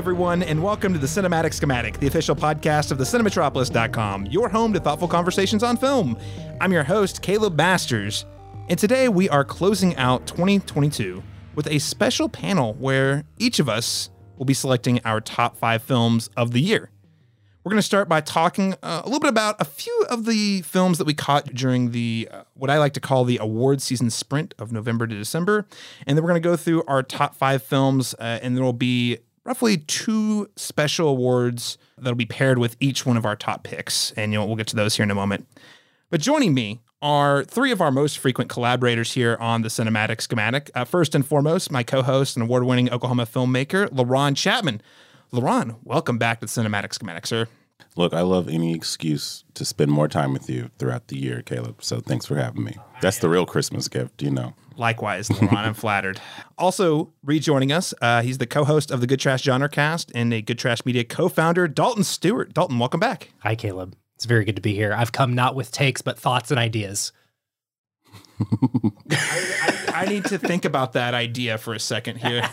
Everyone, 0.00 0.42
and 0.42 0.62
welcome 0.62 0.94
to 0.94 0.98
the 0.98 1.06
Cinematic 1.06 1.52
Schematic, 1.52 1.98
the 1.98 2.06
official 2.06 2.34
podcast 2.34 2.90
of 2.90 2.96
the 2.96 3.04
Cinematropolis.com, 3.04 4.24
your 4.28 4.48
home 4.48 4.72
to 4.72 4.80
thoughtful 4.80 5.06
conversations 5.06 5.62
on 5.62 5.76
film. 5.76 6.16
I'm 6.58 6.72
your 6.72 6.84
host, 6.84 7.20
Caleb 7.20 7.54
Masters, 7.54 8.24
and 8.70 8.78
today 8.78 9.08
we 9.10 9.28
are 9.28 9.44
closing 9.44 9.94
out 9.96 10.26
2022 10.26 11.22
with 11.54 11.66
a 11.66 11.78
special 11.78 12.30
panel 12.30 12.72
where 12.72 13.24
each 13.36 13.58
of 13.58 13.68
us 13.68 14.08
will 14.38 14.46
be 14.46 14.54
selecting 14.54 15.02
our 15.04 15.20
top 15.20 15.58
five 15.58 15.82
films 15.82 16.30
of 16.34 16.52
the 16.52 16.62
year. 16.62 16.88
We're 17.62 17.70
going 17.72 17.78
to 17.78 17.82
start 17.82 18.08
by 18.08 18.22
talking 18.22 18.72
uh, 18.82 19.02
a 19.04 19.06
little 19.06 19.20
bit 19.20 19.28
about 19.28 19.56
a 19.60 19.66
few 19.66 20.06
of 20.08 20.24
the 20.24 20.62
films 20.62 20.96
that 20.96 21.06
we 21.06 21.12
caught 21.12 21.52
during 21.52 21.90
the 21.90 22.26
uh, 22.32 22.44
what 22.54 22.70
I 22.70 22.78
like 22.78 22.94
to 22.94 23.00
call 23.00 23.26
the 23.26 23.36
award 23.36 23.82
season 23.82 24.08
sprint 24.08 24.54
of 24.58 24.72
November 24.72 25.06
to 25.06 25.14
December, 25.14 25.66
and 26.06 26.16
then 26.16 26.24
we're 26.24 26.30
going 26.30 26.42
to 26.42 26.48
go 26.48 26.56
through 26.56 26.84
our 26.88 27.02
top 27.02 27.34
five 27.34 27.62
films, 27.62 28.14
uh, 28.18 28.38
and 28.40 28.56
there 28.56 28.64
will 28.64 28.72
be 28.72 29.18
roughly 29.44 29.78
two 29.78 30.48
special 30.56 31.08
awards 31.08 31.78
that'll 31.98 32.14
be 32.14 32.26
paired 32.26 32.58
with 32.58 32.76
each 32.80 33.06
one 33.06 33.16
of 33.16 33.24
our 33.24 33.36
top 33.36 33.64
picks, 33.64 34.12
and 34.12 34.32
you 34.32 34.42
we'll 34.44 34.56
get 34.56 34.66
to 34.68 34.76
those 34.76 34.96
here 34.96 35.04
in 35.04 35.10
a 35.10 35.14
moment. 35.14 35.46
But 36.10 36.20
joining 36.20 36.54
me 36.54 36.80
are 37.02 37.44
three 37.44 37.72
of 37.72 37.80
our 37.80 37.90
most 37.90 38.18
frequent 38.18 38.50
collaborators 38.50 39.12
here 39.12 39.36
on 39.40 39.62
the 39.62 39.68
Cinematic 39.68 40.20
Schematic. 40.20 40.70
Uh, 40.74 40.84
first 40.84 41.14
and 41.14 41.26
foremost, 41.26 41.70
my 41.70 41.82
co-host 41.82 42.36
and 42.36 42.42
award-winning 42.42 42.90
Oklahoma 42.90 43.26
filmmaker, 43.26 43.88
LaRon 43.88 44.36
Chapman. 44.36 44.82
LaRon, 45.32 45.76
welcome 45.84 46.18
back 46.18 46.40
to 46.40 46.46
Cinematic 46.46 46.92
Schematic, 46.92 47.26
sir. 47.26 47.46
Look, 47.96 48.12
I 48.12 48.20
love 48.20 48.48
any 48.48 48.74
excuse 48.74 49.44
to 49.54 49.64
spend 49.64 49.90
more 49.90 50.08
time 50.08 50.32
with 50.32 50.50
you 50.50 50.70
throughout 50.78 51.08
the 51.08 51.16
year, 51.16 51.42
Caleb. 51.42 51.82
So 51.82 52.00
thanks 52.00 52.26
for 52.26 52.36
having 52.36 52.64
me. 52.64 52.76
That's 53.00 53.18
the 53.18 53.28
real 53.28 53.46
Christmas 53.46 53.88
gift, 53.88 54.22
you 54.22 54.30
know. 54.30 54.54
Likewise, 54.76 55.28
LaRon, 55.28 55.56
I'm 55.56 55.74
flattered. 55.74 56.20
Also, 56.58 57.12
rejoining 57.22 57.72
us, 57.72 57.92
uh, 58.00 58.22
he's 58.22 58.38
the 58.38 58.46
co-host 58.46 58.90
of 58.90 59.00
the 59.00 59.06
Good 59.06 59.20
Trash 59.20 59.42
Genre 59.42 59.68
Cast 59.68 60.10
and 60.14 60.32
a 60.32 60.42
Good 60.42 60.58
Trash 60.58 60.84
Media 60.84 61.04
co-founder, 61.04 61.68
Dalton 61.68 62.04
Stuart. 62.04 62.54
Dalton, 62.54 62.78
welcome 62.78 63.00
back. 63.00 63.30
Hi, 63.40 63.54
Caleb. 63.54 63.96
It's 64.16 64.26
very 64.26 64.44
good 64.44 64.56
to 64.56 64.62
be 64.62 64.74
here. 64.74 64.92
I've 64.92 65.12
come 65.12 65.34
not 65.34 65.54
with 65.54 65.72
takes, 65.72 66.02
but 66.02 66.18
thoughts 66.18 66.50
and 66.50 66.60
ideas. 66.60 67.12
I, 69.10 69.86
I, 69.88 70.02
I, 70.02 70.04
need 70.06 70.24
to 70.26 70.38
think 70.38 70.64
about 70.64 70.92
that 70.94 71.14
idea 71.14 71.58
for 71.58 71.74
a 71.74 71.80
second 71.80 72.16
here. 72.16 72.48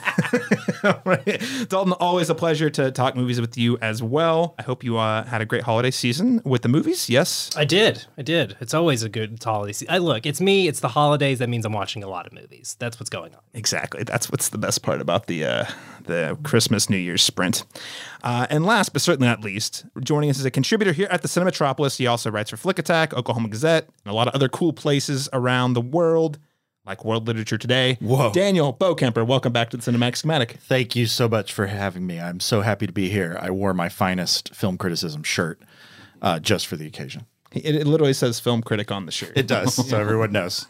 right. 1.05 1.41
Dalton, 1.69 1.93
always 1.93 2.29
a 2.29 2.35
pleasure 2.35 2.69
to 2.71 2.91
talk 2.91 3.15
movies 3.15 3.39
with 3.39 3.57
you 3.57 3.77
as 3.81 4.03
well. 4.03 4.55
I 4.59 4.63
hope 4.63 4.83
you 4.83 4.97
uh, 4.97 5.23
had 5.25 5.41
a 5.41 5.45
great 5.45 5.63
holiday 5.63 5.91
season 5.91 6.41
with 6.43 6.61
the 6.61 6.69
movies. 6.69 7.09
Yes, 7.09 7.49
I 7.55 7.65
did. 7.65 8.05
I 8.17 8.21
did. 8.21 8.57
It's 8.59 8.73
always 8.73 9.03
a 9.03 9.09
good 9.09 9.41
holiday 9.41 9.73
season. 9.73 9.93
I 9.93 9.99
look, 9.99 10.25
it's 10.25 10.41
me. 10.41 10.67
It's 10.67 10.79
the 10.79 10.89
holidays. 10.89 11.39
That 11.39 11.49
means 11.49 11.65
I'm 11.65 11.73
watching 11.73 12.03
a 12.03 12.09
lot 12.09 12.27
of 12.27 12.33
movies. 12.33 12.75
That's 12.79 12.99
what's 12.99 13.09
going 13.09 13.33
on. 13.33 13.41
Exactly. 13.53 14.03
That's 14.03 14.31
what's 14.31 14.49
the 14.49 14.57
best 14.57 14.81
part 14.81 15.01
about 15.01 15.27
the 15.27 15.45
uh, 15.45 15.65
the 16.03 16.37
Christmas 16.43 16.89
New 16.89 16.97
Year's 16.97 17.21
sprint. 17.21 17.63
Uh, 18.23 18.47
and 18.49 18.65
last 18.65 18.93
but 18.93 19.01
certainly 19.01 19.27
not 19.27 19.41
least, 19.41 19.85
joining 20.01 20.29
us 20.29 20.39
as 20.39 20.45
a 20.45 20.51
contributor 20.51 20.91
here 20.91 21.07
at 21.11 21.21
the 21.21 21.27
Cinematropolis, 21.27 21.97
he 21.97 22.07
also 22.07 22.31
writes 22.31 22.49
for 22.49 22.57
Flick 22.57 22.79
Attack, 22.79 23.13
Oklahoma 23.13 23.49
Gazette, 23.49 23.87
and 24.05 24.11
a 24.11 24.15
lot 24.15 24.27
of 24.27 24.33
other 24.33 24.49
cool 24.49 24.73
places 24.73 25.29
around 25.33 25.73
the 25.73 25.81
world 25.81 26.39
like 26.85 27.03
World 27.03 27.27
Literature 27.27 27.57
Today. 27.57 27.97
Whoa. 27.99 28.31
Daniel 28.31 28.73
Bokemper, 28.73 29.27
welcome 29.27 29.51
back 29.51 29.69
to 29.71 29.77
the 29.77 29.91
Cinematic 29.91 30.15
Schematic. 30.15 30.53
Thank 30.53 30.95
you 30.95 31.05
so 31.05 31.27
much 31.27 31.53
for 31.53 31.67
having 31.67 32.07
me. 32.07 32.19
I'm 32.19 32.39
so 32.39 32.61
happy 32.61 32.87
to 32.87 32.93
be 32.93 33.09
here. 33.09 33.37
I 33.41 33.51
wore 33.51 33.73
my 33.73 33.89
finest 33.89 34.55
film 34.55 34.77
criticism 34.77 35.23
shirt 35.23 35.61
uh, 36.21 36.39
just 36.39 36.65
for 36.65 36.77
the 36.77 36.87
occasion. 36.87 37.25
It, 37.53 37.75
it, 37.75 37.87
literally 37.87 38.13
says 38.13 38.39
film 38.39 38.61
critic 38.61 38.91
on 38.91 39.05
the 39.05 39.11
shirt. 39.11 39.31
It 39.35 39.47
does, 39.47 39.73
so 39.73 39.97
everyone 39.99 40.31
knows. 40.31 40.65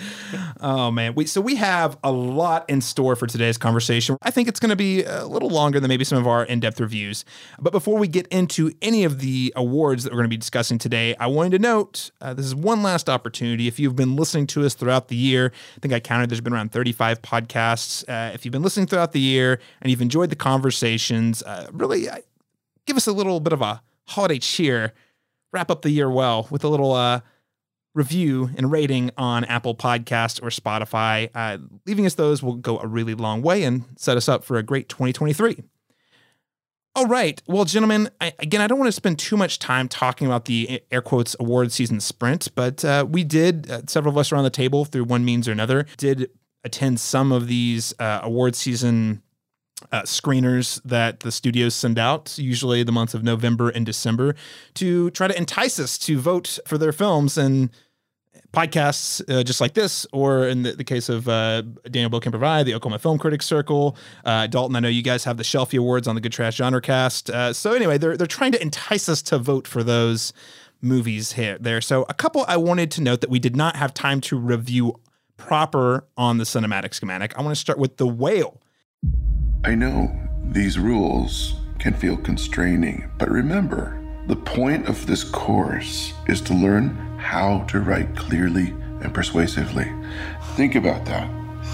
oh 0.60 0.90
man, 0.90 1.14
we 1.14 1.26
so 1.26 1.40
we 1.40 1.54
have 1.56 1.96
a 2.02 2.10
lot 2.10 2.68
in 2.68 2.80
store 2.80 3.14
for 3.14 3.26
today's 3.26 3.56
conversation. 3.56 4.16
I 4.22 4.30
think 4.30 4.48
it's 4.48 4.58
going 4.58 4.70
to 4.70 4.76
be 4.76 5.04
a 5.04 5.26
little 5.26 5.48
longer 5.48 5.78
than 5.78 5.88
maybe 5.88 6.04
some 6.04 6.18
of 6.18 6.26
our 6.26 6.44
in-depth 6.44 6.80
reviews. 6.80 7.24
But 7.60 7.72
before 7.72 7.96
we 7.98 8.08
get 8.08 8.26
into 8.28 8.72
any 8.82 9.04
of 9.04 9.20
the 9.20 9.52
awards 9.54 10.04
that 10.04 10.12
we're 10.12 10.18
going 10.18 10.30
to 10.30 10.34
be 10.34 10.36
discussing 10.36 10.78
today, 10.78 11.14
I 11.20 11.28
wanted 11.28 11.52
to 11.52 11.58
note 11.60 12.10
uh, 12.20 12.34
this 12.34 12.46
is 12.46 12.54
one 12.54 12.82
last 12.82 13.08
opportunity. 13.08 13.68
If 13.68 13.78
you've 13.78 13.96
been 13.96 14.16
listening 14.16 14.48
to 14.48 14.66
us 14.66 14.74
throughout 14.74 15.08
the 15.08 15.16
year, 15.16 15.52
I 15.76 15.80
think 15.80 15.94
I 15.94 16.00
counted 16.00 16.30
there's 16.30 16.40
been 16.40 16.52
around 16.52 16.72
35 16.72 17.22
podcasts. 17.22 18.04
Uh, 18.08 18.32
if 18.34 18.44
you've 18.44 18.52
been 18.52 18.62
listening 18.62 18.86
throughout 18.86 19.12
the 19.12 19.20
year 19.20 19.60
and 19.80 19.90
you've 19.90 20.02
enjoyed 20.02 20.30
the 20.30 20.36
conversations, 20.36 21.42
uh, 21.44 21.68
really 21.72 22.08
uh, 22.08 22.18
give 22.86 22.96
us 22.96 23.06
a 23.06 23.12
little 23.12 23.38
bit 23.38 23.52
of 23.52 23.62
a 23.62 23.82
holiday 24.06 24.38
cheer 24.38 24.94
wrap 25.52 25.70
up 25.70 25.82
the 25.82 25.90
year 25.90 26.10
well 26.10 26.46
with 26.50 26.64
a 26.64 26.68
little 26.68 26.92
uh, 26.92 27.20
review 27.94 28.50
and 28.56 28.70
rating 28.70 29.10
on 29.16 29.44
Apple 29.44 29.74
Podcast 29.74 30.42
or 30.42 30.48
Spotify. 30.48 31.30
Uh, 31.34 31.58
leaving 31.86 32.06
us 32.06 32.14
those 32.14 32.42
will 32.42 32.56
go 32.56 32.78
a 32.78 32.86
really 32.86 33.14
long 33.14 33.42
way 33.42 33.64
and 33.64 33.84
set 33.96 34.16
us 34.16 34.28
up 34.28 34.44
for 34.44 34.56
a 34.56 34.62
great 34.62 34.88
2023. 34.88 35.62
All 36.94 37.06
right. 37.06 37.40
Well, 37.46 37.64
gentlemen, 37.64 38.10
I, 38.20 38.32
again, 38.38 38.60
I 38.60 38.66
don't 38.66 38.78
want 38.78 38.88
to 38.88 38.92
spend 38.92 39.18
too 39.18 39.36
much 39.36 39.58
time 39.58 39.88
talking 39.88 40.26
about 40.26 40.46
the 40.46 40.82
air 40.90 41.02
quotes 41.02 41.36
award 41.38 41.70
season 41.70 42.00
sprint, 42.00 42.48
but 42.54 42.84
uh, 42.84 43.06
we 43.08 43.22
did, 43.24 43.70
uh, 43.70 43.82
several 43.86 44.12
of 44.12 44.18
us 44.18 44.32
around 44.32 44.44
the 44.44 44.50
table 44.50 44.84
through 44.84 45.04
one 45.04 45.24
means 45.24 45.46
or 45.46 45.52
another, 45.52 45.86
did 45.96 46.30
attend 46.64 46.98
some 46.98 47.30
of 47.30 47.46
these 47.46 47.94
uh, 48.00 48.20
award 48.22 48.56
season 48.56 49.22
uh, 49.92 50.02
screeners 50.02 50.80
that 50.84 51.20
the 51.20 51.32
studios 51.32 51.74
send 51.74 51.98
out, 51.98 52.38
usually 52.38 52.82
the 52.82 52.92
months 52.92 53.14
of 53.14 53.22
November 53.22 53.70
and 53.70 53.86
December, 53.86 54.34
to 54.74 55.10
try 55.10 55.28
to 55.28 55.36
entice 55.36 55.78
us 55.78 55.98
to 55.98 56.18
vote 56.18 56.58
for 56.66 56.78
their 56.78 56.92
films 56.92 57.38
and 57.38 57.70
podcasts 58.52 59.22
uh, 59.28 59.42
just 59.42 59.60
like 59.60 59.74
this, 59.74 60.06
or 60.12 60.46
in 60.46 60.62
the, 60.62 60.72
the 60.72 60.84
case 60.84 61.08
of 61.08 61.28
uh, 61.28 61.62
Daniel 61.90 62.10
Bill 62.10 62.20
can 62.20 62.32
provide 62.32 62.66
the 62.66 62.74
Oklahoma 62.74 62.98
Film 62.98 63.18
Critics 63.18 63.46
Circle. 63.46 63.96
Uh, 64.24 64.46
Dalton, 64.46 64.74
I 64.76 64.80
know 64.80 64.88
you 64.88 65.02
guys 65.02 65.24
have 65.24 65.36
the 65.36 65.42
Shelfie 65.42 65.78
Awards 65.78 66.08
on 66.08 66.14
the 66.14 66.20
Good 66.20 66.32
Trash 66.32 66.56
Genre 66.56 66.80
Cast. 66.80 67.30
Uh, 67.30 67.52
so 67.52 67.72
anyway, 67.72 67.98
they're 67.98 68.16
they're 68.16 68.26
trying 68.26 68.52
to 68.52 68.62
entice 68.62 69.08
us 69.08 69.22
to 69.22 69.38
vote 69.38 69.66
for 69.66 69.82
those 69.82 70.32
movies 70.80 71.32
here 71.32 71.58
there. 71.58 71.80
So 71.80 72.06
a 72.08 72.14
couple 72.14 72.44
I 72.48 72.56
wanted 72.56 72.90
to 72.92 73.02
note 73.02 73.20
that 73.20 73.30
we 73.30 73.38
did 73.38 73.56
not 73.56 73.76
have 73.76 73.92
time 73.92 74.20
to 74.22 74.38
review 74.38 75.00
proper 75.36 76.06
on 76.16 76.38
the 76.38 76.44
cinematic 76.44 76.94
schematic. 76.94 77.36
I 77.38 77.42
want 77.42 77.54
to 77.54 77.60
start 77.60 77.78
with 77.78 77.96
The 77.96 78.06
Whale. 78.06 78.60
I 79.64 79.74
know 79.74 80.16
these 80.44 80.78
rules 80.78 81.56
can 81.80 81.92
feel 81.92 82.16
constraining, 82.16 83.10
but 83.18 83.28
remember, 83.28 84.00
the 84.28 84.36
point 84.36 84.88
of 84.88 85.06
this 85.06 85.24
course 85.24 86.12
is 86.28 86.40
to 86.42 86.54
learn 86.54 86.90
how 87.18 87.64
to 87.64 87.80
write 87.80 88.14
clearly 88.14 88.68
and 89.02 89.12
persuasively. 89.12 89.92
Think 90.54 90.76
about 90.76 91.04
that. 91.06 91.28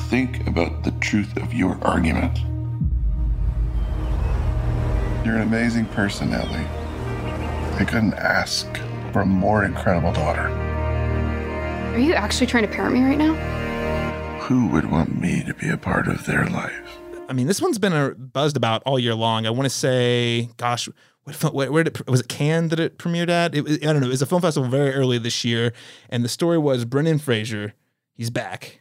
Think 0.09 0.47
about 0.47 0.83
the 0.83 0.93
truth 0.93 1.37
of 1.37 1.53
your 1.53 1.79
argument. 1.83 2.39
You're 5.25 5.37
an 5.37 5.43
amazing 5.43 5.85
person, 5.87 6.33
Ellie. 6.33 6.67
I 7.79 7.85
couldn't 7.87 8.15
ask 8.15 8.67
for 9.13 9.21
a 9.21 9.27
more 9.27 9.65
incredible 9.65 10.13
daughter. 10.13 10.49
Are 10.49 11.99
you 11.99 12.15
actually 12.15 12.47
trying 12.47 12.67
to 12.67 12.73
parent 12.73 12.95
me 12.95 13.03
right 13.03 13.19
now? 13.19 13.35
Who 14.41 14.69
would 14.69 14.91
want 14.91 15.21
me 15.21 15.45
to 15.45 15.53
be 15.53 15.69
a 15.69 15.77
part 15.77 16.09
of 16.09 16.25
their 16.25 16.47
life? 16.47 16.84
I 17.29 17.33
mean, 17.33 17.47
this 17.47 17.61
one's 17.61 17.79
been 17.79 17.93
a, 17.93 18.15
buzzed 18.15 18.57
about 18.57 18.83
all 18.85 18.99
year 18.99 19.15
long. 19.15 19.47
I 19.47 19.51
want 19.51 19.65
to 19.65 19.71
say, 19.71 20.51
gosh, 20.57 20.89
what, 21.25 21.55
where, 21.55 21.73
where 21.73 21.85
did 21.85 22.07
was 22.09 22.21
it 22.21 22.29
Cannes 22.29 22.69
that 22.69 22.81
it 22.81 22.99
premiered 22.99 23.31
at? 23.31 23.55
It, 23.55 23.83
I 23.83 23.93
don't 23.93 24.01
know. 24.01 24.09
It 24.09 24.11
was 24.11 24.23
a 24.23 24.27
film 24.27 24.43
festival 24.43 24.69
very 24.69 24.93
early 24.93 25.19
this 25.19 25.45
year, 25.45 25.73
and 26.11 26.25
the 26.25 26.29
story 26.29 26.59
was 26.59 26.85
Brendan 26.85 27.19
Fraser. 27.19 27.75
He's 28.15 28.31
back. 28.31 28.81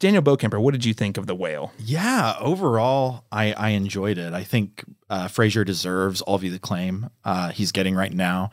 Daniel 0.00 0.22
Bokemper, 0.22 0.60
what 0.60 0.72
did 0.72 0.84
you 0.84 0.92
think 0.92 1.16
of 1.16 1.28
The 1.28 1.34
Whale? 1.34 1.72
Yeah, 1.78 2.34
overall, 2.40 3.24
I, 3.30 3.52
I 3.52 3.68
enjoyed 3.68 4.18
it. 4.18 4.32
I 4.32 4.42
think 4.42 4.84
uh, 5.08 5.28
Fraser 5.28 5.62
deserves 5.62 6.20
all 6.22 6.34
of 6.34 6.40
the 6.40 6.52
acclaim 6.52 7.08
uh, 7.24 7.50
he's 7.50 7.70
getting 7.70 7.94
right 7.94 8.12
now, 8.12 8.50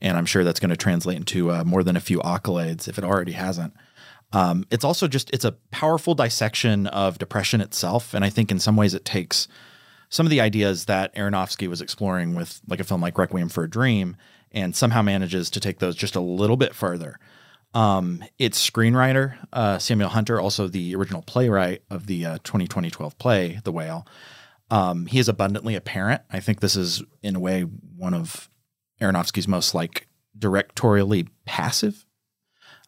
and 0.00 0.16
I'm 0.16 0.26
sure 0.26 0.44
that's 0.44 0.60
going 0.60 0.70
to 0.70 0.76
translate 0.76 1.16
into 1.16 1.50
uh, 1.50 1.64
more 1.64 1.82
than 1.82 1.96
a 1.96 2.00
few 2.00 2.20
accolades 2.20 2.86
if 2.86 2.98
it 2.98 3.04
already 3.04 3.32
hasn't. 3.32 3.74
Um, 4.32 4.64
it's 4.70 4.84
also 4.84 5.08
just 5.08 5.30
it's 5.30 5.44
a 5.44 5.52
powerful 5.70 6.14
dissection 6.14 6.86
of 6.86 7.18
depression 7.18 7.60
itself, 7.60 8.14
and 8.14 8.24
I 8.24 8.30
think 8.30 8.50
in 8.50 8.58
some 8.58 8.76
ways 8.76 8.94
it 8.94 9.04
takes 9.04 9.48
some 10.08 10.26
of 10.26 10.30
the 10.30 10.40
ideas 10.40 10.86
that 10.86 11.14
Aronofsky 11.14 11.68
was 11.68 11.80
exploring 11.80 12.34
with 12.34 12.60
like 12.68 12.80
a 12.80 12.84
film 12.84 13.00
like 13.00 13.18
Requiem 13.18 13.48
for 13.48 13.64
a 13.64 13.70
Dream, 13.70 14.16
and 14.50 14.74
somehow 14.74 15.02
manages 15.02 15.50
to 15.50 15.60
take 15.60 15.78
those 15.78 15.96
just 15.96 16.16
a 16.16 16.20
little 16.20 16.56
bit 16.56 16.74
further. 16.74 17.18
Um, 17.74 18.22
its 18.38 18.70
screenwriter 18.70 19.36
uh, 19.52 19.78
Samuel 19.78 20.10
Hunter, 20.10 20.38
also 20.40 20.68
the 20.68 20.94
original 20.94 21.22
playwright 21.22 21.82
of 21.88 22.06
the 22.06 22.26
uh, 22.26 22.38
2012 22.44 23.16
play 23.18 23.60
The 23.64 23.72
Whale. 23.72 24.06
Um, 24.70 25.06
he 25.06 25.18
is 25.18 25.28
abundantly 25.28 25.74
apparent. 25.74 26.22
I 26.30 26.40
think 26.40 26.60
this 26.60 26.76
is 26.76 27.02
in 27.22 27.36
a 27.36 27.40
way 27.40 27.62
one 27.62 28.14
of 28.14 28.48
Aronofsky's 29.00 29.48
most 29.48 29.74
like 29.74 30.08
directorially 30.38 31.28
passive 31.44 32.06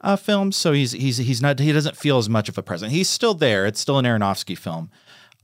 uh, 0.05 0.17
films, 0.17 0.57
so 0.57 0.73
he's 0.73 0.93
he's 0.93 1.17
he's 1.17 1.41
not 1.43 1.59
he 1.59 1.73
doesn't 1.73 1.97
feel 1.97 2.19
as 2.19 2.29
much 2.29 2.49
of 2.49 2.59
a 2.59 2.63
presence. 2.63 2.93
He's 2.93 3.09
still 3.09 3.35
there. 3.35 3.67
It's 3.67 3.81
still 3.81 3.99
an 3.99 4.05
Aronofsky 4.05 4.57
film, 4.57 4.91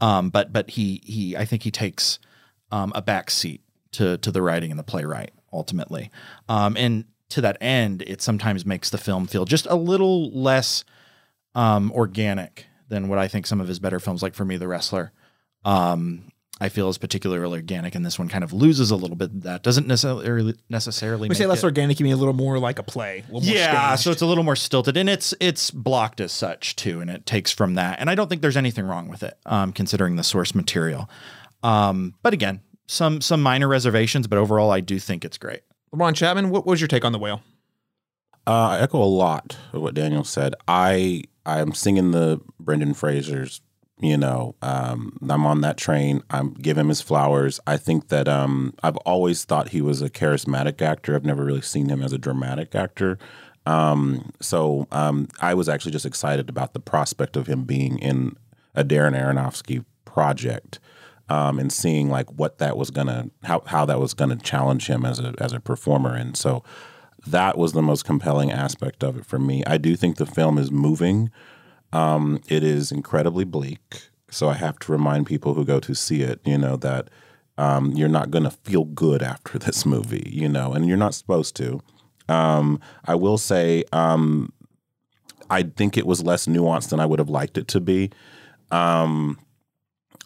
um, 0.01 0.31
but 0.31 0.53
but 0.53 0.71
he 0.71 1.01
he 1.05 1.37
I 1.37 1.45
think 1.45 1.63
he 1.63 1.71
takes 1.71 2.19
um, 2.71 2.93
a 2.95 3.03
back 3.03 3.31
seat 3.31 3.63
to 3.93 4.19
to 4.19 4.31
the 4.31 4.43
writing 4.43 4.71
and 4.71 4.79
the 4.79 4.85
playwright 4.85 5.33
ultimately, 5.53 6.11
um, 6.49 6.77
and 6.77 7.07
to 7.31 7.41
that 7.41 7.57
end, 7.61 8.03
it 8.07 8.21
sometimes 8.21 8.67
makes 8.67 8.91
the 8.91 8.99
film 8.99 9.27
feel 9.27 9.45
just 9.45 9.67
a 9.67 9.77
little 9.77 10.31
less 10.31 10.85
um, 11.55 11.91
organic 11.93 12.67
than 12.89 13.09
what 13.09 13.19
I 13.19 13.29
think 13.29 13.47
some 13.47 13.61
of 13.61 13.69
his 13.69 13.79
better 13.79 14.01
films, 14.01 14.23
like 14.23 14.35
for 14.35 14.45
me, 14.45 14.57
The 14.57 14.69
Wrestler, 14.69 15.13
um, 15.65 16.33
I 16.63 16.69
feel 16.69 16.91
is 16.91 16.99
particularly 16.99 17.57
organic, 17.57 17.95
and 17.95 18.05
this 18.05 18.19
one 18.19 18.29
kind 18.29 18.45
of 18.45 18.53
loses 18.53 18.91
a 18.91 18.97
little 18.97 19.17
bit. 19.17 19.43
That 19.43 19.63
doesn't 19.63 19.87
necessarily 19.87 20.55
necessarily. 20.69 21.29
We 21.29 21.35
say 21.35 21.47
less 21.47 21.61
it- 21.61 21.65
organic, 21.65 21.99
you 21.99 22.05
mean 22.05 22.13
a 22.13 22.17
little 22.19 22.35
more 22.35 22.59
like 22.59 22.79
a 22.79 22.83
play. 22.83 23.25
A 23.29 23.33
little 23.33 23.49
yeah, 23.49 23.95
staged. 23.95 24.05
so 24.05 24.11
it's 24.11 24.21
a 24.21 24.27
little 24.27 24.45
more 24.45 24.57
stilted, 24.57 24.97
and 24.97 25.09
it's 25.09 25.33
it's 25.41 25.71
blocked 25.71 26.21
as 26.21 26.33
such 26.33 26.77
too, 26.77 27.01
and 27.01 27.11
it 27.11 27.25
takes 27.25 27.51
from 27.51 27.75
that. 27.75 27.99
And 27.99 28.11
I 28.11 28.15
don't 28.15 28.29
think 28.29 28.43
there's 28.43 28.59
anything 28.59 28.85
wrong 28.85 29.09
with 29.09 29.23
it, 29.23 29.39
um, 29.47 29.73
considering 29.73 30.17
the 30.17 30.23
source 30.23 30.55
material. 30.55 31.09
Um, 31.63 32.15
but 32.23 32.35
again, 32.35 32.61
some 32.87 33.21
some 33.21 33.43
minor 33.43 33.69
reservations, 33.69 34.27
but 34.27 34.39
overall, 34.39 34.71
I 34.71 34.81
do 34.81 34.99
think 34.99 35.25
it's 35.25 35.39
great. 35.39 35.63
LaRon 35.95 36.15
Chapman, 36.15 36.51
what 36.51 36.67
was 36.67 36.81
your 36.81 36.89
take 36.89 37.05
on 37.05 37.13
the 37.13 37.19
whale? 37.19 37.43
Uh, 38.47 38.69
I 38.71 38.81
echo 38.81 39.03
a 39.03 39.05
lot 39.05 39.57
of 39.73 39.81
what 39.83 39.95
Daniel 39.95 40.25
said. 40.25 40.55
I 40.69 41.25
I'm 41.47 41.73
singing 41.73 42.11
the 42.11 42.41
Brendan 42.59 42.95
Fraser's. 42.95 43.61
You 44.01 44.17
know, 44.17 44.55
um, 44.63 45.19
I'm 45.29 45.45
on 45.45 45.61
that 45.61 45.77
train. 45.77 46.23
I'm 46.31 46.55
give 46.55 46.79
him 46.79 46.89
his 46.89 47.03
flowers. 47.03 47.61
I 47.67 47.77
think 47.77 48.09
that 48.09 48.29
um, 48.29 48.75
I've 48.83 48.97
always 48.99 49.45
thought 49.45 49.69
he 49.69 49.83
was 49.83 50.01
a 50.01 50.09
charismatic 50.09 50.81
actor. 50.81 51.15
I've 51.15 51.25
never 51.25 51.45
really 51.45 51.61
seen 51.61 51.89
him 51.91 52.03
as 52.03 52.13
a 52.13 52.19
dramatic 52.19 52.75
actor. 52.75 53.19
Um, 53.67 54.33
so 54.41 54.87
um, 54.91 55.29
I 55.41 55.53
was 55.53 55.69
actually 55.69 55.93
just 55.93 56.07
excited 56.07 56.49
about 56.49 56.73
the 56.73 56.81
prospect 56.81 57.37
of 57.37 57.47
him 57.47 57.65
being 57.65 57.99
in 57.99 58.37
a 58.75 58.83
Darren 58.85 59.19
Aronofsky 59.19 59.85
project 60.07 60.79
um, 61.29 61.59
and 61.59 61.73
seeing 61.73 62.11
like 62.11 62.31
what 62.33 62.59
that 62.59 62.77
was 62.77 62.91
gonna 62.91 63.31
how 63.45 63.63
how 63.67 63.85
that 63.87 64.01
was 64.01 64.15
gonna 64.15 64.37
challenge 64.37 64.89
him 64.89 65.05
as 65.05 65.21
a 65.21 65.35
as 65.39 65.53
a 65.53 65.61
performer. 65.61 66.15
And 66.15 66.37
so 66.37 66.65
that 67.27 67.57
was 67.57 67.73
the 67.73 67.83
most 67.83 68.05
compelling 68.05 68.51
aspect 68.51 69.05
of 69.05 69.17
it 69.17 69.27
for 69.27 69.39
me. 69.39 69.63
I 69.67 69.79
do 69.79 69.95
think 69.95 70.17
the 70.17 70.27
film 70.27 70.59
is 70.59 70.71
moving. 70.71 71.31
Um, 71.93 72.41
it 72.49 72.63
is 72.63 72.93
incredibly 72.93 73.45
bleak. 73.45 74.03
So 74.31 74.49
I 74.49 74.55
have 74.55 74.79
to 74.81 74.93
remind 74.93 75.27
people 75.27 75.55
who 75.55 75.65
go 75.65 75.81
to 75.81 75.95
see 75.95 76.23
it, 76.23 76.41
you 76.45 76.57
know, 76.57 76.77
that 76.77 77.09
um, 77.59 77.93
you're 77.93 78.09
not 78.09 78.31
going 78.31 78.45
to 78.45 78.51
feel 78.51 78.85
good 78.85 79.23
after 79.23 79.59
this 79.59 79.85
movie, 79.85 80.31
you 80.33 80.49
know, 80.49 80.73
and 80.73 80.87
you're 80.87 80.97
not 80.97 81.15
supposed 81.15 81.57
to. 81.57 81.81
Um, 82.29 82.81
I 83.05 83.17
will 83.17 83.39
say, 83.39 83.85
um, 83.93 84.53
I 85.51 85.65
think 85.65 85.97
it 85.97 86.07
was 86.07 86.23
less 86.23 86.47
nuanced 86.47 86.91
than 86.91 87.01
I 87.01 87.07
would 87.07 87.19
have 87.19 87.29
liked 87.29 87.59
it 87.59 87.67
to 87.69 87.81
be. 87.81 88.11
Um, 88.71 89.39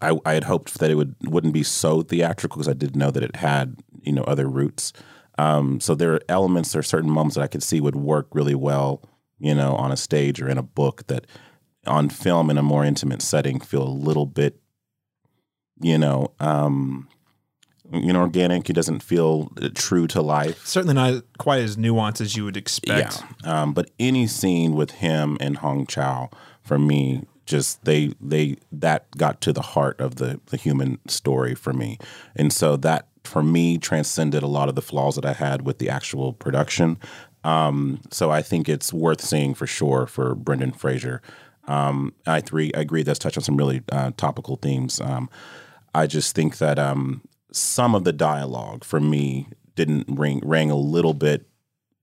I, 0.03 0.19
I 0.27 0.35
had 0.35 0.45
hoped 0.45 0.79
that 0.81 0.91
it 0.91 0.97
would 0.97 1.15
wouldn't 1.23 1.55
be 1.55 1.63
so 1.63 2.03
theatrical 2.03 2.59
because 2.59 2.69
I 2.69 2.75
did 2.75 2.95
know 2.95 3.11
that 3.11 3.23
it 3.23 3.37
had 3.37 3.77
you 4.03 4.13
know 4.13 4.25
other 4.25 4.47
roots. 4.47 4.93
Um, 5.39 5.81
so 5.81 5.95
there 5.95 6.13
are 6.13 6.21
elements 6.29 6.77
or 6.77 6.83
certain 6.83 7.11
moments 7.11 7.37
that 7.37 7.43
I 7.43 7.49
could 7.49 7.63
see 7.63 7.81
would 7.81 7.97
work 7.97 8.29
really 8.33 8.55
well, 8.55 9.03
you 9.41 9.55
know, 9.55 9.75
on 9.75 9.91
a 9.91 9.97
stage 9.97 10.41
or 10.41 10.49
in 10.49 10.59
a 10.59 10.63
book 10.63 11.07
that 11.07 11.27
on 11.87 12.09
film 12.09 12.51
in 12.51 12.59
a 12.59 12.63
more 12.63 12.85
intimate 12.85 13.23
setting 13.23 13.61
feel 13.61 13.83
a 13.83 13.89
little 13.89 14.27
bit, 14.27 14.61
you 15.81 15.99
know, 15.99 16.33
um, 16.41 17.09
you 17.93 18.13
know, 18.13 18.21
organic. 18.21 18.69
It 18.71 18.73
doesn't 18.73 19.01
feel 19.01 19.53
uh, 19.61 19.69
true 19.75 20.07
to 20.09 20.23
life. 20.23 20.67
Certainly 20.67 20.95
not 20.95 21.25
quite 21.39 21.61
as 21.61 21.77
nuanced 21.77 22.21
as 22.21 22.37
you 22.37 22.45
would 22.45 22.57
expect. 22.57 23.23
Yeah. 23.45 23.63
Um, 23.63 23.73
but 23.73 23.91
any 23.99 24.27
scene 24.27 24.75
with 24.75 24.93
him 24.93 25.37
and 25.41 25.59
Hong 25.59 25.87
Chau, 25.87 26.31
for 26.63 26.79
me, 26.79 27.25
just 27.47 27.85
they 27.85 28.13
they 28.21 28.57
that 28.73 29.11
got 29.17 29.41
to 29.43 29.53
the 29.53 29.63
heart 29.63 30.01
of 30.01 30.17
the 30.17 30.41
the 30.47 30.57
human 30.57 30.99
story 31.09 31.55
for 31.55 31.73
me, 31.73 31.99
and 32.35 32.53
so 32.53 32.77
that 32.79 33.09
for 33.23 33.43
me 33.43 33.79
transcended 33.79 34.43
a 34.43 34.47
lot 34.47 34.69
of 34.69 34.75
the 34.75 34.83
flaws 34.83 35.17
that 35.17 35.25
I 35.25 35.33
had 35.33 35.63
with 35.63 35.79
the 35.79 35.89
actual 35.89 36.33
production. 36.33 36.99
Um, 37.43 38.01
so 38.11 38.31
I 38.31 38.41
think 38.41 38.69
it's 38.69 38.93
worth 38.93 39.21
seeing 39.21 39.55
for 39.55 39.67
sure 39.67 40.07
for 40.07 40.35
Brendan 40.35 40.73
Fraser. 40.73 41.21
Um, 41.67 42.15
I 42.27 42.39
agree. 42.39 42.73
I 42.75 42.81
agree. 42.81 43.03
That's 43.03 43.19
touched 43.19 43.39
on 43.39 43.45
some 43.45 43.57
really 43.57 43.83
uh, 43.91 44.13
topical 44.17 44.57
themes. 44.57 45.01
Um, 45.01 45.31
I 45.95 46.07
just 46.07 46.35
think 46.35 46.59
that 46.59 46.79
um, 46.79 47.23
some 47.53 47.95
of 47.95 48.05
the 48.05 48.13
dialogue 48.13 48.85
for 48.85 49.01
me 49.01 49.49
didn't 49.75 50.07
ring 50.09 50.41
rang 50.45 50.71
a 50.71 50.77
little 50.77 51.15
bit 51.15 51.47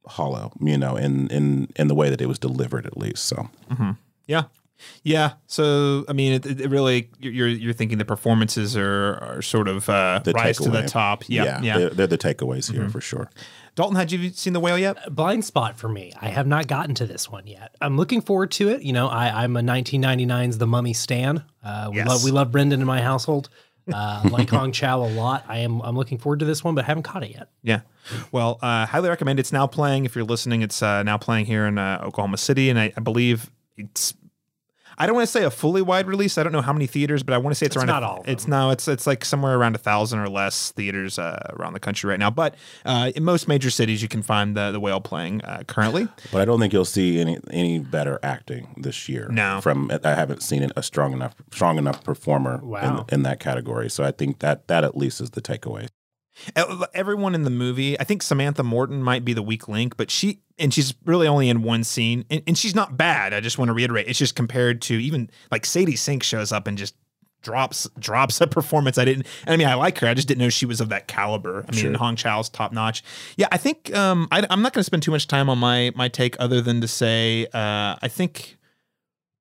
hollow, 0.08 0.52
you 0.60 0.78
know, 0.78 0.96
in 0.96 1.28
in 1.28 1.70
in 1.76 1.88
the 1.88 1.96
way 1.96 2.10
that 2.10 2.22
it 2.22 2.28
was 2.28 2.40
delivered, 2.40 2.86
at 2.86 2.98
least. 2.98 3.26
So 3.26 3.50
Yeah. 4.28 4.44
Yeah. 5.04 5.34
So, 5.48 6.06
I 6.08 6.14
mean, 6.14 6.34
it, 6.34 6.46
it 6.46 6.70
really, 6.70 7.10
you're, 7.20 7.48
you're 7.48 7.74
thinking 7.74 8.00
the 8.00 8.06
performances 8.06 8.76
are, 8.76 9.16
are 9.22 9.42
sort 9.42 9.68
of 9.68 9.88
uh, 9.88 10.22
the 10.24 10.32
rise 10.32 10.58
to 10.58 10.70
the 10.70 10.84
top. 10.84 11.24
Yeah. 11.28 11.44
Yeah. 11.44 11.56
Mm-hmm. 11.56 11.80
They're, 11.80 11.90
they're 11.90 12.08
the 12.08 12.18
takeaways 12.18 12.72
here 12.72 12.90
for 12.90 13.02
sure. 13.02 13.30
Dalton, 13.76 13.96
had 13.96 14.12
you 14.12 14.30
seen 14.32 14.54
The 14.54 14.60
Whale 14.60 14.78
yet? 14.78 15.14
blind 15.16 15.46
spot 15.46 15.78
for 15.78 15.88
me. 15.88 16.12
I 16.20 16.28
have 16.30 16.46
not 16.48 16.68
gotten 16.68 16.94
to 16.96 17.06
this 17.06 17.30
one 17.30 17.48
yet. 17.48 17.76
I'm 17.80 17.96
looking 17.98 18.22
forward 18.22 18.52
to 18.52 18.70
it. 18.70 18.82
You 18.82 18.92
know, 18.94 19.08
I, 19.08 19.44
I'm 19.44 19.56
a 19.56 19.62
1999's 19.62 20.58
The 20.58 20.68
Mummy 20.68 20.94
stan. 20.94 21.44
Uh, 21.64 21.88
we 21.92 21.98
Yes. 21.98 22.08
love 22.08 22.24
we 22.24 22.32
love 22.32 22.52
Brendan 22.52 22.82
in 22.82 22.88
my 22.88 23.02
household. 23.02 23.50
Uh, 23.92 24.22
like 24.32 24.50
Hong 24.50 24.72
Chau 24.72 25.02
a 25.04 25.10
lot. 25.10 25.44
I 25.48 25.60
am 25.60 25.82
I'm 25.82 25.96
looking 25.96 26.18
forward 26.18 26.40
to 26.40 26.46
this 26.46 26.64
one, 26.64 26.76
but 26.76 26.86
haven't 26.86 27.04
caught 27.04 27.24
it 27.24 27.32
yet. 27.32 27.50
Yeah. 27.64 27.82
Well, 28.32 28.60
uh, 28.62 28.86
highly 28.86 29.10
recommend. 29.10 29.40
It's 29.40 29.52
now 29.52 29.68
playing. 29.68 30.06
If 30.06 30.16
you're 30.16 30.24
listening, 30.26 30.62
it's 30.62 30.82
uh, 30.84 31.02
now 31.04 31.18
playing 31.18 31.46
here 31.46 31.66
in 31.66 31.78
uh, 31.78 32.00
Oklahoma 32.04 32.38
City, 32.38 32.70
and 32.70 32.80
I, 32.80 32.94
I 32.96 33.00
believe 33.00 33.50
it's. 33.78 34.14
I 35.02 35.06
don't 35.08 35.16
want 35.16 35.26
to 35.28 35.32
say 35.32 35.44
a 35.44 35.50
fully 35.52 35.82
wide 35.82 36.06
release. 36.08 36.38
I 36.38 36.44
don't 36.44 36.52
know 36.52 36.62
how 36.62 36.74
many 36.74 36.86
theaters, 36.86 37.24
but 37.24 37.34
I 37.34 37.38
want 37.40 37.52
to 37.52 37.56
say 37.56 37.66
it's, 37.66 37.76
It's 37.76 37.84
around. 37.84 37.88
not 37.88 38.04
a, 38.04 38.08
all 38.08 38.20
of 38.22 38.30
It's 38.30 38.44
them. 38.44 38.52
no. 38.52 38.70
It's 38.70 38.88
it's 38.88 39.08
like 39.08 39.26
somewhere 39.26 39.58
around 39.58 39.76
a 39.76 39.80
thousand 39.80 40.20
or 40.20 40.30
less 40.30 40.72
theaters 40.72 41.18
uh, 41.18 41.40
around 41.58 41.74
the 41.74 41.80
country 41.80 42.10
right 42.10 42.20
now. 42.20 42.30
But 42.30 42.56
uh, 42.86 43.12
in 43.16 43.24
most 43.24 43.48
major 43.48 43.70
cities, 43.70 44.02
you 44.02 44.08
can 44.08 44.22
find 44.22 44.56
the 44.56 44.72
the 44.72 44.80
whale 44.80 45.02
playing 45.02 45.42
uh, 45.44 45.64
currently. 45.68 46.08
But 46.32 46.42
I 46.42 46.46
don't 46.46 46.60
think 46.60 46.72
you'll 46.74 46.86
see 46.86 47.20
any 47.20 47.40
any 47.50 47.80
better 47.80 48.20
acting 48.22 48.76
this 48.78 49.10
year. 49.10 49.28
No. 49.32 49.60
from 49.62 49.90
I 50.04 50.14
haven't 50.14 50.44
seen 50.44 50.72
a 50.76 50.84
strong 50.84 51.14
enough 51.14 51.36
strong 51.52 51.78
enough 51.78 52.04
performer 52.04 52.60
Wow. 52.64 53.06
in, 53.10 53.16
in 53.16 53.24
that 53.24 53.40
category. 53.40 53.90
So 53.90 54.04
I 54.04 54.12
think 54.12 54.40
that 54.40 54.68
that 54.68 54.84
at 54.84 54.96
least 54.96 55.20
is 55.22 55.32
the 55.32 55.42
takeaway. 55.42 55.88
Uh, 56.56 56.86
Everyone 56.94 57.36
in 57.36 57.44
the 57.44 57.50
movie, 57.50 58.00
I 58.00 58.04
think 58.04 58.24
Samantha 58.24 58.64
Morton 58.64 59.04
might 59.04 59.24
be 59.26 59.34
the 59.34 59.42
weak 59.44 59.68
link, 59.68 59.98
but 59.98 60.10
she 60.10 60.40
and 60.58 60.74
she's 60.74 60.94
really 61.06 61.28
only 61.28 61.50
in 61.50 61.64
one 61.64 61.84
scene, 61.84 62.26
and, 62.30 62.42
and 62.48 62.58
she's 62.58 62.76
not 62.76 62.96
bad. 62.98 63.34
I 63.34 63.40
just 63.40 63.58
want 63.58 63.70
to 63.70 63.74
reiterate, 63.74 64.08
it's 64.08 64.20
just 64.20 64.36
compared 64.36 64.82
to 64.84 64.94
even 64.96 65.30
like 65.52 65.66
Sadie 65.66 65.96
Sink 65.96 66.24
shows 66.24 66.52
up 66.52 66.68
and 66.68 66.78
just 66.78 66.96
drops 67.42 67.90
drops 67.98 68.40
a 68.40 68.48
performance. 68.48 68.98
I 68.98 69.06
didn't. 69.06 69.26
I 69.48 69.58
mean, 69.58 69.68
I 69.68 69.74
like 69.74 69.98
her. 70.00 70.08
I 70.08 70.14
just 70.14 70.28
didn't 70.28 70.40
know 70.42 70.50
she 70.50 70.66
was 70.66 70.80
of 70.80 70.90
that 70.90 71.08
caliber. 71.08 71.66
I 71.68 71.72
mean, 71.76 71.82
Sure. 71.82 71.98
Hong 71.98 72.16
Chau's 72.16 72.50
top 72.50 72.72
notch. 72.72 73.04
Yeah, 73.36 73.48
I 73.52 73.58
think 73.58 73.94
um, 73.96 74.28
I, 74.32 74.46
I'm 74.50 74.62
not 74.62 74.74
going 74.74 74.82
to 74.82 74.86
spend 74.86 75.04
too 75.04 75.12
much 75.12 75.28
time 75.28 75.50
on 75.50 75.58
my 75.58 75.92
my 75.96 76.08
take, 76.08 76.36
other 76.40 76.62
than 76.62 76.82
to 76.82 76.88
say 76.88 77.48
uh, 77.54 77.96
I 78.02 78.08
think 78.08 78.58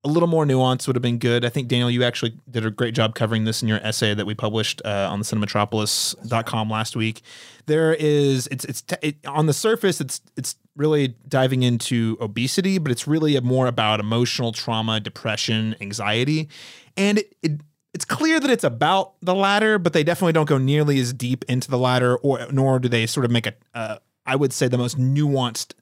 a 0.03 0.07
little 0.07 0.27
more 0.27 0.45
nuance 0.45 0.87
would 0.87 0.95
have 0.95 1.03
been 1.03 1.19
good. 1.19 1.45
I 1.45 1.49
think 1.49 1.67
Daniel, 1.67 1.89
you 1.89 2.03
actually 2.03 2.33
did 2.49 2.65
a 2.65 2.71
great 2.71 2.95
job 2.95 3.13
covering 3.13 3.45
this 3.45 3.61
in 3.61 3.67
your 3.67 3.77
essay 3.85 4.13
that 4.13 4.25
we 4.25 4.33
published 4.33 4.81
uh, 4.83 5.07
on 5.11 5.19
the 5.19 5.25
cinematropolis.com 5.25 6.69
last 6.69 6.95
week. 6.95 7.21
There 7.67 7.93
is 7.93 8.47
it's 8.47 8.65
it's 8.65 8.83
it, 9.01 9.17
on 9.27 9.45
the 9.45 9.53
surface 9.53 10.01
it's 10.01 10.19
it's 10.35 10.55
really 10.75 11.15
diving 11.27 11.61
into 11.61 12.17
obesity, 12.19 12.79
but 12.79 12.91
it's 12.91 13.07
really 13.07 13.39
more 13.41 13.67
about 13.67 13.99
emotional 13.99 14.51
trauma, 14.51 14.99
depression, 14.99 15.75
anxiety. 15.79 16.49
And 16.97 17.19
it, 17.19 17.35
it 17.43 17.61
it's 17.93 18.05
clear 18.05 18.39
that 18.39 18.49
it's 18.49 18.63
about 18.63 19.13
the 19.21 19.35
latter, 19.35 19.77
but 19.77 19.93
they 19.93 20.03
definitely 20.03 20.33
don't 20.33 20.47
go 20.47 20.57
nearly 20.57 20.99
as 20.99 21.13
deep 21.13 21.45
into 21.47 21.69
the 21.69 21.77
latter 21.77 22.17
or 22.17 22.47
nor 22.51 22.79
do 22.79 22.89
they 22.89 23.05
sort 23.05 23.25
of 23.25 23.31
make 23.31 23.45
a 23.45 23.53
uh, 23.75 23.97
I 24.25 24.35
would 24.35 24.51
say 24.51 24.67
the 24.67 24.79
most 24.79 24.97
nuanced 24.97 25.73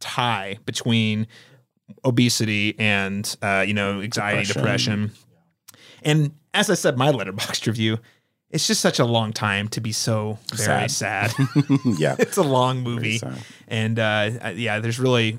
tie 0.00 0.58
between 0.66 1.26
obesity 2.04 2.74
and 2.78 3.36
uh, 3.42 3.64
you 3.66 3.74
know 3.74 4.00
anxiety, 4.00 4.44
depression. 4.52 5.02
Depression. 5.02 5.18
And 6.04 6.32
as 6.54 6.70
I 6.70 6.74
said, 6.74 6.96
my 6.96 7.10
Letterboxd 7.10 7.66
review, 7.66 7.98
it's 8.50 8.66
just 8.66 8.80
such 8.80 8.98
a 8.98 9.04
long 9.04 9.32
time 9.32 9.68
to 9.68 9.80
be 9.80 9.92
so 9.92 10.38
very 10.52 10.88
sad. 10.88 11.32
yeah, 11.98 12.16
it's 12.18 12.36
a 12.36 12.42
long 12.42 12.80
movie, 12.80 13.20
and 13.68 13.98
uh, 13.98 14.52
yeah, 14.54 14.78
there's 14.78 14.98
really. 14.98 15.38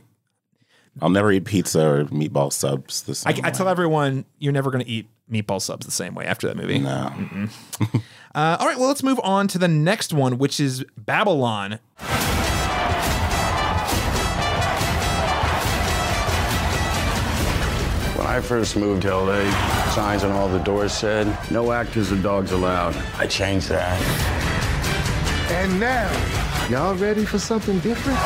I'll 1.02 1.10
never 1.10 1.32
eat 1.32 1.46
pizza 1.46 1.84
or 1.84 2.04
meatball 2.06 2.54
subs 2.54 3.02
the 3.02 3.24
I, 3.26 3.48
I 3.48 3.50
tell 3.50 3.68
everyone 3.68 4.26
you're 4.38 4.54
never 4.54 4.70
going 4.70 4.86
to 4.86 4.90
eat 4.90 5.08
meatball 5.32 5.60
subs 5.60 5.88
the 5.88 5.92
same 5.92 6.14
way 6.14 6.26
after 6.26 6.46
that 6.48 6.56
movie. 6.56 6.78
No. 6.78 7.12
Uh, 8.36 8.58
all 8.60 8.68
right, 8.68 8.78
well, 8.78 8.88
let's 8.88 9.04
move 9.04 9.20
on 9.24 9.48
to 9.48 9.58
the 9.60 9.68
next 9.68 10.12
one, 10.14 10.38
which 10.38 10.60
is 10.60 10.84
Babylon. 10.98 11.80
I 18.34 18.42
first 18.42 18.76
moved 18.76 19.04
to 19.04 19.16
LA, 19.16 19.48
signs 19.92 20.24
on 20.24 20.32
all 20.32 20.48
the 20.48 20.58
doors 20.58 20.92
said, 20.92 21.28
no 21.52 21.72
actors 21.72 22.12
or 22.12 22.16
dogs 22.16 22.52
allowed. 22.52 22.96
I 23.20 23.28
changed 23.28 23.70
that. 23.70 24.02
And 25.52 25.80
now, 25.80 26.10
y'all 26.68 26.96
ready 26.96 27.26
for 27.26 27.38
something 27.38 27.78
different? 27.82 28.18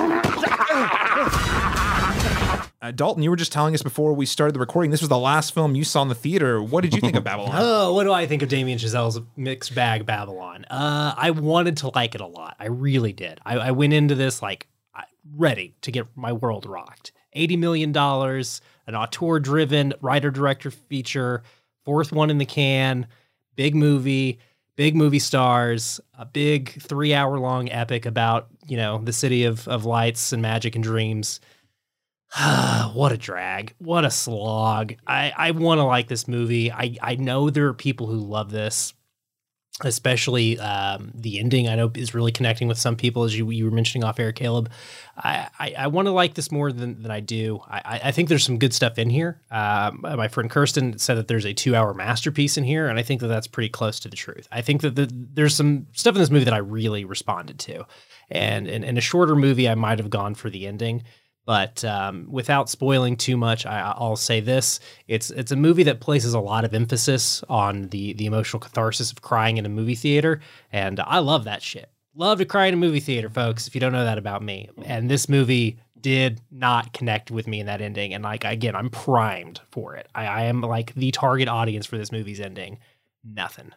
Uh, 2.86 2.92
Dalton, 2.92 3.24
you 3.24 3.30
were 3.30 3.36
just 3.36 3.50
telling 3.50 3.74
us 3.74 3.82
before 3.82 4.12
we 4.12 4.26
started 4.26 4.54
the 4.54 4.60
recording, 4.60 4.92
this 4.92 5.00
was 5.00 5.08
the 5.08 5.18
last 5.18 5.52
film 5.52 5.74
you 5.74 5.82
saw 5.82 6.02
in 6.02 6.08
the 6.08 6.14
theater. 6.14 6.62
What 6.62 6.82
did 6.82 6.94
you 6.94 7.00
think 7.00 7.16
of 7.16 7.24
Babylon? 7.24 7.56
Oh, 7.56 7.92
what 7.94 8.04
do 8.04 8.12
I 8.12 8.26
think 8.28 8.42
of 8.42 8.48
Damien 8.48 8.78
Chazelle's 8.78 9.20
mixed 9.36 9.74
bag 9.74 10.06
Babylon? 10.06 10.64
Uh, 10.70 11.12
I 11.16 11.32
wanted 11.32 11.78
to 11.78 11.90
like 11.96 12.14
it 12.14 12.20
a 12.20 12.26
lot. 12.26 12.54
I 12.60 12.66
really 12.66 13.12
did. 13.12 13.40
I, 13.44 13.58
I 13.58 13.70
went 13.72 13.92
into 13.92 14.14
this 14.14 14.40
like 14.40 14.68
ready 15.34 15.74
to 15.80 15.90
get 15.90 16.06
my 16.14 16.32
world 16.32 16.64
rocked, 16.64 17.10
$80 17.34 17.58
million, 17.58 17.96
an 17.96 18.94
auteur 18.94 19.40
driven 19.40 19.92
writer 20.00 20.30
director 20.30 20.70
feature, 20.70 21.42
fourth 21.84 22.12
one 22.12 22.30
in 22.30 22.38
the 22.38 22.46
can, 22.46 23.08
big 23.56 23.74
movie, 23.74 24.38
big 24.76 24.94
movie 24.94 25.18
stars, 25.18 26.00
a 26.16 26.24
big 26.24 26.80
three 26.80 27.12
hour 27.12 27.36
long 27.40 27.68
epic 27.68 28.06
about, 28.06 28.46
you 28.64 28.76
know, 28.76 29.00
the 29.02 29.12
city 29.12 29.42
of, 29.42 29.66
of 29.66 29.84
lights 29.84 30.32
and 30.32 30.40
magic 30.40 30.76
and 30.76 30.84
dreams. 30.84 31.40
what 32.92 33.12
a 33.12 33.16
drag. 33.16 33.74
What 33.78 34.04
a 34.04 34.10
slog. 34.10 34.94
I, 35.06 35.32
I 35.36 35.50
want 35.52 35.78
to 35.78 35.84
like 35.84 36.08
this 36.08 36.26
movie. 36.26 36.72
I, 36.72 36.96
I 37.02 37.16
know 37.16 37.50
there 37.50 37.66
are 37.66 37.74
people 37.74 38.06
who 38.06 38.18
love 38.18 38.50
this 38.50 38.94
especially 39.82 40.58
um, 40.58 41.12
the 41.14 41.38
ending. 41.38 41.68
I 41.68 41.74
know 41.74 41.90
is 41.94 42.14
really 42.14 42.32
connecting 42.32 42.66
with 42.66 42.78
some 42.78 42.96
people, 42.96 43.24
as 43.24 43.36
you, 43.36 43.50
you 43.50 43.66
were 43.66 43.70
mentioning 43.70 44.04
off 44.04 44.18
air, 44.18 44.32
Caleb. 44.32 44.70
I, 45.16 45.48
I, 45.58 45.74
I 45.80 45.86
want 45.88 46.06
to 46.06 46.12
like 46.12 46.34
this 46.34 46.50
more 46.50 46.72
than, 46.72 47.02
than 47.02 47.10
I 47.10 47.20
do. 47.20 47.60
I, 47.68 48.00
I 48.04 48.10
think 48.10 48.28
there's 48.28 48.44
some 48.44 48.58
good 48.58 48.72
stuff 48.72 48.98
in 48.98 49.10
here. 49.10 49.42
Um, 49.50 50.00
my 50.02 50.28
friend 50.28 50.48
Kirsten 50.48 50.98
said 50.98 51.16
that 51.16 51.28
there's 51.28 51.44
a 51.44 51.52
two 51.52 51.76
hour 51.76 51.92
masterpiece 51.92 52.56
in 52.56 52.64
here, 52.64 52.88
and 52.88 52.98
I 52.98 53.02
think 53.02 53.20
that 53.20 53.28
that's 53.28 53.46
pretty 53.46 53.68
close 53.68 54.00
to 54.00 54.08
the 54.08 54.16
truth. 54.16 54.48
I 54.50 54.62
think 54.62 54.80
that 54.80 54.96
the, 54.96 55.10
there's 55.12 55.54
some 55.54 55.88
stuff 55.92 56.14
in 56.14 56.20
this 56.20 56.30
movie 56.30 56.44
that 56.44 56.54
I 56.54 56.58
really 56.58 57.04
responded 57.04 57.58
to, 57.60 57.84
and 58.30 58.66
in, 58.66 58.82
in 58.82 58.96
a 58.96 59.02
shorter 59.02 59.36
movie, 59.36 59.68
I 59.68 59.74
might 59.74 59.98
have 59.98 60.10
gone 60.10 60.34
for 60.34 60.48
the 60.48 60.66
ending. 60.66 61.04
But 61.46 61.84
um, 61.84 62.26
without 62.28 62.68
spoiling 62.68 63.16
too 63.16 63.36
much, 63.36 63.64
I, 63.66 63.94
I'll 63.96 64.16
say 64.16 64.40
this: 64.40 64.80
it's 65.06 65.30
it's 65.30 65.52
a 65.52 65.56
movie 65.56 65.84
that 65.84 66.00
places 66.00 66.34
a 66.34 66.40
lot 66.40 66.64
of 66.64 66.74
emphasis 66.74 67.42
on 67.48 67.88
the 67.88 68.12
the 68.14 68.26
emotional 68.26 68.60
catharsis 68.60 69.12
of 69.12 69.22
crying 69.22 69.56
in 69.56 69.64
a 69.64 69.70
movie 69.70 69.94
theater, 69.94 70.40
and 70.72 70.98
I 71.00 71.20
love 71.20 71.44
that 71.44 71.62
shit. 71.62 71.88
Love 72.16 72.38
to 72.38 72.44
cry 72.44 72.66
in 72.66 72.74
a 72.74 72.78
movie 72.78 73.00
theater, 73.00 73.30
folks. 73.30 73.68
If 73.68 73.74
you 73.74 73.80
don't 73.80 73.92
know 73.92 74.04
that 74.04 74.18
about 74.18 74.42
me, 74.42 74.68
and 74.84 75.08
this 75.08 75.28
movie 75.28 75.78
did 76.00 76.40
not 76.50 76.92
connect 76.92 77.30
with 77.30 77.46
me 77.46 77.60
in 77.60 77.66
that 77.66 77.80
ending, 77.80 78.12
and 78.12 78.24
like 78.24 78.44
again, 78.44 78.74
I'm 78.74 78.90
primed 78.90 79.60
for 79.70 79.94
it. 79.94 80.08
I, 80.16 80.26
I 80.26 80.42
am 80.44 80.62
like 80.62 80.94
the 80.94 81.12
target 81.12 81.46
audience 81.46 81.86
for 81.86 81.96
this 81.96 82.10
movie's 82.10 82.40
ending. 82.40 82.80
Nothing. 83.22 83.72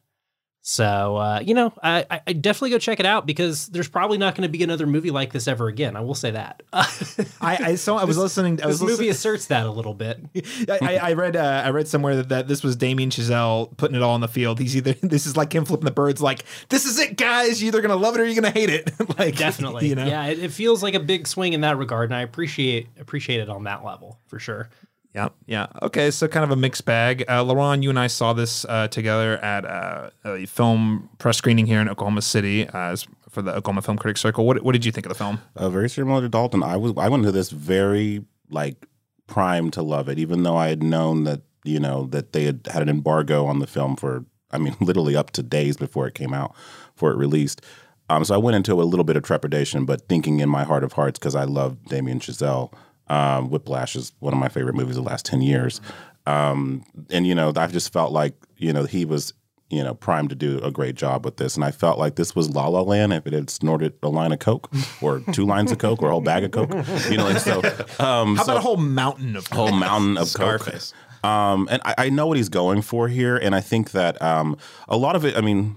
So 0.71 1.17
uh, 1.17 1.39
you 1.43 1.55
know, 1.55 1.73
I, 1.81 2.05
I 2.27 2.33
definitely 2.33 2.69
go 2.69 2.77
check 2.77 2.99
it 2.99 3.05
out 3.07 3.25
because 3.25 3.69
there's 3.69 3.87
probably 3.89 4.19
not 4.19 4.35
going 4.35 4.43
to 4.47 4.55
be 4.55 4.63
another 4.63 4.85
movie 4.85 5.09
like 5.09 5.33
this 5.33 5.47
ever 5.47 5.67
again. 5.67 5.95
I 5.95 6.01
will 6.01 6.13
say 6.13 6.29
that. 6.29 6.61
I, 6.71 7.57
I 7.71 7.75
saw. 7.75 7.97
I 7.97 8.03
was 8.03 8.17
This- 8.17 8.21
listening. 8.21 8.61
I 8.61 8.67
was 8.67 8.79
this 8.79 8.87
movie 8.87 9.09
asserts 9.09 9.47
that 9.47 9.65
a 9.65 9.71
little 9.71 9.95
bit. 9.95 10.19
I, 10.69 10.77
I- 10.79 10.95
I 11.09 11.13
read 11.13 11.35
uh, 11.35 11.63
I 11.65 11.71
read 11.71 11.87
somewhere 11.87 12.17
that, 12.17 12.29
that 12.29 12.47
this 12.47 12.61
was 12.61 12.75
Damien 12.75 13.09
Chazelle 13.09 13.75
putting 13.77 13.95
it 13.95 14.03
all 14.03 14.13
on 14.13 14.21
the 14.21 14.27
field. 14.27 14.59
He's 14.59 14.77
either 14.77 14.93
this 15.01 15.25
is 15.25 15.35
like 15.35 15.53
him 15.55 15.65
flipping 15.65 15.85
the 15.85 15.91
birds, 15.91 16.21
like 16.21 16.45
this 16.69 16.85
is 16.85 16.99
it, 16.99 17.17
guys. 17.17 17.59
You're 17.63 17.69
either 17.69 17.81
gonna 17.81 17.95
love 17.95 18.13
it 18.13 18.21
or 18.21 18.25
you're 18.25 18.39
gonna 18.39 18.51
hate 18.53 18.69
it. 18.69 18.91
like 19.17 19.37
Definitely, 19.37 19.87
you 19.89 19.95
know. 19.95 20.05
yeah. 20.05 20.27
It, 20.27 20.37
it 20.37 20.51
feels 20.51 20.83
like 20.83 20.93
a 20.93 20.99
big 20.99 21.25
swing 21.25 21.53
in 21.53 21.61
that 21.61 21.79
regard, 21.79 22.11
and 22.11 22.15
I 22.15 22.21
appreciate 22.21 22.89
appreciate 22.99 23.39
it 23.39 23.49
on 23.49 23.63
that 23.63 23.83
level 23.83 24.19
for 24.27 24.37
sure. 24.37 24.69
Yeah, 25.13 25.29
yeah. 25.47 25.67
Okay, 25.81 26.11
so 26.11 26.27
kind 26.27 26.43
of 26.43 26.51
a 26.51 26.55
mixed 26.55 26.85
bag. 26.85 27.23
Uh, 27.27 27.43
LaRon, 27.43 27.81
you 27.81 27.89
and 27.89 27.97
I 27.97 28.07
saw 28.07 28.33
this 28.33 28.63
uh, 28.65 28.87
together 28.89 29.37
at 29.37 29.65
uh, 29.65 30.11
a 30.23 30.45
film 30.45 31.09
press 31.17 31.37
screening 31.37 31.65
here 31.65 31.81
in 31.81 31.89
Oklahoma 31.89 32.21
City 32.21 32.67
uh, 32.67 32.95
for 33.29 33.41
the 33.41 33.55
Oklahoma 33.55 33.81
Film 33.81 33.97
Critics 33.97 34.21
Circle. 34.21 34.45
What, 34.45 34.61
what 34.63 34.73
did 34.73 34.85
you 34.85 34.91
think 34.91 35.07
of 35.07 35.09
the 35.09 35.17
film? 35.17 35.41
Uh, 35.55 35.69
very 35.69 35.89
similar 35.89 36.21
to 36.21 36.29
Dalton. 36.29 36.61
I 36.61 36.77
was 36.77 36.93
I 36.95 37.09
went 37.09 37.21
into 37.21 37.31
this 37.31 37.49
very 37.49 38.23
like 38.51 38.85
primed 39.25 39.73
to 39.73 39.81
love 39.81 40.09
it, 40.09 40.19
even 40.19 40.43
though 40.43 40.57
I 40.57 40.69
had 40.69 40.83
known 40.83 41.23
that 41.23 41.41
you 41.63 41.79
know 41.79 42.05
that 42.07 42.33
they 42.33 42.43
had 42.43 42.67
had 42.71 42.83
an 42.83 42.89
embargo 42.89 43.47
on 43.47 43.59
the 43.59 43.67
film 43.67 43.95
for 43.95 44.25
I 44.51 44.59
mean 44.59 44.75
literally 44.81 45.15
up 45.15 45.31
to 45.31 45.43
days 45.43 45.75
before 45.75 46.07
it 46.07 46.13
came 46.13 46.35
out, 46.35 46.53
before 46.93 47.11
it 47.11 47.17
released. 47.17 47.63
Um, 48.11 48.25
so 48.25 48.33
I 48.33 48.37
went 48.37 48.55
into 48.55 48.73
a 48.73 48.83
little 48.83 49.03
bit 49.03 49.17
of 49.17 49.23
trepidation, 49.23 49.85
but 49.85 50.07
thinking 50.07 50.39
in 50.39 50.49
my 50.49 50.63
heart 50.63 50.83
of 50.83 50.93
hearts 50.93 51.19
because 51.19 51.35
I 51.35 51.43
love 51.43 51.83
Damien 51.85 52.19
Chazelle. 52.19 52.73
Um, 53.09 53.49
Whiplash 53.49 53.95
is 53.95 54.11
one 54.19 54.33
of 54.33 54.39
my 54.39 54.49
favorite 54.49 54.75
movies 54.75 54.97
of 54.97 55.03
the 55.03 55.09
last 55.09 55.25
ten 55.25 55.41
years, 55.41 55.81
um, 56.25 56.83
and 57.09 57.25
you 57.25 57.35
know 57.35 57.51
I've 57.55 57.71
just 57.71 57.91
felt 57.91 58.11
like 58.11 58.33
you 58.57 58.71
know 58.73 58.85
he 58.85 59.05
was 59.05 59.33
you 59.69 59.83
know 59.83 59.93
primed 59.93 60.29
to 60.29 60.35
do 60.35 60.59
a 60.61 60.71
great 60.71 60.95
job 60.95 61.25
with 61.25 61.37
this, 61.37 61.55
and 61.55 61.63
I 61.63 61.71
felt 61.71 61.97
like 61.97 62.15
this 62.15 62.35
was 62.35 62.49
La 62.51 62.67
La 62.67 62.81
Land 62.81 63.13
if 63.13 63.25
it 63.25 63.33
had 63.33 63.49
snorted 63.49 63.93
a 64.03 64.09
line 64.09 64.31
of 64.31 64.39
coke 64.39 64.71
or 65.01 65.21
two 65.31 65.45
lines 65.45 65.71
of 65.71 65.77
coke 65.79 66.01
or 66.03 66.07
a 66.09 66.11
whole 66.11 66.21
bag 66.21 66.43
of 66.43 66.51
coke, 66.51 66.71
you 67.09 67.17
know. 67.17 67.25
Like, 67.25 67.37
so 67.39 67.59
um, 67.99 68.35
How 68.35 68.43
so- 68.43 68.51
about 68.53 68.57
a 68.57 68.61
whole 68.61 68.77
mountain 68.77 69.35
of 69.35 69.47
whole 69.47 69.71
mountain 69.71 70.17
of 70.17 70.27
Scarface. 70.27 70.91
coke. 70.91 71.05
Um, 71.21 71.67
and 71.69 71.81
I, 71.83 71.95
I 71.97 72.09
know 72.09 72.27
what 72.27 72.37
he's 72.37 72.47
going 72.47 72.81
for 72.81 73.09
here, 73.09 73.35
and 73.35 73.53
I 73.53 73.59
think 73.59 73.91
that 73.91 74.21
um, 74.21 74.55
a 74.87 74.95
lot 74.95 75.17
of 75.17 75.25
it. 75.25 75.35
I 75.35 75.41
mean, 75.41 75.75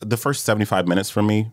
the 0.00 0.16
first 0.16 0.44
seventy-five 0.44 0.86
minutes 0.86 1.10
for 1.10 1.20
me, 1.22 1.50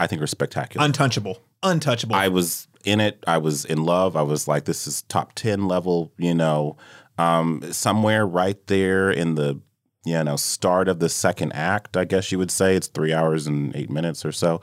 I 0.00 0.06
think 0.08 0.20
are 0.20 0.26
spectacular. 0.26 0.84
untouchable, 0.84 1.38
untouchable? 1.62 2.16
I 2.16 2.26
was 2.26 2.66
in 2.86 3.00
it. 3.00 3.22
I 3.26 3.38
was 3.38 3.64
in 3.64 3.84
love. 3.84 4.16
I 4.16 4.22
was 4.22 4.48
like, 4.48 4.64
this 4.64 4.86
is 4.86 5.02
top 5.02 5.34
10 5.34 5.68
level, 5.68 6.12
you 6.16 6.34
know, 6.34 6.76
um, 7.18 7.62
somewhere 7.72 8.26
right 8.26 8.64
there 8.68 9.10
in 9.10 9.34
the, 9.34 9.60
you 10.04 10.22
know, 10.22 10.36
start 10.36 10.88
of 10.88 11.00
the 11.00 11.08
second 11.08 11.52
act, 11.52 11.96
I 11.96 12.04
guess 12.04 12.30
you 12.30 12.38
would 12.38 12.50
say. 12.50 12.76
It's 12.76 12.86
three 12.86 13.12
hours 13.12 13.46
and 13.46 13.74
eight 13.74 13.90
minutes 13.90 14.24
or 14.24 14.32
so. 14.32 14.60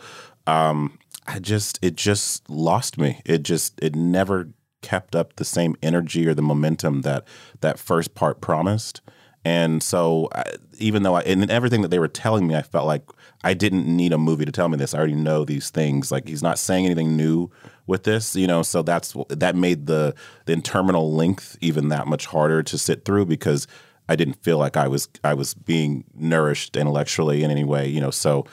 Um, 0.47 0.97
I 1.27 1.39
just, 1.39 1.79
it 1.81 1.95
just 1.95 2.49
lost 2.49 2.97
me. 2.97 3.21
It 3.25 3.43
just, 3.43 3.79
it 3.81 3.95
never 3.95 4.49
kept 4.81 5.15
up 5.15 5.35
the 5.35 5.45
same 5.45 5.75
energy 5.81 6.27
or 6.27 6.33
the 6.33 6.41
momentum 6.41 7.01
that 7.01 7.25
that 7.61 7.79
first 7.79 8.15
part 8.15 8.41
promised. 8.41 9.01
And 9.45 9.83
so, 9.83 10.29
I, 10.33 10.43
even 10.77 11.03
though 11.03 11.15
I, 11.15 11.21
and 11.21 11.49
everything 11.51 11.81
that 11.81 11.89
they 11.89 11.99
were 11.99 12.07
telling 12.07 12.47
me, 12.47 12.55
I 12.55 12.61
felt 12.61 12.87
like 12.87 13.03
I 13.43 13.53
didn't 13.53 13.85
need 13.85 14.13
a 14.13 14.17
movie 14.17 14.45
to 14.45 14.51
tell 14.51 14.69
me 14.69 14.77
this. 14.77 14.93
I 14.93 14.99
already 14.99 15.15
know 15.15 15.43
these 15.43 15.69
things. 15.69 16.11
Like 16.11 16.27
he's 16.27 16.43
not 16.43 16.59
saying 16.59 16.85
anything 16.85 17.17
new 17.17 17.49
with 17.87 18.03
this, 18.03 18.35
you 18.35 18.47
know. 18.47 18.61
So 18.61 18.81
that's 18.81 19.15
that 19.29 19.55
made 19.55 19.87
the 19.87 20.15
the 20.45 20.53
interminable 20.53 21.13
length 21.13 21.57
even 21.61 21.89
that 21.89 22.07
much 22.07 22.25
harder 22.27 22.63
to 22.63 22.77
sit 22.77 23.05
through 23.05 23.25
because 23.25 23.67
I 24.09 24.15
didn't 24.15 24.41
feel 24.43 24.57
like 24.57 24.77
I 24.77 24.87
was 24.87 25.09
I 25.23 25.33
was 25.33 25.53
being 25.53 26.03
nourished 26.13 26.75
intellectually 26.75 27.43
in 27.43 27.51
any 27.51 27.63
way, 27.63 27.87
you 27.87 28.01
know. 28.01 28.11
So 28.11 28.45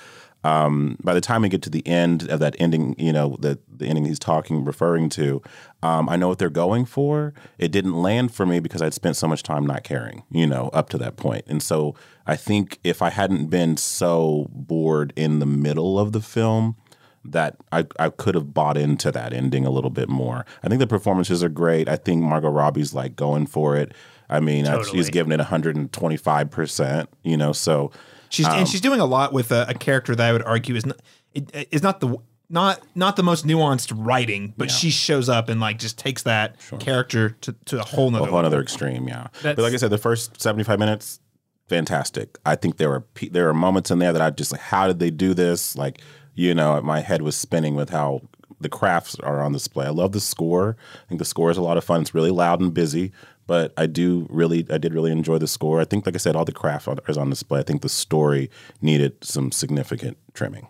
um, 0.43 0.97
by 1.03 1.13
the 1.13 1.21
time 1.21 1.43
we 1.43 1.49
get 1.49 1.63
to 1.63 1.71
the 1.71 1.87
end 1.87 2.29
of 2.31 2.41
that 2.41 2.57
ending, 2.59 2.95
you 2.99 3.13
know, 3.13 3.37
the 3.41 3.59
the 3.69 3.87
ending 3.87 4.07
he's 4.07 4.19
talking, 4.19 4.65
referring 4.65 5.09
to, 5.11 5.43
um, 5.83 6.09
I 6.09 6.17
know 6.17 6.29
what 6.29 6.39
they're 6.39 6.49
going 6.49 6.87
for. 6.87 7.35
It 7.59 7.73
didn't 7.73 8.01
land 8.01 8.33
for 8.33 8.47
me 8.47 8.61
because 8.61 8.81
I'd 8.81 8.95
spent 8.95 9.17
so 9.17 9.29
much 9.29 9.43
time 9.43 9.67
not 9.67 9.85
caring, 9.85 10.23
you 10.31 10.47
know, 10.47 10.71
up 10.73 10.89
to 10.91 10.99
that 10.99 11.17
point. 11.17 11.45
And 11.47 11.63
so 11.63 11.95
I 12.27 12.37
think 12.37 12.79
if 12.85 13.03
I 13.03 13.11
hadn't 13.11 13.47
been 13.47 13.77
so 13.77 14.47
bored 14.51 15.13
in 15.15 15.41
the 15.41 15.47
middle 15.47 15.99
of 15.99 16.13
the 16.13 16.23
film, 16.23 16.77
that 17.25 17.57
I, 17.71 17.87
I 17.99 18.09
could 18.09 18.35
have 18.35 18.55
bought 18.55 18.77
into 18.77 19.13
that 19.13 19.33
ending 19.33 19.67
a 19.67 19.71
little 19.71 19.91
bit 19.91 20.09
more. 20.09 20.47
I 20.63 20.69
think 20.69 20.79
the 20.79 20.87
performances 20.87 21.45
are 21.45 21.49
great. 21.49 21.89
I 21.89 21.97
think 21.97 22.23
Margot 22.23 22.49
Robbie's 22.49 22.95
like 22.95 23.17
going 23.17 23.47
for 23.47 23.77
it. 23.77 23.93
I 24.29 24.41
mean, 24.41 24.67
uh, 24.67 24.85
she's 24.85 25.11
giving 25.11 25.33
it 25.33 25.41
125%, 25.41 27.07
you 27.25 27.37
know, 27.37 27.53
so 27.53 27.91
She's 28.31 28.47
Um, 28.47 28.61
and 28.61 28.69
she's 28.69 28.81
doing 28.81 29.01
a 29.01 29.05
lot 29.05 29.33
with 29.33 29.53
a, 29.53 29.67
a 29.69 29.75
character 29.75 30.15
that 30.15 30.27
I 30.27 30.33
would 30.33 30.43
argue 30.43 30.77
is 30.77 30.87
not 30.87 30.97
it, 31.35 31.69
is 31.71 31.83
not 31.83 32.01
the 32.01 32.17
not 32.49 32.81
not 32.95 33.17
the 33.17 33.23
most 33.23 33.47
nuanced 33.47 33.93
writing, 33.95 34.55
but 34.57 34.71
she 34.71 34.91
shows 34.91 35.29
up 35.29 35.49
and 35.49 35.61
like 35.61 35.79
just 35.79 35.99
takes 35.99 36.23
that 36.23 36.57
character 36.79 37.31
to, 37.43 37.53
to 37.67 37.81
a 37.81 37.85
whole 37.85 38.11
nother 38.11 38.25
a 38.25 38.27
whole 38.27 38.37
level. 38.37 38.47
other 38.47 38.63
extreme, 38.63 39.07
yeah. 39.09 39.27
but 39.43 39.59
like 39.59 39.73
I 39.73 39.77
said, 39.77 39.91
the 39.91 39.99
first 39.99 40.41
seventy 40.41 40.65
five 40.65 40.79
minutes, 40.79 41.21
fantastic. 41.69 42.39
I 42.47 42.55
think 42.55 42.77
there 42.77 42.89
were 42.89 43.05
there 43.31 43.47
were 43.47 43.55
moments 43.55 43.91
in 43.91 43.99
there 43.99 44.13
that 44.13 44.23
I 44.23 44.31
just 44.31 44.53
like, 44.53 44.61
how 44.61 44.87
did 44.87 45.01
they 45.01 45.11
do 45.11 45.35
this? 45.35 45.77
Like, 45.77 46.01
you 46.41 46.55
know, 46.55 46.81
my 46.81 47.01
head 47.01 47.21
was 47.21 47.37
spinning 47.37 47.75
with 47.75 47.91
how 47.91 48.23
the 48.63 48.71
crafts 48.71 49.15
are 49.21 49.43
on 49.43 49.53
display. 49.53 49.85
I 49.85 49.91
love 49.91 50.13
the 50.13 50.21
score. 50.21 50.75
I 50.95 51.07
think 51.07 51.19
the 51.19 51.25
score 51.27 51.51
is 51.51 51.59
a 51.59 51.63
lot 51.63 51.77
of 51.77 51.85
fun. 51.85 52.01
It's 52.01 52.15
really 52.15 52.31
loud 52.31 52.63
and 52.63 52.73
busy, 52.73 53.13
but 53.47 53.75
I 53.77 53.85
do 53.85 54.27
really, 54.31 54.67
I 54.71 54.79
did 54.79 54.95
really 54.95 55.13
enjoy 55.13 55.37
the 55.37 55.47
score. 55.47 55.83
I 55.83 55.85
think, 55.85 56.07
like 56.07 56.15
I 56.15 56.19
said, 56.19 56.37
all 56.37 56.47
the 56.47 56.53
craft 56.53 56.89
is 57.09 57.19
on 57.19 57.29
display. 57.29 57.61
I 57.61 57.63
think 57.63 57.83
the 57.83 57.91
story 57.91 58.51
needed 58.81 59.23
some 59.23 59.53
significant 59.53 60.17
trimming. 60.33 60.69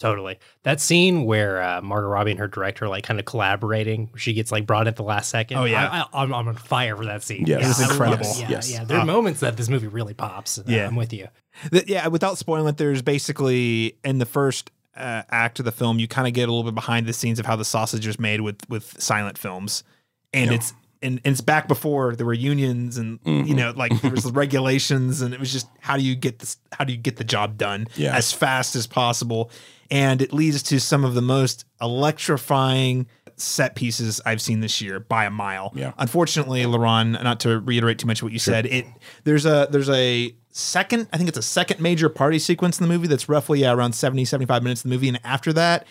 You 0.00 0.06
know, 0.08 0.10
so. 0.12 0.14
Totally. 0.16 0.38
That 0.62 0.80
scene 0.80 1.24
where 1.24 1.62
uh, 1.62 1.80
Margot 1.82 2.08
Robbie 2.08 2.30
and 2.32 2.40
her 2.40 2.48
director 2.48 2.88
like 2.88 3.04
kind 3.04 3.18
of 3.18 3.26
collaborating, 3.26 4.10
she 4.16 4.32
gets 4.32 4.52
like 4.52 4.66
brought 4.66 4.86
at 4.88 4.96
the 4.96 5.02
last 5.02 5.28
second. 5.30 5.58
Oh, 5.58 5.64
yeah. 5.64 5.88
I, 5.88 5.98
I, 6.18 6.22
I'm, 6.22 6.32
I'm 6.34 6.48
on 6.48 6.54
fire 6.54 6.96
for 6.96 7.04
that 7.06 7.22
scene. 7.22 7.44
Yes. 7.46 7.62
yeah, 7.62 7.68
It's 7.70 7.78
I 7.80 7.82
love 7.82 7.90
incredible. 7.92 8.26
it. 8.30 8.38
Yeah, 8.40 8.50
Yes. 8.50 8.70
yeah. 8.72 8.84
There 8.84 8.98
are 8.98 9.04
moments 9.06 9.40
that 9.40 9.56
this 9.56 9.68
movie 9.68 9.88
really 9.88 10.14
pops. 10.14 10.58
Uh, 10.58 10.62
Yeah. 10.66 10.86
I'm 10.86 10.96
with 10.96 11.12
you. 11.12 11.28
The- 11.70 11.84
yeah, 11.86 12.06
without 12.08 12.38
spoiling 12.38 12.68
it, 12.68 12.76
there's 12.76 13.02
basically 13.02 13.96
in 14.04 14.18
the 14.18 14.26
first 14.26 14.70
uh, 14.96 15.22
act 15.30 15.58
of 15.58 15.64
the 15.64 15.72
film, 15.72 15.98
you 15.98 16.08
kind 16.08 16.26
of 16.26 16.34
get 16.34 16.48
a 16.48 16.52
little 16.52 16.64
bit 16.70 16.74
behind 16.74 17.06
the 17.06 17.12
scenes 17.12 17.38
of 17.38 17.46
how 17.46 17.56
the 17.56 17.64
sausage 17.64 18.06
was 18.06 18.18
made 18.18 18.40
with 18.40 18.58
with 18.68 19.00
silent 19.00 19.38
films, 19.38 19.84
and 20.32 20.50
it's 20.52 20.72
and, 21.02 21.20
and 21.24 21.32
it's 21.32 21.40
back 21.40 21.68
before 21.68 22.16
there 22.16 22.26
were 22.26 22.32
unions 22.32 22.98
and 22.98 23.20
you 23.24 23.54
know 23.54 23.72
like 23.76 24.00
there 24.02 24.10
was 24.10 24.24
regulations 24.32 25.20
and 25.20 25.32
it 25.32 25.38
was 25.38 25.52
just 25.52 25.68
how 25.78 25.96
do 25.96 26.02
you 26.02 26.16
get 26.16 26.40
this 26.40 26.56
how 26.72 26.82
do 26.82 26.92
you 26.92 26.98
get 26.98 27.14
the 27.16 27.22
job 27.22 27.56
done 27.56 27.86
Yeah. 27.94 28.16
as 28.16 28.32
fast 28.32 28.74
as 28.74 28.88
possible, 28.88 29.50
and 29.90 30.20
it 30.22 30.32
leads 30.32 30.62
to 30.64 30.78
some 30.80 31.04
of 31.04 31.14
the 31.14 31.22
most 31.22 31.64
electrifying 31.80 33.06
set 33.36 33.74
pieces 33.76 34.20
I've 34.26 34.40
seen 34.42 34.60
this 34.60 34.80
year 34.80 34.98
by 35.00 35.24
a 35.24 35.30
mile. 35.30 35.72
Yeah. 35.74 35.92
Unfortunately, 35.98 36.62
Laron, 36.64 37.22
not 37.22 37.40
to 37.40 37.60
reiterate 37.60 37.98
too 37.98 38.06
much 38.06 38.22
what 38.22 38.32
you 38.32 38.38
said, 38.38 38.66
it 38.66 38.84
there's 39.24 39.46
a 39.46 39.68
there's 39.70 39.88
a 39.90 40.34
second, 40.50 41.08
I 41.12 41.16
think 41.16 41.28
it's 41.28 41.38
a 41.38 41.42
second 41.42 41.80
major 41.80 42.08
party 42.08 42.38
sequence 42.40 42.80
in 42.80 42.86
the 42.88 42.92
movie 42.92 43.06
that's 43.06 43.28
roughly 43.28 43.60
yeah, 43.60 43.72
around 43.72 43.92
70, 43.92 44.24
75 44.24 44.62
minutes 44.62 44.84
in 44.84 44.90
the 44.90 44.96
movie. 44.96 45.08
And 45.08 45.20
after 45.22 45.52
that, 45.52 45.86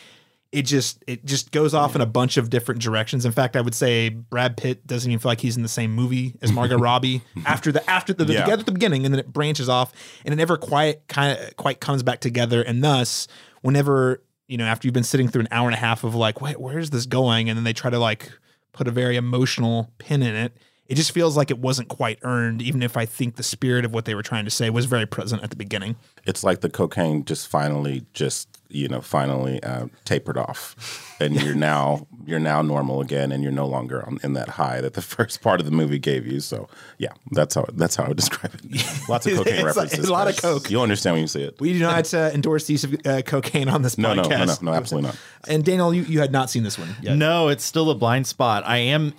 it 0.51 0.62
just 0.63 1.04
it 1.08 1.25
just 1.25 1.51
goes 1.51 1.74
off 1.74 1.94
in 1.96 2.01
a 2.01 2.06
bunch 2.06 2.38
of 2.38 2.50
different 2.50 2.82
directions. 2.82 3.25
In 3.25 3.32
fact, 3.34 3.56
I 3.56 3.62
would 3.62 3.75
say 3.75 4.10
Brad 4.10 4.56
Pitt 4.58 4.86
doesn't 4.88 5.10
even 5.10 5.20
feel 5.20 5.30
like 5.32 5.42
he's 5.42 5.58
in 5.58 5.63
the 5.63 5.70
same 5.70 5.92
movie 5.92 6.36
as 6.42 6.51
Margot 6.54 6.77
Robbie 6.80 7.22
after 7.46 7.72
the 7.72 7.88
after 7.89 8.13
the, 8.13 8.25
Yeah. 8.25 8.42
together 8.42 8.62
at 8.62 8.66
the 8.66 8.72
beginning, 8.72 9.06
and 9.06 9.13
then 9.13 9.20
it 9.20 9.32
branches 9.32 9.68
off, 9.70 9.92
and 10.25 10.34
it 10.34 10.38
never 10.38 10.58
quite 10.58 11.06
kind 11.08 11.38
of 11.38 11.56
quite 11.58 11.80
comes 11.82 12.01
back 12.01 12.22
together. 12.22 12.62
And 12.62 12.82
thus, 12.82 13.27
whenever 13.62 14.22
you 14.48 14.58
know 14.58 14.66
after 14.66 14.88
you've 14.88 14.94
been 14.94 15.04
sitting 15.04 15.28
through 15.28 15.42
an 15.42 15.48
hour 15.52 15.68
and 15.68 15.76
a 15.76 15.80
half 15.80 16.04
of 16.04 16.16
like, 16.16 16.42
wait, 16.42 16.60
where's 16.60 16.90
this 16.90 17.06
going? 17.06 17.50
And 17.50 17.58
then 17.58 17.64
they 17.64 17.74
try 17.74 17.90
to 17.90 18.00
like 18.00 18.32
put 18.74 18.88
a 18.88 18.92
very 18.92 19.16
emotional 19.16 19.92
pin 19.98 20.22
in 20.22 20.36
it. 20.36 20.56
It 20.88 20.96
just 20.96 21.12
feels 21.12 21.36
like 21.36 21.52
it 21.52 21.60
wasn't 21.60 21.90
quite 21.90 22.20
earned, 22.22 22.62
even 22.62 22.82
if 22.82 22.96
I 22.96 23.06
think 23.06 23.36
the 23.36 23.44
spirit 23.44 23.84
of 23.84 23.94
what 23.94 24.06
they 24.06 24.16
were 24.16 24.24
trying 24.24 24.46
to 24.46 24.52
say 24.52 24.70
was 24.70 24.86
very 24.86 25.06
present 25.06 25.44
at 25.44 25.50
the 25.50 25.58
beginning. 25.58 25.98
It's 26.26 26.46
like 26.46 26.62
the 26.62 26.70
cocaine 26.70 27.26
just 27.26 27.50
finally, 27.50 28.06
just 28.14 28.57
you 28.70 28.88
know, 28.88 29.02
finally 29.02 29.62
uh, 29.64 29.88
tapered 30.06 30.38
off, 30.38 30.76
and 31.20 31.36
you're 31.42 31.56
now 31.72 32.08
you're 32.26 32.40
now 32.40 32.62
normal 32.62 33.02
again, 33.02 33.32
and 33.32 33.42
you're 33.44 33.52
no 33.52 33.66
longer 33.68 34.06
on, 34.06 34.20
in 34.24 34.34
that 34.34 34.50
high 34.50 34.82
that 34.82 34.94
the 34.94 35.02
first 35.16 35.42
part 35.42 35.60
of 35.60 35.66
the 35.66 35.72
movie 35.72 36.00
gave 36.00 36.28
you. 36.28 36.40
So 36.40 36.68
yeah, 36.98 37.12
that's 37.32 37.56
how 37.56 37.66
that's 37.74 37.96
how 37.96 38.06
I 38.06 38.08
would 38.10 38.18
describe 38.24 38.54
it. 38.56 38.64
Lots 39.10 39.26
of 39.28 39.38
cocaine 39.38 39.54
It's 39.54 39.64
like- 39.64 39.66
references. 39.76 40.08
a 40.10 40.12
lot 40.12 40.28
of 40.28 40.36
but 40.36 40.42
coke. 40.42 40.70
You'll 40.72 40.84
understand 40.84 41.16
when 41.16 41.22
you 41.22 41.28
see 41.28 41.44
it. 41.44 41.60
We 41.60 41.74
do 41.74 41.80
not 41.80 42.14
uh, 42.14 42.32
endorse 42.34 42.66
the 42.68 42.74
use 42.74 42.84
of 42.84 42.96
uh, 43.06 43.22
cocaine 43.24 43.70
on 43.70 43.82
this 43.82 43.98
No, 43.98 44.14
no, 44.14 44.24
podcast. 44.24 44.62
no, 44.62 44.72
no, 44.72 44.72
no, 44.72 44.74
absolutely 44.74 45.08
not. 45.10 45.20
And 45.48 45.64
Daniel, 45.64 45.94
you, 45.94 46.04
you 46.04 46.20
had 46.20 46.32
not 46.32 46.50
seen 46.50 46.64
this 46.64 46.78
one 46.78 46.96
yet. 47.02 47.16
No, 47.18 47.48
it's 47.50 47.64
still 47.64 47.90
a 47.90 47.96
blind 47.96 48.28
spot. 48.28 48.64
I 48.66 48.78
am 48.78 49.14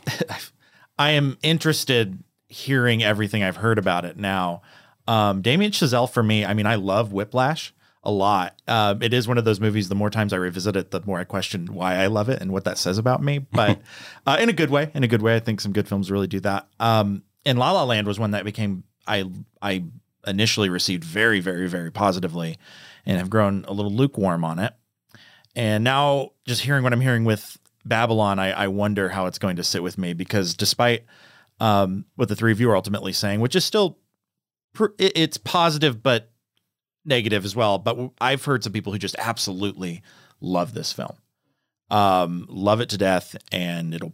I 0.98 1.10
am 1.12 1.38
interested 1.42 2.22
hearing 2.48 3.02
everything 3.02 3.42
I've 3.42 3.56
heard 3.56 3.78
about 3.78 4.04
it 4.04 4.16
now. 4.16 4.62
Um, 5.06 5.40
Damien 5.42 5.70
Chazelle 5.72 6.10
for 6.10 6.22
me, 6.22 6.44
I 6.44 6.54
mean, 6.54 6.66
I 6.66 6.74
love 6.74 7.12
Whiplash 7.12 7.72
a 8.02 8.10
lot. 8.10 8.60
Uh, 8.66 8.94
it 9.00 9.12
is 9.12 9.26
one 9.26 9.38
of 9.38 9.44
those 9.44 9.60
movies. 9.60 9.88
The 9.88 9.94
more 9.94 10.10
times 10.10 10.32
I 10.32 10.36
revisit 10.36 10.76
it, 10.76 10.90
the 10.90 11.00
more 11.04 11.18
I 11.18 11.24
question 11.24 11.74
why 11.74 11.96
I 11.96 12.06
love 12.06 12.28
it 12.28 12.40
and 12.40 12.52
what 12.52 12.64
that 12.64 12.78
says 12.78 12.98
about 12.98 13.22
me. 13.22 13.38
But 13.52 13.80
uh, 14.26 14.38
in 14.40 14.48
a 14.48 14.52
good 14.52 14.70
way, 14.70 14.90
in 14.94 15.02
a 15.02 15.08
good 15.08 15.22
way, 15.22 15.34
I 15.34 15.40
think 15.40 15.60
some 15.60 15.72
good 15.72 15.88
films 15.88 16.10
really 16.10 16.26
do 16.26 16.40
that. 16.40 16.68
Um, 16.78 17.22
and 17.44 17.58
La 17.58 17.72
La 17.72 17.84
Land 17.84 18.06
was 18.06 18.18
one 18.18 18.32
that 18.32 18.44
became 18.44 18.84
I 19.06 19.24
I 19.60 19.84
initially 20.26 20.68
received 20.68 21.04
very 21.04 21.40
very 21.40 21.68
very 21.68 21.90
positively, 21.90 22.56
and 23.04 23.18
have 23.18 23.30
grown 23.30 23.64
a 23.66 23.72
little 23.72 23.92
lukewarm 23.92 24.44
on 24.44 24.58
it. 24.58 24.74
And 25.56 25.82
now, 25.82 26.32
just 26.46 26.62
hearing 26.62 26.84
what 26.84 26.92
I'm 26.92 27.00
hearing 27.00 27.24
with 27.24 27.58
Babylon, 27.84 28.38
I, 28.38 28.52
I 28.52 28.68
wonder 28.68 29.08
how 29.08 29.26
it's 29.26 29.38
going 29.38 29.56
to 29.56 29.64
sit 29.64 29.82
with 29.82 29.98
me 29.98 30.12
because 30.12 30.54
despite 30.54 31.04
um, 31.58 32.04
what 32.14 32.28
the 32.28 32.36
three 32.36 32.52
of 32.52 32.60
you 32.60 32.70
are 32.70 32.76
ultimately 32.76 33.12
saying, 33.12 33.40
which 33.40 33.56
is 33.56 33.64
still 33.64 33.98
pr- 34.74 34.94
it's 34.98 35.36
positive 35.36 36.02
but 36.02 36.30
negative 37.08 37.44
as 37.44 37.56
well. 37.56 37.78
But 37.78 38.10
I've 38.20 38.44
heard 38.44 38.62
some 38.62 38.72
people 38.72 38.92
who 38.92 38.98
just 38.98 39.16
absolutely 39.18 40.02
love 40.40 40.74
this 40.74 40.92
film, 40.92 41.16
um, 41.90 42.46
love 42.48 42.80
it 42.80 42.90
to 42.90 42.98
death, 42.98 43.36
and 43.50 43.94
it'll 43.94 44.12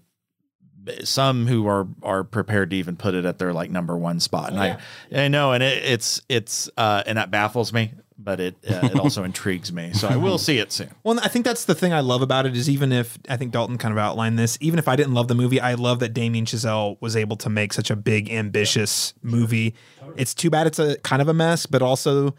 some 1.04 1.46
who 1.46 1.66
are 1.66 1.86
are 2.02 2.24
prepared 2.24 2.70
to 2.70 2.76
even 2.76 2.96
put 2.96 3.14
it 3.14 3.24
at 3.24 3.38
their 3.38 3.52
like 3.52 3.70
number 3.70 3.96
one 3.96 4.20
spot. 4.20 4.50
And 4.50 4.60
I 4.60 4.78
I 5.14 5.28
know, 5.28 5.52
and 5.52 5.62
it, 5.62 5.82
it's 5.84 6.20
it's 6.28 6.70
uh, 6.76 7.02
and 7.06 7.18
that 7.18 7.30
baffles 7.30 7.72
me, 7.72 7.92
but 8.18 8.40
it 8.40 8.56
uh, 8.68 8.90
it 8.92 8.98
also 8.98 9.24
intrigues 9.24 9.72
me. 9.72 9.92
So 9.92 10.08
I 10.08 10.16
will 10.16 10.38
see 10.38 10.58
it 10.58 10.72
soon. 10.72 10.90
Well, 11.02 11.18
I 11.20 11.28
think 11.28 11.44
that's 11.44 11.64
the 11.64 11.74
thing 11.74 11.92
I 11.92 12.00
love 12.00 12.22
about 12.22 12.46
it 12.46 12.56
is 12.56 12.68
even 12.68 12.92
if 12.92 13.18
I 13.28 13.36
think 13.36 13.52
Dalton 13.52 13.78
kind 13.78 13.92
of 13.92 13.98
outlined 13.98 14.38
this, 14.38 14.58
even 14.60 14.78
if 14.78 14.88
I 14.88 14.96
didn't 14.96 15.14
love 15.14 15.28
the 15.28 15.34
movie, 15.34 15.60
I 15.60 15.74
love 15.74 16.00
that 16.00 16.12
Damien 16.12 16.44
Chazelle 16.44 17.00
was 17.00 17.16
able 17.16 17.36
to 17.38 17.50
make 17.50 17.72
such 17.72 17.90
a 17.90 17.96
big, 17.96 18.30
ambitious 18.30 19.14
movie. 19.22 19.74
It's 20.16 20.34
too 20.34 20.50
bad 20.50 20.66
it's 20.66 20.78
a 20.78 20.98
kind 20.98 21.22
of 21.22 21.28
a 21.28 21.34
mess, 21.34 21.66
but 21.66 21.82
also 21.82 22.34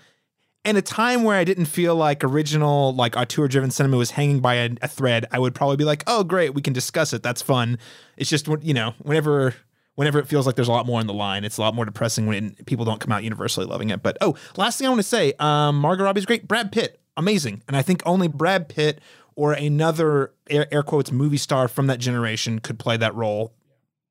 in 0.65 0.75
a 0.75 0.81
time 0.81 1.23
where 1.23 1.37
I 1.37 1.43
didn't 1.43 1.65
feel 1.65 1.95
like 1.95 2.23
original, 2.23 2.93
like 2.93 3.15
auteur 3.15 3.47
driven 3.47 3.71
cinema 3.71 3.97
was 3.97 4.11
hanging 4.11 4.39
by 4.39 4.55
a, 4.55 4.69
a 4.81 4.87
thread, 4.87 5.25
I 5.31 5.39
would 5.39 5.55
probably 5.55 5.77
be 5.77 5.85
like, 5.85 6.03
oh, 6.07 6.23
great, 6.23 6.53
we 6.53 6.61
can 6.61 6.73
discuss 6.73 7.13
it. 7.13 7.23
That's 7.23 7.41
fun. 7.41 7.77
It's 8.17 8.29
just, 8.29 8.47
you 8.61 8.73
know, 8.73 8.93
whenever. 8.99 9.55
Whenever 9.97 10.19
it 10.19 10.27
feels 10.27 10.45
like 10.45 10.57
there's 10.57 10.67
a 10.67 10.73
lot 10.73 10.85
more 10.85 10.99
on 10.99 11.07
the 11.07 11.13
line, 11.13 11.45
it's 11.45 11.57
a 11.57 11.61
lot 11.61 11.73
more 11.73 11.85
depressing 11.85 12.25
when 12.25 12.53
people 12.65 12.83
don't 12.83 12.99
come 12.99 13.13
out 13.13 13.23
universally 13.23 13.65
loving 13.65 13.91
it. 13.91 14.03
But 14.03 14.17
oh, 14.19 14.35
last 14.57 14.77
thing 14.77 14.87
I 14.87 14.89
want 14.89 14.99
to 14.99 15.03
say, 15.03 15.31
um, 15.39 15.79
Margot 15.79 16.03
Robbie's 16.03 16.25
great. 16.25 16.49
Brad 16.49 16.73
Pitt, 16.73 16.99
amazing, 17.15 17.63
and 17.65 17.77
I 17.77 17.81
think 17.81 18.03
only 18.05 18.27
Brad 18.27 18.67
Pitt 18.67 18.99
or 19.35 19.53
another 19.53 20.33
air, 20.49 20.67
air 20.69 20.83
quotes 20.83 21.13
movie 21.13 21.37
star 21.37 21.69
from 21.69 21.87
that 21.87 21.99
generation 21.99 22.59
could 22.59 22.77
play 22.77 22.97
that 22.97 23.15
role 23.15 23.53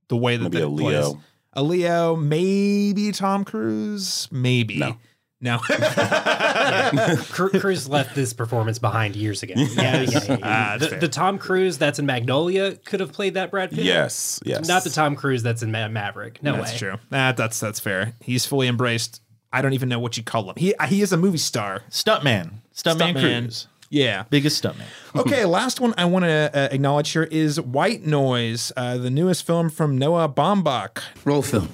the 0.08 0.16
way 0.16 0.38
that 0.38 0.44
Maybe 0.44 0.58
that 0.60 0.66
a 0.68 0.70
plays. 0.70 1.06
Leo. 1.06 1.20
A 1.52 1.62
Leo, 1.62 2.16
maybe 2.16 3.12
Tom 3.12 3.44
Cruise, 3.44 4.26
maybe. 4.32 4.78
No. 4.78 4.96
No. 5.44 5.58
Cru- 7.30 7.50
Cruise 7.60 7.86
left 7.86 8.14
this 8.14 8.32
performance 8.32 8.78
behind 8.78 9.14
years 9.14 9.42
ago. 9.42 9.52
Yeah, 9.56 10.00
yeah, 10.00 10.10
yeah, 10.10 10.24
yeah. 10.28 10.38
Ah, 10.42 10.76
the, 10.78 10.96
the 11.02 11.08
Tom 11.08 11.36
Cruise 11.38 11.76
that's 11.76 11.98
in 11.98 12.06
Magnolia 12.06 12.76
could 12.76 13.00
have 13.00 13.12
played 13.12 13.34
that 13.34 13.50
Brad 13.50 13.68
Pitt. 13.70 13.84
Yes, 13.84 14.40
yes. 14.44 14.66
Not 14.66 14.84
the 14.84 14.90
Tom 14.90 15.14
Cruise 15.16 15.42
that's 15.42 15.62
in 15.62 15.70
Ma- 15.70 15.88
Maverick. 15.88 16.42
No 16.42 16.52
way. 16.54 16.58
that's 16.60 16.72
way. 16.72 16.78
true. 16.78 16.94
That, 17.10 17.36
that's 17.36 17.60
that's 17.60 17.78
fair. 17.78 18.14
He's 18.22 18.46
fully 18.46 18.68
embraced. 18.68 19.20
I 19.52 19.60
don't 19.60 19.74
even 19.74 19.90
know 19.90 20.00
what 20.00 20.16
you 20.16 20.22
call 20.22 20.48
him. 20.48 20.54
He 20.56 20.74
he 20.88 21.02
is 21.02 21.12
a 21.12 21.16
movie 21.18 21.36
star. 21.38 21.82
Stuntman, 21.90 22.54
Stuntman, 22.74 23.12
Stuntman. 23.14 23.20
Cruise, 23.42 23.68
Yeah. 23.90 24.24
biggest 24.30 24.62
stuntman. 24.62 24.86
Okay, 25.14 25.44
last 25.44 25.78
one 25.78 25.92
I 25.98 26.06
want 26.06 26.24
to 26.24 26.50
uh, 26.54 26.68
acknowledge 26.72 27.10
here 27.10 27.22
is 27.24 27.60
White 27.60 28.04
Noise, 28.04 28.72
uh, 28.78 28.96
the 28.96 29.10
newest 29.10 29.46
film 29.46 29.68
from 29.70 29.96
Noah 29.98 30.28
Baumbach. 30.28 31.02
Roll 31.24 31.42
film. 31.42 31.68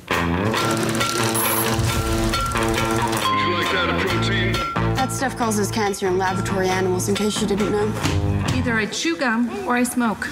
Stuff 5.20 5.36
causes 5.36 5.70
cancer 5.70 6.06
in 6.06 6.16
laboratory 6.16 6.66
animals, 6.66 7.10
in 7.10 7.14
case 7.14 7.42
you 7.42 7.46
didn't 7.46 7.70
know. 7.70 7.86
Either 8.54 8.78
I 8.78 8.86
chew 8.86 9.18
gum 9.18 9.50
or 9.68 9.76
I 9.76 9.82
smoke. 9.82 10.24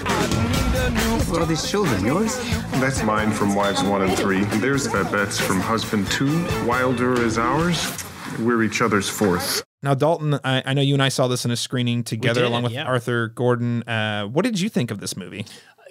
What 1.28 1.42
are 1.42 1.44
these 1.44 1.70
children? 1.70 2.06
Yours? 2.06 2.38
That's 2.80 3.02
mine 3.02 3.30
from 3.30 3.54
wives 3.54 3.82
one 3.82 4.00
and 4.00 4.16
three. 4.16 4.44
There's 4.60 4.88
Babette's 4.88 5.38
from 5.38 5.60
husband 5.60 6.10
two. 6.10 6.42
Wilder 6.64 7.20
is 7.20 7.36
ours. 7.36 8.02
We're 8.40 8.62
each 8.62 8.80
other's 8.80 9.10
fourth. 9.10 9.62
Now, 9.82 9.92
Dalton, 9.92 10.40
I, 10.42 10.62
I 10.64 10.72
know 10.72 10.80
you 10.80 10.94
and 10.94 11.02
I 11.02 11.10
saw 11.10 11.28
this 11.28 11.44
in 11.44 11.50
a 11.50 11.56
screening 11.56 12.02
together 12.02 12.40
did, 12.40 12.48
along 12.48 12.62
with 12.62 12.72
yeah. 12.72 12.84
Arthur 12.84 13.28
Gordon. 13.28 13.82
Uh, 13.82 14.24
what 14.24 14.46
did 14.46 14.58
you 14.58 14.70
think 14.70 14.90
of 14.90 15.00
this 15.00 15.18
movie? 15.18 15.44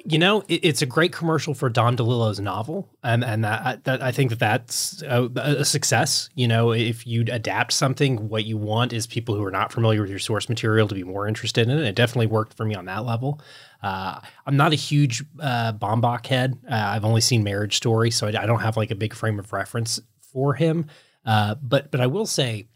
You 0.10 0.20
know, 0.20 0.42
it, 0.48 0.62
it's 0.64 0.82
a 0.82 0.86
great 0.86 1.12
commercial 1.12 1.54
for 1.54 1.70
Don 1.70 1.98
DeLillo's 1.98 2.40
novel, 2.40 2.88
and 3.04 3.26
and 3.26 3.44
that, 3.44 3.84
that 3.84 4.02
I 4.02 4.14
think 4.14 4.30
that 4.30 4.40
that's 4.40 5.02
a, 5.02 5.30
a 5.36 5.66
success. 5.66 6.30
You 6.34 6.48
know, 6.48 6.72
if 6.72 7.06
you 7.06 7.26
adapt 7.30 7.74
something, 7.74 8.30
what 8.30 8.46
you 8.46 8.56
want 8.56 8.94
is 8.94 9.06
people 9.06 9.36
who 9.36 9.44
are 9.44 9.52
not 9.52 9.74
familiar 9.74 10.00
with 10.00 10.10
your 10.10 10.20
source 10.20 10.48
material 10.48 10.88
to 10.88 10.96
be 10.96 11.04
more 11.04 11.28
interested 11.28 11.68
in 11.68 11.78
it. 11.78 11.84
It 11.84 11.96
definitely 11.96 12.28
worked 12.28 12.54
for 12.54 12.64
me 12.64 12.74
on 12.74 12.86
that 12.86 13.04
level. 13.04 13.42
Uh, 13.84 14.22
I'm 14.46 14.56
not 14.56 14.72
a 14.72 14.78
huge 14.78 15.26
uh, 15.42 15.74
Baumbach 15.74 16.26
head. 16.26 16.58
Uh, 16.72 16.76
I've 16.76 17.04
only 17.04 17.22
seen 17.22 17.44
Marriage 17.44 17.76
Story, 17.76 18.10
so 18.10 18.28
I, 18.28 18.44
I 18.44 18.46
don't 18.46 18.62
have 18.62 18.78
like 18.78 18.92
a 18.92 18.96
big 18.96 19.14
frame 19.14 19.40
of 19.40 19.52
reference 19.52 20.00
for 20.22 20.54
him. 20.54 20.86
Uh, 21.26 21.56
but 21.62 21.92
but 21.92 22.00
I 22.00 22.08
will 22.08 22.26
say 22.26 22.70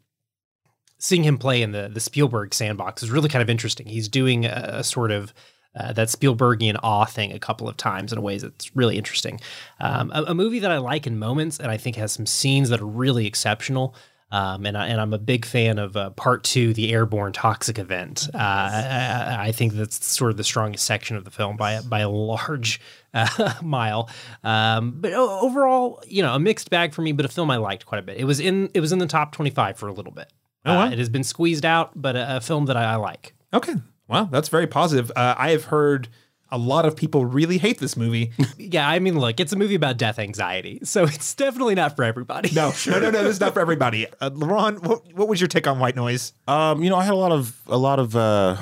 seeing 0.98 1.24
him 1.24 1.38
play 1.38 1.62
in 1.62 1.72
the 1.72 1.88
the 1.88 2.02
Spielberg 2.02 2.54
sandbox 2.54 3.04
is 3.04 3.10
really 3.10 3.30
kind 3.30 3.42
of 3.42 3.50
interesting. 3.50 3.88
He's 3.88 4.10
doing 4.10 4.44
a, 4.44 4.80
a 4.80 4.84
sort 4.84 5.12
of 5.12 5.34
uh, 5.76 5.94
that 5.94 6.08
Spielbergian 6.10 6.78
awe 6.84 7.06
thing 7.06 7.32
a 7.32 7.40
couple 7.40 7.68
of 7.70 7.78
times 7.78 8.12
in 8.12 8.18
a 8.18 8.22
ways 8.22 8.42
that's 8.42 8.76
really 8.76 8.98
interesting. 8.98 9.40
Um, 9.80 10.12
a, 10.14 10.24
a 10.24 10.34
movie 10.34 10.60
that 10.60 10.72
I 10.72 10.78
like 10.80 11.08
in 11.08 11.18
moments 11.18 11.60
and 11.60 11.72
I 11.72 11.78
think 11.78 11.96
has 11.96 12.12
some 12.12 12.26
scenes 12.26 12.70
that 12.70 12.82
are 12.82 12.86
really 12.86 13.26
exceptional. 13.28 13.96
Um, 14.34 14.66
and, 14.66 14.78
I, 14.78 14.88
and 14.88 15.02
I'm 15.02 15.14
a 15.14 15.18
big 15.18 15.46
fan 15.46 15.78
of 15.78 15.98
uh, 15.98 16.12
part 16.12 16.46
two, 16.46 16.74
the 16.74 16.94
airborne 16.94 17.34
toxic 17.34 17.78
event. 17.78 18.30
Uh, 18.34 18.38
I, 18.38 19.38
I 19.48 19.52
think 19.52 19.74
that's 19.74 20.06
sort 20.08 20.32
of 20.32 20.38
the 20.38 20.44
strongest 20.46 20.86
section 20.86 21.18
of 21.18 21.26
the 21.26 21.32
film 21.32 21.58
by 21.58 21.74
a- 21.74 21.84
by 21.84 22.00
a 22.00 22.10
large 22.10 22.80
uh, 23.14 23.54
mile. 23.62 24.10
Um, 24.42 24.96
but 25.02 25.12
overall, 25.12 26.02
you 26.08 26.22
know, 26.24 26.34
a 26.34 26.40
mixed 26.40 26.70
bag 26.70 26.94
for 26.94 27.02
me, 27.02 27.12
but 27.12 27.26
a 27.26 27.28
film 27.28 27.52
I 27.52 27.58
liked 27.58 27.86
quite 27.86 28.00
a 28.00 28.02
bit. 28.04 28.18
It 28.18 28.24
was 28.24 28.40
in 28.40 28.70
it 28.74 28.80
was 28.80 28.94
in 28.94 29.00
the 29.00 29.06
top 29.06 29.34
25 29.34 29.78
for 29.78 29.90
a 29.90 29.94
little 29.94 30.14
bit. 30.14 30.32
Oh, 30.64 30.76
wow. 30.76 30.86
Uh, 30.86 30.92
it 30.92 31.00
has 31.00 31.10
been 31.10 31.26
squeezed 31.26 31.66
out, 31.66 31.92
but 32.02 32.16
a, 32.16 32.38
a 32.38 32.40
film 32.42 32.68
that 32.68 32.78
I, 32.78 32.94
I 32.94 32.96
like. 32.96 33.34
Okay. 33.54 33.74
Wow, 34.12 34.26
that's 34.26 34.50
very 34.50 34.68
positive. 34.68 35.10
Uh, 35.16 35.36
I 35.38 35.52
have 35.52 35.64
heard 35.66 36.10
a 36.52 36.58
lot 36.58 36.86
of 36.86 36.98
people 36.98 37.26
really 37.26 37.58
hate 37.58 37.80
this 37.80 37.96
movie. 37.96 38.34
Yeah, 38.58 38.88
I 38.88 39.00
mean, 39.00 39.20
look, 39.20 39.40
it's 39.40 39.52
a 39.52 39.56
movie 39.58 39.76
about 39.76 39.98
death 39.98 40.20
anxiety, 40.20 40.80
so 40.84 41.04
it's 41.16 41.34
definitely 41.34 41.76
not 41.76 41.96
for 41.96 42.04
everybody. 42.04 42.52
No, 42.54 42.72
no, 42.88 43.00
no, 43.00 43.10
no. 43.10 43.24
This 43.24 43.36
is 43.36 43.40
not 43.40 43.54
for 43.54 43.60
everybody. 43.60 44.08
Uh, 44.20 44.30
LaRon, 44.30 44.86
what, 44.86 45.14
what 45.14 45.28
was 45.28 45.42
your 45.42 45.48
take 45.48 45.66
on 45.68 45.80
White 45.80 45.96
Noise? 45.96 46.34
Um, 46.48 46.84
you 46.84 46.90
know, 46.90 46.96
I 46.96 47.04
had 47.04 47.14
a 47.14 47.18
lot 47.18 47.32
of 47.32 47.60
a 47.68 47.78
lot 47.78 48.00
of 48.00 48.16
uh, 48.16 48.58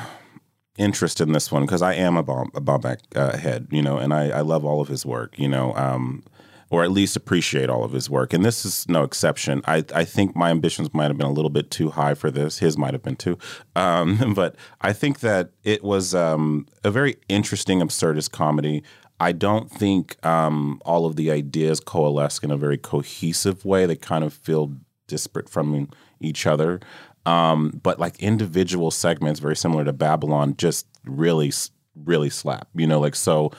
interest 0.77 1.19
in 1.21 1.33
this 1.33 1.51
one 1.51 1.63
because 1.63 1.81
I 1.81 1.93
am 1.93 2.15
a 2.15 2.23
Bob 2.23 2.47
a 2.55 2.61
Baumbach 2.61 2.99
uh, 3.15 3.37
head, 3.37 3.67
you 3.71 3.81
know, 3.81 3.97
and 3.97 4.13
I, 4.13 4.29
I 4.29 4.41
love 4.41 4.65
all 4.65 4.81
of 4.81 4.87
his 4.87 5.05
work, 5.05 5.37
you 5.37 5.47
know, 5.49 5.75
um, 5.75 6.23
or 6.69 6.83
at 6.83 6.91
least 6.91 7.15
appreciate 7.15 7.69
all 7.69 7.83
of 7.83 7.91
his 7.91 8.09
work, 8.09 8.33
and 8.33 8.45
this 8.45 8.65
is 8.65 8.87
no 8.87 9.03
exception. 9.03 9.61
I 9.65 9.83
I 9.93 10.05
think 10.05 10.35
my 10.35 10.49
ambitions 10.49 10.93
might 10.93 11.07
have 11.07 11.17
been 11.17 11.27
a 11.27 11.31
little 11.31 11.49
bit 11.49 11.71
too 11.71 11.89
high 11.89 12.13
for 12.13 12.29
this. 12.31 12.59
His 12.59 12.77
might 12.77 12.93
have 12.93 13.03
been 13.03 13.15
too, 13.15 13.37
um, 13.75 14.33
but 14.35 14.55
I 14.81 14.93
think 14.93 15.19
that 15.21 15.51
it 15.63 15.83
was 15.83 16.13
um, 16.13 16.67
a 16.83 16.91
very 16.91 17.17
interesting 17.27 17.79
absurdist 17.79 18.31
comedy. 18.31 18.83
I 19.19 19.33
don't 19.33 19.69
think 19.69 20.23
um, 20.25 20.81
all 20.85 21.05
of 21.05 21.17
the 21.17 21.29
ideas 21.29 21.79
coalesce 21.81 22.39
in 22.39 22.51
a 22.51 22.57
very 22.57 22.77
cohesive 22.77 23.65
way. 23.65 23.85
They 23.85 23.97
kind 23.97 24.23
of 24.23 24.33
feel 24.33 24.73
disparate 25.07 25.49
from 25.49 25.89
each 26.21 26.47
other. 26.47 26.79
Um, 27.25 27.79
but 27.83 27.99
like 27.99 28.17
individual 28.19 28.91
segments, 28.91 29.39
very 29.39 29.55
similar 29.55 29.83
to 29.83 29.93
Babylon, 29.93 30.55
just 30.57 30.87
really, 31.03 31.51
really 31.95 32.29
slap. 32.29 32.69
You 32.75 32.87
know, 32.87 32.99
like 32.99 33.15
so. 33.15 33.51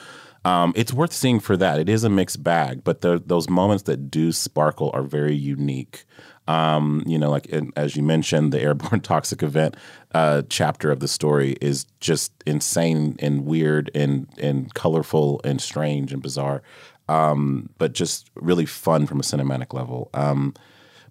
Um, 0.43 0.73
it's 0.75 0.91
worth 0.91 1.13
seeing 1.13 1.39
for 1.39 1.55
that. 1.57 1.79
It 1.79 1.87
is 1.87 2.03
a 2.03 2.09
mixed 2.09 2.43
bag, 2.43 2.83
but 2.83 3.01
the, 3.01 3.21
those 3.23 3.49
moments 3.49 3.83
that 3.83 4.09
do 4.09 4.31
sparkle 4.31 4.89
are 4.93 5.03
very 5.03 5.35
unique. 5.35 6.05
Um, 6.47 7.03
you 7.05 7.19
know, 7.19 7.29
like 7.29 7.45
in, 7.47 7.71
as 7.75 7.95
you 7.95 8.01
mentioned, 8.01 8.51
the 8.51 8.59
airborne 8.59 8.99
toxic 9.01 9.43
event 9.43 9.77
uh, 10.13 10.41
chapter 10.49 10.91
of 10.91 10.99
the 10.99 11.07
story 11.07 11.55
is 11.61 11.85
just 11.99 12.33
insane 12.45 13.15
and 13.19 13.45
weird 13.45 13.91
and 13.93 14.27
and 14.39 14.73
colorful 14.73 15.39
and 15.43 15.61
strange 15.61 16.11
and 16.11 16.21
bizarre, 16.21 16.63
um, 17.07 17.69
but 17.77 17.93
just 17.93 18.29
really 18.35 18.65
fun 18.65 19.05
from 19.05 19.19
a 19.19 19.23
cinematic 19.23 19.73
level. 19.73 20.09
Um, 20.13 20.55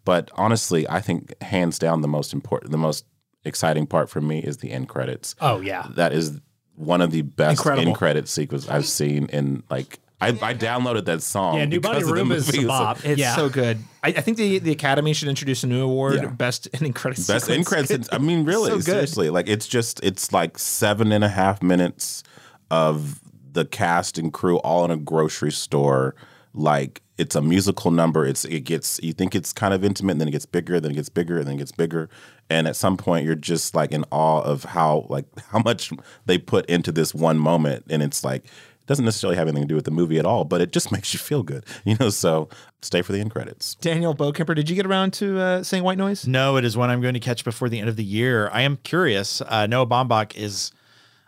but 0.04 0.30
honestly, 0.34 0.88
I 0.88 1.00
think 1.00 1.40
hands 1.42 1.78
down 1.78 2.00
the 2.00 2.08
most 2.08 2.32
important, 2.32 2.72
the 2.72 2.78
most 2.78 3.04
exciting 3.44 3.86
part 3.86 4.10
for 4.10 4.20
me 4.20 4.40
is 4.40 4.58
the 4.58 4.70
end 4.70 4.88
credits. 4.88 5.34
Oh, 5.40 5.60
yeah. 5.60 5.86
that 5.90 6.12
is 6.12 6.40
one 6.80 7.00
of 7.00 7.10
the 7.10 7.22
best 7.22 7.58
Incredible. 7.60 7.88
end 7.88 7.96
credit 7.96 8.28
sequences 8.28 8.68
I've 8.68 8.86
seen 8.86 9.26
in 9.26 9.62
like. 9.70 9.98
I, 10.22 10.28
I 10.28 10.52
downloaded 10.54 11.06
that 11.06 11.22
song. 11.22 11.56
Yeah, 11.56 11.64
New 11.64 11.80
Body 11.80 12.02
the 12.04 12.12
Room 12.12 12.30
is 12.30 12.46
movie. 12.46 12.58
a 12.58 12.60
It's 12.60 12.68
bop. 12.68 13.04
It's 13.06 13.18
yeah. 13.18 13.36
so 13.36 13.48
good. 13.48 13.78
I, 14.04 14.08
I 14.08 14.20
think 14.20 14.36
the, 14.36 14.58
the 14.58 14.70
Academy 14.70 15.14
should 15.14 15.28
introduce 15.28 15.64
a 15.64 15.66
new 15.66 15.82
award, 15.82 16.16
Yeah. 16.16 16.26
best 16.26 16.68
ending 16.74 16.92
credits. 16.92 17.26
Best 17.26 17.48
end 17.48 17.64
sequence. 17.66 17.88
credits. 17.88 18.08
I 18.12 18.18
mean, 18.18 18.44
really, 18.44 18.70
So 18.70 18.80
seriously. 18.80 19.30
Like 19.30 19.48
it's 19.48 19.66
just 19.66 19.98
it's 20.04 20.30
like 20.30 20.58
seven 20.58 21.10
and 21.10 21.24
a 21.24 21.28
half 21.30 21.62
minutes 21.62 22.22
of 22.70 23.20
the 23.52 23.64
cast 23.64 24.18
and 24.18 24.30
crew 24.30 24.58
all 24.58 24.84
in 24.84 24.90
a 24.90 24.96
grocery 24.98 25.52
store. 25.52 26.14
Like 26.52 27.00
it's 27.20 27.34
a 27.34 27.42
musical 27.42 27.90
number. 27.90 28.24
It's 28.24 28.44
it 28.46 28.60
gets 28.60 28.98
you 29.02 29.12
think 29.12 29.34
it's 29.34 29.52
kind 29.52 29.74
of 29.74 29.84
intimate, 29.84 30.12
and 30.12 30.20
then 30.22 30.28
it 30.28 30.32
gets 30.32 30.46
bigger, 30.46 30.80
then 30.80 30.92
it 30.92 30.94
gets 30.94 31.10
bigger, 31.10 31.38
and 31.38 31.46
then 31.46 31.56
it 31.56 31.58
gets 31.58 31.72
bigger. 31.72 32.08
And 32.48 32.66
at 32.66 32.74
some 32.74 32.96
point, 32.96 33.26
you're 33.26 33.34
just 33.34 33.74
like 33.74 33.92
in 33.92 34.04
awe 34.10 34.40
of 34.40 34.64
how 34.64 35.06
like 35.08 35.26
how 35.50 35.60
much 35.60 35.92
they 36.26 36.38
put 36.38 36.66
into 36.66 36.90
this 36.90 37.14
one 37.14 37.38
moment, 37.38 37.84
and 37.90 38.02
it's 38.02 38.24
like. 38.24 38.46
It 38.80 38.86
doesn't 38.94 39.04
necessarily 39.04 39.36
have 39.36 39.46
anything 39.46 39.62
to 39.62 39.68
do 39.68 39.76
with 39.76 39.84
the 39.84 39.92
movie 39.92 40.18
at 40.18 40.26
all, 40.26 40.42
but 40.44 40.60
it 40.60 40.72
just 40.72 40.90
makes 40.92 41.12
you 41.12 41.20
feel 41.20 41.44
good, 41.44 41.64
you 41.84 41.96
know. 42.00 42.10
So 42.10 42.48
stay 42.82 43.02
for 43.02 43.12
the 43.12 43.20
end 43.20 43.30
credits. 43.30 43.76
Daniel 43.76 44.16
Bokemper, 44.16 44.56
did 44.56 44.68
you 44.68 44.74
get 44.74 44.84
around 44.84 45.12
to 45.12 45.38
uh, 45.38 45.62
saying 45.62 45.84
White 45.84 45.98
Noise? 45.98 46.26
No, 46.26 46.56
it 46.56 46.64
is 46.64 46.76
one 46.76 46.90
I'm 46.90 47.00
going 47.00 47.14
to 47.14 47.20
catch 47.20 47.44
before 47.44 47.68
the 47.68 47.78
end 47.78 47.88
of 47.88 47.94
the 47.94 48.02
year. 48.02 48.48
I 48.52 48.62
am 48.62 48.78
curious. 48.78 49.42
Uh, 49.42 49.68
Noah 49.68 49.86
Baumbach 49.86 50.34
is 50.34 50.72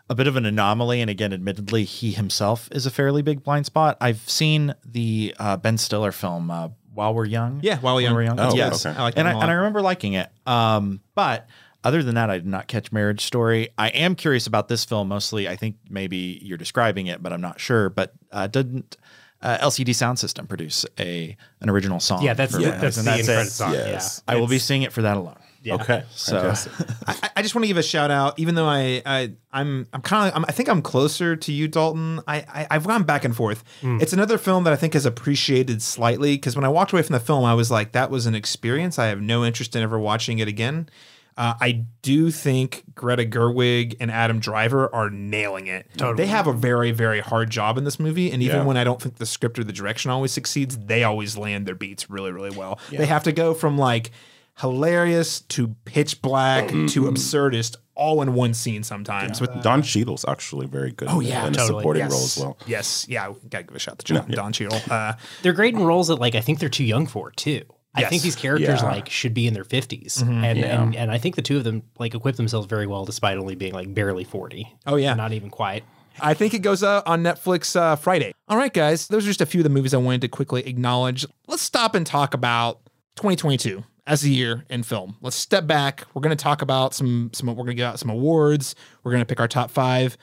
a 0.09 0.15
bit 0.15 0.27
of 0.27 0.35
an 0.35 0.45
anomaly, 0.45 1.01
and 1.01 1.09
again, 1.09 1.33
admittedly, 1.33 1.83
he 1.85 2.11
himself 2.11 2.69
is 2.71 2.85
a 2.85 2.91
fairly 2.91 3.21
big 3.21 3.43
blind 3.43 3.65
spot. 3.65 3.97
I've 4.01 4.27
seen 4.29 4.75
the 4.85 5.33
uh, 5.39 5.57
Ben 5.57 5.77
Stiller 5.77 6.11
film 6.11 6.51
uh, 6.51 6.69
While 6.93 7.13
We're 7.13 7.25
Young. 7.25 7.59
Yeah, 7.63 7.79
While 7.79 7.95
We're 7.95 8.13
When 8.13 8.25
Young. 8.25 8.39
Oh, 8.39 8.53
yes, 8.53 8.85
okay. 8.85 8.97
I 8.97 9.03
like 9.03 9.15
that 9.15 9.21
and 9.21 9.29
I 9.29 9.33
one 9.33 9.41
a 9.41 9.45
and 9.45 9.51
I 9.51 9.55
remember 9.55 9.81
liking 9.81 10.13
it. 10.13 10.29
Um, 10.45 11.01
but 11.15 11.47
other 11.83 12.03
than 12.03 12.15
that, 12.15 12.29
I 12.29 12.35
did 12.35 12.45
not 12.47 12.67
catch 12.67 12.91
Marriage 12.91 13.25
Story. 13.25 13.69
I 13.77 13.89
am 13.89 14.15
curious 14.15 14.45
about 14.47 14.67
this 14.67 14.85
film. 14.85 15.07
Mostly, 15.07 15.47
I 15.47 15.55
think 15.55 15.77
maybe 15.89 16.39
you're 16.41 16.57
describing 16.57 17.07
it, 17.07 17.23
but 17.23 17.33
I'm 17.33 17.41
not 17.41 17.59
sure. 17.59 17.89
But 17.89 18.13
uh, 18.31 18.47
didn't 18.47 18.97
uh, 19.41 19.57
LCD 19.57 19.89
Soundsystem 19.89 20.47
produce 20.47 20.85
a 20.99 21.35
an 21.61 21.69
original 21.69 21.99
song? 21.99 22.21
Yeah, 22.23 22.33
that's 22.33 22.53
for 22.53 22.59
the, 22.59 22.67
Marriage? 22.67 22.81
that's 22.81 22.97
And 22.97 23.07
the 23.07 23.11
end 23.11 23.21
it. 23.47 23.51
song. 23.51 23.73
Yes. 23.73 24.21
I 24.27 24.35
will 24.35 24.47
be 24.47 24.59
seeing 24.59 24.83
it 24.83 24.91
for 24.93 25.01
that 25.01 25.17
alone. 25.17 25.37
Yeah. 25.63 25.75
Okay, 25.75 26.03
So- 26.11 26.53
I, 27.07 27.29
I 27.37 27.41
just 27.41 27.55
want 27.55 27.63
to 27.63 27.67
give 27.67 27.77
a 27.77 27.83
shout 27.83 28.11
out, 28.11 28.37
even 28.37 28.55
though 28.55 28.67
I, 28.67 29.01
I 29.05 29.31
I'm 29.51 29.87
I'm 29.93 30.01
kind 30.01 30.29
of 30.29 30.35
I'm, 30.35 30.43
think 30.53 30.69
I'm 30.69 30.81
closer 30.81 31.35
to 31.35 31.51
you, 31.51 31.67
Dalton. 31.67 32.19
I, 32.27 32.37
I 32.53 32.67
I've 32.71 32.85
gone 32.85 33.03
back 33.03 33.23
and 33.25 33.35
forth. 33.35 33.63
It's 33.81 34.13
another 34.13 34.37
film 34.37 34.63
that 34.65 34.73
I 34.73 34.75
think 34.75 34.93
is 34.95 35.05
appreciated 35.05 35.81
slightly 35.81 36.35
because 36.35 36.55
when 36.55 36.65
I 36.65 36.69
walked 36.69 36.91
away 36.93 37.01
from 37.01 37.13
the 37.13 37.19
film, 37.19 37.45
I 37.45 37.53
was 37.53 37.71
like, 37.71 37.93
that 37.93 38.09
was 38.11 38.25
an 38.25 38.35
experience. 38.35 38.99
I 38.99 39.07
have 39.07 39.21
no 39.21 39.43
interest 39.45 39.75
in 39.75 39.81
ever 39.83 39.97
watching 39.99 40.39
it 40.39 40.47
again. 40.47 40.89
Uh, 41.35 41.55
I 41.59 41.85
do 42.03 42.29
think 42.29 42.83
Greta 42.93 43.23
Gerwig 43.25 43.95
and 43.99 44.11
Adam 44.11 44.39
Driver 44.39 44.93
are 44.93 45.09
nailing 45.09 45.65
it. 45.65 45.87
They 46.15 46.27
have 46.27 46.45
a 46.45 46.53
very, 46.53 46.91
very 46.91 47.21
hard 47.21 47.49
job 47.49 47.79
in 47.79 47.85
this 47.85 47.99
movie. 47.99 48.31
And 48.31 48.43
even 48.43 48.57
Yeah. 48.57 48.63
when 48.65 48.77
I 48.77 48.83
don't 48.83 49.01
think 49.01 49.15
the 49.15 49.25
script 49.25 49.57
or 49.57 49.63
the 49.63 49.73
direction 49.73 50.11
always 50.11 50.31
succeeds, 50.31 50.77
they 50.77 51.03
always 51.03 51.35
land 51.35 51.65
their 51.65 51.73
beats 51.73 52.07
really, 52.07 52.31
really 52.31 52.55
well. 52.55 52.79
They 52.91 53.07
have 53.07 53.23
to 53.23 53.31
go 53.31 53.55
from 53.55 53.79
like 53.79 54.11
hilarious 54.59 55.41
to 55.41 55.69
pitch 55.85 56.21
black 56.21 56.67
to 56.69 57.03
absurdist 57.03 57.77
all 57.95 58.21
in 58.21 58.33
one 58.33 58.53
scene 58.53 58.83
sometimes. 58.83 59.39
With 59.41 59.61
Don 59.61 59.81
Cheadle's 59.81 60.25
actually 60.27 60.67
very 60.67 60.91
good. 60.91 61.07
Oh 61.11 61.19
yeah, 61.19 61.45
in 61.47 61.55
a 61.55 61.65
supporting 61.65 62.01
yes. 62.03 62.11
role 62.11 62.23
as 62.23 62.37
well. 62.37 62.57
Yes, 62.67 63.05
yeah, 63.09 63.29
we 63.29 63.35
gotta 63.49 63.63
give 63.65 63.75
a 63.75 63.79
shout 63.79 63.99
to 63.99 64.05
John, 64.05 64.29
Don 64.31 64.51
Cheadle. 64.53 64.79
Uh, 64.89 65.13
They're 65.41 65.53
great 65.53 65.73
in 65.75 65.83
roles 65.83 66.07
that 66.07 66.15
like 66.19 66.35
I 66.35 66.41
think 66.41 66.59
they're 66.59 66.69
too 66.69 66.83
young 66.83 67.07
for 67.07 67.31
too. 67.31 67.63
I 67.95 68.05
think 68.05 68.23
these 68.23 68.35
characters 68.35 68.81
Yeah. 68.81 68.87
like 68.89 69.07
should 69.07 69.35
be 69.35 69.45
in 69.45 69.53
their 69.53 69.63
50s, 69.63 70.23
Mhm. 70.23 70.43
and, 70.43 70.57
Yeah. 70.59 70.81
and 70.81 70.95
and 70.95 71.11
I 71.11 71.19
think 71.19 71.35
the 71.35 71.43
two 71.43 71.57
of 71.57 71.63
them 71.63 71.83
like 71.99 72.15
equip 72.15 72.35
themselves 72.37 72.65
very 72.65 72.87
well 72.87 73.05
despite 73.05 73.37
only 73.37 73.53
being 73.55 73.73
like 73.73 73.93
barely 73.93 74.23
40. 74.23 74.67
Oh, 74.87 74.95
yeah. 74.95 75.13
not 75.13 75.31
even 75.33 75.51
quite. 75.51 75.83
I 76.19 76.33
think 76.35 76.53
it 76.55 76.59
goes 76.59 76.81
uh, 76.83 77.01
on 77.05 77.21
Netflix 77.23 77.75
uh, 77.75 77.95
Friday. 77.95 78.33
All 78.47 78.57
right, 78.57 78.73
guys, 78.73 79.07
those 79.07 79.25
are 79.25 79.29
just 79.29 79.41
a 79.41 79.45
few 79.47 79.61
of 79.61 79.63
the 79.63 79.69
movies 79.69 79.93
I 79.93 79.97
wanted 79.97 80.21
to 80.21 80.27
quickly 80.27 80.65
acknowledge. 80.67 81.25
Let's 81.47 81.61
stop 81.63 81.93
and 81.95 82.05
talk 82.05 82.33
about 82.33 82.79
2022 83.15 83.83
as 84.05 84.23
a 84.23 84.29
year 84.29 84.65
in 84.69 84.83
film. 84.83 85.15
Let's 85.21 85.35
step 85.35 85.65
back. 85.67 86.03
We're 86.13 86.21
going 86.21 86.35
to 86.35 86.41
talk 86.41 86.61
about 86.61 86.93
some 86.93 87.31
some. 87.33 87.47
We're 87.47 87.55
going 87.55 87.67
to 87.67 87.73
get 87.75 87.85
out 87.85 87.99
some 87.99 88.09
awards. 88.09 88.75
We're 89.03 89.11
going 89.11 89.21
to 89.21 89.25
pick 89.25 89.39
our 89.39 89.47
top 89.47 89.71
five. 89.71 90.17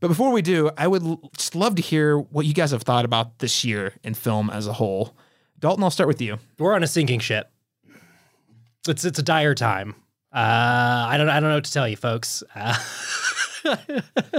But 0.00 0.08
before 0.08 0.30
we 0.30 0.42
do, 0.42 0.70
I 0.76 0.86
would 0.86 1.02
l- 1.02 1.30
just 1.36 1.54
love 1.54 1.74
to 1.76 1.82
hear 1.82 2.18
what 2.18 2.44
you 2.46 2.52
guys 2.54 2.70
have 2.70 2.82
thought 2.82 3.04
about 3.04 3.38
this 3.38 3.64
year 3.64 3.94
in 4.04 4.14
film 4.14 4.50
as 4.50 4.66
a 4.66 4.74
whole. 4.74 5.16
Dalton, 5.58 5.82
I'll 5.82 5.90
start 5.90 6.08
with 6.08 6.20
you. 6.20 6.38
We're 6.58 6.74
on 6.74 6.82
a 6.82 6.86
sinking 6.86 7.20
ship. 7.20 7.50
It's 8.88 9.04
it's 9.04 9.18
a 9.18 9.22
dire 9.22 9.54
time. 9.54 9.94
Uh, 10.34 10.38
I 11.08 11.16
don't 11.16 11.28
I 11.28 11.40
don't 11.40 11.48
know 11.48 11.56
what 11.56 11.64
to 11.64 11.72
tell 11.72 11.88
you, 11.88 11.96
folks. 11.96 12.42
Uh, 12.54 12.76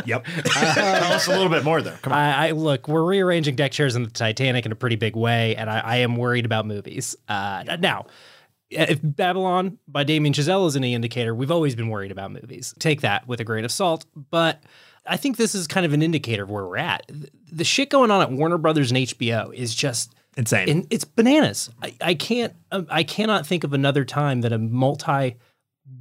Yep. 0.05 0.25
Tell 0.45 1.13
us 1.13 1.27
a 1.27 1.31
little 1.31 1.49
bit 1.49 1.65
more, 1.65 1.81
though. 1.81 1.95
Come 2.01 2.13
on. 2.13 2.19
I, 2.19 2.47
I 2.47 2.51
look, 2.51 2.87
we're 2.87 3.03
rearranging 3.03 3.55
deck 3.55 3.71
chairs 3.73 3.95
in 3.95 4.03
the 4.03 4.09
Titanic 4.09 4.65
in 4.65 4.71
a 4.71 4.75
pretty 4.75 4.95
big 4.95 5.17
way, 5.17 5.55
and 5.55 5.69
I, 5.69 5.79
I 5.79 5.95
am 5.97 6.15
worried 6.15 6.45
about 6.45 6.65
movies. 6.65 7.15
Uh, 7.27 7.63
now, 7.79 8.05
if 8.69 8.99
Babylon 9.03 9.77
by 9.87 10.03
Damien 10.03 10.33
Chazelle 10.33 10.67
is 10.67 10.75
any 10.75 10.93
indicator, 10.93 11.33
we've 11.33 11.51
always 11.51 11.75
been 11.75 11.89
worried 11.89 12.11
about 12.11 12.31
movies. 12.31 12.73
Take 12.79 13.01
that 13.01 13.27
with 13.27 13.39
a 13.39 13.43
grain 13.43 13.65
of 13.65 13.71
salt, 13.71 14.05
but 14.29 14.61
I 15.05 15.15
think 15.17 15.37
this 15.37 15.55
is 15.55 15.67
kind 15.67 15.85
of 15.85 15.93
an 15.93 16.01
indicator 16.01 16.43
of 16.43 16.49
where 16.49 16.65
we're 16.65 16.77
at. 16.77 17.09
The- 17.51 17.63
shit 17.63 17.89
going 17.89 18.11
on 18.11 18.21
at 18.21 18.31
Warner 18.31 18.57
Brothers 18.57 18.91
and 18.91 18.97
HBO 18.97 19.53
is 19.53 19.73
just 19.73 20.13
Insane. 20.35 20.69
and 20.69 20.87
it's 20.89 21.05
bananas. 21.05 21.69
I, 21.81 21.95
I 22.01 22.13
can't. 22.13 22.53
um, 22.71 22.87
I 22.89 23.03
cannot 23.03 23.47
think 23.47 23.63
of 23.63 23.73
another 23.73 24.03
time 24.05 24.41
that 24.41 24.51
a 24.51 24.57
multi, 24.57 25.37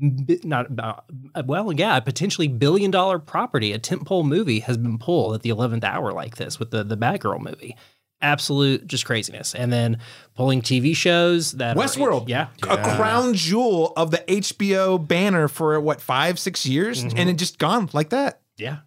not 0.00 0.66
uh, 0.78 1.42
well, 1.46 1.72
yeah, 1.72 1.96
a 1.96 2.00
potentially 2.00 2.48
billion 2.48 2.90
dollar 2.90 3.18
property, 3.18 3.72
a 3.72 3.78
tentpole 3.78 4.26
movie, 4.26 4.60
has 4.60 4.76
been 4.76 4.98
pulled 4.98 5.34
at 5.34 5.42
the 5.42 5.48
eleventh 5.50 5.84
hour 5.84 6.12
like 6.12 6.36
this 6.36 6.58
with 6.58 6.70
the 6.70 6.82
the 6.84 6.96
Batgirl 6.96 7.40
movie. 7.40 7.76
Absolute 8.22 8.86
just 8.86 9.04
craziness, 9.04 9.54
and 9.54 9.72
then 9.72 9.98
pulling 10.34 10.62
TV 10.62 10.96
shows 10.96 11.52
that 11.52 11.76
are- 11.76 11.80
Westworld, 11.80 12.28
yeah, 12.28 12.48
a 12.62 12.96
crown 12.96 13.34
jewel 13.34 13.92
of 13.96 14.10
the 14.10 14.24
HBO 14.26 15.06
banner 15.06 15.48
for 15.48 15.78
what 15.80 16.00
five, 16.00 16.38
six 16.38 16.64
years, 16.64 17.04
mm-hmm. 17.04 17.18
and 17.18 17.28
it 17.28 17.34
just 17.36 17.58
gone 17.58 17.90
like 17.92 18.10
that. 18.10 18.40
yeah. 18.56 18.78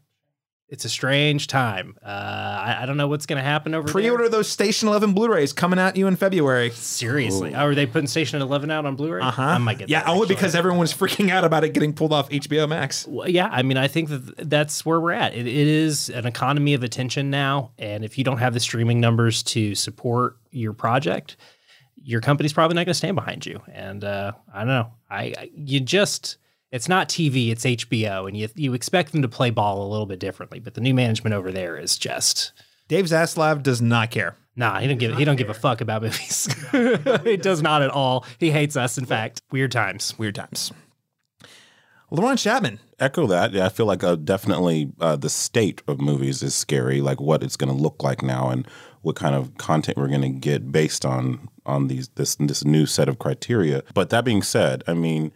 It's 0.70 0.86
a 0.86 0.90
strange 0.90 1.48
time. 1.48 1.98
Uh, 2.04 2.08
I, 2.08 2.84
I 2.84 2.86
don't 2.86 2.96
know 2.96 3.08
what's 3.08 3.26
going 3.26 3.42
to 3.42 3.44
happen 3.44 3.74
over 3.74 3.88
there. 3.88 3.92
Pre-order 3.92 4.30
those 4.30 4.48
Station 4.48 4.88
Eleven 4.88 5.14
Blu-rays 5.14 5.52
coming 5.52 5.80
at 5.80 5.96
you 5.96 6.06
in 6.06 6.16
February. 6.16 6.70
Seriously, 6.70 7.56
oh, 7.56 7.60
are 7.60 7.74
they 7.74 7.88
putting 7.88 8.06
Station 8.08 8.40
Eleven 8.40 8.70
out 8.70 8.86
on 8.86 8.96
Blu-ray? 8.96 9.22
Uh 9.22 9.32
huh. 9.32 9.42
I 9.42 9.58
might 9.58 9.80
get 9.80 9.88
that. 9.88 9.90
yeah, 9.90 10.02
that, 10.02 10.10
only 10.10 10.22
actually. 10.22 10.36
because 10.36 10.54
everyone 10.54 10.80
was 10.80 10.94
freaking 10.94 11.32
out 11.32 11.44
about 11.44 11.64
it 11.64 11.74
getting 11.74 11.92
pulled 11.92 12.14
off 12.14 12.30
HBO 12.30 12.70
Max. 12.70 13.08
Well, 13.08 13.28
yeah, 13.28 13.50
I 13.52 13.64
mean, 13.64 13.78
I 13.78 13.88
think 13.88 14.10
that 14.10 14.50
that's 14.50 14.86
where 14.86 15.00
we're 15.00 15.14
at. 15.14 15.34
It, 15.34 15.48
it 15.48 15.68
is 15.68 16.10
an 16.10 16.28
economy 16.28 16.76
of 16.76 16.84
attention 16.84 17.32
now, 17.32 17.72
and 17.80 18.06
if 18.06 18.20
you 18.20 18.24
don't 18.24 18.38
have 18.38 18.54
the 18.54 18.60
streaming 18.60 19.00
numbers 19.00 19.42
to 19.44 19.74
support 19.74 20.38
your 20.52 20.74
project, 20.74 21.38
your 22.04 22.22
company's 22.22 22.54
probably 22.54 22.76
not 22.76 22.82
going 22.86 22.94
to 22.94 22.94
stand 22.94 23.16
behind 23.16 23.44
you. 23.44 23.60
And 23.74 24.04
uh, 24.04 24.34
I 24.54 24.60
don't 24.60 24.68
know, 24.68 24.92
I, 25.10 25.22
I 25.36 25.50
you 25.56 25.80
just 25.80 26.38
it's 26.72 26.88
not 26.88 27.10
TV, 27.10 27.52
it's 27.52 27.66
HBO, 27.66 28.28
and 28.28 28.38
you 28.38 28.48
you 28.56 28.74
expect 28.74 29.12
them 29.12 29.22
to 29.22 29.30
play 29.30 29.50
ball 29.50 29.86
a 29.86 29.90
little 29.90 30.06
bit 30.06 30.20
differently. 30.20 30.60
But 30.60 30.76
the 30.76 30.82
new 30.82 30.94
management 30.94 31.34
over 31.34 31.52
there 31.52 31.78
is 31.78 31.98
just 31.98 32.52
Dave 32.88 33.06
Zaslav 33.06 33.64
does 33.64 33.82
not 33.82 34.12
care. 34.12 34.36
nah. 34.56 34.80
He 34.80 34.88
don't 34.88 34.98
give 34.98 35.18
he 35.18 35.26
don't 35.26 35.36
give 35.36 35.50
a 35.50 35.54
fuck 35.54 35.82
about 35.82 36.02
movies. 36.02 36.48
he 37.24 37.38
does 37.38 37.62
not 37.62 37.82
at 37.82 37.90
all. 37.90 38.26
He 38.40 38.52
hates 38.52 38.76
us. 38.76 38.98
In 38.98 39.06
fact, 39.06 39.42
weird 39.52 39.72
times. 39.72 40.18
Weird 40.18 40.36
times. 40.36 40.72
LaRon 42.12 42.40
Chapman. 42.42 42.80
Echo 43.00 43.28
that. 43.28 43.54
Yeah, 43.54 43.68
I 43.68 43.70
feel 43.70 43.86
like 43.86 44.04
uh, 44.04 44.16
definitely 44.16 44.92
uh, 45.00 45.16
the 45.16 45.30
state 45.30 45.84
of 45.88 46.02
movies 46.02 46.42
is 46.42 46.56
scary. 46.56 47.02
Like 47.02 47.22
what 47.22 47.44
it's 47.44 47.56
going 47.56 47.72
to 47.72 47.80
look 47.80 48.04
like 48.04 48.24
now, 48.24 48.50
and 48.50 48.68
what 49.02 49.16
kind 49.16 49.36
of 49.36 49.58
content 49.58 49.98
we're 49.98 50.08
going 50.08 50.22
to 50.22 50.30
get 50.30 50.72
based 50.72 51.06
on 51.06 51.50
on 51.66 51.88
these 51.88 52.10
this 52.10 52.36
this 52.36 52.66
new 52.66 52.86
set 52.86 53.10
of 53.10 53.20
criteria. 53.20 53.84
But 53.94 54.10
that 54.10 54.26
being 54.26 54.42
said, 54.42 54.84
I 54.88 54.96
mean, 54.96 55.32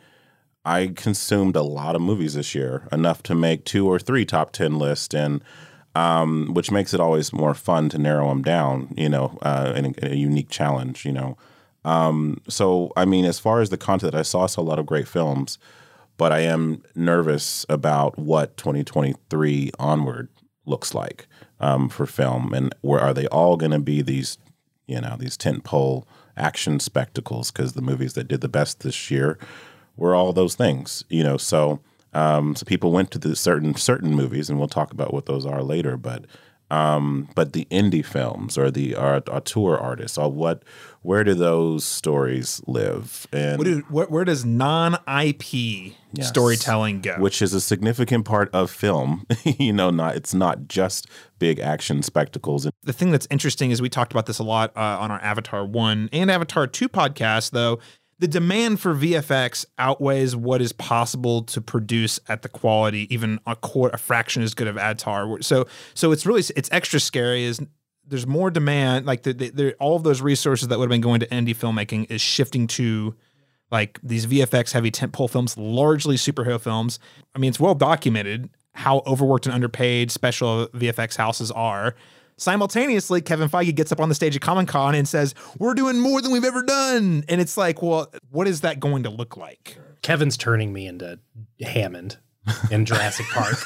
I 0.65 0.93
consumed 0.95 1.55
a 1.55 1.61
lot 1.61 1.95
of 1.95 2.01
movies 2.01 2.35
this 2.35 2.55
year, 2.55 2.87
enough 2.91 3.21
to 3.23 3.35
make 3.35 3.65
two 3.65 3.87
or 3.87 3.99
three 3.99 4.25
top 4.25 4.51
ten 4.51 4.79
lists, 4.79 5.13
and 5.13 5.43
um, 5.95 6.53
which 6.53 6.71
makes 6.71 6.93
it 6.93 6.99
always 6.99 7.33
more 7.33 7.53
fun 7.53 7.89
to 7.89 7.97
narrow 7.97 8.29
them 8.29 8.41
down. 8.41 8.93
You 8.97 9.09
know, 9.09 9.37
uh, 9.41 9.73
in 9.75 9.85
a, 10.01 10.11
a 10.11 10.15
unique 10.15 10.49
challenge. 10.49 11.05
You 11.05 11.11
know, 11.11 11.37
um, 11.83 12.41
so 12.47 12.93
I 12.95 13.05
mean, 13.05 13.25
as 13.25 13.39
far 13.39 13.61
as 13.61 13.69
the 13.69 13.77
content 13.77 14.15
I 14.15 14.21
saw, 14.21 14.45
saw 14.47 14.61
a 14.61 14.63
lot 14.63 14.79
of 14.79 14.85
great 14.85 15.07
films. 15.07 15.57
but 16.15 16.31
I 16.31 16.39
am 16.41 16.83
nervous 16.95 17.65
about 17.69 18.17
what 18.17 18.55
2023 18.55 19.71
onward 19.79 20.29
looks 20.65 20.93
like 20.93 21.27
um, 21.59 21.89
for 21.89 22.05
film, 22.05 22.53
and 22.53 22.73
where 22.81 23.01
are 23.01 23.13
they 23.13 23.27
all 23.27 23.57
going 23.57 23.71
to 23.71 23.79
be 23.79 24.01
these, 24.01 24.37
you 24.87 25.01
know, 25.01 25.17
these 25.19 25.37
tentpole 25.37 26.05
action 26.37 26.79
spectacles? 26.79 27.51
Because 27.51 27.73
the 27.73 27.81
movies 27.81 28.13
that 28.13 28.29
did 28.29 28.41
the 28.41 28.47
best 28.47 28.81
this 28.81 29.11
year 29.11 29.37
were 29.95 30.15
all 30.15 30.33
those 30.33 30.55
things, 30.55 31.03
you 31.09 31.23
know. 31.23 31.37
So, 31.37 31.79
um, 32.13 32.55
so 32.55 32.65
people 32.65 32.91
went 32.91 33.11
to 33.11 33.19
the 33.19 33.35
certain 33.35 33.75
certain 33.75 34.15
movies, 34.15 34.49
and 34.49 34.59
we'll 34.59 34.67
talk 34.67 34.91
about 34.91 35.13
what 35.13 35.25
those 35.25 35.45
are 35.45 35.63
later. 35.63 35.97
But 35.97 36.25
um, 36.73 37.29
but 37.35 37.53
the 37.53 37.67
indie 37.69 38.03
films 38.03 38.57
or 38.57 38.71
the 38.71 38.95
auteur 38.95 39.77
artists, 39.77 40.17
or 40.17 40.31
what, 40.31 40.63
where 41.03 41.23
do 41.23 41.35
those 41.35 41.85
stories 41.85 42.63
live? 42.65 43.27
And 43.31 43.59
where, 43.59 43.75
do, 43.75 43.79
where, 43.89 44.05
where 44.07 44.25
does 44.25 44.43
non 44.43 44.95
IP 44.95 45.53
yes, 46.13 46.27
storytelling 46.27 47.01
go? 47.01 47.15
Which 47.19 47.43
is 47.43 47.53
a 47.53 47.61
significant 47.61 48.25
part 48.25 48.49
of 48.55 48.71
film. 48.71 49.27
you 49.43 49.71
know, 49.71 49.91
not 49.91 50.15
it's 50.15 50.33
not 50.33 50.67
just 50.67 51.07
big 51.37 51.59
action 51.59 52.01
spectacles. 52.01 52.67
The 52.81 52.93
thing 52.93 53.11
that's 53.11 53.27
interesting 53.29 53.69
is 53.69 53.79
we 53.79 53.89
talked 53.89 54.11
about 54.11 54.25
this 54.25 54.39
a 54.39 54.43
lot 54.43 54.75
uh, 54.75 54.97
on 54.99 55.11
our 55.11 55.21
Avatar 55.21 55.63
One 55.63 56.09
and 56.11 56.31
Avatar 56.31 56.65
Two 56.65 56.89
podcast, 56.89 57.51
though 57.51 57.79
the 58.23 58.27
demand 58.29 58.79
for 58.79 58.95
VFX 58.95 59.65
outweighs 59.77 60.33
what 60.33 60.61
is 60.61 60.71
possible 60.71 61.43
to 61.43 61.59
produce 61.59 62.21
at 62.29 62.41
the 62.41 62.47
quality, 62.47 63.13
even 63.13 63.37
a 63.45 63.53
quarter, 63.53 63.93
a 63.95 63.97
fraction 63.97 64.41
as 64.41 64.53
good 64.53 64.69
of 64.69 64.77
Avatar. 64.77 65.41
So, 65.41 65.67
so 65.93 66.13
it's 66.13 66.25
really 66.25 66.41
it's 66.55 66.69
extra 66.71 67.01
scary. 67.01 67.43
Is 67.43 67.59
there's 68.07 68.25
more 68.25 68.49
demand, 68.49 69.05
like 69.05 69.23
the, 69.23 69.33
the, 69.33 69.73
all 69.73 69.97
of 69.97 70.03
those 70.03 70.21
resources 70.21 70.69
that 70.69 70.79
would 70.79 70.85
have 70.85 70.89
been 70.89 71.01
going 71.01 71.19
to 71.19 71.27
indie 71.27 71.53
filmmaking 71.53 72.09
is 72.09 72.21
shifting 72.21 72.65
to 72.67 73.13
like 73.71 73.99
these 74.01 74.25
VFX 74.25 74.71
heavy 74.71 74.89
tentpole 74.89 75.29
films, 75.29 75.57
largely 75.57 76.15
superhero 76.15 76.61
films. 76.61 76.99
I 77.35 77.39
mean, 77.39 77.49
it's 77.49 77.59
well 77.59 77.75
documented 77.75 78.49
how 78.71 79.03
overworked 79.05 79.47
and 79.47 79.53
underpaid 79.53 80.11
special 80.11 80.67
VFX 80.67 81.17
houses 81.17 81.51
are. 81.51 81.93
Simultaneously, 82.37 83.21
Kevin 83.21 83.49
Feige 83.49 83.75
gets 83.75 83.91
up 83.91 83.99
on 83.99 84.09
the 84.09 84.15
stage 84.15 84.35
at 84.35 84.41
Comic 84.41 84.67
Con 84.67 84.95
and 84.95 85.07
says, 85.07 85.35
We're 85.57 85.73
doing 85.73 85.99
more 85.99 86.21
than 86.21 86.31
we've 86.31 86.43
ever 86.43 86.63
done. 86.63 87.23
And 87.27 87.39
it's 87.39 87.57
like, 87.57 87.81
well, 87.81 88.11
what 88.31 88.47
is 88.47 88.61
that 88.61 88.79
going 88.79 89.03
to 89.03 89.09
look 89.09 89.37
like? 89.37 89.77
Kevin's 90.01 90.37
turning 90.37 90.73
me 90.73 90.87
into 90.87 91.19
Hammond 91.61 92.17
in 92.71 92.85
Jurassic 92.85 93.25
Park. 93.27 93.55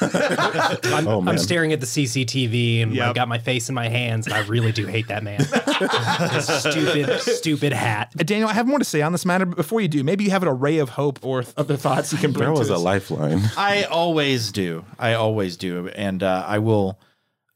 I'm, 0.84 1.08
oh, 1.08 1.24
I'm, 1.26 1.38
staring 1.38 1.72
at 1.72 1.80
the 1.80 1.86
CCTV 1.86 2.82
and 2.82 2.94
yep. 2.94 3.08
I've 3.08 3.14
got 3.14 3.28
my 3.28 3.38
face 3.38 3.68
in 3.68 3.74
my 3.74 3.88
hands, 3.88 4.26
and 4.26 4.34
I 4.34 4.40
really 4.46 4.70
do 4.70 4.86
hate 4.86 5.08
that 5.08 5.24
man. 5.24 5.40
stupid, 6.40 7.20
stupid 7.20 7.72
hat. 7.72 8.12
Uh, 8.18 8.22
Daniel, 8.22 8.48
I 8.48 8.52
have 8.52 8.68
more 8.68 8.78
to 8.78 8.84
say 8.84 9.02
on 9.02 9.12
this 9.12 9.26
matter, 9.26 9.46
but 9.46 9.56
before 9.56 9.80
you 9.80 9.88
do, 9.88 10.04
maybe 10.04 10.24
you 10.24 10.30
have 10.30 10.42
an 10.42 10.48
array 10.48 10.78
of 10.78 10.90
hope 10.90 11.18
or 11.24 11.44
other 11.56 11.76
thoughts 11.76 12.12
you 12.12 12.18
can 12.18 12.32
bring. 12.32 12.44
There 12.44 12.52
was 12.52 12.70
a 12.70 12.78
lifeline. 12.78 13.42
I 13.56 13.84
always 13.84 14.52
do. 14.52 14.84
I 14.98 15.14
always 15.14 15.56
do, 15.56 15.88
and 15.88 16.22
uh, 16.22 16.44
I 16.46 16.60
will 16.60 17.00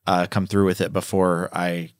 uh, 0.07 0.27
come 0.31 0.47
through 0.47 0.67
with 0.67 0.81
it 0.81 0.93
before 0.93 1.49
I 1.53 1.93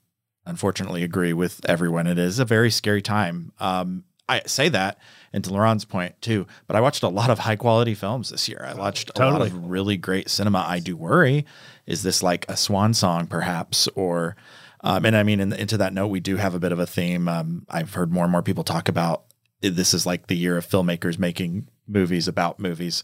unfortunately 0.45 1.03
agree 1.03 1.33
with 1.33 1.61
everyone. 1.67 2.07
It 2.07 2.17
is 2.17 2.39
a 2.39 2.45
very 2.45 2.69
scary 2.69 3.01
time. 3.01 3.53
Um, 3.59 4.03
I 4.27 4.41
say 4.45 4.69
that, 4.69 4.97
and 5.33 5.43
to 5.43 5.51
LaRon's 5.51 5.85
point 5.85 6.21
too, 6.21 6.47
but 6.67 6.75
I 6.75 6.81
watched 6.81 7.03
a 7.03 7.09
lot 7.09 7.29
of 7.29 7.39
high 7.39 7.55
quality 7.55 7.93
films 7.93 8.29
this 8.29 8.47
year. 8.47 8.65
I 8.65 8.73
watched 8.73 9.11
totally. 9.13 9.35
a 9.35 9.39
lot 9.39 9.47
of 9.47 9.69
really 9.69 9.97
great 9.97 10.29
cinema. 10.29 10.65
I 10.67 10.79
do 10.79 10.95
worry, 10.95 11.45
is 11.85 12.03
this 12.03 12.23
like 12.23 12.45
a 12.47 12.55
swan 12.55 12.93
song 12.93 13.27
perhaps, 13.27 13.87
or 13.95 14.35
um, 14.81 15.05
and 15.05 15.15
I 15.15 15.23
mean, 15.23 15.39
in, 15.39 15.53
into 15.53 15.77
that 15.77 15.93
note, 15.93 16.07
we 16.07 16.19
do 16.19 16.35
have 16.35 16.53
a 16.53 16.59
bit 16.59 16.71
of 16.71 16.79
a 16.79 16.85
theme. 16.85 17.27
Um, 17.27 17.65
I've 17.69 17.93
heard 17.93 18.11
more 18.11 18.25
and 18.25 18.31
more 18.31 18.43
people 18.43 18.65
talk 18.65 18.89
about 18.89 19.23
this 19.61 19.93
is 19.93 20.05
like 20.05 20.27
the 20.27 20.35
year 20.35 20.57
of 20.57 20.67
filmmakers 20.67 21.17
making 21.17 21.69
movies 21.87 22.27
about 22.27 22.59
movies 22.59 23.01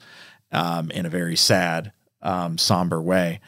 um, 0.51 0.91
in 0.91 1.05
a 1.05 1.09
very 1.09 1.37
sad, 1.37 1.93
um, 2.21 2.57
somber 2.57 3.01
way. 3.01 3.39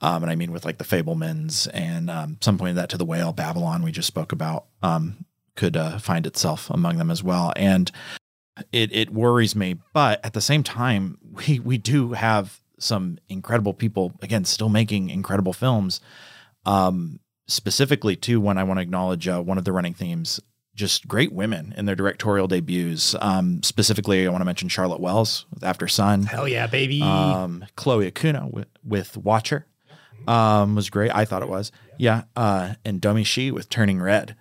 Um, 0.00 0.22
and 0.22 0.30
I 0.30 0.36
mean 0.36 0.52
with 0.52 0.64
like 0.64 0.78
the 0.78 0.84
Fabelmans 0.84 1.68
and 1.74 2.08
um, 2.08 2.38
some 2.40 2.56
point 2.56 2.70
of 2.70 2.76
that 2.76 2.88
to 2.90 2.96
the 2.96 3.04
whale 3.04 3.32
Babylon 3.32 3.82
we 3.82 3.90
just 3.90 4.06
spoke 4.06 4.30
about 4.30 4.66
um, 4.82 5.24
could 5.56 5.76
uh, 5.76 5.98
find 5.98 6.26
itself 6.26 6.70
among 6.70 6.98
them 6.98 7.10
as 7.10 7.22
well. 7.22 7.52
And 7.56 7.90
it 8.72 8.94
it 8.94 9.12
worries 9.12 9.54
me, 9.54 9.76
but 9.92 10.24
at 10.24 10.32
the 10.32 10.40
same 10.40 10.62
time, 10.62 11.18
we 11.22 11.58
we 11.58 11.78
do 11.78 12.12
have 12.12 12.60
some 12.78 13.18
incredible 13.28 13.74
people 13.74 14.12
again 14.22 14.44
still 14.44 14.68
making 14.68 15.10
incredible 15.10 15.52
films. 15.52 16.00
Um, 16.64 17.20
specifically, 17.46 18.16
too, 18.16 18.40
when 18.40 18.58
I 18.58 18.64
want 18.64 18.78
to 18.78 18.82
acknowledge 18.82 19.26
uh, 19.26 19.40
one 19.40 19.58
of 19.58 19.64
the 19.64 19.72
running 19.72 19.94
themes 19.94 20.40
just 20.74 21.08
great 21.08 21.32
women 21.32 21.74
in 21.76 21.86
their 21.86 21.96
directorial 21.96 22.46
debuts. 22.46 23.16
Um, 23.20 23.64
specifically, 23.64 24.24
I 24.24 24.30
want 24.30 24.42
to 24.42 24.44
mention 24.44 24.68
Charlotte 24.68 25.00
Wells 25.00 25.44
with 25.52 25.64
Aftersun. 25.64 26.24
Hell 26.24 26.46
yeah, 26.46 26.68
baby. 26.68 27.02
Um, 27.02 27.64
Chloe 27.74 28.08
Okuno 28.08 28.52
with, 28.52 28.68
with 28.84 29.16
Watcher 29.16 29.66
um, 30.26 30.74
was 30.74 30.90
great. 30.90 31.14
I 31.14 31.24
thought 31.24 31.42
it 31.42 31.48
was. 31.48 31.72
Yeah. 31.96 32.24
Uh, 32.36 32.74
and 32.84 33.00
Domee 33.00 33.24
Shi 33.24 33.50
with 33.50 33.68
Turning 33.68 34.00
Red. 34.00 34.36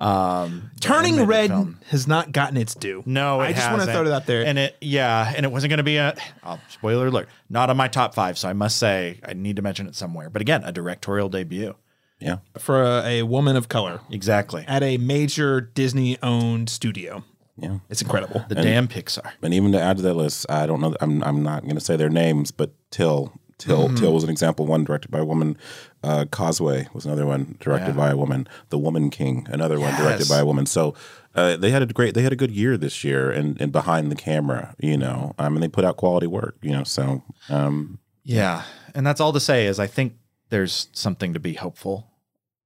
Um, 0.00 0.70
Turning 0.80 1.26
Red 1.26 1.50
has 1.90 2.08
not 2.08 2.32
gotten 2.32 2.56
its 2.56 2.74
due. 2.74 3.02
No, 3.04 3.38
I 3.38 3.52
just 3.52 3.60
hasn't. 3.60 3.78
want 3.78 3.88
to 3.88 3.92
throw 3.92 4.06
it 4.06 4.12
out 4.12 4.24
there. 4.24 4.46
And 4.46 4.58
it, 4.58 4.76
yeah, 4.80 5.30
and 5.36 5.44
it 5.44 5.52
wasn't 5.52 5.70
going 5.70 5.78
to 5.78 5.84
be 5.84 5.98
a 5.98 6.16
oh, 6.42 6.58
spoiler 6.68 7.08
alert, 7.08 7.28
not 7.50 7.68
on 7.68 7.76
my 7.76 7.86
top 7.86 8.14
five. 8.14 8.38
So 8.38 8.48
I 8.48 8.54
must 8.54 8.78
say 8.78 9.20
I 9.22 9.34
need 9.34 9.56
to 9.56 9.62
mention 9.62 9.86
it 9.86 9.94
somewhere. 9.94 10.30
But 10.30 10.40
again, 10.40 10.64
a 10.64 10.72
directorial 10.72 11.28
debut. 11.28 11.74
Yeah, 12.18 12.38
for 12.58 12.82
a, 12.82 13.04
a 13.04 13.22
woman 13.22 13.56
of 13.56 13.68
color, 13.68 14.00
exactly 14.10 14.64
at 14.66 14.82
a 14.82 14.96
major 14.98 15.60
Disney-owned 15.60 16.68
studio. 16.68 17.24
Yeah, 17.56 17.78
it's 17.90 18.00
incredible. 18.00 18.44
The 18.48 18.56
and, 18.56 18.64
damn 18.64 18.88
Pixar. 18.88 19.32
And 19.42 19.52
even 19.52 19.72
to 19.72 19.80
add 19.80 19.98
to 19.98 20.02
that 20.02 20.14
list, 20.14 20.46
I 20.50 20.66
don't 20.66 20.80
know. 20.80 20.94
I'm 21.00 21.22
I'm 21.22 21.42
not 21.42 21.62
going 21.62 21.76
to 21.76 21.80
say 21.80 21.96
their 21.96 22.10
names, 22.10 22.50
but 22.50 22.72
Till 22.90 23.32
Till 23.60 23.88
mm-hmm. 23.88 23.96
Till 23.96 24.12
was 24.14 24.24
an 24.24 24.30
example. 24.30 24.66
One 24.66 24.84
directed 24.84 25.10
by 25.10 25.18
a 25.18 25.24
woman. 25.24 25.58
Uh, 26.02 26.24
Causeway 26.30 26.88
was 26.94 27.04
another 27.04 27.26
one 27.26 27.56
directed 27.60 27.88
yeah. 27.88 27.96
by 27.96 28.10
a 28.10 28.16
woman. 28.16 28.48
The 28.70 28.78
Woman 28.78 29.10
King, 29.10 29.46
another 29.50 29.78
yes. 29.78 29.92
one 29.92 30.02
directed 30.02 30.28
by 30.28 30.38
a 30.38 30.46
woman. 30.46 30.64
So 30.64 30.94
uh, 31.34 31.56
they 31.56 31.70
had 31.70 31.82
a 31.82 31.86
great 31.86 32.14
they 32.14 32.22
had 32.22 32.32
a 32.32 32.36
good 32.36 32.50
year 32.50 32.78
this 32.78 33.04
year, 33.04 33.30
and, 33.30 33.60
and 33.60 33.70
behind 33.70 34.10
the 34.10 34.16
camera, 34.16 34.74
you 34.78 34.96
know, 34.96 35.34
I 35.38 35.50
mean, 35.50 35.60
they 35.60 35.68
put 35.68 35.84
out 35.84 35.98
quality 35.98 36.26
work, 36.26 36.56
you 36.62 36.72
know. 36.72 36.84
So 36.84 37.22
um, 37.50 37.98
yeah, 38.24 38.64
and 38.94 39.06
that's 39.06 39.20
all 39.20 39.32
to 39.34 39.40
say 39.40 39.66
is 39.66 39.78
I 39.78 39.86
think 39.86 40.14
there's 40.48 40.88
something 40.92 41.34
to 41.34 41.40
be 41.40 41.52
hopeful 41.52 42.10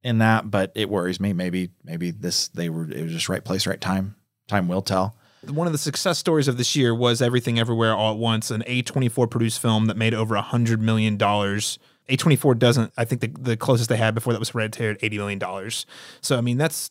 in 0.05 0.19
that, 0.19 0.49
but 0.49 0.71
it 0.77 0.89
worries 0.89 1.19
me. 1.19 1.33
Maybe 1.33 1.71
maybe 1.83 2.13
this 2.13 2.49
they 2.49 2.69
were 2.69 2.89
it 2.89 3.03
was 3.03 3.13
just 3.13 3.29
right 3.29 3.45
place, 3.45 3.67
right 3.67 3.81
time. 3.81 4.15
Time 4.47 4.69
will 4.69 4.83
tell 4.83 5.17
one 5.51 5.67
of 5.67 5.73
the 5.73 5.79
success 5.79 6.19
stories 6.19 6.49
of 6.49 6.57
this 6.57 6.77
year 6.77 6.95
was 6.95 7.23
Everything 7.23 7.59
Everywhere 7.59 7.95
All 7.95 8.13
at 8.13 8.19
Once, 8.19 8.51
an 8.51 8.63
A24 8.67 9.31
produced 9.31 9.61
film 9.61 9.87
that 9.87 9.97
made 9.97 10.15
over 10.15 10.37
a 10.37 10.43
$100 10.43 10.79
million. 10.81 11.19
A24 11.19 12.59
doesn't, 12.59 12.93
I 12.97 13.05
think 13.05 13.21
the, 13.21 13.29
the 13.29 13.57
closest 13.57 13.89
they 13.89 13.97
had 13.97 14.15
before 14.15 14.33
that 14.33 14.39
was 14.39 14.51
Hereditary 14.51 14.95
at 14.95 15.01
$80 15.01 15.17
million. 15.17 15.71
So, 16.21 16.37
I 16.37 16.41
mean, 16.41 16.59
that's 16.59 16.91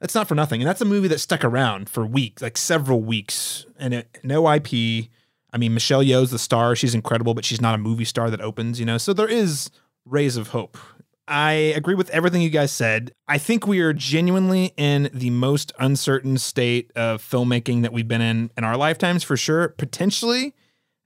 that's 0.00 0.14
not 0.14 0.26
for 0.26 0.34
nothing. 0.34 0.62
And 0.62 0.68
that's 0.68 0.80
a 0.80 0.86
movie 0.86 1.08
that 1.08 1.18
stuck 1.18 1.44
around 1.44 1.90
for 1.90 2.06
weeks, 2.06 2.40
like 2.40 2.56
several 2.56 3.02
weeks, 3.02 3.66
and 3.78 3.94
it, 3.94 4.18
no 4.22 4.50
IP. 4.50 5.10
I 5.52 5.58
mean, 5.58 5.74
Michelle 5.74 6.02
Yeoh's 6.02 6.30
the 6.30 6.38
star. 6.38 6.74
She's 6.74 6.94
incredible, 6.94 7.34
but 7.34 7.44
she's 7.44 7.60
not 7.60 7.74
a 7.74 7.78
movie 7.78 8.06
star 8.06 8.30
that 8.30 8.40
opens, 8.40 8.80
you 8.80 8.86
know? 8.86 8.96
So 8.98 9.12
there 9.12 9.28
is 9.28 9.70
rays 10.06 10.36
of 10.36 10.48
hope 10.48 10.78
I 11.30 11.52
agree 11.52 11.94
with 11.94 12.10
everything 12.10 12.42
you 12.42 12.50
guys 12.50 12.72
said. 12.72 13.12
I 13.28 13.38
think 13.38 13.66
we 13.66 13.78
are 13.80 13.92
genuinely 13.92 14.74
in 14.76 15.08
the 15.14 15.30
most 15.30 15.72
uncertain 15.78 16.36
state 16.38 16.90
of 16.96 17.22
filmmaking 17.22 17.82
that 17.82 17.92
we've 17.92 18.08
been 18.08 18.20
in 18.20 18.50
in 18.58 18.64
our 18.64 18.76
lifetimes, 18.76 19.22
for 19.22 19.36
sure. 19.36 19.68
Potentially, 19.68 20.54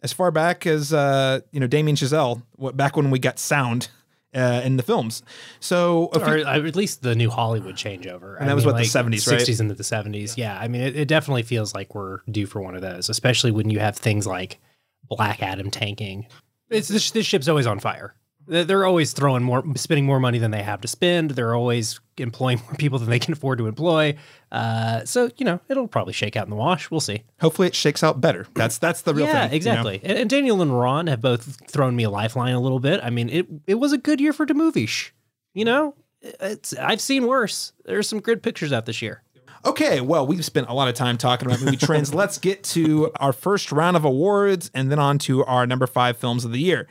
as 0.03 0.15
far 0.15 0.31
back 0.31 0.67
as 0.67 0.95
uh, 0.95 1.41
you 1.53 1.61
know, 1.61 1.67
Damien 1.67 1.95
Chazelle, 1.95 2.43
what 2.57 2.77
back 2.77 2.97
when 2.97 3.11
we 3.11 3.19
got 3.19 3.39
sound. 3.39 3.89
Uh, 4.37 4.61
in 4.65 4.77
the 4.77 4.83
films, 4.83 5.23
so 5.61 6.11
or 6.13 6.39
you, 6.39 6.45
at 6.45 6.75
least 6.75 7.03
the 7.03 7.15
new 7.15 7.31
Hollywood 7.31 7.77
changeover, 7.77 8.37
and 8.37 8.49
that 8.49 8.51
I 8.51 8.55
was 8.55 8.65
mean, 8.65 8.73
what 8.73 8.75
like 8.81 8.87
the 8.87 8.91
seventies, 8.91 9.23
sixties 9.23 9.61
into 9.61 9.75
the 9.75 9.85
seventies. 9.85 10.37
Yeah, 10.37 10.59
I 10.59 10.67
mean, 10.67 10.83
it, 10.83 10.97
it 10.97 11.07
definitely 11.07 11.45
feels 11.45 11.73
like 11.73 11.95
we're 11.95 12.19
due 12.29 12.47
for 12.47 12.61
one 12.61 12.75
of 12.75 12.83
those, 12.83 13.09
especially 13.09 13.53
when 13.53 13.71
you 13.71 13.79
have 13.79 13.97
things 13.97 14.27
like 14.27 14.59
Black 15.05 15.41
Adam 15.41 15.71
tanking. 15.71 16.27
It's 16.69 16.89
this, 16.89 17.13
this 17.13 17.25
ship's 17.25 17.47
always 17.47 17.69
on 17.69 17.79
fire. 17.79 18.17
They're 18.47 18.85
always 18.85 19.13
throwing 19.13 19.43
more, 19.43 19.65
spending 19.77 20.05
more 20.05 20.21
money 20.21 20.39
than 20.39 20.51
they 20.51 20.63
have 20.63 20.81
to 20.83 20.89
spend. 20.89 21.31
They're 21.31 21.55
always 21.55 22.01
employing 22.19 22.61
more 22.65 22.75
people 22.75 22.99
than 22.99 23.09
they 23.09 23.19
can 23.19 23.33
afford 23.33 23.59
to 23.59 23.67
employ. 23.67 24.17
Uh, 24.53 25.05
so 25.05 25.31
you 25.37 25.45
know, 25.45 25.61
it'll 25.69 25.89
probably 25.89 26.13
shake 26.13 26.37
out 26.37 26.47
in 26.47 26.51
the 26.51 26.57
wash. 26.57 26.91
We'll 26.91 27.01
see. 27.01 27.25
Hopefully, 27.41 27.69
it 27.69 27.75
shakes 27.75 28.03
out 28.03 28.21
better. 28.21 28.47
That's 28.55 28.79
that's 28.79 29.03
the 29.03 29.15
real 29.15 29.27
yeah, 29.27 29.43
thing. 29.43 29.51
Yeah, 29.51 29.57
exactly. 29.57 30.01
You 30.03 30.09
know? 30.09 30.15
and, 30.15 30.31
Daniel 30.31 30.63
and 30.63 30.79
Ron 30.79 31.07
have 31.07 31.21
both 31.21 31.71
thrown 31.71 31.97
me 31.97 32.05
a 32.05 32.11
lifeline 32.11 32.55
a 32.55 32.61
little 32.61 32.81
bit. 32.81 33.01
I 33.03 33.11
mean, 33.11 33.29
it 33.29 33.47
it 33.67 33.75
was 33.77 33.93
a 33.93 33.99
good 33.99 34.21
year 34.21 34.33
for 34.33 34.47
Demovish. 34.47 35.11
You 35.55 35.65
know, 35.65 35.95
it's 36.21 36.75
I've 36.75 37.01
seen 37.01 37.27
worse. 37.27 37.73
There's 37.85 38.09
some 38.09 38.21
good 38.21 38.43
pictures 38.43 38.73
out 38.73 38.87
this 38.87 39.01
year. 39.03 39.23
Okay, 39.67 40.03
well, 40.03 40.27
we've 40.27 40.45
spent 40.45 40.69
a 40.69 40.75
lot 40.75 40.89
of 40.89 40.95
time 40.95 41.17
talking 41.17 41.47
about 41.47 41.63
movie 41.63 41.79
trends. 41.79 42.13
Let's 42.15 42.37
get 42.37 42.63
to 42.65 43.11
our 43.17 43.33
first 43.33 43.73
round 43.73 43.97
of 43.97 44.05
awards 44.05 44.71
and 44.75 44.93
then 44.93 44.99
on 44.99 45.19
to 45.21 45.43
our 45.47 45.67
number 45.67 45.87
five 45.87 46.19
films 46.19 46.45
of 46.45 46.53
the 46.53 46.59
year. 46.59 46.87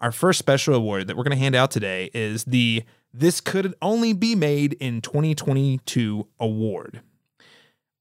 Our 0.00 0.12
first 0.12 0.38
special 0.38 0.76
award 0.76 1.08
that 1.08 1.16
we're 1.16 1.24
going 1.24 1.36
to 1.36 1.42
hand 1.42 1.56
out 1.56 1.72
today 1.72 2.08
is 2.14 2.44
the 2.44 2.84
This 3.12 3.40
Could 3.40 3.74
Only 3.82 4.12
Be 4.12 4.36
Made 4.36 4.74
in 4.74 5.00
2022 5.00 6.26
award. 6.38 7.00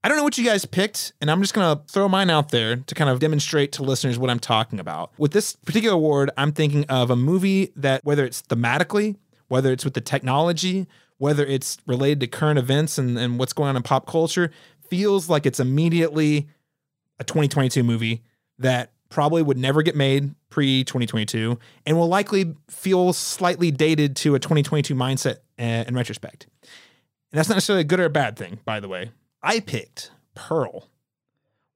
I 0.03 0.07
don't 0.07 0.17
know 0.17 0.23
what 0.23 0.38
you 0.38 0.45
guys 0.45 0.63
picked, 0.63 1.13
and 1.19 1.29
I'm 1.29 1.41
just 1.41 1.55
gonna 1.55 1.81
throw 1.89 2.07
mine 2.07 2.29
out 2.29 2.49
there 2.49 2.77
to 2.77 2.95
kind 2.95 3.10
of 3.10 3.19
demonstrate 3.19 3.73
to 3.73 3.83
listeners 3.83 4.17
what 4.17 4.29
I'm 4.29 4.39
talking 4.39 4.79
about. 4.79 5.12
With 5.17 5.31
this 5.33 5.55
particular 5.55 5.95
award, 5.95 6.29
I'm 6.38 6.51
thinking 6.51 6.86
of 6.86 7.10
a 7.10 7.15
movie 7.15 7.73
that, 7.75 8.05
whether 8.05 8.23
it's 8.23 8.43
thematically, 8.43 9.17
whether 9.47 9.71
it's 9.73 9.83
with 9.83 9.95
the 9.95 10.01
technology, 10.01 10.88
whether 11.17 11.45
it's 11.45 11.79
related 11.88 12.19
to 12.21 12.27
current 12.27 12.60
events 12.60 12.97
and, 12.97 13.17
and 13.17 13.39
what's 13.39 13.53
going 13.53 13.69
on 13.69 13.75
in 13.75 13.83
pop 13.83 14.05
culture, 14.05 14.51
feels 14.88 15.29
like 15.29 15.45
it's 15.45 15.60
immediately 15.60 16.47
a 17.19 17.23
2022 17.23 17.83
movie 17.83 18.23
that 18.60 18.91
probably 19.10 19.41
would 19.41 19.58
never 19.58 19.82
get 19.82 19.96
made 19.96 20.34
pre 20.50 20.84
2022 20.84 21.58
and 21.86 21.98
will 21.98 22.08
likely 22.08 22.56
feel 22.70 23.13
slightly 23.13 23.72
dated 23.72 24.15
to 24.17 24.36
a 24.36 24.39
2022 24.39 24.96
mindset 24.96 25.38
in 25.58 25.96
retrospect. 25.96 26.48
And 27.32 27.39
that's 27.39 27.50
not 27.50 27.56
necessarily 27.56 27.82
a 27.82 27.86
good 27.86 28.00
or 28.00 28.06
a 28.06 28.10
bad 28.10 28.38
thing, 28.38 28.60
by 28.65 28.80
the 28.80 28.88
way. 28.88 29.12
I 29.43 29.60
picked 29.60 30.12
Pearl. 30.36 30.88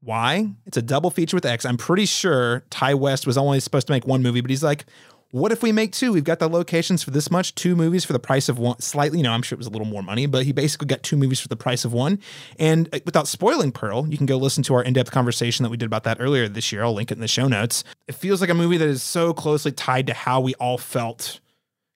Why? 0.04 0.50
It's 0.66 0.78
a 0.78 0.82
double 0.82 1.12
feature 1.12 1.38
with 1.38 1.46
X. 1.46 1.64
I'm 1.64 1.78
pretty 1.78 2.06
sure 2.06 2.64
Ti 2.72 2.96
West 2.96 3.28
was 3.28 3.38
only 3.38 3.60
supposed 3.60 3.86
to 3.88 3.94
make 3.94 4.08
one 4.08 4.24
movie, 4.24 4.42
but 4.42 4.50
he's 4.50 4.64
like, 4.64 4.86
what 5.32 5.52
if 5.52 5.64
we 5.64 5.72
make 5.72 5.94
two? 5.94 6.14
We've 6.14 6.24
got 6.24 6.40
the 6.40 6.50
locations 6.50 7.04
for 7.04 7.12
this 7.12 7.32
much, 7.32 7.56
two 7.56 7.76
movies 7.76 8.04
for 8.04 8.14
the 8.14 8.20
price 8.20 8.50
of 8.50 8.60
one. 8.60 8.80
Slightly, 8.80 9.20
you 9.20 9.24
know, 9.24 9.32
I'm 9.32 9.42
sure 9.42 9.56
it 9.56 9.60
was 9.60 9.68
a 9.68 9.72
little 9.72 9.88
more 9.88 10.04
money, 10.04 10.26
but 10.26 10.44
he 10.44 10.52
basically 10.52 10.88
got 10.88 11.04
two 11.04 11.16
movies 11.16 11.40
for 11.40 11.48
the 11.48 11.56
price 11.56 11.86
of 11.86 11.94
one. 11.94 12.20
And 12.60 12.90
uh, 12.94 13.00
without 13.06 13.28
spoiling 13.28 13.72
Pearl, 13.72 14.08
you 14.08 14.18
can 14.18 14.26
go 14.26 14.38
listen 14.38 14.62
to 14.64 14.74
our 14.76 14.84
in 14.84 14.94
depth 14.94 15.12
conversation 15.12 15.64
that 15.64 15.70
we 15.70 15.78
did 15.78 15.86
about 15.86 16.04
that 16.04 16.18
earlier 16.20 16.48
this 16.48 16.72
year. 16.72 16.84
I'll 16.84 16.94
link 16.94 17.12
it 17.12 17.16
in 17.16 17.22
the 17.22 17.28
show 17.28 17.48
notes. 17.48 17.84
It 18.08 18.16
feels 18.16 18.42
like 18.42 18.50
a 18.50 18.54
movie 18.54 18.78
that 18.78 18.88
is 18.88 19.02
so 19.02 19.34
closely 19.34 19.72
tied 19.72 20.08
to 20.08 20.14
how 20.14 20.42
we 20.42 20.54
all 20.56 20.78
felt 20.78 21.40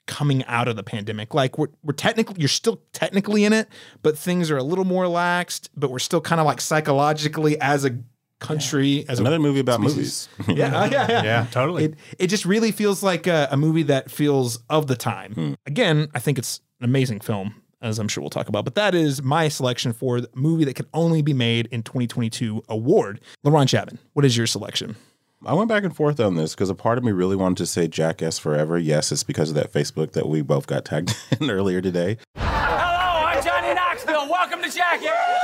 coming 0.08 0.46
out 0.46 0.68
of 0.68 0.76
the 0.76 0.84
pandemic. 0.84 1.34
Like 1.34 1.58
we're, 1.58 1.68
we're 1.84 1.94
technically, 1.94 2.36
you're 2.40 2.48
still 2.48 2.82
technically 2.94 3.44
in 3.44 3.54
it, 3.54 3.68
but 4.02 4.18
things 4.18 4.52
are 4.52 4.58
a 4.58 4.64
little 4.64 4.86
more 4.86 5.06
laxed, 5.06 5.70
but 5.76 5.92
we're 5.92 6.00
still 6.00 6.22
kind 6.22 6.40
of 6.40 6.46
like 6.46 6.62
psychologically 6.62 7.60
as 7.60 7.86
a 7.86 7.98
country 8.40 9.06
as 9.08 9.20
Another 9.20 9.38
a 9.38 9.40
movie 9.40 9.60
about 9.60 9.80
species. 9.82 10.30
movies. 10.38 10.58
yeah, 10.58 10.86
yeah, 10.86 11.08
yeah, 11.10 11.24
Yeah, 11.24 11.48
totally. 11.52 11.86
It 11.86 11.94
it 12.20 12.28
just 12.28 12.46
really 12.46 12.72
feels 12.72 13.02
like 13.04 13.28
a, 13.28 13.48
a 13.52 13.58
movie 13.58 13.84
that 13.84 14.12
feels 14.12 14.60
of 14.70 14.88
the 14.88 14.96
time. 14.96 15.34
Hmm. 15.34 15.54
Again, 15.66 16.08
I 16.14 16.20
think 16.20 16.38
it's 16.38 16.62
an 16.80 16.86
amazing 16.86 17.20
film, 17.22 17.62
as 17.82 18.00
I'm 18.00 18.08
sure 18.08 18.22
we'll 18.22 18.30
talk 18.30 18.50
about. 18.50 18.66
But 18.66 18.76
that 18.76 18.94
is 18.96 19.24
my 19.24 19.48
selection 19.48 19.94
for 19.94 20.22
the 20.22 20.30
movie 20.36 20.66
that 20.66 20.76
can 20.76 20.88
only 20.94 21.22
be 21.22 21.34
made 21.34 21.68
in 21.72 21.84
2022 21.84 22.64
award. 22.70 23.22
LaRon 23.46 23.68
Chapman, 23.68 24.00
what 24.14 24.26
is 24.26 24.36
your 24.36 24.48
selection? 24.48 24.96
I 25.46 25.54
went 25.54 25.70
back 25.70 25.84
and 25.84 25.96
forth 25.96 26.20
on 26.20 26.36
this 26.36 26.56
because 26.56 26.70
a 26.72 26.76
part 26.76 26.98
of 26.98 27.04
me 27.04 27.12
really 27.12 27.36
wanted 27.36 27.58
to 27.58 27.66
say 27.68 27.88
Jackass 27.88 28.40
Forever. 28.40 28.80
Yes, 28.80 29.12
it's 29.12 29.24
because 29.24 29.50
of 29.50 29.56
that 29.56 29.72
Facebook 29.72 30.14
that 30.14 30.28
we 30.28 30.42
both 30.42 30.66
got 30.66 30.86
tagged 30.86 31.16
in 31.40 31.50
earlier 31.52 31.82
today. 31.82 32.18
Hello, 32.36 33.26
I'm 33.28 33.44
Johnny 33.44 33.74
Knoxville. 33.76 34.28
Welcome 34.30 34.62
to 34.64 34.70
Jackass. 34.72 35.42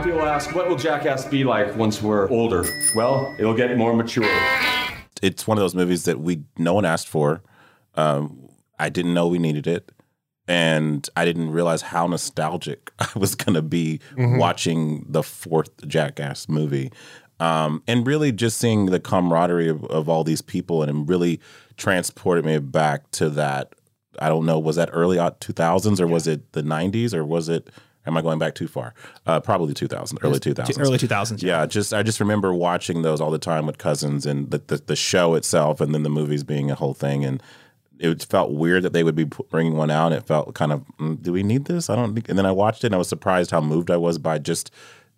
Lot 0.00 0.08
of 0.08 0.14
people 0.14 0.28
ask, 0.28 0.54
what 0.54 0.66
will 0.66 0.76
Jackass 0.76 1.26
be 1.26 1.44
like 1.44 1.76
once 1.76 2.00
we're 2.00 2.26
older? 2.30 2.64
Well, 2.94 3.34
it'll 3.38 3.54
get 3.54 3.76
more 3.76 3.94
mature. 3.94 4.24
It's 5.20 5.46
one 5.46 5.58
of 5.58 5.62
those 5.62 5.74
movies 5.74 6.04
that 6.04 6.20
we 6.20 6.44
no 6.56 6.72
one 6.72 6.86
asked 6.86 7.06
for. 7.06 7.42
Um, 7.96 8.48
I 8.78 8.88
didn't 8.88 9.12
know 9.12 9.28
we 9.28 9.38
needed 9.38 9.66
it, 9.66 9.92
and 10.48 11.06
I 11.16 11.26
didn't 11.26 11.50
realize 11.50 11.82
how 11.82 12.06
nostalgic 12.06 12.92
I 12.98 13.10
was 13.14 13.34
going 13.34 13.52
to 13.52 13.62
be 13.62 14.00
watching 14.16 15.04
the 15.06 15.22
fourth 15.22 15.86
Jackass 15.86 16.48
movie. 16.48 16.90
Um, 17.38 17.82
and 17.86 18.06
really 18.06 18.32
just 18.32 18.58
seeing 18.58 18.86
the 18.86 19.00
camaraderie 19.00 19.68
of, 19.68 19.84
of 19.84 20.08
all 20.08 20.24
these 20.24 20.42
people 20.42 20.82
and 20.82 20.90
it 20.90 21.10
really 21.10 21.40
transported 21.78 22.44
me 22.44 22.58
back 22.58 23.10
to 23.12 23.30
that. 23.30 23.74
I 24.18 24.28
don't 24.28 24.44
know, 24.44 24.58
was 24.58 24.76
that 24.76 24.90
early 24.92 25.16
2000s 25.16 26.00
or 26.00 26.06
was 26.06 26.26
it 26.26 26.52
the 26.52 26.62
90s 26.62 27.14
or 27.14 27.24
was 27.24 27.48
it? 27.48 27.70
Am 28.06 28.16
I 28.16 28.22
going 28.22 28.38
back 28.38 28.54
too 28.54 28.66
far? 28.66 28.94
Uh, 29.26 29.40
probably 29.40 29.74
2000, 29.74 30.18
early 30.22 30.40
2000s. 30.40 30.80
Early 30.80 30.98
2000s. 30.98 31.42
Yeah, 31.42 31.66
just 31.66 31.92
I 31.92 32.02
just 32.02 32.18
remember 32.18 32.54
watching 32.54 33.02
those 33.02 33.20
all 33.20 33.30
the 33.30 33.38
time 33.38 33.66
with 33.66 33.78
cousins 33.78 34.24
and 34.24 34.50
the, 34.50 34.58
the 34.58 34.76
the 34.78 34.96
show 34.96 35.34
itself, 35.34 35.80
and 35.80 35.94
then 35.94 36.02
the 36.02 36.10
movies 36.10 36.42
being 36.42 36.70
a 36.70 36.74
whole 36.74 36.94
thing, 36.94 37.24
and 37.24 37.42
it 37.98 38.24
felt 38.24 38.52
weird 38.52 38.82
that 38.84 38.94
they 38.94 39.04
would 39.04 39.14
be 39.14 39.24
bringing 39.24 39.76
one 39.76 39.90
out. 39.90 40.12
And 40.12 40.22
it 40.22 40.26
felt 40.26 40.54
kind 40.54 40.72
of, 40.72 40.84
mm, 40.98 41.22
do 41.22 41.32
we 41.32 41.42
need 41.42 41.66
this? 41.66 41.90
I 41.90 41.96
don't. 41.96 42.14
think 42.14 42.28
And 42.28 42.38
then 42.38 42.46
I 42.46 42.52
watched 42.52 42.84
it, 42.84 42.88
and 42.88 42.94
I 42.94 42.98
was 42.98 43.08
surprised 43.08 43.50
how 43.50 43.60
moved 43.60 43.90
I 43.90 43.98
was 43.98 44.16
by 44.16 44.38
just, 44.38 44.70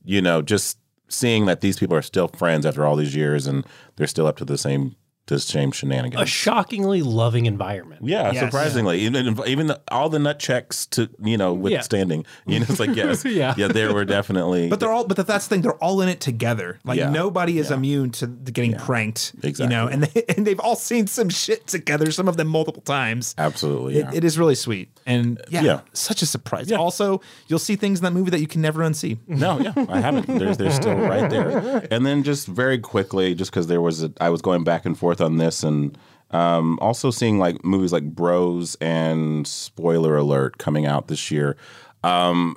you 0.05 0.21
know, 0.21 0.42
just 0.42 0.79
seeing 1.09 1.47
that 1.47 1.61
these 1.61 1.79
people 1.79 1.97
are 1.97 2.03
still 2.03 2.29
friends 2.29 2.66
after 2.66 2.85
all 2.85 2.97
these 2.97 3.14
years, 3.14 3.47
and 3.47 3.64
they're 3.97 4.09
still 4.09 4.27
up 4.27 4.37
to 4.38 4.45
the 4.45 4.59
same 4.59 4.97
the 5.33 5.40
same 5.40 5.73
shenanigans. 5.73 6.23
A 6.23 6.27
shockingly 6.27 7.03
loving 7.03 7.47
environment. 7.47 8.03
Yeah, 8.05 8.33
Yes. 8.33 8.45
surprisingly, 8.45 9.01
even 9.01 9.38
even 9.47 9.66
the, 9.68 9.81
all 9.90 10.09
the 10.09 10.18
nut 10.18 10.38
checks 10.38 10.87
to 10.87 11.09
you 11.23 11.37
know 11.37 11.53
withstanding, 11.53 12.25
you 12.47 12.61
know, 12.61 12.66
it's 12.68 12.79
like 12.81 12.95
yes, 12.95 13.25
Yeah. 13.25 13.55
yeah, 13.57 13.68
there 13.68 13.92
were 13.95 14.05
definitely, 14.05 14.68
But 14.68 14.81
they're 14.81 14.90
all, 14.92 15.07
but 15.07 15.16
that's 15.16 15.47
the 15.47 15.55
thing. 15.55 15.62
They're 15.62 15.83
all 15.83 16.01
in 16.03 16.09
it 16.09 16.21
together. 16.21 16.79
Like 16.85 16.99
Yeah. 16.99 17.11
nobody 17.11 17.59
is 17.59 17.71
immune 17.71 18.11
to 18.12 18.27
the 18.27 18.53
getting 18.53 18.75
pranked. 18.77 19.33
Exactly. 19.42 19.64
You 19.64 19.68
know, 19.71 19.87
and 19.88 20.03
they, 20.05 20.25
and 20.37 20.47
they've 20.47 20.61
all 20.61 20.77
seen 20.77 21.07
some 21.07 21.29
shit 21.29 21.66
together. 21.66 22.11
Some 22.12 22.29
of 22.29 22.37
them 22.37 22.49
multiple 22.49 22.83
times. 22.83 23.35
absolutely, 23.38 23.99
It, 23.99 24.07
it 24.14 24.25
is 24.25 24.38
really 24.38 24.55
sweet, 24.55 24.90
and 25.07 25.40
yeah, 25.49 25.62
Yeah. 25.62 25.81
such 25.92 26.23
a 26.23 26.27
surprise. 26.27 26.71
Also, 26.73 27.21
you'll 27.49 27.59
see 27.59 27.77
things 27.77 28.01
in 28.01 28.05
that 28.05 28.12
movie 28.12 28.31
that 28.31 28.40
you 28.40 28.47
can 28.47 28.61
never 28.61 28.83
unsee. 28.83 29.18
No, 29.27 29.59
yeah, 29.59 29.73
I 29.88 30.01
haven't. 30.01 30.27
They're, 30.27 30.55
they're 30.55 30.71
still 30.71 30.95
right 30.97 31.29
there. 31.31 31.87
And 31.90 32.05
then 32.05 32.23
just 32.23 32.47
very 32.47 32.79
quickly, 32.79 33.35
just 33.35 33.51
because 33.51 33.66
there 33.68 33.81
was, 33.81 34.03
a, 34.03 34.12
I 34.21 34.29
was 34.29 34.42
going 34.42 34.64
back 34.64 34.85
and 34.85 34.99
forth 34.99 35.21
on 35.22 35.38
this, 35.38 35.62
and 35.62 35.96
um, 36.30 36.78
also 36.80 37.11
seeing 37.11 37.38
like 37.38 37.64
movies 37.64 37.92
like 37.92 38.04
Bros 38.04 38.76
and 38.80 39.46
Spoiler 39.46 40.16
Alert 40.16 40.58
coming 40.58 40.87
out 40.87 41.08
this 41.08 41.30
year. 41.30 41.56
Um, 42.02 42.56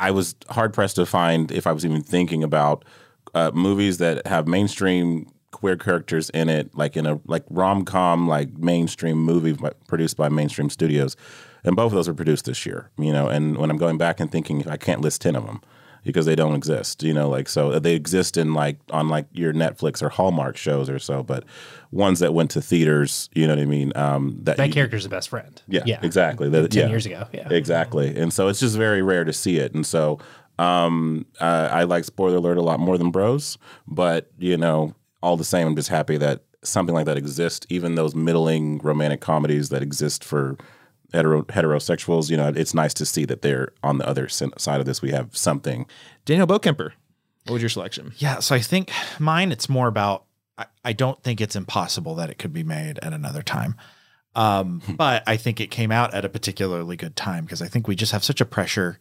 I 0.00 0.10
was 0.10 0.34
hard 0.50 0.72
pressed 0.72 0.96
to 0.96 1.06
find 1.06 1.50
if 1.50 1.66
I 1.66 1.72
was 1.72 1.84
even 1.84 2.02
thinking 2.02 2.42
about 2.42 2.84
uh, 3.34 3.50
movies 3.54 3.98
that 3.98 4.26
have 4.26 4.46
mainstream 4.46 5.30
queer 5.52 5.76
characters 5.76 6.30
in 6.30 6.48
it, 6.48 6.76
like 6.76 6.96
in 6.96 7.06
a 7.06 7.20
like 7.26 7.44
rom 7.48 7.84
com, 7.84 8.28
like 8.28 8.56
mainstream 8.58 9.18
movie 9.18 9.52
by- 9.52 9.72
produced 9.86 10.16
by 10.16 10.28
mainstream 10.28 10.68
studios, 10.68 11.16
and 11.64 11.76
both 11.76 11.92
of 11.92 11.92
those 11.92 12.08
were 12.08 12.14
produced 12.14 12.44
this 12.44 12.66
year. 12.66 12.90
You 12.98 13.12
know, 13.12 13.28
and 13.28 13.56
when 13.56 13.70
I'm 13.70 13.78
going 13.78 13.98
back 13.98 14.20
and 14.20 14.30
thinking, 14.30 14.68
I 14.68 14.76
can't 14.76 15.00
list 15.00 15.22
ten 15.22 15.36
of 15.36 15.46
them 15.46 15.62
because 16.04 16.26
they 16.26 16.36
don't 16.36 16.54
exist. 16.54 17.02
You 17.02 17.12
know, 17.14 17.28
like 17.28 17.48
so 17.48 17.78
they 17.78 17.94
exist 17.94 18.36
in 18.36 18.54
like 18.54 18.78
on 18.90 19.08
like 19.08 19.26
your 19.32 19.52
Netflix 19.52 20.02
or 20.02 20.08
Hallmark 20.08 20.56
shows 20.56 20.88
or 20.88 20.98
so, 20.98 21.22
but 21.22 21.44
ones 21.90 22.20
that 22.20 22.34
went 22.34 22.50
to 22.52 22.60
theaters. 22.62 23.28
You 23.34 23.46
know 23.46 23.54
what 23.54 23.62
I 23.62 23.66
mean? 23.66 23.92
Um, 23.96 24.38
that 24.42 24.56
That 24.56 24.68
you- 24.68 24.72
character's 24.74 25.02
the 25.04 25.08
best 25.08 25.28
friend. 25.28 25.60
yeah, 25.68 25.98
exactly. 26.02 26.48
That- 26.48 26.70
10 26.70 26.82
yeah. 26.84 26.88
years 26.88 27.06
ago. 27.06 27.26
Yeah. 27.32 27.48
exactly. 27.50 28.16
And 28.16 28.32
so 28.32 28.48
it's 28.48 28.60
just 28.60 28.76
very 28.76 29.02
rare 29.02 29.24
to 29.24 29.32
see 29.32 29.56
it. 29.58 29.74
And 29.74 29.84
so 29.86 30.18
um, 30.58 31.26
uh, 31.40 31.68
I 31.72 31.82
like 31.84 32.04
spoiler 32.04 32.36
alert 32.36 32.58
a 32.58 32.62
lot 32.62 32.78
more 32.80 32.96
than 32.98 33.10
Bros, 33.10 33.58
but 33.88 34.30
you 34.38 34.56
know, 34.56 34.94
all 35.22 35.36
the 35.36 35.44
same, 35.44 35.66
I'm 35.66 35.74
just 35.76 35.88
happy 35.88 36.16
that 36.18 36.42
something 36.62 36.94
like 36.94 37.06
that 37.06 37.16
exists. 37.16 37.66
Even 37.70 37.94
those 37.94 38.14
middling 38.14 38.78
romantic 38.78 39.20
comedies 39.20 39.70
that 39.70 39.82
exist 39.82 40.22
for 40.22 40.56
hetero 41.14 41.42
heterosexuals, 41.44 42.30
you 42.30 42.36
know, 42.36 42.48
it's 42.48 42.74
nice 42.74 42.92
to 42.94 43.06
see 43.06 43.24
that 43.24 43.42
they're 43.42 43.72
on 43.82 43.98
the 43.98 44.06
other 44.06 44.28
side 44.28 44.80
of 44.80 44.86
this. 44.86 45.00
We 45.00 45.12
have 45.12 45.36
something. 45.36 45.86
Daniel 46.24 46.46
Bokemper, 46.46 46.92
what 47.44 47.54
was 47.54 47.62
your 47.62 47.68
selection? 47.68 48.12
Yeah, 48.16 48.40
so 48.40 48.54
I 48.54 48.60
think 48.60 48.90
mine 49.18 49.52
it's 49.52 49.68
more 49.68 49.86
about 49.86 50.24
I, 50.56 50.66
I 50.84 50.92
don't 50.92 51.22
think 51.22 51.40
it's 51.40 51.56
impossible 51.56 52.14
that 52.16 52.30
it 52.30 52.38
could 52.38 52.52
be 52.52 52.62
made 52.64 52.98
at 53.00 53.12
another 53.12 53.42
time. 53.42 53.76
Um, 54.34 54.82
but 54.96 55.22
I 55.26 55.36
think 55.36 55.60
it 55.60 55.70
came 55.70 55.92
out 55.92 56.12
at 56.14 56.24
a 56.24 56.28
particularly 56.28 56.96
good 56.96 57.16
time 57.16 57.44
because 57.44 57.62
I 57.62 57.68
think 57.68 57.86
we 57.86 57.94
just 57.94 58.12
have 58.12 58.24
such 58.24 58.40
a 58.40 58.46
pressure 58.46 58.98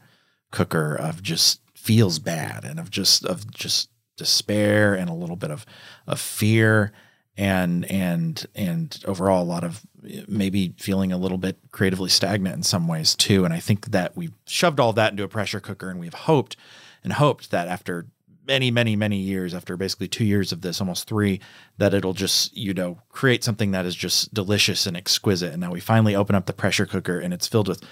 cooker 0.51 0.95
of 0.95 1.23
just 1.23 1.61
feels 1.75 2.19
bad 2.19 2.63
and 2.63 2.79
of 2.79 2.89
just 2.89 3.25
of 3.25 3.49
just 3.51 3.89
despair 4.15 4.93
and 4.93 5.09
a 5.09 5.13
little 5.13 5.35
bit 5.35 5.51
of 5.51 5.65
of 6.07 6.19
fear 6.19 6.91
and 7.37 7.85
and 7.85 8.45
and 8.53 9.03
overall 9.05 9.41
a 9.41 9.45
lot 9.45 9.63
of 9.63 9.81
maybe 10.27 10.75
feeling 10.77 11.11
a 11.11 11.17
little 11.17 11.37
bit 11.37 11.57
creatively 11.71 12.09
stagnant 12.09 12.55
in 12.55 12.63
some 12.63 12.87
ways 12.87 13.15
too. 13.15 13.45
And 13.45 13.53
i 13.53 13.59
think 13.59 13.87
that 13.87 14.15
we've 14.15 14.33
shoved 14.45 14.79
all 14.79 14.93
that 14.93 15.11
into 15.11 15.23
a 15.23 15.27
pressure 15.27 15.59
cooker 15.59 15.89
and 15.89 15.99
we've 15.99 16.13
hoped 16.13 16.55
and 17.03 17.13
hoped 17.13 17.51
that 17.51 17.67
after 17.67 18.07
many 18.45 18.69
many 18.69 18.95
many 18.95 19.17
years 19.17 19.53
after 19.53 19.77
basically 19.77 20.07
2 20.07 20.25
years 20.25 20.51
of 20.51 20.61
this 20.61 20.81
almost 20.81 21.07
3 21.07 21.39
that 21.77 21.93
it'll 21.93 22.13
just 22.13 22.55
you 22.55 22.73
know 22.73 22.99
create 23.09 23.43
something 23.43 23.71
that 23.71 23.85
is 23.85 23.95
just 23.95 24.33
delicious 24.33 24.85
and 24.85 24.95
exquisite. 24.95 25.53
And 25.53 25.61
now 25.61 25.71
we 25.71 25.79
finally 25.79 26.15
open 26.15 26.35
up 26.35 26.45
the 26.45 26.53
pressure 26.53 26.85
cooker 26.85 27.19
and 27.19 27.33
it's 27.33 27.47
filled 27.47 27.67
with 27.67 27.83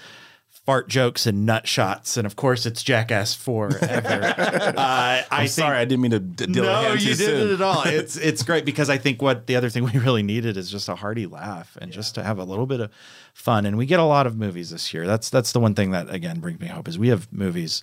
fart 0.64 0.88
jokes 0.88 1.26
and 1.26 1.44
nut 1.44 1.66
shots 1.66 2.16
and 2.16 2.24
of 2.24 2.36
course 2.36 2.66
it's 2.66 2.82
jackass 2.84 3.34
forever 3.34 3.76
uh, 3.84 4.74
I 4.76 5.24
I'm 5.30 5.38
think- 5.40 5.50
sorry, 5.50 5.76
I 5.78 5.84
didn't 5.84 6.02
mean 6.02 6.10
to 6.12 6.20
d- 6.20 6.46
deal 6.46 6.62
no, 6.64 6.92
you 6.92 7.14
didn't 7.14 7.54
at 7.54 7.60
all. 7.60 7.82
It's 7.84 8.16
it's 8.30 8.42
great 8.42 8.64
because 8.64 8.88
I 8.88 8.96
think 8.98 9.20
what 9.20 9.46
the 9.48 9.56
other 9.56 9.68
thing 9.68 9.84
we 9.84 9.98
really 9.98 10.22
needed 10.22 10.56
is 10.56 10.70
just 10.70 10.88
a 10.88 10.94
hearty 10.94 11.26
laugh 11.26 11.76
and 11.80 11.90
just 11.92 12.14
to 12.14 12.22
have 12.22 12.38
a 12.38 12.44
little 12.44 12.66
bit 12.66 12.80
of 12.80 12.90
fun. 13.34 13.66
And 13.66 13.76
we 13.76 13.86
get 13.86 13.98
a 13.98 14.04
lot 14.04 14.26
of 14.26 14.36
movies 14.38 14.70
this 14.70 14.94
year. 14.94 15.06
That's 15.06 15.30
that's 15.30 15.52
the 15.52 15.60
one 15.60 15.74
thing 15.74 15.90
that 15.90 16.08
again 16.14 16.38
brings 16.40 16.60
me 16.60 16.68
hope 16.68 16.86
is 16.86 16.98
we 16.98 17.08
have 17.08 17.32
movies 17.32 17.82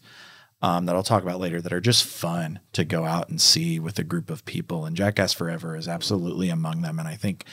um, 0.61 0.85
that 0.85 0.95
I'll 0.95 1.03
talk 1.03 1.23
about 1.23 1.39
later 1.39 1.61
that 1.61 1.73
are 1.73 1.81
just 1.81 2.05
fun 2.05 2.59
to 2.73 2.83
go 2.85 3.05
out 3.05 3.29
and 3.29 3.41
see 3.41 3.79
with 3.79 3.97
a 3.99 4.03
group 4.03 4.29
of 4.29 4.43
people. 4.45 4.85
And 4.85 4.95
Jackass 4.95 5.33
Forever 5.33 5.75
is 5.75 5.87
absolutely 5.87 6.49
among 6.49 6.81
them. 6.81 6.99
And 6.99 7.07
I 7.07 7.15
think 7.15 7.45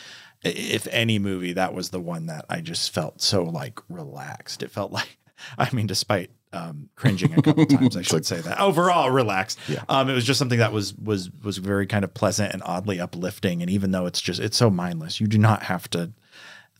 if 0.42 0.86
any 0.88 1.18
movie, 1.18 1.52
that 1.54 1.74
was 1.74 1.90
the 1.90 2.00
one 2.00 2.26
that 2.26 2.44
I 2.48 2.60
just 2.60 2.92
felt 2.92 3.20
so 3.20 3.44
like 3.44 3.80
relaxed. 3.88 4.62
It 4.62 4.70
felt 4.70 4.92
like, 4.98 5.18
I 5.58 5.68
mean, 5.72 5.86
despite 5.86 6.30
um, 6.52 6.88
cringing 6.96 7.34
a 7.34 7.42
couple 7.42 7.66
times, 7.66 7.96
I 7.96 8.02
should 8.02 8.26
say 8.26 8.40
that 8.40 8.60
overall 8.60 9.10
relaxed. 9.10 9.58
Yeah. 9.68 9.84
Um, 9.88 10.08
it 10.08 10.14
was 10.14 10.24
just 10.24 10.38
something 10.38 10.58
that 10.58 10.72
was 10.72 10.94
was 10.94 11.30
was 11.42 11.58
very 11.58 11.86
kind 11.86 12.04
of 12.04 12.14
pleasant 12.14 12.52
and 12.52 12.62
oddly 12.64 13.00
uplifting. 13.00 13.62
And 13.62 13.70
even 13.70 13.90
though 13.90 14.06
it's 14.06 14.20
just 14.20 14.40
it's 14.40 14.56
so 14.56 14.70
mindless, 14.70 15.20
you 15.20 15.26
do 15.26 15.38
not 15.38 15.64
have 15.64 15.88
to 15.90 16.12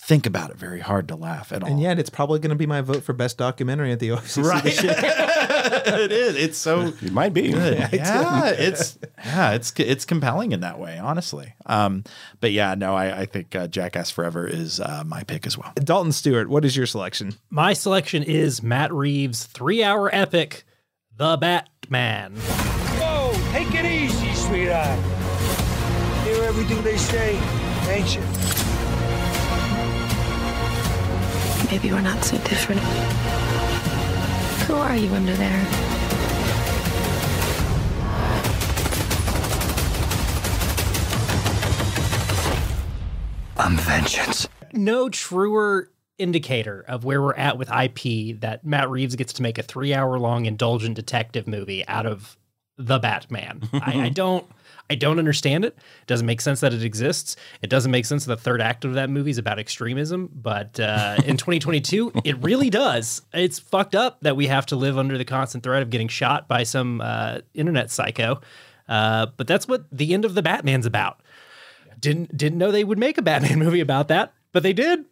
think 0.07 0.25
about 0.25 0.51
it 0.51 0.57
very 0.57 0.79
hard 0.79 1.09
to 1.09 1.17
laugh 1.17 1.51
at 1.51 1.65
all. 1.65 1.69
And 1.69 1.81
yet, 1.81 1.99
it's 1.99 2.11
probably 2.11 2.39
going 2.39 2.51
to 2.51 2.57
be 2.57 2.65
my 2.65 2.81
vote 2.81 3.03
for 3.03 3.13
best 3.13 3.39
documentary 3.39 3.91
at 3.91 3.99
the 3.99 4.11
OFCC 4.11 4.45
Right. 4.49 4.65
it 5.99 6.13
is. 6.13 6.37
It's 6.37 6.57
so 6.57 6.93
It 7.03 7.13
might 7.13 7.35
be. 7.35 7.51
good. 7.51 7.77
Yeah, 7.77 7.89
Yeah, 7.93 8.47
it's 8.51 8.99
yeah, 9.25 9.53
it's 9.53 9.73
it's 9.79 10.05
compelling 10.05 10.53
in 10.53 10.61
that 10.61 10.79
way, 10.79 10.97
honestly. 10.97 11.55
Um, 11.67 12.05
but 12.41 12.53
yeah, 12.53 12.77
no, 12.77 12.95
I, 12.95 13.23
I 13.23 13.27
think 13.27 13.57
uh, 13.57 13.67
Jackass 13.67 14.13
Forever 14.13 14.47
is 14.47 14.79
uh, 14.79 15.03
my 15.05 15.25
pick 15.25 15.45
as 15.45 15.59
well. 15.59 15.73
Dalton 15.75 16.13
Stuart, 16.13 16.49
what 16.49 16.65
is 16.65 16.77
your 16.77 16.87
selection? 16.87 17.35
My 17.51 17.73
selection 17.73 18.23
is 18.23 18.63
Matt 18.63 18.93
Reeves' 18.93 19.45
three-hour 19.45 20.15
epic, 20.15 20.63
The 21.17 21.37
Batman. 21.37 22.37
Whoa, 22.37 23.33
take 23.51 23.75
it 23.75 23.85
easy, 23.85 24.33
sweetheart. 24.35 25.01
Hear 26.25 26.45
everything 26.45 26.81
they 26.85 26.97
say, 26.97 27.37
ain't 27.91 28.15
you? 28.15 28.66
Maybe 31.71 31.91
we're 31.93 32.01
not 32.01 32.23
so 32.25 32.37
different. 32.39 32.81
Who 34.67 34.75
are 34.75 34.97
you 34.97 35.11
under 35.15 35.35
there? 35.35 35.67
I'm 43.59 43.77
vengeance. 43.79 44.49
No 44.73 45.09
truer 45.09 45.91
indicator 46.19 46.85
of 46.87 47.05
where 47.05 47.21
we're 47.21 47.35
at 47.35 47.59
with 47.59 47.71
IP 47.71 48.41
that 48.41 48.65
Matt 48.65 48.91
Reeves 48.91 49.17
gets 49.17 49.33
to 49.35 49.43
make 49.43 49.59
a 49.59 49.63
three-hour-long 49.63 50.47
indulgent 50.47 50.95
detective 50.95 51.47
movie 51.47 51.87
out 51.89 52.07
of 52.07 52.37
The 52.79 52.99
Batman. 52.99 53.69
I, 53.73 54.03
I 54.05 54.09
don't. 54.15 54.47
I 54.89 54.95
don't 54.95 55.19
understand 55.19 55.65
it. 55.65 55.77
It 55.77 56.07
doesn't 56.07 56.27
make 56.27 56.41
sense 56.41 56.61
that 56.61 56.73
it 56.73 56.83
exists. 56.83 57.37
It 57.63 57.71
doesn't 57.71 57.91
make 57.91 58.07
sense 58.07 58.25
that 58.25 58.37
the 58.37 58.43
third 58.43 58.61
act 58.61 58.85
of 58.85 58.95
that 58.95 59.11
movie 59.11 59.31
is 59.31 59.39
about 59.39 59.59
extremism. 59.59 60.31
But 60.33 60.79
uh, 60.79 61.17
in 61.25 61.37
2022, 61.37 62.13
it 62.25 62.39
really 62.43 62.71
does. 62.71 63.23
It's 63.33 63.59
fucked 63.59 63.95
up 63.95 64.21
that 64.23 64.37
we 64.37 64.47
have 64.47 64.67
to 64.67 64.77
live 64.77 64.97
under 64.97 65.19
the 65.19 65.25
constant 65.25 65.65
threat 65.65 65.83
of 65.83 65.91
getting 65.91 66.09
shot 66.09 66.47
by 66.47 66.63
some 66.63 67.01
uh, 67.01 67.41
internet 67.55 67.91
psycho. 67.91 68.41
Uh, 68.89 69.27
but 69.37 69.47
that's 69.47 69.67
what 69.67 69.87
the 69.91 70.15
end 70.15 70.25
of 70.25 70.35
the 70.35 70.43
Batman's 70.43 70.87
about. 70.87 71.21
Didn't 71.99 72.37
didn't 72.37 72.59
know 72.59 72.71
they 72.71 72.85
would 72.85 72.99
make 72.99 73.19
a 73.19 73.23
Batman 73.23 73.59
movie 73.65 73.81
about 73.81 74.09
that, 74.09 74.35
but 74.53 74.63
they 74.63 74.73
did. 74.73 75.05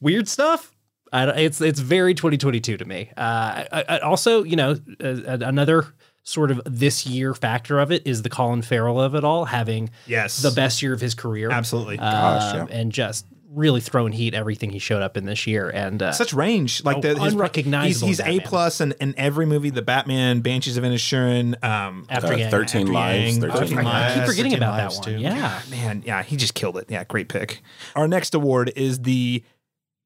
Weird 0.00 0.28
stuff. 0.28 0.72
I, 1.12 1.28
it's 1.40 1.60
it's 1.60 1.80
very 1.80 2.14
2022 2.14 2.76
to 2.76 2.84
me. 2.84 3.10
Uh, 3.16 3.64
I, 3.72 3.84
I 3.88 3.98
also, 3.98 4.44
you 4.44 4.56
know, 4.56 4.76
uh, 5.02 5.38
another 5.40 5.86
sort 6.24 6.50
of 6.50 6.60
this 6.64 7.06
year 7.06 7.34
factor 7.34 7.78
of 7.80 7.90
it 7.90 8.06
is 8.06 8.22
the 8.22 8.28
Colin 8.30 8.62
Farrell 8.62 9.00
of 9.00 9.14
it 9.14 9.24
all 9.24 9.46
having 9.46 9.90
Yes. 10.06 10.40
the 10.42 10.50
best 10.52 10.80
year 10.82 10.92
of 10.92 11.00
his 11.00 11.14
career. 11.14 11.50
Absolutely. 11.50 11.96
Gosh, 11.96 12.54
Um, 12.54 12.68
yeah. 12.68 12.74
and 12.76 12.92
just 12.92 13.26
really 13.54 13.80
throwing 13.82 14.12
heat 14.12 14.32
everything 14.32 14.70
he 14.70 14.78
showed 14.78 15.02
up 15.02 15.14
in 15.16 15.26
this 15.26 15.46
year. 15.46 15.68
And 15.68 16.02
uh, 16.02 16.12
Such 16.12 16.32
range, 16.32 16.82
like 16.84 16.98
Oh, 16.98 17.00
the 17.02 17.08
his, 17.20 17.34
unrecognizable 17.34 18.08
He's, 18.08 18.18
he's 18.18 18.20
A 18.20 18.24
Batman. 18.38 18.46
plus 18.46 18.80
in, 18.80 18.92
in 19.00 19.14
every 19.18 19.44
movie. 19.44 19.68
The 19.68 19.82
Batman, 19.82 20.40
Banshees 20.40 20.78
of 20.78 20.84
Inisherin, 20.84 21.62
um, 21.62 22.06
After 22.08 22.28
Uh, 22.32 22.36
Yang. 22.36 22.50
13 22.50 22.80
After 22.82 22.92
lives. 22.94 23.32
Yang, 23.36 23.40
13 23.42 23.58
13 23.58 23.78
I 23.78 23.82
lives. 23.82 24.14
keep 24.14 24.24
forgetting 24.26 24.54
about 24.54 24.76
that 24.76 24.92
one. 24.94 25.02
too. 25.02 25.18
Yeah. 25.20 25.60
man, 25.70 26.02
yeah, 26.06 26.22
he 26.22 26.36
just 26.36 26.54
killed 26.54 26.78
it. 26.78 26.86
Yeah, 26.88 27.04
great 27.04 27.28
pick. 27.28 27.60
Our 27.94 28.08
next 28.08 28.34
award 28.34 28.72
is 28.74 29.00
the 29.00 29.42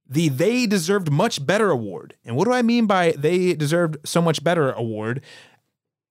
the 0.09 0.29
They 0.29 0.67
Deserved 0.67 1.11
Much 1.13 1.45
Better 1.45 1.71
Award. 1.71 2.15
And 2.25 2.37
what 2.37 2.47
do 2.47 2.53
I 2.53 2.63
mean 2.63 2.87
by 2.87 3.13
They 3.19 3.55
Deserved 3.55 3.97
So 4.05 4.21
Much 4.23 4.43
Better 4.43 4.73
Award? 4.73 5.21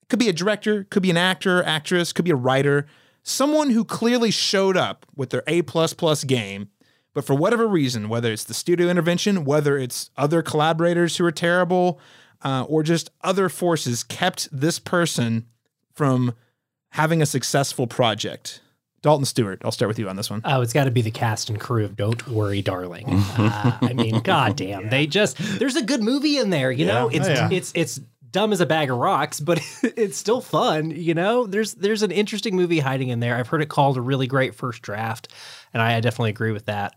Could 0.10 0.20
be 0.20 0.30
a 0.30 0.34
director, 0.34 0.86
could 0.90 1.02
be 1.04 1.10
an 1.10 1.18
actor, 1.18 1.64
actress, 1.64 2.14
could 2.14 2.26
be 2.26 2.32
a 2.32 2.36
writer, 2.36 2.86
someone 3.24 3.72
who 3.72 3.84
clearly 3.84 4.30
showed 4.32 4.78
up 4.78 5.06
with 5.16 5.32
their 5.32 5.44
A 5.48 5.64
plus 5.64 5.94
plus 5.94 6.24
game, 6.24 6.70
but 7.14 7.26
for 7.26 7.34
whatever 7.34 7.68
reason, 7.68 8.08
whether 8.10 8.32
it's 8.32 8.44
the 8.44 8.54
studio 8.54 8.88
intervention, 8.90 9.46
whether 9.46 9.78
it's 9.78 10.12
other 10.18 10.42
collaborators 10.42 11.18
who 11.18 11.26
are 11.26 11.32
terrible, 11.32 12.00
uh, 12.44 12.66
or 12.68 12.84
just 12.84 13.10
other 13.22 13.50
forces, 13.50 14.04
kept 14.04 14.48
this 14.52 14.78
person 14.80 15.46
from 15.94 16.34
having 16.90 17.22
a 17.22 17.26
successful 17.26 17.88
project. 17.88 18.62
Dalton 19.02 19.26
Stuart, 19.26 19.62
I'll 19.64 19.72
start 19.72 19.88
with 19.88 20.00
you 20.00 20.10
on 20.10 20.16
this 20.16 20.30
one. 20.32 20.42
Oh, 20.46 20.62
it's 20.62 20.74
got 20.74 20.86
to 20.86 20.92
be 20.92 21.02
the 21.04 21.12
cast 21.12 21.50
and 21.50 21.60
crew 21.60 21.86
of 21.86 21.96
Don't 21.96 22.28
Worry, 22.28 22.62
Darling. 22.62 23.06
Uh, 23.38 23.78
I 23.82 23.94
mean, 23.94 24.20
goddamn, 24.22 24.90
they 24.90 25.06
just 25.08 25.38
there's 25.60 25.76
a 25.76 25.84
good 25.84 26.02
movie 26.02 26.38
in 26.38 26.50
there. 26.50 26.72
You 26.72 26.86
know, 26.86 27.10
it's 27.10 27.28
Oh, 27.28 27.32
yeah. 27.32 27.50
it's 27.52 27.72
it's 27.76 28.00
dumb 28.36 28.52
as 28.52 28.60
a 28.60 28.66
bag 28.66 28.92
of 28.92 28.98
rocks, 28.98 29.40
but 29.40 29.62
it's 29.82 30.18
still 30.18 30.42
fun. 30.42 30.92
You 30.92 31.14
know, 31.14 31.48
there's 31.48 31.74
there's 31.76 32.04
an 32.04 32.12
interesting 32.12 32.54
movie 32.54 32.80
hiding 32.80 33.08
in 33.08 33.22
there. 33.22 33.38
I've 33.38 33.48
heard 33.48 33.62
it 33.62 33.70
called 33.70 33.96
a 33.96 34.02
really 34.02 34.28
great 34.28 34.54
first 34.54 34.82
draft, 34.82 35.30
and 35.74 35.82
I 35.82 35.98
definitely 36.02 36.32
agree 36.32 36.52
with 36.52 36.66
that. 36.66 36.96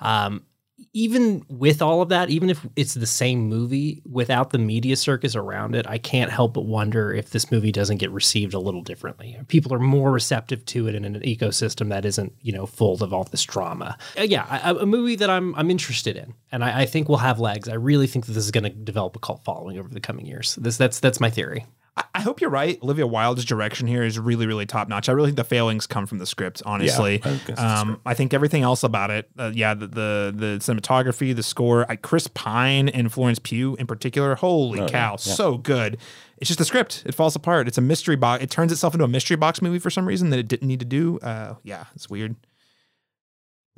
Um, 0.00 0.44
even 0.92 1.44
with 1.48 1.82
all 1.82 2.02
of 2.02 2.08
that, 2.10 2.30
even 2.30 2.50
if 2.50 2.66
it's 2.76 2.94
the 2.94 3.06
same 3.06 3.48
movie 3.48 4.02
without 4.10 4.50
the 4.50 4.58
media 4.58 4.96
circus 4.96 5.36
around 5.36 5.74
it, 5.74 5.86
I 5.88 5.98
can't 5.98 6.30
help 6.30 6.54
but 6.54 6.64
wonder 6.64 7.12
if 7.12 7.30
this 7.30 7.50
movie 7.50 7.72
doesn't 7.72 7.98
get 7.98 8.10
received 8.10 8.54
a 8.54 8.58
little 8.58 8.82
differently. 8.82 9.38
People 9.48 9.72
are 9.74 9.78
more 9.78 10.12
receptive 10.12 10.64
to 10.66 10.88
it 10.88 10.94
in 10.94 11.04
an 11.04 11.20
ecosystem 11.20 11.88
that 11.90 12.04
isn't, 12.04 12.32
you 12.40 12.52
know, 12.52 12.66
full 12.66 13.02
of 13.02 13.12
all 13.12 13.24
this 13.24 13.44
drama. 13.44 13.96
Uh, 14.18 14.22
yeah, 14.22 14.70
a 14.70 14.86
movie 14.86 15.16
that 15.16 15.30
I'm 15.30 15.54
I'm 15.54 15.70
interested 15.70 16.16
in, 16.16 16.34
and 16.50 16.64
I, 16.64 16.82
I 16.82 16.86
think 16.86 17.08
will 17.08 17.16
have 17.18 17.40
legs. 17.40 17.68
I 17.68 17.74
really 17.74 18.06
think 18.06 18.26
that 18.26 18.32
this 18.32 18.44
is 18.44 18.50
going 18.50 18.64
to 18.64 18.70
develop 18.70 19.16
a 19.16 19.18
cult 19.18 19.44
following 19.44 19.78
over 19.78 19.88
the 19.88 20.00
coming 20.00 20.26
years. 20.26 20.56
This 20.56 20.76
that's 20.76 21.00
that's 21.00 21.20
my 21.20 21.30
theory. 21.30 21.66
I- 21.96 22.04
I 22.14 22.20
hope 22.22 22.40
you're 22.40 22.50
right. 22.50 22.78
Olivia 22.82 23.06
Wilde's 23.06 23.44
direction 23.44 23.86
here 23.86 24.02
is 24.02 24.18
really, 24.18 24.46
really 24.46 24.64
top 24.64 24.88
notch. 24.88 25.08
I 25.08 25.12
really 25.12 25.28
think 25.28 25.36
the 25.36 25.44
failings 25.44 25.86
come 25.86 26.06
from 26.06 26.18
the 26.18 26.26
script. 26.26 26.62
Honestly, 26.64 27.16
I 27.16 27.18
think 27.18 27.44
the 27.46 27.62
um, 27.66 28.00
I 28.06 28.14
think 28.14 28.32
everything 28.32 28.62
else 28.62 28.82
about 28.82 29.10
it, 29.10 29.28
uh, 29.38 29.50
yeah, 29.54 29.74
the, 29.74 29.86
the 29.88 30.32
the 30.34 30.46
cinematography, 30.60 31.34
the 31.36 31.42
score, 31.42 31.84
I, 31.90 31.96
Chris 31.96 32.28
Pine 32.28 32.88
and 32.88 33.12
Florence 33.12 33.38
Pugh 33.38 33.74
in 33.76 33.86
particular. 33.86 34.34
Holy 34.36 34.80
Oh, 34.80 34.86
cow, 34.88 35.12
yeah. 35.12 35.16
so 35.16 35.58
good. 35.58 35.98
It's 36.38 36.48
just 36.48 36.58
the 36.58 36.64
script; 36.64 37.02
it 37.06 37.14
falls 37.14 37.36
apart. 37.36 37.68
It's 37.68 37.78
a 37.78 37.82
mystery 37.82 38.16
box. 38.16 38.42
It 38.42 38.50
turns 38.50 38.72
itself 38.72 38.94
into 38.94 39.04
a 39.04 39.08
mystery 39.08 39.36
box 39.36 39.60
movie 39.60 39.78
for 39.78 39.90
some 39.90 40.06
reason 40.06 40.30
that 40.30 40.38
it 40.38 40.48
didn't 40.48 40.68
need 40.68 40.80
to 40.80 40.86
do. 40.86 41.18
Uh, 41.20 41.54
yeah, 41.62 41.84
it's 41.94 42.08
weird. 42.08 42.36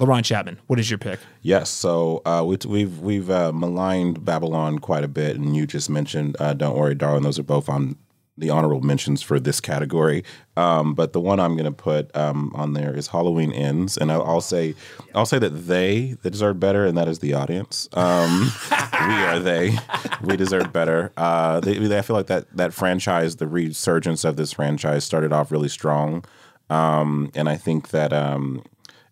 LaRon 0.00 0.24
Chapman, 0.24 0.58
what 0.66 0.80
is 0.80 0.90
your 0.90 0.98
pick? 0.98 1.20
Yes, 1.40 1.70
so 1.70 2.20
uh, 2.26 2.42
we, 2.44 2.58
we've 2.66 2.98
we've 2.98 3.30
uh, 3.30 3.52
maligned 3.52 4.24
Babylon 4.24 4.80
quite 4.80 5.04
a 5.04 5.08
bit, 5.08 5.36
and 5.36 5.54
you 5.54 5.66
just 5.66 5.88
mentioned 5.88 6.36
uh, 6.40 6.52
"Don't 6.52 6.76
Worry, 6.76 6.94
Darling." 6.96 7.22
Those 7.22 7.38
are 7.38 7.44
both 7.44 7.68
on 7.68 7.96
the 8.36 8.50
honorable 8.50 8.80
mentions 8.80 9.22
for 9.22 9.38
this 9.38 9.60
category. 9.60 10.24
Um, 10.56 10.94
but 10.94 11.12
the 11.12 11.20
one 11.20 11.38
I'm 11.40 11.52
going 11.54 11.64
to 11.66 11.70
put 11.72 12.14
um, 12.16 12.50
on 12.54 12.72
there 12.72 12.94
is 12.96 13.08
Halloween 13.08 13.52
Ends, 13.52 13.96
and 13.96 14.10
I'll, 14.10 14.22
I'll 14.24 14.40
say 14.40 14.74
I'll 15.14 15.26
say 15.26 15.38
that 15.38 15.50
they 15.50 16.16
they 16.22 16.30
deserve 16.30 16.58
better, 16.60 16.84
and 16.84 16.96
that 16.98 17.08
is 17.08 17.20
the 17.20 17.34
audience. 17.34 17.88
Um, 17.92 18.50
we 18.70 19.14
are 19.14 19.38
they. 19.38 19.76
We 20.22 20.36
deserve 20.36 20.72
better. 20.72 21.12
Uh, 21.16 21.60
they, 21.60 21.78
they- 21.78 21.98
I 21.98 22.02
feel 22.02 22.16
like 22.16 22.26
that 22.26 22.46
that 22.56 22.74
franchise, 22.74 23.36
the 23.36 23.46
resurgence 23.48 24.24
of 24.24 24.36
this 24.36 24.52
franchise, 24.52 25.04
started 25.04 25.32
off 25.32 25.50
really 25.52 25.68
strong, 25.68 26.24
um, 26.70 27.30
and 27.34 27.48
I 27.48 27.56
think 27.56 27.90
that. 27.90 28.12
Um, 28.12 28.62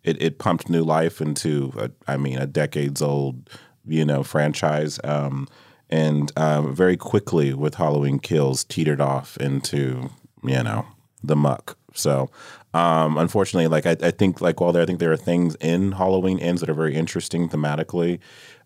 it, 0.04 0.20
it 0.20 0.38
pumped 0.40 0.68
new 0.68 0.82
life 0.82 1.20
into 1.20 1.72
a, 1.78 1.88
I 2.08 2.16
mean 2.16 2.36
a 2.36 2.44
decades 2.44 3.00
old 3.00 3.48
you 3.86 4.04
know 4.04 4.24
franchise 4.24 4.98
um, 5.04 5.46
and 5.92 6.32
uh, 6.36 6.62
very 6.62 6.96
quickly 6.96 7.52
with 7.52 7.74
Halloween 7.74 8.18
Kills 8.18 8.64
teetered 8.64 9.00
off 9.00 9.36
into 9.36 10.10
you 10.42 10.62
know 10.62 10.86
the 11.22 11.36
muck 11.36 11.76
so 11.94 12.30
um, 12.74 13.18
unfortunately 13.18 13.68
like 13.68 13.86
I, 13.86 14.08
I 14.08 14.10
think 14.10 14.40
like 14.40 14.60
while 14.60 14.72
there 14.72 14.82
I 14.82 14.86
think 14.86 14.98
there 14.98 15.12
are 15.12 15.16
things 15.16 15.54
in 15.60 15.92
Halloween 15.92 16.40
Ends 16.40 16.62
that 16.62 16.70
are 16.70 16.74
very 16.74 16.96
interesting 16.96 17.48
thematically 17.48 18.18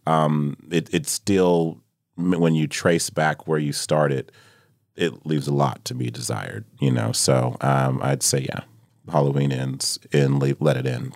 um, 0.07 0.57
it 0.71 1.07
still 1.07 1.83
when 2.15 2.55
you 2.55 2.67
trace 2.67 3.11
back 3.11 3.47
where 3.47 3.59
you 3.59 3.73
started 3.73 4.33
it 4.95 5.27
leaves 5.27 5.49
a 5.49 5.53
lot 5.53 5.85
to 5.85 5.95
be 5.95 6.11
desired 6.11 6.65
you 6.81 6.93
know 6.93 7.11
so 7.13 7.57
um, 7.61 8.01
I'd 8.03 8.23
say 8.23 8.47
yeah 8.49 8.61
Halloween 9.11 9.53
ends 9.53 9.99
and 10.13 10.41
leave, 10.41 10.61
let 10.61 10.77
it 10.77 10.87
in 10.87 11.13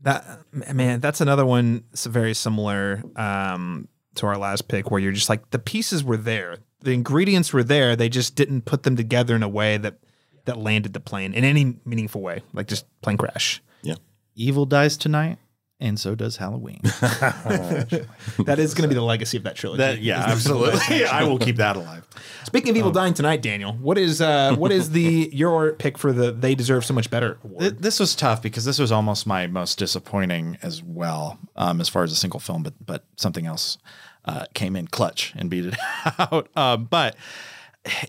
That 0.00 0.24
man, 0.52 1.00
that's 1.00 1.20
another 1.20 1.46
one. 1.46 1.84
Very 1.92 2.34
similar 2.34 3.02
um, 3.16 3.88
to 4.20 4.26
our 4.26 4.38
last 4.38 4.68
pick, 4.68 4.90
where 4.90 5.00
you're 5.00 5.12
just 5.12 5.28
like 5.28 5.50
the 5.50 5.58
pieces 5.58 6.02
were 6.04 6.16
there, 6.16 6.58
the 6.80 6.92
ingredients 6.92 7.52
were 7.52 7.64
there. 7.64 7.96
They 7.96 8.08
just 8.08 8.36
didn't 8.36 8.62
put 8.62 8.84
them 8.84 8.96
together 8.96 9.34
in 9.34 9.42
a 9.42 9.48
way 9.48 9.76
that 9.76 9.98
that 10.46 10.56
landed 10.56 10.92
the 10.92 11.00
plane 11.00 11.34
in 11.34 11.44
any 11.44 11.76
meaningful 11.84 12.20
way, 12.22 12.42
like 12.52 12.66
just 12.66 12.86
plane 13.02 13.16
crash. 13.16 13.62
Yeah. 13.82 13.96
Evil 14.34 14.64
dies 14.64 14.96
tonight, 14.96 15.38
and 15.80 15.98
so 16.00 16.14
does 16.14 16.36
Halloween. 16.36 16.80
that 16.84 18.56
is 18.58 18.74
going 18.74 18.82
to 18.82 18.88
be 18.88 18.94
the 18.94 19.02
legacy 19.02 19.36
of 19.36 19.42
that 19.44 19.56
trilogy. 19.56 19.78
That, 19.78 20.00
yeah, 20.00 20.24
absolutely. 20.26 21.04
I 21.10 21.24
will 21.24 21.38
keep 21.38 21.56
that 21.56 21.76
alive. 21.76 22.06
Speaking 22.44 22.70
of 22.70 22.76
evil 22.76 22.90
dying 22.90 23.14
tonight, 23.14 23.42
Daniel, 23.42 23.72
what 23.74 23.98
is 23.98 24.20
uh, 24.20 24.54
what 24.56 24.72
is 24.72 24.90
the 24.90 25.30
your 25.32 25.72
pick 25.74 25.98
for 25.98 26.12
the 26.12 26.32
they 26.32 26.54
deserve 26.54 26.84
so 26.84 26.94
much 26.94 27.10
better 27.10 27.38
award? 27.44 27.60
Th- 27.60 27.74
This 27.74 28.00
was 28.00 28.14
tough 28.14 28.42
because 28.42 28.64
this 28.64 28.78
was 28.78 28.90
almost 28.92 29.26
my 29.26 29.46
most 29.46 29.78
disappointing 29.78 30.58
as 30.62 30.82
well, 30.82 31.38
um, 31.56 31.80
as 31.80 31.88
far 31.88 32.02
as 32.02 32.12
a 32.12 32.16
single 32.16 32.40
film, 32.40 32.62
but 32.62 32.74
but 32.84 33.04
something 33.16 33.46
else 33.46 33.78
uh, 34.24 34.46
came 34.54 34.76
in 34.76 34.86
clutch 34.86 35.32
and 35.36 35.50
beat 35.50 35.66
it 35.66 35.76
out. 36.18 36.48
Um, 36.56 36.84
but 36.84 37.16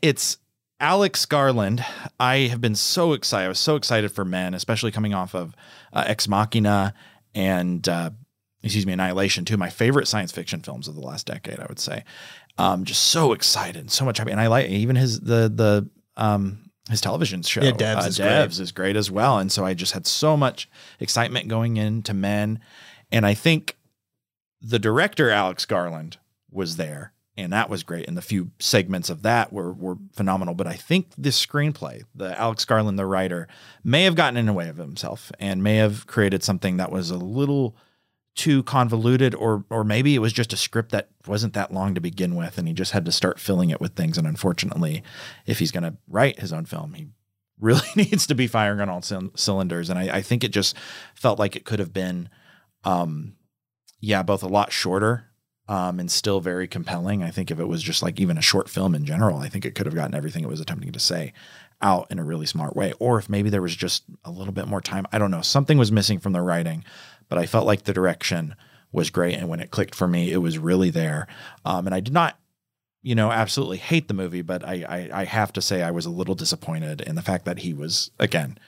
it's 0.01 0.37
Alex 0.79 1.25
Garland. 1.25 1.85
I 2.19 2.47
have 2.47 2.61
been 2.61 2.75
so 2.75 3.13
excited. 3.13 3.45
I 3.45 3.49
was 3.49 3.59
so 3.59 3.75
excited 3.75 4.11
for 4.11 4.25
Men, 4.25 4.53
especially 4.53 4.91
coming 4.91 5.13
off 5.13 5.35
of 5.35 5.55
uh, 5.93 6.03
Ex 6.07 6.27
Machina 6.27 6.93
and 7.33 7.87
uh, 7.87 8.11
excuse 8.63 8.85
me, 8.85 8.93
Annihilation, 8.93 9.45
two 9.45 9.55
of 9.55 9.59
my 9.59 9.69
favorite 9.69 10.07
science 10.07 10.31
fiction 10.31 10.61
films 10.61 10.87
of 10.87 10.95
the 10.95 11.01
last 11.01 11.27
decade. 11.27 11.59
I 11.59 11.65
would 11.67 11.79
say, 11.79 12.03
um, 12.57 12.83
just 12.85 13.03
so 13.03 13.33
excited, 13.33 13.91
so 13.91 14.05
much 14.05 14.17
happy, 14.17 14.31
and 14.31 14.41
I 14.41 14.47
like 14.47 14.67
even 14.67 14.95
his 14.95 15.19
the 15.19 15.51
the 15.53 15.89
um, 16.17 16.69
his 16.89 17.01
television 17.01 17.41
show. 17.41 17.61
Yeah, 17.61 17.71
Devs 17.71 18.03
uh, 18.03 18.07
is 18.07 18.17
great. 18.17 18.27
Devs 18.27 18.59
is 18.59 18.71
great 18.71 18.95
as 18.95 19.09
well, 19.09 19.37
and 19.37 19.51
so 19.51 19.65
I 19.65 19.73
just 19.73 19.93
had 19.93 20.05
so 20.05 20.35
much 20.35 20.69
excitement 20.99 21.47
going 21.47 21.77
into 21.77 22.13
Men, 22.13 22.59
and 23.11 23.25
I 23.25 23.33
think 23.33 23.77
the 24.61 24.79
director 24.79 25.29
Alex 25.29 25.65
Garland 25.65 26.17
was 26.51 26.77
there, 26.77 27.13
and 27.37 27.51
that 27.51 27.69
was 27.69 27.83
great. 27.83 28.07
And 28.07 28.15
the 28.15 28.21
few 28.21 28.51
segments 28.59 29.09
of 29.09 29.23
that 29.23 29.51
were 29.51 29.73
were 29.73 29.97
phenomenal. 30.13 30.53
But 30.53 30.67
I 30.67 30.75
think 30.75 31.11
this 31.17 31.43
screenplay, 31.43 32.03
the 32.13 32.39
Alex 32.39 32.65
Garland, 32.65 32.99
the 32.99 33.05
writer, 33.05 33.47
may 33.83 34.03
have 34.03 34.15
gotten 34.15 34.37
in 34.37 34.45
the 34.45 34.53
way 34.53 34.69
of 34.69 34.77
himself 34.77 35.31
and 35.39 35.63
may 35.63 35.77
have 35.77 36.07
created 36.07 36.43
something 36.43 36.77
that 36.77 36.91
was 36.91 37.09
a 37.09 37.17
little 37.17 37.75
too 38.35 38.63
convoluted 38.63 39.35
or 39.35 39.65
or 39.69 39.83
maybe 39.83 40.15
it 40.15 40.19
was 40.19 40.31
just 40.31 40.53
a 40.53 40.57
script 40.57 40.91
that 40.91 41.09
wasn't 41.27 41.53
that 41.53 41.73
long 41.73 41.93
to 41.93 41.99
begin 41.99 42.35
with 42.35 42.57
and 42.57 42.65
he 42.65 42.73
just 42.73 42.93
had 42.93 43.03
to 43.03 43.11
start 43.11 43.39
filling 43.39 43.69
it 43.69 43.81
with 43.81 43.93
things 43.93 44.17
and 44.17 44.25
unfortunately 44.25 45.03
if 45.45 45.59
he's 45.59 45.71
going 45.71 45.83
to 45.83 45.97
write 46.07 46.39
his 46.39 46.53
own 46.53 46.63
film 46.63 46.93
he 46.93 47.07
really 47.59 47.85
needs 47.95 48.25
to 48.25 48.33
be 48.33 48.47
firing 48.47 48.79
on 48.79 48.89
all 48.89 49.01
cyl- 49.01 49.31
cylinders 49.35 49.89
and 49.89 49.99
I, 49.99 50.17
I 50.17 50.21
think 50.21 50.45
it 50.45 50.51
just 50.51 50.77
felt 51.13 51.39
like 51.39 51.57
it 51.57 51.65
could 51.65 51.79
have 51.79 51.91
been 51.91 52.29
um 52.85 53.35
yeah 54.01 54.21
both 54.23 54.43
a 54.43 54.47
lot 54.47 54.71
shorter 54.71 55.27
um 55.69 55.99
and 55.99 56.11
still 56.11 56.41
very 56.41 56.67
compelling. 56.67 57.23
I 57.23 57.31
think 57.31 57.51
if 57.51 57.59
it 57.59 57.67
was 57.67 57.81
just 57.81 58.03
like 58.03 58.19
even 58.19 58.37
a 58.37 58.41
short 58.41 58.69
film 58.69 58.93
in 58.93 59.05
general 59.05 59.37
i 59.39 59.47
think 59.47 59.65
it 59.65 59.75
could 59.75 59.85
have 59.85 59.95
gotten 59.95 60.15
everything 60.15 60.43
it 60.43 60.49
was 60.49 60.59
attempting 60.59 60.91
to 60.91 60.99
say 60.99 61.33
out 61.81 62.05
in 62.11 62.19
a 62.19 62.23
really 62.23 62.45
smart 62.45 62.75
way. 62.75 62.93
Or 62.99 63.17
if 63.17 63.27
maybe 63.27 63.49
there 63.49 63.61
was 63.61 63.75
just 63.75 64.03
a 64.23 64.29
little 64.29 64.53
bit 64.53 64.67
more 64.67 64.81
time 64.81 65.05
i 65.13 65.17
don't 65.17 65.31
know 65.31 65.41
something 65.41 65.77
was 65.77 65.91
missing 65.91 66.19
from 66.19 66.33
the 66.33 66.41
writing 66.41 66.83
but 67.29 67.37
i 67.37 67.45
felt 67.45 67.65
like 67.65 67.83
the 67.83 67.93
direction 67.93 68.55
was 68.91 69.09
great 69.09 69.35
and 69.35 69.47
when 69.47 69.61
it 69.61 69.71
clicked 69.71 69.95
for 69.95 70.07
me 70.07 70.31
it 70.31 70.37
was 70.37 70.57
really 70.57 70.89
there. 70.89 71.27
Um 71.63 71.85
and 71.85 71.95
i 71.95 71.99
did 72.01 72.13
not 72.13 72.37
you 73.03 73.15
know, 73.15 73.31
absolutely 73.31 73.77
hate 73.77 74.07
the 74.07 74.13
movie, 74.13 74.43
but 74.43 74.63
I, 74.63 74.85
I 74.87 75.21
I 75.21 75.25
have 75.25 75.51
to 75.53 75.61
say 75.61 75.81
I 75.81 75.91
was 75.91 76.05
a 76.05 76.11
little 76.11 76.35
disappointed 76.35 77.01
in 77.01 77.15
the 77.15 77.23
fact 77.23 77.45
that 77.45 77.59
he 77.59 77.73
was 77.73 78.11
again 78.19 78.59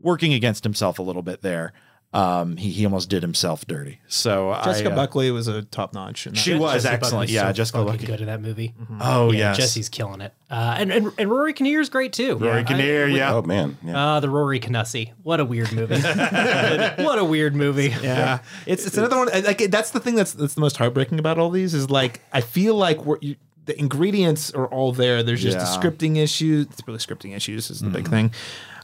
working 0.00 0.32
against 0.32 0.64
himself 0.64 0.98
a 0.98 1.02
little 1.02 1.22
bit 1.22 1.42
there. 1.42 1.72
Um, 2.10 2.56
he 2.56 2.70
he 2.70 2.86
almost 2.86 3.10
did 3.10 3.22
himself 3.22 3.66
dirty. 3.66 4.00
So 4.08 4.58
Jessica 4.64 4.88
I, 4.88 4.92
uh, 4.92 4.96
Buckley 4.96 5.30
was 5.30 5.46
a 5.46 5.60
top 5.62 5.92
notch. 5.92 6.26
She 6.38 6.54
was 6.54 6.72
Jessica 6.82 6.94
excellent. 6.94 7.12
Buckley's 7.12 7.32
Yeah, 7.32 7.48
so 7.48 7.52
Jessica 7.52 7.78
fucking 7.78 7.92
Buckley. 7.92 8.06
good 8.06 8.20
in 8.22 8.26
that 8.28 8.40
movie. 8.40 8.74
Oh 8.98 9.30
yeah, 9.30 9.38
yes. 9.50 9.56
Jesse's 9.58 9.88
killing 9.90 10.22
it. 10.22 10.32
Uh, 10.50 10.76
and, 10.78 10.90
and 10.90 11.12
and 11.18 11.30
Rory 11.30 11.52
Kinnear's 11.52 11.90
great 11.90 12.14
too. 12.14 12.36
Rory 12.36 12.60
I- 12.60 12.64
Kinnear, 12.64 13.08
yeah. 13.08 13.34
Oh 13.34 13.42
man, 13.42 13.76
yeah. 13.84 14.14
Uh, 14.14 14.20
the 14.20 14.30
Rory 14.30 14.58
Canussi. 14.58 15.12
What 15.22 15.38
a 15.38 15.44
weird 15.44 15.70
movie. 15.72 16.00
what 17.02 17.18
a 17.18 17.24
weird 17.24 17.54
movie. 17.54 17.94
Yeah, 18.02 18.38
it's 18.64 18.86
it's 18.86 18.96
another 18.96 19.18
one. 19.18 19.28
Like 19.44 19.70
that's 19.70 19.90
the 19.90 20.00
thing 20.00 20.14
that's 20.14 20.32
that's 20.32 20.54
the 20.54 20.62
most 20.62 20.78
heartbreaking 20.78 21.18
about 21.18 21.38
all 21.38 21.50
these 21.50 21.74
is 21.74 21.90
like 21.90 22.20
I 22.32 22.40
feel 22.40 22.74
like 22.74 23.04
we're 23.04 23.18
you, 23.20 23.36
the 23.66 23.78
ingredients 23.78 24.50
are 24.52 24.66
all 24.68 24.92
there. 24.92 25.22
There's 25.22 25.42
just 25.42 25.58
the 25.58 25.64
scripting 25.64 26.16
issues. 26.16 26.66
It's 26.66 26.80
really 26.86 27.00
scripting 27.00 27.36
issues 27.36 27.70
is 27.70 27.80
the 27.80 27.90
big 27.90 28.08
thing. 28.08 28.32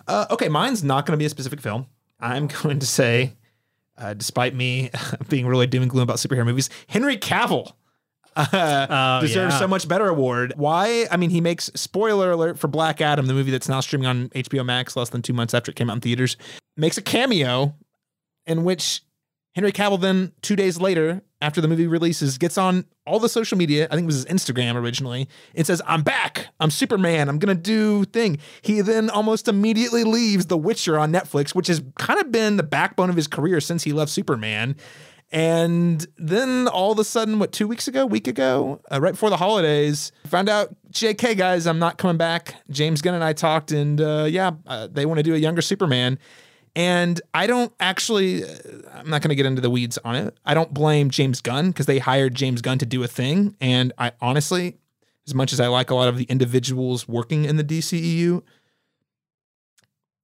Uh, 0.07 0.27
okay, 0.31 0.51
mine's 0.51 0.85
not 0.85 1.07
going 1.07 1.17
to 1.17 1.19
be 1.19 1.25
a 1.25 1.31
specific 1.31 1.63
film. 1.63 1.87
I'm 2.21 2.47
going 2.63 2.79
to 2.81 2.87
say, 2.87 3.35
uh, 3.99 4.15
despite 4.15 4.55
me 4.55 4.91
being 5.29 5.47
really 5.47 5.67
doom 5.67 5.83
and 5.83 5.91
gloom 5.91 6.03
about 6.03 6.17
superhero 6.17 6.45
movies, 6.45 6.71
Henry 6.89 7.17
Cavill. 7.17 7.73
Uh, 8.37 8.87
Oh, 8.91 9.21
deserves 9.25 9.55
yeah. 9.55 9.59
so 9.61 9.69
much 9.69 9.87
better 9.87 10.09
award. 10.09 10.55
Why? 10.57 11.07
I 11.09 11.17
mean, 11.17 11.31
he 11.31 11.41
makes 11.41 11.71
spoiler 11.77 12.33
alert 12.33 12.59
for 12.59 12.67
Black 12.67 13.01
Adam, 13.01 13.27
the 13.27 13.33
movie 13.33 13.53
that's 13.53 13.69
now 13.69 13.79
streaming 13.79 14.09
on 14.09 14.29
HBO 14.31 14.67
Max 14.67 14.97
less 14.97 15.11
than 15.11 15.23
two 15.23 15.33
months 15.33 15.55
after 15.55 15.71
it 15.71 15.77
came 15.77 15.89
out 15.89 15.95
in 15.95 16.01
theaters. 16.01 16.37
Makes 16.77 16.99
a 16.99 17.03
cameo 17.03 17.77
in 18.45 18.65
which 18.65 19.03
Henry 19.55 19.73
Cavill 19.73 20.01
then 20.01 20.33
two 20.43 20.57
days 20.57 20.81
later, 20.81 21.23
after 21.41 21.61
the 21.61 21.69
movie 21.69 21.87
releases, 21.87 22.39
gets 22.39 22.59
on 22.59 22.87
all 23.07 23.21
the 23.21 23.29
social 23.29 23.57
media. 23.57 23.87
I 23.91 23.95
think 23.95 24.05
it 24.05 24.07
was 24.07 24.17
his 24.17 24.25
Instagram 24.27 24.75
originally. 24.75 25.29
It 25.55 25.67
says, 25.67 25.81
"I'm 25.87 26.03
back. 26.03 26.49
I'm 26.59 26.71
Superman. 26.71 27.29
I'm 27.29 27.39
gonna 27.39 27.55
do 27.55 28.05
thing." 28.05 28.39
He 28.63 28.81
then 28.81 29.11
almost 29.11 29.47
immediately 29.47 30.03
leaves 30.05 30.47
The 30.47 30.57
Witcher 30.57 30.99
on 30.99 31.13
Netflix, 31.13 31.55
which 31.55 31.69
has 31.69 31.83
kind 31.99 32.19
of 32.19 32.33
been 32.33 32.57
the 32.57 32.63
backbone 32.63 33.11
of 33.11 33.17
his 33.17 33.27
career 33.29 33.61
since 33.61 33.85
he 33.85 33.93
left 33.93 34.11
Superman. 34.11 34.77
And 35.31 36.07
then 36.17 36.69
all 36.69 36.93
of 36.93 36.99
a 36.99 37.05
sudden, 37.05 37.39
what 37.39 37.51
two 37.51 37.67
weeks 37.67 37.89
ago, 37.89 38.07
week 38.07 38.27
ago, 38.29 38.81
uh, 38.91 39.01
right 39.01 39.13
before 39.13 39.31
the 39.31 39.37
holidays, 39.37 40.13
found 40.27 40.49
out, 40.49 40.75
"JK 40.93 41.37
guys, 41.37 41.67
I'm 41.67 41.79
not 41.79 41.99
coming 41.99 42.17
back." 42.17 42.55
James 42.71 43.03
Gunn 43.03 43.15
and 43.15 43.25
I 43.25 43.33
talked, 43.33 43.71
and 43.73 44.01
uh, 44.01 44.27
yeah, 44.29 44.53
uh, 44.67 44.89
they 44.91 45.07
want 45.07 45.19
to 45.19 45.23
do 45.23 45.35
a 45.35 45.39
younger 45.39 45.63
Superman. 45.63 46.19
And 46.77 47.21
I 47.33 47.47
don't 47.47 47.73
actually, 47.79 48.45
uh, 48.45 48.49
I'm 48.93 49.09
not 49.09 49.23
going 49.23 49.29
to 49.29 49.37
get 49.37 49.47
into 49.47 49.61
the 49.61 49.71
weeds 49.71 49.99
on 50.05 50.17
it. 50.17 50.37
I 50.45 50.55
don't 50.55 50.75
blame 50.75 51.11
James 51.11 51.41
Gunn 51.41 51.69
because 51.69 51.87
they 51.87 52.01
hired 52.01 52.35
James 52.35 52.63
Gunn 52.63 52.79
to 52.79 52.87
do 52.87 53.03
a 53.05 53.09
thing. 53.09 53.57
And 53.61 53.93
I 53.97 54.13
honestly, 54.21 54.79
as 55.27 55.35
much 55.35 55.53
as 55.53 55.61
I 55.61 55.69
like 55.69 55.91
a 55.91 55.95
lot 55.95 56.09
of 56.09 56.19
the 56.19 56.25
individuals 56.25 57.07
working 57.07 57.45
in 57.45 57.57
the 57.57 57.65
DCEU, 57.65 58.43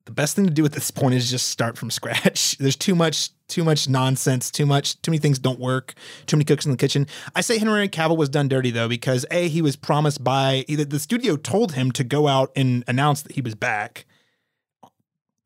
the 0.06 0.12
best 0.12 0.34
thing 0.34 0.46
to 0.46 0.52
do 0.52 0.64
at 0.64 0.72
this 0.72 0.90
point 0.90 1.14
is 1.14 1.30
just 1.30 1.48
start 1.48 1.78
from 1.78 1.88
scratch. 1.90 2.56
There's 2.58 2.74
too 2.74 2.96
much, 2.96 3.30
too 3.46 3.62
much 3.62 3.88
nonsense, 3.88 4.50
too 4.50 4.66
much, 4.66 5.00
too 5.02 5.12
many 5.12 5.20
things 5.20 5.38
don't 5.38 5.60
work, 5.60 5.94
too 6.26 6.36
many 6.36 6.44
cooks 6.44 6.64
in 6.64 6.72
the 6.72 6.76
kitchen. 6.76 7.06
I 7.36 7.42
say 7.42 7.58
Henry 7.58 7.88
Cavill 7.88 8.16
was 8.16 8.28
done 8.28 8.48
dirty 8.48 8.72
though 8.72 8.88
because 8.88 9.24
a 9.30 9.46
he 9.46 9.62
was 9.62 9.76
promised 9.76 10.24
by 10.24 10.64
the 10.68 10.98
studio 10.98 11.36
told 11.36 11.72
him 11.72 11.92
to 11.92 12.02
go 12.02 12.26
out 12.26 12.50
and 12.56 12.82
announce 12.88 13.22
that 13.22 13.32
he 13.32 13.40
was 13.40 13.54
back 13.54 14.04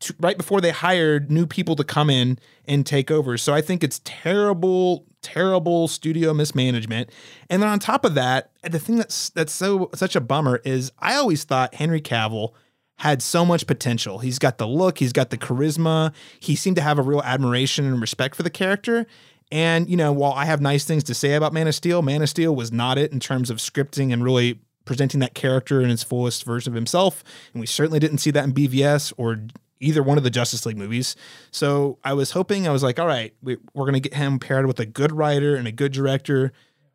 to, 0.01 0.15
right 0.21 0.37
before 0.37 0.61
they 0.61 0.71
hired 0.71 1.31
new 1.31 1.47
people 1.47 1.77
to 1.77 1.85
come 1.85 2.11
in 2.11 2.39
and 2.67 2.85
take 2.85 3.11
over. 3.11 3.37
So 3.37 3.55
I 3.55 3.61
think 3.61 3.83
it's 3.83 4.01
terrible, 4.05 5.07
terrible 5.23 5.89
studio 5.89 6.35
mismanagement. 6.35 7.11
And 7.49 7.63
then 7.63 7.69
on 7.69 7.79
top 7.79 8.05
of 8.05 8.15
that, 8.15 8.51
the 8.63 8.79
thing 8.79 8.97
that's 8.97 9.31
that's 9.31 9.53
so 9.53 9.91
such 9.95 10.17
a 10.17 10.21
bummer 10.21 10.61
is 10.65 10.93
I 10.99 11.15
always 11.15 11.45
thought 11.45 11.75
Henry 11.75 12.01
Cavill 12.01 12.53
had 12.99 13.23
so 13.23 13.45
much 13.45 13.67
potential. 13.67 14.21
He's 14.21 14.39
got 14.39 14.59
the 14.59 14.67
look, 14.69 14.99
he's 14.99 15.13
got 15.13 15.31
the 15.31 15.39
charisma. 15.39 16.13
He 16.39 16.55
seemed 16.55 16.77
to 16.77 16.83
have 16.83 16.99
a 16.99 17.03
real 17.03 17.23
admiration 17.23 17.85
and 17.85 18.01
respect 18.01 18.37
for 18.37 18.43
the 18.43 18.51
character. 18.51 19.07
And 19.51 19.89
you 19.89 19.97
know, 19.97 20.13
while 20.13 20.33
I 20.33 20.45
have 20.45 20.61
nice 20.61 20.85
things 20.85 21.05
to 21.05 21.15
say 21.15 21.35
about 21.35 21.53
Man 21.53 21.69
of 21.69 21.75
Steel, 21.75 22.03
Man 22.03 22.23
of 22.23 22.29
Steel 22.29 22.55
was 22.55 22.73
not 22.73 22.99
it 22.99 23.13
in 23.13 23.21
terms 23.21 23.51
of 23.51 23.59
scripting 23.59 24.13
and 24.13 24.23
really 24.23 24.61
presenting 24.85 25.21
that 25.21 25.35
character 25.35 25.81
in 25.81 25.91
its 25.91 26.03
fullest 26.03 26.45
version 26.45 26.73
of 26.73 26.75
himself. 26.75 27.25
And 27.53 27.61
we 27.61 27.67
certainly 27.67 27.99
didn't 27.99 28.19
see 28.19 28.31
that 28.33 28.45
in 28.45 28.53
BVS 28.53 29.13
or 29.17 29.41
either 29.81 30.03
one 30.03 30.16
of 30.18 30.25
the 30.25 30.31
Justice 30.31 30.64
League 30.66 30.77
movies. 30.79 31.16
So 31.51 31.99
I 32.05 32.12
was 32.14 32.31
hoping, 32.33 32.66
I 32.68 32.70
was 32.72 32.83
like, 32.83 32.99
all 32.99 33.07
right, 33.07 33.35
we, 33.43 33.57
we're 33.75 33.85
going 33.85 34.01
to 34.01 34.09
get 34.09 34.14
him 34.14 34.39
paired 34.39 34.66
with 34.66 34.81
a 34.81 34.87
good 34.87 35.12
writer 35.12 35.57
and 35.57 35.66
a 35.68 35.72
good 35.72 35.93
director, 35.93 36.53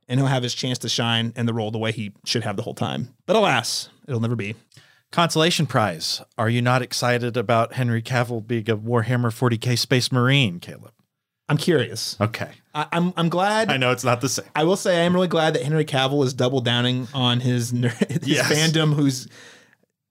and 0.07 0.19
he'll 0.19 0.27
have 0.27 0.43
his 0.43 0.53
chance 0.55 0.77
to 0.79 0.89
shine 0.89 1.33
in 1.35 1.45
the 1.45 1.53
role 1.53 1.71
the 1.71 1.77
way 1.77 1.91
he 1.91 2.11
should 2.25 2.43
have 2.43 2.55
the 2.55 2.63
whole 2.63 2.73
time. 2.73 3.13
But 3.25 3.35
alas, 3.35 3.89
it'll 4.07 4.21
never 4.21 4.35
be. 4.35 4.55
Consolation 5.11 5.65
prize. 5.65 6.21
Are 6.37 6.49
you 6.49 6.61
not 6.61 6.81
excited 6.83 7.35
about 7.35 7.73
Henry 7.73 8.01
Cavill 8.01 8.45
being 8.45 8.69
a 8.69 8.77
Warhammer 8.77 9.31
40k 9.31 9.77
Space 9.77 10.11
Marine, 10.11 10.59
Caleb? 10.59 10.91
I'm 11.47 11.57
curious. 11.57 12.15
Okay. 12.21 12.51
I, 12.75 12.85
I'm 12.91 13.11
I'm 13.17 13.27
glad. 13.27 13.71
I 13.71 13.77
know 13.77 13.91
it's 13.91 14.03
not 14.03 14.21
the 14.21 14.29
same. 14.29 14.45
I 14.55 14.65
will 14.65 14.75
say 14.75 14.97
I 14.97 15.05
am 15.05 15.15
really 15.15 15.27
glad 15.27 15.55
that 15.55 15.63
Henry 15.63 15.83
Cavill 15.83 16.23
is 16.23 16.35
double 16.35 16.61
downing 16.61 17.07
on 17.11 17.39
his, 17.39 17.73
ner- 17.73 17.89
his 18.07 18.27
Yes. 18.27 18.51
fandom, 18.53 18.93
who's 18.93 19.27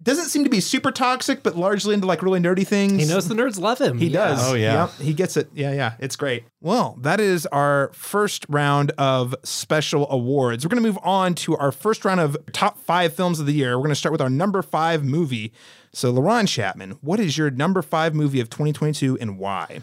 doesn't 0.03 0.27
seem 0.29 0.45
to 0.45 0.51
be 0.51 0.61
super 0.61 0.93
toxic, 0.93 1.43
but 1.43 1.57
largely 1.57 1.93
into 1.93 2.07
like 2.07 2.23
really 2.23 2.39
nerdy 2.41 2.67
things. 2.67 3.03
He 3.03 3.09
knows 3.09 3.27
the 3.27 3.35
nerds 3.35 3.59
love 3.59 3.81
him. 3.81 3.99
He 3.99 4.07
Yeah. 4.07 4.29
does. 4.29 4.39
Oh, 4.51 4.55
yeah. 4.55 4.83
Yep, 4.87 4.91
he 5.01 5.13
gets 5.13 5.37
it. 5.37 5.51
Yeah, 5.55 5.73
yeah. 5.73 5.95
It's 5.99 6.15
great. 6.15 6.45
Well, 6.61 6.97
that 7.03 7.19
is 7.21 7.47
our 7.47 7.91
first 7.93 8.47
round 8.49 8.93
of 8.97 9.35
special 9.43 10.09
awards. 10.11 10.65
We're 10.65 10.69
going 10.71 10.83
to 10.83 10.89
move 10.89 10.99
on 11.03 11.35
to 11.37 11.57
our 11.57 11.73
first 11.73 12.05
round 12.05 12.21
of 12.21 12.37
top 12.53 12.79
five 12.79 13.13
films 13.13 13.41
of 13.41 13.47
the 13.47 13.53
year. 13.53 13.71
We're 13.77 13.83
going 13.85 13.89
to 13.91 13.95
start 13.97 14.13
with 14.13 14.21
our 14.23 14.31
number 14.31 14.63
five 14.63 15.05
movie. 15.05 15.53
So, 15.93 16.13
LaRon 16.13 16.47
Chapman, 16.47 16.99
what 17.01 17.19
is 17.19 17.37
your 17.37 17.51
number 17.51 17.83
five 17.83 18.15
movie 18.15 18.41
of 18.41 18.49
2022 18.51 19.19
and 19.21 19.37
why? 19.39 19.81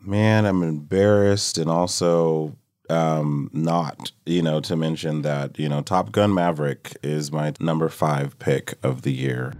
Man, 0.00 0.46
I'm 0.46 0.62
embarrassed 0.62 1.58
and 1.58 1.70
also 1.70 2.56
um 2.92 3.50
not, 3.52 4.12
you 4.26 4.42
know, 4.42 4.60
to 4.60 4.76
mention 4.76 5.22
that, 5.22 5.58
you 5.58 5.68
know, 5.68 5.80
Top 5.80 6.12
Gun 6.12 6.32
Maverick 6.32 6.96
is 7.02 7.32
my 7.32 7.52
number 7.58 7.88
5 7.88 8.38
pick 8.38 8.74
of 8.82 9.02
the 9.02 9.12
year. 9.12 9.52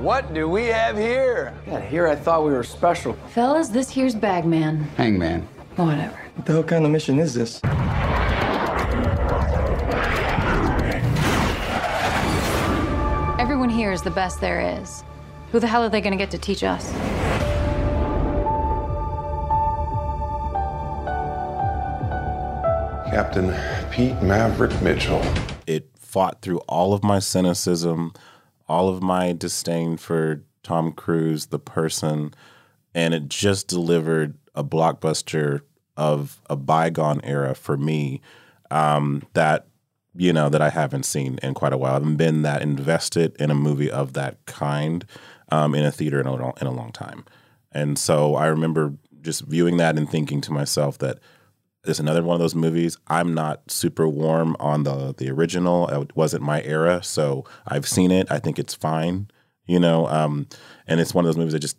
What 0.00 0.32
do 0.32 0.48
we 0.48 0.64
have 0.66 0.96
here? 0.96 1.54
Yeah, 1.66 1.80
here 1.80 2.08
I 2.08 2.16
thought 2.16 2.44
we 2.44 2.52
were 2.52 2.64
special. 2.64 3.12
Fellas, 3.34 3.68
this 3.68 3.90
here's 3.90 4.14
Bagman. 4.14 4.84
Hangman. 4.96 5.42
Whatever. 5.76 6.18
What 6.36 6.46
the 6.46 6.52
hell 6.52 6.62
kind 6.62 6.86
of 6.86 6.90
mission 6.90 7.18
is 7.18 7.34
this? 7.34 7.60
Everyone 13.40 13.70
here 13.70 13.90
is 13.90 14.02
the 14.02 14.10
best 14.10 14.38
there 14.42 14.60
is. 14.60 15.02
Who 15.50 15.60
the 15.60 15.66
hell 15.66 15.82
are 15.82 15.88
they 15.88 16.02
going 16.02 16.12
to 16.12 16.18
get 16.18 16.30
to 16.32 16.36
teach 16.36 16.62
us? 16.62 16.92
Captain 23.08 23.56
Pete 23.90 24.20
Maverick 24.20 24.82
Mitchell. 24.82 25.22
It 25.66 25.88
fought 25.98 26.42
through 26.42 26.58
all 26.68 26.92
of 26.92 27.02
my 27.02 27.18
cynicism, 27.18 28.12
all 28.68 28.90
of 28.90 29.02
my 29.02 29.32
disdain 29.32 29.96
for 29.96 30.42
Tom 30.62 30.92
Cruise, 30.92 31.46
the 31.46 31.58
person, 31.58 32.34
and 32.94 33.14
it 33.14 33.30
just 33.30 33.68
delivered 33.68 34.36
a 34.54 34.62
blockbuster 34.62 35.62
of 35.96 36.42
a 36.50 36.56
bygone 36.56 37.22
era 37.24 37.54
for 37.54 37.78
me 37.78 38.20
um, 38.70 39.22
that 39.32 39.66
you 40.14 40.32
know 40.32 40.48
that 40.48 40.60
I 40.60 40.70
haven't 40.70 41.04
seen 41.04 41.38
in 41.42 41.54
quite 41.54 41.72
a 41.72 41.76
while. 41.76 41.92
I 41.92 41.94
haven't 41.94 42.16
been 42.16 42.42
that 42.42 42.62
invested 42.62 43.36
in 43.38 43.50
a 43.50 43.54
movie 43.54 43.90
of 43.90 44.12
that 44.14 44.44
kind 44.46 45.04
um, 45.50 45.74
in 45.74 45.84
a 45.84 45.92
theater 45.92 46.20
in 46.20 46.26
a, 46.26 46.34
in 46.60 46.66
a 46.66 46.72
long 46.72 46.92
time, 46.92 47.24
and 47.72 47.98
so 47.98 48.34
I 48.34 48.46
remember 48.46 48.94
just 49.22 49.42
viewing 49.42 49.76
that 49.76 49.98
and 49.98 50.08
thinking 50.08 50.40
to 50.42 50.52
myself 50.52 50.98
that 50.98 51.18
it's 51.84 52.00
another 52.00 52.22
one 52.22 52.34
of 52.34 52.40
those 52.40 52.54
movies. 52.54 52.98
I'm 53.06 53.34
not 53.34 53.70
super 53.70 54.08
warm 54.08 54.56
on 54.60 54.82
the 54.82 55.14
the 55.16 55.30
original. 55.30 55.88
It 55.88 56.16
wasn't 56.16 56.42
my 56.42 56.62
era, 56.62 57.02
so 57.02 57.44
I've 57.66 57.88
seen 57.88 58.10
it. 58.10 58.30
I 58.30 58.38
think 58.38 58.58
it's 58.58 58.74
fine, 58.74 59.28
you 59.66 59.80
know. 59.80 60.06
Um, 60.08 60.46
and 60.86 61.00
it's 61.00 61.14
one 61.14 61.24
of 61.24 61.28
those 61.28 61.38
movies 61.38 61.52
that 61.52 61.60
just 61.60 61.78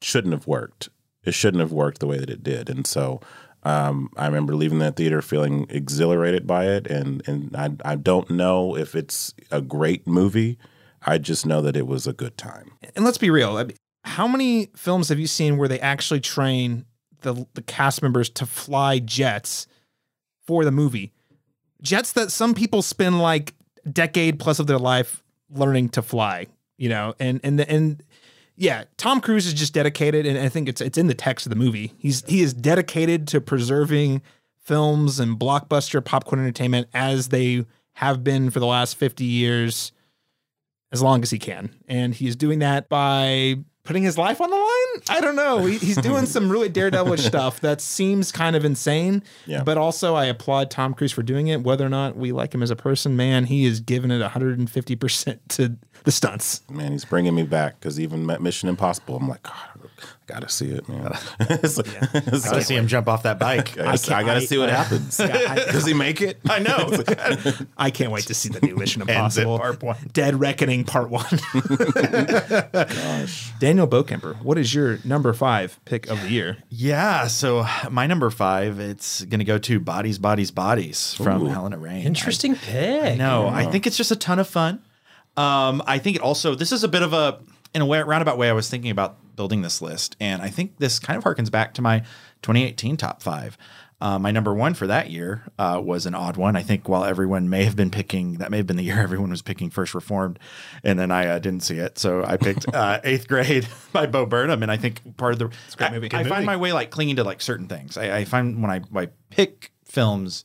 shouldn't 0.00 0.32
have 0.32 0.46
worked. 0.46 0.88
It 1.24 1.34
shouldn't 1.34 1.60
have 1.60 1.72
worked 1.72 2.00
the 2.00 2.06
way 2.06 2.18
that 2.18 2.30
it 2.30 2.42
did. 2.42 2.68
And 2.68 2.86
so 2.86 3.20
um, 3.64 4.10
I 4.16 4.26
remember 4.26 4.54
leaving 4.54 4.78
that 4.80 4.96
theater 4.96 5.22
feeling 5.22 5.66
exhilarated 5.70 6.46
by 6.46 6.66
it. 6.66 6.86
And 6.86 7.26
and 7.26 7.56
I 7.56 7.70
I 7.84 7.96
don't 7.96 8.30
know 8.30 8.76
if 8.76 8.94
it's 8.94 9.34
a 9.50 9.60
great 9.60 10.06
movie. 10.06 10.58
I 11.06 11.18
just 11.18 11.46
know 11.46 11.60
that 11.62 11.76
it 11.76 11.86
was 11.86 12.06
a 12.06 12.12
good 12.12 12.36
time. 12.36 12.72
And 12.94 13.04
let's 13.04 13.18
be 13.18 13.30
real. 13.30 13.56
I 13.56 13.64
mean, 13.64 13.76
how 14.04 14.26
many 14.28 14.70
films 14.76 15.08
have 15.08 15.18
you 15.18 15.26
seen 15.26 15.56
where 15.56 15.68
they 15.68 15.80
actually 15.80 16.20
train 16.20 16.84
the 17.22 17.46
the 17.54 17.62
cast 17.62 18.02
members 18.02 18.28
to 18.30 18.46
fly 18.46 18.98
jets 18.98 19.66
for 20.46 20.64
the 20.64 20.72
movie? 20.72 21.12
Jets 21.80 22.12
that 22.12 22.30
some 22.30 22.54
people 22.54 22.82
spend 22.82 23.20
like 23.20 23.54
decade 23.90 24.38
plus 24.38 24.58
of 24.58 24.66
their 24.66 24.78
life 24.78 25.22
learning 25.50 25.90
to 25.90 26.02
fly, 26.02 26.46
you 26.76 26.88
know, 26.88 27.14
and 27.18 27.40
and 27.42 27.60
and 27.60 28.02
yeah, 28.56 28.84
Tom 28.96 29.20
Cruise 29.20 29.46
is 29.46 29.54
just 29.54 29.74
dedicated, 29.74 30.26
and 30.26 30.38
I 30.38 30.48
think 30.48 30.68
it's 30.68 30.80
it's 30.80 30.98
in 30.98 31.08
the 31.08 31.14
text 31.14 31.46
of 31.46 31.50
the 31.50 31.56
movie. 31.56 31.92
He's 31.98 32.24
he 32.26 32.40
is 32.42 32.54
dedicated 32.54 33.26
to 33.28 33.40
preserving 33.40 34.22
films 34.60 35.18
and 35.18 35.38
blockbuster 35.38 36.04
popcorn 36.04 36.40
entertainment 36.40 36.88
as 36.94 37.28
they 37.28 37.66
have 37.94 38.22
been 38.22 38.50
for 38.50 38.60
the 38.60 38.66
last 38.66 38.96
fifty 38.96 39.24
years, 39.24 39.92
as 40.92 41.02
long 41.02 41.22
as 41.22 41.30
he 41.30 41.38
can, 41.38 41.74
and 41.88 42.14
he's 42.14 42.36
doing 42.36 42.60
that 42.60 42.88
by 42.88 43.56
putting 43.84 44.02
his 44.02 44.16
life 44.18 44.40
on 44.40 44.50
the 44.50 44.56
line. 44.56 45.02
I 45.08 45.20
don't 45.20 45.36
know. 45.36 45.64
He, 45.66 45.78
he's 45.78 45.96
doing 45.96 46.26
some 46.26 46.50
really 46.50 46.70
daredevilish 46.70 47.18
stuff 47.26 47.60
that 47.60 47.80
seems 47.80 48.32
kind 48.32 48.56
of 48.56 48.64
insane. 48.64 49.22
Yeah. 49.46 49.62
But 49.62 49.78
also, 49.78 50.14
I 50.14 50.24
applaud 50.24 50.70
Tom 50.70 50.94
Cruise 50.94 51.12
for 51.12 51.22
doing 51.22 51.48
it. 51.48 51.62
Whether 51.62 51.84
or 51.86 51.90
not 51.90 52.16
we 52.16 52.32
like 52.32 52.54
him 52.54 52.62
as 52.62 52.70
a 52.70 52.76
person, 52.76 53.16
man, 53.16 53.44
he 53.44 53.64
is 53.64 53.80
giving 53.80 54.10
it 54.10 54.20
150 54.20 54.96
percent 54.96 55.48
to 55.50 55.76
the 56.04 56.12
stunts. 56.12 56.62
Man, 56.70 56.92
he's 56.92 57.04
bringing 57.04 57.34
me 57.34 57.42
back 57.44 57.78
because 57.78 58.00
even 58.00 58.26
Mission 58.40 58.68
Impossible, 58.68 59.16
I'm 59.16 59.28
like, 59.28 59.42
God, 59.42 59.73
I 60.00 60.32
gotta 60.32 60.48
see 60.48 60.70
it, 60.70 60.88
man. 60.88 61.12
It's 61.40 61.76
like- 61.76 61.86
it's 62.14 62.44
Gotta 62.44 62.56
like- 62.56 62.64
see 62.64 62.74
him 62.76 62.86
jump 62.86 63.08
off 63.08 63.24
that 63.24 63.38
bike. 63.38 63.78
I, 63.78 63.92
I 63.92 64.22
gotta 64.24 64.40
see 64.40 64.58
what 64.58 64.70
happens. 64.70 65.16
Does 65.16 65.84
he 65.86 65.94
make 65.94 66.20
it? 66.20 66.38
I 66.48 66.58
know. 66.58 66.90
I 67.76 67.90
can't 67.90 68.10
wait 68.12 68.24
to 68.26 68.34
see 68.34 68.48
the 68.48 68.60
new 68.64 68.76
Mission 68.76 69.02
Ends 69.02 69.36
at 69.38 69.42
Impossible 69.44 69.58
part 69.58 69.82
one. 69.82 69.96
Dead 70.12 70.38
Reckoning 70.40 70.84
Part 70.84 71.10
One. 71.10 71.24
Gosh, 72.72 73.52
Daniel 73.58 73.86
Bokemper, 73.86 74.40
what 74.42 74.58
is 74.58 74.74
your 74.74 74.98
number 75.04 75.32
five 75.32 75.78
pick 75.84 76.06
of 76.08 76.20
the 76.22 76.28
year? 76.28 76.58
Yeah, 76.70 77.26
so 77.26 77.66
my 77.90 78.06
number 78.06 78.30
five, 78.30 78.78
it's 78.80 79.24
gonna 79.24 79.44
go 79.44 79.58
to 79.58 79.80
Bodies, 79.80 80.18
Bodies, 80.18 80.50
Bodies 80.50 81.14
from 81.14 81.42
Ooh. 81.46 81.50
Halina 81.50 81.78
Reijn. 81.80 82.04
Interesting 82.04 82.56
pick. 82.56 83.18
No, 83.18 83.48
I 83.48 83.66
think 83.66 83.86
it's 83.86 83.96
just 83.96 84.10
a 84.10 84.16
ton 84.16 84.38
of 84.38 84.48
fun. 84.48 84.82
Um, 85.36 85.82
I 85.86 85.98
think 85.98 86.16
it 86.16 86.22
also 86.22 86.54
this 86.54 86.70
is 86.72 86.84
a 86.84 86.88
bit 86.88 87.02
of 87.02 87.12
a 87.12 87.40
in 87.74 87.82
a 87.82 87.86
way 87.86 88.00
roundabout 88.00 88.38
way 88.38 88.48
I 88.48 88.52
was 88.52 88.70
thinking 88.70 88.90
about 88.90 89.36
building 89.36 89.62
this 89.62 89.82
list, 89.82 90.16
and 90.20 90.40
I 90.40 90.48
think 90.48 90.78
this 90.78 90.98
kind 90.98 91.16
of 91.16 91.24
harkens 91.24 91.50
back 91.50 91.74
to 91.74 91.82
my 91.82 92.00
2018 92.42 92.96
top 92.96 93.22
five. 93.22 93.58
Uh, 94.00 94.18
my 94.18 94.30
number 94.30 94.52
one 94.52 94.74
for 94.74 94.86
that 94.86 95.08
year 95.10 95.44
uh, 95.58 95.80
was 95.82 96.04
an 96.04 96.14
odd 96.14 96.36
one. 96.36 96.56
I 96.56 96.62
think 96.62 96.88
while 96.88 97.04
everyone 97.04 97.48
may 97.48 97.64
have 97.64 97.74
been 97.74 97.90
picking, 97.90 98.34
that 98.34 98.50
may 98.50 98.58
have 98.58 98.66
been 98.66 98.76
the 98.76 98.82
year 98.82 98.98
everyone 99.00 99.30
was 99.30 99.42
picking 99.42 99.70
First 99.70 99.94
Reformed, 99.94 100.38
and 100.82 100.98
then 100.98 101.10
I 101.10 101.26
uh, 101.26 101.38
didn't 101.38 101.62
see 101.62 101.78
it, 101.78 101.98
so 101.98 102.24
I 102.24 102.36
picked 102.36 102.66
uh, 102.74 103.00
Eighth 103.02 103.26
Grade 103.28 103.66
by 103.92 104.06
Bo 104.06 104.26
Burnham, 104.26 104.62
and 104.62 104.70
I 104.70 104.76
think 104.76 105.16
part 105.16 105.32
of 105.32 105.38
the 105.38 105.46
a 105.46 105.76
great 105.76 105.92
movie. 105.92 106.12
I, 106.12 106.20
I 106.20 106.24
find 106.24 106.46
my 106.46 106.56
way 106.56 106.72
like 106.72 106.90
clinging 106.90 107.16
to 107.16 107.24
like 107.24 107.40
certain 107.40 107.66
things. 107.66 107.96
I, 107.96 108.18
I 108.18 108.24
find 108.24 108.62
when 108.62 108.70
I, 108.70 108.80
when 108.80 109.06
I 109.06 109.10
pick 109.30 109.72
films 109.84 110.44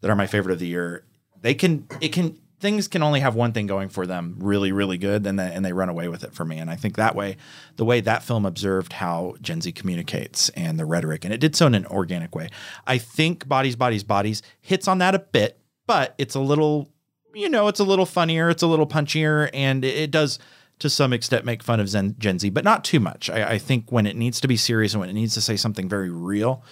that 0.00 0.10
are 0.10 0.16
my 0.16 0.26
favorite 0.26 0.52
of 0.52 0.58
the 0.58 0.66
year, 0.66 1.04
they 1.40 1.54
can 1.54 1.86
it 2.00 2.12
can 2.12 2.38
things 2.60 2.88
can 2.88 3.02
only 3.02 3.20
have 3.20 3.34
one 3.34 3.52
thing 3.52 3.66
going 3.66 3.88
for 3.88 4.06
them 4.06 4.36
really 4.38 4.70
really 4.70 4.98
good 4.98 5.26
and 5.26 5.38
they, 5.38 5.52
and 5.52 5.64
they 5.64 5.72
run 5.72 5.88
away 5.88 6.08
with 6.08 6.22
it 6.22 6.32
for 6.32 6.44
me. 6.44 6.58
And 6.58 6.70
i 6.70 6.76
think 6.76 6.96
that 6.96 7.16
way 7.16 7.36
the 7.76 7.84
way 7.84 8.00
that 8.00 8.22
film 8.22 8.46
observed 8.46 8.92
how 8.92 9.34
gen 9.40 9.60
z 9.60 9.72
communicates 9.72 10.50
and 10.50 10.78
the 10.78 10.84
rhetoric 10.84 11.24
and 11.24 11.34
it 11.34 11.38
did 11.38 11.56
so 11.56 11.66
in 11.66 11.74
an 11.74 11.86
organic 11.86 12.34
way. 12.34 12.50
I 12.86 12.98
think 12.98 13.48
bodies 13.48 13.76
bodies 13.76 14.04
bodies 14.04 14.42
hits 14.60 14.86
on 14.86 14.98
that 14.98 15.14
a 15.14 15.18
bit 15.18 15.58
but 15.86 16.14
it's 16.18 16.34
a 16.34 16.40
little 16.40 16.90
you 17.34 17.48
know 17.48 17.68
it's 17.68 17.80
a 17.80 17.84
little 17.84 18.06
funnier 18.06 18.50
it's 18.50 18.62
a 18.62 18.66
little 18.66 18.86
punchier 18.86 19.50
and 19.54 19.84
it, 19.84 20.10
does 20.10 20.38
to 20.78 20.88
some 20.88 21.12
extent 21.12 21.44
make 21.44 21.62
fun 21.62 21.78
of 21.78 21.88
Zen, 21.88 22.16
gen 22.18 22.38
z 22.38 22.50
but 22.50 22.64
not 22.64 22.84
too 22.84 23.00
much. 23.00 23.28
I, 23.28 23.52
I 23.52 23.58
think 23.58 23.90
when 23.92 24.06
it 24.06 24.16
needs 24.16 24.40
to 24.40 24.48
be 24.48 24.56
serious 24.56 24.92
and 24.92 25.00
when 25.00 25.10
it 25.10 25.14
needs 25.14 25.34
to 25.34 25.40
say 25.40 25.56
something 25.56 25.88
very 25.88 26.10
real 26.10 26.62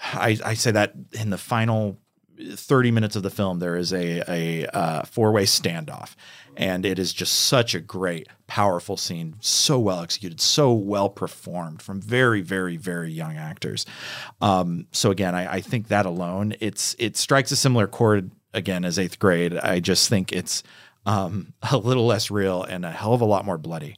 I, 0.00 0.38
I 0.44 0.54
say 0.54 0.70
that 0.70 0.94
in 1.12 1.30
the 1.30 1.38
final 1.38 1.98
30 2.54 2.90
minutes 2.90 3.16
of 3.16 3.22
the 3.22 3.30
film, 3.30 3.58
there 3.58 3.76
is 3.76 3.92
a, 3.92 4.22
a 4.28 4.66
uh, 4.66 5.02
four 5.02 5.32
way 5.32 5.44
standoff. 5.44 6.14
And 6.56 6.84
it 6.84 6.98
is 6.98 7.12
just 7.12 7.32
such 7.32 7.74
a 7.74 7.80
great, 7.80 8.28
powerful 8.48 8.96
scene. 8.96 9.36
So 9.40 9.78
well 9.78 10.00
executed, 10.00 10.40
so 10.40 10.72
well 10.72 11.08
performed 11.08 11.80
from 11.80 12.00
very, 12.00 12.40
very, 12.40 12.76
very 12.76 13.12
young 13.12 13.36
actors. 13.36 13.86
Um, 14.40 14.88
so 14.90 15.12
again, 15.12 15.36
I, 15.36 15.54
I 15.54 15.60
think 15.60 15.86
that 15.88 16.04
alone, 16.04 16.54
it's 16.58 16.96
it 16.98 17.16
strikes 17.16 17.52
a 17.52 17.56
similar 17.56 17.86
chord 17.86 18.32
again 18.52 18.84
as 18.84 18.98
eighth 18.98 19.20
grade. 19.20 19.56
I 19.56 19.78
just 19.78 20.08
think 20.08 20.32
it's 20.32 20.64
um, 21.06 21.52
a 21.70 21.78
little 21.78 22.06
less 22.06 22.28
real 22.28 22.64
and 22.64 22.84
a 22.84 22.90
hell 22.90 23.14
of 23.14 23.20
a 23.20 23.26
lot 23.26 23.44
more 23.44 23.58
bloody. 23.58 23.96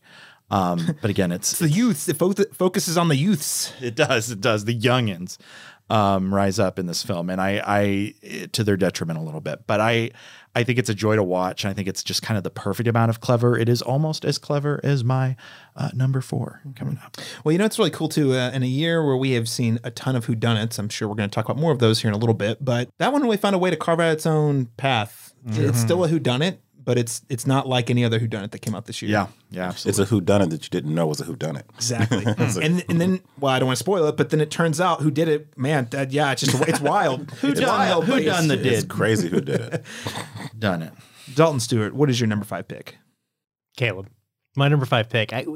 Um, 0.50 0.96
but 1.00 1.10
again, 1.10 1.32
it's, 1.32 1.52
It's 1.60 1.60
the 1.60 1.68
youths. 1.68 2.08
It 2.08 2.16
fo- 2.16 2.32
focuses 2.52 2.98
on 2.98 3.08
the 3.08 3.16
youths. 3.16 3.72
it 3.80 3.94
does. 3.94 4.30
It 4.30 4.40
does. 4.40 4.64
The 4.64 4.78
youngins 4.78 5.38
um, 5.90 6.32
rise 6.32 6.58
up 6.58 6.78
in 6.78 6.86
this 6.86 7.02
film, 7.02 7.28
and 7.28 7.40
I, 7.40 7.62
I, 7.66 8.46
to 8.52 8.64
their 8.64 8.76
detriment 8.76 9.18
a 9.18 9.22
little 9.22 9.40
bit, 9.40 9.66
but 9.66 9.80
I, 9.80 10.12
I 10.54 10.64
think 10.64 10.78
it's 10.78 10.88
a 10.88 10.94
joy 10.94 11.16
to 11.16 11.22
watch. 11.22 11.64
And 11.64 11.70
I 11.70 11.74
think 11.74 11.88
it's 11.88 12.02
just 12.02 12.22
kind 12.22 12.38
of 12.38 12.44
the 12.44 12.50
perfect 12.50 12.88
amount 12.88 13.10
of 13.10 13.20
clever. 13.20 13.58
It 13.58 13.68
is 13.68 13.82
almost 13.82 14.24
as 14.24 14.38
clever 14.38 14.80
as 14.82 15.04
my 15.04 15.36
uh, 15.76 15.90
number 15.94 16.20
four 16.20 16.62
coming 16.76 16.98
up. 17.04 17.16
Well, 17.44 17.52
you 17.52 17.58
know, 17.58 17.64
it's 17.64 17.78
really 17.78 17.90
cool 17.90 18.08
too. 18.08 18.32
Uh, 18.34 18.50
in 18.52 18.62
a 18.62 18.66
year 18.66 19.04
where 19.04 19.16
we 19.16 19.32
have 19.32 19.48
seen 19.48 19.78
a 19.84 19.90
ton 19.90 20.16
of 20.16 20.26
whodunits, 20.26 20.78
I'm 20.78 20.88
sure 20.88 21.08
we're 21.08 21.16
going 21.16 21.28
to 21.28 21.34
talk 21.34 21.44
about 21.44 21.60
more 21.60 21.72
of 21.72 21.78
those 21.80 22.00
here 22.00 22.08
in 22.08 22.14
a 22.14 22.18
little 22.18 22.34
bit. 22.34 22.64
But 22.64 22.88
that 22.98 23.12
one 23.12 23.22
really 23.22 23.36
found 23.36 23.54
a 23.54 23.58
way 23.58 23.70
to 23.70 23.76
carve 23.76 24.00
out 24.00 24.12
its 24.12 24.26
own 24.26 24.66
path. 24.76 25.34
It's 25.46 25.80
still 25.80 26.04
a 26.04 26.08
whodunit, 26.08 26.58
but 26.90 26.98
it's 26.98 27.22
it's 27.28 27.46
not 27.46 27.68
like 27.68 27.88
any 27.88 28.04
other 28.04 28.18
Who 28.18 28.26
Done 28.26 28.42
It 28.42 28.50
that 28.50 28.58
came 28.62 28.74
out 28.74 28.86
this 28.86 29.00
year. 29.00 29.12
Yeah, 29.12 29.26
yeah, 29.48 29.68
absolutely. 29.68 30.02
It's 30.02 30.10
a 30.10 30.12
Who 30.12 30.20
Done 30.20 30.42
It 30.42 30.50
that 30.50 30.64
you 30.64 30.70
didn't 30.70 30.92
know 30.92 31.06
was 31.06 31.20
a 31.20 31.24
Who 31.24 31.36
Done 31.36 31.54
It. 31.54 31.64
Exactly. 31.76 32.24
and 32.36 32.84
and 32.88 33.00
then 33.00 33.20
well, 33.38 33.52
I 33.52 33.60
don't 33.60 33.68
want 33.68 33.76
to 33.78 33.84
spoil 33.84 34.08
it, 34.08 34.16
but 34.16 34.30
then 34.30 34.40
it 34.40 34.50
turns 34.50 34.80
out 34.80 35.02
who 35.02 35.12
did 35.12 35.28
it, 35.28 35.56
man, 35.56 35.86
that, 35.92 36.10
yeah, 36.10 36.32
it's 36.32 36.42
just 36.42 36.60
it's 36.68 36.80
wild. 36.80 37.30
Who 37.42 37.50
it's 37.50 37.60
done- 37.60 37.68
wild. 37.68 38.06
who 38.06 38.20
done 38.24 38.48
the 38.48 38.54
it's 38.54 38.80
did? 38.82 38.88
Crazy 38.88 39.28
who 39.28 39.40
did 39.40 39.60
it. 39.60 39.84
Done 40.58 40.82
it. 40.82 40.92
Dalton 41.32 41.60
Stuart, 41.60 41.94
what 41.94 42.10
is 42.10 42.18
your 42.18 42.26
number 42.26 42.44
five 42.44 42.66
pick? 42.66 42.96
Caleb, 43.76 44.08
my 44.56 44.66
number 44.66 44.84
five 44.84 45.08
pick. 45.08 45.32
I, 45.32 45.46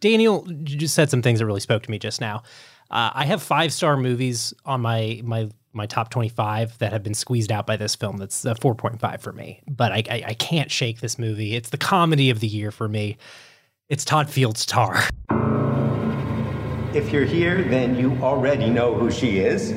Daniel 0.00 0.46
just 0.64 0.94
said 0.94 1.08
some 1.08 1.22
things 1.22 1.38
that 1.38 1.46
really 1.46 1.60
spoke 1.60 1.82
to 1.84 1.90
me 1.90 1.98
just 1.98 2.20
now. 2.20 2.42
Uh, 2.90 3.08
I 3.14 3.24
have 3.24 3.42
five 3.42 3.72
star 3.72 3.96
movies 3.96 4.52
on 4.66 4.82
my 4.82 5.22
my 5.24 5.48
my 5.72 5.86
top 5.86 6.10
twenty 6.10 6.28
five 6.28 6.76
that 6.78 6.92
have 6.92 7.02
been 7.02 7.14
squeezed 7.14 7.52
out 7.52 7.66
by 7.66 7.76
this 7.76 7.94
film. 7.94 8.16
That's 8.16 8.44
a 8.44 8.54
four 8.54 8.74
point 8.74 9.00
five 9.00 9.20
for 9.20 9.32
me. 9.32 9.62
But 9.68 9.92
I, 9.92 10.02
I 10.10 10.22
I 10.28 10.34
can't 10.34 10.70
shake 10.70 11.00
this 11.00 11.18
movie. 11.18 11.54
It's 11.54 11.70
the 11.70 11.78
comedy 11.78 12.30
of 12.30 12.40
the 12.40 12.48
year 12.48 12.70
for 12.70 12.88
me. 12.88 13.16
It's 13.88 14.04
Todd 14.04 14.28
Field's 14.28 14.66
Tar. 14.66 15.02
If 16.94 17.12
you're 17.12 17.24
here, 17.24 17.62
then 17.62 17.96
you 17.96 18.12
already 18.22 18.70
know 18.70 18.94
who 18.94 19.10
she 19.10 19.38
is. 19.38 19.72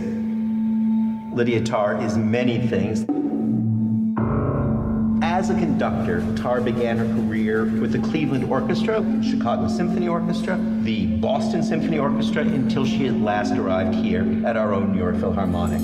Lydia 1.34 1.62
tar 1.62 2.02
is 2.02 2.18
many 2.18 2.68
things. 2.68 3.06
As 5.24 5.52
a 5.52 5.54
conductor, 5.54 6.26
Tar 6.36 6.62
began 6.62 6.98
her 6.98 7.06
career 7.06 7.66
with 7.66 7.92
the 7.92 8.00
Cleveland 8.00 8.44
Orchestra, 8.46 9.04
Chicago 9.24 9.68
Symphony 9.68 10.08
Orchestra, 10.08 10.58
the 10.82 11.06
Boston 11.18 11.62
Symphony 11.62 12.00
Orchestra, 12.00 12.42
until 12.42 12.86
she 12.86 13.06
had 13.06 13.22
last 13.22 13.54
arrived 13.54 13.94
here 13.94 14.26
at 14.46 14.58
our 14.58 14.74
own 14.74 14.94
New 14.94 14.98
York 14.98 15.18
Philharmonic. 15.18 15.82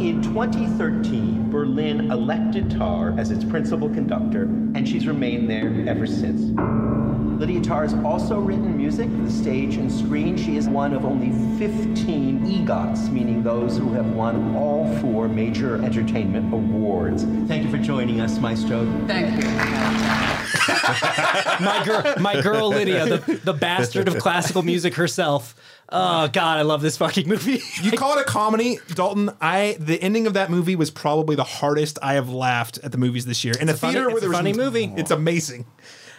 In 0.00 0.22
2013, 0.22 1.50
Berlin 1.50 2.10
elected 2.10 2.70
Tar 2.70 3.14
as 3.18 3.30
its 3.30 3.44
principal 3.44 3.90
conductor, 3.90 4.44
and 4.44 4.88
she's 4.88 5.06
remained 5.06 5.50
there 5.50 5.84
ever 5.86 6.06
since. 6.06 6.52
Lydia 7.38 7.60
Tarr 7.60 7.82
has 7.82 7.92
also 8.02 8.38
written 8.38 8.78
music 8.78 9.10
for 9.10 9.18
the 9.18 9.30
stage 9.30 9.76
and 9.76 9.92
screen. 9.92 10.38
She 10.38 10.56
is 10.56 10.70
one 10.70 10.94
of 10.94 11.04
only 11.04 11.30
15 11.58 12.46
EGOTs, 12.46 13.10
meaning 13.10 13.42
those 13.42 13.76
who 13.76 13.92
have 13.92 14.06
won 14.12 14.56
all 14.56 14.90
four 15.00 15.28
major 15.28 15.76
entertainment 15.84 16.52
awards. 16.54 17.24
Thank 17.46 17.64
you 17.64 17.70
for 17.70 17.76
joining 17.76 18.22
us, 18.22 18.38
Maestro. 18.46 18.86
Thank 19.08 19.42
you. 19.42 19.48
my 21.66 21.82
girl, 21.84 22.14
my 22.20 22.40
girl 22.40 22.68
Lydia, 22.68 23.18
the, 23.18 23.40
the 23.42 23.52
bastard 23.52 24.06
of 24.06 24.18
classical 24.18 24.62
music 24.62 24.94
herself. 24.94 25.56
Oh 25.88 26.28
God, 26.28 26.58
I 26.58 26.62
love 26.62 26.80
this 26.80 26.96
fucking 26.96 27.28
movie. 27.28 27.60
You 27.82 27.90
call 27.90 28.16
it 28.16 28.20
a 28.20 28.24
comedy, 28.24 28.78
Dalton. 28.94 29.30
I 29.40 29.76
the 29.80 30.00
ending 30.00 30.28
of 30.28 30.34
that 30.34 30.48
movie 30.48 30.76
was 30.76 30.92
probably 30.92 31.34
the 31.34 31.42
hardest 31.42 31.98
I 32.00 32.14
have 32.14 32.28
laughed 32.28 32.78
at 32.84 32.92
the 32.92 32.98
movies 32.98 33.26
this 33.26 33.44
year 33.44 33.54
in 33.60 33.68
a, 33.68 33.72
a 33.72 33.74
funny- 33.74 33.94
theater 33.94 34.10
where 34.10 34.18
it's 34.18 34.20
there 34.20 34.28
a 34.28 34.30
was 34.30 34.38
funny 34.38 34.52
movie. 34.52 34.92
It's 34.96 35.10
amazing. 35.10 35.66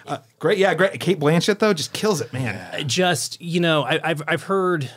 Uh, 0.06 0.18
great, 0.38 0.58
yeah, 0.58 0.74
great. 0.74 1.00
Cate 1.00 1.22
Blanchett 1.22 1.60
though 1.60 1.74
just 1.74 1.94
kills 1.94 2.20
it, 2.20 2.34
man. 2.34 2.86
just 2.90 3.40
you 3.40 3.62
know 3.62 3.84
I, 3.84 4.02
I've 4.04 4.22
I've 4.28 4.44
heard 4.44 4.92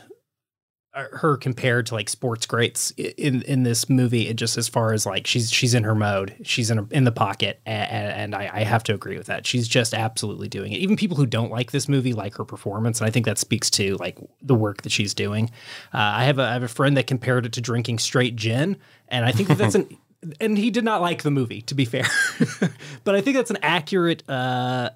her 0.92 1.36
compared 1.36 1.86
to 1.86 1.94
like 1.94 2.08
sports 2.08 2.46
greats 2.46 2.90
in 2.92 3.42
in 3.42 3.62
this 3.62 3.88
movie. 3.88 4.28
It 4.28 4.34
just 4.34 4.58
as 4.58 4.68
far 4.68 4.92
as 4.92 5.06
like 5.06 5.26
she's 5.26 5.50
she's 5.50 5.72
in 5.72 5.84
her 5.84 5.94
mode, 5.94 6.34
she's 6.42 6.70
in 6.70 6.78
her, 6.78 6.86
in 6.90 7.04
the 7.04 7.12
pocket, 7.12 7.60
and, 7.64 7.90
and 7.90 8.34
I, 8.34 8.50
I 8.52 8.64
have 8.64 8.82
to 8.84 8.94
agree 8.94 9.16
with 9.16 9.28
that. 9.28 9.46
She's 9.46 9.68
just 9.68 9.94
absolutely 9.94 10.48
doing 10.48 10.72
it. 10.72 10.78
Even 10.78 10.96
people 10.96 11.16
who 11.16 11.26
don't 11.26 11.50
like 11.50 11.70
this 11.70 11.88
movie 11.88 12.12
like 12.12 12.34
her 12.36 12.44
performance, 12.44 13.00
and 13.00 13.06
I 13.06 13.10
think 13.10 13.26
that 13.26 13.38
speaks 13.38 13.70
to 13.70 13.96
like 13.96 14.18
the 14.42 14.54
work 14.54 14.82
that 14.82 14.90
she's 14.90 15.14
doing. 15.14 15.50
Uh, 15.94 15.98
I 15.98 16.24
have 16.24 16.40
a 16.40 16.42
I 16.42 16.52
have 16.54 16.64
a 16.64 16.68
friend 16.68 16.96
that 16.96 17.06
compared 17.06 17.46
it 17.46 17.52
to 17.52 17.60
drinking 17.60 18.00
straight 18.00 18.34
gin, 18.34 18.76
and 19.08 19.24
I 19.24 19.30
think 19.30 19.48
that 19.48 19.58
that's 19.58 19.76
an 19.76 19.96
and 20.40 20.58
he 20.58 20.70
did 20.70 20.84
not 20.84 21.00
like 21.00 21.22
the 21.22 21.30
movie 21.30 21.62
to 21.62 21.74
be 21.74 21.84
fair, 21.84 22.06
but 23.04 23.14
I 23.14 23.20
think 23.20 23.36
that's 23.36 23.50
an 23.50 23.58
accurate. 23.62 24.28
Uh, 24.28 24.90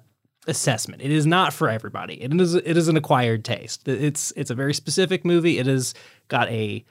assessment. 0.47 1.01
It 1.01 1.11
is 1.11 1.25
not 1.25 1.53
for 1.53 1.69
everybody. 1.69 2.21
It 2.21 2.33
is 2.39 2.55
it 2.55 2.77
is 2.77 2.87
an 2.87 2.97
acquired 2.97 3.43
taste. 3.43 3.87
It's 3.87 4.31
it's 4.35 4.51
a 4.51 4.55
very 4.55 4.73
specific 4.73 5.25
movie. 5.25 5.57
It 5.59 5.65
has 5.67 5.93
got 6.27 6.49
a 6.49 6.83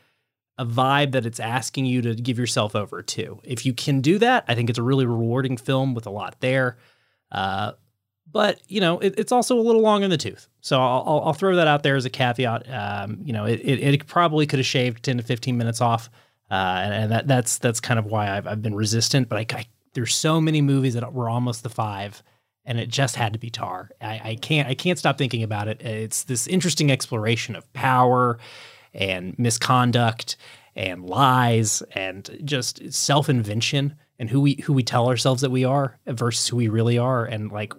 a 0.57 0.65
vibe 0.65 1.13
that 1.13 1.27
it's 1.27 1.41
asking 1.41 1.87
you 1.87 2.01
to 2.03 2.15
give 2.15 2.39
yourself 2.39 2.77
over 2.77 3.03
to. 3.03 3.41
If 3.43 3.67
you 3.67 3.73
can 3.73 4.01
do 4.01 4.19
that, 4.19 4.45
I 4.47 4.55
think 4.55 4.71
it's 4.71 4.79
a 4.79 4.83
really 4.83 5.07
rewarding 5.07 5.57
film 5.57 5.95
with 5.95 6.07
a 6.07 6.11
lot 6.11 6.37
there. 6.41 6.77
Uh, 7.33 7.73
but 8.31 8.61
you 8.69 8.81
know, 8.81 8.99
it, 9.01 9.15
it's 9.19 9.33
also 9.33 9.59
a 9.59 9.63
little 9.63 9.83
long 9.83 10.03
in 10.03 10.11
the 10.11 10.17
tooth. 10.17 10.49
So 10.61 10.81
I'll, 10.81 11.23
I'll, 11.25 11.33
throw 11.33 11.57
that 11.57 11.67
out 11.67 11.83
there 11.83 11.97
as 11.97 12.05
a 12.05 12.11
caveat. 12.11 12.69
Um, 12.73 13.21
you 13.23 13.33
know, 13.33 13.45
it, 13.45 13.61
it, 13.61 13.81
it 13.81 14.07
probably 14.07 14.47
could 14.47 14.59
have 14.59 14.67
shaved 14.67 15.03
ten 15.03 15.17
to 15.19 15.23
fifteen 15.23 15.59
minutes 15.59 15.81
off, 15.81 16.09
uh, 16.51 16.55
and, 16.55 16.95
and 16.95 17.13
that 17.13 17.29
that's 17.29 17.59
that's 17.59 17.81
kind 17.81 17.99
of 17.99 18.07
why 18.07 18.37
I've 18.37 18.47
I've 18.47 18.63
been 18.63 18.75
resistant. 18.75 19.29
But 19.29 19.39
I, 19.39 19.59
I 19.59 19.67
there's 19.93 20.15
so 20.15 20.41
many 20.41 20.61
movies 20.61 20.95
that 20.95 21.13
were 21.13 21.29
almost 21.29 21.63
the 21.63 21.69
five 21.69 22.23
and 22.65 22.79
it 22.79 22.89
just 22.89 23.17
had 23.17 23.33
to 23.33 23.39
be 23.39 23.51
Tar. 23.51 23.91
I, 24.01 24.21
I 24.25 24.35
can't 24.37 24.69
I 24.69 24.75
can't 24.75 24.99
stop 24.99 25.19
thinking 25.19 25.43
about 25.43 25.69
it. 25.69 25.83
It's 25.83 26.25
this 26.25 26.47
interesting 26.47 26.91
exploration 26.91 27.57
of 27.57 27.71
power 27.73 28.39
and 28.93 29.39
misconduct 29.39 30.37
and 30.77 31.05
lies 31.05 31.83
and 31.95 32.39
just 32.45 32.93
self 32.93 33.29
invention 33.29 33.97
and 34.19 34.31
who 34.31 34.41
we 34.41 34.61
who 34.65 34.73
we 34.73 34.83
tell 34.83 35.09
ourselves 35.09 35.43
that 35.43 35.51
we 35.51 35.65
are 35.65 35.99
versus 36.07 36.49
who 36.49 36.57
we 36.57 36.69
really 36.69 36.99
are 36.99 37.25
and 37.25 37.51
like 37.51 37.73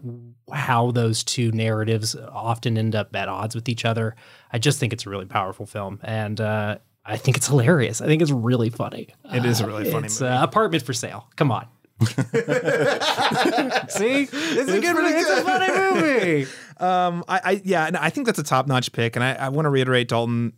how 0.51 0.91
those 0.91 1.23
two 1.23 1.51
narratives 1.51 2.15
often 2.15 2.77
end 2.77 2.95
up 2.95 3.15
at 3.15 3.29
odds 3.29 3.55
with 3.55 3.69
each 3.69 3.85
other. 3.85 4.15
I 4.51 4.59
just 4.59 4.79
think 4.79 4.93
it's 4.93 5.05
a 5.05 5.09
really 5.09 5.25
powerful 5.25 5.65
film 5.65 5.99
and 6.03 6.39
uh, 6.39 6.77
I 7.05 7.17
think 7.17 7.37
it's 7.37 7.47
hilarious. 7.47 8.01
I 8.01 8.07
think 8.07 8.21
it's 8.21 8.31
really 8.31 8.69
funny. 8.69 9.09
It 9.33 9.45
is 9.45 9.61
a 9.61 9.67
really 9.67 9.89
funny 9.89 10.07
it's. 10.07 10.21
Uh, 10.21 10.39
apartment 10.41 10.83
for 10.83 10.93
sale. 10.93 11.29
Come 11.35 11.51
on. 11.51 11.67
See, 13.89 14.23
it's 14.23 14.69
a 14.69 14.79
good, 14.81 14.95
pretty 14.95 15.15
it's 15.15 15.29
a 15.29 15.35
good. 15.35 15.45
funny 15.45 16.01
movie. 16.01 16.47
Um, 16.77 17.23
I, 17.29 17.39
I 17.41 17.61
yeah, 17.63 17.87
and 17.87 17.95
I 17.95 18.09
think 18.09 18.25
that's 18.27 18.37
a 18.37 18.43
top 18.43 18.67
notch 18.67 18.91
pick, 18.91 19.15
and 19.15 19.23
I, 19.23 19.31
I 19.35 19.47
want 19.47 19.65
to 19.65 19.69
reiterate, 19.69 20.09
Dalton, 20.09 20.51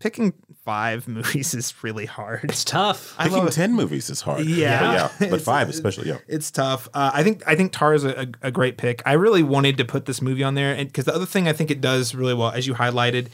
picking 0.00 0.34
five 0.66 1.08
movies 1.08 1.54
is 1.54 1.72
really 1.82 2.04
hard. 2.04 2.44
It's 2.50 2.62
tough. 2.62 3.14
I 3.18 3.24
Picking 3.28 3.44
love- 3.44 3.54
ten 3.54 3.72
movies 3.72 4.10
is 4.10 4.20
hard. 4.20 4.44
Yeah. 4.44 5.08
but, 5.18 5.20
yeah, 5.24 5.30
but 5.30 5.40
five 5.40 5.70
especially. 5.70 6.08
Yeah, 6.08 6.18
It's 6.28 6.50
tough. 6.50 6.90
Uh, 6.92 7.10
I 7.14 7.22
think 7.22 7.42
I 7.46 7.56
think 7.56 7.72
Tar 7.72 7.94
is 7.94 8.04
a, 8.04 8.24
a, 8.24 8.26
a 8.48 8.50
great 8.50 8.76
pick. 8.76 9.00
I 9.06 9.14
really 9.14 9.42
wanted 9.42 9.78
to 9.78 9.86
put 9.86 10.04
this 10.04 10.20
movie 10.20 10.44
on 10.44 10.56
there, 10.56 10.74
and 10.74 10.88
because 10.88 11.06
the 11.06 11.14
other 11.14 11.24
thing 11.24 11.48
I 11.48 11.54
think 11.54 11.70
it 11.70 11.80
does 11.80 12.14
really 12.14 12.34
well, 12.34 12.50
as 12.50 12.66
you 12.66 12.74
highlighted, 12.74 13.28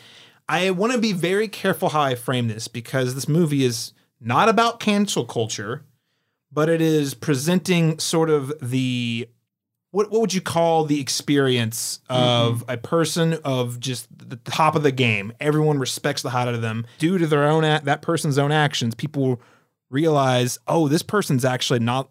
I 0.49 0.71
want 0.71 0.93
to 0.93 0.99
be 1.01 1.13
very 1.13 1.49
careful 1.49 1.89
how 1.89 2.03
I 2.03 2.15
frame 2.15 2.47
this 2.47 2.69
because 2.69 3.17
this 3.17 3.27
movie 3.27 3.65
is 3.65 3.95
not 4.21 4.49
about 4.49 4.79
cancel 4.79 5.25
culture, 5.25 5.83
but 6.53 6.69
it 6.69 6.81
is 6.81 7.15
presenting 7.15 7.99
sort 7.99 8.31
of 8.31 8.53
the 8.61 9.29
what 9.91 10.11
what 10.11 10.21
would 10.21 10.35
you 10.35 10.41
call 10.41 10.85
the 10.85 11.01
experience 11.01 12.01
of 12.09 12.61
mm-hmm. 12.61 12.71
a 12.71 12.77
person 12.77 13.35
of 13.45 13.79
just 13.79 14.07
the 14.17 14.37
top 14.37 14.75
of 14.75 14.83
the 14.83 14.93
game? 14.93 15.33
Everyone 15.41 15.79
respects 15.79 16.23
the 16.23 16.31
hot 16.31 16.49
out 16.49 16.55
of 16.55 16.63
them 16.63 16.87
due 16.99 17.19
to 17.19 17.27
their 17.27 17.45
own 17.45 17.63
that 17.63 18.03
person's 18.03 18.39
own 18.39 18.53
actions. 18.53 18.95
People 18.95 19.41
realize, 19.91 20.59
oh, 20.67 20.89
this 20.89 21.03
person's 21.03 21.45
actually 21.45 21.79
not 21.79 22.09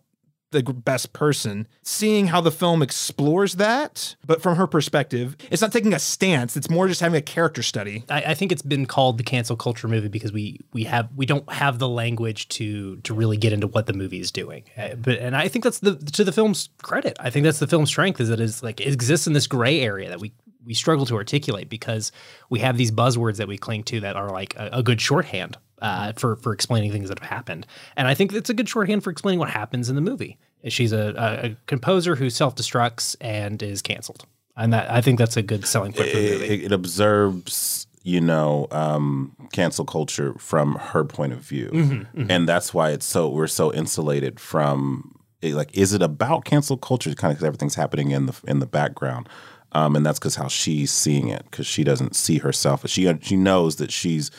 the 0.51 0.61
best 0.63 1.13
person. 1.13 1.67
Seeing 1.83 2.27
how 2.27 2.41
the 2.41 2.51
film 2.51 2.81
explores 2.81 3.55
that, 3.55 4.15
but 4.25 4.41
from 4.41 4.57
her 4.57 4.67
perspective, 4.67 5.35
it's 5.49 5.61
not 5.61 5.71
taking 5.71 5.93
a 5.93 5.99
stance. 5.99 6.55
It's 6.55 6.69
more 6.69 6.87
just 6.87 7.01
having 7.01 7.17
a 7.17 7.21
character 7.21 7.63
study. 7.63 8.03
I, 8.09 8.21
I 8.21 8.33
think 8.33 8.51
it's 8.51 8.61
been 8.61 8.85
called 8.85 9.17
the 9.17 9.23
cancel 9.23 9.55
culture 9.55 9.87
movie 9.87 10.09
because 10.09 10.31
we 10.31 10.59
we 10.73 10.83
have 10.83 11.09
we 11.15 11.25
don't 11.25 11.51
have 11.51 11.79
the 11.79 11.89
language 11.89 12.47
to 12.49 12.97
to 12.97 13.13
really 13.13 13.37
get 13.37 13.53
into 13.53 13.67
what 13.67 13.85
the 13.85 13.93
movie 13.93 14.19
is 14.19 14.31
doing. 14.31 14.63
Uh, 14.77 14.95
but 14.95 15.17
and 15.19 15.35
I 15.35 15.47
think 15.47 15.63
that's 15.63 15.79
the 15.79 15.95
to 15.95 16.23
the 16.23 16.31
film's 16.31 16.69
credit. 16.81 17.17
I 17.19 17.29
think 17.29 17.43
that's 17.43 17.59
the 17.59 17.67
film's 17.67 17.89
strength 17.89 18.19
is 18.19 18.29
that 18.29 18.39
it's 18.39 18.61
like 18.61 18.79
it 18.79 18.93
exists 18.93 19.27
in 19.27 19.33
this 19.33 19.47
gray 19.47 19.81
area 19.81 20.09
that 20.09 20.19
we 20.19 20.33
we 20.63 20.73
struggle 20.73 21.05
to 21.07 21.15
articulate 21.15 21.69
because 21.69 22.11
we 22.49 22.59
have 22.59 22.77
these 22.77 22.91
buzzwords 22.91 23.37
that 23.37 23.47
we 23.47 23.57
cling 23.57 23.83
to 23.83 23.99
that 24.01 24.15
are 24.15 24.29
like 24.29 24.55
a, 24.55 24.69
a 24.73 24.83
good 24.83 25.01
shorthand 25.01 25.57
uh, 25.81 26.13
for 26.13 26.35
for 26.37 26.53
explaining 26.53 26.91
things 26.91 27.09
that 27.09 27.19
have 27.19 27.29
happened. 27.29 27.65
And 27.95 28.07
I 28.07 28.13
think 28.13 28.33
it's 28.33 28.49
a 28.49 28.53
good 28.53 28.69
shorthand 28.69 29.03
for 29.03 29.09
explaining 29.09 29.39
what 29.39 29.49
happens 29.49 29.89
in 29.89 29.95
the 29.95 30.01
movie. 30.01 30.37
She's 30.67 30.91
a, 30.91 31.13
a, 31.17 31.55
composer 31.65 32.15
who 32.15 32.29
self 32.29 32.55
destructs 32.55 33.15
and 33.19 33.61
is 33.63 33.81
canceled. 33.81 34.25
And 34.55 34.73
that 34.73 34.91
I 34.91 35.01
think 35.01 35.17
that's 35.17 35.37
a 35.37 35.41
good 35.41 35.65
selling 35.65 35.93
point 35.93 36.09
for 36.09 36.17
the 36.17 36.31
movie. 36.31 36.45
it, 36.45 36.63
it 36.65 36.71
observes 36.71 37.87
you 38.03 38.21
know 38.21 38.67
um, 38.71 39.35
cancel 39.53 39.85
culture 39.85 40.33
from 40.37 40.75
her 40.75 41.03
point 41.03 41.33
of 41.33 41.39
view, 41.39 41.69
Mhm, 41.73 42.07
mhm. 42.13 42.27
and 42.29 42.47
that's 42.47 42.73
why 42.73 42.91
it's 42.91 43.05
so 43.05 43.29
we're 43.29 43.47
so 43.47 43.73
insulated 43.73 44.39
from 44.39 45.15
it, 45.41 45.55
like 45.55 45.75
is 45.75 45.93
it 45.93 46.01
about 46.01 46.45
cancel 46.45 46.77
culture? 46.77 47.13
Kind 47.15 47.31
of 47.31 47.37
because 47.37 47.47
everything's 47.47 47.75
happening 47.75 48.11
in 48.11 48.27
the 48.27 48.39
in 48.47 48.59
the 48.59 48.65
background. 48.67 49.27
Um, 49.73 49.95
and 49.95 50.05
that's 50.05 50.19
because 50.19 50.35
how 50.35 50.49
she's 50.49 50.91
seeing 50.91 51.29
it, 51.29 51.45
because 51.49 51.65
she 51.65 51.85
doesn't 51.85 52.15
see 52.15 52.39
herself. 52.39 52.87
She 52.89 53.11
she 53.21 53.37
knows 53.37 53.77
that 53.77 53.91
she's 53.91 54.29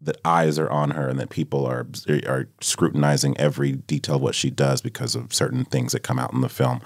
that 0.00 0.16
eyes 0.24 0.58
are 0.58 0.70
on 0.70 0.92
her 0.92 1.08
and 1.08 1.18
that 1.18 1.28
people 1.28 1.66
are 1.66 1.86
are 2.26 2.48
scrutinizing 2.60 3.36
every 3.36 3.72
detail 3.72 4.16
of 4.16 4.22
what 4.22 4.34
she 4.34 4.50
does 4.50 4.80
because 4.80 5.14
of 5.14 5.34
certain 5.34 5.64
things 5.64 5.92
that 5.92 6.00
come 6.00 6.18
out 6.18 6.32
in 6.32 6.40
the 6.40 6.48
film. 6.48 6.80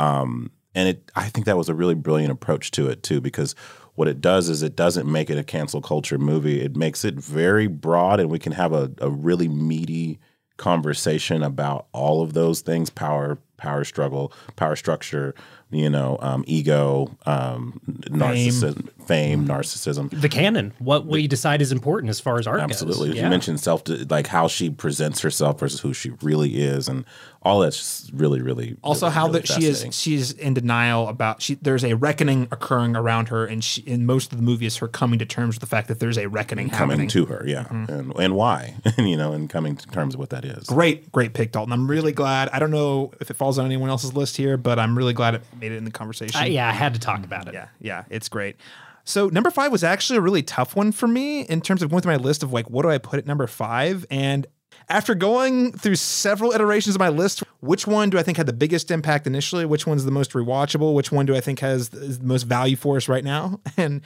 Um, 0.00 0.50
and 0.74 0.88
it, 0.88 1.10
I 1.14 1.28
think 1.28 1.46
that 1.46 1.56
was 1.56 1.68
a 1.68 1.74
really 1.74 1.94
brilliant 1.94 2.32
approach 2.32 2.70
to 2.72 2.88
it 2.88 3.02
too, 3.02 3.20
because 3.20 3.54
what 3.94 4.08
it 4.08 4.20
does 4.20 4.48
is 4.48 4.62
it 4.62 4.76
doesn't 4.76 5.10
make 5.10 5.30
it 5.30 5.38
a 5.38 5.44
cancel 5.44 5.80
culture 5.80 6.18
movie. 6.18 6.60
It 6.60 6.76
makes 6.76 7.04
it 7.04 7.14
very 7.14 7.66
broad, 7.66 8.20
and 8.20 8.30
we 8.30 8.38
can 8.38 8.52
have 8.52 8.72
a, 8.72 8.90
a 9.00 9.10
really 9.10 9.48
meaty 9.48 10.18
conversation 10.58 11.42
about 11.42 11.86
all 11.92 12.22
of 12.22 12.32
those 12.32 12.60
things: 12.60 12.90
power, 12.90 13.38
power 13.56 13.84
struggle, 13.84 14.32
power 14.56 14.76
structure, 14.76 15.34
you 15.70 15.90
know, 15.90 16.16
um, 16.20 16.44
ego, 16.46 17.16
um, 17.26 17.80
narcissism, 17.86 18.88
fame, 19.06 19.46
narcissism. 19.46 20.08
the 20.20 20.28
canon, 20.28 20.72
what 20.78 21.06
we 21.06 21.26
decide 21.26 21.60
is 21.60 21.72
important 21.72 22.08
as 22.10 22.20
far 22.20 22.38
as 22.38 22.46
art 22.46 22.60
Absolutely. 22.60 23.08
goes. 23.08 23.18
You 23.18 23.28
mentioned 23.28 23.58
self, 23.60 23.82
like 24.08 24.28
how 24.28 24.46
she 24.46 24.70
presents 24.70 25.20
herself 25.20 25.58
versus 25.58 25.80
who 25.80 25.92
she 25.92 26.10
really 26.22 26.62
is, 26.62 26.88
and 26.88 27.04
all 27.42 27.60
that's 27.60 27.76
just 27.76 28.12
really, 28.12 28.40
really. 28.42 28.76
Also, 28.82 29.06
really, 29.06 29.14
how 29.14 29.26
really 29.26 29.40
that 29.40 29.46
she 29.46 29.64
is 29.66 29.82
fascinating. 29.82 29.90
she's 29.92 30.32
in 30.32 30.54
denial 30.54 31.08
about 31.08 31.40
she. 31.40 31.54
There's 31.54 31.84
a 31.84 31.94
reckoning 31.94 32.48
occurring 32.50 32.96
around 32.96 33.28
her, 33.28 33.46
and 33.46 33.62
she, 33.62 33.82
in 33.82 34.04
most 34.04 34.32
of 34.32 34.38
the 34.38 34.42
movie 34.42 34.66
is 34.66 34.76
her 34.78 34.88
coming 34.88 35.18
to 35.18 35.26
terms 35.26 35.54
with 35.54 35.60
the 35.60 35.66
fact 35.66 35.88
that 35.88 36.00
there's 36.00 36.18
a 36.18 36.28
reckoning 36.28 36.70
coming 36.70 36.98
happening. 36.98 37.08
to 37.08 37.26
her, 37.26 37.44
yeah, 37.46 37.64
mm. 37.64 37.88
and 37.88 38.12
and 38.16 38.34
why, 38.34 38.74
and 38.96 39.08
you 39.08 39.16
know, 39.16 39.32
and 39.32 39.48
coming 39.48 39.76
to 39.76 39.86
terms 39.88 40.16
with 40.16 40.20
what 40.20 40.30
that 40.30 40.44
is. 40.44 40.64
Great, 40.64 41.12
great 41.12 41.34
pick, 41.34 41.52
Dalton. 41.52 41.72
I'm 41.72 41.88
really 41.88 42.12
glad. 42.12 42.48
I 42.48 42.58
don't 42.58 42.70
know 42.72 43.12
if 43.20 43.30
it 43.30 43.34
falls 43.34 43.58
on 43.58 43.66
anyone 43.66 43.90
else's 43.90 44.14
list 44.14 44.36
here, 44.36 44.56
but 44.56 44.78
I'm 44.78 44.96
really 44.96 45.12
glad 45.12 45.34
it 45.34 45.42
made 45.60 45.72
it 45.72 45.76
in 45.76 45.84
the 45.84 45.90
conversation. 45.90 46.40
I, 46.40 46.46
yeah, 46.46 46.68
I 46.68 46.72
had 46.72 46.94
to 46.94 47.00
talk 47.00 47.24
about 47.24 47.48
it. 47.48 47.54
Yeah, 47.54 47.68
yeah, 47.80 48.04
it's 48.10 48.28
great. 48.28 48.56
So 49.04 49.28
number 49.28 49.52
five 49.52 49.70
was 49.70 49.84
actually 49.84 50.16
a 50.16 50.20
really 50.20 50.42
tough 50.42 50.74
one 50.74 50.90
for 50.90 51.06
me 51.06 51.42
in 51.42 51.60
terms 51.60 51.80
of 51.80 51.90
going 51.90 52.02
through 52.02 52.12
my 52.12 52.16
list 52.16 52.42
of 52.42 52.52
like 52.52 52.68
what 52.68 52.82
do 52.82 52.90
I 52.90 52.98
put 52.98 53.20
at 53.20 53.26
number 53.26 53.46
five, 53.46 54.04
and 54.10 54.48
After 54.88 55.16
going 55.16 55.72
through 55.72 55.96
several 55.96 56.52
iterations 56.52 56.94
of 56.94 57.00
my 57.00 57.08
list, 57.08 57.42
which 57.60 57.88
one 57.88 58.08
do 58.08 58.18
I 58.18 58.22
think 58.22 58.36
had 58.36 58.46
the 58.46 58.52
biggest 58.52 58.92
impact 58.92 59.26
initially? 59.26 59.66
Which 59.66 59.84
one's 59.84 60.04
the 60.04 60.12
most 60.12 60.30
rewatchable? 60.32 60.94
Which 60.94 61.10
one 61.10 61.26
do 61.26 61.34
I 61.34 61.40
think 61.40 61.58
has 61.58 61.88
the 61.88 62.20
most 62.22 62.44
value 62.44 62.76
for 62.76 62.96
us 62.96 63.08
right 63.08 63.24
now? 63.24 63.60
And 63.76 64.00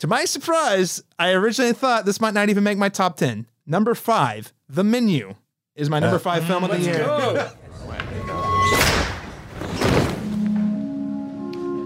to 0.00 0.06
my 0.08 0.24
surprise, 0.24 1.02
I 1.18 1.30
originally 1.32 1.72
thought 1.74 2.06
this 2.06 2.20
might 2.20 2.34
not 2.34 2.48
even 2.48 2.64
make 2.64 2.76
my 2.78 2.88
top 2.88 3.16
10. 3.18 3.46
Number 3.66 3.94
five, 3.94 4.52
The 4.68 4.82
Menu, 4.82 5.36
is 5.76 5.88
my 5.88 6.00
number 6.00 6.16
uh, 6.16 6.20
five 6.20 6.44
film 6.44 6.64
of 6.64 6.70
the 6.70 6.80
year. 6.80 7.04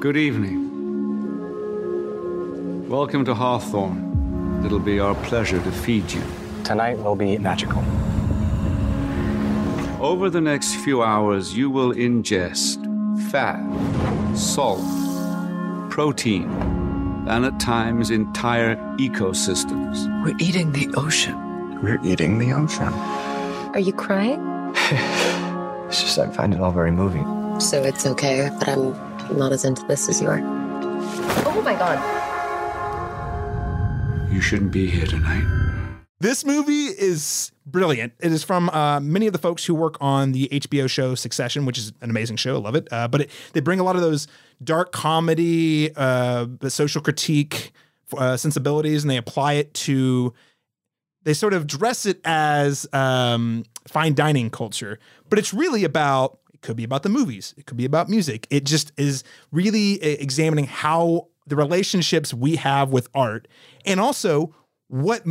Good 0.00 0.16
evening. 0.16 0.62
Welcome 2.88 3.24
to 3.26 3.34
Hawthorn. 3.34 4.62
It'll 4.64 4.78
be 4.78 4.98
our 5.00 5.14
pleasure 5.26 5.62
to 5.62 5.72
feed 5.72 6.10
you. 6.10 6.22
Tonight 6.64 6.98
will 6.98 7.14
be 7.14 7.36
magical. 7.36 7.84
Over 10.00 10.30
the 10.30 10.40
next 10.40 10.76
few 10.76 11.02
hours, 11.02 11.54
you 11.56 11.68
will 11.68 11.92
ingest 11.92 12.80
fat, 13.30 13.60
salt, 14.34 14.80
protein, 15.90 16.50
and 17.28 17.44
at 17.44 17.60
times 17.60 18.10
entire 18.10 18.76
ecosystems. 18.96 20.08
We're 20.24 20.36
eating 20.38 20.72
the 20.72 20.88
ocean. 20.96 21.36
We're 21.82 22.00
eating 22.02 22.38
the 22.38 22.52
ocean. 22.54 22.92
Are 23.74 23.80
you 23.80 23.92
crying? 23.92 24.40
It's 25.86 26.02
just 26.02 26.18
I 26.18 26.28
find 26.28 26.52
it 26.52 26.60
all 26.60 26.72
very 26.72 26.90
moving. 26.90 27.60
So 27.60 27.80
it's 27.84 28.04
okay 28.04 28.48
that 28.48 28.68
I'm 28.68 29.38
not 29.38 29.52
as 29.52 29.64
into 29.64 29.84
this 29.86 30.08
as 30.08 30.20
you 30.20 30.26
are. 30.26 30.40
Oh 31.46 31.62
my 31.64 31.74
god. 31.74 32.00
You 34.32 34.40
shouldn't 34.40 34.72
be 34.72 34.86
here 34.90 35.06
tonight. 35.06 35.63
This 36.24 36.42
movie 36.42 36.86
is 36.86 37.52
brilliant. 37.66 38.14
It 38.18 38.32
is 38.32 38.42
from 38.42 38.70
uh, 38.70 38.98
many 38.98 39.26
of 39.26 39.34
the 39.34 39.38
folks 39.38 39.62
who 39.62 39.74
work 39.74 39.98
on 40.00 40.32
the 40.32 40.48
HBO 40.52 40.88
show 40.88 41.14
Succession, 41.14 41.66
which 41.66 41.76
is 41.76 41.92
an 42.00 42.08
amazing 42.08 42.36
show. 42.36 42.54
I 42.54 42.60
love 42.60 42.74
it. 42.74 42.88
Uh, 42.90 43.06
but 43.08 43.20
it, 43.20 43.30
they 43.52 43.60
bring 43.60 43.78
a 43.78 43.82
lot 43.82 43.94
of 43.94 44.00
those 44.00 44.26
dark 44.62 44.90
comedy, 44.90 45.94
uh, 45.94 46.46
social 46.68 47.02
critique 47.02 47.72
uh, 48.16 48.38
sensibilities, 48.38 49.04
and 49.04 49.10
they 49.10 49.18
apply 49.18 49.52
it 49.52 49.74
to. 49.74 50.32
They 51.24 51.34
sort 51.34 51.52
of 51.52 51.66
dress 51.66 52.06
it 52.06 52.22
as 52.24 52.86
um, 52.94 53.64
fine 53.86 54.14
dining 54.14 54.48
culture, 54.48 54.98
but 55.28 55.38
it's 55.38 55.52
really 55.52 55.84
about. 55.84 56.38
It 56.54 56.62
could 56.62 56.76
be 56.76 56.84
about 56.84 57.02
the 57.02 57.10
movies. 57.10 57.54
It 57.58 57.66
could 57.66 57.76
be 57.76 57.84
about 57.84 58.08
music. 58.08 58.46
It 58.48 58.64
just 58.64 58.92
is 58.96 59.24
really 59.52 60.00
uh, 60.00 60.16
examining 60.22 60.64
how 60.68 61.28
the 61.46 61.56
relationships 61.56 62.32
we 62.32 62.56
have 62.56 62.88
with 62.92 63.10
art, 63.14 63.46
and 63.84 64.00
also 64.00 64.54
what 64.88 65.22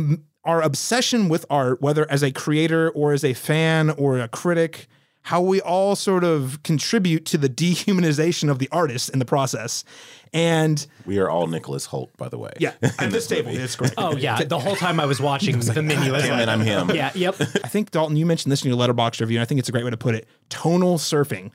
our 0.44 0.60
obsession 0.62 1.28
with 1.28 1.44
art, 1.50 1.80
whether 1.80 2.10
as 2.10 2.22
a 2.22 2.30
creator 2.32 2.90
or 2.90 3.12
as 3.12 3.24
a 3.24 3.34
fan 3.34 3.90
or 3.90 4.18
a 4.18 4.28
critic, 4.28 4.86
how 5.22 5.40
we 5.40 5.60
all 5.60 5.96
sort 5.96 6.22
of 6.24 6.62
contribute 6.62 7.24
to 7.26 7.38
the 7.38 7.48
dehumanization 7.64 8.50
of 8.50 8.58
the 8.58 8.68
artist 8.70 9.08
in 9.10 9.18
the 9.18 9.24
process. 9.24 9.84
And 10.32 10.84
We 11.06 11.18
are 11.18 11.30
all 11.30 11.46
Nicholas 11.46 11.86
Hoult, 11.86 12.10
by 12.16 12.28
the 12.28 12.36
way. 12.38 12.50
yeah, 12.58 12.72
at 12.98 13.10
this 13.12 13.26
table, 13.28 13.50
it's 13.54 13.76
great. 13.76 13.94
Oh 13.96 14.16
yeah, 14.16 14.42
the 14.42 14.58
whole 14.58 14.74
time 14.76 14.98
I 14.98 15.06
was 15.06 15.20
watching 15.20 15.60
the 15.60 15.80
menu. 15.82 16.10
I 16.10 16.16
was 16.16 16.22
like, 16.28 16.32
and 16.32 16.50
I'm 16.50 16.60
him. 16.60 16.90
Yeah, 16.90 17.12
yep. 17.14 17.36
I 17.40 17.68
think 17.68 17.92
Dalton, 17.92 18.16
you 18.16 18.26
mentioned 18.26 18.50
this 18.50 18.64
in 18.64 18.68
your 18.70 18.78
Letterboxd 18.78 19.20
review, 19.20 19.38
and 19.38 19.42
I 19.42 19.44
think 19.46 19.60
it's 19.60 19.68
a 19.68 19.72
great 19.72 19.84
way 19.84 19.90
to 19.90 19.96
put 19.96 20.14
it. 20.16 20.26
Tonal 20.48 20.98
surfing. 20.98 21.52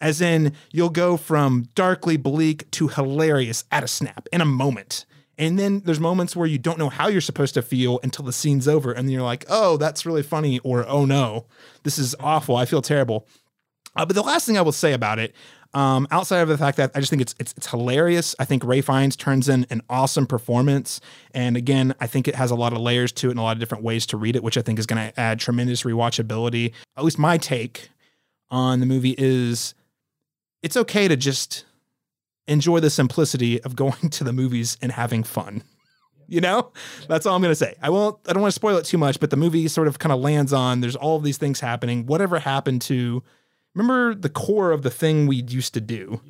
As 0.00 0.20
in, 0.20 0.54
you'll 0.72 0.90
go 0.90 1.16
from 1.16 1.68
darkly 1.74 2.16
bleak 2.16 2.70
to 2.72 2.88
hilarious 2.88 3.64
at 3.70 3.84
a 3.84 3.88
snap 3.88 4.26
in 4.32 4.40
a 4.40 4.44
moment. 4.46 5.04
And 5.38 5.58
then 5.58 5.80
there's 5.80 6.00
moments 6.00 6.36
where 6.36 6.46
you 6.46 6.58
don't 6.58 6.78
know 6.78 6.88
how 6.88 7.08
you're 7.08 7.20
supposed 7.20 7.54
to 7.54 7.62
feel 7.62 8.00
until 8.02 8.24
the 8.24 8.32
scene's 8.32 8.68
over. 8.68 8.92
And 8.92 9.08
then 9.08 9.12
you're 9.12 9.22
like, 9.22 9.44
oh, 9.48 9.76
that's 9.76 10.06
really 10.06 10.22
funny. 10.22 10.60
Or, 10.60 10.86
oh 10.88 11.04
no, 11.04 11.46
this 11.82 11.98
is 11.98 12.14
awful. 12.20 12.56
I 12.56 12.66
feel 12.66 12.82
terrible. 12.82 13.26
Uh, 13.96 14.04
but 14.04 14.14
the 14.14 14.22
last 14.22 14.46
thing 14.46 14.58
I 14.58 14.62
will 14.62 14.72
say 14.72 14.92
about 14.92 15.18
it, 15.18 15.34
um, 15.74 16.06
outside 16.12 16.38
of 16.38 16.48
the 16.48 16.56
fact 16.56 16.76
that 16.76 16.92
I 16.94 17.00
just 17.00 17.10
think 17.10 17.22
it's, 17.22 17.34
it's 17.40 17.52
it's 17.56 17.66
hilarious. 17.66 18.36
I 18.38 18.44
think 18.44 18.64
Ralph 18.64 18.84
Fiennes 18.84 19.16
turns 19.16 19.48
in 19.48 19.66
an 19.70 19.82
awesome 19.90 20.24
performance, 20.26 21.00
and 21.32 21.56
again, 21.56 21.94
I 22.00 22.06
think 22.06 22.28
it 22.28 22.36
has 22.36 22.52
a 22.52 22.54
lot 22.54 22.72
of 22.72 22.78
layers 22.78 23.10
to 23.12 23.26
it 23.26 23.32
and 23.32 23.40
a 23.40 23.42
lot 23.42 23.56
of 23.56 23.60
different 23.60 23.82
ways 23.82 24.06
to 24.06 24.16
read 24.16 24.36
it, 24.36 24.44
which 24.44 24.56
I 24.56 24.62
think 24.62 24.78
is 24.78 24.86
going 24.86 25.04
to 25.10 25.20
add 25.20 25.40
tremendous 25.40 25.82
rewatchability. 25.82 26.72
At 26.96 27.02
least 27.02 27.18
my 27.18 27.38
take 27.38 27.90
on 28.50 28.78
the 28.78 28.86
movie 28.86 29.16
is, 29.18 29.74
it's 30.62 30.76
okay 30.76 31.08
to 31.08 31.16
just 31.16 31.64
enjoy 32.46 32.80
the 32.80 32.90
simplicity 32.90 33.62
of 33.62 33.76
going 33.76 33.92
to 34.10 34.24
the 34.24 34.32
movies 34.32 34.76
and 34.82 34.92
having 34.92 35.22
fun. 35.22 35.62
You 36.26 36.40
know, 36.40 36.72
that's 37.06 37.26
all 37.26 37.36
I'm 37.36 37.42
gonna 37.42 37.54
say. 37.54 37.74
I 37.82 37.90
won't. 37.90 38.18
I 38.26 38.32
don't 38.32 38.40
want 38.40 38.52
to 38.52 38.58
spoil 38.58 38.78
it 38.78 38.86
too 38.86 38.96
much, 38.96 39.20
but 39.20 39.28
the 39.28 39.36
movie 39.36 39.68
sort 39.68 39.88
of 39.88 39.98
kind 39.98 40.12
of 40.12 40.20
lands 40.20 40.54
on. 40.54 40.80
There's 40.80 40.96
all 40.96 41.16
of 41.16 41.22
these 41.22 41.36
things 41.36 41.60
happening. 41.60 42.06
Whatever 42.06 42.38
happened 42.38 42.80
to? 42.82 43.22
Remember 43.74 44.14
the 44.14 44.30
core 44.30 44.70
of 44.70 44.82
the 44.82 44.90
thing 44.90 45.26
we 45.26 45.36
used 45.36 45.74
to 45.74 45.80
do. 45.82 46.20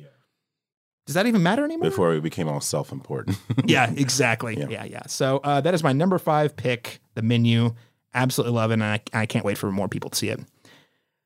Does 1.05 1.13
that 1.13 1.27
even 1.27 1.43
matter 1.43 1.63
anymore? 1.63 1.91
Before 1.91 2.09
we 2.09 2.19
became 2.19 2.47
all 2.47 2.59
self-important. 2.59 3.37
yeah, 3.65 3.91
exactly. 3.95 4.57
Yeah, 4.57 4.83
yeah. 4.83 5.03
So 5.05 5.39
uh, 5.43 5.61
that 5.61 5.73
is 5.73 5.83
my 5.83 5.93
number 5.93 6.17
five 6.17 6.55
pick. 6.55 6.99
The 7.13 7.21
menu, 7.21 7.75
absolutely 8.13 8.55
love 8.55 8.71
it, 8.71 8.75
and 8.75 8.83
I, 8.83 9.01
I 9.13 9.25
can't 9.27 9.45
wait 9.45 9.57
for 9.57 9.71
more 9.71 9.87
people 9.87 10.09
to 10.09 10.17
see 10.17 10.29
it. 10.29 10.39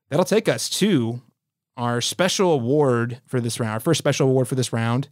That'll 0.10 0.26
take 0.26 0.50
us 0.50 0.70
to 0.72 1.22
our 1.80 2.02
special 2.02 2.52
award 2.54 3.22
for 3.26 3.40
this 3.42 3.60
round. 3.60 3.74
Our 3.74 3.80
first 3.80 3.98
special 3.98 4.28
award 4.30 4.48
for 4.48 4.56
this 4.56 4.72
round. 4.74 5.10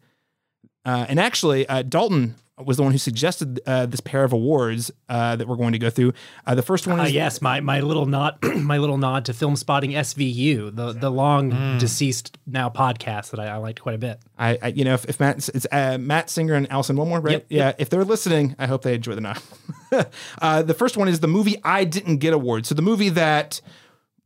Uh, 0.86 1.06
and 1.10 1.20
actually, 1.20 1.68
uh, 1.68 1.82
Dalton 1.82 2.36
was 2.66 2.78
the 2.78 2.84
one 2.84 2.92
who 2.92 2.98
suggested 2.98 3.60
uh, 3.68 3.86
this 3.86 4.00
pair 4.00 4.24
of 4.24 4.34
awards 4.34 4.90
uh, 5.10 5.36
that 5.36 5.48
we're 5.48 5.58
going 5.58 5.74
to 5.74 5.78
go 5.80 5.90
through. 5.92 6.14
Uh, 6.46 6.56
the 6.56 6.62
first 6.64 6.88
one 6.88 7.00
Uh, 7.00 7.04
is 7.04 7.12
yes, 7.12 7.40
my 7.42 7.60
my 7.60 7.82
little 7.82 8.06
nod, 8.08 8.38
my 8.56 8.78
little 8.80 8.98
nod 8.98 9.26
to 9.26 9.32
Filmspotting 9.34 9.92
SVU, 9.94 10.76
the 10.76 10.94
the 10.94 11.12
long 11.12 11.52
Mm. 11.52 11.80
deceased 11.80 12.38
now 12.48 12.68
podcast 12.70 13.30
that 13.32 13.40
I, 13.40 13.48
I 13.48 13.58
liked 13.58 13.80
quite 13.82 13.96
a 13.96 14.00
bit. 14.00 14.20
I, 14.40 14.58
I 14.62 14.68
you 14.70 14.86
know, 14.86 14.96
if, 14.96 15.06
if 15.06 15.20
Matt, 15.20 15.48
it's 15.50 15.68
uh, 15.72 15.98
Matt 16.00 16.30
Singer 16.32 16.56
and 16.56 16.72
Alison 16.72 16.96
Willmore, 16.96 17.24
right? 17.24 17.32
Yep, 17.34 17.46
yeah. 17.50 17.66
yep. 17.68 17.76
If 17.80 17.90
they're 17.92 18.04
listening, 18.06 18.56
I 18.58 18.66
hope 18.66 18.82
they 18.82 18.96
enjoy 18.96 19.14
the 19.16 19.22
nod. 19.22 19.40
uh, 20.42 20.62
the 20.64 20.74
first 20.74 20.98
one 20.98 21.08
is 21.08 21.20
the 21.20 21.28
movie 21.28 21.58
I 21.64 21.84
didn't 21.84 22.18
get 22.18 22.34
award. 22.34 22.66
So 22.66 22.74
the 22.76 22.82
movie 22.82 23.10
that 23.10 23.62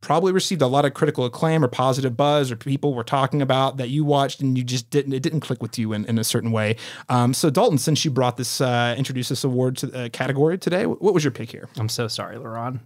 probably 0.02 0.32
received 0.32 0.60
a 0.60 0.66
lot 0.66 0.84
of 0.84 0.92
critical 0.92 1.24
acclaim 1.24 1.64
or 1.64 1.68
positive 1.68 2.14
buzz, 2.14 2.50
or 2.50 2.56
people 2.56 2.92
were 2.92 3.04
talking 3.04 3.40
about 3.40 3.78
that 3.78 3.88
you 3.88 4.04
watched 4.04 4.40
and 4.40 4.58
you 4.58 4.64
just 4.64 4.90
didn't, 4.90 5.14
it 5.14 5.22
didn't 5.22 5.40
click 5.40 5.62
with 5.62 5.78
you 5.78 5.94
in, 5.94 6.04
in 6.04 6.18
a 6.18 6.24
certain 6.24 6.52
way. 6.52 6.76
Um, 7.08 7.32
so 7.32 7.48
Dalton, 7.48 7.78
since 7.78 8.04
you 8.04 8.10
brought 8.10 8.36
this, 8.36 8.60
uh, 8.60 8.94
introduced 8.98 9.30
this 9.30 9.44
award 9.44 9.78
to 9.78 9.86
the 9.86 10.10
category 10.10 10.58
today, 10.58 10.84
what 10.84 11.14
was 11.14 11.24
your 11.24 11.30
pick 11.30 11.50
here? 11.50 11.70
I'm 11.78 11.88
so 11.88 12.08
sorry, 12.08 12.36
LaRon. 12.36 12.80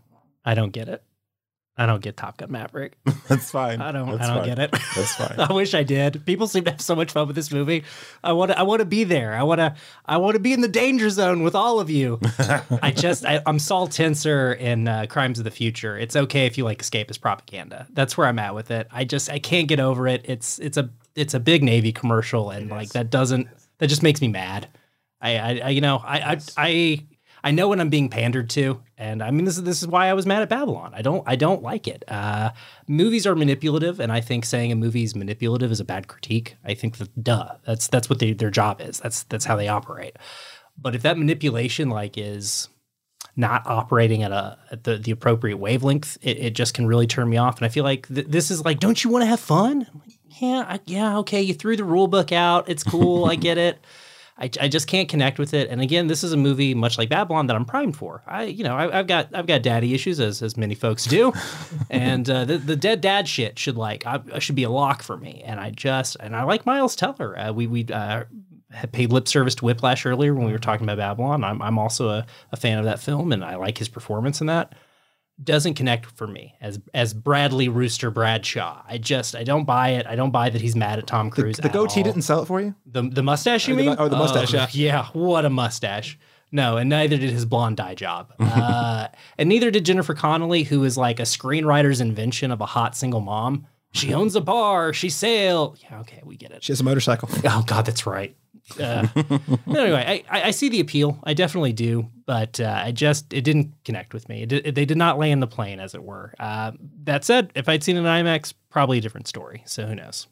I 0.45 0.55
don't 0.55 0.71
get 0.71 0.89
it. 0.89 1.03
I 1.79 1.85
don't 1.85 2.03
get 2.03 2.17
Top 2.17 2.39
Gun 2.39 2.51
Maverick. 2.51 2.97
That's 3.29 3.51
fine. 3.51 3.83
I 3.83 3.93
don't. 3.93 4.11
That's 4.11 4.23
I 4.23 4.27
don't 4.29 4.45
fine. 4.47 4.57
get 4.57 4.59
it. 4.59 4.71
That's 4.95 5.15
fine. 5.17 5.39
I 5.39 5.53
wish 5.53 5.75
I 5.75 5.83
did. 5.83 6.25
People 6.25 6.47
seem 6.47 6.65
to 6.65 6.71
have 6.71 6.81
so 6.81 6.97
much 6.97 7.13
fun 7.13 7.27
with 7.27 7.37
this 7.37 7.53
movie. 7.53 7.85
I 8.25 8.33
want 8.33 8.51
to. 8.51 8.59
I 8.59 8.63
want 8.63 8.81
to 8.81 8.87
be 8.87 9.05
there. 9.05 9.35
I 9.35 9.43
want 9.43 9.59
to. 9.59 9.75
I 10.07 10.17
want 10.17 10.37
to 10.37 10.41
be 10.41 10.55
in 10.55 10.63
the 10.63 10.69
danger 10.69 11.11
zone 11.11 11.43
with 11.43 11.55
all 11.55 11.79
of 11.79 11.91
you. 11.91 12.19
I 12.83 12.93
just. 12.93 13.27
I, 13.27 13.43
I'm 13.45 13.59
Saul 13.59 13.89
Tenser 13.89 14.55
in 14.55 14.89
uh, 14.89 15.05
Crimes 15.09 15.39
of 15.39 15.45
the 15.45 15.51
Future. 15.51 15.99
It's 15.99 16.17
okay 16.17 16.47
if 16.47 16.57
you 16.57 16.65
like 16.65 16.81
escapist 16.83 17.21
propaganda. 17.21 17.87
That's 17.91 18.17
where 18.17 18.27
I'm 18.27 18.39
at 18.39 18.55
with 18.55 18.71
it. 18.71 18.89
I 18.91 19.05
just. 19.05 19.29
I 19.31 19.39
can't 19.39 19.69
get 19.69 19.79
over 19.79 20.09
it. 20.09 20.23
It's. 20.25 20.59
It's 20.59 20.79
a. 20.79 20.89
It's 21.15 21.35
a 21.35 21.41
big 21.41 21.63
Navy 21.63 21.93
commercial, 21.93 22.51
and 22.51 22.71
like 22.71 22.91
that 22.91 23.11
doesn't. 23.11 23.49
That 23.79 23.89
just 23.89 24.03
makes 24.03 24.23
me 24.23 24.29
mad. 24.29 24.69
I. 25.21 25.37
I. 25.37 25.61
I 25.65 25.69
you 25.71 25.83
know. 25.83 25.99
I. 26.03 26.33
I. 26.33 26.39
I 26.57 27.07
I 27.47 27.53
know 27.53 27.69
when 27.69 27.81
I'm 27.81 27.91
being 27.91 28.09
pandered 28.09 28.51
to, 28.51 28.83
and 28.99 29.23
I 29.23 29.31
mean 29.31 29.45
this 29.45 29.57
is 29.57 29.63
this 29.63 29.81
is 29.81 29.87
why 29.87 30.09
I 30.09 30.15
was 30.15 30.27
mad 30.27 30.43
at 30.43 30.49
Babylon. 30.49 30.91
I 30.97 31.01
don't 31.01 31.23
I 31.29 31.37
don't 31.37 31.63
like 31.63 31.87
it. 31.87 32.03
Uh, 32.09 32.51
movies 32.89 33.25
are 33.25 33.37
manipulative, 33.37 34.01
and 34.01 34.11
I 34.11 34.21
think 34.21 34.45
saying 34.45 34.73
a 34.73 34.75
movie's 34.75 35.15
manipulative 35.15 35.71
is 35.71 35.79
a 35.79 35.85
bad 35.85 36.09
critique. 36.09 36.57
I 36.65 36.75
think 36.75 36.97
that 36.97 37.23
duh, 37.23 37.55
that's 37.65 37.87
that's 37.87 38.11
what 38.11 38.19
they, 38.19 38.33
their 38.33 38.51
job 38.51 38.81
is. 38.81 38.99
That's 38.99 39.23
that's 39.23 39.45
how 39.45 39.55
they 39.55 39.69
operate. 39.69 40.17
But 40.77 40.97
if 40.97 41.03
that 41.03 41.19
manipulation 41.19 41.89
like 41.89 42.19
is 42.19 42.69
not 43.37 43.65
operating 43.65 44.25
at 44.25 44.33
a 44.33 44.59
at 44.73 44.83
the, 44.83 44.97
the 44.97 45.13
appropriate 45.13 45.59
wavelength, 45.59 46.19
it, 46.23 46.39
it 46.39 46.55
just 46.57 46.75
can 46.75 46.89
really 46.89 47.07
turn 47.07 47.31
me 47.31 47.37
off. 47.37 47.59
And 47.59 47.65
I 47.65 47.69
feel 47.69 47.85
like 47.85 48.09
th- 48.09 48.27
this 48.27 48.51
is 48.51 48.65
like, 48.65 48.81
don't 48.81 49.05
you 49.05 49.11
want 49.11 49.23
to 49.23 49.27
have 49.27 49.39
fun? 49.39 49.87
Like, 49.95 50.19
yeah, 50.41 50.65
I, 50.69 50.81
yeah, 50.87 51.19
okay. 51.19 51.43
You 51.43 51.55
threw 51.55 51.77
the 51.77 51.85
rule 51.85 52.09
book 52.09 52.33
out. 52.33 52.69
It's 52.69 52.83
cool. 52.83 53.27
I 53.27 53.37
get 53.37 53.57
it. 53.57 53.79
I, 54.39 54.51
I 54.61 54.69
just 54.69 54.87
can't 54.87 55.09
connect 55.09 55.39
with 55.39 55.55
it. 55.55 55.71
And 55.71 55.81
again, 55.81 56.09
this 56.09 56.23
is 56.23 56.33
a 56.33 56.37
movie 56.37 56.75
much 56.75 56.99
like 56.99 57.09
Babylon 57.09 57.47
that 57.47 57.57
I'm 57.57 57.65
primed 57.65 57.97
for. 57.97 58.23
I, 58.27 58.45
you 58.45 58.65
know, 58.65 58.77
I, 58.77 58.99
I've 58.99 59.07
got 59.07 59.29
I've 59.35 59.47
got 59.47 59.63
daddy 59.63 59.95
issues 59.95 60.21
as 60.21 60.43
as 60.43 60.57
many 60.57 60.75
folks 60.75 61.07
do, 61.07 61.33
and 61.91 62.29
uh, 62.29 62.45
the 62.45 62.59
the 62.59 62.77
dead 62.77 63.01
dad 63.01 63.29
shit 63.29 63.59
should 63.59 63.77
like 63.77 64.07
I, 64.07 64.21
I 64.33 64.39
should 64.39 64.55
be 64.55 64.65
a 64.65 64.71
lock 64.71 65.03
for 65.03 65.17
me. 65.17 65.43
And 65.45 65.59
I 65.59 65.71
just 65.71 66.17
and 66.21 66.37
I 66.37 66.43
like 66.43 66.67
Miles 66.67 66.95
Teller. 66.97 67.39
Uh, 67.39 67.53
we 67.53 67.67
we 67.67 67.87
uh, 67.87 68.25
had 68.71 68.93
paid 68.93 69.11
lip 69.11 69.27
service 69.27 69.55
to 69.57 69.65
Whiplash 69.65 70.05
earlier 70.05 70.35
when 70.35 70.45
we 70.45 70.53
were 70.53 70.59
talking 70.59 70.85
about 70.85 70.99
Babylon. 70.99 71.43
I'm 71.43 71.63
I'm 71.63 71.79
also 71.79 72.11
a, 72.11 72.27
a 72.53 72.57
fan 72.57 72.79
of 72.79 72.85
that 72.85 73.01
film, 73.01 73.33
and 73.33 73.43
I 73.43 73.57
like 73.57 73.79
his 73.79 73.89
performance 73.89 74.43
in 74.43 74.49
that. 74.49 74.75
Doesn't 75.43 75.75
connect 75.75 76.07
for 76.07 76.27
me 76.27 76.55
as 76.63 76.81
as 76.95 77.13
Bradley 77.13 77.69
Rooster 77.69 78.11
Bradshaw. 78.11 78.83
I 78.89 78.97
just 78.97 79.37
I 79.37 79.45
don't 79.45 79.65
buy 79.65 79.91
it. 79.91 80.07
I 80.07 80.17
don't 80.17 80.31
buy 80.31 80.49
that 80.49 80.63
he's 80.63 80.75
mad 80.75 80.99
at 80.99 81.07
Tom 81.07 81.29
Cruise. 81.29 81.59
the 81.59 81.67
at 81.67 81.73
goatee 81.73 82.01
all. 82.01 82.05
didn't 82.05 82.23
sell 82.23 82.43
it 82.43 82.47
for 82.47 82.61
you? 82.61 82.75
The 82.87 83.03
the 83.03 83.23
mustache, 83.23 83.69
you 83.69 83.75
Or 83.75 83.77
the 83.77 83.83
mean? 83.85 83.97
oh, 83.99 84.09
the 84.09 84.17
mustache, 84.17 84.55
yeah. 84.55 84.67
Yeah, 84.73 85.07
what 85.13 85.45
a 85.45 85.51
mustache. 85.51 86.19
No, 86.53 86.79
and 86.79 86.89
neither 86.89 87.19
did 87.19 87.31
his 87.31 87.45
blonde 87.45 87.77
dye 87.77 87.95
job. 87.95 88.33
Uh, 88.41 89.09
and 89.37 89.49
neither 89.51 89.71
did 89.71 89.85
Jennifer 89.85 90.15
Connelly, 90.15 90.63
who 90.63 90.83
is 90.85 90.97
like 90.97 91.21
a 91.21 91.25
screenwriter's 91.25 92.01
invention 92.01 92.51
of 92.51 92.61
a 92.63 92.67
hot 92.67 92.97
single 92.97 93.21
mom. 93.21 93.67
She 93.93 94.15
owns 94.15 94.35
a 94.37 94.41
bar. 94.41 94.93
She 94.95 95.11
sail. 95.11 95.77
Yeah, 95.83 96.01
okay, 96.01 96.23
we 96.25 96.37
get 96.37 96.51
it. 96.53 96.65
She 96.65 96.73
has 96.73 96.81
a 96.81 96.85
motorcycle. 96.85 97.29
Oh 97.45 97.63
God, 97.67 97.85
that's 97.85 98.07
right. 98.07 98.35
Uh, 98.81 99.07
anyway, 99.69 100.25
I, 100.31 100.43
I 100.43 100.51
see 100.51 100.69
the 100.69 100.81
appeal. 100.81 101.19
I 101.25 101.35
definitely 101.35 101.73
do, 101.73 102.09
but 102.27 102.59
uh, 102.61 102.83
I 102.85 102.93
just 102.93 103.33
it 103.33 103.43
didn't 103.43 103.73
connect 103.85 104.13
with 104.13 104.29
me. 104.29 104.43
It, 104.43 104.49
did- 104.49 104.75
they 104.75 104.85
did 104.85 104.99
not 104.99 105.19
land 105.19 105.41
the 105.43 105.47
plane, 105.47 105.79
as 105.81 105.95
it 105.95 106.03
were. 106.03 106.35
Uh, 106.41 106.73
that 107.05 107.25
said, 107.25 107.53
if 107.55 107.69
I'd 107.69 107.85
seen 107.85 107.97
an 107.97 108.05
IMAX, 108.05 108.53
probably 108.71 108.99
a 108.99 109.01
different 109.01 109.29
story. 109.29 109.63
So 109.67 109.87
who 109.87 109.95
knows? 109.95 110.27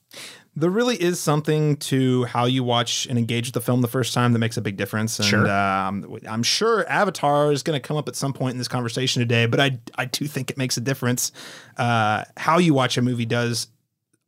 There 0.56 0.70
really 0.70 1.00
is 1.00 1.18
something 1.18 1.76
to 1.78 2.24
how 2.24 2.44
you 2.44 2.62
watch 2.62 3.06
and 3.06 3.18
engage 3.18 3.46
with 3.48 3.54
the 3.54 3.60
film 3.60 3.80
the 3.80 3.88
first 3.88 4.14
time 4.14 4.32
that 4.34 4.38
makes 4.38 4.56
a 4.56 4.60
big 4.60 4.76
difference. 4.76 5.18
And 5.18 5.26
Sure. 5.28 5.50
um, 5.50 6.18
I'm 6.28 6.42
sure 6.44 6.88
Avatar 6.88 7.50
is 7.50 7.62
going 7.64 7.80
to 7.80 7.84
come 7.86 7.96
up 7.96 8.06
at 8.08 8.14
some 8.14 8.32
point 8.32 8.52
in 8.52 8.58
this 8.58 8.68
conversation 8.68 9.20
today, 9.20 9.46
but 9.46 9.58
I, 9.60 9.78
I 9.96 10.04
do 10.04 10.26
think 10.26 10.50
it 10.50 10.56
makes 10.58 10.76
a 10.76 10.80
difference. 10.80 11.32
Uh, 11.76 12.24
how 12.36 12.58
you 12.58 12.72
watch 12.74 12.96
a 12.96 13.02
movie 13.02 13.26
does 13.26 13.66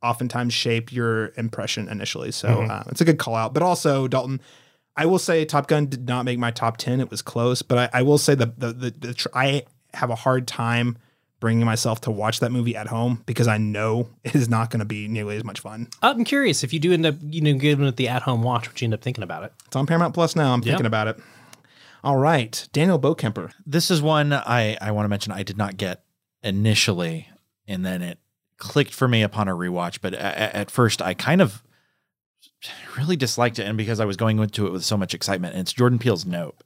oftentimes 0.03 0.53
shape 0.53 0.91
your 0.91 1.33
impression 1.37 1.89
initially. 1.89 2.31
So 2.31 2.49
Mhm. 2.49 2.69
uh, 2.69 2.83
it's 2.87 3.01
a 3.01 3.05
good 3.05 3.17
call 3.19 3.35
out. 3.35 3.53
But 3.53 3.63
also, 3.63 4.07
Dalton, 4.07 4.39
I 4.95 5.05
will 5.05 5.19
say 5.19 5.43
Top 5.45 5.67
Gun 5.67 5.87
did 5.87 6.07
not 6.07 6.23
make 6.25 6.39
my 6.39 6.51
top 6.51 6.77
10. 6.77 6.99
It 7.01 7.09
was 7.11 7.21
close, 7.21 7.61
but 7.61 7.77
I, 7.93 7.99
I 7.99 8.01
will 8.03 8.17
say 8.17 8.35
the, 8.35 8.47
the, 8.57 8.73
the, 8.73 8.91
the 8.91 9.13
tr- 9.13 9.27
I 9.33 9.63
have 9.93 10.09
a 10.09 10.15
hard 10.15 10.47
time 10.47 10.97
bringing 11.39 11.63
myself 11.65 12.01
to 12.01 12.09
watch 12.11 12.39
that 12.39 12.51
movie 12.51 12.75
at 12.75 12.87
home 12.87 13.21
because 13.27 13.47
I 13.47 13.57
know 13.59 14.09
it 14.23 14.33
is 14.35 14.49
not 14.49 14.71
going 14.71 14.79
to 14.79 14.85
be 14.85 15.07
nearly 15.07 15.35
as 15.37 15.43
much 15.43 15.59
fun. 15.59 15.87
I'm 16.01 16.23
curious 16.23 16.63
if 16.63 16.73
you 16.73 16.79
do 16.79 16.91
end 16.93 17.05
up, 17.05 17.15
you 17.21 17.41
know, 17.41 17.53
giving 17.53 17.85
it 17.85 17.95
the 17.95 18.07
at-home 18.07 18.41
watch, 18.41 18.67
what 18.67 18.81
you 18.81 18.85
end 18.85 18.95
up 18.95 19.01
thinking 19.03 19.23
about 19.23 19.43
it. 19.43 19.53
It's 19.67 19.75
on 19.75 19.85
Paramount 19.85 20.15
Plus 20.15 20.35
now. 20.35 20.51
I'm 20.53 20.59
Yep. 20.61 20.65
thinking 20.65 20.85
about 20.87 21.07
it. 21.07 21.19
All 22.03 22.17
right, 22.17 22.67
Daniel 22.73 22.99
Bokemper. 22.99 23.51
This 23.67 23.91
is 23.91 24.01
one 24.01 24.31
I, 24.33 24.77
I 24.81 24.91
want 24.91 25.05
to 25.05 25.09
mention 25.09 25.31
I 25.31 25.43
did 25.43 25.57
not 25.57 25.77
get 25.77 26.03
initially, 26.43 27.27
and 27.67 27.85
then 27.85 28.01
it 28.01 28.17
clicked 28.57 28.93
for 28.93 29.07
me 29.07 29.21
upon 29.21 29.47
a 29.47 29.53
rewatch. 29.53 29.99
But 30.01 30.13
at, 30.13 30.55
at 30.55 30.71
first, 30.71 31.01
I 31.01 31.13
kind 31.13 31.41
of 31.41 31.63
really 32.97 33.15
disliked 33.15 33.59
it, 33.59 33.63
and 33.63 33.77
because 33.77 33.99
I 33.99 34.05
was 34.05 34.17
going 34.17 34.39
into 34.39 34.67
it 34.67 34.71
with 34.71 34.83
so 34.83 34.97
much 34.97 35.13
excitement, 35.13 35.53
and 35.53 35.61
it's 35.61 35.73
Jordan 35.73 35.99
Peele's 35.99 36.25
Nope. 36.25 36.63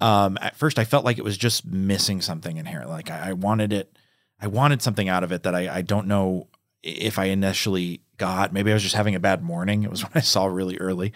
Um, 0.00 0.38
at 0.40 0.56
first, 0.56 0.78
I 0.78 0.84
felt 0.84 1.04
like 1.04 1.18
it 1.18 1.24
was 1.24 1.36
just 1.36 1.66
missing 1.66 2.20
something 2.20 2.56
in 2.56 2.66
here. 2.66 2.84
Like 2.86 3.10
I, 3.10 3.30
I 3.30 3.32
wanted 3.32 3.72
it, 3.72 3.96
I 4.40 4.46
wanted 4.46 4.82
something 4.82 5.08
out 5.08 5.24
of 5.24 5.32
it 5.32 5.42
that 5.42 5.54
I, 5.54 5.76
I 5.76 5.82
don't 5.82 6.06
know 6.06 6.48
if 6.82 7.18
I 7.18 7.26
initially 7.26 8.00
got. 8.16 8.52
Maybe 8.52 8.70
I 8.70 8.74
was 8.74 8.82
just 8.82 8.94
having 8.94 9.14
a 9.14 9.20
bad 9.20 9.42
morning. 9.42 9.82
It 9.82 9.90
was 9.90 10.02
when 10.04 10.12
I 10.14 10.20
saw 10.20 10.46
really 10.46 10.78
early, 10.78 11.12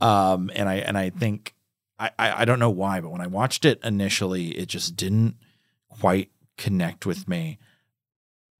um, 0.00 0.50
and 0.54 0.68
I 0.68 0.76
and 0.76 0.96
I 0.96 1.10
think 1.10 1.54
I 1.98 2.10
I 2.18 2.44
don't 2.44 2.58
know 2.58 2.70
why, 2.70 3.00
but 3.00 3.10
when 3.10 3.20
I 3.20 3.26
watched 3.26 3.64
it 3.64 3.80
initially, 3.84 4.48
it 4.58 4.66
just 4.66 4.96
didn't 4.96 5.36
quite 5.88 6.30
connect 6.56 7.06
with 7.06 7.28
me. 7.28 7.58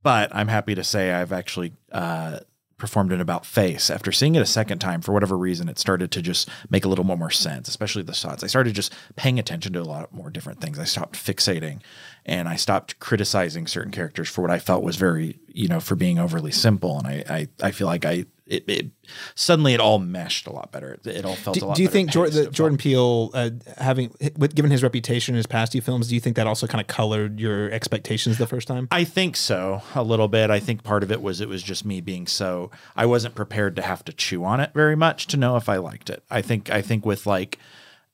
But 0.06 0.30
I'm 0.32 0.46
happy 0.46 0.76
to 0.76 0.84
say 0.84 1.10
I've 1.10 1.32
actually 1.32 1.72
uh, 1.90 2.38
performed 2.78 3.10
an 3.10 3.20
about 3.20 3.44
face 3.44 3.90
after 3.90 4.12
seeing 4.12 4.36
it 4.36 4.40
a 4.40 4.46
second 4.46 4.78
time. 4.78 5.00
For 5.00 5.10
whatever 5.10 5.36
reason, 5.36 5.68
it 5.68 5.80
started 5.80 6.12
to 6.12 6.22
just 6.22 6.48
make 6.70 6.84
a 6.84 6.88
little 6.88 7.04
more, 7.04 7.16
more 7.16 7.32
sense, 7.32 7.66
especially 7.66 8.04
the 8.04 8.14
shots. 8.14 8.44
I 8.44 8.46
started 8.46 8.76
just 8.76 8.94
paying 9.16 9.40
attention 9.40 9.72
to 9.72 9.80
a 9.80 9.82
lot 9.82 10.14
more 10.14 10.30
different 10.30 10.60
things. 10.60 10.78
I 10.78 10.84
stopped 10.84 11.16
fixating 11.16 11.80
and 12.24 12.48
I 12.48 12.54
stopped 12.54 13.00
criticizing 13.00 13.66
certain 13.66 13.90
characters 13.90 14.28
for 14.28 14.42
what 14.42 14.50
I 14.52 14.60
felt 14.60 14.84
was 14.84 14.94
very, 14.94 15.40
you 15.48 15.66
know, 15.66 15.80
for 15.80 15.96
being 15.96 16.20
overly 16.20 16.52
simple. 16.52 17.00
And 17.00 17.08
I, 17.08 17.24
I, 17.28 17.48
I 17.60 17.70
feel 17.72 17.88
like 17.88 18.04
I, 18.04 18.26
it, 18.46 18.64
it 18.68 18.90
suddenly 19.34 19.74
it 19.74 19.80
all 19.80 19.98
meshed 19.98 20.46
a 20.46 20.52
lot 20.52 20.70
better. 20.70 20.94
It, 20.94 21.06
it 21.06 21.24
all 21.24 21.34
felt 21.34 21.58
Do, 21.58 21.64
a 21.64 21.66
lot 21.66 21.76
do 21.76 21.82
you 21.82 21.88
think 21.88 22.10
Jordan, 22.10 22.44
that 22.44 22.52
Jordan 22.52 22.78
Peele, 22.78 23.30
uh, 23.34 23.50
having 23.78 24.14
with, 24.36 24.54
given 24.54 24.70
his 24.70 24.82
reputation 24.82 25.34
in 25.34 25.36
his 25.36 25.46
past 25.46 25.72
few 25.72 25.80
films, 25.80 26.08
do 26.08 26.14
you 26.14 26.20
think 26.20 26.36
that 26.36 26.46
also 26.46 26.66
kind 26.66 26.80
of 26.80 26.86
colored 26.86 27.40
your 27.40 27.70
expectations 27.70 28.38
the 28.38 28.46
first 28.46 28.68
time? 28.68 28.86
I 28.90 29.04
think 29.04 29.36
so, 29.36 29.82
a 29.94 30.02
little 30.02 30.28
bit. 30.28 30.50
I 30.50 30.60
think 30.60 30.84
part 30.84 31.02
of 31.02 31.10
it 31.10 31.20
was 31.20 31.40
it 31.40 31.48
was 31.48 31.62
just 31.62 31.84
me 31.84 32.00
being 32.00 32.26
so 32.26 32.70
I 32.94 33.06
wasn't 33.06 33.34
prepared 33.34 33.76
to 33.76 33.82
have 33.82 34.04
to 34.04 34.12
chew 34.12 34.44
on 34.44 34.60
it 34.60 34.70
very 34.74 34.96
much 34.96 35.26
to 35.28 35.36
know 35.36 35.56
if 35.56 35.68
I 35.68 35.76
liked 35.78 36.08
it. 36.08 36.22
I 36.30 36.42
think 36.42 36.70
I 36.70 36.82
think 36.82 37.04
with 37.04 37.26
like 37.26 37.58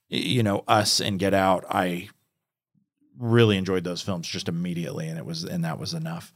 you 0.09 0.43
know 0.43 0.65
us 0.67 1.01
and 1.01 1.19
Get 1.19 1.35
Out, 1.35 1.65
I 1.69 2.09
really 3.19 3.57
enjoyed 3.59 3.85
those 3.85 4.03
films 4.03 4.27
just 4.27 4.49
immediately, 4.49 5.09
and 5.09 5.19
it 5.19 5.27
was 5.27 5.45
and 5.45 5.65
that 5.65 5.79
was 5.79 5.93
enough. 5.93 6.33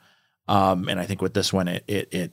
Um, 0.49 0.89
and 0.89 1.01
I 1.01 1.07
think 1.07 1.23
with 1.23 1.35
this 1.35 1.53
one, 1.53 1.67
it 1.67 1.85
it 1.89 2.09
it 2.13 2.33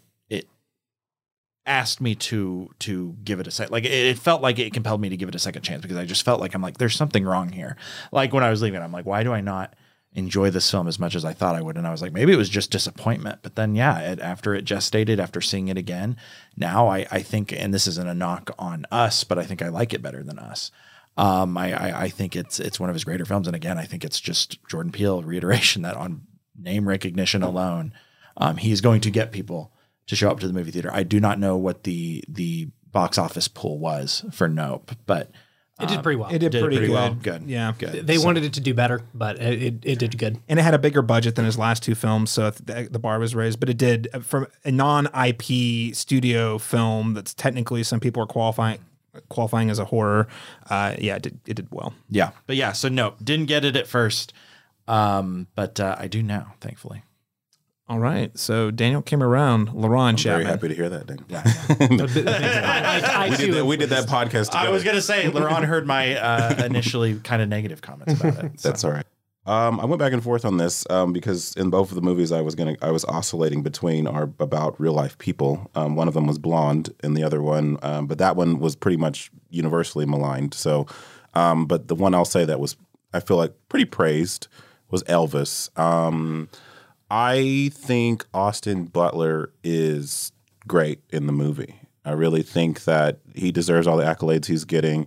asked 1.65 2.01
me 2.01 2.13
to 2.13 2.69
to 2.79 3.15
give 3.23 3.39
it 3.39 3.47
a 3.47 3.51
second 3.51 3.71
like 3.71 3.85
it, 3.85 3.91
it 3.91 4.19
felt 4.19 4.41
like 4.41 4.59
it 4.59 4.73
compelled 4.73 4.99
me 4.99 5.09
to 5.09 5.15
give 5.15 5.29
it 5.29 5.35
a 5.35 5.39
second 5.39 5.61
chance 5.61 5.81
because 5.81 5.95
i 5.97 6.03
just 6.03 6.25
felt 6.25 6.41
like 6.41 6.53
i'm 6.53 6.61
like 6.61 6.77
there's 6.77 6.95
something 6.95 7.23
wrong 7.23 7.49
here. 7.49 7.77
Like 8.11 8.33
when 8.33 8.43
i 8.43 8.49
was 8.49 8.61
leaving 8.61 8.81
i'm 8.81 8.91
like 8.91 9.05
why 9.05 9.23
do 9.23 9.31
i 9.31 9.39
not 9.41 9.73
enjoy 10.15 10.51
this 10.51 10.69
film 10.69 10.87
as 10.87 10.99
much 10.99 11.15
as 11.15 11.23
i 11.23 11.31
thought 11.31 11.55
i 11.55 11.61
would? 11.61 11.77
And 11.77 11.87
i 11.87 11.91
was 11.91 12.01
like 12.01 12.11
maybe 12.11 12.33
it 12.33 12.37
was 12.37 12.49
just 12.49 12.71
disappointment. 12.71 13.39
But 13.43 13.55
then 13.55 13.75
yeah 13.75 13.99
it, 13.99 14.19
after 14.19 14.53
it 14.53 14.65
gestated 14.65 15.19
after 15.19 15.39
seeing 15.39 15.69
it 15.69 15.77
again 15.77 16.17
now 16.57 16.87
i 16.89 17.07
i 17.11 17.21
think 17.21 17.53
and 17.53 17.73
this 17.73 17.87
isn't 17.87 18.09
a 18.09 18.13
knock 18.13 18.51
on 18.59 18.85
us 18.91 19.23
but 19.23 19.39
i 19.39 19.43
think 19.43 19.61
i 19.61 19.69
like 19.69 19.93
it 19.93 20.01
better 20.01 20.21
than 20.23 20.39
us. 20.39 20.69
Um 21.15 21.57
i 21.57 21.71
i, 21.73 22.01
I 22.03 22.09
think 22.09 22.35
it's 22.35 22.59
it's 22.59 22.79
one 22.79 22.89
of 22.89 22.95
his 22.95 23.05
greater 23.05 23.25
films. 23.25 23.47
And 23.47 23.55
again 23.55 23.77
i 23.77 23.85
think 23.85 24.03
it's 24.03 24.19
just 24.19 24.61
jordan 24.67 24.91
peele 24.91 25.23
reiteration 25.23 25.83
that 25.83 25.95
on 25.95 26.23
name 26.59 26.89
recognition 26.89 27.41
alone 27.41 27.93
um 28.35 28.57
he's 28.57 28.81
going 28.81 28.99
to 29.01 29.09
get 29.09 29.31
people 29.31 29.71
to 30.07 30.15
show 30.15 30.29
up 30.29 30.39
to 30.41 30.47
the 30.47 30.53
movie 30.53 30.71
theater. 30.71 30.89
I 30.93 31.03
do 31.03 31.19
not 31.19 31.39
know 31.39 31.57
what 31.57 31.83
the 31.83 32.23
the 32.27 32.69
box 32.91 33.17
office 33.17 33.47
pool 33.47 33.79
was 33.79 34.23
for 34.31 34.47
Nope, 34.47 34.91
but 35.07 35.31
It 35.81 35.87
did 35.87 35.97
um, 35.97 36.03
pretty 36.03 36.17
well. 36.17 36.29
It 36.31 36.37
did, 36.37 36.51
pretty, 36.51 36.77
good. 36.77 36.89
well. 36.91 37.13
Good. 37.15 37.43
Yeah. 37.47 37.73
Good. 37.77 38.05
They 38.05 38.17
So- 38.17 38.25
wanted 38.25 38.43
it 38.43 38.53
to 38.53 38.61
do 38.61 38.75
better, 38.75 39.01
but 39.15 39.41
it, 39.41 39.63
it, 39.63 39.73
it 39.83 39.99
did 39.99 40.15
good. 40.19 40.39
And 40.47 40.59
it 40.59 40.61
had 40.61 40.75
a 40.75 40.79
bigger 40.79 41.01
budget 41.01 41.35
than 41.35 41.45
his 41.45 41.57
last 41.57 41.81
two 41.81 41.95
films, 41.95 42.29
so 42.29 42.51
the, 42.51 42.87
the 42.91 42.99
bar 42.99 43.17
was 43.17 43.33
raised. 43.33 43.59
But 43.59 43.69
it 43.69 43.77
did 43.77 44.09
uh, 44.13 44.19
from 44.19 44.45
a 44.63 44.71
non-IP 44.71 45.95
studio 45.95 46.57
film 46.59 47.15
that's 47.15 47.33
technically 47.33 47.81
some 47.83 47.99
people 47.99 48.21
are 48.21 48.27
qualifying 48.27 48.79
qualifying 49.29 49.69
as 49.69 49.79
a 49.79 49.85
horror. 49.85 50.27
Uh, 50.69 50.95
yeah, 50.99 51.15
it 51.15 51.21
did, 51.23 51.39
it 51.47 51.53
did 51.55 51.67
well. 51.71 51.93
Yeah, 52.09 52.31
but 52.47 52.55
yeah, 52.55 52.71
so 52.73 52.89
Nope 52.89 53.17
didn't 53.23 53.45
get 53.47 53.65
it 53.65 53.75
at 53.75 53.87
first, 53.87 54.33
um, 54.87 55.47
but 55.55 55.79
uh, 55.79 55.95
I 55.97 56.07
do 56.07 56.21
now, 56.23 56.53
thankfully. 56.61 57.03
All 57.93 57.99
right, 57.99 58.35
so 58.35 58.71
Daniel 58.71 59.03
came 59.03 59.21
around. 59.21 59.69
LaRon 59.69 59.99
I'm 59.99 60.15
Chapman. 60.15 60.39
very 60.39 60.51
happy 60.51 60.67
to 60.69 60.73
hear 60.73 60.89
that. 60.89 61.05
Dan. 61.05 61.23
I, 62.27 63.27
I, 63.27 63.29
we, 63.29 63.37
did 63.37 63.53
that, 63.53 63.65
we 63.67 63.77
did 63.77 63.89
that 63.91 64.07
podcast 64.07 64.47
together. 64.47 64.67
I 64.67 64.69
was 64.69 64.83
gonna 64.83 64.99
say, 64.99 65.29
LaRon 65.29 65.63
heard 65.63 65.85
my 65.85 66.15
uh, 66.17 66.65
initially 66.65 67.19
kind 67.19 67.43
of 67.43 67.49
negative 67.49 67.83
comments 67.83 68.19
about 68.19 68.45
it. 68.45 68.59
so. 68.59 68.67
That's 68.67 68.83
all 68.83 68.93
right. 68.93 69.05
Um, 69.45 69.79
I 69.79 69.85
went 69.85 69.99
back 69.99 70.11
and 70.11 70.23
forth 70.23 70.43
on 70.43 70.57
this 70.57 70.89
um, 70.89 71.13
because 71.13 71.53
in 71.55 71.69
both 71.69 71.89
of 71.89 71.95
the 71.95 72.01
movies 72.01 72.31
I 72.31 72.41
was 72.41 72.55
gonna 72.55 72.77
I 72.81 72.89
was 72.89 73.05
oscillating 73.05 73.61
between 73.61 74.07
are 74.07 74.31
about 74.39 74.81
real 74.81 74.93
life 74.93 75.15
people. 75.19 75.69
Um, 75.75 75.95
one 75.95 76.07
of 76.07 76.15
them 76.15 76.25
was 76.25 76.39
blonde, 76.39 76.91
and 77.03 77.15
the 77.15 77.21
other 77.23 77.43
one, 77.43 77.77
um, 77.83 78.07
but 78.07 78.17
that 78.17 78.35
one 78.35 78.57
was 78.57 78.75
pretty 78.75 78.97
much 78.97 79.29
universally 79.51 80.07
maligned. 80.07 80.55
So, 80.55 80.87
um, 81.35 81.67
but 81.67 81.89
the 81.89 81.95
one 81.95 82.15
I'll 82.15 82.25
say 82.25 82.43
that 82.43 82.59
was 82.59 82.75
I 83.13 83.19
feel 83.19 83.37
like 83.37 83.53
pretty 83.69 83.85
praised 83.85 84.47
was 84.89 85.03
Elvis. 85.03 85.69
I 87.15 87.69
think 87.75 88.25
Austin 88.33 88.85
Butler 88.85 89.51
is 89.63 90.31
great 90.67 90.99
in 91.11 91.27
the 91.27 91.31
movie. 91.31 91.75
I 92.03 92.13
really 92.13 92.41
think 92.41 92.85
that 92.85 93.19
he 93.35 93.51
deserves 93.51 93.85
all 93.85 93.97
the 93.97 94.03
accolades 94.03 94.47
he's 94.47 94.65
getting. 94.65 95.05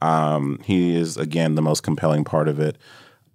Um, 0.00 0.60
he 0.64 0.96
is 0.96 1.18
again 1.18 1.54
the 1.54 1.60
most 1.60 1.82
compelling 1.82 2.24
part 2.24 2.48
of 2.48 2.58
it. 2.58 2.78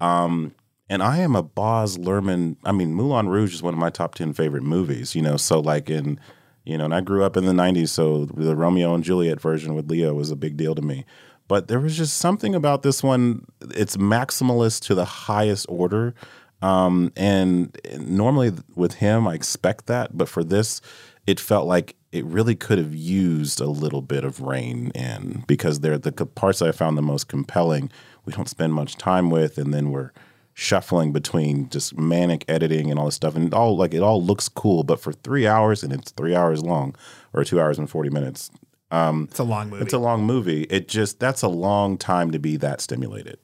Um, 0.01 0.55
and 0.89 1.03
I 1.03 1.19
am 1.19 1.35
a 1.35 1.43
Baz 1.43 1.99
Luhrmann. 1.99 2.55
I 2.63 2.71
mean, 2.71 2.95
Moulin 2.95 3.29
Rouge 3.29 3.53
is 3.53 3.61
one 3.61 3.75
of 3.75 3.79
my 3.79 3.91
top 3.91 4.15
ten 4.15 4.33
favorite 4.33 4.63
movies. 4.63 5.13
You 5.13 5.21
know, 5.21 5.37
so 5.37 5.59
like 5.59 5.87
in, 5.87 6.19
you 6.65 6.75
know, 6.75 6.85
and 6.85 6.95
I 6.95 7.01
grew 7.01 7.23
up 7.23 7.37
in 7.37 7.45
the 7.45 7.53
'90s, 7.53 7.89
so 7.89 8.25
the 8.25 8.55
Romeo 8.55 8.95
and 8.95 9.03
Juliet 9.03 9.39
version 9.39 9.75
with 9.75 9.91
Leo 9.91 10.15
was 10.15 10.31
a 10.31 10.35
big 10.35 10.57
deal 10.57 10.73
to 10.73 10.81
me. 10.81 11.05
But 11.47 11.67
there 11.67 11.79
was 11.79 11.95
just 11.95 12.17
something 12.17 12.55
about 12.55 12.81
this 12.81 13.03
one. 13.03 13.45
It's 13.75 13.95
maximalist 13.95 14.81
to 14.87 14.95
the 14.95 15.05
highest 15.05 15.67
order. 15.69 16.15
Um, 16.61 17.11
and 17.15 17.77
normally 17.99 18.51
with 18.75 18.95
him, 18.95 19.27
I 19.27 19.33
expect 19.35 19.85
that, 19.87 20.17
but 20.17 20.27
for 20.27 20.43
this, 20.43 20.81
it 21.27 21.39
felt 21.39 21.67
like 21.67 21.95
it 22.11 22.25
really 22.25 22.55
could 22.55 22.77
have 22.77 22.95
used 22.95 23.59
a 23.61 23.67
little 23.67 24.01
bit 24.01 24.23
of 24.23 24.41
rain 24.41 24.91
in 24.95 25.43
because 25.47 25.81
they're 25.81 25.97
the 25.97 26.11
parts 26.11 26.61
I 26.61 26.71
found 26.71 26.97
the 26.97 27.01
most 27.01 27.27
compelling. 27.27 27.91
We 28.25 28.33
don't 28.33 28.49
spend 28.49 28.73
much 28.73 28.97
time 28.97 29.29
with, 29.29 29.57
and 29.57 29.73
then 29.73 29.91
we're 29.91 30.11
shuffling 30.53 31.11
between 31.13 31.69
just 31.69 31.95
manic 31.97 32.43
editing 32.47 32.89
and 32.89 32.99
all 32.99 33.05
this 33.05 33.15
stuff, 33.15 33.35
and 33.35 33.45
it 33.47 33.53
all 33.53 33.77
like 33.77 33.93
it 33.93 34.01
all 34.01 34.23
looks 34.23 34.49
cool, 34.49 34.83
but 34.83 34.99
for 34.99 35.11
three 35.13 35.45
hours, 35.45 35.83
and 35.83 35.93
it's 35.93 36.11
three 36.11 36.35
hours 36.35 36.63
long, 36.63 36.95
or 37.33 37.43
two 37.43 37.59
hours 37.61 37.77
and 37.77 37.89
forty 37.89 38.09
minutes. 38.09 38.49
Um, 38.89 39.27
It's 39.29 39.39
a 39.39 39.43
long 39.43 39.69
movie. 39.69 39.83
It's 39.83 39.93
a 39.93 39.99
long 39.99 40.23
movie. 40.23 40.63
It 40.63 40.87
just 40.87 41.19
that's 41.19 41.43
a 41.43 41.49
long 41.49 41.97
time 41.97 42.31
to 42.31 42.39
be 42.39 42.57
that 42.57 42.81
stimulated. 42.81 43.37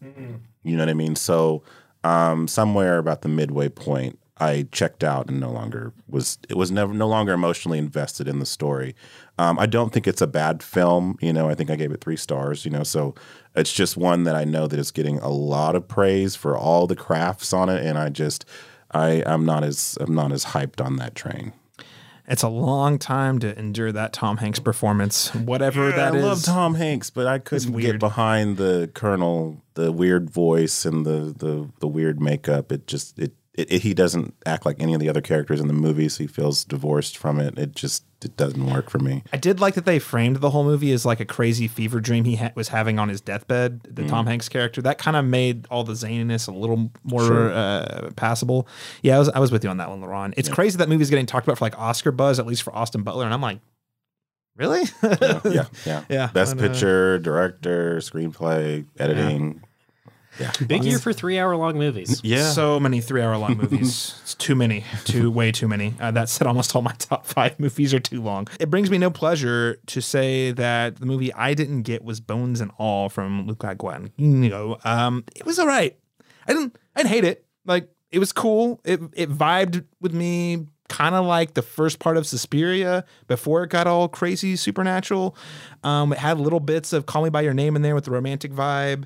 You 0.64 0.78
know 0.78 0.82
what 0.82 0.90
I 0.90 0.94
mean? 0.94 1.16
So 1.16 1.64
um, 2.04 2.48
somewhere 2.48 2.98
about 2.98 3.22
the 3.22 3.30
midway 3.30 3.70
point, 3.70 4.20
I 4.38 4.68
checked 4.72 5.04
out 5.04 5.30
and 5.30 5.40
no 5.40 5.52
longer 5.52 5.94
was 6.08 6.38
it 6.50 6.58
was 6.58 6.72
never 6.72 6.94
no 6.94 7.08
longer 7.08 7.34
emotionally 7.34 7.78
invested 7.78 8.28
in 8.28 8.40
the 8.40 8.46
story. 8.46 8.96
Um, 9.38 9.58
I 9.60 9.68
don't 9.68 9.94
think 9.94 10.08
it's 10.08 10.22
a 10.22 10.28
bad 10.28 10.64
film. 10.64 11.18
You 11.22 11.32
know, 11.32 11.50
I 11.50 11.56
think 11.56 11.70
I 11.70 11.76
gave 11.76 11.92
it 11.92 12.02
three 12.02 12.18
stars. 12.18 12.66
You 12.66 12.72
know, 12.72 12.84
so 12.84 13.14
it's 13.56 13.72
just 13.72 13.96
one 13.96 14.24
that 14.24 14.36
I 14.36 14.44
know 14.44 14.68
that 14.68 14.80
is 14.80 14.92
getting 14.92 15.20
a 15.20 15.30
lot 15.30 15.76
of 15.76 15.88
praise 15.88 16.36
for 16.36 16.58
all 16.58 16.88
the 16.88 16.96
crafts 16.96 17.54
on 17.54 17.70
it, 17.70 17.86
and 17.86 17.98
I 17.98 18.10
just 18.10 18.46
I 18.92 19.24
I'm 19.26 19.46
not 19.46 19.64
as 19.64 19.98
I'm 20.02 20.16
not 20.16 20.32
as 20.32 20.46
hyped 20.46 20.84
on 20.84 20.98
that 20.98 21.16
train. 21.16 21.54
It's 22.28 22.44
a 22.44 22.48
long 22.50 23.00
time 23.00 23.40
to 23.40 23.58
endure 23.60 23.92
that 23.92 24.14
Tom 24.14 24.38
Hanks 24.38 24.60
performance, 24.60 25.34
whatever 25.36 25.90
Yeah, 25.90 25.96
that 25.98 26.14
I 26.14 26.18
is. 26.18 26.24
love 26.24 26.44
Tom 26.44 26.76
Hanks, 26.76 27.10
but 27.10 27.28
I 27.28 27.38
couldn't 27.40 27.78
get 27.78 28.00
behind 28.00 28.56
the 28.58 28.90
Colonel, 28.94 29.62
the 29.74 29.92
weird 29.92 30.30
voice 30.30 30.86
and 30.86 31.06
the 31.06 31.34
the 31.38 31.70
the 31.80 31.88
weird 31.88 32.22
makeup. 32.22 32.72
It 32.72 32.88
just 32.88 33.20
it, 33.20 33.34
it, 33.56 33.72
it 33.72 33.82
he 33.84 33.94
doesn't 33.94 34.34
act 34.46 34.66
like 34.66 34.78
any 34.80 34.94
of 34.94 35.00
the 35.00 35.10
other 35.10 35.22
characters 35.22 35.60
in 35.60 35.68
the 35.68 35.74
movies. 35.74 36.18
He 36.18 36.28
feels 36.28 36.64
divorced 36.66 37.18
from 37.18 37.40
it. 37.40 37.58
It 37.58 37.76
just 37.76 38.04
it 38.24 38.38
doesn't 38.38 38.66
work 38.72 38.90
for 38.90 39.00
me. 39.00 39.22
I 39.34 39.38
did 39.38 39.60
like 39.60 39.74
that 39.76 39.84
they 39.86 40.00
framed 40.00 40.38
the 40.38 40.50
whole 40.52 40.64
movie 40.64 40.92
as 40.94 41.06
like 41.06 41.20
a 41.20 41.26
crazy 41.26 41.68
fever 41.68 42.00
dream 42.00 42.24
he 42.24 42.38
ha- 42.38 42.52
was 42.56 42.70
having 42.70 42.98
on 42.98 43.10
his 43.10 43.20
deathbed. 43.22 43.82
The 43.84 44.04
Mm. 44.04 44.10
Tom 44.10 44.26
Hanks 44.28 44.48
character 44.50 44.82
that 44.84 44.98
kind 44.98 45.18
of 45.18 45.26
made 45.26 45.68
all 45.70 45.84
the 45.84 45.94
zaniness 45.94 46.48
a 46.48 46.52
little 46.52 46.90
more 47.04 47.22
Sure. 47.26 47.52
uh, 47.52 48.10
passable. 48.16 48.68
Yeah, 49.02 49.18
I 49.18 49.20
was 49.20 49.30
I 49.30 49.40
was 49.40 49.52
with 49.52 49.64
you 49.64 49.70
on 49.70 49.78
that 49.78 49.90
one, 49.90 50.02
LaRon. 50.02 50.34
It's 50.38 50.50
crazy 50.50 50.78
that 50.78 50.88
movie's 50.90 51.10
getting 51.10 51.26
talked 51.26 51.46
about 51.46 51.58
for 51.58 51.66
like 51.66 51.78
Oscar 51.78 52.12
buzz, 52.12 52.40
at 52.40 52.48
least 52.48 52.64
for 52.64 52.74
Austin 52.76 53.04
Butler, 53.04 53.26
and 53.26 53.34
I'm 53.34 53.42
like, 53.42 53.60
really? 54.56 54.84
yeah, 55.04 55.66
yeah, 55.86 56.04
Yeah, 56.10 56.28
Best 56.34 56.56
but, 56.56 56.64
uh, 56.64 56.68
picture, 56.70 57.20
director, 57.20 57.98
screenplay, 57.98 58.86
editing. 58.98 59.56
Yeah, 59.56 59.68
Big 60.66 60.84
year 60.84 61.00
for 61.00 61.14
three 61.14 61.38
hour 61.38 61.56
long 61.56 61.78
movies. 61.78 62.22
Yeah. 62.24 62.52
So 62.52 62.80
many 62.80 63.02
three 63.02 63.22
hour 63.22 63.38
long 63.38 63.58
movies. 63.58 64.20
it's 64.22 64.36
too 64.36 64.56
many. 64.56 64.84
Too 65.06 65.30
way 65.30 65.52
too 65.52 65.68
many. 65.68 65.96
Uh, 66.00 66.12
that 66.12 66.30
said, 66.30 66.48
almost 66.48 66.76
all 66.76 66.82
my 66.82 66.94
top 67.00 67.26
five 67.26 67.60
movies 67.60 67.94
are 67.94 68.00
too 68.00 68.22
long. 68.22 68.48
It 68.60 68.70
brings 68.70 68.90
me 68.90 68.98
no 68.98 69.10
pleasure 69.10 69.80
to 69.88 70.02
say 70.02 70.52
that 70.52 70.98
the 70.98 71.06
movie 71.06 71.34
I 71.34 71.54
didn't 71.54 71.84
get 71.84 72.04
was 72.04 72.20
Bones 72.20 72.62
and 72.62 72.72
All 72.78 73.10
from 73.10 73.48
Luca 73.48 73.76
Guadagnino. 73.76 74.84
Um, 74.86 75.24
it 75.36 75.46
was 75.46 75.60
all 75.60 75.68
right. 75.68 75.98
I 76.48 76.54
didn't 76.54 76.78
I 76.96 77.02
didn't 77.02 77.12
hate 77.12 77.26
it. 77.26 77.46
Like 77.66 77.90
it 78.12 78.20
was 78.20 78.32
cool. 78.32 78.82
It 78.84 79.02
it 79.14 79.30
vibed 79.30 79.86
with 80.02 80.14
me 80.14 80.68
kind 80.90 81.16
of 81.16 81.26
like 81.26 81.56
the 81.56 81.62
first 81.62 81.98
part 81.98 82.18
of 82.18 82.28
Suspiria 82.28 83.04
before 83.28 83.64
it 83.64 83.70
got 83.70 83.88
all 83.88 84.08
crazy 84.08 84.56
supernatural. 84.56 85.36
Um, 85.84 86.14
it 86.14 86.20
had 86.20 86.40
little 86.40 86.60
bits 86.60 86.94
of 86.94 87.06
Call 87.08 87.24
Me 87.24 87.30
by 87.30 87.42
Your 87.42 87.54
Name 87.54 87.76
in 87.76 87.82
there 87.82 87.96
with 87.96 88.06
the 88.06 88.12
romantic 88.12 88.52
vibe. 88.52 89.06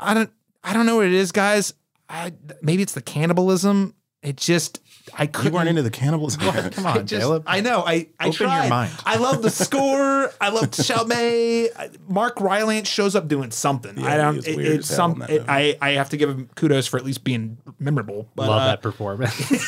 I 0.00 0.14
don't 0.14 0.30
I 0.64 0.72
don't 0.72 0.86
know 0.86 0.96
what 0.96 1.06
it 1.06 1.12
is, 1.12 1.30
guys. 1.32 1.74
I 2.08 2.32
maybe 2.62 2.82
it's 2.82 2.94
the 2.94 3.02
cannibalism. 3.02 3.94
It 4.22 4.36
just 4.36 4.80
I 5.14 5.26
couldn't. 5.26 5.52
You 5.52 5.56
weren't 5.56 5.68
into 5.70 5.80
the 5.82 5.90
cannibalism. 5.90 6.40
Come 6.42 6.54
I 6.86 6.98
on, 6.98 7.04
just- 7.06 7.22
Caleb. 7.22 7.44
I 7.46 7.62
know. 7.62 7.82
I 7.86 8.08
I 8.18 8.26
Open 8.26 8.26
your 8.26 8.32
tried. 8.32 8.68
mind. 8.68 8.92
I 9.06 9.16
love 9.16 9.40
the 9.40 9.48
score. 9.48 10.30
I 10.40 10.50
love 10.50 10.70
Chalamet. 10.72 11.68
I- 11.78 11.88
Mark 12.06 12.38
Rylance 12.38 12.86
shows 12.86 13.16
up 13.16 13.28
doing 13.28 13.50
something. 13.50 13.98
I 14.04 14.18
don't. 14.18 14.46
It, 14.46 14.56
weird 14.56 14.80
it's 14.80 14.90
as 14.90 14.96
hell 14.98 15.12
in 15.12 15.20
some. 15.20 15.30
It. 15.30 15.44
I 15.48 15.74
I 15.80 15.90
have 15.92 16.10
to 16.10 16.18
give 16.18 16.28
him 16.28 16.50
kudos 16.54 16.86
for 16.86 16.98
at 16.98 17.04
least 17.06 17.24
being 17.24 17.56
memorable. 17.78 18.28
But, 18.34 18.48
Love 18.50 18.60
uh, 18.60 18.66
that 18.66 18.82
performance. 18.82 19.40
it- 19.50 19.60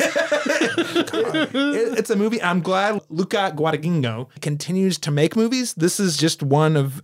it's 1.98 2.10
a 2.10 2.16
movie. 2.16 2.42
I'm 2.42 2.60
glad 2.60 3.00
Luca 3.08 3.52
Guadagnino 3.56 4.28
continues 4.40 4.98
to 4.98 5.10
make 5.10 5.36
movies. 5.36 5.74
This 5.74 6.00
is 6.00 6.16
just 6.16 6.42
one 6.42 6.76
of, 6.76 7.02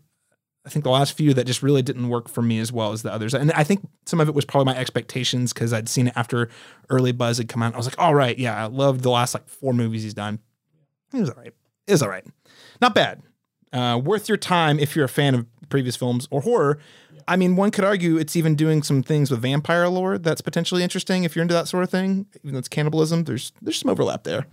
I 0.68 0.70
think, 0.70 0.84
the 0.84 0.90
last 0.90 1.14
few 1.14 1.32
that 1.32 1.46
just 1.46 1.62
really 1.62 1.80
didn't 1.80 2.10
work 2.10 2.28
for 2.28 2.42
me 2.42 2.58
as 2.58 2.70
well 2.70 2.92
as 2.92 3.02
the 3.02 3.10
others. 3.10 3.32
And 3.32 3.50
I 3.52 3.64
think 3.64 3.88
some 4.04 4.20
of 4.20 4.28
it 4.28 4.34
was 4.34 4.44
probably 4.44 4.72
my 4.72 4.78
expectations 4.78 5.54
because 5.54 5.72
I'd 5.72 5.88
seen 5.88 6.08
it 6.08 6.12
after 6.14 6.50
early 6.90 7.12
buzz 7.12 7.38
had 7.38 7.48
come 7.48 7.62
out. 7.62 7.72
I 7.72 7.78
was 7.78 7.86
like, 7.86 7.98
all 7.98 8.14
right, 8.14 8.38
yeah, 8.38 8.62
I 8.62 8.66
loved 8.66 9.02
the 9.02 9.10
last 9.10 9.32
like 9.32 9.48
four 9.48 9.72
movies 9.72 10.02
he's 10.02 10.12
done. 10.12 10.40
It 11.14 11.20
was 11.20 11.30
all 11.30 11.36
right. 11.36 11.54
It 11.86 11.92
was 11.92 12.02
all 12.02 12.10
right. 12.10 12.26
Not 12.82 12.94
bad. 12.94 13.22
Uh, 13.72 13.98
worth 14.02 14.28
your 14.28 14.36
time 14.36 14.78
if 14.78 14.94
you're 14.94 15.06
a 15.06 15.08
fan 15.08 15.34
of 15.34 15.46
previous 15.70 15.96
films 15.96 16.28
or 16.30 16.42
horror. 16.42 16.78
I 17.26 17.36
mean, 17.36 17.56
one 17.56 17.70
could 17.70 17.84
argue 17.84 18.16
it's 18.16 18.36
even 18.36 18.54
doing 18.54 18.82
some 18.82 19.02
things 19.02 19.30
with 19.30 19.40
vampire 19.40 19.88
lore 19.88 20.18
that's 20.18 20.40
potentially 20.40 20.82
interesting 20.82 21.24
if 21.24 21.34
you're 21.34 21.42
into 21.42 21.54
that 21.54 21.68
sort 21.68 21.84
of 21.84 21.90
thing. 21.90 22.26
Even 22.42 22.52
though 22.52 22.58
it's 22.58 22.68
cannibalism, 22.68 23.24
there's 23.24 23.52
there's 23.60 23.78
some 23.78 23.90
overlap 23.90 24.24
there, 24.24 24.46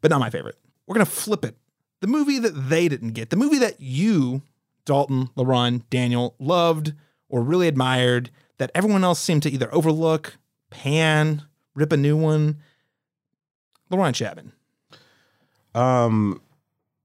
but 0.00 0.10
not 0.10 0.20
my 0.20 0.30
favorite. 0.30 0.58
We're 0.86 0.94
gonna 0.94 1.06
flip 1.06 1.44
it. 1.44 1.56
The 2.00 2.08
movie 2.08 2.38
that 2.38 2.50
they 2.50 2.88
didn't 2.88 3.12
get, 3.12 3.30
the 3.30 3.36
movie 3.36 3.58
that 3.58 3.80
you, 3.80 4.42
Dalton, 4.84 5.28
LaRon, 5.36 5.82
Daniel 5.90 6.34
loved 6.38 6.92
or 7.28 7.42
really 7.42 7.68
admired, 7.68 8.30
that 8.58 8.70
everyone 8.74 9.04
else 9.04 9.20
seemed 9.20 9.42
to 9.44 9.50
either 9.50 9.72
overlook, 9.74 10.36
pan, 10.70 11.42
rip 11.74 11.92
a 11.92 11.96
new 11.96 12.16
one. 12.16 12.58
LaRon 13.90 14.14
Chapman. 14.14 14.52
Um, 15.74 16.40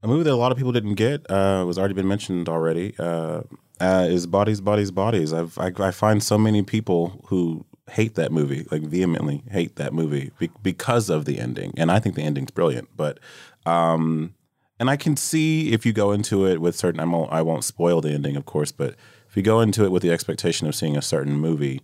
a 0.03 0.07
movie 0.07 0.23
that 0.23 0.34
a 0.34 0.36
lot 0.36 0.51
of 0.51 0.57
people 0.57 0.71
didn't 0.71 0.95
get 0.95 1.30
uh, 1.30 1.63
was 1.65 1.78
already 1.78 1.93
been 1.93 2.07
mentioned 2.07 2.49
already. 2.49 2.93
Uh, 2.99 3.41
uh, 3.80 4.07
is 4.09 4.28
Bodies, 4.28 4.61
Bodies, 4.61 4.91
Bodies. 4.91 5.34
I've, 5.34 5.57
I 5.57 5.71
I 5.78 5.91
find 5.91 6.21
so 6.23 6.38
many 6.38 6.63
people 6.63 7.21
who 7.28 7.65
hate 7.91 8.15
that 8.15 8.32
movie, 8.32 8.65
like 8.71 8.82
vehemently 8.82 9.43
hate 9.49 9.75
that 9.78 9.93
movie 9.93 10.32
be- 10.39 10.51
because 10.61 11.09
of 11.09 11.25
the 11.25 11.39
ending, 11.39 11.73
and 11.78 11.91
I 11.91 11.99
think 11.99 12.15
the 12.15 12.23
ending's 12.23 12.51
brilliant. 12.51 12.89
But 12.95 13.19
um, 13.65 14.34
and 14.80 14.89
I 14.89 14.95
can 14.95 15.15
see 15.15 15.71
if 15.71 15.86
you 15.86 15.93
go 15.93 16.11
into 16.11 16.45
it 16.45 16.61
with 16.61 16.75
certain, 16.75 16.99
I 16.99 17.05
won't 17.05 17.32
I 17.32 17.41
won't 17.41 17.63
spoil 17.63 18.01
the 18.01 18.11
ending, 18.11 18.36
of 18.36 18.45
course, 18.45 18.71
but 18.71 18.95
if 19.30 19.36
you 19.36 19.43
go 19.43 19.59
into 19.59 19.84
it 19.84 19.91
with 19.91 20.03
the 20.03 20.11
expectation 20.11 20.67
of 20.67 20.75
seeing 20.75 20.97
a 20.97 21.01
certain 21.01 21.34
movie, 21.34 21.82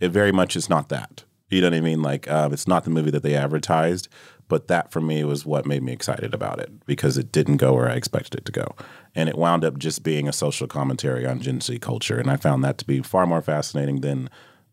it 0.00 0.10
very 0.10 0.32
much 0.32 0.56
is 0.56 0.68
not 0.68 0.88
that. 0.88 1.24
You 1.48 1.60
know 1.60 1.68
what 1.68 1.74
I 1.74 1.80
mean? 1.80 2.00
Like, 2.02 2.28
uh, 2.30 2.48
it's 2.50 2.66
not 2.66 2.84
the 2.84 2.90
movie 2.90 3.10
that 3.10 3.22
they 3.22 3.34
advertised, 3.34 4.08
but 4.48 4.68
that 4.68 4.90
for 4.90 5.00
me 5.00 5.22
was 5.22 5.44
what 5.44 5.66
made 5.66 5.82
me 5.82 5.92
excited 5.92 6.32
about 6.34 6.58
it 6.58 6.70
because 6.86 7.18
it 7.18 7.30
didn't 7.30 7.58
go 7.58 7.74
where 7.74 7.90
I 7.90 7.94
expected 7.94 8.40
it 8.40 8.44
to 8.46 8.52
go. 8.52 8.74
And 9.14 9.28
it 9.28 9.36
wound 9.36 9.64
up 9.64 9.78
just 9.78 10.02
being 10.02 10.26
a 10.26 10.32
social 10.32 10.66
commentary 10.66 11.26
on 11.26 11.40
Gen 11.40 11.60
Z 11.60 11.78
culture. 11.78 12.18
And 12.18 12.30
I 12.30 12.36
found 12.36 12.64
that 12.64 12.78
to 12.78 12.86
be 12.86 13.02
far 13.02 13.26
more 13.26 13.42
fascinating 13.42 14.00
than 14.00 14.30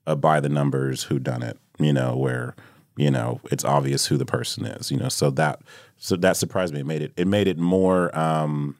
a 0.07 0.15
by 0.15 0.39
the 0.39 0.49
numbers 0.49 1.03
who 1.03 1.19
done 1.19 1.43
it, 1.43 1.57
you 1.79 1.93
know, 1.93 2.15
where, 2.15 2.55
you 2.97 3.11
know, 3.11 3.41
it's 3.51 3.65
obvious 3.65 4.07
who 4.07 4.17
the 4.17 4.25
person 4.25 4.65
is, 4.65 4.89
you 4.89 4.97
know. 4.97 5.09
So 5.09 5.29
that 5.31 5.61
so 5.99 6.15
that 6.15 6.37
surprised 6.37 6.73
me. 6.73 6.79
It 6.79 6.85
made 6.85 7.01
it 7.01 7.13
it 7.15 7.27
made 7.27 7.47
it 7.47 7.57
more 7.57 8.17
um 8.17 8.75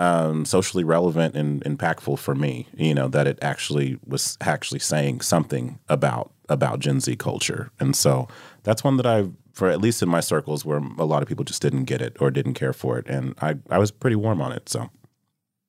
um, 0.00 0.46
socially 0.46 0.82
relevant 0.82 1.36
and 1.36 1.62
impactful 1.62 2.18
for 2.18 2.34
me. 2.34 2.66
You 2.74 2.94
know 2.94 3.06
that 3.08 3.26
it 3.26 3.38
actually 3.42 3.98
was 4.06 4.38
actually 4.40 4.80
saying 4.80 5.20
something 5.20 5.78
about 5.88 6.32
about 6.48 6.80
Gen 6.80 7.00
Z 7.00 7.14
culture, 7.16 7.70
and 7.78 7.94
so 7.94 8.26
that's 8.62 8.82
one 8.82 8.96
that 8.96 9.06
I, 9.06 9.28
for 9.52 9.68
at 9.68 9.80
least 9.80 10.02
in 10.02 10.08
my 10.08 10.20
circles, 10.20 10.64
where 10.64 10.78
a 10.98 11.04
lot 11.04 11.22
of 11.22 11.28
people 11.28 11.44
just 11.44 11.60
didn't 11.60 11.84
get 11.84 12.00
it 12.00 12.16
or 12.18 12.30
didn't 12.30 12.54
care 12.54 12.72
for 12.72 12.98
it, 12.98 13.06
and 13.08 13.34
I 13.42 13.56
I 13.68 13.78
was 13.78 13.90
pretty 13.90 14.16
warm 14.16 14.40
on 14.40 14.52
it. 14.52 14.70
So 14.70 14.90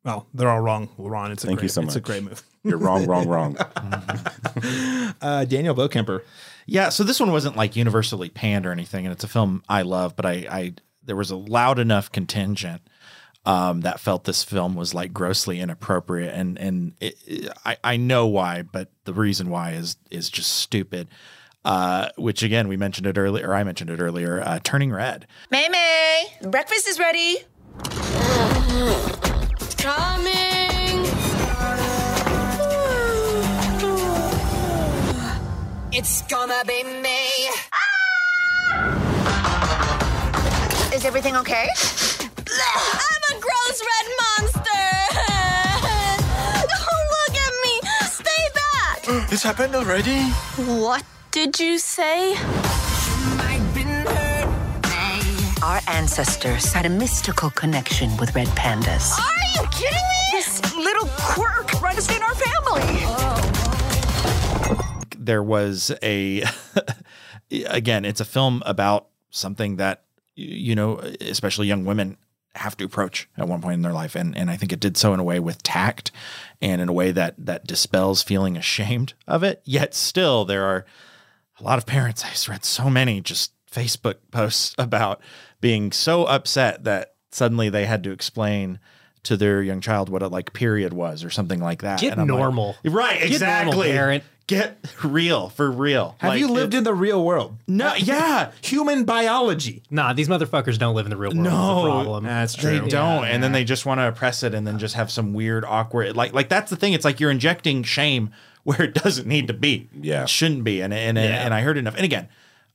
Well, 0.06 0.28
they're 0.34 0.50
all 0.50 0.62
wrong, 0.62 0.90
Ron. 0.98 1.34
It's 1.34 1.44
a 1.44 1.48
Thank 1.48 1.62
you 1.62 1.68
so 1.68 1.82
much. 1.82 1.90
It's 1.90 1.96
a 1.98 2.00
great 2.00 2.24
move. 2.24 2.42
you're 2.64 2.78
wrong, 2.78 3.06
wrong, 3.06 3.28
wrong. 3.28 3.58
uh, 5.22 5.44
Daniel 5.44 5.76
Bokemper. 5.76 6.22
Yeah, 6.66 6.90
so 6.90 7.04
this 7.04 7.20
one 7.20 7.32
wasn't 7.32 7.56
like 7.58 7.76
universally 7.76 8.30
panned 8.30 8.66
or 8.66 8.72
anything, 8.72 9.06
and 9.06 9.14
it's 9.14 9.24
a 9.24 9.28
film 9.28 9.64
I 9.68 9.82
love, 9.82 10.16
but 10.16 10.26
I, 10.26 10.32
I 10.50 10.74
there 11.04 11.16
was 11.16 11.32
a 11.32 11.36
loud 11.36 11.80
enough 11.80 12.12
contingent 12.12 12.82
um, 13.46 13.82
that 13.82 14.00
felt 14.00 14.24
this 14.26 14.44
film 14.44 14.76
was 14.76 14.94
like 14.94 15.12
grossly 15.14 15.60
inappropriate, 15.60 16.34
and 16.36 16.58
and 16.60 16.94
it, 17.02 17.16
it- 17.26 17.52
I 17.66 17.78
I 17.84 17.98
know 17.98 18.28
why, 18.28 18.62
but 18.62 18.92
the 19.06 19.14
reason 19.14 19.50
why 19.50 19.72
is 19.72 19.98
is 20.12 20.30
just 20.30 20.54
stupid. 20.58 21.08
Uh, 21.64 22.10
which 22.18 22.42
again, 22.42 22.68
we 22.68 22.76
mentioned 22.76 23.06
it 23.06 23.18
earlier, 23.20 23.48
or 23.50 23.54
I 23.54 23.64
mentioned 23.64 23.92
it 23.92 24.00
earlier. 24.00 24.42
Uh, 24.44 24.60
Turning 24.64 24.92
Red. 24.92 25.28
May 25.52 25.68
May, 25.70 26.26
breakfast 26.50 26.88
is 26.88 26.98
ready. 27.00 27.38
Coming. 29.78 30.51
It's 35.94 36.22
gonna 36.22 36.64
be 36.66 36.86
me. 36.86 37.50
Ah! 37.74 37.82
Is 40.96 41.04
everything 41.04 41.36
okay? 41.36 41.68
I'm 42.24 43.24
a 43.30 43.40
gross 43.42 43.82
red 43.92 44.08
monster. 44.22 44.88
Don't 46.72 46.88
oh, 46.94 47.04
look 47.12 47.36
at 47.36 47.54
me. 47.66 47.74
Stay 48.08 48.44
back. 48.56 49.04
This 49.30 49.44
happened 49.44 49.76
already? 49.76 50.22
What 50.80 51.04
did 51.32 51.60
you 51.60 51.78
say? 51.78 52.38
Our 55.62 55.82
ancestors 55.88 56.72
had 56.72 56.86
a 56.86 56.90
mystical 56.90 57.50
connection 57.50 58.16
with 58.16 58.34
red 58.34 58.48
pandas. 58.50 59.12
Are 59.20 59.62
you 59.62 59.68
kidding 59.72 60.08
me? 60.10 60.24
This 60.32 60.74
little 60.74 61.10
quirk 61.18 61.82
runs 61.82 62.10
in 62.10 62.24
our 62.24 62.34
family. 62.34 63.04
Oh. 63.06 63.41
There 65.26 65.44
was 65.44 65.92
a 66.04 66.44
again 67.68 68.06
it's 68.06 68.22
a 68.22 68.26
film 68.26 68.62
about 68.66 69.08
something 69.30 69.78
that 69.78 70.04
you 70.36 70.76
know 70.76 70.98
especially 71.22 71.68
young 71.68 71.86
women 71.86 72.18
have 72.56 72.76
to 72.76 72.84
approach 72.84 73.30
at 73.38 73.48
one 73.48 73.62
point 73.62 73.76
in 73.76 73.82
their 73.82 73.94
life 73.94 74.16
and 74.16 74.36
and 74.38 74.50
I 74.52 74.58
think 74.58 74.74
it 74.74 74.80
did 74.80 74.98
so 74.98 75.14
in 75.14 75.20
a 75.20 75.24
way 75.24 75.40
with 75.40 75.64
tact 75.64 76.12
and 76.62 76.82
in 76.82 76.90
a 76.90 76.94
way 76.94 77.12
that 77.12 77.36
that 77.38 77.66
dispels 77.66 78.24
feeling 78.24 78.58
ashamed 78.58 79.14
of 79.28 79.44
it 79.44 79.62
yet 79.64 79.94
still 79.94 80.44
there 80.46 80.66
are 80.66 80.86
a 81.60 81.64
lot 81.64 81.78
of 81.78 81.86
parents. 81.86 82.26
I 82.26 82.30
just 82.30 82.48
read 82.50 82.66
so 82.66 82.90
many 82.90 83.22
just 83.22 83.52
Facebook 83.72 84.16
posts 84.32 84.74
about 84.80 85.22
being 85.60 85.92
so 85.92 86.26
upset 86.26 86.86
that 86.86 87.14
suddenly 87.32 87.70
they 87.70 87.86
had 87.86 88.04
to 88.06 88.12
explain 88.12 88.80
to 89.24 89.38
their 89.38 89.62
young 89.62 89.80
child 89.80 90.10
what 90.10 90.24
a 90.24 90.28
like 90.28 90.54
period 90.54 90.92
was 90.92 91.24
or 91.24 91.30
something 91.30 91.60
like 91.60 91.84
that. 91.84 92.00
Get 92.00 92.14
And 92.14 92.22
I'm 92.22 92.28
like, 92.28 92.38
normal. 92.40 92.76
right? 92.84 93.20
Get 93.20 93.42
normal, 93.42 93.74
Exactly. 93.74 93.92
parent. 93.92 94.24
Get 94.48 94.78
real 95.04 95.48
for 95.50 95.72
real. 95.72 96.16
Have 96.20 96.30
Like, 96.32 96.40
you 96.40 96.48
lived 96.50 96.74
it- 96.74 96.80
in 96.80 96.84
the 96.84 96.94
real 96.94 97.24
world? 97.24 97.58
No, 97.68 97.94
yeah. 97.98 98.52
Human 98.64 99.06
biology. 99.06 99.82
Nah, 99.90 100.12
these 100.14 100.28
motherfuckers 100.28 100.78
don't 100.78 100.94
live 100.94 101.06
in 101.06 101.10
the 101.10 101.16
real 101.18 101.32
world. 101.32 101.44
No, 101.44 101.50
is 101.50 101.84
the 101.86 101.90
problem. 101.92 102.24
That's 102.26 102.54
true. 102.56 102.72
They 102.72 102.80
true. 102.80 102.90
don't, 102.90 103.26
and 103.26 103.42
then 103.42 103.54
they 103.54 103.64
just 103.64 103.86
want 103.86 104.00
to 104.00 104.08
oppress 104.10 104.44
it, 104.44 104.54
and 104.54 104.68
then 104.68 104.78
just 104.78 104.96
have 104.96 105.10
some 105.10 105.34
weird, 105.34 105.64
awkward, 105.66 106.16
like, 106.18 106.34
like 106.34 106.50
that's 106.50 106.70
the 106.70 106.76
thing. 106.76 106.92
It's 106.94 107.06
like 107.06 107.20
you're 107.20 107.32
injecting 107.32 107.84
shame 107.84 108.32
where 108.64 108.82
it 108.84 108.94
doesn't 108.94 109.26
need 109.28 109.48
to 109.48 109.54
be. 109.54 109.90
Yeah. 110.00 110.24
it 110.24 110.30
shouldn't 110.30 110.64
be. 110.66 110.82
And 110.82 110.94
and 110.94 111.18
Yeah. 111.18 111.24
and 111.46 111.54
I 111.54 111.62
heard 111.62 111.78
enough. 111.78 111.96
And 111.96 112.04
again, 112.06 112.28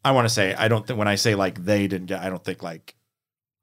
I 0.04 0.12
want 0.12 0.26
to 0.26 0.32
say 0.34 0.54
I 0.54 0.68
don't 0.68 0.84
think 0.86 0.98
when 0.98 1.08
I 1.08 1.14
say 1.16 1.34
like 1.36 1.64
they 1.64 1.86
didn't 1.86 2.06
get, 2.06 2.20
I 2.22 2.28
don't 2.30 2.42
think 2.42 2.62
like. 2.62 2.94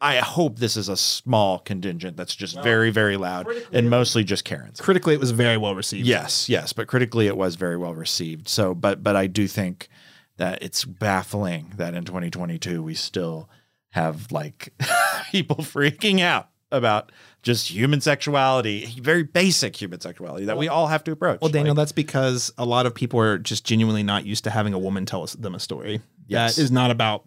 I 0.03 0.17
hope 0.17 0.59
this 0.59 0.75
is 0.75 0.89
a 0.89 0.97
small 0.97 1.59
contingent 1.59 2.17
that's 2.17 2.35
just 2.35 2.61
very, 2.61 2.91
very 2.91 3.15
loud 3.15 3.47
and 3.71 3.89
mostly 3.89 4.25
just 4.25 4.43
Karens. 4.43 4.81
Critically, 4.81 5.13
it 5.13 5.19
was 5.21 5.31
very 5.31 5.55
well 5.55 5.75
received. 5.75 6.05
Yes, 6.05 6.49
yes, 6.49 6.73
but 6.73 6.87
critically 6.87 7.27
it 7.27 7.37
was 7.37 7.55
very 7.55 7.77
well 7.77 7.95
received. 7.95 8.49
So, 8.49 8.75
but 8.75 9.01
but 9.01 9.15
I 9.15 9.27
do 9.27 9.47
think 9.47 9.87
that 10.35 10.61
it's 10.61 10.83
baffling 10.83 11.71
that 11.77 11.93
in 11.93 12.03
2022 12.03 12.83
we 12.83 12.95
still 12.95 13.49
have 13.91 14.29
like 14.29 14.73
people 15.31 15.57
freaking 15.57 16.19
out 16.19 16.49
about 16.69 17.11
just 17.41 17.71
human 17.71 18.01
sexuality, 18.01 18.85
very 18.99 19.23
basic 19.23 19.81
human 19.81 20.01
sexuality 20.01 20.45
that 20.45 20.57
we 20.57 20.67
all 20.67 20.87
have 20.87 21.05
to 21.05 21.11
approach. 21.11 21.39
Well, 21.39 21.51
Daniel, 21.51 21.75
that's 21.75 21.91
because 21.93 22.51
a 22.57 22.65
lot 22.65 22.85
of 22.85 22.93
people 22.93 23.21
are 23.21 23.37
just 23.37 23.63
genuinely 23.63 24.03
not 24.03 24.25
used 24.25 24.43
to 24.43 24.49
having 24.49 24.73
a 24.73 24.79
woman 24.79 25.05
tell 25.05 25.23
us 25.23 25.33
them 25.33 25.55
a 25.55 25.59
story. 25.59 26.01
Yes. 26.27 26.57
That 26.57 26.61
is 26.61 26.71
not 26.71 26.91
about 26.91 27.23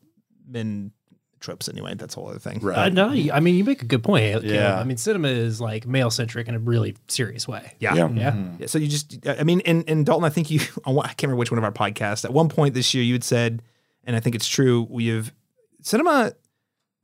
men 0.46 0.92
tropes 1.40 1.68
anyway. 1.68 1.94
That's 1.94 2.16
a 2.16 2.20
whole 2.20 2.28
other 2.30 2.38
thing. 2.38 2.66
Uh, 2.66 2.88
no, 2.88 3.10
I 3.10 3.40
mean 3.40 3.54
you 3.56 3.64
make 3.64 3.82
a 3.82 3.86
good 3.86 4.02
point. 4.02 4.24
Caleb. 4.24 4.44
Yeah. 4.44 4.78
I 4.78 4.84
mean 4.84 4.96
cinema 4.96 5.28
is 5.28 5.60
like 5.60 5.86
male 5.86 6.10
centric 6.10 6.48
in 6.48 6.54
a 6.54 6.58
really 6.58 6.96
serious 7.08 7.46
way. 7.46 7.74
Yeah. 7.78 7.94
Yeah. 7.94 8.08
Yeah. 8.10 8.44
Yeah, 8.58 8.66
So 8.66 8.78
you 8.78 8.88
just, 8.88 9.26
I 9.26 9.42
mean, 9.44 9.60
and, 9.66 9.84
and 9.88 10.04
Dalton, 10.06 10.24
I 10.24 10.30
think 10.30 10.50
you, 10.50 10.60
I 10.86 10.90
I 10.90 11.08
can't 11.08 11.22
remember 11.24 11.36
which 11.36 11.50
one 11.50 11.58
of 11.58 11.64
our 11.64 11.72
podcasts, 11.72 12.24
at 12.24 12.32
one 12.32 12.48
point 12.48 12.74
this 12.74 12.94
year, 12.94 13.04
you 13.04 13.14
had 13.14 13.24
said, 13.24 13.62
and 14.04 14.16
I 14.16 14.20
think 14.20 14.34
it's 14.36 14.48
true, 14.48 14.86
we 14.90 15.08
have 15.08 15.32
cinema, 15.82 16.32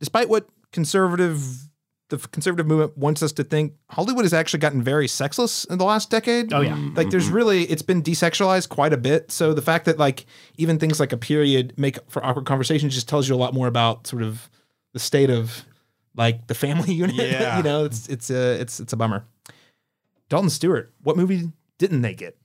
despite 0.00 0.28
what 0.28 0.48
conservative, 0.72 1.68
the 2.12 2.28
conservative 2.28 2.66
movement 2.66 2.96
wants 2.96 3.22
us 3.22 3.32
to 3.32 3.42
think, 3.44 3.74
Hollywood 3.90 4.24
has 4.24 4.34
actually 4.34 4.60
gotten 4.60 4.82
very 4.82 5.08
sexless 5.08 5.64
in 5.64 5.78
the 5.78 5.84
last 5.84 6.10
decade. 6.10 6.52
Oh, 6.52 6.60
yeah. 6.60 6.76
Like 6.94 7.10
there's 7.10 7.26
mm-hmm. 7.26 7.34
really, 7.34 7.62
it's 7.64 7.82
been 7.82 8.02
desexualized 8.02 8.68
quite 8.68 8.92
a 8.92 8.98
bit. 8.98 9.32
So 9.32 9.54
the 9.54 9.62
fact 9.62 9.86
that 9.86 9.98
like 9.98 10.26
even 10.58 10.78
things 10.78 11.00
like 11.00 11.12
a 11.12 11.16
period 11.16 11.72
make 11.76 11.98
for 12.10 12.24
awkward 12.24 12.44
conversations 12.44 12.94
just 12.94 13.08
tells 13.08 13.28
you 13.28 13.34
a 13.34 13.36
lot 13.36 13.54
more 13.54 13.66
about 13.66 14.06
sort 14.06 14.22
of 14.22 14.50
the 14.92 14.98
state 14.98 15.30
of 15.30 15.64
like 16.14 16.46
the 16.46 16.54
family 16.54 16.92
unit. 16.94 17.16
Yeah. 17.16 17.56
you 17.56 17.62
know, 17.62 17.84
it's, 17.84 18.08
it's 18.08 18.30
a, 18.30 18.60
it's, 18.60 18.78
it's 18.78 18.92
a 18.92 18.96
bummer. 18.96 19.24
Dalton 20.28 20.50
Stuart, 20.50 20.92
what 21.02 21.16
movie 21.16 21.50
didn't 21.78 22.02
they 22.02 22.14
get? 22.14 22.36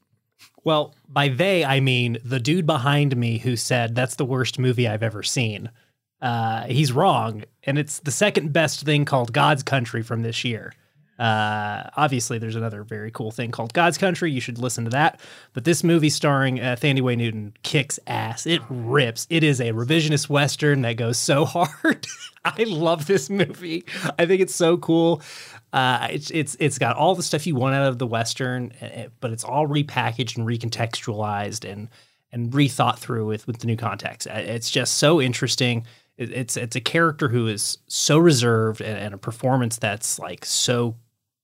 Well, 0.64 0.96
by 1.08 1.30
they, 1.30 1.64
I 1.66 1.80
mean 1.80 2.18
the 2.24 2.40
dude 2.40 2.66
behind 2.66 3.16
me 3.16 3.38
who 3.38 3.56
said 3.56 3.96
that's 3.96 4.16
the 4.16 4.26
worst 4.26 4.60
movie 4.60 4.88
I've 4.88 5.04
ever 5.04 5.24
seen. 5.24 5.70
Uh, 6.22 6.66
he's 6.66 6.92
wrong. 6.92 7.44
And 7.64 7.78
it's 7.78 8.00
the 8.00 8.12
second 8.12 8.54
best 8.54 8.82
thing 8.82 9.06
called 9.06 9.34
God's 9.34 9.64
Country 9.64 10.02
from 10.02 10.22
this 10.24 10.44
year. 10.44 10.74
Uh, 11.20 11.90
obviously, 11.98 12.38
there's 12.38 12.56
another 12.56 12.84
very 12.84 13.10
cool 13.10 13.32
thing 13.32 13.50
called 13.50 13.74
God's 13.74 13.98
Country. 13.98 14.32
You 14.32 14.40
should 14.40 14.60
listen 14.60 14.84
to 14.84 14.92
that. 14.92 15.20
But 15.54 15.64
this 15.64 15.84
movie 15.84 16.10
starring 16.10 16.60
uh, 16.60 16.76
Thandiwe 16.80 17.18
Newton 17.18 17.54
kicks 17.64 18.00
ass. 18.06 18.46
It 18.46 18.62
rips. 18.70 19.26
It 19.30 19.44
is 19.44 19.60
a 19.60 19.72
revisionist 19.72 20.30
Western 20.30 20.82
that 20.84 20.98
goes 20.98 21.18
so 21.18 21.46
hard. 21.46 22.06
I 22.46 22.64
love 22.64 23.08
this 23.08 23.30
movie. 23.30 23.84
I 24.20 24.26
think 24.28 24.42
it's 24.42 24.56
so 24.56 24.78
cool. 24.78 25.22
Uh, 25.74 26.08
it's 26.12 26.30
it's 26.32 26.56
it's 26.60 26.78
got 26.78 26.96
all 26.96 27.16
the 27.16 27.24
stuff 27.24 27.46
you 27.46 27.56
want 27.56 27.76
out 27.76 27.88
of 27.88 28.00
the 28.00 28.08
western, 28.08 28.72
eh, 28.80 29.08
but 29.20 29.32
it's 29.32 29.44
all 29.44 29.68
repackaged 29.68 30.38
and 30.38 30.48
recontextualized 30.48 31.70
and 31.70 31.90
and 32.32 32.52
rethought 32.52 32.98
through 33.00 33.26
with 33.26 33.48
with 33.48 33.60
the 33.60 33.68
new 33.68 33.76
context. 33.76 34.28
Uh, 34.28 34.36
It's 34.36 34.70
just 34.70 34.98
so 34.98 35.20
interesting. 35.20 35.86
It, 36.18 36.32
it's 36.32 36.58
it's 36.58 36.76
a 36.76 36.82
character 36.82 37.30
who 37.30 37.48
is 37.48 37.78
so 37.88 38.18
reserved 38.18 38.82
and, 38.82 38.98
and 38.98 39.14
a 39.14 39.18
performance 39.18 39.78
that's 39.78 40.20
like 40.20 40.46
so 40.46 40.96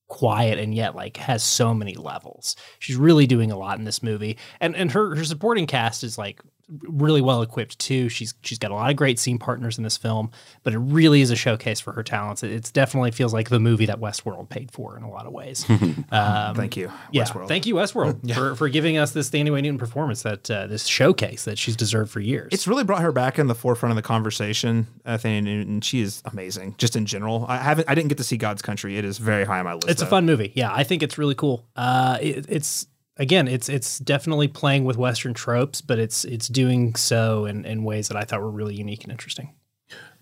quiet 0.08 0.58
and 0.58 0.74
yet 0.74 0.94
like 0.94 1.16
has 1.16 1.42
so 1.42 1.74
many 1.74 1.94
levels. 1.94 2.56
She's 2.78 2.96
really 2.96 3.26
doing 3.26 3.50
a 3.50 3.58
lot 3.58 3.78
in 3.78 3.84
this 3.84 4.02
movie, 4.02 4.36
and 4.60 4.76
and 4.76 4.92
her 4.92 5.14
her 5.16 5.24
supporting 5.24 5.66
cast 5.66 6.04
is 6.04 6.18
like 6.18 6.40
really 6.68 7.20
well 7.20 7.42
equipped 7.42 7.78
too. 7.78 8.08
She's 8.08 8.34
she's 8.42 8.58
got 8.58 8.70
a 8.70 8.74
lot 8.74 8.90
of 8.90 8.96
great 8.96 9.18
scene 9.18 9.38
partners 9.38 9.78
in 9.78 9.84
this 9.84 9.96
film, 9.96 10.30
but 10.62 10.72
it 10.72 10.78
really 10.78 11.20
is 11.20 11.30
a 11.30 11.36
showcase 11.36 11.80
for 11.80 11.92
her 11.92 12.02
talents. 12.02 12.42
It 12.42 12.50
it's 12.52 12.70
definitely 12.70 13.10
feels 13.10 13.32
like 13.32 13.48
the 13.50 13.60
movie 13.60 13.86
that 13.86 14.00
Westworld 14.00 14.48
paid 14.48 14.70
for 14.70 14.96
in 14.96 15.02
a 15.02 15.10
lot 15.10 15.26
of 15.26 15.32
ways. 15.32 15.68
um, 15.68 16.04
Thank 16.54 16.76
you, 16.76 16.90
yeah, 17.12 17.24
Westworld. 17.24 17.48
thank 17.48 17.66
you 17.66 17.74
Westworld 17.74 18.34
for, 18.34 18.54
for 18.54 18.68
giving 18.68 18.96
us 18.96 19.12
this 19.12 19.30
Thandiwe 19.30 19.62
Newton 19.62 19.78
performance 19.78 20.22
that 20.22 20.50
uh, 20.50 20.66
this 20.66 20.86
showcase 20.86 21.44
that 21.44 21.58
she's 21.58 21.76
deserved 21.76 22.10
for 22.10 22.20
years. 22.20 22.48
It's 22.52 22.66
really 22.66 22.84
brought 22.84 23.02
her 23.02 23.12
back 23.12 23.38
in 23.38 23.46
the 23.46 23.54
forefront 23.54 23.90
of 23.92 23.96
the 23.96 24.02
conversation. 24.02 24.86
I 25.04 25.16
think, 25.16 25.46
and 25.46 25.84
she 25.84 26.00
is 26.00 26.22
amazing, 26.24 26.76
just 26.78 26.96
in 26.96 27.06
general. 27.06 27.44
I 27.48 27.58
haven't, 27.58 27.88
I 27.88 27.94
didn't 27.94 28.08
get 28.08 28.18
to 28.18 28.24
see 28.24 28.36
God's 28.36 28.62
Country. 28.62 28.96
It 28.96 29.04
is 29.04 29.18
very 29.18 29.44
high 29.44 29.58
on 29.58 29.64
my 29.64 29.74
list. 29.74 29.90
It's 29.90 30.02
a 30.02 30.06
fun 30.06 30.24
movie. 30.26 30.52
Yeah, 30.54 30.72
I 30.72 30.84
think 30.84 31.02
it's 31.02 31.18
really 31.18 31.34
cool. 31.34 31.66
Uh, 31.76 32.18
it, 32.20 32.46
it's 32.48 32.86
again, 33.16 33.48
it's 33.48 33.68
it's 33.68 33.98
definitely 33.98 34.48
playing 34.48 34.84
with 34.84 34.96
Western 34.96 35.34
tropes, 35.34 35.80
but 35.80 35.98
it's 35.98 36.24
it's 36.24 36.48
doing 36.48 36.94
so 36.94 37.44
in, 37.46 37.64
in 37.64 37.84
ways 37.84 38.08
that 38.08 38.16
I 38.16 38.24
thought 38.24 38.40
were 38.40 38.50
really 38.50 38.74
unique 38.74 39.02
and 39.04 39.12
interesting. 39.12 39.52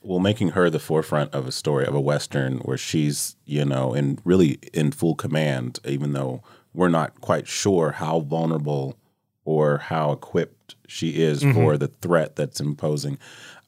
well, 0.05 0.19
making 0.19 0.51
her 0.51 0.69
the 0.69 0.79
forefront 0.81 1.33
of 1.33 1.47
a 1.47 1.53
story 1.53 1.87
of 1.87 1.95
a 1.95 2.01
western 2.01 2.59
where 2.59 2.77
she's 2.79 3.37
you 3.45 3.65
know 3.65 3.95
in 3.95 4.19
really 4.25 4.59
in 4.73 4.91
full 4.93 5.15
command, 5.15 5.79
even 5.85 6.13
though 6.13 6.43
we're 6.75 6.89
not 6.89 7.21
quite 7.21 7.47
sure 7.47 7.93
how 7.93 8.21
vulnerable 8.21 8.97
or 9.45 9.79
how 9.79 10.13
equipped 10.13 10.75
she 10.87 11.21
is 11.23 11.43
Mhm. 11.43 11.55
for 11.55 11.77
the 11.77 11.89
threat 11.89 12.37
that's 12.37 12.61
imposing. 12.61 13.19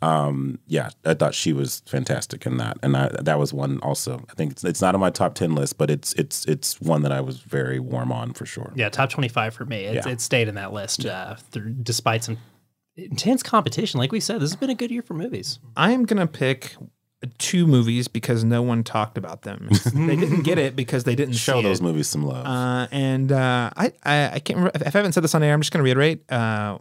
Um, 0.05 0.59
yeah, 0.67 0.91
I 1.05 1.15
thought 1.15 1.35
she 1.35 1.53
was 1.53 1.83
fantastic 1.87 2.45
in 2.47 2.57
that, 2.59 2.79
and 2.83 2.97
I, 2.97 3.09
that 3.23 3.39
was 3.39 3.53
one 3.53 3.79
also. 3.81 4.25
I 4.31 4.35
think 4.35 4.53
it's, 4.53 4.65
it's 4.65 4.81
not 4.83 4.95
on 4.95 5.01
my 5.01 5.11
top 5.11 5.35
ten 5.35 5.55
list, 5.55 5.79
but 5.79 5.91
it's 5.91 6.13
it's 6.15 6.45
it's 6.47 6.81
one 6.81 7.03
that 7.03 7.13
I 7.13 7.21
was 7.21 7.39
very 7.41 7.79
warm 7.81 8.13
on 8.13 8.33
for 8.35 8.47
sure. 8.47 8.73
Yeah, 8.77 8.89
top 8.89 9.11
twenty 9.11 9.29
five 9.29 9.55
for 9.55 9.65
me. 9.65 9.85
It, 9.85 9.95
Yeah. 9.95 10.09
it 10.09 10.21
stayed 10.21 10.49
in 10.49 10.57
that 10.57 10.73
list 10.73 11.07
uh, 11.07 11.37
through, 11.51 11.75
despite 11.83 12.25
some 12.25 12.39
intense 12.97 13.43
competition. 13.43 13.99
Like 13.99 14.13
we 14.13 14.21
said, 14.21 14.41
this 14.41 14.51
has 14.51 14.57
been 14.57 14.71
a 14.71 14.75
good 14.75 14.91
year 14.91 15.03
for 15.03 15.15
movies. 15.15 15.59
I'm 15.77 16.05
gonna 16.05 16.27
pick 16.27 16.77
two 17.39 17.67
movies 17.67 18.07
because 18.07 18.45
no 18.45 18.61
one 18.63 18.85
talked 18.85 19.17
about 19.17 19.43
them. 19.43 19.69
they 19.95 20.17
didn't 20.17 20.43
get 20.43 20.59
it 20.59 20.77
because 20.77 21.05
they 21.05 21.15
didn't 21.15 21.35
Show 21.35 21.59
see 21.61 21.63
those 21.63 21.81
it. 21.81 21.83
movies 21.83 22.07
some 22.09 22.25
love. 22.27 22.45
Uh, 22.47 22.87
and 22.93 23.33
uh, 23.33 23.71
I, 23.77 23.93
I 24.05 24.31
I 24.35 24.39
can't 24.41 24.59
remember 24.59 24.73
if 24.75 24.95
I 24.95 24.99
haven't 24.99 25.13
said 25.13 25.25
this 25.25 25.35
on 25.35 25.43
air. 25.43 25.55
I'm 25.55 25.61
just 25.61 25.73
gonna 25.73 25.85
reiterate. 25.85 26.31
Uh, 26.31 26.79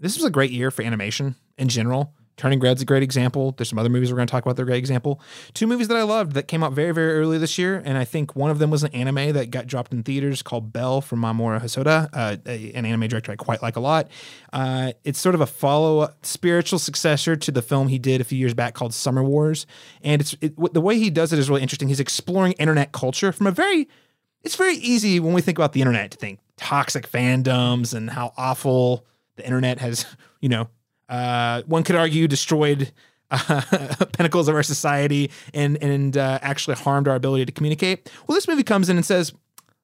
this 0.00 0.16
was 0.16 0.24
a 0.24 0.30
great 0.30 0.50
year 0.50 0.70
for 0.70 0.82
animation 0.82 1.36
in 1.58 1.68
general. 1.68 2.14
Turning 2.42 2.58
Red's 2.58 2.82
a 2.82 2.84
great 2.84 3.04
example. 3.04 3.52
There's 3.52 3.68
some 3.68 3.78
other 3.78 3.88
movies 3.88 4.10
we're 4.10 4.16
going 4.16 4.26
to 4.26 4.30
talk 4.32 4.44
about 4.44 4.56
that 4.56 4.62
are 4.62 4.64
a 4.64 4.66
great 4.66 4.78
example. 4.78 5.20
Two 5.54 5.68
movies 5.68 5.86
that 5.86 5.96
I 5.96 6.02
loved 6.02 6.32
that 6.32 6.48
came 6.48 6.64
out 6.64 6.72
very, 6.72 6.90
very 6.90 7.12
early 7.12 7.38
this 7.38 7.56
year, 7.56 7.80
and 7.84 7.96
I 7.96 8.04
think 8.04 8.34
one 8.34 8.50
of 8.50 8.58
them 8.58 8.68
was 8.68 8.82
an 8.82 8.92
anime 8.92 9.32
that 9.34 9.52
got 9.52 9.68
dropped 9.68 9.92
in 9.92 10.02
theaters 10.02 10.42
called 10.42 10.72
Belle 10.72 11.00
from 11.00 11.20
Mamoru 11.20 11.62
Hosoda, 11.62 12.08
uh, 12.12 12.38
an 12.44 12.84
anime 12.84 13.06
director 13.06 13.30
I 13.30 13.36
quite 13.36 13.62
like 13.62 13.76
a 13.76 13.80
lot. 13.80 14.10
Uh, 14.52 14.92
it's 15.04 15.20
sort 15.20 15.36
of 15.36 15.40
a 15.40 15.46
follow 15.46 16.00
up 16.00 16.26
spiritual 16.26 16.80
successor 16.80 17.36
to 17.36 17.52
the 17.52 17.62
film 17.62 17.86
he 17.86 18.00
did 18.00 18.20
a 18.20 18.24
few 18.24 18.38
years 18.38 18.54
back 18.54 18.74
called 18.74 18.92
Summer 18.92 19.22
Wars, 19.22 19.64
and 20.02 20.20
it's 20.20 20.34
it, 20.40 20.56
the 20.74 20.80
way 20.80 20.98
he 20.98 21.10
does 21.10 21.32
it 21.32 21.38
is 21.38 21.48
really 21.48 21.62
interesting. 21.62 21.86
He's 21.86 22.00
exploring 22.00 22.54
internet 22.54 22.90
culture 22.90 23.30
from 23.30 23.46
a 23.46 23.52
very 23.52 23.88
it's 24.42 24.56
very 24.56 24.74
easy 24.78 25.20
when 25.20 25.32
we 25.32 25.42
think 25.42 25.58
about 25.58 25.74
the 25.74 25.80
internet 25.80 26.10
to 26.10 26.16
think 26.16 26.40
toxic 26.56 27.08
fandoms 27.08 27.94
and 27.94 28.10
how 28.10 28.32
awful 28.36 29.06
the 29.36 29.44
internet 29.44 29.78
has, 29.78 30.06
you 30.40 30.48
know, 30.48 30.68
uh, 31.12 31.62
one 31.66 31.84
could 31.84 31.94
argue 31.94 32.26
destroyed 32.26 32.90
uh, 33.30 33.60
pinnacles 34.12 34.48
of 34.48 34.54
our 34.54 34.62
society 34.62 35.30
and 35.52 35.76
and 35.82 36.16
uh, 36.16 36.38
actually 36.40 36.74
harmed 36.74 37.06
our 37.06 37.14
ability 37.14 37.44
to 37.44 37.52
communicate. 37.52 38.10
Well, 38.26 38.34
this 38.34 38.48
movie 38.48 38.62
comes 38.62 38.88
in 38.88 38.96
and 38.96 39.04
says, 39.04 39.32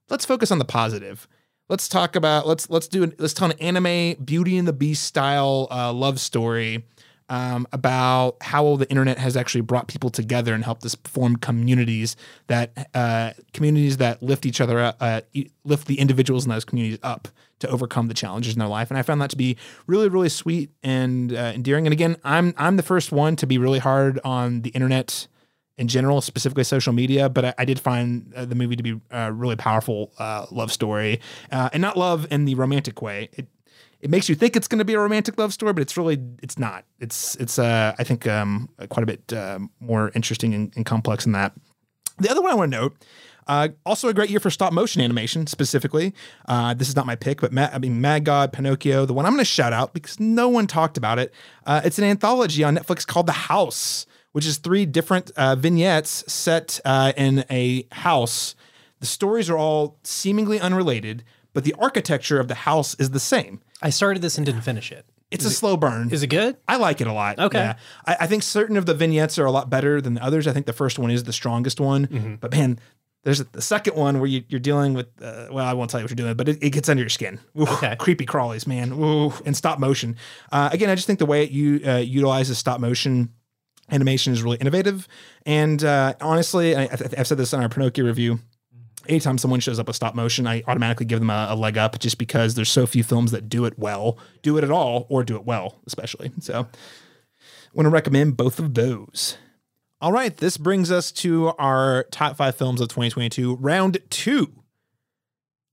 let's 0.08 0.24
focus 0.24 0.50
on 0.50 0.58
the 0.58 0.64
positive. 0.64 1.28
Let's 1.68 1.86
talk 1.86 2.16
about 2.16 2.46
let's 2.46 2.70
let's 2.70 2.88
do 2.88 3.02
an, 3.02 3.14
let's 3.18 3.34
tell 3.34 3.50
an 3.50 3.58
anime 3.60 4.14
Beauty 4.24 4.56
and 4.56 4.66
the 4.66 4.72
Beast 4.72 5.04
style 5.04 5.68
uh, 5.70 5.92
love 5.92 6.18
story 6.18 6.86
um, 7.28 7.66
about 7.72 8.36
how 8.40 8.76
the 8.76 8.88
internet 8.90 9.18
has 9.18 9.36
actually 9.36 9.60
brought 9.60 9.88
people 9.88 10.10
together 10.10 10.54
and 10.54 10.64
helped 10.64 10.84
us 10.84 10.96
form 11.04 11.36
communities 11.36 12.16
that 12.46 12.88
uh, 12.94 13.32
communities 13.52 13.98
that 13.98 14.22
lift 14.22 14.46
each 14.46 14.60
other 14.60 14.78
up, 14.80 14.96
uh, 15.00 15.20
lift 15.64 15.86
the 15.86 15.98
individuals 15.98 16.44
in 16.44 16.50
those 16.50 16.64
communities 16.64 16.98
up 17.02 17.28
to 17.58 17.68
overcome 17.68 18.08
the 18.08 18.14
challenges 18.14 18.54
in 18.54 18.58
their 18.58 18.68
life. 18.68 18.90
And 18.90 18.98
I 18.98 19.02
found 19.02 19.20
that 19.20 19.30
to 19.30 19.36
be 19.36 19.56
really, 19.86 20.08
really 20.08 20.28
sweet 20.28 20.70
and 20.82 21.32
uh, 21.32 21.52
endearing. 21.54 21.86
And 21.86 21.92
again, 21.92 22.16
I'm 22.24 22.54
I'm 22.56 22.76
the 22.76 22.82
first 22.82 23.12
one 23.12 23.36
to 23.36 23.46
be 23.46 23.58
really 23.58 23.80
hard 23.80 24.20
on 24.24 24.62
the 24.62 24.70
internet 24.70 25.26
in 25.76 25.86
general, 25.86 26.20
specifically 26.20 26.64
social 26.64 26.92
media. 26.92 27.28
But 27.28 27.44
I, 27.44 27.54
I 27.58 27.64
did 27.64 27.78
find 27.78 28.32
uh, 28.34 28.44
the 28.44 28.54
movie 28.54 28.76
to 28.76 28.82
be 28.82 29.00
a 29.10 29.32
really 29.32 29.56
powerful 29.56 30.12
uh, 30.18 30.46
love 30.50 30.72
story, 30.72 31.20
uh, 31.52 31.70
and 31.72 31.80
not 31.80 31.96
love 31.96 32.26
in 32.30 32.44
the 32.44 32.54
romantic 32.54 33.02
way. 33.02 33.28
It 33.32 33.46
it 34.00 34.10
makes 34.10 34.28
you 34.28 34.34
think 34.34 34.54
it's 34.54 34.68
going 34.68 34.78
to 34.78 34.84
be 34.84 34.94
a 34.94 35.00
romantic 35.00 35.38
love 35.38 35.52
story, 35.52 35.72
but 35.72 35.82
it's 35.82 35.96
really 35.96 36.18
it's 36.42 36.58
not. 36.58 36.84
It's 37.00 37.34
it's 37.36 37.58
uh, 37.58 37.94
I 37.98 38.04
think 38.04 38.26
um, 38.26 38.68
quite 38.88 39.02
a 39.02 39.06
bit 39.06 39.32
uh, 39.32 39.58
more 39.80 40.12
interesting 40.14 40.54
and, 40.54 40.72
and 40.76 40.86
complex 40.86 41.24
than 41.24 41.32
that. 41.32 41.52
The 42.18 42.30
other 42.30 42.42
one 42.42 42.50
I 42.52 42.54
want 42.54 42.72
to 42.72 42.78
note. 42.78 42.96
Uh, 43.46 43.68
also, 43.86 44.08
a 44.08 44.14
great 44.14 44.28
year 44.28 44.40
for 44.40 44.50
stop 44.50 44.74
motion 44.74 45.00
animation 45.00 45.46
specifically. 45.46 46.12
Uh, 46.46 46.74
this 46.74 46.88
is 46.88 46.94
not 46.94 47.06
my 47.06 47.16
pick, 47.16 47.40
but 47.40 47.50
Ma- 47.50 47.70
I 47.72 47.78
mean, 47.78 47.98
Mad 47.98 48.24
God, 48.24 48.52
Pinocchio, 48.52 49.06
the 49.06 49.14
one 49.14 49.24
I'm 49.24 49.32
going 49.32 49.40
to 49.40 49.44
shout 49.46 49.72
out 49.72 49.94
because 49.94 50.20
no 50.20 50.50
one 50.50 50.66
talked 50.66 50.98
about 50.98 51.18
it. 51.18 51.32
Uh, 51.64 51.80
it's 51.82 51.98
an 51.98 52.04
anthology 52.04 52.62
on 52.62 52.76
Netflix 52.76 53.06
called 53.06 53.26
The 53.26 53.32
House, 53.32 54.04
which 54.32 54.44
is 54.44 54.58
three 54.58 54.84
different 54.84 55.30
uh, 55.34 55.54
vignettes 55.54 56.30
set 56.30 56.78
in 57.16 57.44
a 57.50 57.86
house. 57.90 58.54
The 59.00 59.06
stories 59.06 59.48
are 59.48 59.56
all 59.56 59.98
seemingly 60.02 60.60
unrelated, 60.60 61.24
but 61.58 61.64
the 61.64 61.74
architecture 61.78 62.38
of 62.38 62.46
the 62.48 62.54
house 62.54 62.94
is 63.00 63.10
the 63.10 63.18
same. 63.20 63.60
I 63.82 63.90
started 63.90 64.22
this 64.22 64.36
and 64.38 64.46
didn't 64.46 64.60
finish 64.62 64.92
it. 64.92 65.04
It's 65.30 65.44
a 65.44 65.50
slow 65.50 65.76
burn. 65.76 66.10
Is 66.10 66.22
it 66.22 66.28
good? 66.28 66.56
I 66.68 66.76
like 66.76 67.00
it 67.00 67.06
a 67.06 67.12
lot. 67.12 67.38
Okay. 67.38 67.58
Yeah. 67.58 67.74
I, 68.06 68.16
I 68.20 68.26
think 68.28 68.42
certain 68.42 68.76
of 68.76 68.86
the 68.86 68.94
vignettes 68.94 69.38
are 69.38 69.44
a 69.44 69.50
lot 69.50 69.68
better 69.68 70.00
than 70.00 70.14
the 70.14 70.22
others. 70.24 70.46
I 70.46 70.52
think 70.52 70.66
the 70.66 70.72
first 70.72 70.98
one 70.98 71.10
is 71.10 71.24
the 71.24 71.32
strongest 71.32 71.80
one. 71.80 72.06
Mm-hmm. 72.06 72.34
But 72.36 72.52
man, 72.52 72.78
there's 73.24 73.44
the 73.44 73.60
second 73.60 73.94
one 73.96 74.20
where 74.20 74.28
you, 74.28 74.44
you're 74.48 74.60
dealing 74.60 74.94
with, 74.94 75.08
uh, 75.20 75.48
well, 75.50 75.66
I 75.66 75.74
won't 75.74 75.90
tell 75.90 76.00
you 76.00 76.04
what 76.04 76.10
you're 76.12 76.16
doing, 76.16 76.34
but 76.36 76.48
it, 76.48 76.62
it 76.62 76.70
gets 76.70 76.88
under 76.88 77.02
your 77.02 77.10
skin. 77.10 77.40
Ooh, 77.58 77.64
Okay. 77.64 77.94
Creepy 77.98 78.24
crawlies, 78.24 78.66
man. 78.66 78.92
Ooh, 78.92 79.32
and 79.44 79.54
stop 79.56 79.78
motion. 79.78 80.16
Uh, 80.50 80.70
again, 80.72 80.88
I 80.88 80.94
just 80.94 81.06
think 81.06 81.18
the 81.18 81.26
way 81.26 81.42
it 81.44 81.50
you, 81.50 81.80
uh, 81.86 81.96
utilizes 81.96 82.56
stop 82.56 82.80
motion 82.80 83.30
animation 83.90 84.32
is 84.32 84.42
really 84.42 84.58
innovative. 84.58 85.08
And 85.44 85.82
uh, 85.84 86.14
honestly, 86.20 86.74
I, 86.76 86.84
I- 86.84 86.98
I've 87.18 87.26
said 87.26 87.38
this 87.38 87.52
on 87.52 87.62
our 87.62 87.68
Pinocchio 87.68 88.04
review. 88.06 88.38
Anytime 89.08 89.38
someone 89.38 89.60
shows 89.60 89.78
up 89.78 89.86
with 89.86 89.96
stop 89.96 90.14
motion, 90.14 90.46
I 90.46 90.62
automatically 90.66 91.06
give 91.06 91.18
them 91.18 91.30
a, 91.30 91.48
a 91.50 91.56
leg 91.56 91.78
up 91.78 91.98
just 91.98 92.18
because 92.18 92.54
there's 92.54 92.70
so 92.70 92.86
few 92.86 93.02
films 93.02 93.30
that 93.30 93.48
do 93.48 93.64
it 93.64 93.78
well, 93.78 94.18
do 94.42 94.58
it 94.58 94.64
at 94.64 94.70
all, 94.70 95.06
or 95.08 95.24
do 95.24 95.36
it 95.36 95.44
well, 95.44 95.80
especially. 95.86 96.30
So, 96.40 96.68
want 97.72 97.86
to 97.86 97.90
recommend 97.90 98.36
both 98.36 98.58
of 98.58 98.74
those. 98.74 99.38
All 100.00 100.12
right, 100.12 100.36
this 100.36 100.56
brings 100.56 100.90
us 100.90 101.10
to 101.12 101.48
our 101.58 102.04
top 102.10 102.36
five 102.36 102.54
films 102.54 102.80
of 102.80 102.88
2022, 102.88 103.56
round 103.56 103.98
two. 104.10 104.52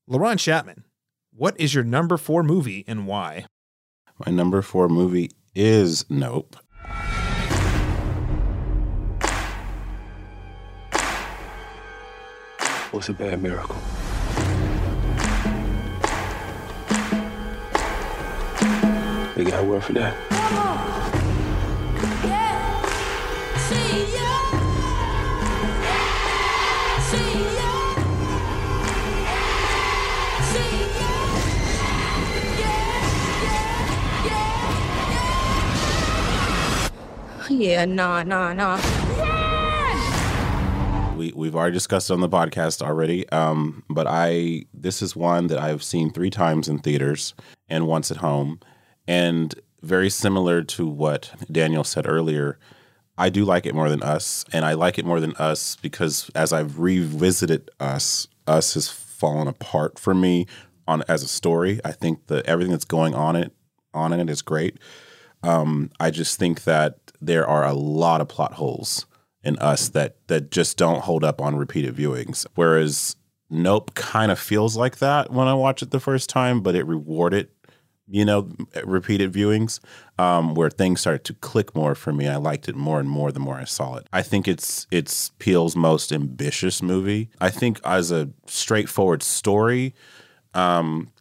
LaRon 0.10 0.40
Chapman, 0.40 0.84
what 1.34 1.60
is 1.60 1.74
your 1.76 1.84
number 1.84 2.18
four 2.18 2.42
movie 2.42 2.84
and 2.88 3.06
why? 3.06 3.46
My 4.26 4.32
number 4.32 4.62
four 4.62 4.88
movie 4.88 5.32
is 5.54 6.06
Nope. 6.10 6.56
What's 12.96 13.10
a 13.10 13.14
bad 13.14 13.44
miracle? 13.44 13.76
They 19.36 19.44
got 19.44 19.60
a 19.60 19.68
word 19.68 19.84
for 19.84 19.92
that. 19.92 20.16
Yeah, 37.50 37.84
nah, 37.84 38.24
nah, 38.24 38.54
nah. 38.54 39.45
We 41.16 41.32
we've 41.34 41.56
already 41.56 41.74
discussed 41.74 42.10
it 42.10 42.14
on 42.14 42.20
the 42.20 42.30
podcast 42.30 42.82
already. 42.82 43.28
Um, 43.30 43.84
but 43.90 44.06
I 44.08 44.66
this 44.74 45.02
is 45.02 45.16
one 45.16 45.48
that 45.48 45.58
I've 45.58 45.84
seen 45.84 46.12
three 46.12 46.30
times 46.30 46.68
in 46.68 46.80
theaters 46.80 47.34
and 47.70 47.88
once 47.88 48.12
at 48.12 48.18
home, 48.18 48.60
and 49.08 49.56
very 49.82 50.10
similar 50.10 50.62
to 50.64 50.86
what 50.86 51.32
Daniel 51.52 51.84
said 51.84 52.08
earlier. 52.08 52.60
I 53.18 53.30
do 53.30 53.46
like 53.46 53.66
it 53.66 53.74
more 53.74 53.90
than 53.90 54.04
Us, 54.04 54.44
and 54.52 54.66
I 54.66 54.74
like 54.74 55.00
it 55.00 55.06
more 55.06 55.22
than 55.22 55.34
Us 55.38 55.78
because 55.78 56.30
as 56.36 56.52
I've 56.52 56.80
revisited 56.80 57.72
Us, 57.80 58.28
Us 58.46 58.74
has 58.74 58.90
fallen 58.90 59.48
apart 59.48 59.98
for 59.98 60.14
me 60.14 60.48
on 60.86 61.02
as 61.08 61.24
a 61.24 61.28
story. 61.30 61.80
I 61.86 61.94
think 61.94 62.28
that 62.28 62.46
everything 62.46 62.72
that's 62.72 62.84
going 62.84 63.16
on 63.16 63.38
it 63.38 63.54
on 63.94 64.12
in 64.12 64.20
it 64.20 64.30
is 64.30 64.42
great. 64.42 64.78
Um, 65.44 65.92
I 65.98 66.12
just 66.12 66.38
think 66.38 66.66
that 66.66 66.98
there 67.22 67.48
are 67.48 67.64
a 67.64 67.74
lot 67.74 68.20
of 68.20 68.28
plot 68.28 68.54
holes 68.54 69.06
in 69.46 69.58
us 69.60 69.90
that 69.90 70.18
that 70.28 70.52
just 70.52 70.76
don't 70.78 71.02
hold 71.02 71.24
up 71.24 71.40
on 71.40 71.56
repeated 71.56 71.96
viewings. 71.96 72.46
Whereas 72.56 73.16
Nope 73.50 73.94
kind 73.94 74.32
of 74.32 74.40
feels 74.40 74.76
like 74.76 74.98
that 74.98 75.32
when 75.32 75.48
I 75.48 75.54
watch 75.54 75.84
it 75.84 75.92
the 75.92 76.00
first 76.00 76.30
time, 76.30 76.62
but 76.62 76.74
it 76.74 76.86
rewarded, 76.88 77.50
you 78.08 78.26
know, 78.26 78.52
repeated 78.84 79.32
viewings 79.32 79.80
um, 80.18 80.56
where 80.56 80.72
things 80.72 81.02
started 81.02 81.24
to 81.26 81.36
click 81.36 81.76
more 81.76 81.94
for 81.94 82.12
me. 82.12 82.28
I 82.28 82.38
liked 82.38 82.68
it 82.68 82.76
more 82.76 83.00
and 83.00 83.08
more 83.08 83.32
the 83.32 83.40
more 83.40 83.56
I 83.56 83.66
saw 83.66 83.98
it. 83.98 84.08
I 84.12 84.24
think 84.24 84.48
it's 84.48 84.88
it's 84.90 85.30
Peele's 85.38 85.76
most 85.76 86.12
ambitious 86.12 86.82
movie. 86.82 87.30
I 87.40 87.52
think 87.52 87.80
as 87.86 88.12
a 88.12 88.32
straightforward 88.48 89.22
story, 89.22 89.94
um, 90.56 91.12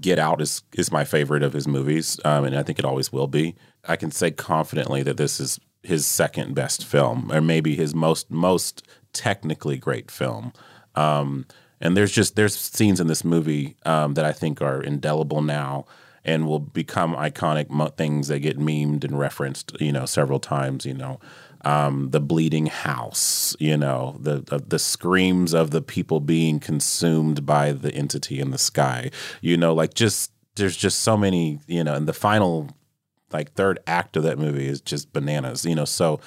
Get 0.00 0.20
Out 0.20 0.40
is 0.40 0.62
is 0.74 0.92
my 0.92 1.04
favorite 1.04 1.42
of 1.42 1.54
his 1.54 1.66
movies, 1.66 2.20
um, 2.24 2.44
and 2.44 2.56
I 2.56 2.62
think 2.62 2.78
it 2.78 2.84
always 2.84 3.12
will 3.12 3.26
be. 3.26 3.56
I 3.86 3.96
can 3.96 4.12
say 4.12 4.30
confidently 4.30 5.02
that 5.02 5.16
this 5.16 5.40
is 5.40 5.58
his 5.82 6.06
second 6.06 6.54
best 6.54 6.84
film, 6.84 7.30
or 7.32 7.40
maybe 7.40 7.76
his 7.76 7.94
most 7.94 8.30
most 8.30 8.86
technically 9.12 9.78
great 9.78 10.10
film. 10.10 10.52
Um, 10.94 11.46
and 11.80 11.96
there's 11.96 12.12
just 12.12 12.36
there's 12.36 12.56
scenes 12.56 13.00
in 13.00 13.06
this 13.06 13.24
movie 13.24 13.76
um, 13.86 14.14
that 14.14 14.24
I 14.24 14.32
think 14.32 14.60
are 14.60 14.82
indelible 14.82 15.42
now 15.42 15.86
and 16.24 16.46
will 16.46 16.58
become 16.58 17.14
iconic 17.14 17.70
mo- 17.70 17.88
things 17.88 18.28
that 18.28 18.40
get 18.40 18.58
memed 18.58 19.04
and 19.04 19.18
referenced, 19.18 19.80
you 19.80 19.92
know, 19.92 20.04
several 20.04 20.40
times. 20.40 20.84
You 20.84 20.94
know, 20.94 21.20
um, 21.64 22.10
the 22.10 22.20
bleeding 22.20 22.66
house, 22.66 23.56
you 23.58 23.76
know, 23.76 24.16
the, 24.20 24.40
the 24.40 24.58
the 24.58 24.78
screams 24.78 25.54
of 25.54 25.70
the 25.70 25.82
people 25.82 26.20
being 26.20 26.58
consumed 26.60 27.46
by 27.46 27.72
the 27.72 27.94
entity 27.94 28.40
in 28.40 28.50
the 28.50 28.58
sky. 28.58 29.10
You 29.40 29.56
know, 29.56 29.72
like 29.72 29.94
just 29.94 30.32
there's 30.56 30.76
just 30.76 31.00
so 31.00 31.16
many, 31.16 31.60
you 31.66 31.84
know, 31.84 31.94
and 31.94 32.08
the 32.08 32.12
final 32.12 32.68
like 33.32 33.52
third 33.52 33.78
act 33.86 34.16
of 34.16 34.22
that 34.22 34.38
movie 34.38 34.68
is 34.68 34.80
just 34.80 35.12
bananas. 35.12 35.64
You 35.64 35.74
know, 35.74 35.84
so 35.84 36.20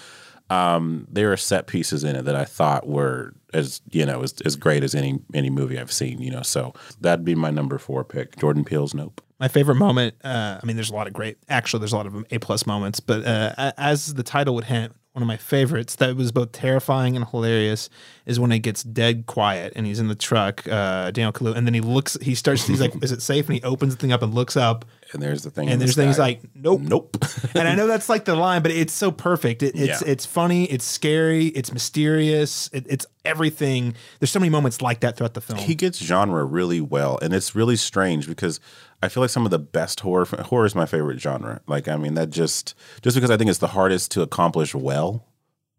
um, 0.50 1.08
there 1.10 1.32
are 1.32 1.38
set 1.38 1.68
pieces 1.68 2.04
in 2.04 2.16
it 2.16 2.24
that 2.26 2.36
I 2.36 2.46
thought 2.46 2.88
were 2.88 3.34
as 3.54 3.82
you 3.92 4.06
know 4.06 4.22
as, 4.22 4.34
as 4.46 4.56
great 4.56 4.84
as 4.84 4.94
any 4.94 5.20
any 5.34 5.50
movie 5.50 5.80
I've 5.80 5.92
seen. 5.92 6.22
You 6.22 6.32
know, 6.32 6.42
so 6.42 6.74
that'd 7.00 7.26
be 7.26 7.36
my 7.36 7.52
number 7.52 7.78
four 7.78 8.04
pick. 8.04 8.38
Jordan 8.38 8.64
Peele's 8.64 8.94
Nope. 8.94 9.22
My 9.42 9.48
favorite 9.50 9.76
moment, 9.76 10.16
uh, 10.24 10.60
I 10.62 10.66
mean, 10.66 10.78
there's 10.78 10.92
a 10.92 10.96
lot 10.96 11.08
of 11.08 11.14
great, 11.14 11.38
actually, 11.50 11.80
there's 11.80 11.94
a 11.94 11.98
lot 11.98 12.06
of 12.06 12.26
A 12.32 12.38
plus 12.38 12.66
moments, 12.68 13.00
but 13.00 13.26
uh, 13.26 13.72
as 13.78 14.14
the 14.14 14.24
title 14.24 14.54
would 14.56 14.66
hint, 14.66 14.94
one 15.14 15.22
of 15.24 15.28
my 15.28 15.36
favorites 15.36 15.96
that 15.98 16.16
was 16.16 16.32
both 16.32 16.54
terrifying 16.54 17.18
and 17.18 17.28
hilarious 17.28 17.90
is 18.26 18.40
when 18.40 18.50
it 18.54 18.60
gets 18.60 18.82
dead 18.82 19.26
quiet 19.26 19.74
and 19.76 19.86
he's 19.86 20.00
in 20.00 20.08
the 20.08 20.16
truck, 20.16 20.66
uh, 20.70 21.12
Daniel 21.12 21.34
Kaluuya, 21.34 21.58
and 21.58 21.68
then 21.68 21.74
he 21.74 21.82
looks, 21.82 22.18
he 22.22 22.34
starts, 22.34 22.66
he's 22.66 22.80
like, 22.80 22.94
is 23.04 23.12
it 23.12 23.22
safe? 23.22 23.48
And 23.48 23.56
he 23.56 23.64
opens 23.64 23.94
the 23.96 24.00
thing 24.00 24.14
up 24.14 24.22
and 24.22 24.34
looks 24.34 24.56
up. 24.56 24.86
And 25.12 25.22
there's 25.22 25.44
the 25.44 25.50
thing. 25.50 25.68
in 25.68 25.74
And 25.74 25.82
the 25.82 25.86
there's 25.86 25.96
things 25.98 26.16
sky. 26.16 26.24
like, 26.24 26.42
nope. 26.56 26.80
Nope. 26.82 27.18
and 27.56 27.68
I 27.68 27.76
know 27.76 27.88
that's 27.88 28.08
like 28.08 28.24
the 28.24 28.36
line, 28.36 28.62
but 28.62 28.72
it's 28.72 28.94
so 28.94 29.12
perfect. 29.12 29.64
It, 29.64 29.76
it's 29.76 30.02
Yeah. 30.02 30.08
it's 30.08 30.26
funny, 30.26 30.64
it's 30.66 30.86
scary, 30.86 31.48
it's 31.48 31.74
mysterious, 31.74 32.70
it, 32.72 32.86
it's 32.88 33.06
everything. 33.26 33.96
There's 34.20 34.32
so 34.32 34.40
many 34.40 34.50
moments 34.50 34.82
like 34.82 35.02
that 35.02 35.18
throughout 35.18 35.34
the 35.34 35.42
film. 35.42 35.60
He 35.60 35.76
gets 35.76 35.98
genre 36.00 36.46
really 36.46 36.80
well, 36.80 37.20
and 37.22 37.34
it's 37.34 37.54
really 37.54 37.76
strange 37.76 38.28
because 38.28 38.62
I 39.04 39.10
feel 39.10 39.22
like 39.22 39.30
some 39.30 39.46
of 39.46 39.52
the 39.52 39.60
best 39.60 40.02
horror 40.02 40.26
horror 40.26 40.66
is 40.66 40.76
my 40.76 40.86
favorite 40.86 41.20
genre. 41.20 41.62
Like, 41.68 41.88
I 41.88 41.98
mean, 41.98 42.14
that 42.16 42.30
just 42.30 42.76
just 43.02 43.16
because 43.16 43.32
I 43.32 43.38
think 43.38 43.50
it's 43.50 43.60
the 43.60 43.68
hardest 43.68 44.12
to 44.12 44.22
accomplish 44.22 44.76
well. 44.76 45.26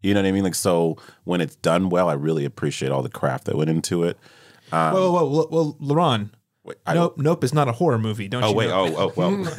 You 0.01 0.13
know 0.13 0.21
what 0.21 0.27
I 0.27 0.31
mean? 0.33 0.43
Like, 0.43 0.55
so 0.55 0.97
when 1.23 1.39
it's 1.39 1.55
done 1.55 1.89
well, 1.89 2.09
I 2.09 2.13
really 2.13 2.43
appreciate 2.43 2.91
all 2.91 3.01
the 3.01 3.09
craft 3.09 3.45
that 3.45 3.55
went 3.55 3.69
into 3.69 4.03
it. 4.03 4.17
Um, 4.73 4.93
whoa, 4.93 5.11
whoa, 5.11 5.47
well, 5.49 5.77
LaRon. 5.81 6.31
I- 6.85 6.93
nope, 6.93 7.17
nope 7.17 7.43
is 7.43 7.53
not 7.53 7.67
a 7.67 7.73
horror 7.73 7.99
movie. 7.99 8.27
Don't 8.29 8.41
you? 8.41 8.47
Oh 8.47 8.51
you? 8.51 8.55
wait! 8.55 8.67
know? 8.67 8.95
Oh 8.95 8.95
oh 8.97 9.13
well. 9.17 9.45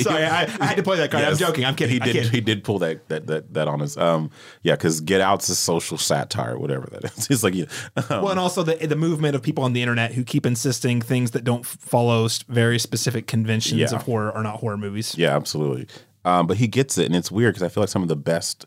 Sorry, 0.00 0.24
I, 0.24 0.42
I 0.60 0.66
had 0.66 0.76
to 0.76 0.82
play 0.82 0.98
that 0.98 1.10
card. 1.10 1.24
I'm 1.24 1.36
joking. 1.36 1.64
I'm 1.64 1.74
kidding. 1.74 1.94
He 1.94 1.98
did. 2.00 2.12
kid. 2.12 2.32
He 2.32 2.40
did 2.40 2.64
pull 2.64 2.78
that 2.80 3.08
that 3.08 3.26
that, 3.28 3.54
that 3.54 3.66
on 3.68 3.80
us. 3.80 3.96
Um, 3.96 4.30
yeah, 4.62 4.74
because 4.74 5.00
Get 5.00 5.20
Out's 5.22 5.48
a 5.48 5.54
social 5.54 5.96
satire, 5.96 6.58
whatever 6.58 6.86
that 6.92 7.04
is. 7.04 7.30
It's 7.34 7.42
like, 7.42 7.54
yeah, 7.54 7.64
um, 7.96 8.04
well, 8.22 8.28
and 8.30 8.38
also 8.40 8.62
the 8.62 8.74
the 8.86 8.96
movement 8.96 9.34
of 9.34 9.42
people 9.42 9.64
on 9.64 9.72
the 9.72 9.80
internet 9.82 10.12
who 10.12 10.22
keep 10.22 10.44
insisting 10.44 11.00
things 11.00 11.30
that 11.32 11.44
don't 11.44 11.64
follow 11.64 12.28
very 12.48 12.78
specific 12.78 13.26
conventions 13.26 13.80
Yeah. 13.80 13.96
of 13.96 14.02
horror 14.02 14.32
are 14.32 14.42
not 14.42 14.60
horror 14.60 14.76
movies. 14.76 15.16
Yeah, 15.16 15.34
absolutely. 15.34 15.88
Um, 16.26 16.46
but 16.46 16.58
he 16.58 16.68
gets 16.68 16.96
it, 16.98 17.06
and 17.06 17.16
it's 17.16 17.30
weird 17.30 17.54
because 17.54 17.62
I 17.62 17.68
feel 17.68 17.82
like 17.82 17.90
some 17.90 18.02
of 18.02 18.08
the 18.08 18.16
best 18.16 18.64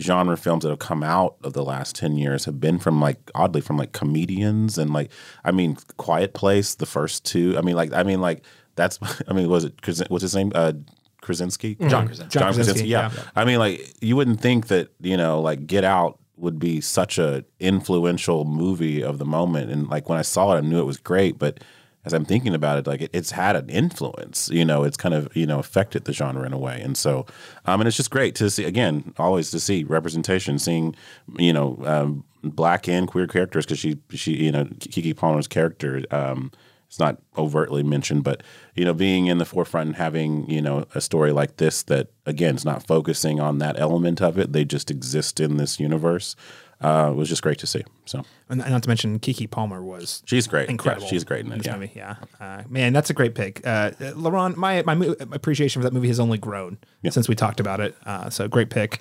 genre 0.00 0.36
films 0.36 0.62
that 0.62 0.70
have 0.70 0.78
come 0.78 1.02
out 1.02 1.36
of 1.44 1.52
the 1.52 1.62
last 1.64 1.94
10 1.96 2.16
years 2.16 2.44
have 2.46 2.58
been 2.60 2.78
from 2.78 3.00
like 3.00 3.18
oddly 3.34 3.60
from 3.60 3.76
like 3.76 3.92
comedians 3.92 4.78
and 4.78 4.90
like 4.92 5.10
i 5.44 5.50
mean 5.50 5.76
quiet 5.98 6.32
place 6.32 6.74
the 6.76 6.86
first 6.86 7.24
two 7.26 7.54
i 7.58 7.60
mean 7.60 7.76
like 7.76 7.92
i 7.92 8.02
mean 8.02 8.20
like 8.20 8.42
that's 8.74 8.98
i 9.28 9.32
mean 9.34 9.48
was 9.50 9.64
it 9.64 9.76
Kras- 9.82 10.08
what's 10.10 10.22
his 10.22 10.34
name 10.34 10.50
uh 10.54 10.72
krasinski 11.20 11.76
Mhm. 11.76 11.90
John 11.90 12.06
Krasinski. 12.06 12.38
John 12.38 12.54
Krasinski, 12.54 12.88
yeah. 12.88 13.10
yeah. 13.14 13.22
i 13.36 13.44
mean 13.44 13.58
like 13.58 13.92
you 14.00 14.16
wouldn't 14.16 14.40
think 14.40 14.68
that 14.68 14.88
you 15.00 15.16
know 15.16 15.40
like 15.40 15.66
get 15.66 15.84
out 15.84 16.18
would 16.38 16.58
be 16.58 16.80
such 16.80 17.18
a 17.18 17.44
influential 17.60 18.44
movie 18.46 19.02
of 19.02 19.18
the 19.18 19.26
moment 19.26 19.70
and 19.70 19.88
like 19.88 20.08
when 20.08 20.18
i 20.18 20.22
saw 20.22 20.54
it 20.54 20.56
i 20.58 20.60
knew 20.60 20.80
it 20.80 20.86
was 20.86 20.96
great 20.96 21.38
but 21.38 21.60
as 22.04 22.12
I'm 22.12 22.24
thinking 22.24 22.54
about 22.54 22.78
it, 22.78 22.86
like 22.86 23.02
it, 23.02 23.10
it's 23.12 23.30
had 23.30 23.56
an 23.56 23.68
influence. 23.68 24.48
You 24.50 24.64
know, 24.64 24.84
it's 24.84 24.96
kind 24.96 25.14
of 25.14 25.34
you 25.36 25.46
know 25.46 25.58
affected 25.58 26.04
the 26.04 26.12
genre 26.12 26.44
in 26.44 26.52
a 26.52 26.58
way, 26.58 26.80
and 26.80 26.96
so 26.96 27.26
um, 27.64 27.80
and 27.80 27.88
it's 27.88 27.96
just 27.96 28.10
great 28.10 28.34
to 28.36 28.50
see 28.50 28.64
again, 28.64 29.14
always 29.18 29.50
to 29.52 29.60
see 29.60 29.84
representation, 29.84 30.58
seeing 30.58 30.94
you 31.38 31.52
know 31.52 31.78
um, 31.84 32.24
black 32.42 32.88
and 32.88 33.08
queer 33.08 33.26
characters 33.26 33.64
because 33.64 33.78
she 33.78 33.98
she 34.10 34.32
you 34.32 34.52
know 34.52 34.64
Keke 34.64 35.16
Palmer's 35.16 35.48
character. 35.48 36.02
Um, 36.10 36.50
it's 36.92 36.98
not 36.98 37.22
overtly 37.38 37.82
mentioned, 37.82 38.22
but 38.22 38.42
you 38.74 38.84
know, 38.84 38.92
being 38.92 39.24
in 39.24 39.38
the 39.38 39.46
forefront 39.46 39.86
and 39.86 39.96
having 39.96 40.46
you 40.50 40.60
know 40.60 40.84
a 40.94 41.00
story 41.00 41.32
like 41.32 41.56
this 41.56 41.82
that 41.84 42.08
again 42.26 42.54
is 42.54 42.66
not 42.66 42.86
focusing 42.86 43.40
on 43.40 43.58
that 43.58 43.80
element 43.80 44.20
of 44.20 44.38
it; 44.38 44.52
they 44.52 44.66
just 44.66 44.90
exist 44.90 45.40
in 45.40 45.56
this 45.56 45.80
universe. 45.80 46.36
Uh, 46.82 47.10
it 47.10 47.16
was 47.16 47.28
just 47.28 47.42
great 47.42 47.58
to 47.58 47.66
see. 47.66 47.82
So, 48.04 48.24
and 48.48 48.58
not 48.58 48.82
to 48.82 48.88
mention 48.88 49.18
Keke 49.20 49.50
Palmer 49.50 49.82
was 49.82 50.22
she's 50.26 50.46
great, 50.46 50.68
incredible. 50.68 51.04
Yeah, 51.06 51.10
she's 51.10 51.24
great 51.24 51.44
in 51.46 51.52
it. 51.52 51.64
Yeah. 51.64 51.76
movie. 51.76 51.92
Yeah, 51.94 52.16
uh, 52.40 52.62
man, 52.68 52.92
that's 52.92 53.10
a 53.10 53.14
great 53.14 53.34
pick. 53.34 53.64
Uh, 53.66 53.90
LaRon, 54.00 54.56
my 54.56 54.82
my 54.82 54.94
mo- 54.94 55.14
appreciation 55.32 55.80
for 55.80 55.84
that 55.84 55.92
movie 55.94 56.08
has 56.08 56.20
only 56.20 56.38
grown 56.38 56.78
since 57.08 57.28
we 57.28 57.34
talked 57.34 57.60
about 57.60 57.80
it. 57.80 57.96
Uh, 58.04 58.28
so 58.30 58.48
great 58.48 58.70
pick. 58.70 59.00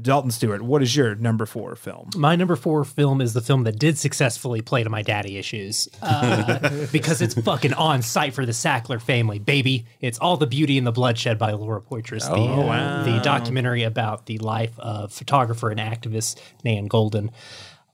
Dalton 0.00 0.30
Stuart, 0.30 0.62
what 0.62 0.82
is 0.82 0.94
your 0.94 1.14
number 1.16 1.46
four 1.46 1.74
film? 1.76 2.10
My 2.16 2.36
number 2.36 2.56
four 2.56 2.84
film 2.84 3.20
is 3.20 3.32
the 3.32 3.40
film 3.40 3.64
that 3.64 3.78
did 3.78 3.98
successfully 3.98 4.60
play 4.62 4.82
to 4.82 4.90
my 4.90 5.02
daddy 5.02 5.36
issues 5.38 5.88
uh, 6.02 6.86
because 6.92 7.20
it's 7.20 7.34
fucking 7.34 7.74
on 7.74 8.02
site 8.02 8.34
for 8.34 8.46
the 8.46 8.52
Sackler 8.52 9.00
family, 9.00 9.38
baby. 9.38 9.86
It's 10.00 10.18
All 10.18 10.36
the 10.36 10.46
Beauty 10.46 10.78
and 10.78 10.86
the 10.86 10.92
Bloodshed 10.92 11.38
by 11.38 11.52
Laura 11.52 11.80
Poitras, 11.80 12.20
the, 12.28 12.34
Oh, 12.34 12.62
uh, 12.62 12.66
wow. 12.66 13.02
the 13.04 13.20
documentary 13.20 13.82
about 13.82 14.26
the 14.26 14.38
life 14.38 14.78
of 14.78 15.12
photographer 15.12 15.70
and 15.70 15.80
activist 15.80 16.40
Nan 16.64 16.88
Goldin. 16.88 17.30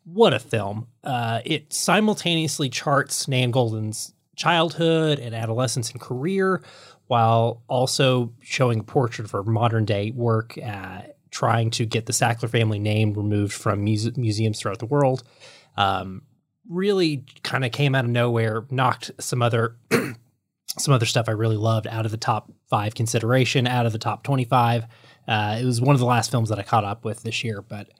What 0.04 0.32
a 0.32 0.38
film. 0.38 0.86
Uh, 1.02 1.40
it 1.44 1.72
simultaneously 1.72 2.68
charts 2.68 3.26
Nan 3.26 3.52
Goldin's 3.52 4.12
childhood 4.36 5.18
and 5.18 5.34
adolescence 5.34 5.90
and 5.90 6.00
career 6.00 6.62
while 7.08 7.62
also 7.68 8.32
showing 8.42 8.80
a 8.80 8.82
portrait 8.82 9.24
of 9.24 9.30
her 9.30 9.42
modern 9.42 9.84
day 9.84 10.10
work, 10.10 10.58
uh, 10.64 11.02
trying 11.36 11.68
to 11.70 11.84
get 11.84 12.06
the 12.06 12.14
Sackler 12.14 12.48
family 12.48 12.78
name 12.78 13.12
removed 13.12 13.52
from 13.52 13.84
muse- 13.84 14.16
museums 14.16 14.58
throughout 14.58 14.78
the 14.78 14.86
world. 14.86 15.22
Um, 15.76 16.22
really 16.66 17.26
kind 17.42 17.62
of 17.62 17.72
came 17.72 17.94
out 17.94 18.06
of 18.06 18.10
nowhere, 18.10 18.64
knocked 18.70 19.10
some 19.20 19.42
other 19.42 19.76
some 20.78 20.94
other 20.94 21.04
stuff 21.04 21.28
I 21.28 21.32
really 21.32 21.58
loved 21.58 21.86
out 21.86 22.06
of 22.06 22.10
the 22.10 22.16
top 22.16 22.50
five 22.70 22.94
consideration, 22.94 23.66
out 23.66 23.84
of 23.84 23.92
the 23.92 23.98
top 23.98 24.22
25. 24.24 24.86
Uh, 25.28 25.58
it 25.60 25.64
was 25.64 25.80
one 25.80 25.94
of 25.94 26.00
the 26.00 26.06
last 26.06 26.30
films 26.30 26.48
that 26.48 26.58
I 26.58 26.62
caught 26.62 26.84
up 26.84 27.04
with 27.04 27.22
this 27.22 27.44
year, 27.44 27.60
but 27.60 27.90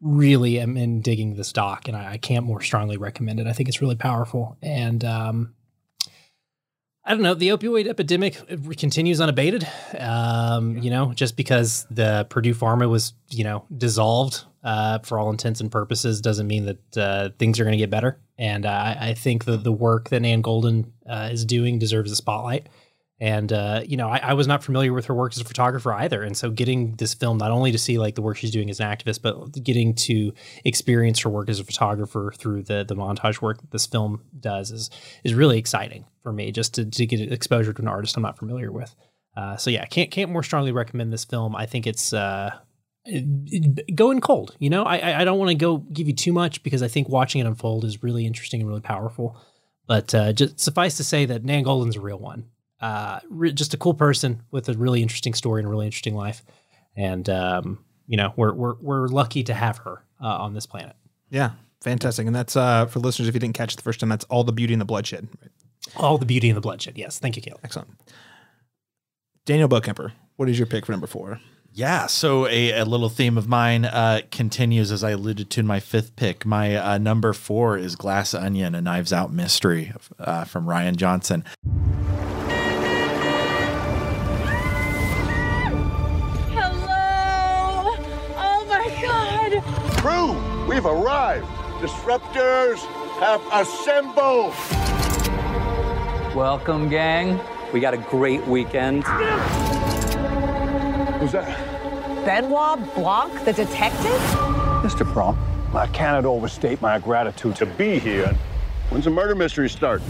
really 0.00 0.58
am 0.58 0.76
in 0.76 1.00
digging 1.02 1.36
this 1.36 1.52
doc 1.52 1.86
and 1.86 1.96
I, 1.96 2.12
I 2.14 2.18
can't 2.18 2.44
more 2.44 2.60
strongly 2.60 2.96
recommend 2.96 3.38
it. 3.38 3.46
I 3.46 3.52
think 3.52 3.68
it's 3.68 3.80
really 3.80 3.94
powerful. 3.94 4.56
And 4.60 5.04
um, 5.04 5.54
I 7.04 7.14
don't 7.14 7.22
know, 7.22 7.34
the 7.34 7.48
opioid 7.48 7.88
epidemic 7.88 8.40
continues 8.78 9.20
unabated. 9.20 9.66
Um, 9.98 10.78
you 10.78 10.90
know, 10.90 11.12
just 11.12 11.36
because 11.36 11.84
the 11.90 12.26
Purdue 12.30 12.54
Pharma 12.54 12.88
was, 12.88 13.12
you 13.28 13.42
know, 13.42 13.64
dissolved 13.76 14.44
uh, 14.62 15.00
for 15.00 15.18
all 15.18 15.30
intents 15.30 15.60
and 15.60 15.70
purposes 15.70 16.20
doesn't 16.20 16.46
mean 16.46 16.66
that 16.66 16.96
uh, 16.96 17.28
things 17.38 17.58
are 17.58 17.64
going 17.64 17.72
to 17.72 17.78
get 17.78 17.90
better. 17.90 18.20
And 18.38 18.64
uh, 18.64 18.94
I 19.00 19.14
think 19.14 19.44
the 19.44 19.56
the 19.56 19.72
work 19.72 20.10
that 20.10 20.20
Nan 20.20 20.42
Goldin 20.42 20.90
uh, 21.08 21.28
is 21.32 21.44
doing 21.44 21.78
deserves 21.78 22.12
a 22.12 22.16
spotlight. 22.16 22.68
And 23.22 23.52
uh, 23.52 23.82
you 23.86 23.96
know, 23.96 24.08
I, 24.08 24.16
I 24.18 24.32
was 24.34 24.48
not 24.48 24.64
familiar 24.64 24.92
with 24.92 25.06
her 25.06 25.14
work 25.14 25.32
as 25.32 25.40
a 25.40 25.44
photographer 25.44 25.92
either, 25.92 26.24
and 26.24 26.36
so 26.36 26.50
getting 26.50 26.96
this 26.96 27.14
film 27.14 27.38
not 27.38 27.52
only 27.52 27.70
to 27.70 27.78
see 27.78 27.96
like 27.96 28.16
the 28.16 28.20
work 28.20 28.36
she's 28.36 28.50
doing 28.50 28.68
as 28.68 28.80
an 28.80 28.86
activist, 28.88 29.22
but 29.22 29.52
getting 29.62 29.94
to 29.94 30.32
experience 30.64 31.20
her 31.20 31.30
work 31.30 31.48
as 31.48 31.60
a 31.60 31.64
photographer 31.64 32.32
through 32.36 32.64
the 32.64 32.82
the 32.82 32.96
montage 32.96 33.40
work 33.40 33.60
that 33.60 33.70
this 33.70 33.86
film 33.86 34.24
does 34.40 34.72
is 34.72 34.90
is 35.22 35.34
really 35.34 35.56
exciting 35.56 36.04
for 36.24 36.32
me. 36.32 36.50
Just 36.50 36.74
to, 36.74 36.84
to 36.84 37.06
get 37.06 37.20
exposure 37.32 37.72
to 37.72 37.80
an 37.82 37.86
artist 37.86 38.16
I'm 38.16 38.24
not 38.24 38.38
familiar 38.38 38.72
with. 38.72 38.92
Uh, 39.36 39.56
so 39.56 39.70
yeah, 39.70 39.84
can't 39.86 40.10
can't 40.10 40.32
more 40.32 40.42
strongly 40.42 40.72
recommend 40.72 41.12
this 41.12 41.24
film. 41.24 41.54
I 41.54 41.66
think 41.66 41.86
it's 41.86 42.12
uh, 42.12 42.50
going 43.94 44.20
cold. 44.20 44.56
You 44.58 44.70
know, 44.70 44.82
I- 44.82 45.20
I 45.20 45.24
don't 45.24 45.38
want 45.38 45.50
to 45.50 45.54
go 45.54 45.76
give 45.78 46.08
you 46.08 46.14
too 46.14 46.32
much 46.32 46.64
because 46.64 46.82
I 46.82 46.88
think 46.88 47.08
watching 47.08 47.40
it 47.40 47.46
unfold 47.46 47.84
is 47.84 48.02
really 48.02 48.26
interesting 48.26 48.60
and 48.60 48.68
really 48.68 48.80
powerful. 48.80 49.36
But 49.86 50.12
uh, 50.12 50.32
just 50.32 50.58
suffice 50.58 50.96
to 50.96 51.04
say 51.04 51.24
that 51.26 51.44
Nan 51.44 51.62
Goldin's 51.62 51.96
a 51.96 52.00
real 52.00 52.18
one. 52.18 52.46
Uh, 52.82 53.20
re- 53.30 53.52
just 53.52 53.72
a 53.72 53.76
cool 53.76 53.94
person 53.94 54.42
with 54.50 54.68
a 54.68 54.74
really 54.74 55.02
interesting 55.02 55.32
story 55.32 55.60
and 55.60 55.68
a 55.68 55.70
really 55.70 55.86
interesting 55.86 56.16
life. 56.16 56.42
And 56.96 57.28
um, 57.30 57.84
you 58.06 58.16
know, 58.16 58.34
we're 58.36 58.52
we're 58.52 58.74
we're 58.80 59.08
lucky 59.08 59.44
to 59.44 59.54
have 59.54 59.78
her 59.78 60.04
uh, 60.20 60.26
on 60.26 60.52
this 60.52 60.66
planet. 60.66 60.96
Yeah, 61.30 61.52
fantastic. 61.80 62.26
And 62.26 62.34
that's 62.34 62.56
uh, 62.56 62.86
for 62.86 62.98
listeners 62.98 63.28
if 63.28 63.34
you 63.34 63.40
didn't 63.40 63.54
catch 63.54 63.72
it 63.72 63.76
the 63.76 63.82
first 63.82 64.00
time. 64.00 64.08
That's 64.08 64.24
all 64.24 64.44
the 64.44 64.52
beauty 64.52 64.74
and 64.74 64.80
the 64.80 64.84
bloodshed. 64.86 65.28
All 65.96 66.18
the 66.18 66.26
beauty 66.26 66.50
and 66.50 66.56
the 66.56 66.60
bloodshed. 66.60 66.98
Yes, 66.98 67.18
thank 67.18 67.36
you, 67.36 67.42
Caleb. 67.42 67.60
Excellent. 67.64 67.88
Daniel 69.46 69.68
Bokemper, 69.68 70.12
what 70.36 70.48
is 70.48 70.58
your 70.58 70.66
pick 70.66 70.86
for 70.86 70.92
number 70.92 71.06
four? 71.06 71.40
Yeah, 71.74 72.06
so 72.06 72.46
a, 72.48 72.72
a 72.72 72.84
little 72.84 73.08
theme 73.08 73.38
of 73.38 73.48
mine 73.48 73.86
uh, 73.86 74.20
continues 74.30 74.92
as 74.92 75.02
I 75.02 75.10
alluded 75.12 75.48
to 75.50 75.60
in 75.60 75.66
my 75.66 75.80
fifth 75.80 76.16
pick. 76.16 76.44
My 76.44 76.76
uh, 76.76 76.98
number 76.98 77.32
four 77.32 77.78
is 77.78 77.96
Glass 77.96 78.34
Onion, 78.34 78.74
a 78.74 78.82
Knives 78.82 79.10
Out 79.10 79.32
mystery 79.32 79.92
uh, 80.18 80.44
from 80.44 80.66
Rian 80.66 80.96
Johnson. 80.96 81.44
We've 90.72 90.86
arrived. 90.86 91.44
Disruptors 91.82 92.78
have 93.20 93.42
assembled. 93.52 94.54
Welcome, 96.34 96.88
gang. 96.88 97.38
We 97.74 97.80
got 97.80 97.92
a 97.92 97.98
great 97.98 98.46
weekend. 98.46 99.04
Who's 101.18 101.32
that? 101.32 102.24
Benoit 102.24 102.94
Blanc, 102.94 103.44
the 103.44 103.52
detective? 103.52 104.20
Mr. 104.82 105.04
Prompt, 105.12 105.38
I 105.74 105.88
cannot 105.88 106.24
overstate 106.24 106.80
my 106.80 106.98
gratitude 106.98 107.56
to 107.56 107.66
be 107.66 107.98
here. 107.98 108.34
When's 108.88 109.04
the 109.04 109.10
murder 109.10 109.34
mystery 109.34 109.68
start? 109.68 110.00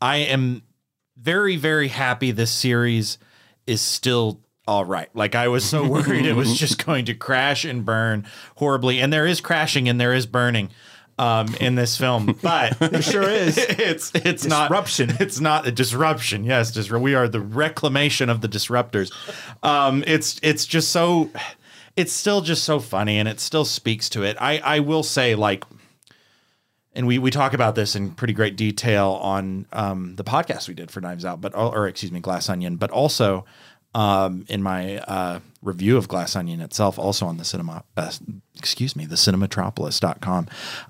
I 0.00 0.16
am 0.16 0.62
very, 1.16 1.54
very 1.54 1.86
happy 1.86 2.32
this 2.32 2.50
series 2.50 3.18
is 3.68 3.80
still 3.80 4.40
all 4.68 4.84
right. 4.84 5.08
Like 5.14 5.34
I 5.34 5.48
was 5.48 5.64
so 5.64 5.86
worried 5.88 6.26
it 6.26 6.34
was 6.34 6.56
just 6.58 6.84
going 6.84 7.04
to 7.06 7.14
crash 7.14 7.64
and 7.64 7.84
burn 7.84 8.26
horribly. 8.56 9.00
And 9.00 9.12
there 9.12 9.26
is 9.26 9.40
crashing 9.40 9.88
and 9.88 10.00
there 10.00 10.14
is 10.14 10.26
burning 10.26 10.70
um 11.18 11.54
in 11.60 11.74
this 11.74 11.96
film. 11.96 12.38
But 12.42 12.78
There 12.78 13.02
sure 13.02 13.28
is. 13.28 13.58
it's 13.58 14.12
it's 14.14 14.46
not 14.46 14.68
Disruption. 14.68 15.12
It's 15.20 15.40
not 15.40 15.66
a 15.66 15.72
disruption. 15.72 16.44
Yes, 16.44 16.70
disru- 16.72 17.00
we 17.00 17.14
are 17.14 17.28
the 17.28 17.40
reclamation 17.40 18.30
of 18.30 18.40
the 18.40 18.48
disruptors. 18.48 19.12
Um 19.62 20.04
it's 20.06 20.38
it's 20.42 20.64
just 20.64 20.90
so 20.90 21.30
it's 21.96 22.12
still 22.12 22.40
just 22.40 22.64
so 22.64 22.78
funny 22.80 23.18
and 23.18 23.28
it 23.28 23.40
still 23.40 23.64
speaks 23.66 24.08
to 24.10 24.22
it. 24.22 24.36
I 24.40 24.58
I 24.58 24.80
will 24.80 25.02
say 25.02 25.34
like 25.34 25.64
and 26.94 27.06
we 27.06 27.18
we 27.18 27.30
talk 27.30 27.52
about 27.54 27.74
this 27.74 27.96
in 27.96 28.12
pretty 28.12 28.34
great 28.34 28.56
detail 28.56 29.18
on 29.22 29.66
um, 29.72 30.14
the 30.16 30.24
podcast 30.24 30.68
we 30.68 30.74
did 30.74 30.90
for 30.90 31.00
Knives 31.00 31.24
Out, 31.24 31.40
but 31.40 31.54
or 31.56 31.88
excuse 31.88 32.12
me, 32.12 32.20
Glass 32.20 32.48
Onion, 32.50 32.76
but 32.76 32.90
also 32.90 33.46
um, 33.94 34.44
in 34.48 34.62
my 34.62 34.98
uh, 34.98 35.40
review 35.62 35.96
of 35.96 36.08
Glass 36.08 36.34
Onion 36.36 36.60
itself, 36.60 36.98
also 36.98 37.26
on 37.26 37.36
the 37.36 37.44
cinema, 37.44 37.84
uh, 37.96 38.10
excuse 38.56 38.96
me, 38.96 39.06
the 39.06 39.16
cinematropolis.com. 39.16 40.48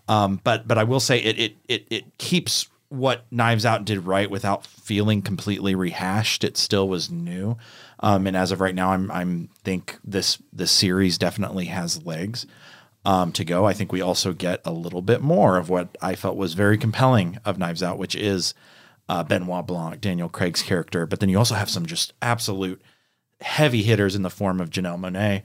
Um, 0.09 0.41
but 0.45 0.69
but 0.69 0.79
I 0.79 0.85
will 0.85 1.01
say 1.01 1.19
it 1.19 1.39
it 1.39 1.57
it 1.69 1.87
it 1.91 2.19
keeps 2.19 2.69
what 2.89 3.25
Knives 3.31 3.65
Out 3.65 3.85
did 3.85 4.05
right 4.07 4.31
without 4.31 4.67
feeling 4.67 5.23
completely 5.23 5.75
rehashed. 5.75 6.45
It 6.45 6.57
still 6.57 6.89
was 6.89 7.11
new. 7.11 7.57
Um, 8.01 8.27
and 8.27 8.37
as 8.37 8.53
of 8.53 8.61
right 8.61 8.75
now, 8.75 8.91
I'm 8.91 9.11
I'm 9.11 9.49
think 9.65 9.99
this 10.05 10.39
this 10.53 10.71
series 10.71 11.19
definitely 11.19 11.67
has 11.67 12.05
legs 12.05 12.47
um, 13.05 13.33
to 13.33 13.45
go. 13.45 13.65
I 13.65 13.73
think 13.73 13.93
we 13.93 14.01
also 14.01 14.33
get 14.33 14.61
a 14.65 14.73
little 14.73 15.03
bit 15.03 15.23
more 15.23 15.57
of 15.57 15.69
what 15.69 15.97
I 16.01 16.15
felt 16.15 16.37
was 16.37 16.55
very 16.55 16.79
compelling 16.79 17.39
of 17.45 17.59
Knives 17.59 17.83
Out, 17.83 17.99
which 17.99 18.15
is 18.15 18.55
uh, 19.09 19.25
Benoit 19.25 19.67
Blanc, 19.67 20.01
Daniel 20.01 20.29
Craig's 20.29 20.63
character. 20.63 21.07
But 21.07 21.21
then 21.21 21.29
you 21.29 21.39
also 21.39 21.55
have 21.55 21.71
some 21.71 21.87
just 21.87 22.13
absolute 22.23 22.81
heavy 23.43 23.83
hitters 23.83 24.15
in 24.15 24.23
the 24.23 24.31
form 24.31 24.61
of 24.61 24.71
Janelle 24.71 24.99
Monáe. 24.99 25.43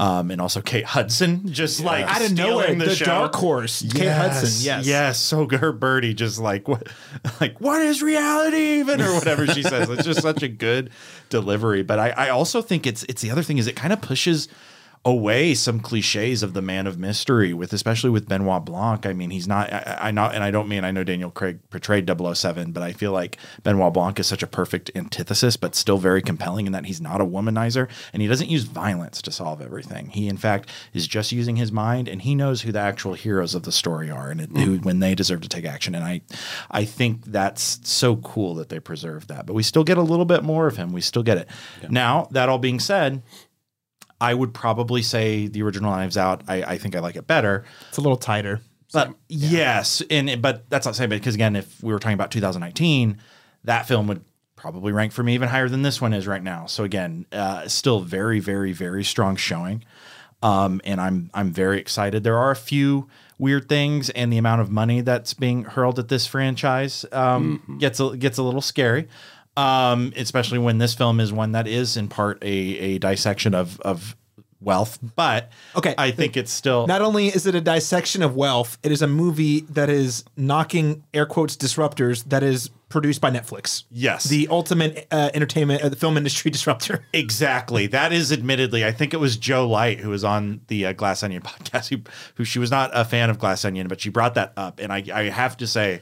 Um, 0.00 0.30
and 0.30 0.40
also 0.40 0.60
Kate 0.60 0.84
Hudson, 0.84 1.52
just 1.52 1.80
like 1.80 2.04
Out 2.04 2.22
of 2.22 2.32
nowhere, 2.32 2.72
the, 2.72 2.84
the 2.84 2.94
show. 2.94 3.04
dark 3.04 3.34
horse, 3.34 3.82
Kate 3.82 4.06
Hudson, 4.06 4.64
yes. 4.64 4.86
yes, 4.86 5.18
so 5.18 5.44
good. 5.44 5.58
Her 5.58 5.72
birdie, 5.72 6.14
just 6.14 6.38
like 6.38 6.68
what, 6.68 6.86
like 7.40 7.60
what 7.60 7.82
is 7.82 8.00
reality 8.00 8.78
even, 8.78 9.00
or 9.02 9.12
whatever 9.14 9.44
she 9.48 9.64
says. 9.64 9.90
It's 9.90 10.04
just 10.04 10.22
such 10.22 10.44
a 10.44 10.48
good 10.48 10.90
delivery. 11.30 11.82
But 11.82 11.98
I, 11.98 12.10
I 12.10 12.28
also 12.28 12.62
think 12.62 12.86
it's 12.86 13.02
it's 13.08 13.22
the 13.22 13.32
other 13.32 13.42
thing 13.42 13.58
is 13.58 13.66
it 13.66 13.74
kind 13.74 13.92
of 13.92 14.00
pushes 14.00 14.46
away 15.04 15.54
some 15.54 15.80
cliches 15.80 16.42
of 16.42 16.52
the 16.52 16.62
man 16.62 16.86
of 16.86 16.98
mystery 16.98 17.52
with 17.52 17.72
especially 17.72 18.10
with 18.10 18.28
Benoit 18.28 18.64
Blanc. 18.64 19.06
I 19.06 19.12
mean, 19.12 19.30
he's 19.30 19.48
not 19.48 19.72
I, 19.72 19.98
I 20.02 20.10
not 20.10 20.34
and 20.34 20.44
I 20.44 20.50
don't 20.50 20.68
mean 20.68 20.84
I 20.84 20.90
know 20.90 21.04
Daniel 21.04 21.30
Craig 21.30 21.60
portrayed 21.70 22.08
007, 22.08 22.72
but 22.72 22.82
I 22.82 22.92
feel 22.92 23.12
like 23.12 23.38
Benoit 23.62 23.92
Blanc 23.92 24.18
is 24.18 24.26
such 24.26 24.42
a 24.42 24.46
perfect 24.46 24.90
antithesis 24.94 25.56
but 25.56 25.74
still 25.74 25.98
very 25.98 26.22
compelling 26.22 26.66
in 26.66 26.72
that 26.72 26.86
he's 26.86 27.00
not 27.00 27.20
a 27.20 27.24
womanizer 27.24 27.88
and 28.12 28.22
he 28.22 28.28
doesn't 28.28 28.50
use 28.50 28.64
violence 28.64 29.22
to 29.22 29.32
solve 29.32 29.60
everything. 29.60 30.10
He 30.10 30.28
in 30.28 30.36
fact 30.36 30.70
is 30.92 31.06
just 31.06 31.32
using 31.32 31.56
his 31.56 31.72
mind 31.72 32.08
and 32.08 32.22
he 32.22 32.34
knows 32.34 32.62
who 32.62 32.72
the 32.72 32.80
actual 32.80 33.14
heroes 33.14 33.54
of 33.54 33.62
the 33.62 33.72
story 33.72 34.10
are 34.10 34.30
and 34.30 34.40
it, 34.40 34.50
who, 34.50 34.78
mm. 34.78 34.84
when 34.84 35.00
they 35.00 35.14
deserve 35.14 35.40
to 35.42 35.48
take 35.48 35.64
action 35.64 35.94
and 35.94 36.04
I 36.04 36.22
I 36.70 36.84
think 36.84 37.24
that's 37.26 37.80
so 37.84 38.16
cool 38.16 38.54
that 38.54 38.68
they 38.68 38.80
preserve 38.80 39.26
that. 39.28 39.46
But 39.46 39.54
we 39.54 39.62
still 39.62 39.84
get 39.84 39.98
a 39.98 40.02
little 40.02 40.24
bit 40.24 40.42
more 40.42 40.66
of 40.66 40.76
him. 40.76 40.92
We 40.92 41.00
still 41.00 41.22
get 41.22 41.38
it. 41.38 41.48
Now, 41.88 42.28
that 42.30 42.48
all 42.48 42.58
being 42.58 42.80
said, 42.80 43.22
I 44.20 44.34
would 44.34 44.52
probably 44.52 45.02
say 45.02 45.46
the 45.46 45.62
original 45.62 45.90
Knives 45.90 46.16
Out. 46.16 46.42
I, 46.48 46.62
I 46.62 46.78
think 46.78 46.96
I 46.96 47.00
like 47.00 47.16
it 47.16 47.26
better. 47.26 47.64
It's 47.88 47.98
a 47.98 48.00
little 48.00 48.16
tighter. 48.16 48.60
But 48.92 49.14
yes, 49.28 50.02
and 50.10 50.40
but 50.40 50.68
that's 50.70 50.86
not 50.86 50.96
saying 50.96 51.10
because 51.10 51.34
again, 51.34 51.56
if 51.56 51.82
we 51.82 51.92
were 51.92 51.98
talking 51.98 52.14
about 52.14 52.30
2019, 52.30 53.18
that 53.64 53.86
film 53.86 54.06
would 54.06 54.24
probably 54.56 54.92
rank 54.92 55.12
for 55.12 55.22
me 55.22 55.34
even 55.34 55.48
higher 55.48 55.68
than 55.68 55.82
this 55.82 56.00
one 56.00 56.12
is 56.12 56.26
right 56.26 56.42
now. 56.42 56.66
So 56.66 56.84
again, 56.84 57.26
uh, 57.32 57.68
still 57.68 58.00
very, 58.00 58.40
very, 58.40 58.72
very 58.72 59.04
strong 59.04 59.36
showing. 59.36 59.84
Um, 60.42 60.80
and 60.84 61.00
I'm 61.00 61.30
I'm 61.34 61.50
very 61.50 61.80
excited. 61.80 62.22
There 62.24 62.38
are 62.38 62.50
a 62.50 62.56
few 62.56 63.08
weird 63.38 63.68
things, 63.68 64.08
and 64.10 64.32
the 64.32 64.38
amount 64.38 64.60
of 64.60 64.70
money 64.70 65.00
that's 65.00 65.34
being 65.34 65.64
hurled 65.64 65.98
at 65.98 66.08
this 66.08 66.26
franchise 66.26 67.04
um, 67.12 67.76
gets 67.80 67.98
a, 67.98 68.16
gets 68.16 68.38
a 68.38 68.42
little 68.42 68.60
scary. 68.60 69.08
Um, 69.58 70.12
especially 70.16 70.58
when 70.58 70.78
this 70.78 70.94
film 70.94 71.18
is 71.18 71.32
one 71.32 71.52
that 71.52 71.66
is 71.66 71.96
in 71.96 72.08
part 72.08 72.38
a, 72.42 72.46
a 72.46 72.98
dissection 72.98 73.54
of 73.54 73.80
of 73.80 74.16
wealth, 74.60 74.98
but 75.16 75.50
okay, 75.76 75.94
I 75.98 76.10
think 76.10 76.36
it's 76.36 76.52
still 76.52 76.86
Not 76.86 77.02
only 77.02 77.28
is 77.28 77.46
it 77.46 77.54
a 77.54 77.60
dissection 77.60 78.22
of 78.22 78.34
wealth, 78.36 78.78
it 78.82 78.92
is 78.92 79.02
a 79.02 79.06
movie 79.06 79.60
that 79.70 79.88
is 79.88 80.24
knocking 80.36 81.04
air 81.14 81.26
quotes 81.26 81.56
disruptors 81.56 82.24
that 82.24 82.42
is 82.42 82.70
produced 82.88 83.20
by 83.20 83.30
Netflix. 83.30 83.84
Yes. 83.90 84.24
The 84.24 84.48
ultimate 84.48 85.06
uh, 85.10 85.30
entertainment, 85.34 85.82
uh, 85.82 85.88
the 85.90 85.96
film 85.96 86.16
industry 86.16 86.50
disruptor. 86.52 87.04
Exactly. 87.12 87.86
That 87.86 88.12
is 88.12 88.32
admittedly, 88.32 88.84
I 88.84 88.92
think 88.92 89.12
it 89.12 89.18
was 89.18 89.36
Joe 89.36 89.68
Light 89.68 90.00
who 90.00 90.10
was 90.10 90.24
on 90.24 90.60
the 90.68 90.86
uh, 90.86 90.92
Glass 90.92 91.22
Onion 91.22 91.42
podcast, 91.44 91.88
who, 91.88 91.98
who 92.36 92.44
she 92.44 92.58
was 92.58 92.70
not 92.70 92.90
a 92.94 93.04
fan 93.04 93.30
of 93.30 93.38
Glass 93.38 93.64
Onion, 93.64 93.88
but 93.88 94.00
she 94.00 94.08
brought 94.08 94.34
that 94.34 94.52
up. 94.56 94.80
And 94.80 94.92
I, 94.92 95.04
I 95.12 95.24
have 95.24 95.56
to 95.58 95.66
say, 95.66 96.00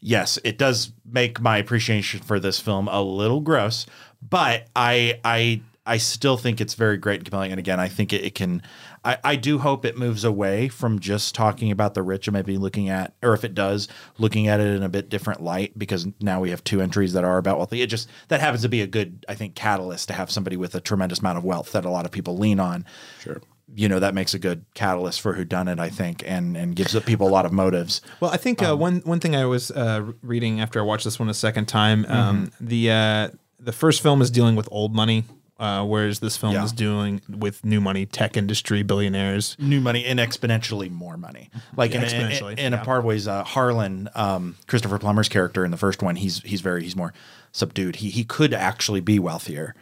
yes, 0.00 0.38
it 0.44 0.58
does 0.58 0.92
make 1.04 1.40
my 1.40 1.58
appreciation 1.58 2.20
for 2.20 2.38
this 2.38 2.60
film 2.60 2.88
a 2.88 3.02
little 3.02 3.40
gross, 3.40 3.86
but 4.22 4.66
I, 4.74 5.20
I, 5.24 5.60
I 5.84 5.98
still 5.98 6.36
think 6.36 6.60
it's 6.60 6.74
very 6.74 6.96
great 6.96 7.16
and 7.16 7.24
compelling. 7.24 7.52
And 7.52 7.58
again, 7.60 7.78
I 7.78 7.88
think 7.88 8.12
it, 8.12 8.24
it 8.24 8.34
can, 8.34 8.60
I, 9.04 9.18
I 9.22 9.36
do 9.36 9.58
hope 9.58 9.84
it 9.84 9.96
moves 9.96 10.24
away 10.24 10.68
from 10.68 10.98
just 10.98 11.34
talking 11.34 11.70
about 11.70 11.94
the 11.94 12.02
rich 12.02 12.26
and 12.26 12.32
maybe 12.32 12.58
looking 12.58 12.88
at, 12.88 13.14
or 13.22 13.34
if 13.34 13.44
it 13.44 13.54
does, 13.54 13.86
looking 14.18 14.48
at 14.48 14.58
it 14.58 14.66
in 14.66 14.82
a 14.82 14.88
bit 14.88 15.08
different 15.08 15.42
light 15.42 15.78
because 15.78 16.08
now 16.20 16.40
we 16.40 16.50
have 16.50 16.64
two 16.64 16.80
entries 16.80 17.12
that 17.12 17.22
are 17.22 17.38
about 17.38 17.58
wealthy. 17.58 17.82
It 17.82 17.86
just, 17.86 18.08
that 18.28 18.40
happens 18.40 18.62
to 18.62 18.68
be 18.68 18.82
a 18.82 18.86
good, 18.88 19.24
I 19.28 19.36
think, 19.36 19.54
catalyst 19.54 20.08
to 20.08 20.14
have 20.14 20.30
somebody 20.30 20.56
with 20.56 20.74
a 20.74 20.80
tremendous 20.80 21.20
amount 21.20 21.38
of 21.38 21.44
wealth 21.44 21.70
that 21.70 21.84
a 21.84 21.90
lot 21.90 22.04
of 22.04 22.10
people 22.10 22.36
lean 22.36 22.58
on. 22.58 22.84
Sure. 23.20 23.40
You 23.74 23.88
know, 23.88 23.98
that 23.98 24.14
makes 24.14 24.32
a 24.32 24.38
good 24.38 24.64
catalyst 24.74 25.20
for 25.20 25.32
who 25.34 25.44
done 25.44 25.66
it, 25.66 25.80
I 25.80 25.88
think, 25.88 26.22
and, 26.24 26.56
and 26.56 26.76
gives 26.76 26.98
people 27.00 27.26
a 27.26 27.30
lot 27.30 27.44
of 27.46 27.52
motives. 27.52 28.00
Well, 28.20 28.30
I 28.30 28.36
think 28.36 28.62
uh, 28.62 28.76
one 28.76 29.00
one 29.00 29.18
thing 29.18 29.34
I 29.34 29.44
was 29.46 29.70
uh, 29.72 30.12
reading 30.22 30.60
after 30.60 30.78
I 30.78 30.82
watched 30.84 31.04
this 31.04 31.18
one 31.18 31.28
a 31.28 31.34
second 31.34 31.66
time, 31.66 32.06
um, 32.06 32.52
the 32.60 32.90
uh, 32.90 33.28
the 33.58 33.72
first 33.72 34.02
film 34.02 34.22
is 34.22 34.30
dealing 34.30 34.54
with 34.54 34.68
old 34.70 34.94
money, 34.94 35.24
uh, 35.58 35.84
whereas 35.84 36.20
this 36.20 36.36
film 36.36 36.52
Yeah. 36.54 36.62
is 36.64 36.70
dealing 36.72 37.22
with 37.28 37.64
new 37.64 37.80
money, 37.80 38.06
tech 38.06 38.36
industry, 38.36 38.84
billionaires. 38.84 39.56
new 39.58 39.80
money 39.80 40.04
and 40.04 40.20
exponentially 40.20 40.88
more 40.88 41.16
money. 41.16 41.50
Like 41.76 41.92
Yeah, 41.92 42.02
in, 42.02 42.04
exponentially, 42.06 42.52
in, 42.52 42.58
in 42.60 42.72
a 42.74 42.76
yeah. 42.76 42.84
part 42.84 43.00
of 43.00 43.04
ways, 43.04 43.26
uh, 43.26 43.42
Harlan, 43.42 44.08
um, 44.14 44.54
Christopher 44.68 44.98
Plummer's 45.00 45.28
character 45.28 45.64
in 45.64 45.72
the 45.72 45.76
first 45.76 46.02
one, 46.04 46.14
he's 46.16 46.40
he's 46.42 46.60
very 46.60 46.84
he's 46.84 46.94
more 46.94 47.12
subdued. 47.50 47.96
He 47.96 48.10
he 48.10 48.22
could 48.22 48.54
actually 48.54 49.00
be 49.00 49.18
wealthier, 49.18 49.74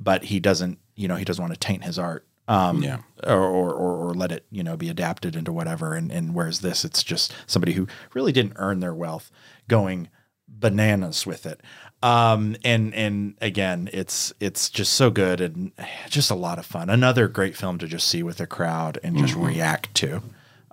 but 0.00 0.24
he 0.24 0.40
doesn't. 0.40 0.78
You 0.96 1.06
know, 1.08 1.16
he 1.16 1.24
doesn't 1.24 1.42
want 1.42 1.52
to 1.54 1.60
taint 1.60 1.84
his 1.84 1.98
art. 1.98 2.24
Um, 2.48 2.82
Yeah. 2.82 2.98
or, 3.24 3.42
or, 3.42 3.72
or, 3.74 4.14
let 4.14 4.32
it, 4.32 4.46
you 4.50 4.62
know, 4.62 4.76
be 4.76 4.88
adapted 4.88 5.36
into 5.36 5.52
whatever. 5.52 5.94
And, 5.94 6.10
and 6.10 6.34
whereas 6.34 6.60
this, 6.60 6.84
it's 6.84 7.02
just 7.02 7.34
somebody 7.46 7.72
who 7.74 7.86
really 8.14 8.32
didn't 8.32 8.54
earn 8.56 8.80
their 8.80 8.94
wealth 8.94 9.30
going 9.68 10.08
bananas 10.48 11.26
with 11.26 11.44
it. 11.44 11.60
Um, 12.02 12.56
and, 12.64 12.94
and 12.94 13.34
again, 13.40 13.90
it's, 13.92 14.32
it's 14.40 14.70
just 14.70 14.94
so 14.94 15.10
good 15.10 15.40
and 15.40 15.72
just 16.08 16.30
a 16.30 16.34
lot 16.34 16.58
of 16.58 16.64
fun. 16.64 16.88
Another 16.88 17.28
great 17.28 17.56
film 17.56 17.76
to 17.78 17.86
just 17.86 18.08
see 18.08 18.22
with 18.22 18.40
a 18.40 18.46
crowd 18.46 18.98
and 19.02 19.18
just 19.18 19.34
react 19.34 19.94
to. 19.96 20.22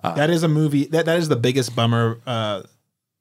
Uh, 0.02 0.14
that 0.14 0.30
is 0.30 0.42
a 0.42 0.48
movie 0.48 0.84
that 0.86 1.04
that 1.06 1.18
is 1.18 1.28
the 1.28 1.36
biggest 1.36 1.74
bummer 1.74 2.20
uh, 2.26 2.62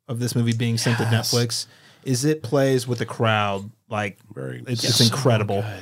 of 0.07 0.19
this 0.19 0.35
movie 0.35 0.53
being 0.53 0.77
sent 0.77 0.97
to 0.97 1.03
Netflix. 1.05 1.65
Is 2.03 2.23
it 2.25 2.43
plays 2.43 2.87
with 2.87 3.01
a 3.01 3.05
crowd 3.05 3.71
like 3.89 4.17
Very 4.33 4.63
it's, 4.67 4.83
Yeah, 4.83 4.89
it's 4.89 5.01
incredible. 5.01 5.63
so 5.63 5.79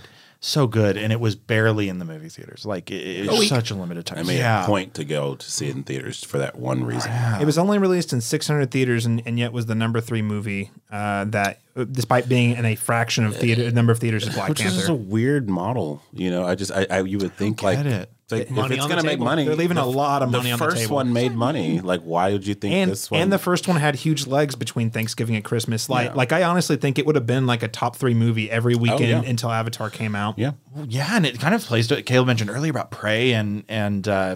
good. 0.67 0.97
And 0.97 1.13
it 1.13 1.19
was 1.21 1.35
barely 1.35 1.87
in 1.87 1.99
the 1.99 2.05
movie 2.05 2.27
theaters. 2.27 2.65
Like 2.65 2.91
it, 2.91 2.95
it 3.25 3.29
was 3.29 3.39
Oh, 3.39 3.43
such 3.43 3.71
a 3.71 3.75
limited 3.75 4.05
time. 4.05 4.19
I 4.19 4.23
made 4.23 4.37
yeah. 4.39 4.63
a 4.63 4.65
point 4.65 4.93
to 4.95 5.05
go 5.05 5.35
to 5.35 5.51
see 5.51 5.67
it 5.69 5.75
in 5.75 5.83
theaters 5.83 6.21
for 6.23 6.37
that 6.37 6.57
one 6.57 6.83
reason. 6.83 7.11
It 7.39 7.45
was 7.45 7.57
only 7.57 7.77
released 7.77 8.11
in 8.11 8.19
600 8.19 8.69
theaters 8.69 9.05
and, 9.05 9.21
and 9.25 9.39
yet 9.39 9.53
was 9.53 9.67
the 9.67 9.75
number 9.75 10.01
three 10.01 10.21
movie 10.21 10.69
uh, 10.91 11.23
that, 11.25 11.59
despite 11.91 12.27
being 12.27 12.57
in 12.57 12.65
a 12.65 12.75
fraction 12.75 13.23
of 13.25 13.37
theater 13.37 13.71
number 13.71 13.93
of 13.93 13.99
theaters 13.99 14.27
as 14.27 14.35
Black 14.35 14.49
Which 14.49 14.59
is 14.59 14.65
Panther. 14.65 14.77
just 14.79 14.89
a 14.89 14.93
weird 14.93 15.49
model, 15.49 16.01
you 16.11 16.29
know. 16.29 16.43
I 16.45 16.55
just, 16.55 16.71
I, 16.71 16.85
I 16.89 16.99
you 17.01 17.19
would 17.19 17.33
think 17.37 17.63
like, 17.63 17.77
get 17.77 17.85
it. 17.87 18.11
It's 18.41 18.51
like, 18.51 18.71
if 18.71 18.77
it's 18.77 18.87
gonna 18.87 19.03
make 19.03 19.19
money, 19.19 19.45
They're 19.45 19.55
leaving 19.55 19.77
a 19.77 19.85
lot 19.85 20.21
of 20.23 20.31
money 20.31 20.45
the 20.49 20.51
on 20.53 20.59
the 20.59 20.65
first 20.65 20.77
table. 20.83 20.95
one 20.95 21.13
made 21.13 21.33
money. 21.33 21.79
Like, 21.79 22.01
why 22.01 22.31
would 22.33 22.45
you 22.45 22.53
think 22.53 22.73
and 22.73 22.91
this 22.91 23.09
one? 23.09 23.21
and 23.21 23.31
the 23.31 23.37
first 23.37 23.67
one 23.67 23.77
had 23.77 23.95
huge 23.95 24.27
legs 24.27 24.55
between 24.55 24.89
Thanksgiving 24.89 25.35
and 25.35 25.43
Christmas. 25.43 25.89
Like 25.89 26.09
Yeah. 26.09 26.13
like 26.15 26.31
I 26.31 26.43
honestly 26.43 26.75
think 26.77 26.97
it 26.99 27.05
would 27.05 27.15
have 27.15 27.25
been 27.27 27.45
like 27.45 27.63
a 27.63 27.67
top 27.67 27.95
three 27.95 28.13
movie 28.13 28.49
every 28.51 28.75
weekend 28.75 29.01
yeah. 29.23 29.29
until 29.29 29.51
Avatar 29.51 29.89
came 29.89 30.15
out. 30.15 30.37
yeah, 30.37 30.51
Well, 30.75 30.85
yeah, 30.87 31.15
and 31.15 31.25
it 31.25 31.39
kind 31.39 31.53
of 31.55 31.63
plays 31.63 31.87
to 31.87 31.95
what 31.95 32.05
Caleb 32.05 32.27
mentioned 32.27 32.49
earlier 32.49 32.71
about 32.71 32.91
Prey 32.91 33.33
and 33.33 33.63
and 33.69 34.07
uh, 34.07 34.35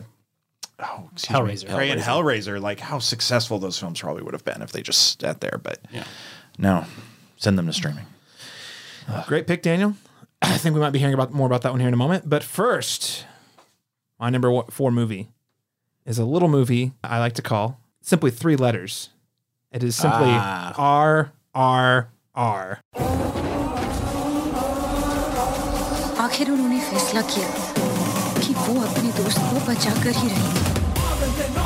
oh, 0.79 1.09
excuse 1.13 1.31
me, 1.31 1.35
Hellraiser. 1.69 1.75
Prey 1.75 1.89
and 1.91 2.01
Hellraiser, 2.01 2.61
like 2.61 2.79
how 2.79 2.99
successful 2.99 3.59
those 3.59 3.77
films 3.79 3.99
probably 3.99 4.23
would 4.23 4.33
have 4.33 4.45
been 4.45 4.61
if 4.61 4.71
they 4.71 4.81
just 4.81 5.19
sat 5.19 5.41
there. 5.41 5.59
But 5.61 5.79
Yeah. 5.91 6.03
no, 6.57 6.85
send 7.37 7.57
them 7.57 7.67
to 7.67 7.73
streaming. 7.73 8.05
Great 9.25 9.47
pick, 9.47 9.61
Daniel. 9.61 9.93
I 10.41 10.57
think 10.57 10.75
we 10.75 10.81
might 10.81 10.91
be 10.91 10.99
hearing 10.99 11.13
about 11.13 11.31
more 11.33 11.47
about 11.47 11.61
that 11.63 11.71
one 11.71 11.79
here 11.79 11.87
in 11.87 11.93
a 11.93 11.97
moment. 11.97 12.29
But 12.29 12.43
first, 12.43 13.25
my 14.18 14.30
number 14.30 14.50
one- 14.50 14.66
four 14.70 14.90
movie 14.90 15.28
is 16.06 16.18
a 16.18 16.24
little 16.24 16.48
movie 16.48 16.92
I 17.04 17.18
like 17.18 17.34
to 17.34 17.42
call 17.42 17.78
simply 18.00 18.30
three 18.30 18.56
letters. 18.56 19.10
It 19.72 19.82
is 19.82 19.96
simply 19.96 20.30
Ah. 20.30 20.74
R 20.76 21.32
R 21.54 22.08
R. 22.34 22.80
आखिर 26.24 26.50
उन्होंने 26.50 26.80
फैसला 26.90 27.20
किया 27.32 27.48
कि 28.40 28.54
वो 28.54 28.80
अपने 28.88 29.12
दोस्त 29.22 29.38
को 29.50 29.66
बचा 29.70 29.94
कर 30.02 30.16
ही 30.20 30.28
रहेंगे 30.28 31.60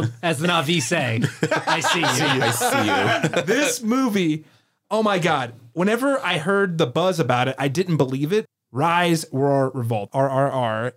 Caleb, 0.00 0.14
as 0.22 0.38
the 0.38 0.48
Na'vi 0.48 0.80
say, 0.82 1.22
I 1.66 1.80
see 1.80 2.00
you. 2.00 2.06
I 2.06 2.50
see 2.50 3.36
you. 3.38 3.42
this 3.42 3.82
movie, 3.82 4.44
oh 4.90 5.02
my 5.02 5.18
god! 5.18 5.54
Whenever 5.72 6.18
I 6.20 6.38
heard 6.38 6.78
the 6.78 6.86
buzz 6.86 7.20
about 7.20 7.48
it, 7.48 7.54
I 7.58 7.68
didn't 7.68 7.96
believe 7.96 8.32
it. 8.32 8.46
Rise, 8.72 9.24
Roar, 9.32 9.70
Revolt, 9.74 10.12
RRR, 10.12 10.92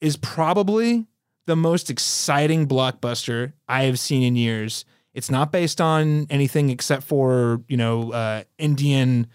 is 0.00 0.16
probably 0.16 1.06
the 1.46 1.56
most 1.56 1.90
exciting 1.90 2.66
blockbuster 2.66 3.52
I 3.68 3.84
have 3.84 3.98
seen 3.98 4.22
in 4.22 4.36
years. 4.36 4.84
It's 5.14 5.30
not 5.30 5.52
based 5.52 5.80
on 5.80 6.26
anything 6.30 6.70
except 6.70 7.04
for 7.04 7.62
you 7.68 7.76
know 7.76 8.12
uh, 8.12 8.44
Indian 8.58 9.26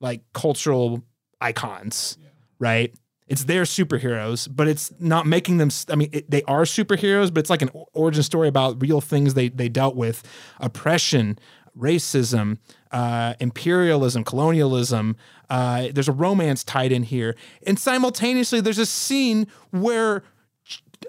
like 0.00 0.22
cultural 0.32 1.02
icons, 1.40 2.18
right? 2.58 2.94
It's 3.30 3.44
their 3.44 3.62
superheroes, 3.62 4.48
but 4.50 4.66
it's 4.66 4.92
not 4.98 5.24
making 5.24 5.58
them. 5.58 5.70
I 5.88 5.94
mean, 5.94 6.10
it, 6.12 6.28
they 6.28 6.42
are 6.42 6.62
superheroes, 6.62 7.32
but 7.32 7.38
it's 7.38 7.50
like 7.50 7.62
an 7.62 7.70
origin 7.92 8.24
story 8.24 8.48
about 8.48 8.82
real 8.82 9.00
things 9.00 9.34
they 9.34 9.48
they 9.48 9.68
dealt 9.68 9.94
with: 9.94 10.24
oppression, 10.58 11.38
racism, 11.78 12.58
uh, 12.90 13.34
imperialism, 13.38 14.24
colonialism. 14.24 15.16
Uh, 15.48 15.88
there's 15.92 16.08
a 16.08 16.12
romance 16.12 16.64
tied 16.64 16.90
in 16.90 17.04
here, 17.04 17.36
and 17.64 17.78
simultaneously, 17.78 18.60
there's 18.60 18.78
a 18.78 18.86
scene 18.86 19.46
where 19.70 20.24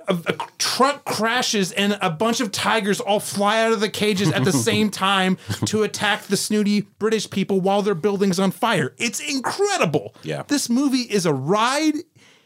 a, 0.07 0.17
a 0.27 0.33
truck 0.57 1.05
crashes 1.05 1.71
and 1.71 1.97
a 2.01 2.09
bunch 2.09 2.39
of 2.39 2.51
tigers 2.51 2.99
all 2.99 3.19
fly 3.19 3.63
out 3.63 3.71
of 3.71 3.79
the 3.79 3.89
cages 3.89 4.31
at 4.31 4.43
the 4.43 4.51
same 4.69 4.89
time 4.89 5.37
to 5.65 5.83
attack 5.83 6.23
the 6.23 6.37
snooty 6.37 6.81
British 6.99 7.29
people 7.29 7.61
while 7.61 7.81
their 7.81 7.95
building's 7.95 8.39
on 8.39 8.51
fire. 8.51 8.93
It's 8.97 9.19
incredible. 9.19 10.15
Yeah. 10.23 10.43
This 10.47 10.69
movie 10.69 11.01
is 11.01 11.25
a 11.25 11.33
ride. 11.33 11.95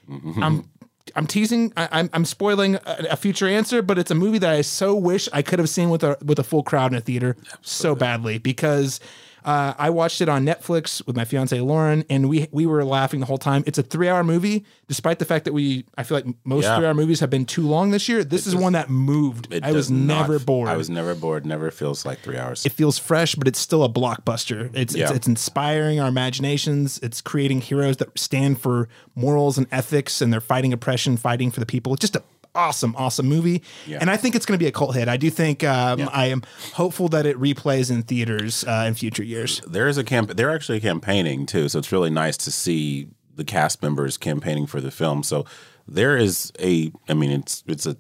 Mm-hmm. 0.10 0.44
I'm 0.44 0.70
I'm 1.16 1.28
teasing. 1.28 1.74
I, 1.78 1.88
I'm 1.92 2.10
I'm 2.14 2.26
spoiling 2.26 2.76
a, 2.76 3.08
a 3.12 3.16
future 3.16 3.48
answer, 3.48 3.82
but 3.82 3.98
it's 3.98 4.12
a 4.12 4.16
movie 4.16 4.38
that 4.40 4.52
I 4.52 4.62
so 4.62 4.96
wish 4.96 5.30
I 5.32 5.42
could 5.42 5.60
have 5.60 5.70
seen 5.70 5.90
with 5.90 6.04
a 6.04 6.18
with 6.24 6.40
a 6.40 6.44
full 6.44 6.64
crowd 6.64 6.92
in 6.92 6.98
a 6.98 7.02
theater 7.02 7.36
so 7.62 7.96
badly 7.96 8.38
because. 8.38 9.00
Uh, 9.46 9.76
I 9.78 9.92
watched 9.92 10.22
it 10.22 10.28
on 10.28 10.44
Netflix 10.44 11.06
with 11.06 11.16
my 11.16 11.24
fiance 11.24 11.60
Lauren, 11.60 12.04
and 12.10 12.28
we 12.28 12.48
we 12.52 12.66
were 12.66 12.84
laughing 12.84 13.20
the 13.20 13.28
whole 13.28 13.38
time. 13.38 13.64
It's 13.68 13.78
a 13.78 13.84
three 13.84 14.10
hour 14.10 14.24
movie, 14.24 14.66
despite 14.88 15.20
the 15.20 15.26
fact 15.26 15.46
that 15.46 15.54
we 15.54 15.86
I 15.98 16.04
feel 16.04 16.18
like 16.18 16.26
most 16.44 16.64
Yeah. 16.64 16.78
three 16.78 16.88
hour 16.88 16.96
movies 16.96 17.20
have 17.20 17.30
been 17.30 17.46
too 17.46 17.62
long 17.68 17.92
this 17.92 18.10
year. 18.10 18.24
This 18.24 18.48
is 18.48 18.56
one 18.56 18.74
that 18.74 18.90
moved. 18.90 19.54
It 19.54 19.64
I 19.64 19.72
was 19.72 19.88
does 19.88 19.92
not- 19.92 20.22
never 20.22 20.40
bored. 20.40 20.68
I 20.70 20.76
was 20.76 20.90
never 20.90 21.14
bored. 21.14 21.46
Never 21.46 21.70
feels 21.70 22.06
like 22.06 22.20
three 22.22 22.38
hours. 22.38 22.66
it 22.66 22.72
feels 22.72 22.98
fresh, 22.98 23.36
but 23.36 23.48
it's 23.48 23.60
still 23.60 23.84
a 23.84 23.90
blockbuster. 23.90 24.72
It's, 24.74 24.96
Yeah. 24.96 25.06
it's 25.10 25.16
it's 25.18 25.28
inspiring 25.28 26.00
our 26.00 26.08
imaginations. 26.08 27.00
It's 27.04 27.22
creating 27.22 27.62
heroes 27.62 27.98
that 27.98 28.18
stand 28.18 28.60
for 28.60 28.90
morals 29.16 29.58
and 29.60 29.68
ethics, 29.72 30.22
and 30.22 30.34
they're 30.34 30.42
fighting 30.42 30.74
oppression, 30.74 31.18
fighting 31.18 31.52
for 31.52 31.60
the 31.60 31.66
people. 31.66 31.94
It's 31.94 32.02
just 32.02 32.16
a 32.16 32.24
awesome, 32.56 32.96
awesome 32.98 33.28
movie. 33.28 33.62
Yeah. 33.86 34.00
And 34.02 34.10
I 34.10 34.18
think 34.18 34.36
it's 34.36 34.46
going 34.46 34.58
to 34.58 34.64
be 34.64 34.68
a 34.68 34.72
cult 34.72 34.96
hit. 34.96 35.08
I 35.08 35.18
do 35.18 35.30
think 35.30 35.64
um, 35.64 36.10
I 36.12 36.28
am 36.28 36.44
hopeful 36.74 37.08
that 37.10 37.26
it 37.26 37.38
replays 37.38 37.92
in 37.92 38.04
theaters 38.04 38.64
uh, 38.64 38.86
in 38.88 38.94
future 38.94 39.24
years. 39.24 39.62
There 39.68 39.88
is 39.88 39.98
a 39.98 40.04
camp. 40.04 40.36
They're 40.36 40.54
actually 40.54 40.80
campaigning 40.80 41.46
too, 41.46 41.70
so 41.70 41.80
it's 41.80 41.92
really 41.92 42.10
nice 42.10 42.38
to 42.38 42.52
see 42.52 43.08
the 43.36 43.44
cast 43.44 43.82
members 43.82 44.18
campaigning 44.18 44.66
for 44.66 44.80
the 44.82 44.92
film. 44.92 45.24
So 45.24 45.46
there 45.88 46.18
is 46.18 46.52
a. 46.60 46.92
I 47.08 47.14
mean, 47.14 47.32
it's 47.32 47.64
it's 47.68 47.86
a 47.86 47.98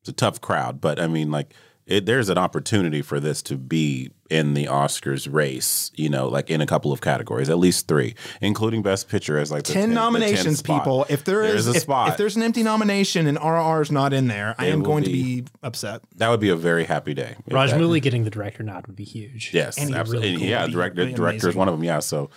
it's 0.00 0.08
a 0.08 0.12
tough 0.12 0.40
crowd, 0.40 0.80
but 0.80 1.00
I 1.00 1.06
mean, 1.06 1.30
like 1.30 1.52
it, 1.90 2.06
there's 2.06 2.28
an 2.28 2.38
opportunity 2.38 3.02
for 3.02 3.20
this 3.20 3.42
to 3.42 3.56
be 3.56 4.10
in 4.30 4.54
the 4.54 4.66
Oscars 4.66 5.30
race. 5.30 5.90
You 5.96 6.08
know, 6.08 6.28
like 6.28 6.48
in 6.50 6.60
a 6.60 6.66
couple 6.66 6.92
of 6.92 7.00
categories, 7.00 7.50
at 7.50 7.58
least 7.58 7.88
three, 7.88 8.14
including 8.40 8.80
Best 8.82 9.08
Picture 9.08 9.36
as 9.38 9.50
like 9.50 9.64
the 9.64 9.72
10 9.72 9.80
10 9.82 9.88
the 9.90 9.94
10 9.96 10.02
nominations, 10.02 10.62
people. 10.62 11.04
If 11.08 11.24
there 11.24 11.42
is, 11.42 11.52
There's 11.52 11.66
a 11.68 11.70
if, 11.76 11.82
spot. 11.82 12.08
if 12.10 12.16
there's 12.16 12.36
an 12.36 12.42
empty 12.42 12.62
nomination 12.62 13.26
and 13.26 13.36
RRR 13.36 13.82
is 13.82 13.90
not 13.90 14.12
in 14.12 14.28
there, 14.28 14.54
I 14.58 14.66
am 14.66 14.82
going 14.82 15.04
be- 15.04 15.10
to 15.38 15.42
be 15.42 15.48
upset. 15.62 16.02
that 16.16 16.28
would 16.28 16.40
be 16.40 16.48
a 16.50 16.56
very 16.56 16.84
happy 16.84 17.12
day. 17.12 17.34
if 17.46 17.52
Rajamouli 17.52 18.00
getting 18.02 18.24
the 18.24 18.30
director 18.30 18.62
nod 18.62 18.86
would 18.86 18.96
be 18.96 19.04
huge. 19.04 19.50
Yes, 19.52 19.76
And 19.76 19.94
absolutely. 19.94 20.28
really 20.30 20.40
cool. 20.42 20.48
yeah, 20.48 20.66
be 20.66 20.72
director 20.72 21.00
really 21.02 21.12
director 21.14 21.48
is 21.48 21.54
one 21.56 21.68
of 21.68 21.74
them. 21.74 21.84
Yeah, 21.84 21.98
so 21.98 22.30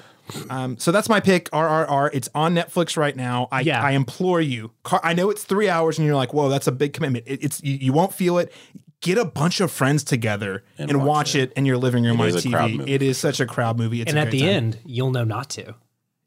Um, 0.50 0.78
so 0.78 0.92
that's 0.94 1.10
my 1.10 1.20
pick, 1.20 1.52
RRR. 1.52 2.10
It's 2.14 2.30
on 2.34 2.56
Netflix 2.56 2.96
right 2.96 3.16
now. 3.16 3.50
I, 3.52 3.60
Yeah. 3.62 3.84
I 3.84 3.92
implore 3.92 4.40
you. 4.42 4.72
Car- 4.84 5.02
I 5.04 5.14
know 5.14 5.30
it's 5.30 5.44
three 5.44 5.68
hours, 5.70 5.98
and 6.00 6.08
you're 6.08 6.16
like, 6.16 6.34
"Whoa, 6.34 6.48
that's 6.48 6.66
a 6.66 6.72
big 6.72 6.94
commitment." 6.94 7.26
It, 7.28 7.44
it's 7.44 7.62
you, 7.62 7.74
you 7.74 7.92
won't 7.94 8.14
feel 8.14 8.38
it. 8.38 8.54
Get 9.04 9.18
a 9.18 9.26
bunch 9.26 9.60
of 9.60 9.70
friends 9.72 10.04
together 10.04 10.64
and, 10.78 10.90
And 10.90 11.00
watch, 11.02 11.08
watch 11.08 11.36
it. 11.36 11.54
in 11.54 11.66
your 11.66 11.78
living 11.78 12.04
room 12.06 12.20
It 12.20 12.24
on 12.24 12.28
is 12.30 12.46
TV. 12.46 12.88
It 12.90 13.02
is 13.02 13.18
such 13.18 13.40
a 13.40 13.46
crowd 13.46 13.78
movie. 13.78 14.02
It's 14.02 14.10
and 14.10 14.18
a 14.18 14.22
at 14.24 14.32
the 14.32 14.40
time. 14.40 14.50
end, 14.50 14.80
you'll 14.86 15.12
know 15.12 15.24
not 15.26 15.50
to. 15.52 15.76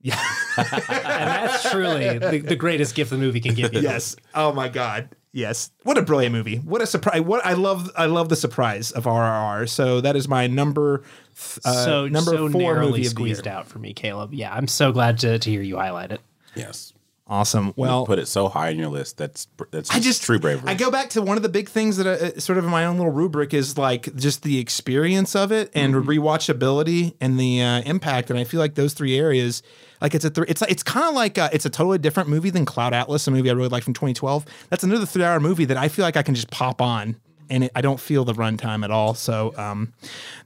Yeah. 0.02 0.22
and 0.56 0.66
that's 0.68 1.70
truly 1.70 2.18
the, 2.18 2.38
the 2.38 2.54
greatest 2.56 2.94
gift 2.94 3.10
the 3.10 3.18
movie 3.18 3.40
can 3.40 3.54
give 3.54 3.72
you. 3.74 3.80
yes. 3.80 4.14
Oh 4.34 4.52
my 4.52 4.68
God. 4.68 5.08
Yes. 5.32 5.70
What 5.82 5.98
a 5.98 6.02
brilliant 6.02 6.34
movie. 6.34 6.56
What 6.58 6.80
a 6.80 6.86
surprise. 6.86 7.20
What 7.22 7.44
I 7.44 7.54
love. 7.54 7.90
I 7.96 8.06
love 8.06 8.28
the 8.28 8.36
surprise 8.36 8.90
of 8.92 9.04
RRR. 9.04 9.68
So 9.68 10.00
that 10.02 10.14
is 10.16 10.28
my 10.28 10.46
number. 10.46 10.98
th- 11.34 11.58
Uh, 11.64 11.84
so 11.84 12.08
number 12.08 12.30
so 12.32 12.48
four 12.50 12.60
narrowly 12.60 12.82
movie 12.82 12.86
of 12.88 12.92
the 12.92 13.00
year. 13.00 13.10
squeezed 13.10 13.46
out 13.48 13.66
for 13.66 13.78
me, 13.78 13.92
Caleb. 13.92 14.32
Yeah, 14.32 14.54
I'm 14.54 14.68
so 14.68 14.92
glad 14.92 15.18
to, 15.20 15.38
to 15.38 15.50
hear 15.50 15.60
you 15.62 15.76
highlight 15.76 16.12
it. 16.12 16.20
yes, 16.54 16.92
Awesome. 17.28 17.72
well, 17.74 17.90
Well, 17.98 18.06
put 18.06 18.20
it 18.20 18.26
so 18.28 18.48
high 18.48 18.68
on 18.68 18.78
your 18.78 18.88
list. 18.88 19.16
That's 19.18 19.48
that's 19.72 19.90
I 19.90 19.98
just 19.98 20.22
true 20.22 20.38
bravery. 20.38 20.68
I 20.70 20.74
go 20.74 20.92
back 20.92 21.10
to 21.10 21.22
one 21.22 21.36
of 21.36 21.42
the 21.42 21.48
big 21.48 21.68
things 21.68 21.96
that 21.96 22.06
I, 22.06 22.26
uh, 22.26 22.38
sort 22.40 22.56
of 22.56 22.64
in 22.64 22.70
my 22.70 22.84
own 22.84 22.98
little 22.98 23.10
rubric 23.12 23.52
is 23.52 23.76
like 23.76 24.14
just 24.14 24.44
the 24.44 24.58
experience 24.58 25.34
of 25.34 25.50
it 25.50 25.70
and 25.74 25.92
Mm-hmm. 25.94 26.08
rewatchability 26.08 27.14
and 27.20 27.38
the 27.38 27.60
uh, 27.62 27.80
impact. 27.82 28.30
And 28.30 28.38
I 28.38 28.44
feel 28.44 28.60
like 28.60 28.76
those 28.76 28.92
three 28.94 29.18
areas, 29.18 29.62
like 30.00 30.14
it's 30.14 30.24
a 30.24 30.30
three, 30.30 30.46
it's 30.48 30.62
it's 30.62 30.84
kind 30.84 31.06
of 31.08 31.14
like 31.14 31.36
uh 31.36 31.48
it's 31.52 31.66
a 31.66 31.70
totally 31.70 31.98
different 31.98 32.28
movie 32.28 32.50
than 32.50 32.64
Cloud 32.64 32.94
Atlas, 32.94 33.26
a 33.26 33.32
movie 33.32 33.50
I 33.50 33.54
really 33.54 33.70
like 33.70 33.82
from 33.82 33.94
2012. 33.94 34.44
That's 34.70 34.84
another 34.84 35.04
three 35.06 35.24
hour 35.24 35.40
movie 35.40 35.64
that 35.64 35.76
I 35.76 35.88
feel 35.88 36.04
like 36.04 36.16
I 36.16 36.22
can 36.22 36.36
just 36.36 36.50
pop 36.52 36.80
on 36.80 37.16
and 37.50 37.64
it, 37.64 37.72
I 37.74 37.80
don't 37.80 37.98
feel 38.00 38.24
the 38.24 38.34
runtime 38.34 38.84
at 38.84 38.90
all. 38.92 39.14
So 39.14 39.52
um, 39.56 39.92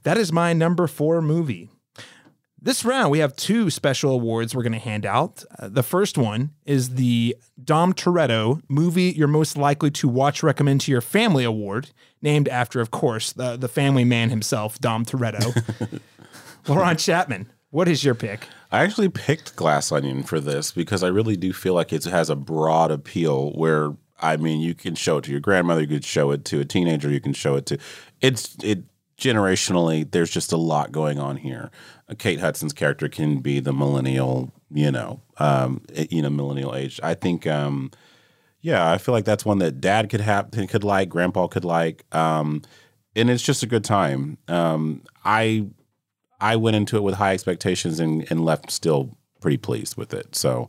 that 0.03 0.17
is 0.17 0.31
my 0.31 0.53
number 0.53 0.87
four 0.87 1.21
movie. 1.21 1.69
This 2.63 2.85
round, 2.85 3.09
we 3.09 3.17
have 3.19 3.35
two 3.35 3.71
special 3.71 4.11
awards 4.11 4.53
we're 4.53 4.61
going 4.61 4.71
to 4.73 4.77
hand 4.77 5.03
out. 5.03 5.43
Uh, 5.57 5.67
the 5.67 5.81
first 5.81 6.15
one 6.15 6.51
is 6.63 6.89
the 6.89 7.35
Dom 7.63 7.91
Toretto 7.91 8.61
Movie 8.69 9.13
You're 9.17 9.27
Most 9.27 9.57
Likely 9.57 9.89
to 9.89 10.07
Watch 10.07 10.43
Recommend 10.43 10.81
to 10.81 10.91
Your 10.91 11.01
Family 11.01 11.43
Award, 11.43 11.89
named 12.21 12.47
after, 12.47 12.79
of 12.79 12.91
course, 12.91 13.33
the, 13.33 13.57
the 13.57 13.67
family 13.67 14.05
man 14.05 14.29
himself, 14.29 14.77
Dom 14.77 15.05
Toretto. 15.05 15.51
LaRon 16.65 17.03
Chapman, 17.03 17.51
what 17.71 17.87
is 17.87 18.03
your 18.03 18.13
pick? 18.13 18.47
I 18.71 18.83
actually 18.83 19.09
picked 19.09 19.55
Glass 19.55 19.91
Onion 19.91 20.21
for 20.21 20.39
this 20.39 20.71
because 20.71 21.01
I 21.01 21.07
really 21.07 21.35
do 21.35 21.53
feel 21.53 21.73
like 21.73 21.91
it 21.91 22.03
has 22.03 22.29
a 22.29 22.35
broad 22.35 22.91
appeal 22.91 23.53
where 23.53 23.95
I 24.19 24.37
mean 24.37 24.61
you 24.61 24.75
can 24.75 24.93
show 24.93 25.17
it 25.17 25.23
to 25.23 25.31
your 25.31 25.39
grandmother, 25.39 25.81
you 25.81 25.87
could 25.87 26.05
show 26.05 26.29
it 26.29 26.45
to 26.45 26.59
a 26.59 26.65
teenager, 26.65 27.09
you 27.09 27.21
can 27.21 27.33
show 27.33 27.55
it 27.55 27.65
to 27.65 27.79
it's 28.21 28.55
it 28.63 28.83
generationally 29.21 30.09
there's 30.09 30.31
just 30.31 30.51
a 30.51 30.57
lot 30.57 30.91
going 30.91 31.19
on 31.19 31.37
here. 31.37 31.71
Kate 32.17 32.39
Hudson's 32.39 32.73
character 32.73 33.07
can 33.09 33.39
be 33.39 33.59
the 33.59 33.73
millennial, 33.73 34.51
you 34.69 34.91
know, 34.91 35.21
um 35.37 35.81
you 36.09 36.21
know 36.21 36.29
millennial 36.29 36.75
age. 36.75 36.99
I 37.03 37.13
think 37.13 37.47
um 37.47 37.91
yeah, 38.61 38.91
I 38.91 38.97
feel 38.97 39.13
like 39.13 39.25
that's 39.25 39.45
one 39.45 39.57
that 39.59 39.81
dad 39.81 40.09
could 40.09 40.21
have 40.21 40.51
could 40.51 40.83
like, 40.83 41.09
grandpa 41.09 41.47
could 41.47 41.65
like 41.65 42.05
um 42.13 42.61
and 43.15 43.29
it's 43.29 43.43
just 43.43 43.63
a 43.63 43.67
good 43.67 43.83
time. 43.83 44.37
Um 44.47 45.03
I 45.25 45.67
I 46.41 46.55
went 46.55 46.75
into 46.75 46.97
it 46.97 47.03
with 47.03 47.15
high 47.15 47.33
expectations 47.33 47.99
and, 47.99 48.25
and 48.31 48.43
left 48.43 48.71
still 48.71 49.15
pretty 49.41 49.57
pleased 49.57 49.95
with 49.95 50.13
it. 50.13 50.35
So, 50.35 50.67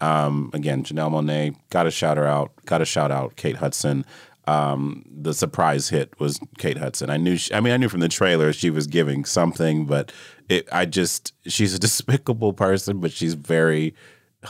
um, 0.00 0.50
again, 0.52 0.82
Janelle 0.82 1.12
Monáe 1.12 1.54
got 1.70 1.84
to 1.84 1.90
shout 1.90 2.16
her 2.16 2.26
out. 2.26 2.52
Got 2.66 2.78
to 2.78 2.84
shout 2.84 3.12
out 3.12 3.36
Kate 3.36 3.56
Hudson. 3.56 4.04
Um, 4.48 5.04
the 5.08 5.32
surprise 5.32 5.90
hit 5.90 6.18
was 6.18 6.40
Kate 6.58 6.76
Hudson. 6.76 7.08
I 7.08 7.16
knew. 7.16 7.36
She, 7.36 7.54
I 7.54 7.60
mean, 7.60 7.72
I 7.72 7.76
knew 7.76 7.88
from 7.88 8.00
the 8.00 8.08
trailer 8.08 8.52
she 8.52 8.70
was 8.70 8.88
giving 8.88 9.24
something, 9.24 9.86
but 9.86 10.10
it. 10.48 10.68
I 10.72 10.86
just 10.86 11.32
she's 11.46 11.74
a 11.74 11.78
despicable 11.80 12.52
person, 12.52 13.00
but 13.00 13.12
she's 13.12 13.34
very 13.34 13.94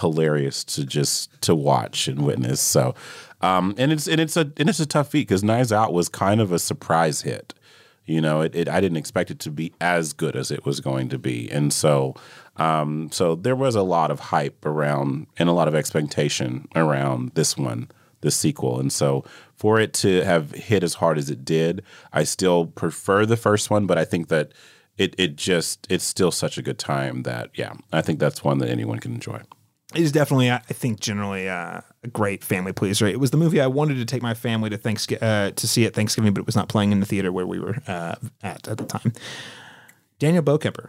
hilarious 0.00 0.64
to 0.64 0.84
just 0.84 1.40
to 1.42 1.54
watch 1.54 2.08
and 2.08 2.24
witness. 2.24 2.60
So, 2.60 2.94
um, 3.40 3.74
and 3.78 3.92
it's 3.92 4.08
and 4.08 4.20
it's 4.20 4.36
a 4.36 4.52
and 4.56 4.68
it's 4.68 4.80
a 4.80 4.86
tough 4.86 5.10
feat 5.10 5.28
because 5.28 5.44
Knives 5.44 5.72
Out 5.72 5.92
was 5.92 6.08
kind 6.08 6.40
of 6.40 6.52
a 6.52 6.58
surprise 6.58 7.22
hit. 7.22 7.54
You 8.04 8.20
know, 8.20 8.40
it, 8.40 8.54
it 8.54 8.68
I 8.68 8.80
didn't 8.80 8.96
expect 8.96 9.30
it 9.30 9.38
to 9.40 9.50
be 9.50 9.72
as 9.80 10.12
good 10.12 10.34
as 10.34 10.50
it 10.50 10.66
was 10.66 10.80
going 10.80 11.08
to 11.10 11.18
be, 11.18 11.50
and 11.50 11.72
so 11.72 12.14
um, 12.56 13.10
so 13.12 13.34
there 13.34 13.56
was 13.56 13.74
a 13.74 13.82
lot 13.82 14.10
of 14.10 14.20
hype 14.20 14.64
around 14.66 15.26
and 15.38 15.48
a 15.48 15.52
lot 15.52 15.68
of 15.68 15.74
expectation 15.74 16.68
around 16.74 17.32
this 17.34 17.56
one, 17.56 17.88
this 18.20 18.36
sequel, 18.36 18.80
and 18.80 18.92
so 18.92 19.24
for 19.54 19.78
it 19.78 19.92
to 19.94 20.24
have 20.24 20.50
hit 20.50 20.82
as 20.82 20.94
hard 20.94 21.18
as 21.18 21.30
it 21.30 21.44
did, 21.44 21.82
I 22.12 22.24
still 22.24 22.66
prefer 22.66 23.24
the 23.24 23.36
first 23.36 23.70
one, 23.70 23.86
but 23.86 23.96
I 23.96 24.04
think 24.04 24.26
that 24.28 24.50
it 24.98 25.14
it 25.18 25.36
just 25.36 25.86
it's 25.90 26.04
still 26.04 26.30
such 26.30 26.58
a 26.58 26.62
good 26.62 26.78
time 26.78 27.22
that 27.22 27.50
yeah, 27.54 27.74
I 27.92 28.02
think 28.02 28.18
that's 28.18 28.44
one 28.44 28.58
that 28.58 28.68
anyone 28.68 28.98
can 28.98 29.14
enjoy. 29.14 29.42
It 29.94 30.00
is 30.00 30.12
definitely, 30.12 30.50
I 30.50 30.58
think, 30.58 31.00
generally 31.00 31.50
uh, 31.50 31.82
a 32.02 32.08
great 32.08 32.42
family 32.42 32.72
pleaser. 32.72 33.06
It 33.06 33.20
was 33.20 33.30
the 33.30 33.36
movie 33.36 33.60
I 33.60 33.66
wanted 33.66 33.96
to 33.96 34.06
take 34.06 34.22
my 34.22 34.32
family 34.32 34.70
to 34.70 34.78
Thanksgiving 34.78 35.22
uh, 35.22 35.50
to 35.50 35.68
see 35.68 35.84
at 35.84 35.92
Thanksgiving, 35.92 36.32
but 36.32 36.40
it 36.40 36.46
was 36.46 36.56
not 36.56 36.68
playing 36.68 36.92
in 36.92 37.00
the 37.00 37.06
theater 37.06 37.30
where 37.30 37.46
we 37.46 37.60
were 37.60 37.76
uh, 37.86 38.14
at 38.42 38.66
at 38.68 38.78
the 38.78 38.84
time. 38.84 39.12
Daniel 40.18 40.42
Bokemper, 40.42 40.88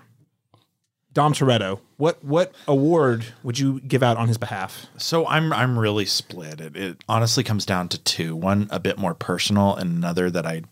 Dom 1.12 1.34
Toretto. 1.34 1.80
What 1.98 2.24
what 2.24 2.54
award 2.68 3.26
would 3.44 3.60
you 3.60 3.82
give 3.82 4.04
out 4.04 4.18
on 4.18 4.28
his 4.28 4.38
behalf? 4.38 4.88
So 4.98 5.28
I'm 5.28 5.52
I'm 5.52 5.78
really 5.78 6.06
split. 6.06 6.62
It, 6.62 6.76
it 6.76 7.04
honestly 7.10 7.44
comes 7.44 7.66
down 7.66 7.90
to 7.90 7.98
two. 7.98 8.36
One 8.36 8.68
a 8.72 8.80
bit 8.80 8.98
more 8.98 9.14
personal, 9.14 9.76
and 9.76 9.98
another 9.98 10.32
that 10.32 10.46
I 10.46 10.64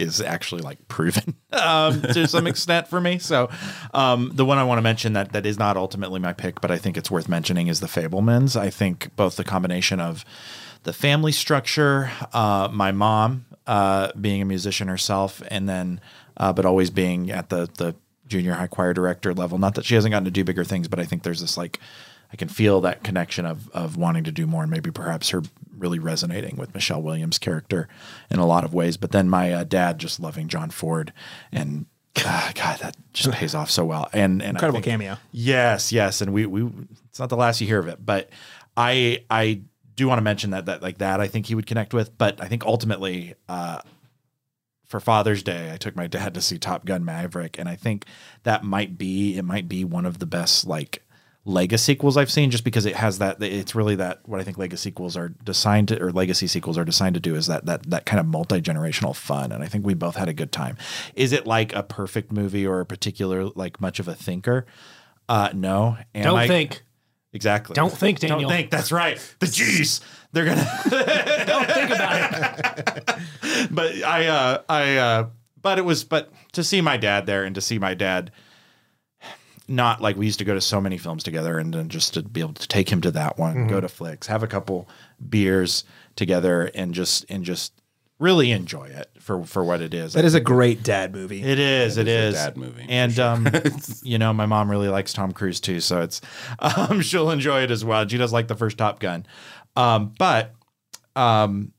is 0.00 0.20
actually 0.20 0.62
like 0.62 0.88
proven 0.88 1.34
um, 1.52 2.02
to 2.02 2.26
some 2.26 2.46
extent 2.46 2.88
for 2.88 3.00
me. 3.00 3.18
So 3.18 3.50
um, 3.94 4.30
the 4.34 4.44
one 4.44 4.58
I 4.58 4.64
want 4.64 4.78
to 4.78 4.82
mention 4.82 5.12
that 5.12 5.32
that 5.32 5.46
is 5.46 5.58
not 5.58 5.76
ultimately 5.76 6.20
my 6.20 6.32
pick, 6.32 6.60
but 6.60 6.70
I 6.70 6.78
think 6.78 6.96
it's 6.96 7.10
worth 7.10 7.28
mentioning 7.28 7.68
is 7.68 7.80
the 7.80 7.86
Fabelmans. 7.86 8.58
I 8.58 8.70
think 8.70 9.14
both 9.16 9.36
the 9.36 9.44
combination 9.44 10.00
of 10.00 10.24
the 10.82 10.92
family 10.92 11.32
structure, 11.32 12.10
uh, 12.32 12.68
my 12.72 12.92
mom 12.92 13.44
uh, 13.66 14.12
being 14.20 14.40
a 14.42 14.44
musician 14.44 14.88
herself, 14.88 15.42
and 15.48 15.68
then 15.68 16.00
uh, 16.36 16.52
but 16.52 16.64
always 16.64 16.90
being 16.90 17.30
at 17.30 17.50
the 17.50 17.68
the 17.76 17.94
junior 18.26 18.54
high 18.54 18.66
choir 18.66 18.94
director 18.94 19.34
level. 19.34 19.58
Not 19.58 19.74
that 19.74 19.84
she 19.84 19.94
hasn't 19.94 20.12
gotten 20.12 20.24
to 20.24 20.30
do 20.30 20.44
bigger 20.44 20.64
things, 20.64 20.88
but 20.88 20.98
I 20.98 21.04
think 21.04 21.22
there's 21.22 21.40
this 21.40 21.56
like 21.56 21.78
I 22.32 22.36
can 22.36 22.48
feel 22.48 22.80
that 22.82 23.02
connection 23.04 23.46
of 23.46 23.68
of 23.70 23.96
wanting 23.96 24.24
to 24.24 24.32
do 24.32 24.46
more, 24.46 24.62
and 24.62 24.70
maybe 24.70 24.90
perhaps 24.90 25.30
her 25.30 25.42
really 25.76 25.98
resonating 25.98 26.56
with 26.56 26.74
Michelle 26.74 27.02
Williams' 27.02 27.38
character 27.38 27.88
in 28.30 28.38
a 28.38 28.46
lot 28.46 28.64
of 28.64 28.74
ways. 28.74 28.96
But 28.96 29.12
then 29.12 29.28
my 29.28 29.52
uh, 29.52 29.64
dad 29.64 29.98
just 29.98 30.20
loving 30.20 30.48
John 30.48 30.70
Ford 30.70 31.12
and. 31.52 31.86
ah, 32.24 32.50
God, 32.54 32.80
that 32.80 32.96
just 33.12 33.30
pays 33.32 33.54
off 33.54 33.70
so 33.70 33.84
well, 33.84 34.08
and 34.12 34.42
and 34.42 34.56
Incredible 34.56 34.78
think- 34.80 34.86
cameo. 34.86 35.16
Yes, 35.32 35.92
yes, 35.92 36.20
and 36.20 36.32
we 36.32 36.44
we 36.44 36.68
it's 37.08 37.20
not 37.20 37.28
the 37.28 37.36
last 37.36 37.60
you 37.60 37.66
hear 37.66 37.78
of 37.78 37.86
it, 37.88 38.04
but 38.04 38.28
I 38.76 39.24
I 39.30 39.62
do 39.96 40.08
want 40.08 40.18
to 40.18 40.22
mention 40.22 40.50
that 40.50 40.66
that 40.66 40.82
like 40.82 40.98
that 40.98 41.20
I 41.20 41.28
think 41.28 41.46
he 41.46 41.54
would 41.54 41.66
connect 41.66 41.94
with, 41.94 42.16
but 42.18 42.40
I 42.40 42.46
think 42.48 42.64
ultimately 42.66 43.34
uh, 43.48 43.80
for 44.86 44.98
Father's 44.98 45.42
Day 45.42 45.72
I 45.72 45.76
took 45.76 45.94
my 45.94 46.08
dad 46.08 46.34
to 46.34 46.40
see 46.40 46.58
Top 46.58 46.84
Gun 46.84 47.04
Maverick, 47.04 47.58
and 47.58 47.68
I 47.68 47.76
think 47.76 48.04
that 48.42 48.64
might 48.64 48.98
be 48.98 49.36
it 49.36 49.44
might 49.44 49.68
be 49.68 49.84
one 49.84 50.04
of 50.04 50.18
the 50.18 50.26
best 50.26 50.66
like 50.66 51.02
Lego 51.46 51.76
sequels 51.76 52.16
I've 52.18 52.30
seen, 52.30 52.50
just 52.50 52.64
because 52.64 52.84
it 52.84 52.94
has 52.96 53.18
that. 53.18 53.42
It's 53.42 53.74
really 53.74 53.96
that 53.96 54.20
what 54.26 54.40
I 54.40 54.44
think 54.44 54.58
Lego 54.58 54.76
sequels 54.76 55.16
are 55.16 55.30
designed 55.30 55.88
to, 55.88 56.00
or 56.02 56.12
legacy 56.12 56.46
sequels 56.46 56.76
are 56.76 56.84
designed 56.84 57.14
to 57.14 57.20
do, 57.20 57.34
is 57.34 57.46
that 57.46 57.64
that 57.66 57.88
that 57.90 58.04
kind 58.04 58.20
of 58.20 58.26
multi 58.26 58.60
generational 58.60 59.16
fun, 59.16 59.50
and 59.50 59.62
I 59.64 59.66
think 59.66 59.86
we 59.86 59.94
both 59.94 60.16
had 60.16 60.28
a 60.28 60.34
good 60.34 60.52
time. 60.52 60.76
Is 61.14 61.32
it 61.32 61.46
like 61.46 61.74
a 61.74 61.82
perfect 61.82 62.30
movie 62.30 62.66
or 62.66 62.80
a 62.80 62.86
particular 62.86 63.46
like 63.54 63.80
much 63.80 63.98
of 64.00 64.06
a 64.08 64.14
thinker? 64.14 64.66
Uh, 65.30 65.48
no. 65.54 65.96
Am 66.14 66.24
Don't 66.24 66.38
I- 66.38 66.46
think. 66.48 66.82
Exactly. 67.32 67.74
Don't 67.74 67.92
think, 67.92 68.18
Daniel. 68.18 68.40
Don't 68.40 68.48
think. 68.50 68.70
That's 68.70 68.90
right. 68.90 69.16
The 69.38 69.46
G's. 69.46 70.00
They're 70.32 70.44
gonna. 70.46 70.64
Don't 71.46 71.70
think 71.70 71.90
about 71.90 72.58
it. 72.98 73.04
but 73.70 74.02
I, 74.04 74.26
uh, 74.26 74.62
I, 74.68 74.96
uh, 74.96 75.26
but 75.62 75.78
it 75.78 75.84
was, 75.84 76.02
but 76.02 76.32
to 76.54 76.64
see 76.64 76.80
my 76.80 76.96
dad 76.96 77.26
there 77.26 77.44
and 77.44 77.54
to 77.54 77.60
see 77.60 77.78
my 77.78 77.94
dad, 77.94 78.32
not 79.70 80.00
like 80.02 80.16
we 80.16 80.26
used 80.26 80.38
to 80.40 80.44
go 80.44 80.54
to 80.54 80.60
so 80.60 80.80
many 80.80 80.98
films 80.98 81.22
together, 81.22 81.58
and 81.58 81.72
then 81.72 81.88
just 81.88 82.14
to 82.14 82.22
be 82.22 82.40
able 82.40 82.54
to 82.54 82.68
take 82.68 82.90
him 82.90 83.00
to 83.02 83.10
that 83.12 83.38
one, 83.38 83.54
Mhm. 83.56 83.68
go 83.68 83.80
to 83.80 83.88
flicks, 83.88 84.26
have 84.26 84.42
a 84.42 84.46
couple 84.48 84.88
beers 85.28 85.84
together, 86.16 86.70
and 86.74 86.92
just 86.94 87.24
and 87.30 87.44
just 87.44 87.72
really 88.18 88.50
enjoy 88.50 88.84
it 88.84 89.08
for 89.20 89.44
for 89.44 89.64
what 89.64 89.80
it 89.80 89.94
is. 89.94 90.12
That 90.12 90.24
is 90.24 90.34
a 90.34 90.40
great 90.40 90.82
dad 90.82 91.14
movie. 91.14 91.42
It 91.42 91.58
is. 91.58 91.96
It 91.96 92.02
It 92.06 92.08
is 92.08 92.34
is 92.34 92.40
a 92.40 92.44
dad 92.48 92.56
movie, 92.56 92.84
And 92.88 93.12
sure. 93.14 93.24
um, 93.26 93.48
you 94.02 94.18
know, 94.18 94.32
my 94.32 94.44
mom 94.46 94.70
really 94.70 94.88
likes 94.88 95.12
Tom 95.12 95.32
Cruise 95.32 95.60
too, 95.60 95.80
so 95.80 96.00
it's 96.02 96.20
um, 96.58 97.00
she'll 97.00 97.30
enjoy 97.30 97.62
it 97.62 97.70
as 97.70 97.84
well. 97.84 98.06
She 98.08 98.18
does 98.18 98.32
like 98.32 98.48
the 98.48 98.56
first 98.56 98.76
Top 98.76 98.98
Gun, 99.00 99.24
um, 99.76 100.12
but 100.18 100.52
um, 101.16 101.72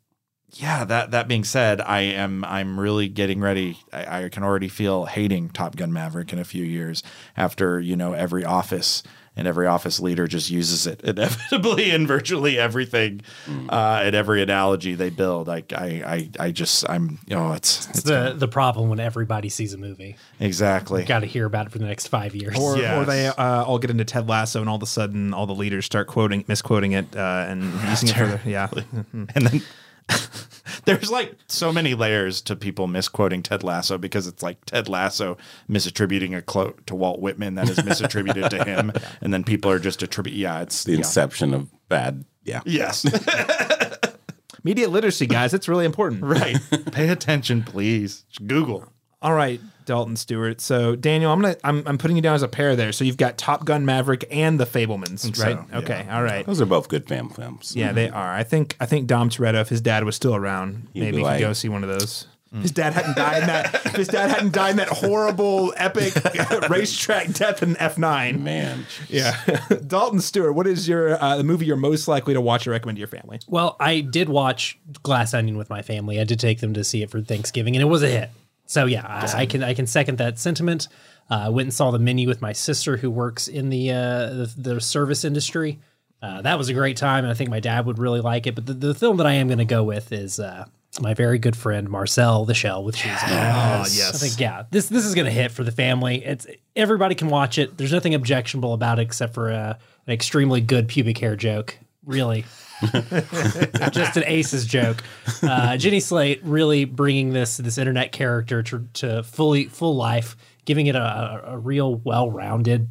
yeah. 0.53 0.83
That 0.83 1.11
that 1.11 1.27
being 1.27 1.43
said, 1.43 1.81
I 1.81 2.01
am 2.01 2.43
I'm 2.45 2.79
really 2.79 3.07
getting 3.07 3.39
ready. 3.41 3.79
I, 3.91 4.25
I 4.25 4.29
can 4.29 4.43
already 4.43 4.67
feel 4.67 5.05
hating 5.05 5.49
Top 5.49 5.75
Gun 5.75 5.91
Maverick 5.93 6.31
in 6.33 6.39
a 6.39 6.43
few 6.45 6.63
years 6.63 7.03
after 7.37 7.79
you 7.79 7.95
know 7.95 8.13
every 8.13 8.43
office. 8.45 9.03
And 9.33 9.47
every 9.47 9.65
office 9.65 10.01
leader 10.01 10.27
just 10.27 10.49
uses 10.51 10.85
it 10.85 10.99
inevitably 11.05 11.91
in 11.91 12.05
virtually 12.05 12.59
everything, 12.59 13.21
uh, 13.69 14.01
and 14.03 14.13
every 14.13 14.41
analogy 14.43 14.93
they 14.93 15.09
build. 15.09 15.47
Like 15.47 15.71
I, 15.71 16.29
I, 16.37 16.47
I 16.47 16.51
just, 16.51 16.87
I'm, 16.89 17.17
you 17.25 17.37
know, 17.37 17.53
it's, 17.53 17.87
It's 17.91 18.03
the 18.03 18.33
the 18.35 18.49
problem 18.49 18.89
when 18.89 18.99
everybody 18.99 19.47
sees 19.47 19.73
a 19.73 19.77
movie. 19.77 20.17
exactly. 20.41 21.05
Got 21.05 21.19
to 21.19 21.27
hear 21.27 21.45
about 21.45 21.67
it 21.67 21.71
for 21.71 21.79
the 21.79 21.85
next 21.85 22.07
five 22.07 22.35
years. 22.35 22.59
Or, 22.59 22.73
or 22.73 23.05
they 23.05 23.27
uh, 23.27 23.63
all 23.63 23.79
get 23.79 23.89
into 23.89 24.03
Ted 24.03 24.27
Lasso, 24.27 24.59
and 24.59 24.67
all 24.67 24.75
of 24.75 24.83
a 24.83 24.85
sudden, 24.85 25.33
all 25.33 25.47
the 25.47 25.55
leaders 25.55 25.85
start 25.85 26.07
quoting, 26.07 26.43
misquoting 26.49 26.91
it, 26.91 27.15
uh, 27.15 27.45
and 27.47 27.63
using 27.89 28.09
it 28.09 28.15
for 28.15 28.25
their, 28.27 28.41
yeah. 28.45 28.67
and 29.13 29.47
then 29.47 29.61
there's 30.85 31.11
like 31.11 31.35
so 31.47 31.71
many 31.71 31.93
layers 31.93 32.41
to 32.41 32.55
people 32.55 32.87
misquoting 32.87 33.43
Ted 33.43 33.63
Lasso 33.63 33.97
because 33.97 34.27
it's 34.27 34.43
like 34.43 34.63
Ted 34.65 34.89
Lasso 34.89 35.37
misattributing 35.69 36.35
a 36.35 36.41
quote 36.41 36.85
to 36.87 36.95
Walt 36.95 37.19
Whitman 37.19 37.55
that 37.55 37.69
is 37.69 37.77
misattributed 37.79 38.49
to 38.49 38.63
him, 38.63 38.91
and 39.21 39.33
then 39.33 39.43
people 39.43 39.71
are 39.71 39.79
just 39.79 40.01
attribute. 40.03 40.35
Yeah, 40.35 40.61
it's 40.61 40.83
the 40.83 40.93
yeah. 40.93 40.97
inception 40.99 41.53
of 41.53 41.69
bad. 41.89 42.25
Yeah. 42.43 42.61
Yes, 42.65 43.05
Media 44.63 44.87
literacy, 44.89 45.25
guys, 45.25 45.55
it's 45.55 45.67
really 45.67 45.85
important. 45.85 46.23
right. 46.23 46.57
Pay 46.91 47.09
attention, 47.09 47.63
please. 47.63 48.25
Google. 48.45 48.85
All 49.19 49.33
right, 49.33 49.59
Dalton 49.91 50.15
Stuart. 50.15 50.61
So 50.61 50.95
Daniel, 50.95 51.33
I'm 51.33 51.41
gonna 51.41 51.57
I'm, 51.65 51.83
I'm 51.85 51.97
putting 51.97 52.15
you 52.15 52.21
down 52.21 52.33
as 52.33 52.43
a 52.43 52.47
pair 52.47 52.77
there. 52.77 52.93
So 52.93 53.03
you've 53.03 53.17
got 53.17 53.37
Top 53.37 53.65
Gun 53.65 53.85
Maverick 53.85 54.23
and 54.31 54.57
The 54.57 54.65
Fabelmans, 54.65 55.25
right? 55.37 55.57
so, 55.57 55.65
yeah. 55.69 55.77
Okay, 55.79 56.07
all 56.09 56.23
right. 56.23 56.45
Those 56.45 56.61
are 56.61 56.65
both 56.65 56.87
good 56.87 57.05
fam 57.05 57.29
films. 57.29 57.75
Yeah, 57.75 57.91
they 57.91 58.07
are. 58.07 58.33
I 58.33 58.43
think 58.43 58.77
I 58.79 58.85
think 58.85 59.05
Dom 59.05 59.29
Toretto, 59.29 59.59
if 59.59 59.67
his 59.67 59.81
dad 59.81 60.05
was 60.05 60.15
still 60.15 60.33
around, 60.33 60.87
He'd 60.93 61.01
maybe 61.01 61.17
be 61.17 61.23
he 61.23 61.29
could 61.29 61.39
go 61.41 61.51
see 61.51 61.67
one 61.67 61.83
of 61.83 61.89
those. 61.89 62.25
His 62.53 62.71
dad 62.71 62.93
hadn't 62.93 63.17
died 63.17 63.41
in 63.41 63.47
that. 63.47 63.75
his 63.95 64.07
dad 64.07 64.29
hadn't 64.29 64.53
died 64.53 64.71
in 64.71 64.77
that 64.77 64.89
horrible, 64.89 65.73
epic 65.75 66.13
racetrack 66.69 67.31
death 67.33 67.63
in 67.63 67.75
F 67.77 67.97
nine. 67.97 68.45
Man, 68.45 68.85
Yeah, 69.09 69.37
Dalton 69.87 70.21
Stuart. 70.21 70.53
What 70.53 70.67
is 70.67 70.87
your 70.87 71.21
uh, 71.21 71.35
the 71.35 71.43
movie 71.43 71.65
you're 71.65 71.75
most 71.75 72.07
likely 72.07 72.33
to 72.33 72.41
watch 72.41 72.65
or 72.65 72.71
recommend 72.71 72.95
to 72.95 72.99
your 72.99 73.07
family? 73.07 73.39
Well, 73.47 73.75
I 73.79 73.99
did 73.99 74.29
watch 74.29 74.79
Glass 75.03 75.33
Onion 75.33 75.57
with 75.57 75.69
my 75.69 75.81
family. 75.81 76.19
I 76.19 76.23
did 76.23 76.39
take 76.39 76.59
them 76.61 76.73
to 76.73 76.83
see 76.85 77.01
it 77.01 77.09
for 77.09 77.21
Thanksgiving, 77.21 77.75
and 77.75 77.81
it 77.81 77.87
was 77.87 78.03
a 78.03 78.09
hit. 78.09 78.29
So 78.71 78.85
yeah, 78.85 79.05
I, 79.05 79.41
I 79.41 79.45
can 79.45 79.63
I 79.63 79.73
can 79.73 79.85
second 79.85 80.17
that 80.19 80.39
sentiment. 80.39 80.87
Uh, 81.29 81.43
I 81.45 81.49
went 81.49 81.65
and 81.65 81.73
saw 81.73 81.91
the 81.91 81.99
menu 81.99 82.29
with 82.29 82.41
my 82.41 82.53
sister, 82.53 82.95
who 82.95 83.11
works 83.11 83.49
in 83.49 83.69
the 83.69 83.91
uh, 83.91 84.29
the, 84.29 84.53
the 84.57 84.79
service 84.79 85.25
industry. 85.25 85.81
Uh, 86.21 86.41
that 86.43 86.57
was 86.57 86.69
a 86.69 86.73
great 86.73 86.95
time, 86.95 87.25
and 87.25 87.31
I 87.31 87.33
think 87.33 87.49
my 87.49 87.59
dad 87.59 87.85
would 87.85 87.99
really 87.99 88.21
like 88.21 88.47
it. 88.47 88.55
But 88.55 88.67
the, 88.67 88.73
the 88.73 88.95
film 88.95 89.17
that 89.17 89.27
I 89.27 89.33
am 89.33 89.47
going 89.47 89.57
to 89.57 89.65
go 89.65 89.83
with 89.83 90.13
is 90.13 90.39
uh, 90.39 90.63
my 91.01 91.13
very 91.13 91.37
good 91.37 91.57
friend 91.57 91.89
Marcel 91.89 92.45
the 92.45 92.53
Shell 92.53 92.85
with 92.85 92.95
Shoes. 92.95 93.11
on 93.23 93.29
it. 93.29 93.93
yes. 93.93 94.15
I 94.15 94.17
think 94.25 94.39
yeah, 94.39 94.63
this 94.71 94.87
this 94.87 95.03
is 95.03 95.15
going 95.15 95.25
to 95.25 95.31
hit 95.31 95.51
for 95.51 95.65
the 95.65 95.71
family. 95.73 96.23
It's 96.23 96.47
everybody 96.73 97.13
can 97.13 97.27
watch 97.27 97.57
it. 97.57 97.77
There's 97.77 97.91
nothing 97.91 98.13
objectionable 98.13 98.71
about 98.71 98.99
it 98.99 99.01
except 99.01 99.33
for 99.33 99.51
uh, 99.51 99.73
an 100.07 100.13
extremely 100.13 100.61
good 100.61 100.87
pubic 100.87 101.17
hair 101.17 101.35
joke. 101.35 101.77
Really, 102.05 102.45
just 103.91 104.17
an 104.17 104.23
aces 104.25 104.65
joke. 104.65 105.03
Uh, 105.43 105.77
Jenny 105.77 105.99
Slate 105.99 106.41
really 106.43 106.85
bringing 106.85 107.33
this 107.33 107.57
this 107.57 107.77
internet 107.77 108.11
character 108.11 108.63
to, 108.63 108.87
to 108.93 109.23
fully 109.23 109.65
full 109.65 109.95
life, 109.95 110.35
giving 110.65 110.87
it 110.87 110.95
a, 110.95 111.01
a, 111.01 111.41
a 111.53 111.57
real 111.57 111.95
well 111.95 112.29
rounded, 112.31 112.89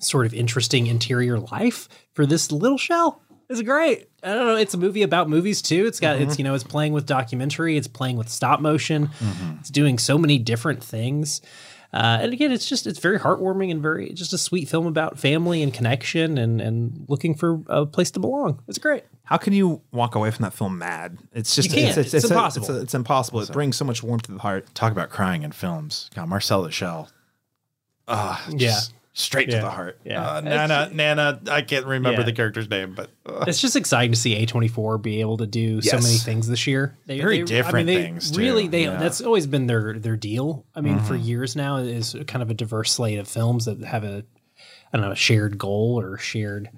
sort 0.00 0.26
of 0.26 0.34
interesting 0.34 0.86
interior 0.86 1.38
life 1.38 1.88
for 2.12 2.26
this 2.26 2.50
little 2.50 2.78
shell. 2.78 3.22
It's 3.48 3.62
great. 3.62 4.08
I 4.24 4.34
don't 4.34 4.46
know. 4.46 4.56
It's 4.56 4.74
a 4.74 4.78
movie 4.78 5.02
about 5.02 5.28
movies 5.28 5.62
too. 5.62 5.86
It's 5.86 6.00
got 6.00 6.20
it's 6.20 6.36
you 6.38 6.44
know 6.44 6.54
it's 6.54 6.64
playing 6.64 6.92
with 6.92 7.06
documentary. 7.06 7.76
It's 7.76 7.86
playing 7.86 8.16
with 8.16 8.28
stop 8.28 8.60
motion. 8.60 9.10
It's 9.60 9.70
doing 9.70 9.98
so 9.98 10.18
many 10.18 10.38
different 10.38 10.82
things. 10.82 11.40
Uh, 11.96 12.18
and 12.20 12.32
again, 12.34 12.52
it's 12.52 12.68
just 12.68 12.86
it's 12.86 12.98
very 12.98 13.18
heartwarming 13.18 13.70
and 13.70 13.80
very 13.80 14.12
just 14.12 14.32
a 14.34 14.38
sweet 14.38 14.68
film 14.68 14.86
about 14.86 15.18
family 15.18 15.62
and 15.62 15.72
connection 15.72 16.36
and 16.36 16.60
and 16.60 17.06
looking 17.08 17.34
for 17.34 17.62
a 17.68 17.86
place 17.86 18.10
to 18.10 18.20
belong. 18.20 18.60
It's 18.68 18.76
great. 18.78 19.04
How 19.24 19.38
can 19.38 19.54
you 19.54 19.80
walk 19.92 20.14
away 20.14 20.30
from 20.30 20.42
that 20.42 20.52
film 20.52 20.76
mad? 20.78 21.16
It's 21.32 21.54
just 21.54 21.70
You 21.70 21.74
can't. 21.76 21.96
It's, 21.96 22.12
It's 22.12 22.24
a- 22.24 22.28
impossible. 22.28 22.66
it's, 22.66 22.76
a- 22.76 22.80
it's 22.82 22.94
impossible. 22.94 23.40
It 23.40 23.50
brings 23.52 23.76
so 23.78 23.84
much 23.86 24.02
warmth 24.02 24.24
to 24.24 24.32
the 24.32 24.38
heart. 24.38 24.66
Talk 24.74 24.92
about 24.92 25.08
crying 25.08 25.42
in 25.42 25.52
films. 25.52 26.10
God, 26.14 26.28
Marcel 26.28 26.62
the 26.62 26.70
Shell. 26.70 27.08
Ah, 28.08 28.44
Yeah. 28.50 28.78
Just 29.16 29.24
straight 29.26 29.50
to 29.50 29.56
the 29.56 29.70
heart. 29.70 29.98
Yeah. 30.04 30.22
Uh, 30.24 30.40
Nana, 30.42 30.90
Nana. 30.92 31.40
I 31.50 31.62
can't 31.62 31.86
remember 31.86 32.20
Yeah. 32.20 32.26
the 32.26 32.32
character's 32.32 32.68
name, 32.68 32.94
but 32.94 33.10
uh, 33.24 33.44
It's 33.48 33.60
just 33.60 33.74
exciting 33.74 34.12
to 34.12 34.18
see 34.18 34.44
A24 34.44 35.00
be 35.02 35.20
able 35.20 35.38
to 35.38 35.46
do 35.46 35.80
so 35.80 35.96
many 35.98 36.18
things 36.18 36.46
this 36.48 36.66
year. 36.66 36.94
They, 37.06 37.18
Very 37.18 37.38
they- 37.38 37.44
different 37.44 37.86
they 37.86 38.02
things, 38.02 38.30
too. 38.30 38.38
Really, 38.38 38.68
they 38.68 38.84
Yeah. 38.84 38.96
that's 38.96 39.20
always 39.22 39.46
been 39.46 39.66
their 39.66 39.98
their 39.98 40.16
deal. 40.16 40.66
I 40.74 40.82
mean, 40.82 40.98
for 41.00 41.14
Mhm. 41.16 41.24
years 41.26 41.56
now, 41.56 41.78
is 41.78 42.14
kind 42.26 42.42
of 42.42 42.50
a 42.50 42.54
diverse 42.54 42.92
slate 42.92 43.18
of 43.18 43.26
films 43.26 43.64
that 43.64 43.82
have 43.84 44.04
a 44.04 44.24
I 44.92 44.96
don't 44.98 45.00
know 45.06 45.12
a 45.12 45.16
shared 45.16 45.58
goal 45.58 45.98
or 46.00 46.16
shared 46.18 46.68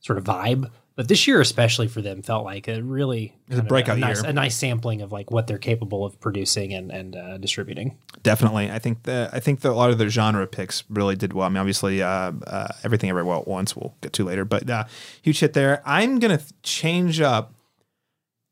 sort 0.00 0.18
of 0.18 0.24
vibe. 0.24 0.70
But 0.98 1.06
this 1.06 1.28
year, 1.28 1.40
especially 1.40 1.86
for 1.86 2.02
them, 2.02 2.22
felt 2.22 2.44
like 2.44 2.66
a 2.66 2.82
really 2.82 3.26
It 3.26 3.50
was 3.50 3.58
a 3.58 3.60
kind 3.60 3.60
of 3.60 3.68
breakout 3.68 3.98
nice, 3.98 4.20
year. 4.20 4.30
a 4.30 4.32
nice 4.32 4.56
sampling 4.56 5.00
of 5.00 5.12
like 5.12 5.30
what 5.30 5.46
they're 5.46 5.56
capable 5.56 6.04
of 6.04 6.18
producing 6.18 6.74
and 6.74 6.90
and 6.90 7.14
uh, 7.14 7.38
distributing. 7.38 7.96
Definitely, 8.24 8.68
I 8.68 8.80
think 8.80 9.04
that 9.04 9.32
I 9.32 9.38
think 9.38 9.60
that 9.60 9.70
a 9.70 9.74
lot 9.74 9.90
of 9.90 9.98
their 9.98 10.08
genre 10.08 10.44
picks 10.48 10.82
really 10.90 11.14
did 11.14 11.34
well. 11.34 11.46
I 11.46 11.50
mean, 11.50 11.58
obviously, 11.58 12.02
uh, 12.02 12.32
uh, 12.44 12.68
everything 12.82 13.10
everywhere 13.10 13.36
at 13.36 13.46
once 13.46 13.76
we'll 13.76 13.94
get 14.00 14.12
to 14.14 14.24
later, 14.24 14.44
but 14.44 14.68
uh, 14.68 14.86
huge 15.22 15.38
hit 15.38 15.52
there. 15.52 15.82
I'm 15.86 16.18
gonna 16.18 16.40
change 16.64 17.20
up, 17.20 17.54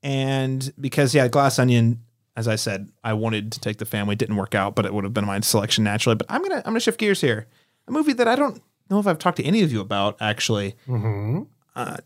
and 0.04 0.72
because 0.80 1.16
yeah, 1.16 1.26
Glass 1.26 1.58
Onion, 1.58 2.00
as 2.36 2.46
I 2.46 2.54
said, 2.54 2.90
I 3.02 3.14
wanted 3.14 3.50
to 3.50 3.58
take 3.58 3.78
the 3.78 3.86
family, 3.86 4.14
didn't 4.14 4.36
work 4.36 4.54
out, 4.54 4.76
but 4.76 4.86
it 4.86 4.94
would 4.94 5.02
have 5.02 5.12
been 5.12 5.26
my 5.26 5.40
selection 5.40 5.82
naturally. 5.82 6.14
But 6.14 6.28
I'm 6.28 6.42
gonna 6.42 6.58
I'm 6.58 6.74
gonna 6.74 6.78
shift 6.78 7.00
gears 7.00 7.20
here. 7.20 7.48
A 7.88 7.90
movie 7.90 8.12
that 8.12 8.28
I 8.28 8.36
don't 8.36 8.62
know 8.88 9.00
if 9.00 9.08
I've 9.08 9.18
talked 9.18 9.38
to 9.38 9.44
any 9.44 9.64
of 9.64 9.72
you 9.72 9.80
about 9.80 10.16
actually. 10.20 10.76
Mm-hmm. 10.86 11.42
Uh, 11.74 11.96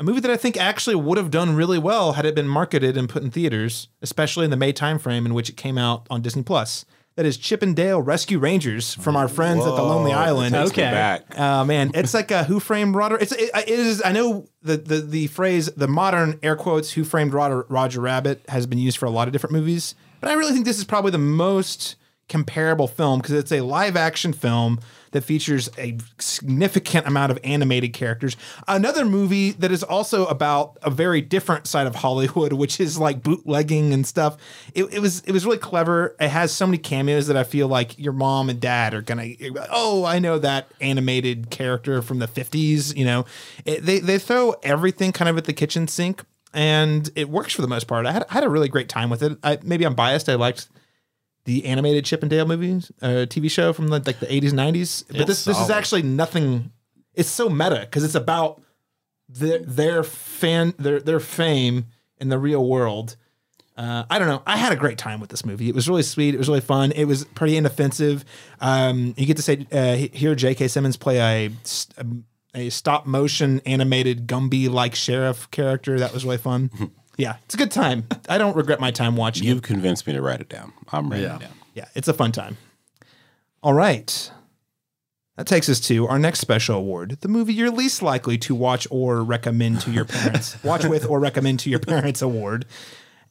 a 0.00 0.04
movie 0.04 0.20
that 0.20 0.30
I 0.30 0.36
think 0.36 0.56
actually 0.56 0.96
would 0.96 1.18
have 1.18 1.30
done 1.30 1.54
really 1.54 1.78
well 1.78 2.12
had 2.14 2.24
it 2.26 2.34
been 2.34 2.48
marketed 2.48 2.96
and 2.96 3.08
put 3.08 3.22
in 3.22 3.30
theaters, 3.30 3.88
especially 4.02 4.44
in 4.44 4.50
the 4.50 4.56
May 4.56 4.72
timeframe 4.72 5.24
in 5.26 5.34
which 5.34 5.48
it 5.48 5.56
came 5.56 5.78
out 5.78 6.06
on 6.10 6.20
Disney 6.22 6.42
Plus. 6.42 6.84
That 7.16 7.24
is 7.26 7.36
Chip 7.36 7.62
and 7.62 7.76
Dale 7.76 8.02
Rescue 8.02 8.40
Rangers 8.40 8.94
from 8.94 9.14
our 9.14 9.28
friends 9.28 9.60
at 9.64 9.76
the 9.76 9.82
Lonely 9.82 10.12
Island. 10.12 10.52
that 10.52 10.64
takes 10.64 10.76
me 10.76 10.82
Okay. 10.82 10.90
back. 10.90 11.22
Oh 11.38 11.64
man, 11.64 11.92
it's 11.94 12.12
like 12.12 12.32
a 12.32 12.42
Who 12.42 12.58
Framed 12.58 12.96
Roger. 12.96 13.16
It's 13.18 13.30
it, 13.30 13.50
it 13.54 13.68
is. 13.68 14.02
I 14.04 14.10
know 14.10 14.48
the, 14.62 14.76
the 14.78 15.00
the 15.00 15.26
phrase 15.28 15.66
the 15.76 15.86
modern 15.86 16.40
air 16.42 16.56
quotes 16.56 16.90
Who 16.94 17.04
Framed 17.04 17.32
Roger, 17.32 17.66
Roger 17.68 18.00
Rabbit 18.00 18.42
has 18.48 18.66
been 18.66 18.78
used 18.80 18.98
for 18.98 19.06
a 19.06 19.10
lot 19.10 19.28
of 19.28 19.32
different 19.32 19.52
movies, 19.52 19.94
but 20.20 20.28
I 20.28 20.32
really 20.34 20.52
think 20.54 20.64
this 20.64 20.78
is 20.78 20.84
probably 20.84 21.12
the 21.12 21.18
most 21.18 21.94
comparable 22.28 22.88
film 22.88 23.20
because 23.20 23.34
it's 23.36 23.52
a 23.52 23.60
live 23.60 23.96
action 23.96 24.32
film 24.32 24.80
that 25.14 25.22
features 25.22 25.70
a 25.78 25.96
significant 26.18 27.06
amount 27.06 27.30
of 27.30 27.38
animated 27.44 27.92
characters. 27.92 28.36
Another 28.66 29.04
movie 29.04 29.52
that 29.52 29.70
is 29.70 29.84
also 29.84 30.26
about 30.26 30.76
a 30.82 30.90
very 30.90 31.20
different 31.20 31.68
side 31.68 31.86
of 31.86 31.94
Hollywood, 31.94 32.52
which 32.64 32.80
is 32.80 32.98
like 32.98 33.22
bootlegging 33.22 33.92
and 33.92 34.04
stuff. 34.04 34.36
It, 34.74 34.92
it 34.92 34.98
was 34.98 35.20
it 35.20 35.30
was 35.30 35.46
really 35.46 35.58
clever. 35.58 36.16
It 36.18 36.28
has 36.28 36.52
so 36.52 36.66
many 36.66 36.78
cameos 36.78 37.28
that 37.28 37.36
I 37.36 37.44
feel 37.44 37.68
like 37.68 37.96
your 37.96 38.12
mom 38.12 38.50
and 38.50 38.60
dad 38.60 38.92
are 38.92 39.02
gonna. 39.02 39.30
Oh, 39.70 40.04
I 40.04 40.18
know 40.18 40.38
that 40.40 40.66
animated 40.80 41.48
character 41.48 42.02
from 42.02 42.18
the 42.18 42.26
fifties. 42.26 42.94
You 42.96 43.04
know, 43.04 43.24
it, 43.64 43.86
they 43.86 44.00
they 44.00 44.18
throw 44.18 44.56
everything 44.64 45.12
kind 45.12 45.28
of 45.28 45.38
at 45.38 45.44
the 45.44 45.54
kitchen 45.54 45.86
sink. 45.88 46.24
And 46.52 47.10
it 47.16 47.28
works 47.28 47.52
for 47.52 47.62
the 47.62 47.68
most 47.68 47.88
part. 47.88 48.06
I 48.06 48.12
had, 48.12 48.26
I 48.30 48.34
had 48.34 48.44
a 48.44 48.48
really 48.48 48.68
great 48.68 48.88
time 48.88 49.10
with 49.10 49.24
it. 49.24 49.36
I, 49.42 49.58
maybe 49.64 49.84
I'm 49.84 49.96
biased. 49.96 50.28
I 50.28 50.36
liked 50.36 50.68
the 51.44 51.66
animated 51.66 52.04
Chip 52.04 52.22
and 52.22 52.30
Dale 52.30 52.46
movies, 52.46 52.90
uh, 53.02 53.26
TV 53.28 53.50
show 53.50 53.72
from 53.72 53.88
the, 53.88 54.02
like 54.04 54.18
the 54.20 54.26
80s, 54.26 54.52
90s. 54.52 55.04
But 55.08 55.16
It's 55.16 55.26
this 55.26 55.44
this 55.44 55.58
is 55.60 55.70
actually 55.70 56.02
nothing. 56.02 56.72
It's 57.14 57.28
so 57.28 57.48
meta 57.48 57.80
because 57.80 58.02
it's 58.04 58.14
about 58.14 58.62
their 59.28 59.58
their 59.58 60.02
fan 60.02 60.74
their 60.78 61.00
their 61.00 61.20
fame 61.20 61.86
in 62.18 62.28
the 62.28 62.38
real 62.38 62.66
world. 62.66 63.16
Uh, 63.76 64.04
I 64.08 64.20
don't 64.20 64.28
know. 64.28 64.42
I 64.46 64.56
had 64.56 64.72
a 64.72 64.76
great 64.76 64.98
time 64.98 65.20
with 65.20 65.30
this 65.30 65.44
movie. 65.44 65.68
It 65.68 65.74
was 65.74 65.88
really 65.88 66.04
sweet. 66.04 66.32
It 66.34 66.38
was 66.38 66.48
really 66.48 66.60
fun. 66.60 66.92
It 66.92 67.06
was 67.06 67.24
pretty 67.24 67.56
inoffensive. 67.56 68.24
Um, 68.60 69.14
you 69.16 69.26
get 69.26 69.36
to 69.36 69.42
say 69.42 69.66
uh, 69.72 69.96
hear 70.16 70.36
J.K. 70.36 70.68
Simmons 70.68 70.96
play 70.96 71.18
a 71.18 71.50
st- 71.64 72.24
a 72.54 72.70
stop 72.70 73.04
motion 73.04 73.60
animated 73.66 74.28
Gumby 74.28 74.70
like 74.70 74.94
sheriff 74.94 75.50
character. 75.50 75.98
That 75.98 76.12
was 76.14 76.24
really 76.24 76.38
fun. 76.38 76.70
yeah, 77.16 77.36
it's 77.44 77.54
a 77.54 77.58
good 77.58 77.70
time. 77.70 78.04
I 78.28 78.38
don't 78.38 78.56
regret 78.56 78.80
my 78.80 78.90
time 78.90 79.16
watching. 79.16 79.44
it. 79.44 79.48
You've 79.48 79.62
convinced 79.62 80.06
me 80.06 80.12
to 80.14 80.22
write 80.22 80.40
it 80.40 80.48
down. 80.48 80.72
I'm 80.92 81.08
writing 81.10 81.26
Yeah. 81.26 81.36
it 81.36 81.40
down. 81.40 81.50
Yeah, 81.74 81.84
it's 81.94 82.08
a 82.08 82.14
fun 82.14 82.32
time. 82.32 82.56
All 83.62 83.74
right. 83.74 84.30
That 85.36 85.46
takes 85.48 85.68
us 85.68 85.80
to 85.88 86.06
our 86.06 86.18
next 86.18 86.38
special 86.40 86.76
award 86.76 87.18
the 87.20 87.26
movie 87.28 87.52
you're 87.54 87.70
least 87.70 88.02
likely 88.02 88.38
to 88.38 88.54
watch 88.54 88.86
or 88.90 89.24
recommend 89.24 89.80
to 89.80 89.90
your 89.90 90.04
parents. 90.04 90.56
watch 90.64 90.84
with 90.84 91.06
or 91.06 91.18
recommend 91.18 91.58
to 91.60 91.70
your 91.70 91.80
parents 91.80 92.22
award. 92.22 92.66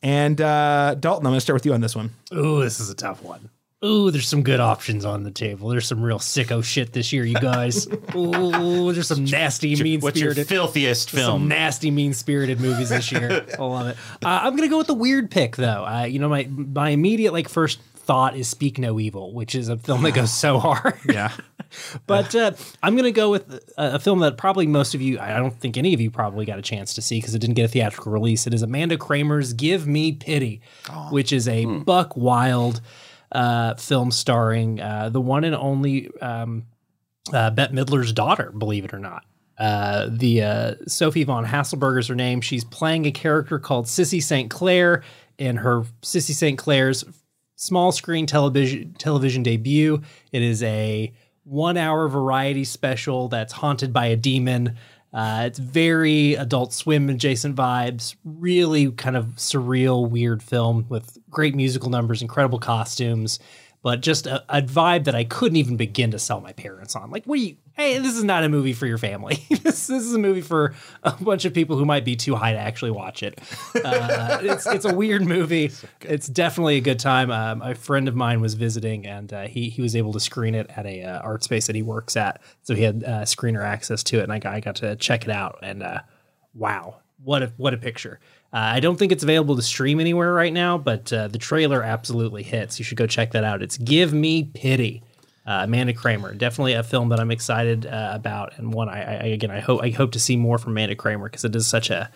And 0.02 0.42
uh, 0.42 0.96
Dalton, 1.00 1.26
I'm 1.26 1.32
going 1.32 1.38
to 1.38 1.42
start 1.42 1.56
with 1.56 1.66
you 1.66 1.74
on 1.74 1.80
this 1.80 1.96
one. 1.96 2.12
Ooh, 2.34 2.62
this 2.62 2.82
is 2.82 2.90
a 2.90 2.96
tough 2.96 3.24
one. 3.24 3.50
Ooh, 3.84 4.12
there's 4.12 4.28
some 4.28 4.44
good 4.44 4.62
options 4.62 5.04
on 5.04 5.24
the 5.24 5.32
table. 5.32 5.68
There's 5.70 5.88
some 5.88 6.02
real 6.02 6.20
sicko 6.20 6.64
shit 6.64 6.94
this 6.94 7.12
year, 7.12 7.26
you 7.26 7.36
guys. 7.36 7.86
Ooh, 8.16 8.94
there's 8.94 9.08
some 9.08 9.26
nasty, 9.26 9.70
mean 9.70 10.00
spirited. 10.00 10.04
What's 10.04 10.20
your 10.20 10.32
spirited, 10.32 10.48
filthiest 10.48 11.10
some 11.10 11.48
nasty, 11.48 11.92
mean 11.92 12.14
spirited 12.14 12.62
movies 12.62 12.90
this 12.90 13.12
year. 13.12 13.46
I 13.60 13.62
love 13.62 13.88
it. 13.88 13.98
Uh, 14.24 14.40
I'm 14.44 14.56
gonna 14.56 14.70
go 14.70 14.78
with 14.78 14.88
the 14.88 14.94
weird 14.94 15.30
pick 15.30 15.58
though. 15.58 15.86
Uh, 15.86 16.04
you 16.04 16.20
know, 16.20 16.30
my 16.30 16.48
my 16.50 16.90
immediate 16.90 17.34
like 17.34 17.50
first 17.50 17.82
thought 18.04 18.36
is 18.36 18.48
Speak 18.48 18.78
No 18.78 19.00
Evil, 19.00 19.34
which 19.34 19.56
is 19.56 19.70
a 19.70 19.78
film 19.78 20.04
that 20.04 20.14
goes 20.14 20.32
so 20.32 20.60
hard. 20.60 21.00
Yeah. 21.06 21.32
But 22.06 22.36
uh, 22.36 22.52
I'm 22.84 22.94
going 22.94 23.06
to 23.06 23.12
go 23.12 23.32
with 23.32 23.52
a, 23.78 23.96
a 23.96 24.00
film 24.00 24.20
that 24.20 24.38
probably 24.38 24.68
most 24.68 24.94
of 24.94 25.02
you, 25.02 25.20
I 25.20 25.38
don't 25.38 25.58
think 25.60 25.76
any 25.76 25.94
of 25.94 26.02
you 26.02 26.12
probably 26.12 26.46
got 26.46 26.60
a 26.60 26.62
chance 26.62 26.94
to 26.96 27.02
see 27.02 27.18
because 27.18 27.34
it 27.34 27.40
didn't 27.40 27.56
get 27.56 27.66
a 27.66 27.68
theatrical 27.68 28.12
release. 28.12 28.46
It 28.46 28.54
is 28.54 28.62
Amanda 28.62 28.98
Kramer's 28.98 29.54
Give 29.54 29.88
Me 29.88 30.12
Pity, 30.12 30.62
which 31.10 31.32
is 31.34 31.48
a 31.48 31.66
Buck 31.66 32.16
Wild 32.16 32.82
uh, 33.34 33.76
film 33.76 34.12
starring 34.12 34.80
uh, 34.80 35.10
the 35.10 35.22
one 35.22 35.44
and 35.44 35.56
only 35.56 36.10
um, 36.22 36.66
uh, 37.34 37.50
Bette 37.50 37.74
Midler's 37.74 38.14
daughter, 38.14 38.52
believe 38.52 38.86
it 38.86 38.94
or 38.94 39.00
not. 39.00 39.26
Uh, 39.58 40.08
the 40.10 40.42
uh, 40.42 40.76
Sophie 40.88 41.24
von 41.24 41.46
Haselberg 41.46 42.00
is 42.00 42.08
her 42.08 42.16
name. 42.16 42.42
She's 42.42 42.64
playing 42.64 43.06
a 43.06 43.12
character 43.12 43.60
called 43.60 43.86
Sissy 43.86 44.22
St. 44.22 44.50
Clair 44.50 45.04
in 45.38 45.58
her 45.58 45.84
Sissy 46.02 46.34
St. 46.34 46.58
Clair's 46.58 47.04
small 47.56 47.92
screen 47.92 48.26
television 48.26 48.94
television 48.98 49.44
debut. 49.44 50.02
It 50.32 50.42
is 50.42 50.64
a 50.64 51.14
one 51.44 51.78
hour 51.78 52.08
variety 52.08 52.64
special 52.64 53.28
that's 53.28 53.54
haunted 53.54 53.94
by 53.94 54.08
a 54.08 54.16
demon. 54.16 54.78
Uh, 55.14 55.44
it's 55.46 55.60
very 55.60 56.34
Adult 56.34 56.74
Swim 56.74 57.10
adjacent 57.10 57.56
vibes. 57.56 58.16
Really 58.26 58.92
kind 58.92 59.16
of 59.16 59.26
surreal, 59.36 60.10
weird 60.10 60.42
film 60.42 60.88
with 60.90 61.18
great 61.30 61.56
musical 61.56 61.90
numbers, 61.90 62.22
incredible 62.22 62.60
costumes, 62.60 63.40
but 63.84 64.02
just 64.02 64.26
a, 64.26 64.44
a 64.50 64.62
vibe 64.62 65.04
that 65.04 65.14
I 65.14 65.24
couldn't 65.24 65.58
even 65.58 65.78
begin 65.78 66.12
to 66.12 66.20
sell 66.20 66.42
my 66.42 66.54
parents 66.54 66.96
on. 66.96 67.12
Like, 67.12 67.26
what 67.26 67.38
do 67.38 67.44
you? 67.44 67.58
Hey, 67.76 67.98
this 67.98 68.16
is 68.16 68.24
not 68.24 68.44
a 68.44 68.50
movie 68.50 68.74
for 68.74 68.86
your 68.86 69.00
family. 69.00 69.44
this, 69.50 69.88
this 69.88 70.04
is 70.04 70.14
a 70.14 70.20
movie 70.20 70.42
for 70.42 70.76
a 71.02 71.12
bunch 71.12 71.46
of 71.46 71.56
people 71.56 71.76
who 71.76 71.86
might 71.86 72.06
be 72.06 72.16
too 72.16 72.36
high 72.36 72.54
to 72.54 72.60
actually 72.60 72.92
watch 72.92 73.24
it. 73.24 73.42
Uh, 73.84 74.38
it's 74.44 74.68
it's 74.68 74.86
a 74.86 74.94
weird 74.94 75.26
movie. 75.26 75.72
It's 76.02 76.28
definitely 76.28 76.78
a 76.78 76.82
good 76.82 77.00
time. 77.00 77.32
Um, 77.32 77.64
a 77.64 77.74
friend 77.74 78.08
of 78.08 78.16
mine 78.16 78.42
was 78.42 78.54
visiting, 78.54 79.08
and 79.08 79.34
uh, 79.34 79.48
he 79.48 79.70
he 79.70 79.82
was 79.82 79.96
able 79.96 80.14
to 80.14 80.20
screen 80.20 80.54
it 80.54 80.70
at 80.76 80.86
a 80.86 81.04
uh, 81.04 81.20
art 81.22 81.44
space 81.44 81.66
that 81.66 81.76
he 81.76 81.82
works 81.82 82.16
at, 82.16 82.42
so 82.62 82.76
he 82.76 82.84
had 82.84 83.04
uh, 83.04 83.22
screener 83.24 83.64
access 83.64 84.04
to 84.04 84.20
it, 84.20 84.24
and 84.24 84.32
I 84.32 84.38
got, 84.38 84.54
I 84.54 84.60
got 84.60 84.76
to 84.78 84.96
check 84.96 85.24
it 85.24 85.32
out. 85.32 85.58
And 85.64 85.82
uh, 85.82 86.02
wow, 86.54 86.98
what 87.24 87.42
a 87.42 87.54
what 87.58 87.74
a 87.74 87.78
picture! 87.78 88.20
Uh, 88.54 88.58
I 88.58 88.82
don't 88.82 89.00
think 89.00 89.12
it's 89.12 89.24
available 89.24 89.56
to 89.56 89.64
stream 89.64 90.00
anywhere 90.00 90.32
right 90.32 90.54
now, 90.54 90.78
but 90.78 91.12
uh, 91.12 91.28
the 91.28 91.40
trailer 91.40 91.82
absolutely 91.82 92.44
hits. 92.44 92.78
You 92.78 92.86
should 92.86 93.00
go 93.00 93.08
check 93.08 93.32
that 93.32 93.44
out. 93.44 93.64
It's 93.64 93.80
Give 93.80 94.14
Me 94.14 94.44
Pity. 94.44 95.02
Uh, 95.46 95.62
Amanda 95.64 95.94
Kramer, 95.94 96.34
definitely 96.34 96.74
a 96.74 96.84
film 96.84 97.10
that 97.10 97.20
I'm 97.20 97.32
excited 97.32 97.86
uh, 97.86 98.12
about, 98.14 98.58
and 98.58 98.74
one 98.74 98.88
I, 98.90 99.02
I 99.02 99.26
again 99.28 99.52
I 99.52 99.60
hope 99.60 99.82
I 99.84 99.90
hope 99.90 100.12
to 100.14 100.20
see 100.20 100.38
more 100.38 100.58
from 100.58 100.72
Amanda 100.72 100.96
Kramer 100.96 101.30
because 101.30 101.44
it 101.44 101.56
is 101.56 101.68
such 101.68 101.90
a 101.90 102.10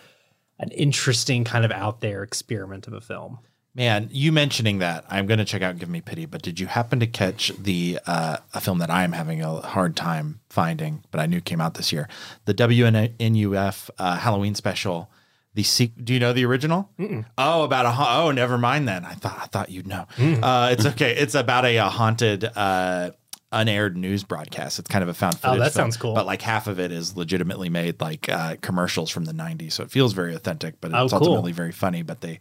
an 0.58 0.70
interesting 0.70 1.44
kind 1.44 1.64
of 1.64 1.70
out 1.70 2.00
there 2.00 2.22
experiment 2.22 2.86
of 2.86 2.92
a 2.94 3.00
film. 3.00 3.38
Man, 3.74 4.08
you 4.10 4.32
mentioning 4.32 4.78
that, 4.78 5.04
I'm 5.08 5.26
going 5.26 5.38
to 5.38 5.44
check 5.44 5.62
out 5.62 5.78
Give 5.78 5.88
Me 5.88 6.00
Pity, 6.00 6.26
but 6.26 6.42
did 6.42 6.58
you 6.58 6.66
happen 6.66 6.98
to 6.98 7.06
catch 7.06 7.52
the 7.56 8.00
uh, 8.06 8.38
a 8.52 8.60
film 8.60 8.78
that 8.78 8.90
I 8.90 9.04
am 9.04 9.12
having 9.12 9.40
a 9.40 9.60
hard 9.60 9.94
time 9.94 10.40
finding, 10.50 11.04
but 11.12 11.20
I 11.20 11.26
knew 11.26 11.40
came 11.40 11.60
out 11.60 11.74
this 11.74 11.92
year? 11.92 12.08
The 12.46 12.54
WNUF 12.54 13.90
uh, 13.98 14.16
Halloween 14.16 14.54
special. 14.54 15.10
The 15.54 15.62
sequ- 15.62 16.04
Do 16.04 16.12
you 16.12 16.20
know 16.20 16.32
the 16.32 16.44
original? 16.44 16.90
Oh, 17.36 17.62
about 17.64 17.86
a 17.86 17.90
ha- 17.90 18.24
oh, 18.24 18.30
never 18.30 18.58
mind 18.58 18.86
then. 18.88 19.04
I 19.04 19.14
thought 19.14 19.38
I 19.40 19.46
thought 19.46 19.70
you'd 19.70 19.86
know. 19.86 20.06
Uh, 20.18 20.70
it's 20.72 20.86
okay. 20.86 21.16
It's 21.16 21.34
about 21.34 21.64
a, 21.64 21.78
uh 21.78 21.88
haunted 21.88 22.44
uh, 22.44 23.10
unaired 23.52 23.96
news 23.96 24.24
broadcast. 24.24 24.78
It's 24.78 24.88
kind 24.88 25.02
of 25.02 25.08
a 25.08 25.14
found 25.14 25.36
Oh, 25.36 25.48
footage. 25.48 25.58
that 25.60 25.72
film, 25.72 25.84
sounds 25.86 25.96
cool. 25.96 26.14
But 26.14 26.26
like 26.26 26.42
half 26.42 26.66
of 26.66 26.78
it 26.78 26.92
is 26.92 27.16
legitimately 27.16 27.68
made 27.68 28.00
like 28.00 28.28
uh, 28.28 28.56
commercials 28.60 29.10
from 29.10 29.24
the 29.24 29.32
'90s, 29.32 29.72
so 29.72 29.82
it 29.82 29.90
feels 29.90 30.12
very 30.12 30.34
authentic. 30.34 30.80
But 30.80 30.92
Oh, 30.94 31.04
it's 31.04 31.12
cool. 31.12 31.20
ultimately 31.22 31.52
very 31.52 31.72
funny. 31.72 32.02
But 32.02 32.20
they 32.20 32.40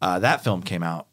uh, 0.00 0.18
that 0.20 0.42
film 0.44 0.62
came 0.62 0.82
out 0.82 1.06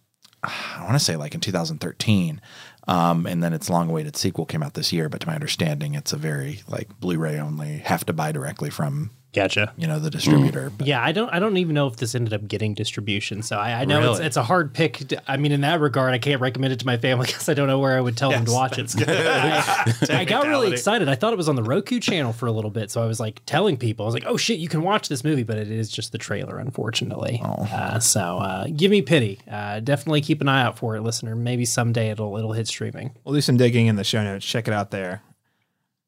I 0.43 0.81
want 0.81 0.93
to 0.93 0.99
say 0.99 1.15
like 1.15 1.33
in 1.33 1.39
2013. 1.39 2.41
Um, 2.85 3.25
and 3.25 3.41
then 3.41 3.53
its 3.53 3.69
long 3.69 3.89
awaited 3.89 4.17
sequel 4.17 4.45
came 4.45 4.61
out 4.61 4.73
this 4.73 4.91
year, 4.91 5.07
but 5.07 5.21
to 5.21 5.27
my 5.27 5.35
understanding, 5.35 5.93
it's 5.95 6.11
a 6.11 6.17
very 6.17 6.61
like 6.67 6.99
Blu-ray 6.99 7.39
only, 7.39 7.77
have 7.77 8.05
to 8.07 8.13
buy 8.13 8.33
directly 8.33 8.69
from 8.69 9.11
Gotcha. 9.33 9.73
you 9.77 9.87
know, 9.87 9.99
the 9.99 10.09
distributor. 10.09 10.69
But 10.69 10.85
Yeah, 10.87 11.03
I 11.03 11.11
don't. 11.11 11.29
I 11.29 11.39
don't 11.39 11.57
even 11.57 11.73
know 11.73 11.87
if 11.87 11.97
this 11.97 12.13
ended 12.15 12.33
up 12.33 12.47
getting 12.47 12.73
distribution. 12.73 13.41
So 13.41 13.57
I, 13.57 13.81
I 13.81 13.85
know 13.85 13.99
it's, 13.99 14.17
Really? 14.19 14.25
it's 14.27 14.37
a 14.37 14.43
hard 14.43 14.73
pick. 14.73 14.97
to- 15.09 15.31
I 15.31 15.37
mean, 15.37 15.51
in 15.51 15.61
that 15.61 15.79
regard, 15.79 16.13
I 16.13 16.19
can't 16.19 16.39
recommend 16.39 16.71
it 16.73 16.79
to 16.79 16.85
my 16.85 16.97
family 16.97 17.25
because 17.27 17.49
I 17.49 17.53
don't 17.53 17.67
know 17.67 17.79
where 17.79 17.97
I 17.97 18.01
would 18.01 18.15
tell 18.15 18.29
them 18.29 18.45
to 18.45 18.51
watch 18.51 18.77
it. 18.77 18.93
I, 19.07 19.93
I 20.09 20.25
got 20.25 20.45
really 20.47 20.71
excited. 20.71 21.09
I 21.09 21.15
thought 21.15 21.33
it 21.33 21.37
was 21.37 21.49
on 21.49 21.55
the 21.55 21.63
Roku 21.63 21.99
channel 21.99 22.31
for 22.31 22.45
a 22.45 22.51
little 22.51 22.71
bit, 22.71 22.91
so 22.91 23.01
I 23.01 23.07
was 23.07 23.19
like 23.19 23.41
telling 23.45 23.75
people, 23.77 24.05
I 24.05 24.07
was 24.07 24.13
like, 24.13 24.25
"Oh 24.27 24.37
shit, 24.37 24.59
you 24.59 24.67
can 24.69 24.83
watch 24.83 25.09
this 25.09 25.23
movie," 25.23 25.43
but 25.43 25.57
it 25.57 25.71
is 25.71 25.89
just 25.89 26.11
the 26.11 26.17
trailer, 26.17 26.59
unfortunately. 26.59 27.41
Oh. 27.43 27.67
Uh, 27.71 27.99
so 27.99 28.37
uh, 28.37 28.67
give 28.75 28.91
me 28.91 29.01
pity. 29.01 29.39
Uh, 29.49 29.79
definitely 29.79 30.21
keep 30.21 30.41
an 30.41 30.47
eye 30.47 30.61
out 30.61 30.77
for 30.77 30.95
it, 30.95 31.01
listener. 31.01 31.35
Maybe 31.35 31.65
someday 31.65 32.09
it'll 32.11 32.37
it'll 32.37 32.53
hit 32.53 32.67
streaming. 32.67 33.11
We'll 33.23 33.33
do 33.35 33.41
some 33.41 33.57
digging 33.57 33.87
in 33.87 33.95
the 33.95 34.03
show 34.03 34.23
notes. 34.23 34.45
Check 34.45 34.67
it 34.67 34.73
out 34.73 34.91
there. 34.91 35.21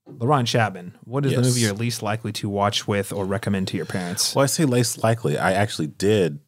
LaRon 0.10 0.46
Chapman, 0.46 0.98
what 1.04 1.26
is 1.26 1.34
the 1.36 1.42
movie 1.42 1.62
you're 1.62 1.74
least 1.74 2.04
likely 2.04 2.32
to 2.34 2.48
watch 2.50 2.88
with 2.88 3.12
or 3.12 3.26
recommend 3.26 3.68
to 3.70 3.78
your 3.78 3.86
parents? 3.86 4.36
Well, 4.36 4.44
I 4.44 4.46
say 4.48 4.66
least 4.66 5.04
likely. 5.04 5.38
I 5.38 5.54
actually 5.54 5.88
did 5.88 6.40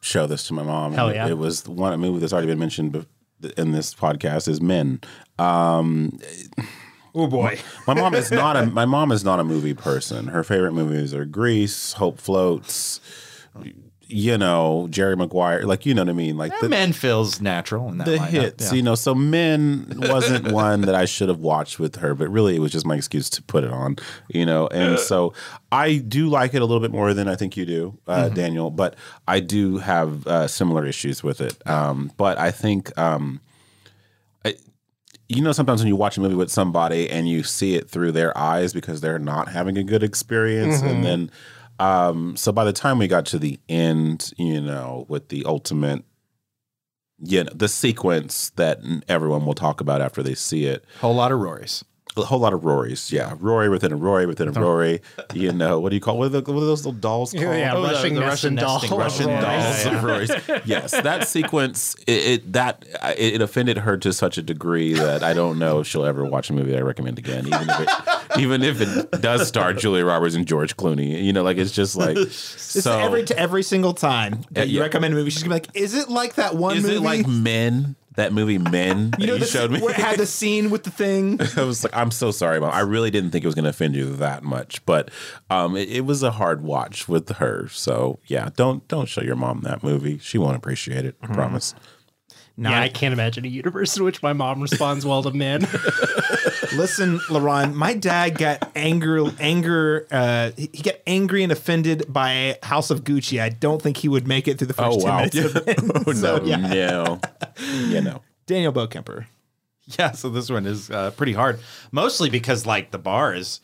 show 0.00 0.26
this 0.26 0.46
to 0.48 0.54
my 0.54 0.62
mom. 0.62 0.92
Hell 0.92 1.08
it- 1.08 1.14
yeah. 1.14 1.28
It 1.28 1.38
was 1.38 1.66
one 1.68 1.98
movie 2.00 2.18
that's 2.18 2.32
already 2.32 2.48
been 2.48 2.58
mentioned 2.58 3.06
in 3.56 3.72
this 3.72 3.94
podcast 3.94 4.48
is 4.48 4.60
Men. 4.60 5.00
Um, 5.38 6.18
oh 7.14 7.26
boy, 7.28 7.58
my 7.86 7.94
mom 7.94 8.14
is 8.14 8.30
not 8.30 8.56
a 8.56 8.66
my 8.66 8.84
mom 8.86 9.12
is 9.12 9.24
not 9.24 9.38
a 9.40 9.44
movie 9.44 9.74
person. 9.74 10.28
Her 10.28 10.42
favorite 10.42 10.72
movies 10.72 11.14
are 11.14 11.24
Grease, 11.24 11.92
Hope 11.94 12.18
Floats. 12.18 13.00
You 14.06 14.36
know, 14.38 14.86
Jerry 14.90 15.16
Maguire, 15.16 15.62
like 15.64 15.86
you 15.86 15.94
know 15.94 16.02
what 16.02 16.08
I 16.10 16.12
mean, 16.12 16.36
like 16.36 16.52
the 16.60 16.68
Men 16.68 16.92
feels 16.92 17.40
natural 17.40 17.88
in 17.88 17.98
that 17.98 18.04
the 18.06 18.16
lineup, 18.18 18.28
hits, 18.28 18.66
yeah. 18.70 18.76
you 18.76 18.82
know. 18.82 18.94
So 18.94 19.14
Men 19.14 19.92
wasn't 19.96 20.52
one 20.52 20.82
that 20.82 20.94
I 20.94 21.04
should 21.06 21.28
have 21.28 21.40
watched 21.40 21.78
with 21.78 21.96
her, 21.96 22.14
but 22.14 22.28
really 22.28 22.54
it 22.56 22.58
was 22.58 22.70
just 22.72 22.84
my 22.86 22.96
excuse 22.96 23.30
to 23.30 23.42
put 23.42 23.64
it 23.64 23.70
on, 23.70 23.96
you 24.28 24.44
know. 24.44 24.66
And 24.68 24.98
so 24.98 25.32
I 25.72 25.96
do 25.96 26.28
like 26.28 26.54
it 26.54 26.62
a 26.62 26.64
little 26.64 26.80
bit 26.80 26.90
more 26.92 27.14
than 27.14 27.28
I 27.28 27.34
think 27.36 27.56
you 27.56 27.64
do, 27.66 27.98
uh, 28.06 28.28
Mhm. 28.28 28.34
Daniel. 28.34 28.70
But 28.70 28.94
I 29.26 29.40
do 29.40 29.78
have 29.78 30.26
uh, 30.26 30.46
similar 30.48 30.84
issues 30.86 31.22
with 31.22 31.40
it. 31.40 31.56
Um, 31.68 32.10
but 32.16 32.38
I 32.38 32.50
think. 32.50 32.96
Um, 32.98 33.40
I, 34.44 34.56
you 35.28 35.40
know, 35.42 35.52
sometimes 35.52 35.80
when 35.80 35.88
you 35.88 35.96
watch 35.96 36.18
a 36.18 36.20
movie 36.20 36.34
with 36.34 36.50
somebody 36.50 37.08
and 37.08 37.26
you 37.28 37.42
see 37.42 37.74
it 37.76 37.88
through 37.88 38.12
their 38.12 38.36
eyes 38.36 38.74
because 38.74 39.00
they're 39.00 39.18
not 39.18 39.48
having 39.48 39.78
a 39.78 39.82
good 39.82 40.02
experience, 40.02 40.82
Mhm. 40.82 40.90
and 40.90 41.04
then, 41.04 41.30
um, 41.84 42.36
so 42.36 42.50
by 42.52 42.64
the 42.64 42.72
time 42.72 42.98
we 42.98 43.08
got 43.08 43.26
to 43.26 43.38
the 43.38 43.58
end, 43.68 44.32
you 44.38 44.60
know, 44.60 45.04
with 45.08 45.28
the 45.28 45.44
ultimate, 45.44 46.02
you 47.18 47.44
know, 47.44 47.52
the 47.54 47.68
sequence 47.68 48.50
that 48.50 48.80
everyone 49.08 49.44
will 49.44 49.54
talk 49.54 49.80
about 49.80 50.00
after 50.00 50.22
they 50.22 50.34
see 50.34 50.64
it, 50.64 50.84
whole 51.00 51.14
lot 51.14 51.30
of 51.30 51.40
Rorys. 51.40 51.84
A 52.16 52.22
whole 52.22 52.38
lot 52.38 52.52
of 52.52 52.60
Rorys, 52.60 53.10
yeah. 53.10 53.34
Rory 53.40 53.68
within 53.68 53.90
a 53.92 53.96
Rory 53.96 54.24
within 54.26 54.46
a 54.46 54.52
Rory. 54.52 55.00
You 55.32 55.52
know, 55.52 55.80
what 55.80 55.88
do 55.90 55.96
you 55.96 56.00
call 56.00 56.16
what 56.16 56.26
are, 56.26 56.40
the, 56.40 56.52
what 56.52 56.62
are 56.62 56.66
those 56.66 56.84
little 56.86 56.92
dolls 57.00 57.32
called? 57.32 57.42
Yeah, 57.44 57.74
Oh, 57.74 57.82
Russian 57.82 58.14
the 58.14 58.20
nesting 58.20 58.54
Russian 58.54 58.54
doll. 58.54 58.78
nesting 58.80 58.98
Russian 58.98 59.26
Rory. 59.26 59.40
dolls 59.40 59.86
of 59.86 60.04
Rory's. 60.04 60.30
Yes, 60.64 60.92
that 60.92 61.26
sequence 61.26 61.96
it, 62.06 62.12
it 62.12 62.52
that 62.52 62.84
it, 63.18 63.34
it 63.34 63.40
offended 63.42 63.78
her 63.78 63.96
to 63.96 64.12
such 64.12 64.38
a 64.38 64.42
degree 64.42 64.92
that 64.94 65.24
I 65.24 65.32
don't 65.34 65.58
know 65.58 65.80
if 65.80 65.88
she'll 65.88 66.04
ever 66.04 66.24
watch 66.24 66.50
a 66.50 66.52
movie 66.52 66.70
that 66.70 66.78
I 66.78 66.82
recommend 66.82 67.18
again, 67.18 67.48
even 67.48 67.68
if 67.68 67.80
it, 67.80 67.88
even 68.38 68.62
if 68.62 68.80
it 68.80 69.20
does 69.20 69.48
star 69.48 69.72
Julia 69.72 70.04
Roberts 70.04 70.36
and 70.36 70.46
George 70.46 70.76
Clooney. 70.76 71.20
You 71.20 71.32
know, 71.32 71.42
like 71.42 71.56
it's 71.56 71.72
just 71.72 71.96
like 71.96 72.16
It's 72.16 72.36
so. 72.36 72.96
every 72.96 73.24
every 73.36 73.64
single 73.64 73.92
time 73.92 74.44
that 74.52 74.62
uh, 74.62 74.64
you 74.66 74.76
yeah. 74.76 74.82
recommend 74.82 75.14
a 75.14 75.16
movie, 75.16 75.30
she's 75.30 75.42
gonna 75.42 75.56
be 75.56 75.66
like, 75.66 75.76
"Is 75.76 75.94
it 75.94 76.08
like 76.08 76.34
that 76.36 76.54
one 76.54 76.76
is 76.76 76.84
movie?" 76.84 76.96
it 76.96 77.00
like 77.00 77.26
Men? 77.26 77.96
That 78.16 78.32
movie 78.32 78.58
Men 78.58 79.10
that 79.10 79.20
you 79.20 79.26
know, 79.26 79.34
you 79.34 79.40
the, 79.40 79.46
showed 79.46 79.70
me. 79.72 79.80
where 79.80 79.90
it 79.92 79.96
had 79.96 80.18
the 80.18 80.26
scene 80.26 80.70
with 80.70 80.84
the 80.84 80.90
thing. 80.90 81.40
I 81.56 81.64
was 81.64 81.82
like, 81.82 81.96
I'm 81.96 82.10
so 82.12 82.30
sorry, 82.30 82.60
mom. 82.60 82.70
I 82.70 82.80
really 82.80 83.10
didn't 83.10 83.30
think 83.30 83.44
it 83.44 83.48
was 83.48 83.56
going 83.56 83.64
to 83.64 83.70
offend 83.70 83.96
you 83.96 84.14
that 84.16 84.44
much, 84.44 84.84
but 84.86 85.10
um, 85.50 85.76
it, 85.76 85.88
it 85.88 86.00
was 86.02 86.22
a 86.22 86.30
hard 86.30 86.62
watch 86.62 87.08
with 87.08 87.28
her. 87.36 87.68
So 87.68 88.20
yeah, 88.26 88.50
don't 88.56 88.86
don't 88.88 89.08
show 89.08 89.22
your 89.22 89.36
mom 89.36 89.62
that 89.62 89.82
movie. 89.82 90.18
She 90.18 90.38
won't 90.38 90.56
appreciate 90.56 91.04
it. 91.04 91.16
I 91.22 91.26
promise. 91.26 91.74
Yeah, 92.56 92.80
I 92.80 92.88
can't 92.88 93.12
imagine 93.12 93.44
a 93.44 93.48
universe 93.48 93.96
in 93.96 94.04
which 94.04 94.22
my 94.22 94.32
mom 94.32 94.60
responds 94.60 95.04
well 95.04 95.22
to 95.24 95.32
men. 95.32 95.62
Listen, 96.76 97.18
LaRon, 97.28 97.74
my 97.74 97.94
dad 97.94 98.38
got 98.38 98.70
anger, 98.76 99.24
anger. 99.40 100.06
Uh, 100.10 100.50
he 100.56 100.70
he 100.72 100.82
got 100.82 100.94
angry 101.06 101.42
and 101.42 101.50
offended 101.52 102.04
by 102.12 102.58
House 102.62 102.90
of 102.90 103.02
Gucci. 103.04 103.40
I 103.40 103.48
don't 103.48 103.82
think 103.82 103.96
he 103.98 104.08
would 104.08 104.26
make 104.28 104.46
it 104.48 104.58
through 104.58 104.68
the 104.68 104.74
first 104.74 104.98
Oh 104.98 105.00
ten 105.00 105.08
wow! 105.08 105.16
minutes 105.18 105.36
of 105.38 105.56
it. 105.68 105.78
oh, 106.06 106.12
So, 106.12 106.36
no, 106.38 106.44
yeah. 106.44 106.56
no, 106.56 107.20
you 107.86 108.00
know. 108.00 108.22
Daniel 108.46 108.72
Bokemper. 108.72 109.26
Yeah, 109.98 110.12
so 110.12 110.30
this 110.30 110.48
one 110.50 110.64
is 110.66 110.90
uh, 110.90 111.10
pretty 111.12 111.32
hard, 111.34 111.60
mostly 111.92 112.30
because 112.30 112.66
like 112.66 112.90
the 112.90 112.98
bar 112.98 113.34
is 113.34 113.60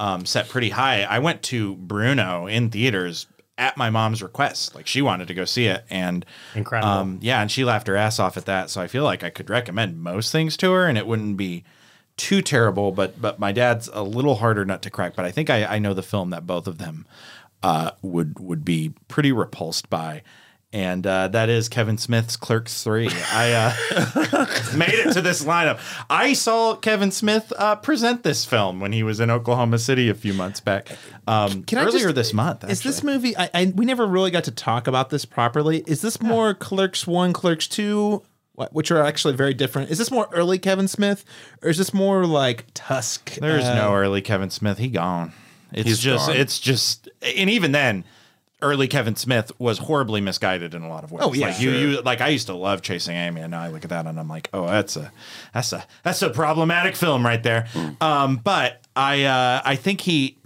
um, 0.00 0.26
set 0.26 0.48
pretty 0.48 0.70
high. 0.70 1.02
I 1.04 1.20
went 1.20 1.42
to 1.44 1.76
Bruno 1.76 2.46
in 2.46 2.70
theaters 2.70 3.26
at 3.58 3.76
my 3.76 3.90
mom's 3.90 4.22
request. 4.22 4.74
Like 4.74 4.86
she 4.86 5.02
wanted 5.02 5.28
to 5.28 5.34
go 5.34 5.44
see 5.44 5.66
it, 5.66 5.84
and 5.90 6.24
Incredible. 6.54 6.92
Um, 6.92 7.18
yeah, 7.22 7.40
and 7.40 7.50
she 7.50 7.64
laughed 7.64 7.86
her 7.86 7.96
ass 7.96 8.18
off 8.18 8.36
at 8.36 8.46
that. 8.46 8.70
So 8.70 8.80
I 8.80 8.88
feel 8.88 9.04
like 9.04 9.22
I 9.22 9.30
could 9.30 9.50
recommend 9.50 10.02
most 10.02 10.32
things 10.32 10.56
to 10.58 10.72
her, 10.72 10.86
and 10.86 10.98
it 10.98 11.06
wouldn't 11.06 11.36
be 11.36 11.64
too 12.16 12.42
terrible. 12.42 12.92
But 12.92 13.20
but 13.20 13.38
my 13.38 13.52
dad's 13.52 13.88
a 13.92 14.02
little 14.02 14.36
harder 14.36 14.64
nut 14.64 14.82
to 14.82 14.90
crack. 14.90 15.14
But 15.14 15.24
I 15.24 15.30
think 15.30 15.50
I, 15.50 15.64
I 15.64 15.78
know 15.78 15.94
the 15.94 16.02
film 16.02 16.30
that 16.30 16.46
both 16.46 16.66
of 16.66 16.78
them 16.78 17.06
uh, 17.62 17.92
would 18.02 18.38
would 18.40 18.64
be 18.64 18.92
pretty 19.08 19.32
repulsed 19.32 19.88
by. 19.88 20.22
And 20.74 21.06
uh, 21.06 21.28
that 21.28 21.48
is 21.48 21.68
Kevin 21.68 21.98
Smith's 21.98 22.36
Clerks 22.36 22.82
3. 22.82 23.08
I 23.32 23.52
uh, 23.52 24.46
made 24.76 24.88
it 24.88 25.12
to 25.12 25.22
this 25.22 25.44
lineup. 25.44 25.78
I 26.10 26.32
saw 26.32 26.74
Kevin 26.74 27.12
Smith 27.12 27.52
uh, 27.56 27.76
present 27.76 28.24
this 28.24 28.44
film 28.44 28.80
when 28.80 28.90
he 28.90 29.04
was 29.04 29.20
in 29.20 29.30
Oklahoma 29.30 29.78
City 29.78 30.08
a 30.08 30.14
few 30.14 30.34
months 30.34 30.58
back. 30.58 30.88
Um, 31.28 31.62
Can 31.62 31.78
I 31.78 31.84
earlier 31.84 32.06
just- 32.06 32.16
this 32.16 32.32
month. 32.34 32.64
Is 32.68 32.82
this 32.82 33.04
movie? 33.04 33.36
I, 33.36 33.50
I 33.54 33.72
we 33.76 33.84
never 33.84 34.04
really 34.04 34.32
got 34.32 34.44
to 34.44 34.50
talk 34.50 34.88
about 34.88 35.10
this 35.10 35.24
properly. 35.24 35.84
Is 35.86 36.02
this 36.02 36.20
more 36.20 36.54
Clerks 36.54 37.06
One, 37.06 37.32
Clerks 37.32 37.68
Two, 37.68 38.24
which 38.72 38.90
are 38.90 39.00
actually 39.00 39.34
very 39.34 39.54
different? 39.54 39.92
Is 39.92 39.98
this 39.98 40.10
more 40.10 40.28
early 40.32 40.58
Kevin 40.58 40.88
Smith, 40.88 41.24
or 41.62 41.68
is 41.68 41.78
this 41.78 41.94
more 41.94 42.26
like 42.26 42.66
Tusk? 42.74 43.36
There's 43.36 43.64
uh, 43.64 43.76
no 43.76 43.94
early 43.94 44.22
Kevin 44.22 44.50
Smith. 44.50 44.78
He 44.78 44.88
gone. 44.88 45.32
It's 45.72 45.88
He's 45.88 46.00
just 46.00 46.26
gone. 46.26 46.36
it's 46.36 46.58
just 46.58 47.08
and 47.22 47.48
even 47.48 47.70
then 47.70 48.04
early 48.64 48.88
Kevin 48.88 49.14
Smith 49.14 49.52
was 49.58 49.78
horribly 49.78 50.20
misguided 50.20 50.74
in 50.74 50.82
a 50.82 50.88
lot 50.88 51.04
of 51.04 51.12
ways. 51.12 51.22
Oh, 51.24 51.32
yeah, 51.32 51.48
like 51.48 51.60
you, 51.60 51.70
sure. 51.70 51.80
you 51.80 52.02
like 52.02 52.20
I 52.20 52.28
used 52.28 52.48
to 52.48 52.54
love 52.54 52.82
Chasing 52.82 53.14
Amy, 53.14 53.42
and 53.42 53.50
now 53.50 53.62
I 53.62 53.68
look 53.68 53.84
at 53.84 53.90
that 53.90 54.06
and 54.06 54.18
I'm 54.18 54.28
like, 54.28 54.48
oh, 54.52 54.66
that's 54.66 54.96
a 54.96 55.12
that's 55.52 55.72
a 55.72 55.86
that's 56.02 56.22
a 56.22 56.30
problematic 56.30 56.96
film 56.96 57.24
right 57.24 57.42
there. 57.42 57.68
Um, 58.00 58.36
but 58.42 58.84
I 58.96 59.24
uh, 59.24 59.62
I 59.64 59.76
think 59.76 60.00
he 60.00 60.38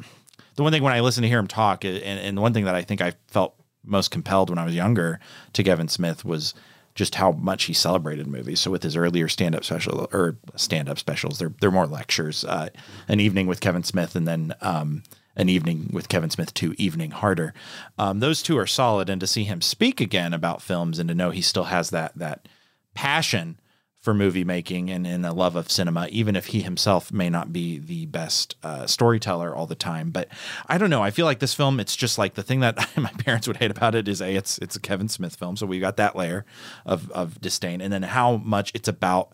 the 0.57 0.63
one 0.65 0.73
thing 0.73 0.83
when 0.83 0.93
I 0.93 1.01
listen 1.01 1.23
to 1.23 1.29
hear 1.29 1.39
him 1.39 1.47
talk, 1.47 1.85
and, 1.85 1.97
and 2.03 2.37
the 2.37 2.43
one 2.43 2.53
thing 2.53 2.65
that 2.65 2.75
I 2.75 2.83
think 2.83 3.01
I 3.01 3.13
felt 3.29 3.55
most 3.85 4.11
compelled 4.11 4.51
when 4.51 4.59
I 4.59 4.65
was 4.65 4.75
younger 4.75 5.21
to 5.53 5.63
Kevin 5.63 5.89
Smith 5.89 6.25
was 6.25 6.53
just 6.95 7.15
how 7.15 7.31
much 7.31 7.65
he 7.65 7.73
celebrated 7.73 8.27
movies. 8.27 8.59
So 8.61 8.73
with 8.73 8.83
his 8.83 8.97
earlier 8.97 9.29
stand-up 9.29 9.65
special 9.65 10.09
or 10.13 10.37
stand-up 10.57 10.99
specials, 10.99 11.39
they're 11.39 11.55
they're 11.61 11.71
more 11.71 11.87
lectures. 11.87 12.45
Uh, 12.45 12.71
an 13.07 13.21
evening 13.21 13.47
with 13.47 13.61
Kevin 13.61 13.85
Smith, 13.85 14.17
and 14.17 14.27
then 14.27 14.53
um, 14.61 15.05
an 15.39 15.49
evening 15.49 15.89
with 15.93 16.09
Kevin 16.09 16.31
Smith 16.31 16.53
two, 16.53 16.75
evening 16.77 17.13
harder. 17.13 17.55
Um, 17.99 18.21
those 18.21 18.43
two 18.43 18.59
are 18.59 18.67
solid, 18.67 19.09
and 19.09 19.21
to 19.21 19.27
see 19.27 19.45
him 19.45 19.63
speak 19.63 20.01
again 20.01 20.35
about 20.35 20.61
films 20.61 20.99
and 20.99 21.09
to 21.09 21.15
know 21.15 21.31
he 21.31 21.41
still 21.41 21.65
has 21.65 21.91
that 21.91 22.13
that 22.17 22.47
passion 22.95 23.59
for 24.01 24.15
movie 24.15 24.45
making 24.45 24.91
and, 24.91 25.07
and 25.07 25.27
a 25.27 25.33
love 25.33 25.57
of 25.57 25.71
cinema, 25.71 26.07
even 26.11 26.37
if 26.37 26.47
he 26.47 26.63
himself 26.63 27.13
may 27.13 27.29
not 27.29 27.53
be 27.53 27.79
the 27.79 28.07
best 28.07 28.55
uh, 28.63 28.87
storyteller 28.87 29.55
all 29.55 29.67
the 29.67 29.75
time. 29.75 30.11
But 30.11 30.29
I 30.69 30.79
don't 30.79 30.91
know. 30.91 31.03
I 31.03 31.11
feel 31.11 31.27
like 31.27 31.41
this 31.41 31.55
film, 31.55 31.81
it's 31.81 31.97
just 31.97 32.17
like 32.17 32.35
the 32.35 32.43
thing 32.43 32.61
that 32.61 32.77
my 32.97 33.11
parents 33.19 33.47
would 33.49 33.57
hate 33.57 33.71
about 33.71 33.95
it 33.95 34.09
is 34.09 34.21
a 34.21 34.35
it's 34.35 34.59
it's 34.59 34.77
a 34.77 34.81
Kevin 34.81 35.09
Smith 35.09 35.37
film, 35.37 35.57
so 35.57 35.67
we 35.67 35.81
got 35.81 35.97
that 35.97 36.17
layer 36.17 36.45
of 36.85 37.11
of 37.13 37.41
disdain, 37.41 37.81
and 37.81 37.93
then 37.93 38.03
how 38.03 38.37
much 38.39 38.73
it's 38.75 38.89
about 38.89 39.33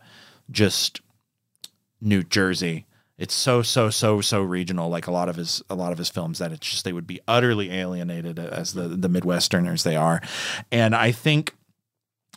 just 0.51 1.01
New 2.01 2.23
Jersey. 2.23 2.87
It's 3.17 3.35
so 3.35 3.63
so 3.63 3.91
so 3.91 4.21
so 4.21 4.43
regional, 4.43 4.89
like 4.89 5.07
a 5.07 5.13
lot 5.13 5.29
of 5.29 5.37
his 5.37 5.63
a 5.71 5.75
lot 5.75 5.93
of 5.93 5.99
his 5.99 6.09
films, 6.09 6.39
that 6.39 6.51
it's 6.51 6.69
just 6.69 6.85
they 6.85 6.93
would 6.93 7.07
be 7.07 7.21
utterly 7.29 7.71
alienated 7.71 8.39
as 8.39 8.75
the 8.75 8.89
the 8.89 9.09
Midwesterners 9.09 9.85
they 9.85 9.95
are, 9.95 10.21
and 10.73 10.97
I 10.97 11.13
think 11.13 11.55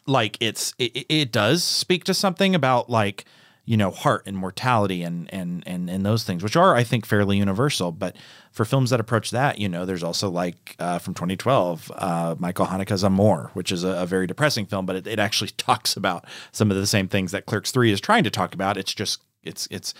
like 0.05 0.37
it's 0.39 0.75
it, 0.77 1.05
it 1.09 1.31
does 1.31 1.63
speak 1.63 2.03
to 2.05 2.13
something 2.13 2.53
about 2.53 2.89
like 2.91 3.25
you 3.65 3.75
know 3.75 3.91
heart 3.91 4.23
and 4.27 4.37
mortality 4.37 5.03
and 5.03 5.31
and 5.33 5.63
and 5.65 5.89
and 5.89 6.05
those 6.05 6.23
things 6.23 6.41
which 6.41 6.55
are 6.55 6.75
i 6.75 6.83
think 6.83 7.05
fairly 7.05 7.37
universal. 7.37 7.91
But 7.91 8.15
for 8.51 8.63
films 8.63 8.91
that 8.91 8.99
approach 8.99 9.31
that 9.31 9.59
you 9.59 9.67
know 9.67 9.85
there's 9.85 10.03
also 10.03 10.29
like 10.29 10.75
uh, 10.79 10.99
from 10.99 11.13
2012 11.13 11.91
uh, 11.95 12.35
michael 12.39 12.65
haneke's 12.67 13.03
Amour 13.03 13.51
which 13.53 13.71
is 13.71 13.83
a, 13.83 13.89
a 13.89 14.05
very 14.05 14.25
depressing 14.25 14.65
film 14.65 14.85
but 14.85 14.95
it, 14.95 15.05
it 15.07 15.19
actually 15.19 15.49
talks 15.57 15.97
about 15.97 16.25
some 16.51 16.71
of 16.71 16.77
the 16.77 16.87
same 16.87 17.07
things 17.07 17.31
that 17.31 17.45
clerks 17.45 17.71
3 17.71 17.91
is 17.91 17.99
trying 17.99 18.23
to 18.23 18.31
talk 18.31 18.53
about. 18.53 18.77
It's 18.77 18.93
just 18.93 19.21
it's 19.43 19.67
it's 19.69 19.93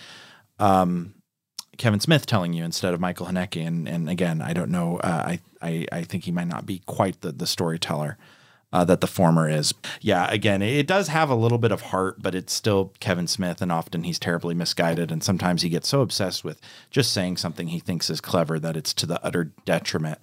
um 0.58 1.14
Kevin 1.78 2.00
Smith 2.00 2.26
telling 2.26 2.52
you 2.52 2.64
instead 2.64 2.92
of 2.92 3.00
Michael 3.00 3.26
Haneke, 3.26 3.66
and 3.66 3.88
and 3.88 4.10
again, 4.10 4.42
I 4.42 4.52
don't 4.52 4.70
know. 4.70 4.98
Uh, 4.98 5.24
I 5.26 5.40
I 5.62 5.86
I 5.92 6.02
think 6.02 6.24
he 6.24 6.32
might 6.32 6.48
not 6.48 6.66
be 6.66 6.80
quite 6.86 7.20
the 7.20 7.32
the 7.32 7.46
storyteller 7.46 8.18
uh, 8.72 8.84
that 8.84 9.00
the 9.00 9.06
former 9.06 9.48
is. 9.48 9.72
Yeah, 10.00 10.30
again, 10.30 10.60
it 10.60 10.86
does 10.86 11.08
have 11.08 11.30
a 11.30 11.34
little 11.34 11.58
bit 11.58 11.72
of 11.72 11.82
heart, 11.82 12.16
but 12.20 12.34
it's 12.34 12.52
still 12.52 12.92
Kevin 13.00 13.26
Smith, 13.26 13.62
and 13.62 13.72
often 13.72 14.02
he's 14.02 14.18
terribly 14.18 14.54
misguided, 14.54 15.10
and 15.10 15.22
sometimes 15.22 15.62
he 15.62 15.68
gets 15.68 15.88
so 15.88 16.02
obsessed 16.02 16.44
with 16.44 16.60
just 16.90 17.12
saying 17.12 17.38
something 17.38 17.68
he 17.68 17.78
thinks 17.78 18.10
is 18.10 18.20
clever 18.20 18.58
that 18.58 18.76
it's 18.76 18.92
to 18.94 19.06
the 19.06 19.24
utter 19.24 19.52
detriment 19.64 20.18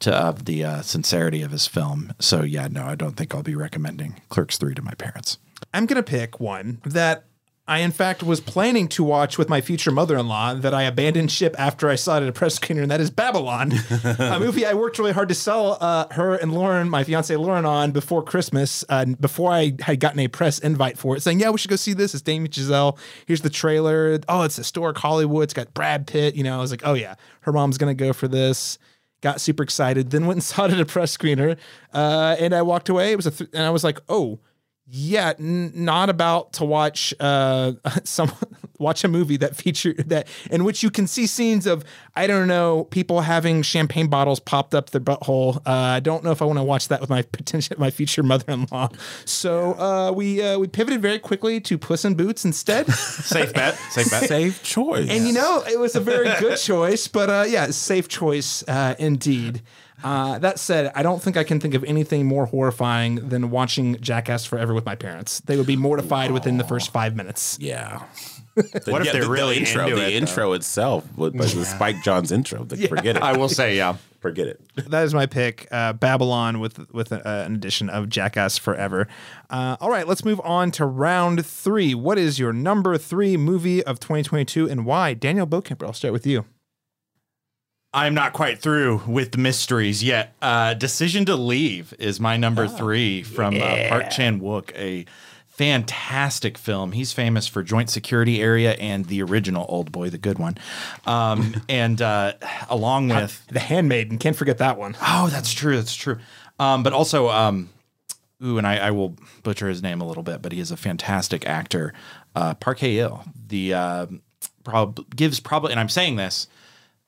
to 0.00 0.12
of 0.12 0.46
the 0.46 0.64
uh, 0.64 0.82
sincerity 0.82 1.42
of 1.42 1.52
his 1.52 1.66
film. 1.66 2.12
So 2.18 2.42
yeah, 2.42 2.68
no, 2.68 2.84
I 2.86 2.94
don't 2.94 3.16
think 3.16 3.34
I'll 3.34 3.42
be 3.42 3.54
recommending 3.54 4.20
Clerks 4.30 4.56
three 4.56 4.74
to 4.74 4.82
my 4.82 4.94
parents. 4.94 5.38
I'm 5.72 5.86
gonna 5.86 6.02
pick 6.02 6.40
one 6.40 6.80
that 6.84 7.24
I 7.66 7.78
in 7.78 7.92
fact 7.92 8.22
was 8.22 8.40
planning 8.40 8.88
to 8.88 9.02
watch 9.02 9.38
with 9.38 9.48
my 9.48 9.62
future 9.62 9.90
mother-in-law 9.90 10.56
that 10.56 10.74
I 10.74 10.82
abandoned 10.82 11.32
ship 11.32 11.54
after 11.58 11.88
I 11.88 11.94
saw 11.94 12.18
it 12.18 12.22
at 12.22 12.28
a 12.28 12.32
press 12.32 12.58
screener, 12.58 12.82
and 12.82 12.90
that 12.90 13.00
is 13.00 13.10
Babylon, 13.10 13.72
a 14.18 14.38
movie 14.38 14.66
I 14.66 14.74
worked 14.74 14.98
really 14.98 15.12
hard 15.12 15.30
to 15.30 15.34
sell 15.34 15.78
uh, 15.80 16.06
her 16.10 16.34
and 16.34 16.52
Lauren, 16.52 16.90
my 16.90 17.04
fiance 17.04 17.34
Lauren, 17.34 17.64
on 17.64 17.90
before 17.92 18.22
Christmas, 18.22 18.84
uh, 18.90 19.06
before 19.18 19.50
I 19.50 19.76
had 19.80 19.98
gotten 19.98 20.20
a 20.20 20.28
press 20.28 20.58
invite 20.58 20.98
for 20.98 21.16
it, 21.16 21.22
saying, 21.22 21.40
"Yeah, 21.40 21.50
we 21.50 21.58
should 21.58 21.70
go 21.70 21.76
see 21.76 21.94
this." 21.94 22.12
It's 22.12 22.22
Damien 22.22 22.50
Chazelle. 22.50 22.98
Here's 23.24 23.40
the 23.40 23.50
trailer. 23.50 24.18
Oh, 24.28 24.42
it's 24.42 24.56
historic 24.56 24.98
Hollywood. 24.98 25.44
It's 25.44 25.54
got 25.54 25.72
Brad 25.72 26.06
Pitt. 26.06 26.34
You 26.34 26.44
know, 26.44 26.58
I 26.58 26.60
was 26.60 26.70
like, 26.70 26.82
"Oh 26.84 26.94
yeah, 26.94 27.14
her 27.40 27.52
mom's 27.52 27.78
gonna 27.78 27.94
go 27.94 28.12
for 28.12 28.28
this." 28.28 28.78
Got 29.22 29.40
super 29.40 29.62
excited. 29.62 30.10
Then 30.10 30.26
went 30.26 30.36
and 30.36 30.44
saw 30.44 30.66
it 30.66 30.72
at 30.72 30.80
a 30.80 30.84
press 30.84 31.16
screener, 31.16 31.56
uh, 31.94 32.36
and 32.38 32.54
I 32.54 32.60
walked 32.60 32.90
away. 32.90 33.12
It 33.12 33.16
was 33.16 33.26
a, 33.26 33.30
th- 33.30 33.50
and 33.54 33.62
I 33.62 33.70
was 33.70 33.84
like, 33.84 34.00
"Oh." 34.10 34.38
Yeah, 34.86 35.32
n- 35.38 35.72
not 35.74 36.10
about 36.10 36.52
to 36.54 36.64
watch 36.64 37.14
uh 37.20 37.72
some 38.04 38.30
watch 38.78 39.04
a 39.04 39.08
movie 39.08 39.36
that 39.38 39.56
featured 39.56 40.08
that 40.10 40.28
in 40.50 40.64
which 40.64 40.82
you 40.82 40.90
can 40.90 41.06
see 41.06 41.26
scenes 41.26 41.66
of 41.66 41.84
I 42.14 42.26
don't 42.26 42.48
know 42.48 42.84
people 42.84 43.22
having 43.22 43.62
champagne 43.62 44.08
bottles 44.08 44.40
popped 44.40 44.74
up 44.74 44.90
their 44.90 45.00
butthole. 45.00 45.56
Uh, 45.66 45.70
I 45.70 46.00
don't 46.00 46.22
know 46.22 46.32
if 46.32 46.42
I 46.42 46.44
want 46.44 46.58
to 46.58 46.62
watch 46.62 46.88
that 46.88 47.00
with 47.00 47.08
my 47.08 47.22
potential 47.32 47.76
my 47.78 47.90
future 47.90 48.22
mother-in-law. 48.22 48.90
So 49.24 49.72
uh, 49.78 50.12
we 50.12 50.42
uh, 50.42 50.58
we 50.58 50.66
pivoted 50.68 51.00
very 51.00 51.18
quickly 51.18 51.60
to 51.62 51.78
Puss 51.78 52.04
in 52.04 52.14
Boots 52.14 52.44
instead. 52.44 52.86
Safe 52.92 53.52
bet. 53.54 53.74
Safe 53.90 54.10
bet. 54.10 54.28
Safe 54.28 54.62
choice. 54.62 55.08
And 55.08 55.26
you 55.26 55.32
know, 55.32 55.62
it 55.66 55.78
was 55.78 55.94
a 55.96 56.00
very 56.00 56.28
good 56.40 56.58
choice, 56.58 57.08
but 57.08 57.30
uh, 57.30 57.44
yeah, 57.48 57.70
safe 57.70 58.08
choice 58.08 58.62
uh, 58.68 58.94
indeed. 58.98 59.62
Uh, 60.04 60.38
that 60.38 60.58
said, 60.58 60.92
I 60.94 61.02
don't 61.02 61.22
think 61.22 61.36
I 61.36 61.44
can 61.44 61.58
think 61.60 61.74
of 61.74 61.82
anything 61.84 62.26
more 62.26 62.46
horrifying 62.46 63.28
than 63.30 63.50
watching 63.50 63.98
Jackass 64.00 64.44
Forever 64.44 64.74
with 64.74 64.84
my 64.84 64.94
parents. 64.94 65.40
They 65.40 65.56
would 65.56 65.66
be 65.66 65.76
mortified 65.76 66.30
within 66.30 66.58
the 66.58 66.64
first 66.64 66.92
five 66.92 67.16
minutes. 67.16 67.58
Yeah. 67.60 68.02
What 68.54 69.00
if 69.00 69.06
Yeah, 69.06 69.12
they're 69.14 69.22
the- 69.22 69.26
the 69.26 69.30
really 69.30 69.56
intro, 69.56 69.82
into 69.82 69.96
the 69.96 70.02
it, 70.02 70.10
though? 70.10 70.16
intro 70.16 70.52
itself, 70.52 71.04
was 71.16 71.32
was 71.34 71.54
the 71.56 71.64
Spike 71.64 71.96
Jonze 72.04 72.30
intro. 72.30 72.64
Like, 72.70 72.88
Forget 72.88 73.16
it. 73.16 73.22
I 73.22 73.36
will 73.36 73.48
say, 73.48 73.76
yeah. 73.76 73.96
Forget 74.20 74.46
it. 74.46 74.60
That 74.90 75.02
is 75.02 75.12
my 75.12 75.26
pick, 75.26 75.66
uh, 75.72 75.92
Babylon, 75.94 76.60
with 76.60 76.88
with 76.92 77.12
uh, 77.12 77.20
an 77.24 77.56
edition 77.56 77.90
of 77.90 78.08
Jackass 78.08 78.56
Forever. 78.56 79.08
Uh, 79.50 79.76
all 79.80 79.90
right, 79.90 80.06
let's 80.06 80.24
move 80.24 80.40
on 80.44 80.70
to 80.70 80.86
round 80.86 81.44
three. 81.44 81.96
What 81.96 82.16
is 82.16 82.38
your 82.38 82.52
number 82.52 82.96
three 82.96 83.36
movie 83.36 83.82
of 83.82 83.98
2022 83.98 84.70
and 84.70 84.86
why? 84.86 85.14
Daniel 85.14 85.48
Bokemper, 85.48 85.84
I'll 85.84 85.92
start 85.92 86.12
with 86.12 86.24
you. 86.24 86.44
I'm 87.94 88.12
not 88.12 88.32
quite 88.32 88.58
through 88.58 89.02
with 89.06 89.30
the 89.30 89.38
mysteries 89.38 90.02
yet. 90.02 90.34
Uh, 90.42 90.74
Decision 90.74 91.24
to 91.26 91.36
Leave 91.36 91.94
is 92.00 92.18
my 92.18 92.36
number 92.36 92.66
three 92.66 93.22
from 93.22 93.54
uh, 93.54 93.88
Park 93.88 94.10
Chan 94.10 94.40
Wook, 94.40 94.76
a 94.76 95.06
fantastic 95.46 96.58
film. 96.58 96.90
He's 96.90 97.12
famous 97.12 97.46
for 97.46 97.62
Joint 97.62 97.88
Security 97.88 98.42
Area 98.42 98.72
and 98.72 99.04
the 99.04 99.22
original 99.22 99.64
Old 99.68 99.92
Boy, 99.92 100.10
the 100.10 100.18
good 100.18 100.40
one. 100.40 100.58
Um, 101.06 101.62
and 101.68 102.02
uh, 102.02 102.32
along 102.68 103.10
with 103.10 103.46
The 103.46 103.60
Handmaiden, 103.60 104.18
can't 104.18 104.34
forget 104.34 104.58
that 104.58 104.76
one. 104.76 104.96
Oh, 105.00 105.28
that's 105.28 105.52
true. 105.52 105.76
That's 105.76 105.94
true. 105.94 106.18
Um, 106.58 106.82
but 106.82 106.92
also, 106.92 107.28
um, 107.28 107.70
ooh, 108.44 108.58
and 108.58 108.66
I, 108.66 108.88
I 108.88 108.90
will 108.90 109.14
butcher 109.44 109.68
his 109.68 109.84
name 109.84 110.00
a 110.00 110.06
little 110.06 110.24
bit, 110.24 110.42
but 110.42 110.50
he 110.50 110.58
is 110.58 110.72
a 110.72 110.76
fantastic 110.76 111.46
actor. 111.46 111.94
Uh, 112.34 112.54
Park 112.54 112.80
Hae 112.80 112.98
Il, 112.98 113.24
the 113.46 113.72
uh, 113.72 114.06
prob- 114.64 115.08
gives 115.14 115.38
probably, 115.38 115.70
and 115.70 115.78
I'm 115.78 115.88
saying 115.88 116.16
this 116.16 116.48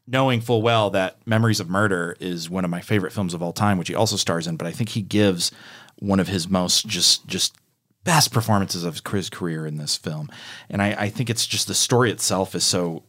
knowing 0.07 0.41
full 0.41 0.63
well 0.63 0.91
that 0.91 1.19
Memories 1.27 1.61
of 1.61 1.69
Murder 1.69 2.17
is 2.21 2.49
one 2.49 2.65
of 2.65 2.71
my 2.71 2.81
favorite 2.81 3.13
films 3.13 3.35
of 3.35 3.43
all 3.43 3.53
time, 3.53 3.79
which 3.79 3.89
he 3.89 3.95
also 3.95 4.17
stars 4.17 4.47
in. 4.47 4.57
But 4.57 4.67
I 4.67 4.73
think 4.73 4.91
he 4.91 5.03
gives 5.03 5.51
one 5.99 6.21
of 6.21 6.29
his 6.29 6.49
most 6.49 6.87
just 6.87 7.27
just 7.27 7.57
best 8.05 8.33
performances 8.33 8.85
of 8.85 9.01
his 9.05 9.31
career 9.31 9.67
in 9.67 9.79
this 9.79 9.97
film, 9.97 10.31
and 10.71 10.81
I, 10.81 10.93
I 10.93 11.09
think 11.09 11.29
it's 11.29 11.47
just 11.47 11.67
the 11.67 11.75
story 11.75 12.11
itself 12.11 12.55
is 12.55 12.65
so 12.65 13.03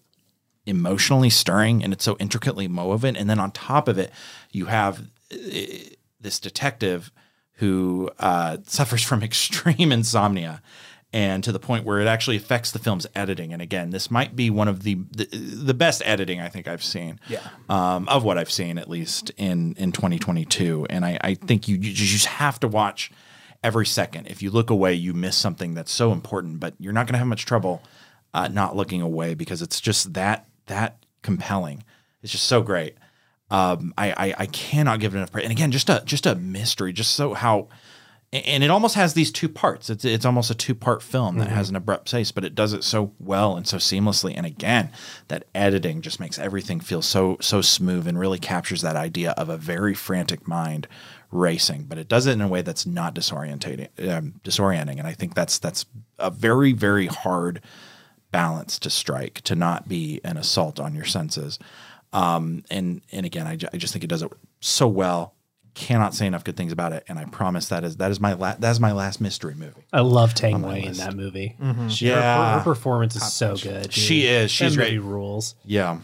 emotionally 0.68 1.30
stirring 1.30 1.84
and 1.84 1.94
it's 1.94 2.03
so 2.03 2.18
intricately 2.19 2.68
woven. 2.68 3.15
And 3.15 3.30
then 3.30 3.40
on 3.40 3.52
top 3.52 3.88
of 3.88 3.98
it, 3.98 4.11
you 4.52 4.65
have 4.65 4.99
uh, 5.32 5.38
this 6.19 6.40
detective 6.40 7.11
who 7.53 8.10
uh, 8.19 8.57
suffers 8.68 9.02
from 9.02 9.24
extreme 9.24 9.91
insomnia 9.91 10.61
and 11.14 11.44
to 11.44 11.52
the 11.52 11.60
point 11.60 11.86
where 11.86 12.00
it 12.00 12.08
actually 12.08 12.36
affects 12.36 12.72
the 12.72 12.80
film's 12.80 13.08
editing. 13.16 13.54
And 13.54 13.62
again, 13.62 13.92
this 13.92 14.12
might 14.12 14.36
be 14.36 14.50
one 14.50 14.68
of 14.68 14.84
the 14.84 14.96
the, 15.12 15.26
the 15.26 15.74
best 15.74 16.02
editing 16.06 16.42
I 16.42 16.50
think 16.50 16.68
I've 16.68 16.84
seen. 16.84 17.20
Yeah. 17.28 17.48
Um, 17.70 18.08
of 18.10 18.24
what 18.24 18.38
I've 18.38 18.52
seen 18.52 18.78
at 18.78 18.90
least 18.90 19.32
in 19.38 19.74
in 19.78 19.92
2022. 19.92 20.88
And 20.90 21.06
I, 21.06 21.18
I 21.22 21.34
think 21.36 21.68
you, 21.68 21.78
you 21.78 21.94
just 21.94 22.26
have 22.26 22.60
to 22.62 22.68
watch 22.68 23.12
every 23.64 23.86
second. 23.86 24.28
If 24.28 24.42
you 24.42 24.52
look 24.52 24.70
away, 24.70 24.94
you 24.94 25.14
miss 25.14 25.38
something 25.38 25.74
that's 25.74 25.92
so 25.92 26.12
important. 26.12 26.60
But 26.60 26.74
you're 26.78 26.94
not 26.94 27.08
going 27.08 27.14
to 27.14 27.20
have 27.20 27.28
much 27.28 27.46
trouble 27.46 27.82
uh, 28.34 28.48
not 28.50 28.76
looking 28.76 29.02
away 29.02 29.34
because 29.34 29.62
it's 29.62 29.80
just 29.80 30.14
that 30.14 30.48
that 30.66 31.06
compelling. 31.22 31.84
It's 32.22 32.32
just 32.32 32.46
so 32.46 32.62
great. 32.62 32.96
Um, 33.50 33.94
I, 33.98 34.12
I 34.12 34.36
I 34.40 34.46
cannot 34.48 35.00
give 35.00 35.16
it 35.16 35.18
enough 35.18 35.32
praise. 35.32 35.46
And 35.46 35.54
again, 35.54 35.72
just 35.72 35.90
a 35.90 36.04
just 36.06 36.26
a 36.26 36.36
mystery, 36.36 36.92
just 36.92 37.14
so 37.14 37.34
how 37.34 37.70
and 38.34 38.62
it 38.62 38.70
almost 38.70 38.95
has 38.95 39.14
these 39.14 39.32
two 39.32 39.48
parts. 39.48 39.90
It's 39.90 40.04
it's 40.04 40.26
almost 40.26 40.52
a 40.52 40.56
two 40.56 40.76
part 40.76 41.02
film 41.02 41.38
that 41.38 41.48
has 41.48 41.70
an 41.70 41.78
abrupt 41.78 42.12
pace, 42.12 42.32
but 42.32 42.44
it 42.44 42.56
does 42.56 42.74
it 42.74 42.84
so 42.84 43.14
well 43.20 43.56
and 43.56 43.66
so 43.66 43.78
seamlessly. 43.78 44.34
And 44.36 44.45
again, 44.45 44.91
that 45.30 45.45
editing 45.56 46.02
just 46.02 46.20
makes 46.20 46.38
everything 46.38 46.82
feel 46.82 47.02
so 47.02 47.38
so 47.40 47.62
smooth 47.62 48.06
and 48.06 48.20
really 48.20 48.40
captures 48.40 48.82
that 48.82 48.98
idea 48.98 49.32
of 49.32 49.48
a 49.48 49.56
very 49.56 49.94
frantic 49.94 50.45
mind 50.45 50.90
racing. 51.32 51.86
But 51.86 51.99
it 51.99 52.10
does 52.10 52.28
it 52.28 52.34
in 52.34 52.41
a 52.41 52.49
way 52.49 52.62
that's 52.62 52.86
not 52.86 53.16
disorientating, 53.16 53.88
um, 54.10 54.41
disorienting. 54.44 54.99
And 54.99 55.08
I 55.08 55.14
think 55.14 55.34
that's 55.34 55.58
that's 55.58 55.86
a 56.20 56.30
very 56.30 56.74
very 56.74 57.08
hard 57.08 57.62
balance 58.32 58.78
to 58.80 58.90
strike 58.90 59.40
to 59.41 59.56
not 59.56 59.88
be 59.88 60.20
an 60.26 60.36
assault 60.36 60.82
on 60.82 60.94
your 60.94 61.06
senses. 61.06 61.60
Um, 62.12 62.66
and 62.70 63.02
and 63.14 63.26
again, 63.26 63.48
I, 63.48 63.58
I 63.74 63.78
just 63.78 63.94
think 63.94 64.04
it 64.04 64.08
does 64.08 64.22
it 64.22 64.32
so 64.60 64.86
well. 64.90 65.34
Cannot 65.78 66.16
say 66.16 66.26
enough 66.26 66.44
good 66.44 66.58
things 66.58 66.72
about 66.72 66.91
it, 66.91 67.04
and 67.08 67.20
I 67.20 67.26
promise 67.26 67.68
that 67.70 67.84
is 67.84 67.98
that 67.98 68.10
is 68.10 68.20
my 68.20 68.34
la- 68.34 68.56
that 68.58 68.72
is 68.72 68.80
my 68.80 68.91
last 68.91 69.22
mystery 69.22 69.54
movie. 69.54 69.86
I 69.94 70.02
love 70.02 70.34
Tang 70.34 70.64
Wei 70.64 70.84
in 70.84 70.94
that 70.94 71.16
movie. 71.16 71.56
Mhm. 71.62 71.91
She, 71.91 72.08
her- 72.08 72.16
her, 72.16 72.20
Yeah. 72.20 72.58
her 72.58 72.64
performance 72.64 73.16
is 73.16 73.32
so 73.32 73.56
good. 73.56 73.84
dude. 73.84 73.94
She 73.94 74.26
is. 74.26 74.49
She's 74.49 74.76
that 74.76 74.82
great. 74.82 74.98
rules. 74.98 75.54
Yeah. 75.66 75.99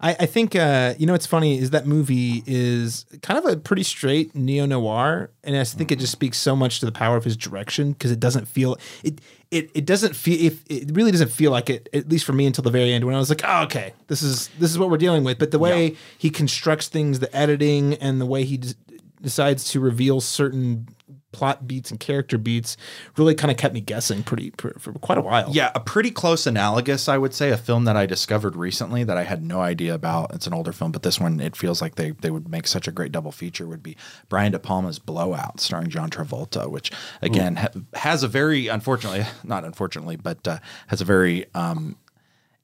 I, 0.00 0.16
I 0.20 0.26
think 0.26 0.54
uh, 0.54 0.94
you 0.98 1.06
know 1.06 1.12
what's 1.12 1.26
funny 1.26 1.58
is 1.58 1.70
that 1.70 1.86
movie 1.86 2.42
is 2.46 3.04
kind 3.22 3.38
of 3.38 3.44
a 3.44 3.56
pretty 3.56 3.82
straight 3.82 4.34
neo 4.34 4.66
noir, 4.66 5.30
and 5.42 5.56
I 5.56 5.64
think 5.64 5.90
it 5.90 5.98
just 5.98 6.12
speaks 6.12 6.38
so 6.38 6.54
much 6.54 6.80
to 6.80 6.86
the 6.86 6.92
power 6.92 7.16
of 7.16 7.24
his 7.24 7.36
direction 7.36 7.92
because 7.92 8.10
it 8.10 8.20
doesn't 8.20 8.46
feel 8.46 8.76
it 9.02 9.20
it 9.50 9.70
it 9.74 9.86
doesn't 9.86 10.14
feel 10.14 10.40
if 10.40 10.62
it 10.68 10.90
really 10.94 11.10
doesn't 11.10 11.30
feel 11.30 11.50
like 11.50 11.70
it 11.70 11.88
at 11.92 12.08
least 12.08 12.24
for 12.24 12.32
me 12.32 12.46
until 12.46 12.62
the 12.62 12.70
very 12.70 12.92
end 12.92 13.04
when 13.04 13.14
I 13.14 13.18
was 13.18 13.28
like 13.28 13.42
oh 13.44 13.62
okay 13.64 13.92
this 14.06 14.22
is 14.22 14.48
this 14.58 14.70
is 14.70 14.78
what 14.78 14.90
we're 14.90 14.98
dealing 14.98 15.24
with. 15.24 15.38
But 15.38 15.50
the 15.50 15.58
way 15.58 15.96
he 16.16 16.30
constructs 16.30 16.88
things 16.88 17.18
the 17.18 17.34
editing 17.34 17.94
and 17.94 18.20
the 18.20 18.26
way 18.26 18.44
he 18.44 18.58
d- 18.58 18.74
decides 19.20 19.64
to 19.72 19.80
reveal 19.80 20.20
certain 20.20 20.88
plot 21.32 21.66
beats 21.66 21.90
and 21.90 22.00
character 22.00 22.38
beats 22.38 22.76
really 23.16 23.34
kind 23.34 23.50
of 23.50 23.56
kept 23.56 23.74
me 23.74 23.80
guessing 23.80 24.22
pretty 24.22 24.52
for, 24.56 24.72
for 24.78 24.92
quite 24.94 25.18
a 25.18 25.20
while 25.20 25.50
Yeah, 25.52 25.70
a 25.74 25.80
pretty 25.80 26.10
close 26.10 26.46
analogous, 26.46 27.08
I 27.08 27.18
would 27.18 27.34
say, 27.34 27.50
a 27.50 27.56
film 27.56 27.84
that 27.84 27.96
I 27.96 28.06
discovered 28.06 28.56
recently 28.56 29.04
that 29.04 29.18
I 29.18 29.24
had 29.24 29.44
no 29.44 29.60
idea 29.60 29.94
about. 29.94 30.34
It's 30.34 30.46
an 30.46 30.54
older 30.54 30.72
film, 30.72 30.92
but 30.92 31.02
this 31.02 31.20
one 31.20 31.40
it 31.40 31.56
feels 31.56 31.82
like 31.82 31.96
they 31.96 32.12
they 32.12 32.30
would 32.30 32.48
make 32.48 32.66
such 32.66 32.88
a 32.88 32.92
great 32.92 33.12
double 33.12 33.32
feature. 33.32 33.66
Would 33.66 33.82
be 33.82 33.96
Brian 34.28 34.52
De 34.52 34.58
Palma's 34.58 34.98
Blowout, 34.98 35.60
starring 35.60 35.90
John 35.90 36.10
Travolta, 36.10 36.70
which 36.70 36.90
again 37.20 37.56
ha- 37.56 37.68
has 37.94 38.22
a 38.22 38.28
very 38.28 38.68
unfortunately, 38.68 39.24
not 39.44 39.64
unfortunately, 39.64 40.16
but 40.16 40.46
uh, 40.48 40.58
has 40.86 41.00
a 41.00 41.04
very 41.04 41.46
um, 41.54 41.96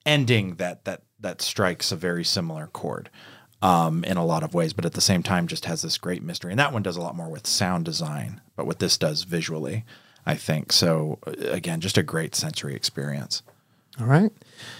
ending 0.05 0.55
that 0.55 0.85
that 0.85 1.03
that 1.19 1.41
strikes 1.41 1.91
a 1.91 1.95
very 1.95 2.23
similar 2.23 2.67
chord. 2.67 3.09
Um, 3.61 4.03
in 4.03 4.17
a 4.17 4.25
lot 4.25 4.43
of 4.43 4.53
ways, 4.53 4.73
but 4.73 4.85
at 4.85 4.93
the 4.93 5.01
same 5.01 5.23
time, 5.23 5.47
just 5.47 5.65
has 5.65 5.81
this 5.81 5.97
great 5.97 6.21
mystery. 6.21 6.51
And 6.51 6.59
that 6.59 6.73
one 6.73 6.83
does 6.83 6.97
a 6.97 7.01
lot 7.01 7.15
more 7.15 7.29
with 7.29 7.47
sound 7.47 7.85
design, 7.85 8.41
but 8.55 8.67
what 8.67 8.77
this 8.77 8.95
does 8.95 9.23
visually, 9.23 9.85
I 10.23 10.35
think. 10.35 10.71
So 10.71 11.17
uh, 11.25 11.31
again, 11.49 11.79
just 11.79 11.97
a 11.97 12.03
great 12.03 12.35
sensory 12.35 12.75
experience. 12.75 13.41
All 13.99 14.07
right. 14.07 14.29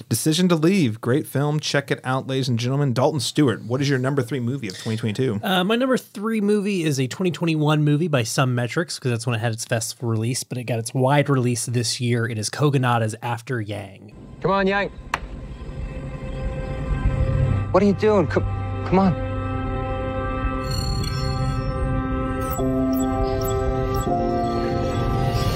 Decision 0.10 0.50
to 0.50 0.56
Leave. 0.56 1.00
Great 1.00 1.26
film. 1.26 1.62
Check 1.62 1.90
it 1.90 2.02
out, 2.04 2.28
ladies 2.28 2.50
and 2.50 2.60
gentlemen. 2.60 2.92
Dalton 2.92 3.22
Stuart, 3.22 3.64
what 3.64 3.80
is 3.80 3.90
your 3.90 3.98
number 3.98 4.22
three 4.22 4.42
movie 4.42 4.68
of 4.68 4.74
2022? 4.74 5.40
Uh, 5.42 5.64
my 5.64 5.78
number 5.78 5.98
three 5.98 6.42
movie 6.42 6.84
is 6.84 7.00
a 7.00 7.08
2021 7.08 7.82
movie 7.82 8.10
by 8.10 8.24
some 8.24 8.54
metrics 8.54 9.00
because 9.00 9.12
that's 9.12 9.26
when 9.26 9.34
it 9.34 9.40
had 9.40 9.54
its 9.54 9.64
festival 9.64 10.10
release, 10.10 10.44
but 10.44 10.58
it 10.58 10.66
got 10.66 10.80
its 10.80 10.94
wide 10.94 11.30
release 11.30 11.66
this 11.66 12.02
year. 12.02 12.28
It 12.28 12.38
is 12.38 12.50
Kogonada's 12.50 13.16
After 13.22 13.62
Yang. 13.62 14.14
Come 14.42 14.52
on, 14.52 14.68
Yang. 14.68 14.90
What 17.72 17.82
are 17.82 17.86
you 17.86 17.94
doing? 17.94 18.28
Come, 18.28 18.44
come 18.86 19.00
on. 19.00 19.14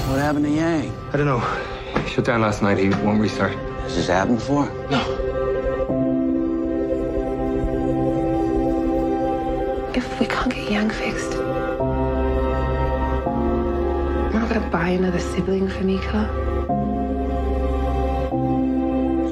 What 0.08 0.18
happened 0.18 0.46
to 0.46 0.50
Yang? 0.50 0.92
I 1.12 1.16
don't 1.16 1.26
know. 1.26 1.38
He 2.02 2.10
shut 2.10 2.24
down 2.24 2.40
last 2.40 2.62
night. 2.62 2.78
He 2.78 2.88
won't 2.88 3.20
restart. 3.20 3.52
Has 3.52 3.94
this 3.96 4.08
happened 4.08 4.38
before? 4.38 4.66
No. 4.90 5.00
If 9.94 10.20
we 10.20 10.26
can't 10.26 10.52
get 10.52 10.70
Yang 10.70 10.90
fixed, 10.90 11.34
we're 14.30 14.40
not 14.40 14.48
gonna 14.48 14.68
buy 14.70 14.88
another 14.90 15.20
sibling 15.20 15.68
for 15.68 15.84
Mika. 15.84 16.28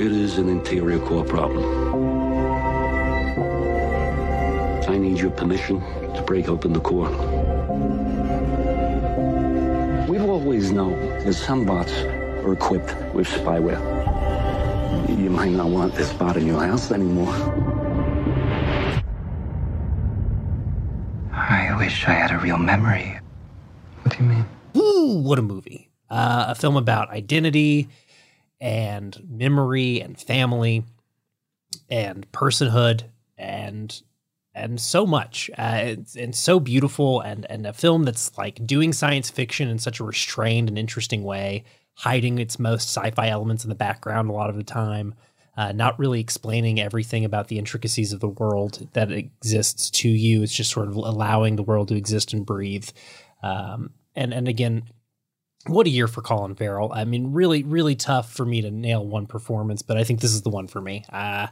It 0.01 0.12
is 0.12 0.39
an 0.39 0.49
interior 0.49 1.01
core 1.01 1.25
problem. 1.25 2.07
I 4.89 4.97
need 4.97 5.19
your 5.19 5.31
permission 5.31 5.81
to 6.15 6.23
break 6.27 6.48
open 6.48 6.73
the 6.73 6.81
core. 6.81 7.10
We've 10.09 10.24
always 10.24 10.73
known 10.73 10.98
that 11.27 11.35
some 11.35 11.66
bots 11.66 11.93
are 11.93 12.55
equipped 12.55 12.94
with 13.15 13.28
spyware. 13.28 13.78
You 15.10 15.28
might 15.28 15.51
not 15.51 15.69
want 15.69 15.94
this 15.94 16.10
bot 16.15 16.39
in 16.39 16.47
your 16.47 16.65
house 16.65 16.90
anymore. 16.90 17.35
I 21.35 21.77
wish 21.77 22.06
I 22.06 22.12
had 22.12 22.31
a 22.31 22.39
real 22.39 22.56
memory. 22.56 23.20
What 24.05 24.16
do 24.16 24.24
you 24.24 24.31
mean? 24.31 24.47
Ooh, 24.74 25.20
what 25.23 25.39
a 25.39 25.43
movie. 25.43 25.90
Uh, 26.09 26.47
a 26.48 26.55
film 26.55 26.78
about 26.78 27.10
identity 27.10 27.89
and 28.59 29.23
memory 29.28 30.01
and 30.01 30.19
family 30.19 30.85
and 31.90 32.27
personhood 32.32 33.02
and 33.36 34.02
and 34.59 34.80
so 34.80 35.06
much 35.06 35.51
uh, 35.59 35.80
it's, 35.82 36.16
and 36.16 36.35
so 36.35 36.60
beautiful 36.60 37.20
and 37.20 37.47
and 37.51 37.66
a 37.66 37.72
film 37.72 38.05
that's 38.05 38.36
like 38.39 38.64
doing 38.66 38.93
science 38.93 39.30
fiction 39.30 39.68
in 39.68 39.78
such 39.78 40.01
a 40.01 40.05
restrained 40.05 40.68
and 40.68 40.78
interesting 40.78 41.22
way 41.22 41.64
hiding 41.94 42.39
its 42.39 42.59
most 42.59 42.89
sci-fi 42.89 43.28
elements 43.28 43.64
in 43.64 43.68
the 43.68 43.74
background 43.74 44.28
a 44.28 44.32
lot 44.32 44.51
of 44.51 44.56
the 44.56 44.64
time 44.64 45.14
uh, 45.56 45.72
not 45.72 45.98
really 45.98 46.20
explaining 46.20 46.80
everything 46.80 47.24
about 47.24 47.48
the 47.48 47.59
intricacies 47.59 48.12
of 48.12 48.20
the 48.20 48.28
world 48.28 48.89
that 48.93 49.10
exists 49.10 49.90
to 49.90 50.09
you 50.09 50.43
it's 50.43 50.55
just 50.55 50.70
sort 50.70 50.89
of 50.89 50.94
allowing 50.94 51.56
the 51.56 51.62
world 51.62 51.89
to 51.89 51.97
exist 51.97 52.32
and 52.32 52.47
breathe 52.47 52.89
um, 53.43 53.90
and 54.14 54.32
and 54.32 54.48
again 54.48 54.85
what 55.66 55.86
a 55.86 55.90
year 55.90 56.09
for 56.09 56.22
Colin 56.22 56.55
Farrell. 56.55 56.93
I 56.93 57.05
mean, 57.05 57.32
really, 57.32 57.62
really 57.62 57.94
tough 57.94 58.32
for 58.32 58.47
me 58.47 58.62
to 58.62 58.70
nail 58.70 59.06
one 59.06 59.26
performance, 59.26 59.82
but 59.82 59.97
I 59.97 60.05
think 60.05 60.20
this 60.20 60.32
is 60.32 60.43
the 60.43 60.51
one 60.51 60.66
for 60.66 60.80
me. 60.80 61.05
Uh, 61.10 61.48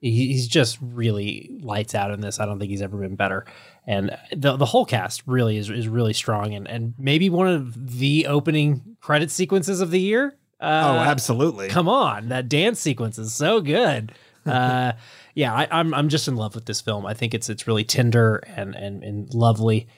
he's 0.00 0.46
just 0.46 0.78
really 0.80 1.58
lights 1.60 1.94
out 1.94 2.10
in 2.10 2.20
this. 2.20 2.40
I 2.40 2.46
don't 2.46 2.58
think 2.58 2.70
he's 2.70 2.82
ever 2.82 2.96
been 2.98 3.16
better. 3.16 3.44
And 3.86 4.16
the 4.34 4.56
the 4.56 4.66
whole 4.66 4.84
cast 4.84 5.22
really 5.26 5.56
is 5.56 5.70
is 5.70 5.88
really 5.88 6.12
strong 6.12 6.54
and 6.54 6.68
and 6.68 6.94
maybe 6.98 7.30
one 7.30 7.48
of 7.48 7.98
the 7.98 8.26
opening 8.26 8.96
credit 9.00 9.30
sequences 9.30 9.80
of 9.80 9.90
the 9.90 10.00
year. 10.00 10.36
Uh, 10.60 10.96
oh, 10.96 10.98
absolutely. 10.98 11.68
Come 11.68 11.88
on, 11.88 12.28
that 12.28 12.48
dance 12.48 12.80
sequence 12.80 13.18
is 13.18 13.34
so 13.34 13.60
good. 13.60 14.12
Uh, 14.46 14.92
yeah, 15.34 15.52
I, 15.52 15.68
I'm 15.70 15.92
I'm 15.92 16.08
just 16.08 16.26
in 16.26 16.34
love 16.34 16.54
with 16.54 16.64
this 16.64 16.80
film. 16.80 17.04
I 17.04 17.12
think 17.12 17.34
it's 17.34 17.50
it's 17.50 17.66
really 17.66 17.84
tender 17.84 18.36
and 18.36 18.74
and 18.74 19.04
and 19.04 19.34
lovely, 19.34 19.88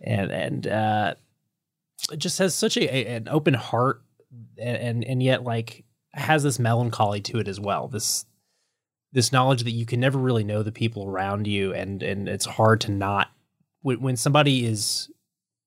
and 0.00 0.32
and 0.32 0.66
uh, 0.66 1.14
it 2.10 2.16
just 2.16 2.38
has 2.38 2.52
such 2.52 2.76
a, 2.76 2.92
a 2.92 3.16
an 3.16 3.28
open 3.28 3.54
heart, 3.54 4.02
and, 4.58 4.76
and 4.76 5.04
and 5.04 5.22
yet 5.22 5.44
like 5.44 5.84
has 6.12 6.42
this 6.42 6.58
melancholy 6.58 7.20
to 7.20 7.38
it 7.38 7.46
as 7.46 7.60
well. 7.60 7.86
This 7.86 8.26
this 9.12 9.32
knowledge 9.32 9.64
that 9.64 9.72
you 9.72 9.86
can 9.86 10.00
never 10.00 10.18
really 10.18 10.44
know 10.44 10.62
the 10.62 10.72
people 10.72 11.06
around 11.06 11.46
you, 11.46 11.72
and 11.72 12.02
and 12.02 12.28
it's 12.28 12.46
hard 12.46 12.80
to 12.82 12.90
not 12.90 13.28
when, 13.82 14.00
when 14.00 14.16
somebody 14.16 14.64
is 14.64 15.10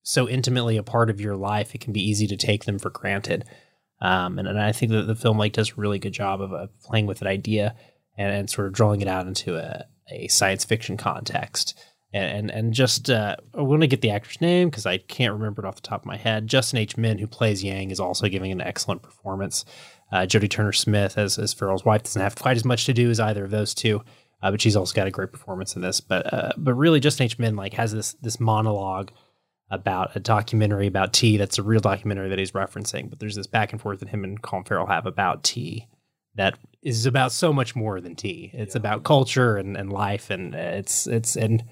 so 0.04 0.28
intimately 0.28 0.78
a 0.78 0.84
part 0.84 1.10
of 1.10 1.22
your 1.22 1.36
life, 1.36 1.74
it 1.74 1.82
can 1.82 1.94
be 1.94 2.08
easy 2.08 2.28
to 2.28 2.38
take 2.38 2.66
them 2.66 2.78
for 2.80 2.90
granted. 2.90 3.46
Um, 4.02 4.38
and, 4.38 4.48
and 4.48 4.60
I 4.60 4.74
think 4.74 4.92
that 4.92 5.04
the 5.04 5.16
film 5.16 5.38
like 5.38 5.54
does 5.54 5.72
a 5.72 5.76
really 5.76 6.00
good 6.00 6.14
job 6.14 6.42
of 6.42 6.54
uh, 6.54 6.68
playing 6.84 7.06
with 7.06 7.20
that 7.20 7.30
idea 7.30 7.76
and, 8.18 8.34
and 8.34 8.50
sort 8.50 8.68
of 8.68 8.74
drawing 8.74 9.02
it 9.02 9.08
out 9.08 9.28
into 9.28 9.56
a, 9.56 9.86
a 10.12 10.28
science 10.28 10.66
fiction 10.66 10.98
context. 10.98 11.80
And 12.14 12.26
and, 12.38 12.52
and 12.52 12.74
just 12.74 13.10
uh, 13.10 13.38
I 13.56 13.62
want 13.62 13.82
to 13.82 13.88
get 13.88 14.02
the 14.02 14.12
actor's 14.12 14.42
name 14.42 14.70
because 14.70 14.86
I 14.86 14.98
can't 14.98 15.34
remember 15.34 15.64
it 15.64 15.68
off 15.68 15.76
the 15.76 15.82
top 15.82 16.02
of 16.02 16.06
my 16.06 16.18
head. 16.18 16.48
Justin 16.48 16.80
H. 16.80 16.98
Min, 16.98 17.18
who 17.18 17.28
plays 17.28 17.64
Yang, 17.64 17.92
is 17.92 18.00
also 18.00 18.28
giving 18.28 18.52
an 18.52 18.62
excellent 18.62 19.02
performance. 19.02 19.66
Uh, 20.14 20.28
Jodie 20.28 20.50
Turner 20.50 20.72
Smith 20.72 21.18
as 21.18 21.40
as 21.40 21.54
Farrell's 21.54 21.84
wife 21.84 22.04
doesn't 22.04 22.22
have 22.22 22.36
quite 22.36 22.56
as 22.56 22.64
much 22.64 22.86
to 22.86 22.94
do 22.94 23.10
as 23.10 23.20
either 23.20 23.46
of 23.46 23.52
those 23.52 23.74
two, 23.74 24.04
uh, 24.44 24.52
but 24.52 24.62
she's 24.62 24.76
also 24.76 24.94
got 24.94 25.08
a 25.08 25.12
great 25.12 25.32
performance 25.32 25.76
in 25.76 25.82
this. 25.82 26.00
But 26.00 26.32
uh, 26.32 26.52
but 26.56 26.76
really, 26.76 27.00
Justin 27.00 27.26
H. 27.26 27.40
Min 27.40 27.56
like 27.56 27.74
has 27.74 27.92
this 27.92 28.14
this 28.22 28.40
monologue 28.40 29.12
about 29.72 30.16
a 30.16 30.20
documentary 30.20 30.86
about 30.86 31.14
tea 31.14 31.38
that's 31.38 31.58
a 31.58 31.64
real 31.64 31.80
documentary 31.80 32.30
that 32.30 32.38
he's 32.38 32.52
referencing. 32.52 33.10
But 33.10 33.20
there's 33.20 33.36
this 33.36 33.48
back 33.48 33.72
and 33.72 33.82
forth 33.82 34.02
that 34.02 34.10
him 34.10 34.24
and 34.24 34.40
Colin 34.40 34.66
Farrell 34.66 34.86
have 34.86 35.08
about 35.08 35.44
tea 35.44 35.88
that 36.36 36.60
is 36.84 37.08
about 37.08 37.32
so 37.32 37.52
much 37.52 37.76
more 37.76 38.00
than 38.00 38.16
tea. 38.16 38.52
It's 38.54 38.76
yeah. 38.76 38.80
about 38.80 39.04
culture 39.04 39.58
and, 39.58 39.76
and 39.76 39.92
life 39.92 40.30
and 40.30 40.54
it's 40.54 41.08
it's 41.08 41.36
and 41.36 41.64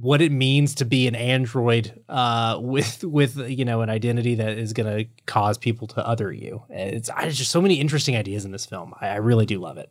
what 0.00 0.20
it 0.20 0.32
means 0.32 0.74
to 0.74 0.84
be 0.84 1.06
an 1.06 1.14
android 1.14 2.02
uh, 2.08 2.58
with 2.62 3.04
with 3.04 3.36
you 3.48 3.64
know 3.64 3.80
an 3.80 3.90
identity 3.90 4.34
that 4.36 4.58
is 4.58 4.72
going 4.72 4.96
to 4.96 5.08
cause 5.26 5.58
people 5.58 5.86
to 5.88 6.06
other 6.06 6.32
you. 6.32 6.62
It's 6.70 7.10
there's 7.20 7.38
just 7.38 7.50
so 7.50 7.60
many 7.60 7.80
interesting 7.80 8.16
ideas 8.16 8.44
in 8.44 8.52
this 8.52 8.66
film. 8.66 8.94
I, 9.00 9.08
I 9.08 9.16
really 9.16 9.46
do 9.46 9.58
love 9.58 9.78
it. 9.78 9.90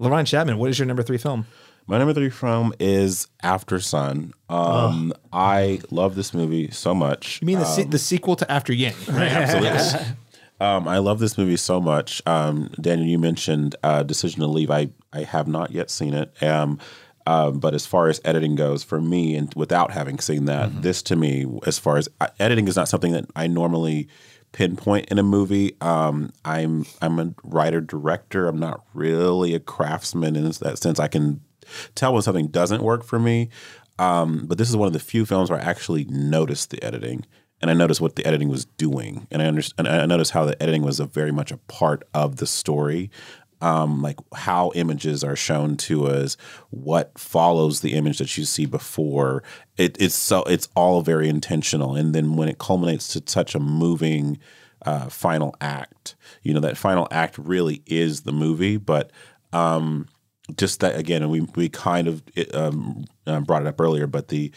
LaRon 0.00 0.26
Chapman, 0.26 0.58
what 0.58 0.70
is 0.70 0.78
your 0.78 0.86
number 0.86 1.02
three 1.02 1.18
film? 1.18 1.46
My 1.86 1.98
number 1.98 2.14
three 2.14 2.30
film 2.30 2.72
is 2.80 3.28
Aftersun. 3.42 4.32
Um, 4.48 5.12
oh. 5.14 5.28
I 5.32 5.80
love 5.90 6.14
this 6.14 6.32
movie 6.32 6.70
so 6.70 6.94
much. 6.94 7.40
You 7.42 7.46
mean 7.46 7.58
the, 7.58 7.66
um, 7.66 7.72
se- 7.72 7.84
the 7.84 7.98
sequel 7.98 8.36
to 8.36 8.50
After 8.50 8.72
Yang? 8.72 8.94
Right, 9.08 9.30
absolutely. 9.30 10.06
um, 10.60 10.88
I 10.88 10.98
love 10.98 11.18
this 11.18 11.36
movie 11.36 11.58
so 11.58 11.80
much. 11.82 12.22
Um, 12.26 12.70
Daniel, 12.80 13.06
you 13.06 13.18
mentioned 13.18 13.76
uh, 13.82 14.02
Decision 14.02 14.40
to 14.40 14.46
Leave. 14.46 14.70
I, 14.70 14.88
I 15.12 15.24
have 15.24 15.46
not 15.46 15.72
yet 15.72 15.90
seen 15.90 16.14
it. 16.14 16.42
Um, 16.42 16.78
um, 17.26 17.58
but 17.58 17.74
as 17.74 17.86
far 17.86 18.08
as 18.08 18.20
editing 18.24 18.54
goes, 18.54 18.82
for 18.82 19.00
me, 19.00 19.34
and 19.34 19.52
without 19.54 19.92
having 19.92 20.18
seen 20.18 20.44
that, 20.44 20.70
mm-hmm. 20.70 20.80
this 20.82 21.02
to 21.04 21.16
me, 21.16 21.46
as 21.66 21.78
far 21.78 21.96
as 21.96 22.08
uh, 22.20 22.28
editing 22.38 22.68
is 22.68 22.76
not 22.76 22.88
something 22.88 23.12
that 23.12 23.26
I 23.34 23.46
normally 23.46 24.08
pinpoint 24.52 25.08
in 25.10 25.18
a 25.18 25.22
movie. 25.22 25.76
Um, 25.80 26.32
I'm 26.44 26.86
I'm 27.00 27.18
a 27.18 27.34
writer 27.42 27.80
director. 27.80 28.46
I'm 28.46 28.60
not 28.60 28.84
really 28.94 29.54
a 29.54 29.60
craftsman 29.60 30.36
in 30.36 30.44
that 30.44 30.78
sense. 30.78 31.00
I 31.00 31.08
can 31.08 31.40
tell 31.94 32.12
when 32.12 32.22
something 32.22 32.48
doesn't 32.48 32.82
work 32.82 33.04
for 33.04 33.18
me. 33.18 33.48
Um, 33.98 34.46
but 34.46 34.58
this 34.58 34.68
is 34.68 34.76
one 34.76 34.88
of 34.88 34.92
the 34.92 34.98
few 34.98 35.24
films 35.24 35.50
where 35.50 35.60
I 35.60 35.62
actually 35.62 36.04
noticed 36.04 36.70
the 36.70 36.82
editing 36.82 37.24
and 37.64 37.70
I 37.70 37.74
noticed 37.74 38.00
what 38.00 38.16
the 38.16 38.26
editing 38.26 38.50
was 38.50 38.66
doing, 38.66 39.26
and 39.30 39.40
I 39.40 39.46
understand. 39.46 39.88
I 39.88 40.04
noticed 40.04 40.32
how 40.32 40.44
the 40.44 40.60
editing 40.62 40.82
was 40.82 41.00
a 41.00 41.06
very 41.06 41.32
much 41.32 41.50
a 41.50 41.56
part 41.56 42.02
of 42.12 42.36
the 42.36 42.46
story, 42.46 43.10
um, 43.60 44.02
like 44.02 44.18
how 44.34 44.72
images 44.74 45.24
are 45.24 45.36
shown 45.36 45.76
to 45.78 46.06
us, 46.06 46.36
what 46.70 47.18
follows 47.18 47.80
the 47.80 47.94
image 47.94 48.18
that 48.18 48.36
you 48.36 48.44
see 48.44 48.66
before. 48.66 49.42
It, 49.76 49.96
it's 50.00 50.14
so 50.14 50.42
it's 50.44 50.68
all 50.74 51.02
very 51.02 51.28
intentional, 51.28 51.94
and 51.94 52.14
then 52.14 52.36
when 52.36 52.48
it 52.48 52.58
culminates 52.58 53.08
to 53.08 53.22
such 53.26 53.54
a 53.54 53.60
moving 53.60 54.38
uh, 54.86 55.08
final 55.08 55.54
act, 55.60 56.14
you 56.42 56.54
know 56.54 56.60
that 56.60 56.76
final 56.76 57.08
act 57.10 57.38
really 57.38 57.82
is 57.86 58.22
the 58.22 58.32
movie, 58.32 58.76
but. 58.76 59.10
Um, 59.52 60.08
just 60.56 60.80
that 60.80 60.98
again, 60.98 61.22
and 61.22 61.30
we 61.30 61.40
we 61.54 61.70
kind 61.70 62.06
of 62.06 62.22
um, 62.52 63.06
uh, 63.26 63.40
brought 63.40 63.62
it 63.62 63.68
up 63.68 63.80
earlier, 63.80 64.06
but 64.06 64.28
the 64.28 64.52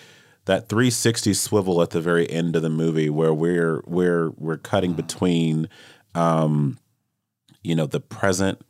that 0.47 0.69
360 0.69 1.33
swivel 1.33 1.81
at 1.81 1.91
the 1.91 2.01
very 2.01 2.29
end 2.29 2.55
of 2.55 2.61
the 2.61 2.69
movie 2.69 3.09
where 3.09 3.33
we're 3.33 3.83
we're 3.85 4.31
we're 4.31 4.57
cutting 4.57 4.93
between 4.93 5.69
um, 6.15 6.79
you 7.63 7.75
know 7.75 7.85
the 7.85 7.99
present 7.99 8.61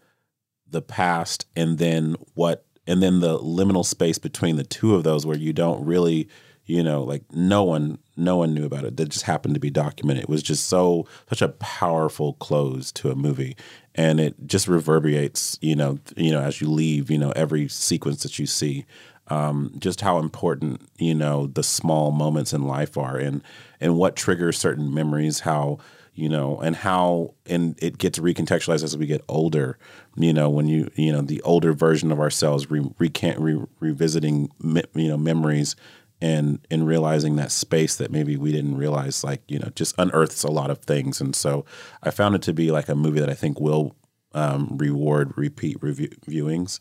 the 0.72 0.81
past 0.81 1.45
and 1.56 1.77
then 1.77 2.15
what 2.34 2.65
and 2.85 3.03
then 3.03 3.19
the 3.19 3.38
liminal 3.39 3.85
space 3.85 4.18
between 4.18 4.56
the 4.56 4.64
two 4.64 4.95
of 4.95 5.03
those 5.03 5.26
where 5.26 5.38
you 5.38 5.53
don't 5.53 5.85
really 5.85 6.27
you 6.65 6.84
know 6.84 7.03
like 7.03 7.23
no 7.31 7.64
one 7.64 7.98
no 8.18 8.35
one 8.35 8.53
knew 8.53 8.65
about 8.65 8.84
it. 8.84 8.98
That 8.98 9.10
just 9.10 9.26
happened 9.26 9.53
to 9.53 9.60
be 9.60 9.69
documented. 9.69 10.23
It 10.23 10.30
was 10.30 10.44
just 10.44 10.65
so 10.65 11.07
such 11.30 11.41
a 11.41 11.49
powerful 11.49 12.34
close 12.34 12.91
to 12.94 13.11
a 13.11 13.15
movie. 13.15 13.56
And 13.94 14.19
it 14.19 14.35
just 14.45 14.68
reverberates 14.68 15.57
you 15.61 15.76
know 15.76 15.99
you 16.15 16.31
know 16.31 16.41
as 16.41 16.60
you 16.61 16.69
leave 16.69 17.10
you 17.10 17.18
know 17.18 17.31
every 17.31 17.68
sequence 17.68 18.23
that 18.23 18.39
you 18.39 18.45
see 18.45 18.85
um, 19.30 19.73
just 19.77 20.02
how 20.02 20.19
important 20.19 20.81
you 20.98 21.14
know 21.14 21.48
the 21.48 21.64
small 21.64 22.11
moments 22.11 22.53
in 22.53 22.64
life 22.65 22.98
are 22.98 23.18
and 23.18 23.41
and 23.80 23.98
what 23.98 24.15
triggers 24.15 24.57
certain 24.57 24.94
memories 24.94 25.41
how 25.41 25.77
you 26.18 26.27
know 26.27 26.60
and 26.60 26.76
how 26.77 27.34
and 27.45 27.76
it 27.81 27.98
gets 27.98 28.19
recontextualized 28.19 28.84
as 28.84 28.98
we 28.98 29.06
get 29.06 29.23
older 29.27 29.77
you 30.15 30.34
know 30.34 30.49
when 30.49 30.68
you 30.68 30.89
you 30.95 31.11
know 31.11 31.22
the 31.22 31.41
older 31.44 31.73
version 31.73 32.11
of 32.11 32.19
ourselves 32.19 32.69
re, 32.72 32.84
recant 32.98 33.39
re, 33.39 33.60
revisiting 33.80 34.49
me, 34.60 34.81
you 34.95 35.07
know 35.07 35.18
memories 35.18 35.76
and 36.22 36.60
and 36.72 36.88
realizing 36.88 37.35
that 37.35 37.52
space 37.52 37.95
that 37.95 38.11
maybe 38.11 38.35
we 38.38 38.52
didn't 38.52 38.77
realize 38.77 39.23
like 39.23 39.41
you 39.48 39.60
know 39.60 39.69
just 39.76 39.95
unearths 39.98 40.44
a 40.44 40.52
lot 40.52 40.72
of 40.72 40.80
things. 40.80 41.22
And 41.22 41.35
so 41.35 41.65
i 42.03 42.10
found 42.10 42.35
it 42.35 42.41
to 42.44 42.53
be 42.53 42.72
like 42.72 42.89
a 42.89 42.95
movie 42.95 43.19
that 43.19 43.30
i 43.30 43.35
think 43.35 43.60
will 43.60 43.95
um, 44.34 44.77
reward 44.77 45.34
repeat 45.35 45.77
review, 45.81 46.10
viewings. 46.27 46.80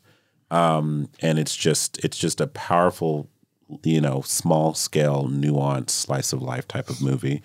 Um, 0.50 1.08
and 1.20 1.38
it's 1.38 1.56
just 1.56 2.02
it's 2.04 2.18
just 2.18 2.40
a 2.40 2.46
powerful 2.46 3.28
you 3.82 4.00
know 4.00 4.20
small 4.20 4.74
scale 4.74 5.24
nuanced 5.28 5.90
slice 5.90 6.32
of 6.32 6.40
life 6.40 6.68
type 6.68 6.88
of 6.88 7.02
movie 7.02 7.42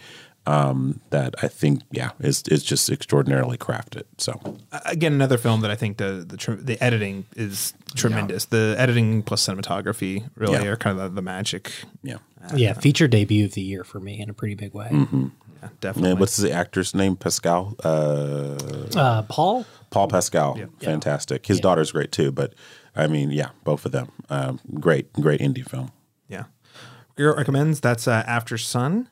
um, 0.47 0.99
that 1.11 1.35
I 1.43 1.47
think, 1.47 1.83
yeah, 1.91 2.11
is 2.19 2.43
is 2.47 2.63
just 2.63 2.89
extraordinarily 2.89 3.57
crafted. 3.57 4.03
So 4.17 4.39
again, 4.85 5.13
another 5.13 5.37
film 5.37 5.61
that 5.61 5.71
I 5.71 5.75
think 5.75 5.97
the 5.97 6.25
the, 6.27 6.55
the 6.55 6.83
editing 6.83 7.25
is 7.35 7.73
tremendous. 7.95 8.47
Yeah. 8.49 8.59
The 8.59 8.75
editing 8.79 9.23
plus 9.23 9.45
cinematography 9.45 10.29
really 10.35 10.63
yeah. 10.63 10.71
are 10.71 10.77
kind 10.77 10.99
of 10.99 11.03
the, 11.03 11.15
the 11.15 11.21
magic. 11.21 11.71
Yeah, 12.01 12.17
uh, 12.43 12.55
yeah, 12.55 12.73
feature 12.73 13.07
debut 13.07 13.45
of 13.45 13.53
the 13.53 13.61
year 13.61 13.83
for 13.83 13.99
me 13.99 14.19
in 14.19 14.29
a 14.29 14.33
pretty 14.33 14.55
big 14.55 14.73
way. 14.73 14.89
Mm-hmm. 14.91 15.27
Yeah, 15.61 15.69
definitely. 15.79 16.11
And 16.11 16.19
what's 16.19 16.37
the 16.37 16.51
actor's 16.51 16.95
name? 16.95 17.15
Pascal. 17.15 17.75
Uh, 17.83 18.57
uh, 18.95 19.21
Paul. 19.23 19.65
Paul 19.91 20.07
Mescal. 20.07 20.57
Fantastic. 20.79 21.45
His 21.45 21.59
daughter's 21.59 21.91
great 21.91 22.11
too. 22.11 22.31
But 22.31 22.55
I 22.95 23.07
mean, 23.07 23.29
yeah, 23.31 23.49
both 23.63 23.85
of 23.85 23.91
them. 23.91 24.11
Um, 24.29 24.59
great, 24.79 25.13
great 25.13 25.39
indie 25.39 25.67
film. 25.67 25.91
Yeah. 26.27 26.45
Garrett 27.15 27.37
recommends 27.37 27.79
that's 27.79 28.07
uh, 28.07 28.23
Aftersun. 28.23 29.07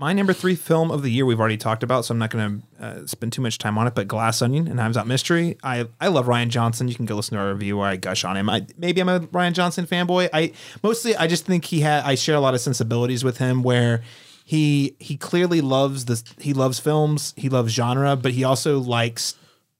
My 0.00 0.14
number 0.14 0.32
three 0.32 0.54
film 0.54 0.90
of 0.90 1.02
the 1.02 1.10
year 1.10 1.26
we've 1.26 1.38
already 1.38 1.58
talked 1.58 1.82
about, 1.82 2.06
so 2.06 2.14
I'm 2.14 2.18
not 2.18 2.30
going 2.30 2.64
to 2.78 2.82
uh, 2.82 3.06
spend 3.06 3.34
too 3.34 3.42
much 3.42 3.58
time 3.58 3.76
on 3.76 3.86
it. 3.86 3.94
But 3.94 4.08
Glass 4.08 4.40
Onion 4.40 4.66
and 4.66 4.76
Knives 4.76 4.96
Out 4.96 5.06
Mystery. 5.06 5.58
I 5.62 5.88
I 6.00 6.08
love 6.08 6.24
Rian 6.24 6.48
Johnson. 6.48 6.88
You 6.88 6.94
can 6.94 7.04
go 7.04 7.16
listen 7.16 7.36
to 7.36 7.42
our 7.42 7.52
review 7.52 7.76
where 7.76 7.86
I 7.86 7.96
gush 7.96 8.24
on 8.24 8.34
him. 8.34 8.48
I 8.48 8.66
maybe 8.78 9.02
I'm 9.02 9.10
a 9.10 9.20
Rian 9.20 9.52
Johnson 9.52 9.86
fanboy. 9.86 10.30
I 10.32 10.52
mostly 10.82 11.14
I 11.16 11.26
just 11.26 11.44
think 11.44 11.66
he 11.66 11.80
had 11.80 12.04
I 12.04 12.14
share 12.14 12.34
a 12.34 12.40
lot 12.40 12.54
of 12.54 12.62
sensibilities 12.62 13.22
with 13.22 13.36
him 13.36 13.62
where 13.62 14.00
he 14.46 14.96
he 15.00 15.18
clearly 15.18 15.60
loves 15.60 16.06
this. 16.06 16.24
He 16.38 16.54
loves 16.54 16.80
films. 16.80 17.34
He 17.36 17.50
loves 17.50 17.74
genre, 17.74 18.16
but 18.16 18.32
he 18.32 18.42
also 18.42 18.78
likes 18.78 19.34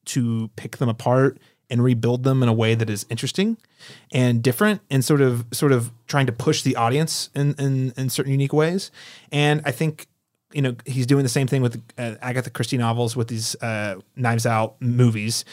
to 0.05 0.51
pick 0.55 0.77
them 0.77 0.87
apart 0.87 1.39
and 1.71 1.83
rebuild 1.83 2.23
them 2.25 2.43
in 2.43 2.49
a 2.49 2.53
way 2.53 2.75
that 2.75 2.91
is 2.91 3.07
interesting 3.09 3.57
and 4.11 4.43
different 4.43 4.81
and 4.91 5.03
sort 5.03 5.21
of 5.21 5.45
sort 5.51 5.71
of 5.71 5.91
trying 6.05 6.27
to 6.27 6.31
push 6.31 6.61
the 6.61 6.75
audience 6.75 7.31
in 7.33 7.55
in, 7.55 7.91
in 7.97 8.11
certain 8.11 8.31
unique 8.31 8.53
ways. 8.53 8.91
And 9.31 9.63
I 9.65 9.71
think 9.71 10.05
you 10.53 10.61
know 10.61 10.75
he's 10.85 11.05
doing 11.05 11.23
the 11.23 11.29
same 11.29 11.47
thing 11.47 11.61
with 11.61 11.81
uh, 11.97 12.15
Agatha 12.21 12.49
Christie 12.49 12.77
novels 12.77 13.15
with 13.15 13.27
these 13.27 13.55
uh, 13.61 13.95
Knives 14.15 14.45
Out 14.45 14.81
movies. 14.81 15.45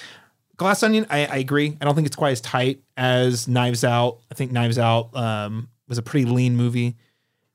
Glass 0.56 0.82
Onion, 0.82 1.06
I, 1.08 1.26
I, 1.26 1.36
agree. 1.36 1.76
I 1.80 1.84
don't 1.84 1.94
think 1.94 2.08
it's 2.08 2.16
quite 2.16 2.32
as 2.32 2.40
tight 2.40 2.82
as 2.96 3.46
Knives 3.46 3.84
Out. 3.84 4.18
I 4.28 4.34
think 4.34 4.50
Knives 4.50 4.76
Out 4.76 5.16
um, 5.16 5.68
was 5.86 5.98
a 5.98 6.02
pretty 6.02 6.28
lean 6.28 6.56
movie. 6.56 6.96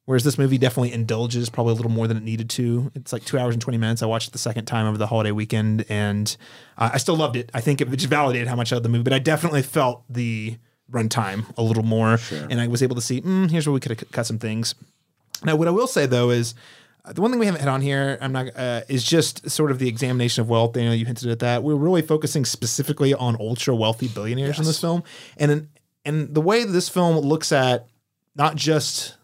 Whereas 0.06 0.24
this 0.24 0.38
movie 0.38 0.58
definitely 0.58 0.92
indulges 0.92 1.50
probably 1.50 1.74
a 1.74 1.76
little 1.76 1.92
more 1.92 2.08
than 2.08 2.18
it 2.18 2.24
needed 2.24 2.50
to. 2.52 2.92
It's 2.94 3.14
like 3.14 3.24
two 3.24 3.38
hours 3.38 3.56
and 3.56 3.62
20 3.62 3.78
minutes. 3.78 4.04
I 4.04 4.06
watched 4.06 4.30
it 4.30 4.32
the 4.32 4.38
second 4.38 4.66
time 4.66 4.86
over 4.86 4.98
the 4.98 5.08
holiday 5.08 5.32
weekend 5.32 5.86
and 5.88 6.36
uh, 6.78 6.92
I 6.94 6.98
still 6.98 7.16
loved 7.16 7.38
it. 7.38 7.50
I 7.54 7.62
think 7.62 7.80
it 7.80 7.90
just 7.90 8.08
validated 8.10 8.50
how 8.50 8.56
much 8.56 8.74
I 8.74 8.76
loved 8.76 8.86
the 8.86 8.90
movie, 8.90 9.04
but 9.04 9.14
I 9.14 9.20
definitely 9.20 9.62
felt 9.62 10.04
the 10.10 10.58
runtime 10.92 11.46
a 11.58 11.62
little 11.62 11.84
more. 11.84 12.20
And 12.32 12.60
I 12.60 12.68
was 12.68 12.84
able 12.84 12.96
to 12.96 13.02
see, 13.02 13.22
mm, 13.22 13.50
here's 13.50 13.66
where 13.66 13.74
we 13.74 13.80
could 13.80 13.98
have 13.98 14.12
cut 14.12 14.26
some 14.26 14.40
things. 14.40 14.76
Now, 15.46 15.56
what 15.56 15.70
I 15.70 15.72
will 15.72 15.88
say 15.88 16.06
though 16.06 16.30
is 16.32 16.54
the 17.12 17.22
one 17.22 17.32
thing 17.32 17.40
we 17.40 17.46
haven't 17.46 17.62
hit 17.62 17.68
on 17.68 17.82
here, 17.82 18.18
I'm 18.22 18.32
not, 18.32 18.56
uh, 18.56 18.82
is 18.88 19.04
just 19.04 19.50
sort 19.50 19.72
of 19.72 19.80
the 19.80 19.90
examination 19.90 20.42
of 20.42 20.50
wealth. 20.50 20.78
You 20.78 20.86
know, 20.86 20.94
you 20.94 21.06
hinted 21.06 21.30
at 21.30 21.40
that. 21.40 21.62
We're 21.62 21.76
really 21.76 22.02
focusing 22.02 22.46
specifically 22.46 23.14
on 23.14 23.36
ultra 23.40 23.76
wealthy 23.76 24.08
billionaires 24.08 24.58
in 24.58 24.66
this 24.66 24.80
film, 24.80 25.04
and 25.38 25.68
and 26.06 26.34
the 26.34 26.42
way 26.42 26.64
this 26.64 26.88
film 26.88 27.18
looks 27.18 27.52
at 27.52 27.88
not 28.36 28.56
just 28.56 29.18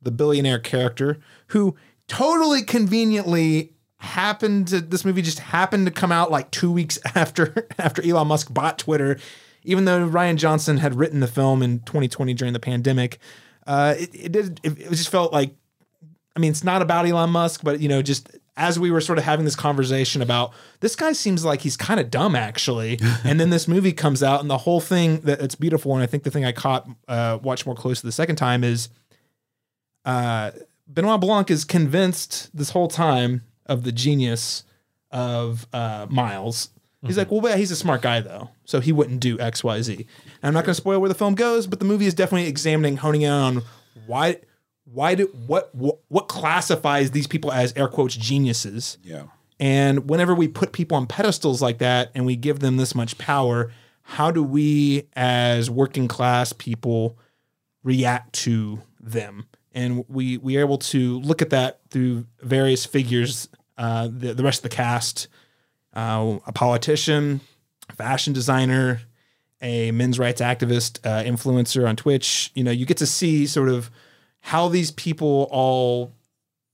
the 0.00 0.10
billionaire 0.10 0.58
character 0.58 1.18
who 1.48 1.76
totally 2.08 2.62
conveniently 2.62 3.74
happened 3.98 4.68
to 4.68 4.80
this 4.80 5.04
movie 5.04 5.20
just 5.20 5.40
happened 5.40 5.86
to 5.86 5.92
come 5.92 6.10
out 6.10 6.30
like 6.30 6.50
two 6.50 6.72
weeks 6.72 6.98
after 7.14 7.68
after 7.78 8.02
Elon 8.02 8.28
Musk 8.28 8.52
bought 8.52 8.78
Twitter, 8.78 9.18
even 9.62 9.84
though 9.84 10.08
Rian 10.08 10.36
Johnson 10.36 10.78
had 10.78 10.94
written 10.94 11.20
the 11.20 11.26
film 11.26 11.62
in 11.62 11.80
2020 11.80 12.32
during 12.32 12.54
the 12.54 12.60
pandemic. 12.60 13.18
Uh, 13.66 13.94
it, 13.98 14.10
it 14.14 14.32
did 14.32 14.60
it, 14.62 14.78
it 14.78 14.88
just 14.90 15.10
felt 15.10 15.34
like 15.34 15.54
I 16.36 16.40
mean 16.40 16.50
it's 16.50 16.64
not 16.64 16.82
about 16.82 17.06
Elon 17.06 17.30
Musk, 17.30 17.62
but 17.62 17.80
you 17.80 17.88
know 17.88 18.02
just 18.02 18.30
as 18.56 18.78
we 18.78 18.90
were 18.90 19.00
sort 19.00 19.18
of 19.18 19.24
having 19.24 19.44
this 19.44 19.56
conversation 19.56 20.20
about 20.20 20.52
this 20.80 20.94
guy 20.94 21.12
seems 21.12 21.44
like 21.44 21.62
he's 21.62 21.76
kind 21.76 21.98
of 21.98 22.10
dumb 22.10 22.36
actually 22.36 22.98
and 23.24 23.40
then 23.40 23.50
this 23.50 23.66
movie 23.66 23.92
comes 23.92 24.22
out 24.22 24.40
and 24.40 24.50
the 24.50 24.58
whole 24.58 24.80
thing 24.80 25.20
that 25.20 25.40
it's 25.40 25.54
beautiful 25.54 25.94
and 25.94 26.02
i 26.02 26.06
think 26.06 26.24
the 26.24 26.30
thing 26.30 26.44
i 26.44 26.52
caught 26.52 26.86
uh 27.08 27.38
watched 27.42 27.64
more 27.64 27.76
closely 27.76 28.06
the 28.06 28.12
second 28.12 28.36
time 28.36 28.62
is 28.62 28.90
uh, 30.04 30.50
Benoit 30.86 31.20
Blanc 31.20 31.50
is 31.50 31.64
convinced 31.64 32.56
this 32.56 32.70
whole 32.70 32.88
time 32.88 33.42
of 33.66 33.84
the 33.84 33.92
genius 33.92 34.64
of 35.10 35.66
uh, 35.72 36.06
Miles. 36.08 36.70
He's 37.06 37.16
like, 37.16 37.30
well, 37.30 37.40
yeah, 37.48 37.56
he's 37.56 37.70
a 37.70 37.76
smart 37.76 38.02
guy 38.02 38.20
though, 38.20 38.50
so 38.66 38.80
he 38.80 38.92
wouldn't 38.92 39.20
do 39.20 39.40
X, 39.40 39.64
Y, 39.64 39.80
Z. 39.80 39.94
And 39.94 40.06
I'm 40.42 40.52
not 40.52 40.64
going 40.64 40.72
to 40.72 40.80
spoil 40.80 41.00
where 41.00 41.08
the 41.08 41.14
film 41.14 41.34
goes, 41.34 41.66
but 41.66 41.78
the 41.78 41.86
movie 41.86 42.04
is 42.04 42.12
definitely 42.12 42.46
examining, 42.48 42.98
honing 42.98 43.22
in 43.22 43.32
on 43.32 43.62
why, 44.06 44.38
why 44.92 45.14
do 45.14 45.26
what, 45.46 45.74
what 45.74 45.98
what 46.08 46.28
classifies 46.28 47.12
these 47.12 47.26
people 47.26 47.52
as 47.52 47.72
air 47.76 47.88
quotes 47.88 48.16
geniuses. 48.16 48.98
Yeah. 49.02 49.24
And 49.58 50.08
whenever 50.08 50.34
we 50.34 50.48
put 50.48 50.72
people 50.72 50.96
on 50.96 51.06
pedestals 51.06 51.60
like 51.60 51.78
that 51.78 52.10
and 52.14 52.24
we 52.24 52.34
give 52.34 52.60
them 52.60 52.78
this 52.78 52.94
much 52.94 53.18
power, 53.18 53.70
how 54.02 54.30
do 54.30 54.42
we 54.42 55.06
as 55.14 55.70
working 55.70 56.08
class 56.08 56.52
people 56.52 57.18
react 57.82 58.32
to 58.32 58.80
them? 58.98 59.46
And 59.72 60.04
we 60.08 60.38
we 60.38 60.56
are 60.56 60.60
able 60.60 60.78
to 60.78 61.20
look 61.20 61.42
at 61.42 61.50
that 61.50 61.80
through 61.90 62.26
various 62.42 62.86
figures, 62.86 63.48
uh, 63.78 64.08
the, 64.10 64.34
the 64.34 64.42
rest 64.42 64.64
of 64.64 64.70
the 64.70 64.76
cast, 64.76 65.28
uh, 65.94 66.38
a 66.46 66.52
politician, 66.52 67.40
fashion 67.94 68.32
designer, 68.32 69.02
a 69.60 69.90
men's 69.92 70.18
rights 70.18 70.40
activist, 70.40 70.98
uh, 71.04 71.22
influencer 71.22 71.88
on 71.88 71.96
Twitch. 71.96 72.50
You 72.54 72.64
know, 72.64 72.70
you 72.70 72.86
get 72.86 72.96
to 72.96 73.06
see 73.06 73.46
sort 73.46 73.68
of 73.68 73.90
how 74.40 74.68
these 74.68 74.90
people 74.90 75.48
all 75.50 76.12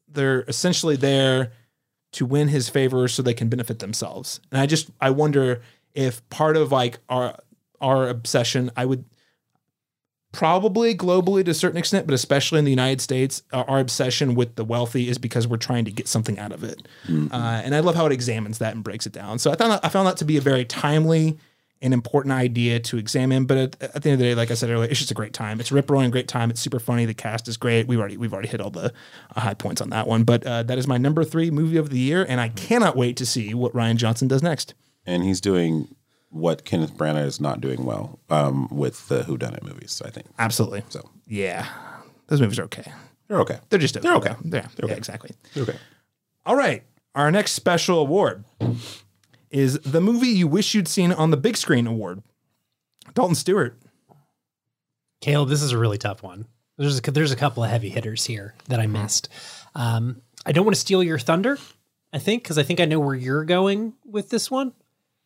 they're 0.08 0.44
essentially 0.48 0.96
there 0.96 1.52
to 2.12 2.24
win 2.24 2.48
his 2.48 2.68
favor 2.68 3.08
so 3.08 3.22
they 3.22 3.34
can 3.34 3.48
benefit 3.48 3.78
themselves. 3.80 4.40
And 4.50 4.60
I 4.60 4.66
just 4.66 4.90
I 5.00 5.10
wonder 5.10 5.60
if 5.94 6.26
part 6.30 6.56
of 6.56 6.72
like 6.72 6.98
our 7.08 7.38
our 7.80 8.08
obsession, 8.08 8.70
I 8.76 8.86
would 8.86 9.04
probably 10.32 10.94
globally 10.94 11.44
to 11.44 11.50
a 11.50 11.54
certain 11.54 11.78
extent, 11.78 12.06
but 12.06 12.12
especially 12.12 12.58
in 12.58 12.64
the 12.64 12.70
United 12.70 13.00
States, 13.00 13.42
uh, 13.52 13.64
our 13.66 13.78
obsession 13.78 14.34
with 14.34 14.54
the 14.56 14.64
wealthy 14.64 15.08
is 15.08 15.16
because 15.18 15.48
we're 15.48 15.56
trying 15.56 15.84
to 15.84 15.90
get 15.90 16.06
something 16.06 16.38
out 16.38 16.52
of 16.52 16.62
it. 16.62 16.86
Uh, 17.32 17.62
and 17.64 17.74
I 17.74 17.80
love 17.80 17.94
how 17.94 18.04
it 18.06 18.12
examines 18.12 18.58
that 18.58 18.74
and 18.74 18.84
breaks 18.84 19.06
it 19.06 19.12
down. 19.12 19.38
So 19.38 19.50
I 19.50 19.56
found 19.56 19.72
that, 19.72 19.84
I 19.84 19.88
found 19.88 20.06
that 20.06 20.18
to 20.18 20.26
be 20.26 20.36
a 20.36 20.40
very 20.42 20.64
timely 20.64 21.38
and 21.86 21.94
important 21.94 22.32
idea 22.32 22.80
to 22.80 22.98
examine. 22.98 23.46
But 23.46 23.56
at, 23.56 23.82
at 23.82 24.02
the 24.02 24.10
end 24.10 24.14
of 24.14 24.18
the 24.18 24.24
day, 24.24 24.34
like 24.34 24.50
I 24.50 24.54
said 24.54 24.68
earlier, 24.68 24.90
it's 24.90 24.98
just 24.98 25.12
a 25.12 25.14
great 25.14 25.32
time. 25.32 25.60
It's 25.60 25.70
rip 25.70 25.88
roaring, 25.88 26.10
great 26.10 26.26
time. 26.26 26.50
It's 26.50 26.60
super 26.60 26.80
funny. 26.80 27.06
The 27.06 27.14
cast 27.14 27.46
is 27.46 27.56
great. 27.56 27.86
We've 27.86 27.98
already 28.00 28.16
we've 28.16 28.32
already 28.32 28.48
hit 28.48 28.60
all 28.60 28.70
the 28.70 28.92
uh, 29.34 29.40
high 29.40 29.54
points 29.54 29.80
on 29.80 29.90
that 29.90 30.08
one. 30.08 30.24
But 30.24 30.44
uh, 30.44 30.64
that 30.64 30.76
is 30.78 30.88
my 30.88 30.98
number 30.98 31.24
three 31.24 31.50
movie 31.50 31.76
of 31.76 31.90
the 31.90 31.98
year, 31.98 32.26
and 32.28 32.40
I 32.40 32.48
cannot 32.50 32.96
wait 32.96 33.16
to 33.18 33.24
see 33.24 33.54
what 33.54 33.72
Rian 33.72 33.96
Johnson 33.96 34.26
does 34.28 34.42
next. 34.42 34.74
And 35.06 35.22
he's 35.22 35.40
doing 35.40 35.94
what 36.30 36.64
Kenneth 36.64 36.96
Branagh 36.96 37.24
is 37.24 37.40
not 37.40 37.60
doing 37.60 37.84
well 37.84 38.18
um, 38.28 38.68
with 38.70 39.06
the 39.06 39.22
Who 39.22 39.38
Done 39.38 39.54
It 39.54 39.62
movies. 39.62 40.02
I 40.04 40.10
think 40.10 40.26
Absolutely. 40.38 40.82
so. 40.88 41.08
Yeah, 41.26 41.66
those 42.26 42.40
movies 42.40 42.58
are 42.58 42.64
okay. 42.64 42.92
They're 43.28 43.40
okay. 43.40 43.60
They're 43.70 43.78
just 43.78 43.96
okay. 43.96 44.02
They're 44.02 44.16
okay. 44.16 44.34
Yeah, 44.42 44.50
They're 44.50 44.60
yeah, 44.78 44.84
okay. 44.86 44.96
exactly. 44.96 45.30
They're 45.54 45.62
okay. 45.62 45.78
All 46.44 46.56
right. 46.56 46.82
Our 47.14 47.30
next 47.30 47.52
special 47.52 48.00
award 48.00 48.44
is 49.50 49.78
the 49.80 50.00
movie 50.00 50.28
you 50.28 50.46
wish 50.48 50.74
you'd 50.74 50.88
seen 50.88 51.12
on 51.12 51.30
the 51.30 51.36
big 51.36 51.56
screen 51.56 51.86
award. 51.86 52.22
Dalton 53.14 53.34
Stuart. 53.34 53.78
Caleb, 55.20 55.48
this 55.48 55.62
is 55.62 55.72
a 55.72 55.78
really 55.78 55.98
tough 55.98 56.22
one. 56.22 56.46
There's 56.76 56.98
a, 56.98 57.10
there's 57.10 57.32
a 57.32 57.36
couple 57.36 57.64
of 57.64 57.70
heavy 57.70 57.88
hitters 57.88 58.26
here 58.26 58.54
that 58.68 58.80
I 58.80 58.86
missed. 58.86 59.28
Um, 59.74 60.20
I 60.44 60.52
don't 60.52 60.64
want 60.64 60.74
to 60.74 60.80
steal 60.80 61.02
your 61.02 61.18
thunder, 61.18 61.58
I 62.12 62.18
think, 62.18 62.42
because 62.42 62.58
I 62.58 62.62
think 62.62 62.80
I 62.80 62.84
know 62.84 63.00
where 63.00 63.14
you're 63.14 63.44
going 63.44 63.94
with 64.04 64.28
this 64.28 64.50
one. 64.50 64.72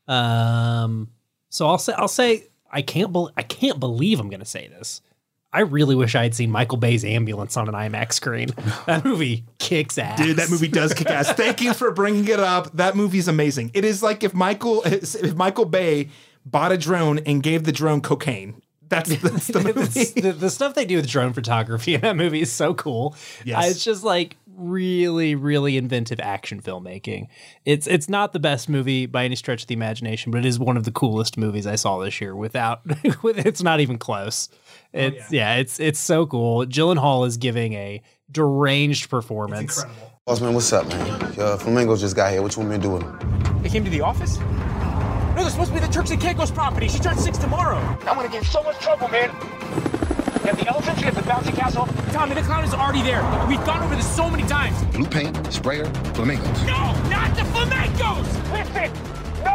Um, 0.07 1.11
so 1.51 1.67
I'll 1.67 1.79
say 1.79 1.93
I'll 1.97 2.09
say 2.09 2.45
I 2.71 2.83
can't 2.83 3.13
bel 3.13 3.31
I 3.37 3.43
can't 3.43 3.81
believe 3.81 4.21
I'm 4.21 4.29
going 4.29 4.41
to 4.41 4.47
say 4.47 4.69
this. 4.69 5.03
I 5.53 5.61
really 5.61 5.97
wish 5.97 6.15
I 6.15 6.23
had 6.23 6.35
seen 6.35 6.51
Michael 6.51 6.79
Bay's 6.79 7.05
ambulance 7.05 7.57
on 7.57 7.69
an 7.69 7.75
IMAX 7.75 8.15
screen. 8.15 8.51
That 8.87 9.05
movie 9.05 9.45
kicks 9.59 9.99
ass, 9.99 10.19
Dude, 10.19 10.37
that 10.37 10.51
movie 10.51 10.69
does 10.69 10.95
kick 10.95 11.11
ass. 11.11 11.33
Thank 11.33 11.61
you 11.61 11.75
for 11.75 11.91
bringing 11.93 12.27
it 12.27 12.41
up. 12.41 12.73
That 12.77 12.97
movie's 12.97 13.29
amazing. 13.29 13.71
It 13.75 13.85
is 13.85 14.03
like 14.03 14.25
if 14.25 14.35
Michael 14.35 14.83
if 14.85 15.35
Michael 15.35 15.65
Bay 15.65 16.09
bought 16.45 16.73
a 16.73 16.79
drone 16.79 17.19
and 17.21 17.43
gave 17.43 17.65
the 17.65 17.73
drone 17.73 18.01
cocaine. 18.01 18.63
That's, 18.89 19.09
that's 19.21 19.47
the 19.47 19.61
movie. 19.77 20.21
the, 20.21 20.33
the 20.33 20.51
stuff 20.51 20.75
they 20.75 20.85
do 20.85 20.97
with 20.97 21.09
drone 21.09 21.33
photography 21.33 21.95
in 21.95 22.01
that 22.01 22.17
movie 22.17 22.41
is 22.41 22.51
so 22.51 22.75
cool. 22.75 23.15
Yes. 23.45 23.65
Uh, 23.65 23.69
it's 23.69 23.85
just 23.85 24.03
like 24.03 24.37
really, 24.57 25.35
really 25.35 25.77
inventive 25.77 26.21
action 26.21 26.61
filmmaking. 26.61 27.29
It's 27.65 27.87
it's 27.87 28.09
not 28.09 28.33
the 28.33 28.41
best 28.41 28.69
movie 28.69 29.07
by 29.07 29.25
any 29.25 29.37
stretch 29.37 29.63
of 29.63 29.69
the 29.69 29.75
imagination, 29.75 30.33
but 30.33 30.39
it 30.39 30.47
is 30.47 30.59
one 30.59 30.77
of 30.77 30.85
the 30.85 30.91
coolest 30.91 31.39
movies 31.39 31.67
I 31.67 31.77
saw 31.77 31.99
this 31.99 32.21
year. 32.21 32.35
Without, 32.35 32.81
it's 33.05 33.63
not 33.63 33.81
even 33.81 33.99
close. 33.99 34.49
It's 34.93 35.31
yeah. 35.31 35.57
it's 35.57 35.79
it's 35.79 36.01
so 36.01 36.27
cool. 36.27 36.67
Gyllenhaal 36.67 37.27
is 37.27 37.37
giving 37.37 37.75
a 37.75 38.03
deranged 38.31 39.09
performance. 39.09 39.85
Boss 40.27 40.41
man, 40.41 40.55
what's 40.55 40.73
up, 40.73 40.87
man? 40.89 41.09
Uh, 41.39 41.57
Flamingo 41.57 41.97
just 41.97 42.17
got 42.17 42.33
here. 42.33 42.43
What 42.43 42.55
you 42.55 42.61
want 42.61 42.71
me 42.71 42.77
to 42.77 42.83
do 42.83 42.91
with 42.91 43.03
him? 43.03 43.63
They 43.63 43.69
came 43.69 43.85
to 43.85 43.91
the 43.91 44.01
office? 44.01 44.39
No, 44.39 45.35
they're 45.37 45.51
supposed 45.51 45.73
to 45.73 45.81
be 45.81 45.85
the 45.85 45.93
Turks 45.93 46.11
and 46.11 46.21
Caicos 46.21 46.51
property. 46.51 46.89
She 46.89 46.99
turns 46.99 47.23
six 47.23 47.39
tomorrow. 47.39 47.79
I'm 47.79 48.17
gonna 48.17 48.29
get 48.29 48.43
in 48.43 48.45
so 48.45 48.63
much 48.63 48.79
trouble, 48.79 49.09
man. 49.09 49.31
We 50.43 50.49
have 50.49 50.59
the 50.59 50.67
elephants, 50.69 51.01
we 51.01 51.07
have 51.07 51.15
the 51.15 51.23
bouncy 51.23 51.55
castle. 51.55 51.87
Tommy, 52.13 52.35
the 52.35 52.43
clown 52.43 52.65
is 52.65 52.75
already 52.75 53.03
there. 53.03 53.23
We've 53.47 53.65
gone 53.65 53.83
over 53.83 53.95
this 53.95 54.17
so 54.17 54.29
many 54.29 54.43
times. 54.49 54.83
Blue 54.95 55.07
paint, 55.07 55.53
sprayer, 55.53 55.85
flamingos. 56.15 56.63
No, 56.65 56.93
not 57.09 57.37
the 57.37 57.45
flamingos! 57.45 58.27
Listen, 58.51 58.91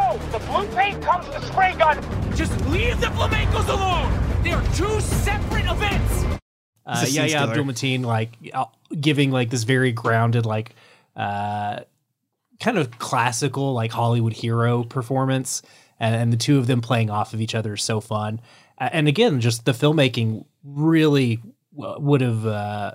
no, 0.06 0.18
the 0.30 0.38
blue 0.46 0.66
paint 0.76 1.02
comes 1.02 1.26
with 1.28 1.40
the 1.40 1.46
spray 1.46 1.74
gun. 1.76 2.02
Just 2.36 2.52
leave 2.66 3.00
the 3.00 3.10
flamingos 3.10 3.68
alone. 3.68 4.12
They 4.42 4.52
are 4.52 4.62
two 4.74 5.00
separate 5.00 5.66
events. 5.66 6.24
Uh, 6.84 7.04
yeah, 7.08 7.24
yeah, 7.24 7.26
stealer. 7.26 7.50
Abdul 7.50 7.64
Mateen 7.64 8.04
like 8.04 8.30
uh, 8.52 8.66
giving 9.00 9.30
like 9.30 9.50
this 9.50 9.64
very 9.64 9.92
grounded, 9.92 10.46
like 10.46 10.74
uh, 11.16 11.80
kind 12.60 12.78
of 12.78 12.98
classical, 12.98 13.72
like 13.72 13.90
Hollywood 13.90 14.32
hero 14.32 14.84
performance, 14.84 15.62
and, 15.98 16.14
and 16.14 16.32
the 16.32 16.36
two 16.36 16.58
of 16.58 16.66
them 16.66 16.80
playing 16.80 17.10
off 17.10 17.34
of 17.34 17.40
each 17.40 17.54
other 17.54 17.74
is 17.74 17.82
so 17.82 18.00
fun. 18.00 18.40
Uh, 18.78 18.90
and 18.92 19.08
again, 19.08 19.40
just 19.40 19.64
the 19.64 19.72
filmmaking 19.72 20.44
really 20.62 21.40
w- 21.76 22.00
would 22.00 22.20
have 22.20 22.46
uh, 22.46 22.94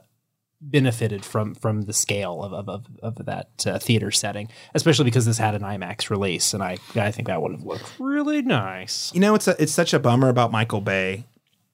benefited 0.62 1.26
from 1.26 1.56
from 1.56 1.84
the 1.84 1.94
scale 1.94 2.44
of 2.44 2.54
of, 2.54 2.70
of, 2.70 2.86
of 3.02 3.26
that 3.26 3.50
uh, 3.66 3.80
theater 3.80 4.12
setting, 4.12 4.48
especially 4.76 5.06
because 5.06 5.26
this 5.26 5.38
had 5.38 5.56
an 5.56 5.62
IMAX 5.62 6.10
release, 6.10 6.54
and 6.54 6.62
I 6.64 6.78
I 6.96 7.12
think 7.12 7.28
that 7.28 7.42
would 7.42 7.52
have 7.52 7.64
looked 7.64 7.92
really 8.00 8.42
nice. 8.42 9.12
You 9.14 9.20
know, 9.20 9.36
it's 9.36 9.48
a, 9.48 9.62
it's 9.62 9.72
such 9.74 9.94
a 9.94 10.00
bummer 10.00 10.30
about 10.30 10.52
Michael 10.52 10.82
Bay. 10.82 11.26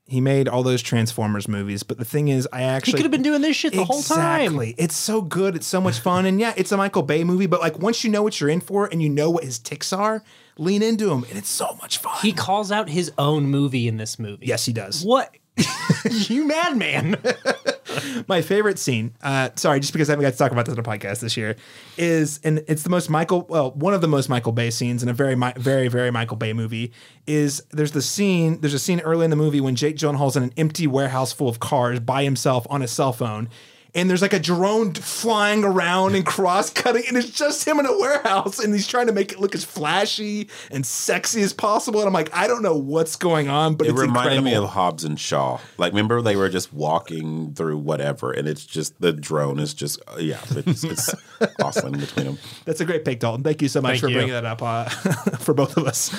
He 0.09 0.21
made 0.21 0.47
all 0.47 0.63
those 0.63 0.81
Transformers 0.81 1.49
movies, 1.49 1.83
but 1.83 1.97
the 1.97 2.05
thing 2.05 2.29
is, 2.29 2.47
I 2.53 2.63
actually 2.63 2.91
He 2.91 2.95
could 2.95 3.03
have 3.03 3.11
been 3.11 3.23
doing 3.23 3.41
this 3.41 3.57
shit 3.57 3.73
the 3.73 3.83
whole 3.83 4.01
time. 4.01 4.41
Exactly. 4.41 4.75
It's 4.77 4.95
so 4.95 5.21
good. 5.21 5.57
It's 5.57 5.67
so 5.67 5.81
much 5.81 5.99
fun. 5.99 6.25
And 6.25 6.39
yeah, 6.39 6.53
it's 6.55 6.71
a 6.71 6.77
Michael 6.77 7.03
Bay 7.03 7.25
movie, 7.25 7.45
but 7.45 7.59
like 7.59 7.77
once 7.79 8.05
you 8.05 8.09
know 8.09 8.23
what 8.23 8.39
you're 8.39 8.49
in 8.49 8.61
for 8.61 8.85
and 8.85 9.03
you 9.03 9.09
know 9.09 9.29
what 9.29 9.43
his 9.43 9.59
tics 9.59 9.91
are, 9.91 10.23
lean 10.57 10.81
into 10.81 11.11
him. 11.11 11.25
And 11.25 11.37
it's 11.37 11.49
so 11.49 11.77
much 11.81 11.97
fun. 11.97 12.15
He 12.21 12.31
calls 12.31 12.71
out 12.71 12.87
his 12.87 13.11
own 13.17 13.47
movie 13.47 13.85
in 13.85 13.97
this 13.97 14.17
movie. 14.17 14.45
Yes, 14.45 14.65
he 14.65 14.71
does. 14.71 15.03
What? 15.03 15.35
you 16.29 16.45
madman. 16.45 17.17
My 18.27 18.41
favorite 18.41 18.77
scene, 18.77 19.13
uh, 19.21 19.49
sorry, 19.55 19.79
just 19.79 19.93
because 19.93 20.09
I 20.09 20.13
haven't 20.13 20.23
got 20.23 20.33
to 20.33 20.37
talk 20.37 20.51
about 20.51 20.65
this 20.65 20.73
on 20.73 20.79
a 20.79 20.83
podcast 20.83 21.21
this 21.21 21.35
year, 21.37 21.55
is 21.97 22.39
and 22.43 22.63
it's 22.67 22.83
the 22.83 22.89
most 22.89 23.09
Michael, 23.09 23.45
well, 23.49 23.71
one 23.71 23.93
of 23.93 24.01
the 24.01 24.07
most 24.07 24.29
Michael 24.29 24.51
Bay 24.51 24.69
scenes 24.69 25.01
in 25.03 25.09
a 25.09 25.13
very, 25.13 25.35
very, 25.35 25.87
very 25.87 26.11
Michael 26.11 26.37
Bay 26.37 26.53
movie. 26.53 26.91
Is 27.25 27.63
there's 27.71 27.91
the 27.91 28.01
scene, 28.01 28.61
there's 28.61 28.73
a 28.73 28.79
scene 28.79 28.99
early 29.01 29.23
in 29.23 29.29
the 29.29 29.35
movie 29.35 29.61
when 29.61 29.75
Jake 29.75 29.95
Gyllenhaal's 29.95 30.37
in 30.37 30.43
an 30.43 30.53
empty 30.57 30.85
warehouse 30.87 31.33
full 31.33 31.49
of 31.49 31.59
cars 31.59 31.99
by 31.99 32.23
himself 32.23 32.67
on 32.69 32.81
his 32.81 32.91
cell 32.91 33.13
phone, 33.13 33.49
and 33.97 34.07
there's 34.07 34.21
like 34.21 34.33
a 34.33 34.39
drone 34.39 34.93
flying 34.93 35.63
around 35.63 36.13
and 36.13 36.23
cross 36.23 36.69
cutting, 36.69 37.03
and 37.07 37.17
it's 37.17 37.31
just 37.31 37.67
him 37.67 37.79
in 37.79 37.87
a 37.87 37.97
warehouse, 37.97 38.59
and 38.59 38.71
he's 38.71 38.87
trying 38.87 39.07
to 39.07 39.11
make 39.11 39.31
it 39.31 39.39
look 39.39 39.55
as 39.55 39.65
flashy 39.65 40.49
and 40.69 40.85
sexy 40.85 41.41
as 41.41 41.51
possible. 41.51 41.99
And 41.99 42.07
I'm 42.07 42.13
like, 42.13 42.33
I 42.33 42.45
don't 42.45 42.61
know 42.61 42.77
what's 42.77 43.15
going 43.15 43.49
on, 43.49 43.73
but 43.73 43.87
it 43.87 43.89
it's 43.89 43.99
reminded 43.99 44.37
incredible. 44.37 44.61
me 44.61 44.65
of 44.65 44.69
Hobbs 44.69 45.03
and 45.03 45.19
Shaw. 45.19 45.59
Like, 45.79 45.93
remember 45.93 46.21
they 46.21 46.35
were 46.35 46.47
just 46.47 46.71
walking 46.71 47.55
through 47.55 47.79
whatever, 47.79 48.31
and 48.31 48.47
it's 48.47 48.67
just 48.67 49.01
the 49.01 49.11
drone 49.11 49.57
is 49.59 49.73
just 49.73 49.99
uh, 50.07 50.17
yeah, 50.19 50.41
it's, 50.51 50.83
it's 50.83 51.15
oscillating 51.59 51.99
between 51.99 52.27
them. 52.27 52.37
That's 52.65 52.79
a 52.79 52.85
great 52.85 53.03
pick, 53.03 53.19
Dalton. 53.19 53.43
Thank 53.43 53.63
you 53.63 53.67
so 53.67 53.81
much 53.81 53.93
Thank 53.93 54.01
for 54.01 54.07
you. 54.09 54.15
bringing 54.15 54.33
that 54.33 54.45
up 54.45 54.61
uh, 54.61 54.85
for 55.39 55.55
both 55.55 55.75
of 55.75 55.87
us. 55.87 56.13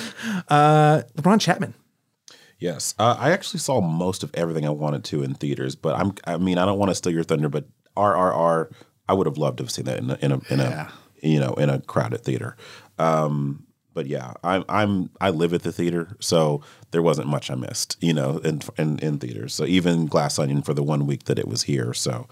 Uh, 0.49 1.03
LaRon 1.15 1.39
Chapman. 1.39 1.73
Yes, 2.59 2.93
uh, 2.99 3.15
I 3.17 3.31
actually 3.31 3.61
saw 3.61 3.79
most 3.79 4.21
of 4.23 4.31
everything 4.33 4.65
I 4.65 4.69
wanted 4.69 5.03
to 5.05 5.23
in 5.23 5.33
theaters, 5.33 5.75
but 5.75 5.95
I'm 5.95 6.13
I 6.25 6.37
mean 6.37 6.57
I 6.57 6.65
don't 6.65 6.79
want 6.79 6.91
to 6.91 6.95
steal 6.95 7.13
your 7.13 7.23
thunder, 7.23 7.49
but 7.49 7.65
RRR 7.95 8.71
I 9.07 9.13
would 9.13 9.27
have 9.27 9.37
loved 9.37 9.57
to 9.57 9.63
have 9.63 9.71
seen 9.71 9.85
that 9.85 9.97
in 9.97 10.11
a 10.11 10.17
in 10.21 10.31
a, 10.31 10.41
in 10.49 10.59
a 10.59 10.91
you 11.21 11.39
know 11.39 11.53
in 11.53 11.69
a 11.69 11.79
crowded 11.79 12.21
theater. 12.23 12.57
Um, 12.97 13.65
but 13.93 14.07
yeah, 14.07 14.33
I'm 14.43 14.63
I'm 14.69 15.09
I 15.19 15.29
live 15.29 15.53
at 15.53 15.63
the 15.63 15.71
theater, 15.71 16.15
so 16.19 16.61
there 16.91 17.01
wasn't 17.01 17.27
much 17.27 17.49
I 17.49 17.55
missed, 17.55 17.97
you 18.01 18.13
know, 18.13 18.37
in 18.39 18.61
in, 18.77 18.99
in 18.99 19.19
theaters. 19.19 19.53
So 19.53 19.65
even 19.65 20.05
Glass 20.05 20.37
Onion 20.37 20.61
for 20.61 20.73
the 20.73 20.83
one 20.83 21.07
week 21.07 21.23
that 21.25 21.39
it 21.39 21.47
was 21.47 21.63
here. 21.63 21.93
So, 21.93 22.27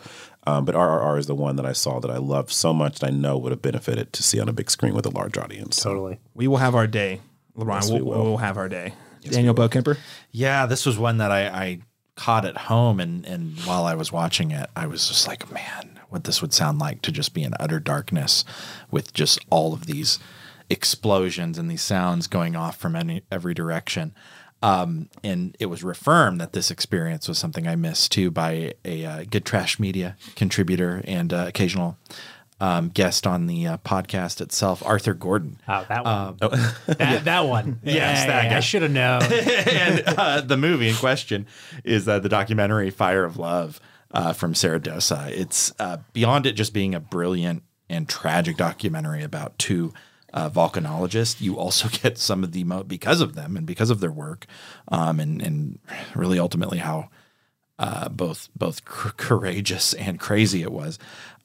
um, 0.46 0.66
but 0.66 0.76
RRR 0.76 1.18
is 1.20 1.26
the 1.26 1.36
one 1.36 1.56
that 1.56 1.66
I 1.66 1.74
saw 1.74 2.00
that 2.00 2.12
I 2.12 2.18
loved 2.18 2.52
so 2.52 2.74
much 2.74 3.00
that 3.00 3.08
I 3.08 3.10
know 3.10 3.38
would 3.38 3.52
have 3.52 3.62
benefited 3.62 4.14
to 4.14 4.24
see 4.24 4.40
on 4.40 4.48
a 4.48 4.54
big 4.54 4.70
screen 4.70 4.94
with 4.94 5.06
a 5.06 5.10
large 5.10 5.38
audience. 5.38 5.82
Totally. 5.82 6.20
We 6.34 6.48
will 6.48 6.58
have 6.58 6.76
our 6.76 6.88
day, 6.88 7.22
LaRon. 7.58 7.74
Yes, 7.76 7.90
we'll, 7.90 8.00
we 8.00 8.04
will. 8.04 8.24
we'll 8.24 8.38
have 8.38 8.58
our 8.58 8.70
day. 8.70 8.94
Daniel 9.32 9.54
Bokemper. 9.54 9.98
Yeah, 10.32 10.66
this 10.66 10.86
was 10.86 10.98
one 10.98 11.18
that 11.18 11.32
I, 11.32 11.48
I 11.48 11.80
caught 12.16 12.46
at 12.46 12.58
home, 12.58 13.00
and 13.00 13.26
and 13.26 13.58
while 13.62 13.86
I 13.86 13.96
was 13.96 14.12
watching 14.12 14.52
it, 14.52 14.70
I 14.76 14.88
was 14.88 15.08
just 15.08 15.28
like, 15.28 15.52
man, 15.52 16.00
what 16.10 16.24
this 16.24 16.42
would 16.42 16.54
sound 16.54 16.80
like 16.80 17.02
to 17.04 17.12
just 17.12 17.34
be 17.34 17.44
in 17.44 17.54
utter 17.60 17.80
darkness, 17.80 18.44
with 18.92 19.14
just 19.14 19.40
all 19.50 19.74
of 19.74 19.86
these 19.86 20.20
explosions 20.70 21.58
and 21.58 21.72
these 21.72 21.82
sounds 21.82 22.28
going 22.28 22.56
off 22.56 22.78
from 22.78 22.96
any 22.96 23.24
every 23.32 23.54
direction. 23.54 24.14
Um, 24.62 25.10
and 25.24 25.56
it 25.60 25.68
was 25.68 25.84
reaffirmed 25.84 26.42
that 26.42 26.52
this 26.54 26.72
experience 26.72 27.28
was 27.28 27.38
something 27.38 27.68
I 27.68 27.76
missed 27.76 28.12
too 28.12 28.32
by 28.32 28.74
a, 28.84 29.06
uh 29.06 29.24
good 29.30 29.46
trash 29.46 29.80
media 29.80 30.18
contributor 30.36 31.04
and 31.06 31.32
uh, 31.32 31.46
occasional 31.48 31.98
um, 32.60 32.90
guest 32.90 33.28
on 33.28 33.48
the 33.48 33.68
uh, 33.68 33.78
podcast 33.78 34.42
itself, 34.42 34.82
Arthur 34.86 35.14
Gordon. 35.14 35.60
Oh, 35.68 35.86
that 35.88 36.04
one. 36.04 36.14
Um, 36.14 36.38
that, 36.88 37.26
that 37.26 37.42
one. 37.42 37.80
Yes, 37.84 37.96
Yeah, 37.96 38.28
that 38.28 38.44
yeah, 38.46 38.50
guy. 38.50 38.58
I 38.58 38.60
should 38.60 38.82
have 38.82 38.92
known. 38.92 39.22
and 39.32 40.04
uh, 40.08 40.42
the 40.42 40.58
movie 40.58 40.90
in 40.90 40.96
question 40.96 41.46
is 41.84 42.08
uh, 42.08 42.20
the 42.20 42.30
documentary 42.30 42.90
Fire 42.90 43.24
of 43.24 43.38
Love 43.38 43.80
uh, 44.12 44.34
from 44.34 44.56
Sara 44.56 44.80
Dosa. 44.80 45.30
It's 45.30 45.72
uh, 45.80 45.98
beyond 46.14 46.46
it 46.46 46.54
just 46.54 46.74
being 46.74 46.96
a 46.96 47.00
brilliant 47.00 47.64
and 47.90 48.10
tragic 48.10 48.58
documentary 48.58 49.24
about 49.24 49.58
two 49.60 49.94
uh, 50.34 50.50
volcanologists. 50.50 51.40
You 51.42 51.58
also 51.58 51.88
get 52.02 52.18
some 52.18 52.44
of 52.44 52.52
the 52.54 52.64
mo- 52.64 52.84
because 52.84 53.22
of 53.22 53.36
them 53.36 53.56
and 53.56 53.66
because 53.68 53.90
of 53.90 54.00
their 54.00 54.12
work, 54.12 54.46
um, 54.88 55.20
and 55.20 55.42
and 55.42 55.80
really 56.16 56.40
ultimately 56.40 56.80
how 56.80 57.10
uh, 57.80 58.10
both 58.10 58.50
both 58.56 58.84
cr- 58.86 59.10
courageous 59.18 59.94
and 59.94 60.20
crazy 60.20 60.64
it 60.64 60.72
was. 60.72 60.98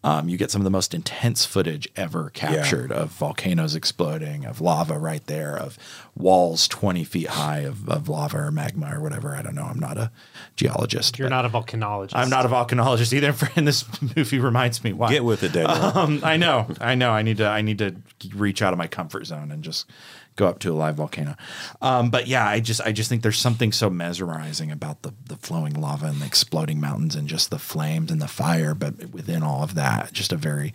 Um, 0.04 0.28
you 0.28 0.36
get 0.36 0.50
some 0.50 0.60
of 0.60 0.64
the 0.64 0.70
most 0.70 0.94
intense 0.94 1.44
footage 1.44 1.88
ever 1.94 2.30
captured 2.30 2.90
of 2.90 3.10
volcanoes 3.10 3.76
exploding, 3.76 4.44
of 4.44 4.60
lava 4.60 4.98
right 4.98 5.24
there, 5.26 5.56
of 5.56 5.78
walls 6.16 6.66
twenty 6.66 7.04
feet 7.04 7.28
high 7.28 7.60
of, 7.60 7.88
of 7.88 8.08
lava 8.08 8.38
or 8.38 8.50
magma 8.50 8.96
or 8.96 9.00
whatever. 9.00 9.36
I 9.36 9.42
don't 9.42 9.54
know. 9.54 9.62
I'm 9.64 9.78
not 9.78 9.98
a 9.98 10.10
geologist. 10.56 11.18
You're 11.18 11.28
not 11.28 11.44
a 11.44 11.48
volcanologist. 11.48 12.12
I'm 12.14 12.30
not 12.30 12.44
a 12.44 12.48
volcanologist 12.48 13.12
either. 13.12 13.32
And 13.54 13.68
this 13.68 13.84
movie 14.16 14.38
reminds 14.38 14.82
me 14.82 14.92
why. 14.92 15.10
Get 15.10 15.24
with 15.24 15.42
it, 15.42 15.52
Daniel. 15.52 15.70
Um, 15.72 16.20
I 16.24 16.36
know, 16.36 16.68
I 16.80 16.94
know. 16.94 17.10
I 17.10 17.22
need 17.22 17.36
to. 17.36 17.46
I 17.46 17.60
need 17.60 17.78
to 17.78 17.94
reach 18.34 18.62
out 18.62 18.72
of 18.72 18.78
my 18.78 18.86
comfort 18.86 19.26
zone 19.26 19.50
and 19.52 19.62
just 19.62 19.86
go 20.36 20.46
up 20.46 20.58
to 20.60 20.72
a 20.72 20.74
live 20.74 20.96
volcano. 20.96 21.36
Um, 21.80 22.10
but 22.10 22.26
yeah, 22.26 22.46
I 22.48 22.60
just, 22.60 22.80
I 22.80 22.92
just 22.92 23.08
think 23.08 23.22
there's 23.22 23.38
something 23.38 23.72
so 23.72 23.90
mesmerizing 23.90 24.70
about 24.70 25.02
the 25.02 25.12
the 25.26 25.36
flowing 25.36 25.74
lava 25.74 26.06
and 26.06 26.20
the 26.20 26.26
exploding 26.26 26.80
mountains 26.80 27.14
and 27.14 27.28
just 27.28 27.50
the 27.50 27.58
flames 27.58 28.10
and 28.10 28.20
the 28.20 28.28
fire. 28.28 28.74
But 28.74 29.10
within 29.12 29.42
all 29.42 29.62
of 29.62 29.74
that, 29.74 30.12
just 30.12 30.32
a 30.32 30.36
very 30.36 30.72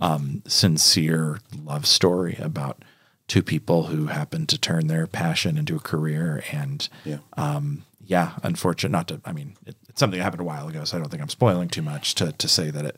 um, 0.00 0.42
sincere 0.46 1.38
love 1.64 1.86
story 1.86 2.36
about 2.40 2.82
two 3.28 3.42
people 3.42 3.84
who 3.84 4.06
happen 4.06 4.46
to 4.46 4.58
turn 4.58 4.86
their 4.86 5.06
passion 5.06 5.56
into 5.56 5.76
a 5.76 5.80
career 5.80 6.42
and 6.52 6.88
Yeah. 7.04 7.18
um, 7.36 7.84
yeah, 8.06 8.32
unfortunate. 8.42 8.90
Not 8.90 9.08
to, 9.08 9.20
I 9.24 9.32
mean, 9.32 9.56
it, 9.64 9.76
it's 9.88 9.98
something 10.00 10.18
that 10.18 10.24
happened 10.24 10.42
a 10.42 10.44
while 10.44 10.68
ago, 10.68 10.84
so 10.84 10.96
I 10.96 11.00
don't 11.00 11.08
think 11.08 11.22
I'm 11.22 11.28
spoiling 11.30 11.68
too 11.68 11.80
much 11.82 12.14
to 12.16 12.32
to 12.32 12.48
say 12.48 12.70
that 12.70 12.84
it 12.84 12.96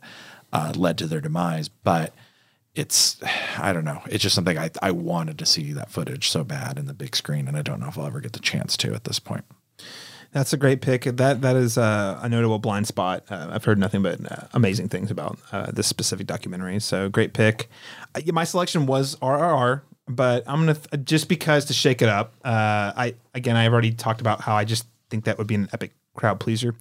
uh, 0.51 0.73
led 0.75 0.97
to 0.97 1.07
their 1.07 1.21
demise. 1.21 1.69
But 1.69 2.13
it's, 2.77 3.17
I 3.57 3.73
don't 3.73 3.85
know. 3.85 4.01
It's 4.07 4.23
just 4.23 4.35
something 4.35 4.57
I 4.57 4.69
I 4.81 4.91
wanted 4.91 5.39
to 5.39 5.45
see 5.45 5.73
that 5.73 5.89
footage 5.89 6.29
so 6.29 6.43
bad 6.43 6.77
in 6.77 6.85
the 6.85 6.93
big 6.93 7.15
screen, 7.15 7.47
and 7.47 7.57
I 7.57 7.61
don't 7.61 7.79
know 7.79 7.87
if 7.87 7.97
I'll 7.97 8.05
ever 8.05 8.21
get 8.21 8.33
the 8.33 8.39
chance 8.39 8.77
to 8.77 8.93
at 8.93 9.03
this 9.05 9.19
point. 9.19 9.45
That's 10.31 10.53
a 10.53 10.57
great 10.57 10.81
pick. 10.81 11.03
That 11.03 11.41
that 11.41 11.55
is 11.55 11.77
uh, 11.77 12.19
a 12.21 12.29
notable 12.29 12.59
blind 12.59 12.87
spot. 12.87 13.23
Uh, 13.29 13.49
I've 13.51 13.63
heard 13.65 13.79
nothing 13.79 14.03
but 14.03 14.31
uh, 14.31 14.47
amazing 14.53 14.89
things 14.89 15.09
about 15.09 15.39
uh, 15.51 15.71
this 15.71 15.87
specific 15.87 16.27
documentary. 16.27 16.79
So 16.79 17.09
great 17.09 17.33
pick. 17.33 17.69
Uh, 18.13 18.21
my 18.31 18.43
selection 18.43 18.85
was 18.85 19.15
RRR, 19.15 19.81
but 20.07 20.43
I'm 20.45 20.59
gonna 20.59 20.75
th- 20.75 21.05
just 21.05 21.29
because 21.29 21.65
to 21.65 21.73
shake 21.73 22.01
it 22.01 22.09
up. 22.09 22.33
Uh, 22.43 22.93
I 22.95 23.15
again, 23.33 23.55
I've 23.55 23.73
already 23.73 23.91
talked 23.91 24.21
about 24.21 24.41
how 24.41 24.55
I 24.55 24.65
just 24.65 24.85
think 25.09 25.23
that 25.25 25.37
would 25.37 25.47
be 25.47 25.55
an 25.55 25.69
epic 25.73 25.93
crowd 26.15 26.39
pleaser. 26.39 26.75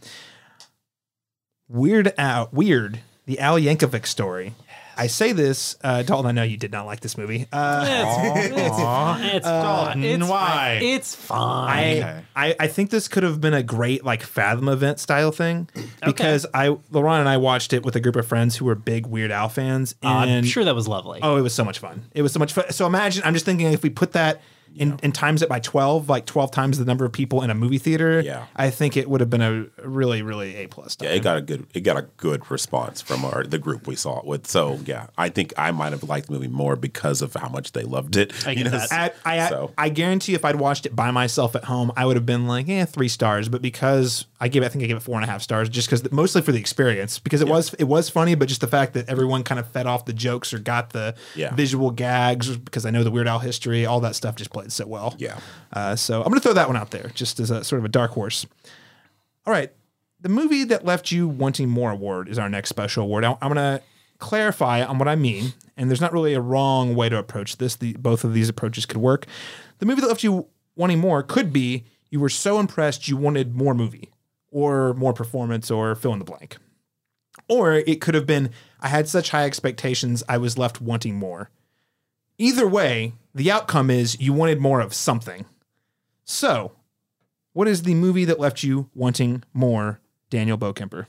Weird 1.69 2.13
out 2.19 2.53
weird. 2.53 3.01
The 3.27 3.41
Al 3.41 3.59
Yankovic 3.59 4.07
story. 4.07 4.55
I 4.97 5.09
say 5.09 5.33
this, 5.33 5.77
uh, 5.83 6.03
Dalton. 6.03 6.27
I 6.27 6.33
know 6.33 6.43
you 6.43 6.57
did 6.57 6.73
not 6.73 6.87
like 6.87 7.01
this 7.01 7.19
movie. 7.19 7.47
Uh, 7.53 7.85
It's, 7.87 8.57
it's, 8.57 8.77
fine. 8.77 9.25
It's 9.25 9.47
fine. 9.47 10.05
It's 10.05 10.29
why? 10.29 10.47
fine. 10.47 10.83
It's 10.83 11.15
fine. 11.15 12.03
I, 12.03 12.23
I, 12.35 12.57
I 12.61 12.67
think 12.67 12.91
this 12.91 13.09
could 13.09 13.23
have 13.23 13.41
been 13.41 13.55
a 13.55 13.63
great 13.63 14.05
like 14.05 14.23
Fathom 14.23 14.69
event 14.69 14.99
style 14.99 15.33
thing 15.33 15.69
because 16.05 16.47
I 16.55 16.69
LaRon 16.69 17.21
and 17.21 17.29
I 17.29 17.37
watched 17.37 17.73
it 17.73 17.85
with 17.85 17.97
a 17.97 18.01
group 18.01 18.17
of 18.17 18.27
friends 18.27 18.57
who 18.57 18.65
were 18.65 18.75
big 18.75 19.07
Weird 19.07 19.31
Al 19.31 19.49
fans. 19.49 19.95
Uh, 20.03 20.09
I'm 20.09 20.45
sure 20.45 20.65
that 20.65 20.75
was 20.75 20.89
lovely. 20.89 21.21
Oh, 21.23 21.37
it 21.37 21.43
was 21.43 21.55
so 21.55 21.65
much 21.65 21.79
fun. 21.79 22.07
It 22.15 22.23
was 22.23 22.33
so 22.33 22.39
much 22.39 22.53
fun. 22.53 22.71
So 22.73 22.87
imagine 22.87 23.23
I'm 23.25 23.35
just 23.35 23.45
thinking 23.45 23.73
if 23.73 23.83
we 23.83 23.91
put 23.91 24.13
that 24.13 24.41
in, 24.79 24.99
and 25.03 25.15
times 25.15 25.43
it 25.43 25.49
by 25.49 25.61
12, 25.61 26.09
like 26.09 26.27
12 26.27 26.51
times 26.51 26.79
the 26.79 26.85
number 26.85 27.05
of 27.05 27.13
people 27.13 27.43
in 27.43 27.51
a 27.51 27.55
movie 27.55 27.79
theater. 27.79 28.21
Yeah. 28.21 28.47
I 28.55 28.71
think 28.71 28.97
it 28.97 29.09
would 29.11 29.21
have 29.21 29.31
been 29.31 29.43
a 29.43 29.67
really, 29.87 30.23
really 30.23 30.57
A 30.57 30.67
plus. 30.69 30.97
Yeah, 31.01 31.11
it 31.11 31.21
got 31.23 31.37
a 31.37 31.43
good 31.43 31.67
it 31.75 31.81
got 31.81 31.97
a 31.97 32.03
good 32.17 32.51
response 32.51 33.01
from 33.01 33.25
our 33.25 33.45
the 33.45 33.59
group 33.59 33.87
we 33.87 33.97
saw 33.97 34.19
it 34.19 34.25
with. 34.25 34.47
So 34.47 34.79
yeah, 34.85 35.07
I 35.19 35.29
think 35.29 35.53
I 35.57 35.71
might 35.71 35.93
have 35.93 36.05
liked 36.05 36.27
the 36.29 36.33
movie 36.35 36.49
more 36.49 36.77
because 36.77 37.23
of 37.23 37.35
how 37.35 37.49
much 37.49 37.73
they 37.73 37.83
loved 37.83 38.17
it. 38.17 38.33
I 38.47 38.51
you 38.53 38.65
know. 38.65 38.87
I, 38.91 39.11
I, 39.25 39.49
So- 39.49 39.73
I 39.79 39.89
guarantee 39.89 40.35
if 40.35 40.45
I'd 40.45 40.57
watched 40.57 40.87
it 40.87 40.95
by 40.95 41.11
myself 41.11 41.57
at 41.57 41.65
home, 41.65 41.91
I 41.97 42.05
would 42.07 42.17
have 42.17 42.27
been 42.27 42.47
like, 42.47 42.69
eh, 42.69 42.85
three 42.85 43.09
stars. 43.09 43.49
But 43.49 43.63
because 43.63 44.27
I 44.39 44.49
gave, 44.49 44.63
I 44.63 44.69
think 44.69 44.85
I 44.85 44.87
gave 44.87 44.97
it 44.97 45.01
four 45.01 45.15
and 45.15 45.25
a 45.25 45.27
half 45.27 45.41
stars, 45.41 45.69
just 45.71 45.89
because 45.89 46.13
mostly 46.13 46.43
for 46.43 46.53
the 46.53 46.59
experience, 46.59 47.19
because 47.19 47.41
it 47.41 47.49
was 47.49 47.73
it 47.75 47.85
was 47.85 48.11
funny, 48.11 48.35
but 48.35 48.49
just 48.49 48.61
the 48.61 48.67
fact 48.67 48.93
that 48.95 49.09
everyone 49.09 49.43
kind 49.43 49.59
of 49.59 49.67
fed 49.71 49.87
off 49.87 50.05
the 50.05 50.13
jokes 50.13 50.53
or 50.53 50.59
got 50.59 50.91
the 50.91 51.15
Yeah. 51.35 51.55
visual 51.55 51.91
gags, 51.91 52.55
because 52.57 52.85
I 52.85 52.91
know 52.91 53.03
the 53.03 53.11
Weird 53.11 53.29
Al 53.29 53.39
history, 53.39 53.87
all 53.87 54.01
that 54.01 54.15
stuff 54.15 54.37
just 54.37 54.51
played 54.51 54.71
so 54.73 54.87
well. 54.87 55.15
Yeah. 55.19 55.39
Uh, 55.73 55.97
so 55.97 56.19
I'm 56.21 56.29
going 56.29 56.35
to 56.35 56.41
throw 56.41 56.53
that 56.53 56.69
one 56.69 56.77
out 56.77 56.91
there, 56.91 57.11
just 57.15 57.41
as 57.41 57.51
a 57.51 57.65
sort 57.65 57.79
of 57.79 57.87
a 57.87 57.89
dark 57.89 58.11
horse. 58.11 58.45
All 59.47 59.53
right, 59.53 59.73
the 60.21 60.29
movie 60.29 60.65
that 60.65 60.85
left 60.85 61.11
you 61.11 61.27
wanting 61.29 61.69
more 61.71 61.91
award 61.91 62.29
is 62.29 62.39
our 62.39 62.49
next 62.51 62.69
special 62.69 63.05
award. 63.05 63.25
I- 63.25 63.39
I'm 63.41 63.53
going 63.53 63.79
to 63.79 63.83
clarify 64.19 64.83
on 64.85 64.99
what 64.99 65.09
I 65.09 65.17
mean, 65.17 65.55
and 65.77 65.89
there's 65.91 66.01
not 66.01 66.13
really 66.13 66.35
a 66.35 66.41
wrong 66.41 66.95
way 66.95 67.09
to 67.09 67.17
approach 67.19 67.57
this. 67.59 67.77
The, 67.77 67.95
both 67.95 68.25
of 68.25 68.35
these 68.35 68.49
approaches 68.49 68.85
could 68.87 68.97
work. 68.99 69.27
The 69.79 69.87
movie 69.87 70.01
that 70.01 70.09
left 70.09 70.23
you 70.25 70.47
wanting 70.75 70.99
more 70.99 71.23
could 71.23 71.53
be 71.53 71.85
you 72.11 72.21
were 72.21 72.29
so 72.29 72.59
impressed 72.59 73.09
you 73.09 73.17
wanted 73.17 73.55
more 73.55 73.75
movie 73.75 74.11
or 74.57 74.95
more 74.95 75.13
performance 75.13 75.71
or 75.71 75.95
fill 75.95 76.15
in 76.15 76.19
the 76.19 76.25
blank. 76.25 76.57
Or 77.47 77.75
it 77.75 78.01
could 78.01 78.15
have 78.15 78.25
been 78.25 78.49
I 78.81 78.89
had 78.89 79.07
such 79.07 79.29
high 79.29 79.45
expectations 79.45 80.23
I 80.31 80.39
was 80.39 80.57
left 80.57 80.81
wanting 80.81 81.17
more. 81.17 81.51
Either 82.39 82.67
way, 82.67 83.13
the 83.35 83.51
outcome 83.51 83.91
is 83.91 84.19
you 84.19 84.33
wanted 84.33 84.59
more 84.59 84.81
of 84.81 84.95
something. 84.95 85.45
So, 86.25 86.73
what 87.53 87.69
is 87.69 87.83
the 87.83 87.95
movie 87.95 88.25
that 88.25 88.41
left 88.41 88.63
you 88.63 88.89
wanting 88.95 89.45
more, 89.53 90.01
Daniel 90.31 90.57
Bokemper? 90.57 91.07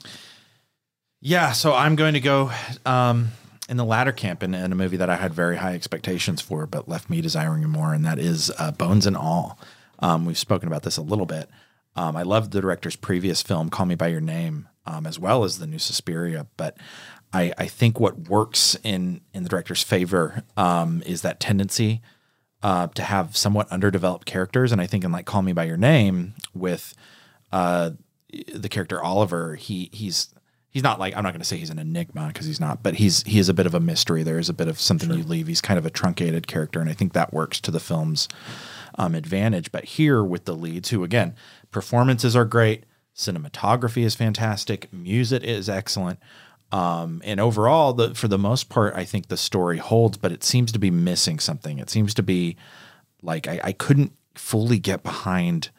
Yeah, 1.22 1.54
so 1.54 1.74
I'm 1.74 1.96
going 1.96 2.16
to 2.16 2.20
go 2.20 2.52
um, 2.86 3.30
in 3.70 3.78
the 3.78 3.86
latter 3.86 4.12
camp 4.12 4.44
in, 4.44 4.54
in 4.54 4.74
a 4.74 4.76
movie 4.76 4.98
that 4.98 5.10
I 5.10 5.16
had 5.16 5.34
very 5.34 5.56
high 5.56 5.74
expectations 5.74 6.42
for, 6.42 6.68
but 6.68 6.90
left 6.90 7.10
me 7.10 7.22
desiring 7.22 7.68
more, 7.70 7.94
and 7.94 8.04
that 8.04 8.20
is 8.20 8.52
uh, 8.60 8.72
Bones 8.72 9.06
and 9.06 9.16
All. 9.16 9.58
Um, 10.00 10.26
we've 10.26 10.38
spoken 10.38 10.68
about 10.68 10.84
this 10.84 10.98
a 10.98 11.02
little 11.02 11.26
bit. 11.26 11.50
Um, 11.98 12.16
I 12.16 12.22
loved 12.22 12.52
the 12.52 12.62
director's 12.62 12.96
previous 12.96 13.42
film, 13.42 13.70
Call 13.70 13.88
Me 13.88 13.96
by 13.96 14.08
Your 14.08 14.22
Name, 14.22 14.70
um, 14.86 15.06
as 15.06 15.20
well 15.20 15.44
as 15.44 15.58
the 15.60 15.68
new 15.68 15.80
Suspiria, 15.80 16.48
but 16.56 16.78
I, 17.34 17.54
I 17.58 17.66
think 17.68 18.00
what 18.00 18.30
works 18.30 18.78
in 18.84 19.22
in 19.34 19.44
the 19.44 19.50
director's 19.50 19.84
favor 19.84 20.44
um, 20.56 21.04
is 21.06 21.24
that 21.24 21.40
tendency 21.40 22.02
uh, 22.64 22.88
to 22.88 23.04
have 23.04 23.36
somewhat 23.36 23.70
underdeveloped 23.70 24.26
characters, 24.26 24.72
and 24.72 24.80
I 24.80 24.88
think 24.88 25.04
in 25.04 25.12
like 25.12 25.26
Call 25.26 25.42
Me 25.42 25.54
by 25.54 25.66
Your 25.66 25.78
Name 25.78 26.36
with 26.54 26.94
uh, 27.52 27.92
the 28.54 28.70
character 28.70 29.02
Oliver, 29.02 29.56
he 29.56 29.90
he's 29.92 30.34
he's 30.70 30.84
not 30.84 31.00
like 31.00 31.16
I'm 31.18 31.24
not 31.24 31.34
going 31.34 31.42
to 31.42 31.46
say 31.46 31.58
he's 31.58 31.70
an 31.70 31.80
enigma 31.80 32.28
because 32.28 32.46
he's 32.46 32.60
not, 32.60 32.82
but 32.82 32.96
he's 32.96 33.24
he 33.24 33.40
is 33.40 33.50
a 33.50 33.54
bit 33.54 33.66
of 33.66 33.74
a 33.74 33.80
mystery. 33.80 34.24
There 34.24 34.40
is 34.40 34.50
a 34.50 34.54
bit 34.54 34.68
of 34.68 34.80
something 34.80 35.12
you 35.12 35.24
leave. 35.24 35.48
He's 35.48 35.62
kind 35.62 35.78
of 35.78 35.86
a 35.86 35.90
truncated 35.90 36.48
character, 36.48 36.80
and 36.80 36.90
I 36.90 36.94
think 36.94 37.14
that 37.14 37.34
works 37.34 37.60
to 37.62 37.72
the 37.72 37.80
film's 37.80 38.28
um, 38.96 39.16
advantage. 39.16 39.72
But 39.72 39.86
here 39.86 40.24
with 40.24 40.46
the 40.46 40.56
leads, 40.56 40.90
who 40.90 41.04
again 41.04 41.36
performances 41.78 42.36
are 42.36 42.44
great, 42.44 42.86
cinematography 43.16 44.04
is 44.04 44.16
fantastic, 44.16 44.92
music 44.92 45.44
is 45.44 45.70
excellent. 45.70 46.18
Um, 46.72 47.22
and 47.24 47.40
overall, 47.40 47.94
the 47.94 48.16
for 48.16 48.28
the 48.28 48.40
most 48.40 48.68
part, 48.68 48.96
I 48.96 49.04
think 49.04 49.28
the 49.28 49.38
story 49.38 49.78
holds, 49.78 50.18
but 50.18 50.32
it 50.32 50.44
seems 50.44 50.72
to 50.72 50.80
be 50.80 50.90
missing 50.90 51.38
something. 51.38 51.78
It 51.78 51.92
seems 51.92 52.16
to 52.16 52.24
be 52.24 52.58
like 53.22 53.48
I, 53.48 53.60
I 53.64 53.72
couldn't 53.74 54.14
fully 54.34 54.80
get 54.80 55.04
behind 55.04 55.70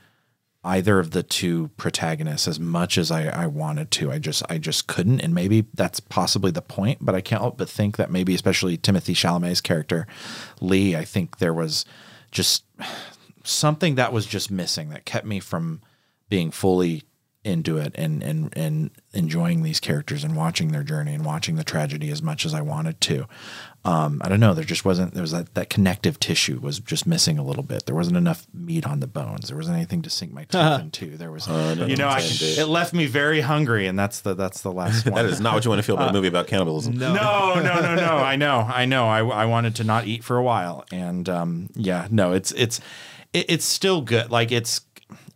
either 0.62 1.00
of 1.00 1.10
the 1.10 1.24
two 1.24 1.70
protagonists 1.76 2.46
as 2.46 2.60
much 2.60 2.96
as 2.96 3.10
I, 3.10 3.26
I 3.26 3.46
wanted 3.48 3.90
to. 3.90 4.12
I 4.12 4.20
just 4.20 4.44
I 4.48 4.58
just 4.58 4.86
couldn't, 4.86 5.18
and 5.20 5.34
maybe 5.34 5.66
that's 5.74 5.98
possibly 5.98 6.52
the 6.52 6.62
point. 6.62 6.98
But 7.00 7.16
I 7.16 7.20
can't 7.20 7.42
help 7.42 7.58
but 7.58 7.68
think 7.68 7.96
that 7.96 8.12
maybe, 8.12 8.36
especially 8.36 8.78
Timothée 8.78 9.16
Chalamet's 9.16 9.60
character, 9.60 10.06
Lee, 10.60 10.94
I 10.94 11.04
think 11.04 11.38
there 11.38 11.54
was 11.54 11.84
just 12.30 12.62
something 13.42 13.96
that 13.96 14.12
was 14.12 14.26
just 14.26 14.48
missing 14.48 14.90
that 14.90 15.04
kept 15.04 15.26
me 15.26 15.40
from 15.40 15.80
being 16.28 16.50
fully 16.50 17.04
into 17.44 17.78
it 17.78 17.92
and 17.94 18.22
and 18.22 18.52
and 18.56 18.90
enjoying 19.14 19.62
these 19.62 19.80
characters 19.80 20.24
and 20.24 20.36
watching 20.36 20.72
their 20.72 20.82
journey 20.82 21.14
and 21.14 21.24
watching 21.24 21.56
the 21.56 21.64
tragedy 21.64 22.10
as 22.10 22.20
much 22.20 22.44
as 22.44 22.52
I 22.52 22.60
wanted 22.60 23.00
to. 23.02 23.26
Um, 23.84 24.20
I 24.22 24.28
don't 24.28 24.40
know. 24.40 24.54
There 24.54 24.64
just 24.64 24.84
wasn't. 24.84 25.14
There 25.14 25.22
was 25.22 25.30
that 25.30 25.54
that 25.54 25.70
connective 25.70 26.18
tissue 26.20 26.58
was 26.60 26.80
just 26.80 27.06
missing 27.06 27.38
a 27.38 27.44
little 27.44 27.62
bit. 27.62 27.86
There 27.86 27.94
wasn't 27.94 28.16
enough 28.16 28.46
meat 28.52 28.86
on 28.86 29.00
the 29.00 29.06
bones. 29.06 29.48
There 29.48 29.56
wasn't 29.56 29.76
anything 29.76 30.02
to 30.02 30.10
sink 30.10 30.32
my 30.32 30.44
teeth 30.44 30.60
into. 30.80 31.16
There 31.16 31.30
was, 31.30 31.46
you 31.46 31.96
know, 31.96 32.08
I, 32.08 32.20
it 32.20 32.68
left 32.68 32.92
me 32.92 33.06
very 33.06 33.40
hungry, 33.40 33.86
and 33.86 33.98
that's 33.98 34.20
the 34.20 34.34
that's 34.34 34.60
the 34.62 34.72
last 34.72 35.06
one. 35.10 35.14
That 35.14 35.24
is 35.26 35.40
not 35.40 35.54
what 35.54 35.64
you 35.64 35.70
want 35.70 35.78
to 35.78 35.84
feel 35.84 35.94
about 35.94 36.10
a 36.10 36.12
movie 36.12 36.28
about 36.28 36.48
cannibalism. 36.48 36.98
No, 36.98 37.14
no, 37.14 37.54
no, 37.62 37.80
no, 37.80 37.94
no. 37.94 38.16
I 38.16 38.36
know, 38.36 38.58
I 38.58 38.84
know. 38.84 39.06
I, 39.06 39.20
I 39.20 39.44
wanted 39.46 39.76
to 39.76 39.84
not 39.84 40.06
eat 40.06 40.22
for 40.24 40.36
a 40.36 40.42
while, 40.42 40.84
and 40.92 41.28
um, 41.28 41.70
yeah, 41.74 42.08
no, 42.10 42.32
it's 42.32 42.52
it's 42.52 42.80
it, 43.32 43.46
it's 43.48 43.64
still 43.64 44.02
good. 44.02 44.30
Like 44.30 44.52
it's 44.52 44.80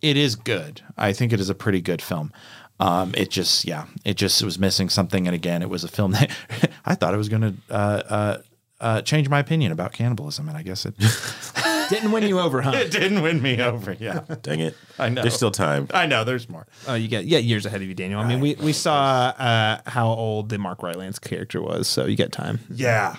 it 0.02 0.16
is 0.16 0.34
good. 0.36 0.82
I 0.98 1.12
think 1.12 1.32
it 1.32 1.40
is 1.40 1.48
a 1.48 1.54
pretty 1.54 1.80
good 1.80 2.02
film. 2.02 2.32
Um, 2.80 3.14
it 3.16 3.30
just 3.30 3.64
yeah, 3.64 3.86
it 4.04 4.14
just 4.14 4.42
was 4.42 4.58
missing 4.58 4.88
something, 4.88 5.28
and 5.28 5.34
again, 5.34 5.62
it 5.62 5.70
was 5.70 5.84
a 5.84 5.88
film 5.88 6.12
that 6.12 6.30
I 6.84 6.96
thought 6.96 7.14
it 7.14 7.18
was 7.18 7.28
going 7.28 7.42
to 7.42 7.54
uh, 7.70 7.74
uh, 7.74 8.38
uh, 8.80 9.02
change 9.02 9.28
my 9.28 9.38
opinion 9.38 9.70
about 9.70 9.92
cannibalism, 9.92 10.48
and 10.48 10.58
I 10.58 10.62
guess 10.62 10.84
it 10.84 10.94
Didn't 11.88 12.10
win 12.10 12.26
you 12.26 12.40
over, 12.40 12.62
huh? 12.62 12.72
it 12.74 12.90
didn't 12.90 13.22
win 13.22 13.40
me 13.40 13.60
over. 13.60 13.96
Yeah, 13.98 14.20
Dang 14.42 14.60
it. 14.60 14.76
I 14.98 15.10
know. 15.10 15.22
There's 15.22 15.34
still 15.34 15.50
time. 15.50 15.88
I 15.92 16.06
know. 16.06 16.24
There's 16.24 16.48
more. 16.48 16.66
Oh, 16.88 16.94
you 16.94 17.06
get 17.06 17.24
you 17.24 17.30
get 17.30 17.44
years 17.44 17.66
ahead 17.66 17.82
of 17.82 17.88
you, 17.88 17.94
Daniel. 17.94 18.20
I 18.20 18.26
mean, 18.26 18.40
we, 18.40 18.54
we 18.56 18.72
saw 18.72 19.28
uh, 19.38 19.80
how 19.86 20.08
old 20.08 20.48
the 20.48 20.58
Mark 20.58 20.82
Rylance 20.82 21.18
character 21.18 21.60
was, 21.60 21.86
so 21.86 22.06
you 22.06 22.16
get 22.16 22.32
time. 22.32 22.60
Yeah. 22.70 23.14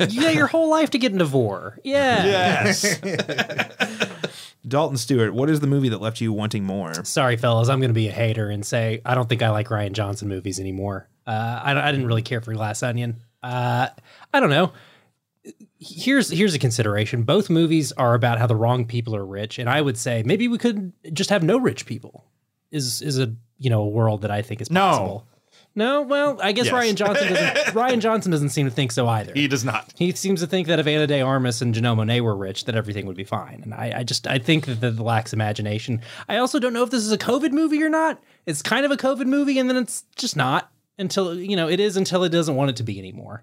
you 0.00 0.20
got 0.20 0.34
your 0.34 0.48
whole 0.48 0.68
life 0.68 0.90
to 0.90 0.98
get 0.98 1.12
into 1.12 1.24
vore. 1.24 1.78
Yeah. 1.84 2.24
Yes. 2.24 3.00
Dalton 4.66 4.96
Stuart, 4.96 5.32
what 5.32 5.48
is 5.48 5.60
the 5.60 5.66
movie 5.66 5.88
that 5.90 6.00
left 6.00 6.20
you 6.20 6.32
wanting 6.32 6.64
more? 6.64 6.92
Sorry, 7.04 7.36
fellas, 7.36 7.68
I'm 7.68 7.78
going 7.78 7.90
to 7.90 7.94
be 7.94 8.08
a 8.08 8.12
hater 8.12 8.48
and 8.50 8.64
say 8.64 9.00
I 9.04 9.14
don't 9.14 9.28
think 9.28 9.42
I 9.42 9.50
like 9.50 9.68
Rian 9.68 9.92
Johnson 9.92 10.28
movies 10.28 10.58
anymore. 10.58 11.08
Uh, 11.26 11.60
I, 11.62 11.88
I 11.88 11.92
didn't 11.92 12.06
really 12.06 12.22
care 12.22 12.40
for 12.40 12.52
Glass 12.52 12.82
Onion. 12.82 13.16
Uh, 13.42 13.88
I 14.34 14.40
don't 14.40 14.50
know. 14.50 14.72
Here's 15.78 16.30
here's 16.30 16.54
a 16.54 16.58
consideration. 16.58 17.22
Both 17.22 17.48
movies 17.48 17.92
are 17.92 18.14
about 18.14 18.38
how 18.38 18.46
the 18.46 18.56
wrong 18.56 18.86
people 18.86 19.14
are 19.14 19.24
rich, 19.24 19.58
and 19.58 19.68
I 19.68 19.80
would 19.80 19.96
say 19.96 20.22
maybe 20.24 20.48
we 20.48 20.58
could 20.58 20.92
just 21.12 21.30
have 21.30 21.44
no 21.44 21.58
rich 21.58 21.86
people. 21.86 22.24
Is 22.72 23.02
is 23.02 23.18
a 23.20 23.32
you 23.58 23.70
know 23.70 23.82
a 23.82 23.88
world 23.88 24.22
that 24.22 24.30
I 24.32 24.42
think 24.42 24.60
is 24.60 24.68
possible. 24.68 25.06
No, 25.28 25.35
well, 25.76 26.38
I 26.42 26.52
guess 26.52 26.66
Yes. 26.66 26.74
Rian 26.74 26.94
Johnson 26.94 27.28
doesn't. 27.28 27.56
Rian 27.74 28.00
Johnson 28.00 28.32
doesn't 28.32 28.48
seem 28.48 28.66
to 28.66 28.70
think 28.72 28.92
so 28.92 29.06
either. 29.06 29.32
He 29.34 29.46
does 29.46 29.64
not. 29.64 29.92
He 29.96 30.10
seems 30.12 30.40
to 30.40 30.46
think 30.46 30.66
that 30.68 30.78
if 30.78 30.86
Ana 30.86 31.06
de 31.06 31.20
Armas 31.20 31.60
and 31.62 31.74
Janelle 31.74 31.96
Monáe 31.96 32.20
were 32.22 32.34
rich, 32.36 32.64
that 32.64 32.74
everything 32.74 33.06
would 33.06 33.16
be 33.16 33.24
fine. 33.24 33.60
And 33.62 33.74
I, 33.74 33.92
I 33.98 34.02
just 34.02 34.26
I 34.26 34.38
think 34.38 34.66
that 34.66 34.80
that 34.80 34.98
lacks 34.98 35.32
imagination. 35.32 36.00
I 36.28 36.38
also 36.38 36.58
don't 36.58 36.72
know 36.72 36.82
if 36.82 36.90
this 36.90 37.04
is 37.04 37.12
a 37.12 37.18
COVID 37.18 37.52
movie 37.52 37.82
or 37.82 37.90
not. 37.90 38.22
It's 38.46 38.62
kind 38.62 38.84
of 38.86 38.90
a 38.90 38.96
COVID 38.96 39.26
movie, 39.26 39.58
and 39.58 39.68
then 39.68 39.76
it's 39.76 40.04
just 40.16 40.36
not 40.36 40.70
until 40.98 41.38
you 41.38 41.56
know 41.56 41.68
it 41.68 41.78
is 41.78 41.96
until 41.96 42.24
it 42.24 42.30
doesn't 42.30 42.54
want 42.56 42.70
it 42.70 42.76
to 42.76 42.82
be 42.82 42.98
anymore. 42.98 43.42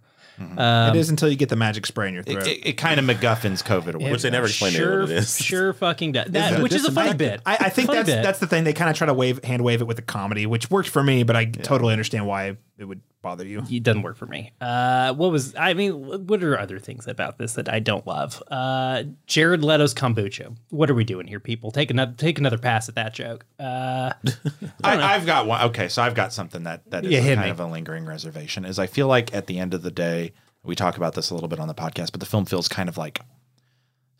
Um, 0.57 0.95
it 0.95 0.99
is 0.99 1.09
until 1.09 1.29
you 1.29 1.35
get 1.35 1.49
the 1.49 1.55
magic 1.55 1.85
spray 1.85 2.07
in 2.07 2.13
your 2.13 2.23
throat. 2.23 2.47
it, 2.47 2.65
it 2.65 2.73
kind 2.73 2.99
of 2.99 3.05
MacGuffin's 3.05 3.63
COVID 3.63 3.95
award. 3.95 4.11
Which 4.11 4.21
they 4.21 4.29
never 4.29 4.47
explain 4.47 4.73
sure, 4.73 5.01
what 5.01 5.09
it 5.09 5.17
is. 5.17 5.37
Sure, 5.37 5.73
fucking 5.73 6.13
does. 6.13 6.31
That, 6.31 6.53
it 6.53 6.63
which 6.63 6.73
is 6.73 6.85
a 6.85 6.91
funny 6.91 7.13
bit. 7.13 7.41
I, 7.45 7.57
I 7.59 7.69
think 7.69 7.89
that's 7.89 8.09
bit. 8.09 8.23
that's 8.23 8.39
the 8.39 8.47
thing. 8.47 8.63
They 8.63 8.73
kind 8.73 8.89
of 8.89 8.95
try 8.95 9.07
to 9.07 9.13
wave 9.13 9.43
hand 9.43 9.63
wave 9.63 9.81
it 9.81 9.85
with 9.85 9.97
the 9.97 10.03
comedy, 10.03 10.45
which 10.45 10.69
worked 10.69 10.89
for 10.89 11.03
me, 11.03 11.23
but 11.23 11.35
I 11.35 11.45
totally 11.45 11.93
understand 11.93 12.27
why 12.27 12.57
it 12.77 12.85
would 12.85 13.01
bother 13.21 13.45
you. 13.45 13.63
It 13.69 13.83
doesn't 13.83 14.01
work 14.01 14.17
for 14.17 14.25
me. 14.25 14.51
Uh, 14.59 15.13
what 15.13 15.31
was 15.31 15.55
I 15.55 15.73
mean? 15.73 16.25
What 16.27 16.43
are 16.43 16.57
other 16.59 16.79
things 16.79 17.07
about 17.07 17.37
this 17.37 17.53
that 17.53 17.69
I 17.69 17.79
don't 17.79 18.05
love? 18.05 18.41
Uh, 18.49 19.03
Jared 19.27 19.63
Leto's 19.63 19.93
kombucha. 19.93 20.55
What 20.69 20.89
are 20.89 20.93
we 20.93 21.03
doing 21.03 21.27
here, 21.27 21.39
people? 21.39 21.71
Take 21.71 21.91
another 21.91 22.13
take 22.17 22.39
another 22.39 22.57
pass 22.57 22.89
at 22.89 22.95
that 22.95 23.13
joke. 23.13 23.45
Uh, 23.59 24.13
I, 24.83 25.15
I've 25.15 25.25
got 25.25 25.45
one. 25.47 25.61
Okay, 25.67 25.87
so 25.87 26.01
I've 26.01 26.15
got 26.15 26.33
something 26.33 26.63
that 26.63 26.89
that 26.91 27.05
is 27.05 27.11
Yeah, 27.11 27.21
kind 27.35 27.41
me. 27.41 27.49
of 27.49 27.59
a 27.59 27.65
lingering 27.65 28.05
reservation. 28.05 28.65
Is 28.65 28.79
I 28.79 28.87
feel 28.87 29.07
like 29.07 29.33
at 29.33 29.47
the 29.47 29.59
end 29.59 29.73
of 29.73 29.81
the 29.83 29.91
day, 29.91 30.33
we 30.63 30.75
talk 30.75 30.97
about 30.97 31.13
this 31.13 31.29
a 31.29 31.33
little 31.33 31.49
bit 31.49 31.59
on 31.59 31.67
the 31.67 31.75
podcast, 31.75 32.11
but 32.11 32.19
the 32.19 32.25
film 32.25 32.45
feels 32.45 32.67
kind 32.67 32.89
of 32.89 32.97
like 32.97 33.19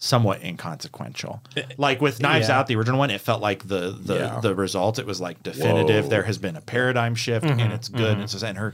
somewhat 0.04 0.44
inconsequential. 0.44 1.42
Like 1.78 2.02
with 2.02 2.20
Knives 2.20 2.50
Yeah. 2.50 2.60
Out, 2.60 2.68
the 2.68 2.76
original 2.76 3.00
one, 3.00 3.10
it 3.10 3.22
felt 3.22 3.42
like 3.42 3.66
the 3.68 3.98
the 3.98 4.16
Yeah. 4.16 4.40
the 4.42 4.54
result. 4.54 5.00
It 5.00 5.06
was 5.06 5.22
like 5.22 5.42
definitive. 5.44 6.06
Whoa. 6.06 6.10
There 6.10 6.24
has 6.24 6.38
been 6.38 6.58
a 6.58 6.62
paradigm 6.62 7.16
shift, 7.16 7.46
Mm-hmm. 7.46 7.60
and 7.60 7.72
it's 7.74 7.88
good. 7.88 8.18
And, 8.18 8.30
so, 8.30 8.46
and 8.46 8.58
her 8.58 8.74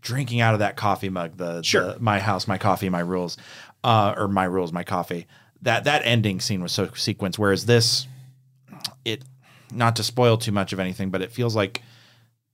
drinking 0.00 0.40
out 0.40 0.54
of 0.54 0.60
that 0.60 0.76
coffee 0.76 1.08
mug, 1.08 1.36
the, 1.36 1.62
Sure. 1.62 1.94
the 1.94 2.00
my 2.00 2.20
house, 2.20 2.46
my 2.46 2.56
coffee, 2.56 2.88
my 2.88 3.00
rules, 3.00 3.36
uh, 3.82 4.14
or 4.16 4.28
my 4.28 4.44
rules, 4.44 4.72
my 4.72 4.84
coffee. 4.84 5.26
That 5.62 5.84
that 5.84 6.02
ending 6.04 6.38
scene 6.40 6.62
was 6.62 6.70
so 6.72 6.86
sequenced. 6.86 7.36
Whereas 7.36 7.66
this, 7.66 8.06
it 9.04 9.24
not 9.72 9.96
to 9.96 10.04
spoil 10.04 10.36
too 10.38 10.52
much 10.52 10.72
of 10.72 10.78
anything, 10.78 11.10
but 11.10 11.20
it 11.20 11.32
feels 11.32 11.56
like 11.56 11.82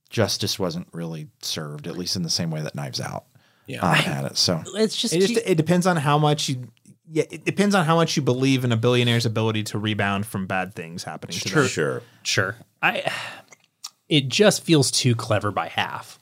justice 0.09 0.59
wasn't 0.59 0.89
really 0.93 1.29
served, 1.43 1.87
at 1.87 1.99
least 1.99 2.17
in 2.17 2.23
the 2.23 2.31
same 2.31 2.51
way 2.51 2.63
that 2.63 2.75
Knives 2.75 3.01
Out 3.01 3.25
Yeah. 3.67 3.85
uh, 3.85 3.93
had 3.93 4.25
it. 4.25 4.37
So 4.39 4.63
it's 4.75 4.97
just, 4.97 5.13
It 5.15 5.21
just 5.21 5.37
it 5.45 5.55
depends 5.57 5.87
on 5.87 5.97
how 5.99 6.17
much 6.19 6.49
you. 6.49 6.69
Yeah, 7.09 7.24
it 7.31 7.45
depends 7.45 7.74
on 7.74 7.85
how 7.85 7.95
much 7.97 8.16
you 8.16 8.23
believe 8.23 8.65
in 8.65 8.73
a 8.73 8.77
billionaire's 8.77 9.27
ability 9.27 9.62
to 9.65 9.78
rebound 9.78 10.27
from 10.27 10.47
bad 10.47 10.74
things 10.74 11.05
happening 11.05 11.39
to 11.39 11.55
them. 11.55 11.66
Sure. 11.69 12.03
sure. 12.23 12.57
I. 12.83 13.11
It 14.09 14.28
just 14.28 14.62
feels 14.65 14.91
too 14.91 15.15
clever 15.15 15.51
by 15.51 15.69
half. 15.69 16.19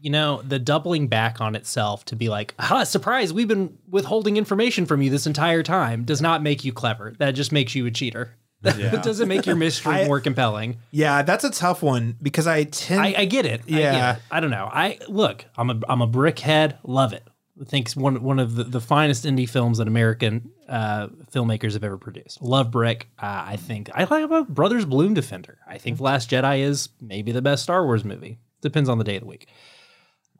You 0.00 0.10
know, 0.10 0.40
the 0.42 0.58
doubling 0.58 1.08
back 1.08 1.40
on 1.40 1.54
itself 1.54 2.04
to 2.06 2.16
be 2.16 2.28
like, 2.28 2.54
"Ha, 2.58 2.84
surprise! 2.84 3.32
We've 3.32 3.46
been 3.48 3.76
withholding 3.88 4.36
information 4.36 4.86
from 4.86 5.02
you 5.02 5.10
this 5.10 5.26
entire 5.26 5.62
time," 5.62 6.04
does 6.04 6.22
not 6.22 6.42
make 6.42 6.64
you 6.64 6.72
clever. 6.72 7.12
That 7.18 7.32
just 7.32 7.52
makes 7.52 7.74
you 7.74 7.84
a 7.86 7.90
cheater. 7.90 8.34
That 8.62 9.02
doesn't 9.04 9.28
make 9.28 9.46
your 9.46 9.56
mystery 9.56 9.94
I- 9.94 10.06
more 10.06 10.20
compelling. 10.20 10.78
Yeah, 10.90 11.22
that's 11.22 11.44
a 11.44 11.50
tough 11.50 11.82
one 11.82 12.16
because 12.22 12.46
I 12.46 12.64
tend. 12.64 13.00
I, 13.00 13.14
I 13.18 13.24
get 13.26 13.44
it. 13.46 13.60
I, 13.66 13.70
get 13.70 13.80
Yeah. 13.80 14.16
it. 14.16 14.22
I 14.30 14.40
don't 14.40 14.50
know. 14.50 14.68
I 14.72 14.98
look. 15.08 15.44
I'm 15.56 15.70
a 15.70 15.80
I'm 15.88 16.00
a 16.02 16.08
brickhead. 16.08 16.78
Love 16.82 17.12
it. 17.12 17.26
I 17.60 17.64
think 17.64 17.86
it's 17.86 17.96
one 17.96 18.22
one 18.22 18.38
of 18.38 18.54
the, 18.54 18.64
the 18.64 18.80
finest 18.80 19.24
indie 19.24 19.48
films 19.48 19.78
that 19.78 19.88
American 19.88 20.50
uh, 20.68 21.08
filmmakers 21.32 21.74
have 21.74 21.84
ever 21.84 21.98
produced. 21.98 22.40
Love 22.40 22.70
Brick. 22.70 23.08
Uh, 23.18 23.44
I 23.46 23.56
think 23.56 23.90
I 23.94 24.04
like 24.04 24.24
about 24.24 24.48
Brothers 24.48 24.84
Bloom 24.84 25.14
Defender. 25.14 25.58
I 25.66 25.78
think 25.78 25.98
The 25.98 26.04
Last 26.04 26.30
Jedi 26.30 26.60
is 26.60 26.88
maybe 27.00 27.32
the 27.32 27.42
best 27.42 27.62
Star 27.62 27.84
Wars 27.84 28.04
movie. 28.04 28.38
Depends 28.62 28.88
on 28.88 28.98
the 28.98 29.04
day 29.04 29.16
of 29.16 29.22
the 29.22 29.28
week. 29.28 29.48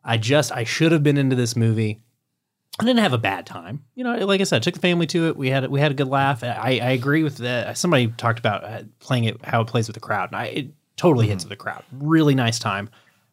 I 0.04 0.16
just 0.16 0.52
I 0.52 0.64
should 0.64 0.92
have 0.92 1.02
been 1.02 1.18
into 1.18 1.36
this 1.36 1.56
movie. 1.56 2.00
I 2.78 2.84
didn't 2.84 3.00
have 3.00 3.12
a 3.12 3.18
bad 3.18 3.44
time. 3.44 3.84
You 3.94 4.04
know, 4.04 4.14
like 4.24 4.40
I 4.40 4.44
said, 4.44 4.62
took 4.62 4.74
the 4.74 4.80
family 4.80 5.06
to 5.08 5.28
it. 5.28 5.36
We 5.36 5.50
had 5.50 5.68
we 5.68 5.80
had 5.80 5.90
a 5.90 5.94
good 5.94 6.08
laugh. 6.08 6.42
I, 6.42 6.80
I 6.82 6.90
agree 6.92 7.22
with 7.22 7.38
that. 7.38 7.76
Somebody 7.76 8.08
talked 8.08 8.38
about 8.38 8.64
uh, 8.64 8.82
playing 9.00 9.24
it 9.24 9.44
how 9.44 9.60
it 9.60 9.66
plays 9.66 9.86
with 9.88 9.94
the 9.94 10.00
crowd, 10.00 10.30
and 10.30 10.36
I 10.36 10.44
it 10.46 10.68
totally 10.96 11.26
hits 11.26 11.44
with 11.44 11.50
the 11.50 11.56
crowd. 11.56 11.84
Really 11.92 12.34
nice 12.34 12.58
time. 12.58 12.88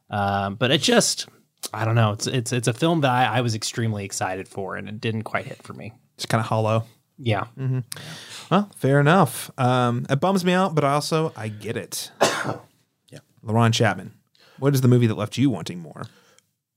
Um, 0.09 0.55
but 0.55 0.72
it 0.72 0.81
just 0.81 1.27
I 1.73 1.85
don't 1.85 1.95
know. 1.95 2.11
It's 2.13 2.27
it's 2.27 2.51
it's 2.53 2.67
a 2.67 2.73
film 2.73 3.01
that 3.01 3.11
I, 3.11 3.38
I 3.38 3.41
was 3.41 3.55
extremely 3.55 4.05
excited 4.05 4.47
for, 4.47 4.75
and 4.75 4.88
it 4.88 5.01
didn't 5.01 5.23
quite 5.23 5.45
hit 5.45 5.61
for 5.63 5.73
me. 5.73 5.93
It's 6.15 6.25
kind 6.25 6.39
of 6.39 6.47
hollow. 6.47 6.85
Yeah. 7.17 7.45
Mm-hmm. 7.57 7.79
Well, 8.51 8.71
fair 8.75 8.99
enough. 8.99 9.51
Um, 9.57 10.05
it 10.09 10.19
bums 10.19 10.45
me 10.45 10.53
out, 10.53 10.75
but 10.75 10.84
also 10.84 11.34
I 11.35 11.47
get 11.49 11.77
it. 11.77 12.11
Yeah. 13.09 13.19
LaRon 13.41 13.73
Chapman, 13.73 14.11
what 14.59 14.73
is 14.73 14.81
the 14.81 14.89
movie 14.89 15.07
that 15.07 15.15
left 15.15 15.38
you 15.38 15.49
wanting 15.49 15.79
more? 15.79 16.07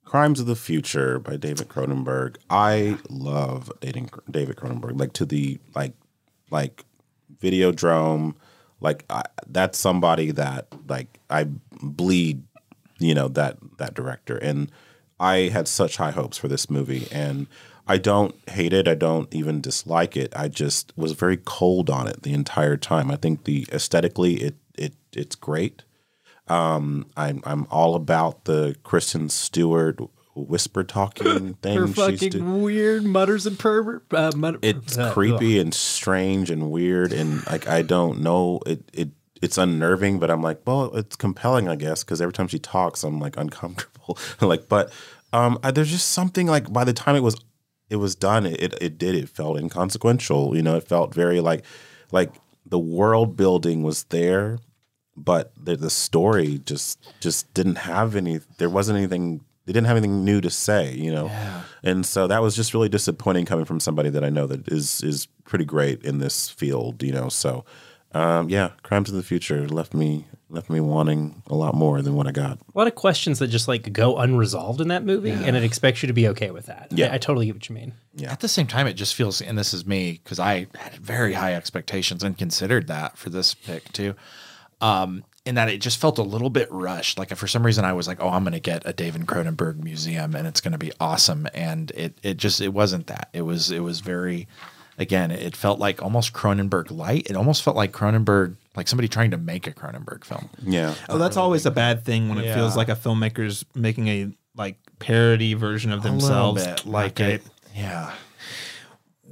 Crimes 0.05 0.39
of 0.39 0.47
the 0.47 0.55
Future 0.55 1.19
by 1.19 1.37
David 1.37 1.69
Cronenberg. 1.69 2.37
I 2.49 2.99
love 3.09 3.71
dating 3.81 4.11
David 4.31 4.57
Cronenberg. 4.57 4.99
Like 4.99 5.13
to 5.15 5.25
the 5.25 5.59
like 5.75 5.95
like 6.51 6.85
Videodrome. 7.41 8.35
Like 8.81 9.05
I, 9.11 9.23
that's 9.49 9.79
somebody 9.79 10.31
that 10.31 10.69
like 10.89 11.19
I 11.29 11.47
bleed. 11.83 12.43
You 13.01 13.15
know 13.15 13.29
that 13.29 13.59
that 13.79 13.95
director 13.95 14.37
and 14.37 14.71
I 15.19 15.51
had 15.53 15.69
such 15.69 15.97
high 15.97 16.13
hopes 16.13 16.39
for 16.39 16.49
this 16.49 16.71
movie 16.71 17.07
and 17.13 17.47
I 17.87 17.99
don't 17.99 18.35
hate 18.49 18.73
it. 18.73 18.87
I 18.87 18.95
don't 18.95 19.33
even 19.35 19.61
dislike 19.61 20.17
it. 20.17 20.33
I 20.37 20.47
just 20.47 20.97
was 20.97 21.13
very 21.13 21.37
cold 21.37 21.91
on 21.91 22.07
it 22.07 22.23
the 22.23 22.33
entire 22.33 22.77
time. 22.77 23.11
I 23.11 23.17
think 23.17 23.45
the 23.45 23.67
aesthetically 23.73 24.35
it 24.37 24.55
it 24.77 24.95
it's 25.13 25.35
great. 25.35 25.83
Um, 26.49 27.07
I'm 27.17 27.43
I'm 27.45 27.67
all 27.71 27.95
about 27.95 28.45
the 28.45 28.77
Kristen 28.83 29.29
Stewart 29.29 29.99
whisper 30.35 30.85
talking 30.85 31.55
thing. 31.63 31.79
Her 31.79 31.87
she's 31.87 31.97
fucking 31.97 32.31
do- 32.31 32.45
weird 32.45 33.05
mutters 33.05 33.47
and 33.47 33.59
pervert. 33.59 34.05
Uh, 34.13 34.31
mutter, 34.37 34.59
it's 34.63 34.97
uh, 34.97 35.11
creepy 35.15 35.59
and 35.59 35.75
strange 35.75 36.51
and 36.51 36.71
weird 36.71 37.13
and 37.13 37.47
like 37.47 37.69
I 37.69 37.83
don't 37.83 38.21
know 38.21 38.61
it 38.67 38.89
it 38.93 39.09
it's 39.43 39.59
unnerving, 39.59 40.19
but 40.19 40.31
I'm 40.31 40.43
like, 40.43 40.61
well, 40.67 40.95
it's 40.97 41.17
compelling, 41.17 41.69
I 41.69 41.77
guess, 41.77 42.05
because 42.05 42.21
every 42.21 42.33
time 42.33 42.49
she 42.49 42.59
talks, 42.59 43.03
I'm 43.03 43.19
like 43.19 43.37
uncomfortable. 43.39 44.19
like, 44.41 44.69
but 44.69 44.93
um, 45.33 45.59
I, 45.63 45.71
there's 45.71 45.91
just 45.91 46.11
something 46.13 46.47
like 46.47 46.73
by 46.73 46.85
the 46.85 46.93
time 46.93 47.17
it 47.17 47.23
was 47.23 47.37
it 47.89 47.97
was 47.97 48.15
done, 48.15 48.47
it, 48.47 48.61
it 48.63 48.75
it 48.81 48.99
did. 48.99 49.15
It 49.15 49.29
felt 49.29 49.59
inconsequential. 49.59 50.57
You 50.57 50.63
know, 50.63 50.77
it 50.77 50.87
felt 50.87 51.15
very 51.15 51.41
like 51.41 51.65
like 52.13 52.33
the 52.67 52.79
world 52.79 53.37
building 53.37 53.83
was 53.83 54.05
there, 54.05 54.59
but 55.17 55.53
the, 55.57 55.77
the 55.77 55.91
story 55.91 56.61
just 56.65 56.99
just 57.21 57.53
didn't 57.55 57.77
have 57.77 58.17
any. 58.17 58.41
There 58.59 58.71
wasn't 58.71 58.99
anything. 58.99 59.45
They 59.67 59.73
didn't 59.73 59.87
have 59.87 59.97
anything 59.97 60.25
new 60.25 60.41
to 60.41 60.51
say. 60.51 60.95
You 60.95 61.13
know, 61.13 61.31
and 61.83 62.07
so 62.07 62.27
that 62.27 62.43
was 62.43 62.55
just 62.55 62.75
really 62.75 62.89
disappointing 62.89 63.45
coming 63.45 63.65
from 63.65 63.81
somebody 63.81 64.11
that 64.11 64.25
I 64.25 64.31
know 64.31 64.47
that 64.47 64.69
is 64.69 65.03
is 65.03 65.27
pretty 65.45 65.65
great 65.65 66.03
in 66.03 66.19
this 66.19 66.49
field. 66.49 67.03
You 67.03 67.13
know, 67.13 67.29
so. 67.29 67.65
Um, 68.13 68.49
yeah, 68.49 68.71
Crimes 68.83 69.09
of 69.09 69.17
the 69.17 69.23
Future 69.23 69.69
left 69.69 69.95
me 69.95 70.27
left 70.49 70.69
me 70.69 70.81
wanting 70.81 71.43
a 71.47 71.55
lot 71.55 71.75
more 71.75 72.03
than 72.03 72.17
what 72.17 72.27
I 72.27 72.33
got. 72.33 72.59
A 72.75 72.79
lot 72.79 72.89
of 72.89 72.97
questions 72.97 73.39
that 73.39 73.47
just 73.47 73.69
like 73.69 73.93
go 73.93 74.19
unresolved 74.19 74.81
in 74.81 74.89
that 74.89 75.05
movie, 75.05 75.31
and 75.31 75.57
it 75.57 75.63
expects 75.63 76.03
you 76.03 76.09
to 76.09 76.13
be 76.13 76.27
okay 76.29 76.51
with 76.51 76.67
that. 76.67 76.89
Yeah. 76.91 77.13
I, 77.13 77.15
I 77.15 77.19
totally 77.19 77.47
get 77.47 77.55
what 77.55 77.69
you 77.69 77.75
mean. 77.77 77.93
Yeah. 78.17 78.33
At 78.33 78.41
the 78.41 78.49
same 78.49 78.67
time, 78.67 78.89
it 78.89 78.95
just 78.95 79.15
feels, 79.15 79.41
and 79.41 79.57
this 79.57 79.73
is 79.73 79.87
me 79.87 80.21
because 80.23 80.41
I 80.41 80.67
had 80.77 80.95
very 80.97 81.35
high 81.35 81.55
expectations 81.55 82.25
and 82.25 82.37
considered 82.37 82.89
that 82.89 83.17
for 83.17 83.31
this 83.31 83.55
pick 83.55 83.93
too. 83.93 84.17
Um, 84.81 85.25
in 85.47 85.55
that 85.55 85.69
it 85.69 85.79
just 85.79 85.99
felt 85.99 86.19
a 86.19 86.23
little 86.23 86.51
bit 86.51 86.71
rushed. 86.71 87.19
Like 87.19 87.35
for 87.35 87.47
some 87.47 87.65
reason, 87.65 87.85
I 87.85 87.93
was 87.93 88.07
like, 88.07 88.19
"Oh, 88.21 88.29
I'm 88.29 88.43
going 88.45 88.53
to 88.53 88.61
get 88.61 88.83
a 88.85 88.93
David 88.93 89.27
Cronenberg 89.27 89.83
museum, 89.83 90.35
and 90.35 90.47
it's 90.47 90.61
going 90.61 90.73
to 90.73 90.79
be 90.79 90.93
awesome." 91.01 91.49
And 91.55 91.91
it 91.93 92.19
it 92.23 92.37
just 92.37 92.61
it 92.61 92.75
wasn't 92.75 93.07
that. 93.07 93.31
It 93.33 93.43
was 93.43 93.71
it 93.71 93.81
was 93.81 94.01
very, 94.01 94.49
again, 95.01 95.31
it 95.33 95.57
felt 95.57 95.81
like 95.81 96.01
almost 96.03 96.33
Cronenberg 96.33 96.91
light. 96.91 97.27
It 97.29 97.35
almost 97.37 97.63
felt 97.63 97.77
like 97.77 97.91
Cronenberg, 97.91 98.55
like 98.77 98.87
somebody 98.87 99.09
trying 99.09 99.33
to 99.33 99.37
make 99.39 99.67
a 99.67 99.73
Cronenberg 99.73 100.25
film. 100.25 100.49
Yeah. 100.63 100.95
Oh, 101.09 101.19
that's 101.19 101.37
always 101.37 101.67
a 101.67 101.71
bad 101.73 102.05
thing 102.05 102.29
when 102.29 102.39
it 102.39 102.55
feels 102.55 102.77
like 102.77 102.89
a 102.89 102.95
filmmaker's 102.95 103.65
making 103.75 104.07
a 104.09 104.29
like 104.57 104.77
parody 105.01 105.55
version 105.55 105.91
of 105.93 106.05
A 106.05 106.11
little 106.11 106.53
themselves. 106.55 106.67
bit, 106.67 106.87
like 106.87 107.13
Okay. 107.21 107.33
it- 107.35 107.43
yeah. 107.75 108.13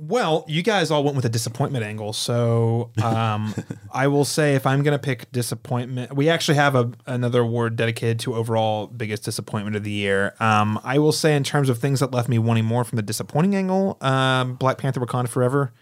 Well, 0.01 0.45
you 0.47 0.63
guys 0.63 0.91
all 0.93 1.03
went 1.03 1.17
with 1.17 1.25
a 1.25 1.29
disappointment 1.29 1.85
angle, 1.85 2.13
so 2.13 2.93
um, 3.03 3.53
I 3.93 4.07
will 4.07 4.25
say 4.25 4.55
if 4.55 4.65
I'm 4.65 4.83
going 4.85 4.97
to 4.97 4.99
pick 4.99 5.31
disappointment, 5.33 6.15
we 6.15 6.29
actually 6.29 6.55
have 6.55 6.77
a, 6.77 6.93
another 7.07 7.41
award 7.41 7.75
dedicated 7.75 8.21
to 8.21 8.35
overall 8.37 8.87
biggest 8.87 9.25
disappointment 9.25 9.75
of 9.75 9.83
the 9.83 9.91
year. 9.91 10.35
Um, 10.39 10.81
I 10.85 10.99
will 10.99 11.13
say 11.13 11.35
in 11.35 11.43
terms 11.43 11.69
of 11.69 11.79
things 11.79 11.99
that 12.01 12.13
left 12.13 12.29
me 12.29 12.39
wanting 12.39 12.65
more 12.65 12.85
from 12.85 12.97
the 12.97 13.03
disappointing 13.03 13.57
angle, 13.57 13.99
um, 14.01 14.55
Black 14.55 14.79
Panther: 14.79 15.01
Wakanda 15.01 15.29
Forever, 15.29 15.73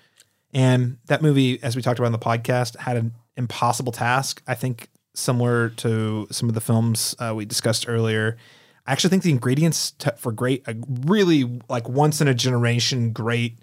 and 0.55 0.97
that 1.07 1.21
movie, 1.21 1.63
as 1.63 1.77
we 1.77 1.83
talked 1.83 1.99
about 1.99 2.07
in 2.07 2.13
the 2.13 2.19
podcast, 2.19 2.77
had 2.79 2.97
an 2.97 3.13
impossible 3.37 3.93
task. 3.93 4.43
I 4.47 4.55
think 4.55 4.89
similar 5.15 5.71
to 5.71 6.27
some 6.31 6.49
of 6.49 6.55
the 6.55 6.61
films 6.61 7.15
uh, 7.19 7.35
we 7.35 7.45
discussed 7.45 7.87
earlier. 7.87 8.39
I 8.87 8.93
actually 8.93 9.11
think 9.11 9.25
the 9.25 9.31
ingredients 9.31 9.91
t- 9.93 10.11
for 10.17 10.33
great, 10.33 10.63
a 10.67 10.77
really 11.05 11.61
like 11.69 11.89
once 11.89 12.21
in 12.21 12.29
a 12.29 12.35
generation 12.35 13.13
great 13.13 13.59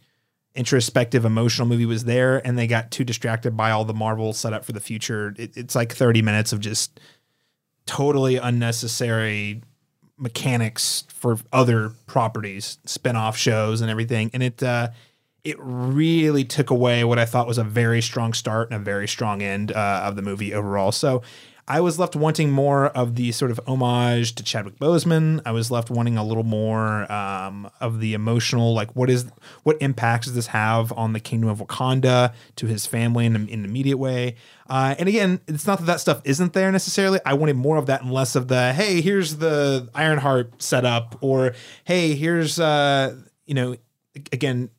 introspective 0.56 1.26
emotional 1.26 1.68
movie 1.68 1.86
was 1.86 2.06
there 2.06 2.46
and 2.46 2.58
they 2.58 2.68
got 2.68 2.92
too 2.92 3.04
distracted 3.04 3.58
by 3.58 3.72
all 3.72 3.86
the 3.86 3.94
marvel 3.94 4.34
setup 4.34 4.64
for 4.64 4.72
the 4.72 4.80
future. 4.80 5.34
It, 5.38 5.58
it's 5.58 5.76
like 5.76 5.94
30 5.94 6.22
minutes 6.22 6.54
of 6.54 6.60
just 6.60 7.00
totally 7.86 8.38
unnecessary 8.38 9.62
mechanics 10.18 11.06
for 11.10 11.38
other 11.52 11.92
properties 12.06 12.78
spin-off 12.86 13.36
shows 13.36 13.82
and 13.82 13.90
everything. 13.90 14.30
And 14.34 14.44
it 14.44 14.62
uh 14.62 14.90
it 15.44 15.58
really 15.60 16.46
took 16.46 16.70
away 16.70 17.04
what 17.04 17.20
i 17.20 17.26
thought 17.26 17.48
was 17.48 17.58
a 17.58 17.66
very 17.66 18.02
strong 18.02 18.32
start 18.32 18.72
and 18.72 18.80
a 18.80 18.84
very 18.84 19.10
strong 19.10 19.42
end 19.42 19.74
uh, 19.74 20.04
of 20.06 20.16
the 20.16 20.22
movie 20.22 20.54
overall. 20.54 20.92
So 20.92 21.24
I 21.68 21.80
was 21.80 21.98
left 21.98 22.16
wanting 22.16 22.52
more 22.52 22.88
of 22.88 23.16
the 23.16 23.32
sort 23.32 23.50
of 23.50 23.60
homage 23.66 24.36
to 24.36 24.44
Chadwick 24.44 24.78
Boseman. 24.80 25.42
I 25.46 25.52
was 25.52 25.72
left 25.72 25.90
wanting 25.90 26.18
a 26.18 26.24
little 26.24 26.44
more 26.44 27.10
um, 27.10 27.70
of 27.80 28.02
the 28.02 28.14
emotional, 28.14 28.74
like 28.74 28.94
what 28.96 29.10
is 29.10 29.26
what 29.64 29.78
impacts 29.82 30.28
does 30.28 30.36
this 30.36 30.48
have 30.48 30.92
on 30.94 31.14
the 31.14 31.22
kingdom 31.22 31.50
of 31.50 31.60
Wakanda 31.60 32.34
to 32.58 32.66
his 32.66 32.86
family 32.86 33.26
in, 33.26 33.36
in 33.36 33.60
an 33.60 33.66
immediate 33.66 33.98
way. 33.98 34.36
Uh, 34.70 34.96
and 35.00 35.08
again, 35.08 35.40
it's 35.48 35.66
not 35.66 35.80
that 35.80 35.86
that 35.86 36.00
stuff 36.02 36.22
isn't 36.26 36.52
there 36.52 36.72
necessarily. 36.72 37.20
I 37.26 37.34
wanted 37.34 37.56
more 37.56 37.78
of 37.78 37.86
that 37.86 38.02
and 38.02 38.12
less 38.12 38.36
of 38.36 38.50
the 38.50 38.74
hey, 38.74 39.00
here's 39.00 39.38
the 39.38 39.90
Ironheart 39.96 40.62
setup, 40.62 41.18
or 41.22 41.54
hey, 41.86 42.14
here's 42.16 42.60
uh, 42.60 43.16
you 43.46 43.54
know, 43.54 43.78
again, 44.34 44.70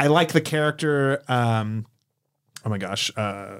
I 0.00 0.08
like 0.08 0.32
the 0.32 0.40
character. 0.40 1.22
Um, 1.28 1.86
oh 2.64 2.70
my 2.70 2.78
gosh, 2.78 3.10
uh, 3.16 3.58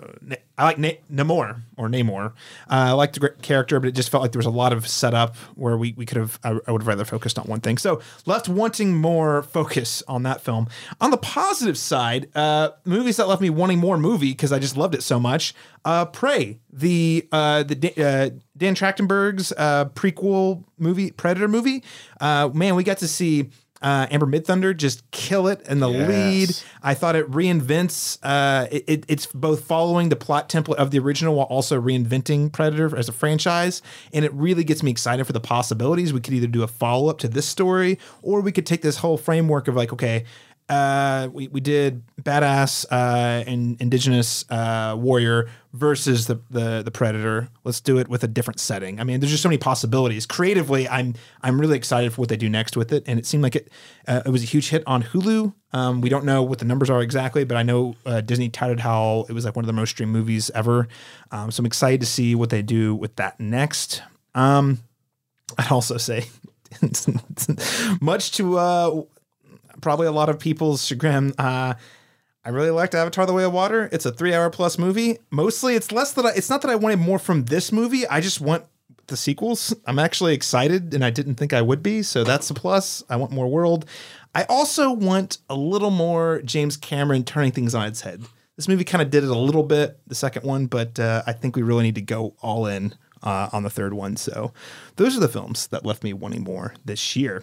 I 0.60 0.64
like 0.64 0.78
Na- 0.78 0.90
Namor 1.10 1.62
or 1.78 1.88
Namor. 1.88 2.26
Uh, 2.26 2.32
I 2.68 2.92
liked 2.92 3.14
the 3.14 3.20
great 3.20 3.40
character, 3.40 3.80
but 3.80 3.88
it 3.88 3.92
just 3.92 4.10
felt 4.10 4.22
like 4.22 4.32
there 4.32 4.38
was 4.38 4.46
a 4.46 4.50
lot 4.50 4.74
of 4.74 4.86
setup 4.86 5.34
where 5.54 5.78
we, 5.78 5.94
we 5.96 6.04
could 6.04 6.18
have, 6.18 6.38
I, 6.44 6.58
I 6.66 6.70
would 6.70 6.82
have 6.82 6.86
rather 6.86 7.06
focused 7.06 7.38
on 7.38 7.46
one 7.46 7.60
thing. 7.60 7.78
So 7.78 8.02
left 8.26 8.46
wanting 8.46 8.94
more 8.94 9.42
focus 9.42 10.02
on 10.06 10.22
that 10.24 10.42
film. 10.42 10.68
On 11.00 11.10
the 11.10 11.16
positive 11.16 11.78
side, 11.78 12.28
uh, 12.36 12.70
movies 12.84 13.16
that 13.16 13.26
left 13.26 13.40
me 13.40 13.48
wanting 13.48 13.78
more 13.78 13.96
movie 13.96 14.32
because 14.32 14.52
I 14.52 14.58
just 14.58 14.76
loved 14.76 14.94
it 14.94 15.02
so 15.02 15.18
much. 15.18 15.54
Uh, 15.82 16.04
Prey, 16.04 16.58
the 16.70 17.26
uh, 17.32 17.62
the 17.62 17.94
uh, 17.96 18.38
Dan 18.54 18.74
Trachtenberg's 18.74 19.50
uh, 19.56 19.86
prequel 19.86 20.64
movie, 20.76 21.10
Predator 21.10 21.48
movie. 21.48 21.82
Uh, 22.20 22.50
man, 22.52 22.74
we 22.74 22.84
got 22.84 22.98
to 22.98 23.08
see 23.08 23.48
uh, 23.82 24.06
Amber 24.10 24.26
Midthunder 24.26 24.76
just 24.76 25.10
kill 25.10 25.48
it 25.48 25.62
in 25.68 25.80
the 25.80 25.88
Yes. 25.90 26.08
lead. 26.08 26.56
I 26.82 26.94
thought 26.94 27.16
it 27.16 27.30
reinvents. 27.30 28.18
Uh, 28.22 28.66
it, 28.70 28.84
it- 28.86 29.04
it's 29.08 29.26
both 29.26 29.64
following 29.64 30.08
the 30.10 30.16
plot 30.16 30.48
template 30.48 30.74
of 30.76 30.90
the 30.90 30.98
original 30.98 31.34
while 31.34 31.46
also 31.46 31.80
reinventing 31.80 32.52
Predator 32.52 32.96
as 32.96 33.08
a 33.08 33.12
franchise, 33.12 33.80
and 34.12 34.24
it 34.24 34.32
really 34.34 34.64
gets 34.64 34.82
me 34.82 34.90
excited 34.90 35.24
for 35.24 35.32
the 35.32 35.40
possibilities. 35.40 36.12
We 36.12 36.20
could 36.20 36.34
either 36.34 36.46
do 36.46 36.62
a 36.62 36.68
follow 36.68 37.08
up 37.08 37.18
to 37.18 37.28
this 37.28 37.46
story, 37.46 37.98
or 38.22 38.40
we 38.40 38.52
could 38.52 38.66
take 38.66 38.82
this 38.82 38.98
whole 38.98 39.16
framework 39.16 39.66
of 39.68 39.74
like, 39.76 39.92
okay. 39.92 40.24
Uh, 40.70 41.28
we, 41.32 41.48
we 41.48 41.60
did 41.60 42.04
badass 42.22 42.86
uh, 42.92 43.42
and 43.44 43.80
indigenous 43.80 44.44
uh, 44.50 44.94
warrior 44.96 45.48
versus 45.72 46.28
the, 46.28 46.40
the 46.48 46.82
the 46.84 46.92
predator. 46.92 47.48
Let's 47.64 47.80
do 47.80 47.98
it 47.98 48.06
with 48.06 48.22
a 48.22 48.28
different 48.28 48.60
setting. 48.60 49.00
I 49.00 49.04
mean, 49.04 49.18
there's 49.18 49.32
just 49.32 49.42
so 49.42 49.48
many 49.48 49.58
possibilities. 49.58 50.26
Creatively, 50.26 50.88
I'm 50.88 51.14
I'm 51.42 51.60
really 51.60 51.76
excited 51.76 52.12
for 52.12 52.20
what 52.20 52.28
they 52.28 52.36
do 52.36 52.48
next 52.48 52.76
with 52.76 52.92
it, 52.92 53.02
and 53.08 53.18
it 53.18 53.26
seemed 53.26 53.42
like 53.42 53.56
it 53.56 53.68
uh, 54.06 54.22
it 54.24 54.30
was 54.30 54.44
a 54.44 54.46
huge 54.46 54.68
hit 54.68 54.84
on 54.86 55.02
Hulu. 55.02 55.52
Um, 55.72 56.00
we 56.02 56.08
don't 56.08 56.24
know 56.24 56.40
what 56.44 56.60
the 56.60 56.64
numbers 56.64 56.88
are 56.88 57.02
exactly, 57.02 57.42
but 57.42 57.56
I 57.56 57.64
know 57.64 57.96
uh, 58.06 58.20
Disney 58.20 58.48
touted 58.48 58.78
how 58.78 59.26
it 59.28 59.32
was 59.32 59.44
like 59.44 59.56
one 59.56 59.64
of 59.64 59.66
the 59.66 59.72
most 59.72 59.90
streamed 59.90 60.12
movies 60.12 60.52
ever. 60.54 60.86
Um, 61.32 61.50
so 61.50 61.62
I'm 61.62 61.66
excited 61.66 62.00
to 62.00 62.06
see 62.06 62.36
what 62.36 62.50
they 62.50 62.62
do 62.62 62.94
with 62.94 63.16
that 63.16 63.40
next. 63.40 64.02
Um, 64.36 64.78
I'd 65.58 65.72
also 65.72 65.96
say, 65.96 66.28
much 68.00 68.32
to 68.32 68.58
uh, 68.58 69.02
probably 69.80 70.06
a 70.06 70.12
lot 70.12 70.28
of 70.28 70.38
people's 70.38 70.86
chagrin. 70.86 71.32
Uh, 71.38 71.74
I 72.44 72.48
really 72.48 72.70
liked 72.70 72.94
Avatar: 72.94 73.26
The 73.26 73.32
Way 73.32 73.44
of 73.44 73.52
Water. 73.52 73.88
It's 73.92 74.06
a 74.06 74.12
three-hour 74.12 74.50
plus 74.50 74.78
movie. 74.78 75.18
Mostly, 75.30 75.74
it's 75.74 75.92
less 75.92 76.12
that 76.12 76.24
I, 76.24 76.30
it's 76.30 76.50
not 76.50 76.62
that 76.62 76.70
I 76.70 76.76
wanted 76.76 76.98
more 76.98 77.18
from 77.18 77.44
this 77.44 77.72
movie. 77.72 78.06
I 78.06 78.20
just 78.20 78.40
want 78.40 78.64
the 79.08 79.16
sequels. 79.16 79.74
I'm 79.86 79.98
actually 79.98 80.34
excited, 80.34 80.94
and 80.94 81.04
I 81.04 81.10
didn't 81.10 81.34
think 81.34 81.52
I 81.52 81.62
would 81.62 81.82
be. 81.82 82.02
So 82.02 82.24
that's 82.24 82.48
a 82.50 82.54
plus. 82.54 83.02
I 83.10 83.16
want 83.16 83.32
more 83.32 83.48
world. 83.48 83.84
I 84.34 84.44
also 84.44 84.92
want 84.92 85.38
a 85.50 85.54
little 85.54 85.90
more 85.90 86.40
James 86.42 86.76
Cameron 86.76 87.24
turning 87.24 87.52
things 87.52 87.74
on 87.74 87.86
its 87.86 88.02
head. 88.02 88.24
This 88.56 88.68
movie 88.68 88.84
kind 88.84 89.02
of 89.02 89.10
did 89.10 89.24
it 89.24 89.30
a 89.30 89.38
little 89.38 89.62
bit, 89.62 89.98
the 90.06 90.14
second 90.14 90.44
one, 90.44 90.66
but 90.66 91.00
uh, 91.00 91.22
I 91.26 91.32
think 91.32 91.56
we 91.56 91.62
really 91.62 91.82
need 91.82 91.94
to 91.96 92.02
go 92.02 92.34
all 92.40 92.66
in 92.66 92.94
uh, 93.22 93.48
on 93.52 93.62
the 93.62 93.70
third 93.70 93.94
one. 93.94 94.16
So 94.16 94.52
those 94.96 95.16
are 95.16 95.20
the 95.20 95.28
films 95.28 95.66
that 95.68 95.84
left 95.84 96.04
me 96.04 96.12
wanting 96.12 96.44
more 96.44 96.74
this 96.84 97.16
year. 97.16 97.42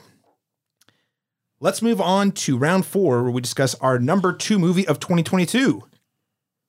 Let's 1.60 1.82
move 1.82 2.00
on 2.00 2.34
to 2.34 2.58
round 2.58 2.86
four, 2.86 3.24
where 3.24 3.32
we 3.32 3.42
discuss 3.42 3.74
our 3.76 3.98
number 3.98 4.32
two 4.32 4.60
movie 4.60 4.88
of 4.88 5.00
2022. 5.00 5.82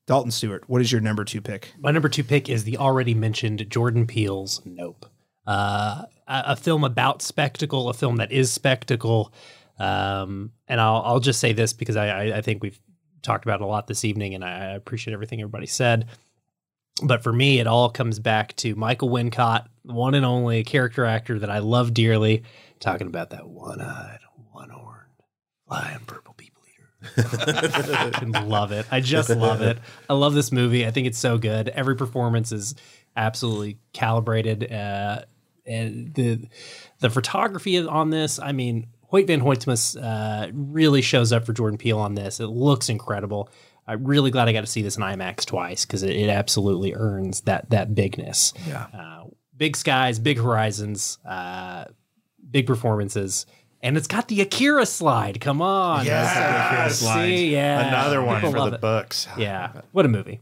Dalton 0.06 0.30
Stuart, 0.30 0.64
what 0.66 0.80
is 0.80 0.90
your 0.90 1.02
number 1.02 1.24
two 1.24 1.42
pick? 1.42 1.74
My 1.78 1.90
number 1.90 2.08
two 2.08 2.24
pick 2.24 2.48
is 2.48 2.64
the 2.64 2.78
already 2.78 3.12
mentioned 3.12 3.68
Jordan 3.68 4.06
Peele's 4.06 4.62
Nope. 4.64 5.04
Uh, 5.46 6.04
a, 6.26 6.56
film 6.56 6.84
about 6.84 7.20
spectacle, 7.20 7.90
a 7.90 7.94
film 7.94 8.16
that 8.16 8.32
is 8.32 8.50
spectacle. 8.50 9.32
Um, 9.78 10.52
and 10.66 10.80
I'll, 10.80 11.02
I'll 11.04 11.20
just 11.20 11.40
say 11.40 11.52
this 11.52 11.74
because 11.74 11.96
I, 11.96 12.08
I, 12.08 12.36
I 12.38 12.40
think 12.40 12.62
we've 12.62 12.80
talked 13.22 13.44
about 13.44 13.60
it 13.60 13.64
a 13.64 13.66
lot 13.66 13.86
this 13.86 14.04
evening, 14.04 14.34
and 14.34 14.44
I, 14.44 14.72
appreciate 14.72 15.12
everything 15.12 15.40
everybody 15.40 15.66
said. 15.66 16.06
But 17.02 17.22
for 17.22 17.32
me, 17.32 17.60
it 17.60 17.66
all 17.66 17.90
comes 17.90 18.18
back 18.18 18.56
to 18.56 18.74
Michael 18.74 19.10
Wincott, 19.10 19.66
one 19.82 20.14
and 20.14 20.24
only 20.26 20.64
character 20.64 21.04
actor 21.04 21.38
that 21.38 21.50
I 21.50 21.58
love 21.58 21.94
dearly, 21.94 22.42
talking 22.80 23.06
about 23.06 23.30
that 23.30 23.46
one 23.46 23.80
eyed, 23.80 24.20
flying 25.68 26.00
purple 26.06 26.34
people 26.34 26.62
eater. 26.66 28.40
Love 28.46 28.72
it. 28.72 28.86
I 28.90 29.00
just 29.00 29.30
love 29.30 29.60
it. 29.60 29.78
I 30.08 30.14
love 30.14 30.34
this 30.34 30.50
movie. 30.50 30.86
I 30.86 30.90
think 30.90 31.06
it's 31.06 31.18
so 31.18 31.38
good. 31.38 31.68
Every 31.68 31.94
performance 31.96 32.50
is 32.50 32.74
absolutely 33.16 33.78
calibrated. 33.92 34.70
Uh, 34.72 35.22
and 35.66 36.14
the 36.14 36.48
the 37.00 37.10
photography 37.10 37.78
on 37.78 38.10
this, 38.10 38.38
I 38.38 38.52
mean, 38.52 38.86
Hoyte 39.12 39.26
van 39.26 39.40
Hoytema 39.40 40.02
uh, 40.02 40.50
really 40.52 41.02
shows 41.02 41.32
up 41.32 41.46
for 41.46 41.52
Jordan 41.52 41.78
Peele 41.78 41.98
on 41.98 42.14
this. 42.14 42.40
It 42.40 42.46
looks 42.46 42.88
incredible. 42.88 43.50
I'm 43.86 44.04
really 44.04 44.30
glad 44.30 44.48
I 44.48 44.52
got 44.52 44.60
to 44.62 44.66
see 44.66 44.82
this 44.82 44.96
in 44.96 45.02
IMAX 45.02 45.46
twice 45.46 45.86
because 45.86 46.02
it, 46.02 46.14
it 46.14 46.28
absolutely 46.28 46.94
earns 46.94 47.42
that 47.42 47.70
that 47.70 47.94
bigness. 47.94 48.52
Yeah. 48.66 48.86
Uh, 48.92 49.24
big 49.56 49.76
skies, 49.76 50.18
big 50.18 50.38
horizons, 50.38 51.18
uh, 51.26 51.86
big 52.50 52.66
performances. 52.66 53.46
And 53.82 53.96
it's 53.96 54.08
got 54.08 54.28
the 54.28 54.40
Akira 54.40 54.86
slide. 54.86 55.40
Come 55.40 55.62
on. 55.62 56.04
Yes. 56.04 56.36
Akira 56.36 56.90
slide. 56.90 57.26
See, 57.26 57.52
yeah. 57.52 57.88
Another 57.88 58.22
one 58.22 58.40
People 58.40 58.52
for 58.64 58.70
the 58.70 58.76
it. 58.76 58.80
books. 58.80 59.28
Yeah. 59.36 59.82
What 59.92 60.04
a 60.04 60.08
movie. 60.08 60.40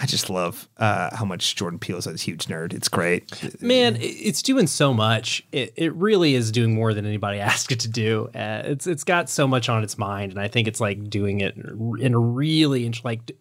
I 0.00 0.06
just 0.06 0.30
love 0.30 0.68
uh, 0.76 1.14
how 1.16 1.24
much 1.24 1.56
Jordan 1.56 1.80
Peele 1.80 1.98
is 1.98 2.06
a 2.06 2.14
huge 2.14 2.46
nerd. 2.46 2.72
It's 2.72 2.88
great. 2.88 3.60
Man, 3.60 3.96
it's 3.98 4.42
doing 4.42 4.68
so 4.68 4.94
much. 4.94 5.44
It, 5.50 5.72
it 5.74 5.92
really 5.94 6.34
is 6.36 6.52
doing 6.52 6.72
more 6.72 6.94
than 6.94 7.04
anybody 7.04 7.40
asked 7.40 7.72
it 7.72 7.80
to 7.80 7.88
do. 7.88 8.30
Uh, 8.32 8.62
it's 8.64 8.86
it's 8.86 9.02
got 9.02 9.28
so 9.28 9.48
much 9.48 9.68
on 9.68 9.82
its 9.82 9.98
mind, 9.98 10.30
and 10.30 10.40
I 10.40 10.46
think 10.46 10.68
it's 10.68 10.80
like 10.80 11.10
doing 11.10 11.40
it 11.40 11.56
in 11.56 12.14
a 12.14 12.18
really 12.18 12.92
like 13.02 13.32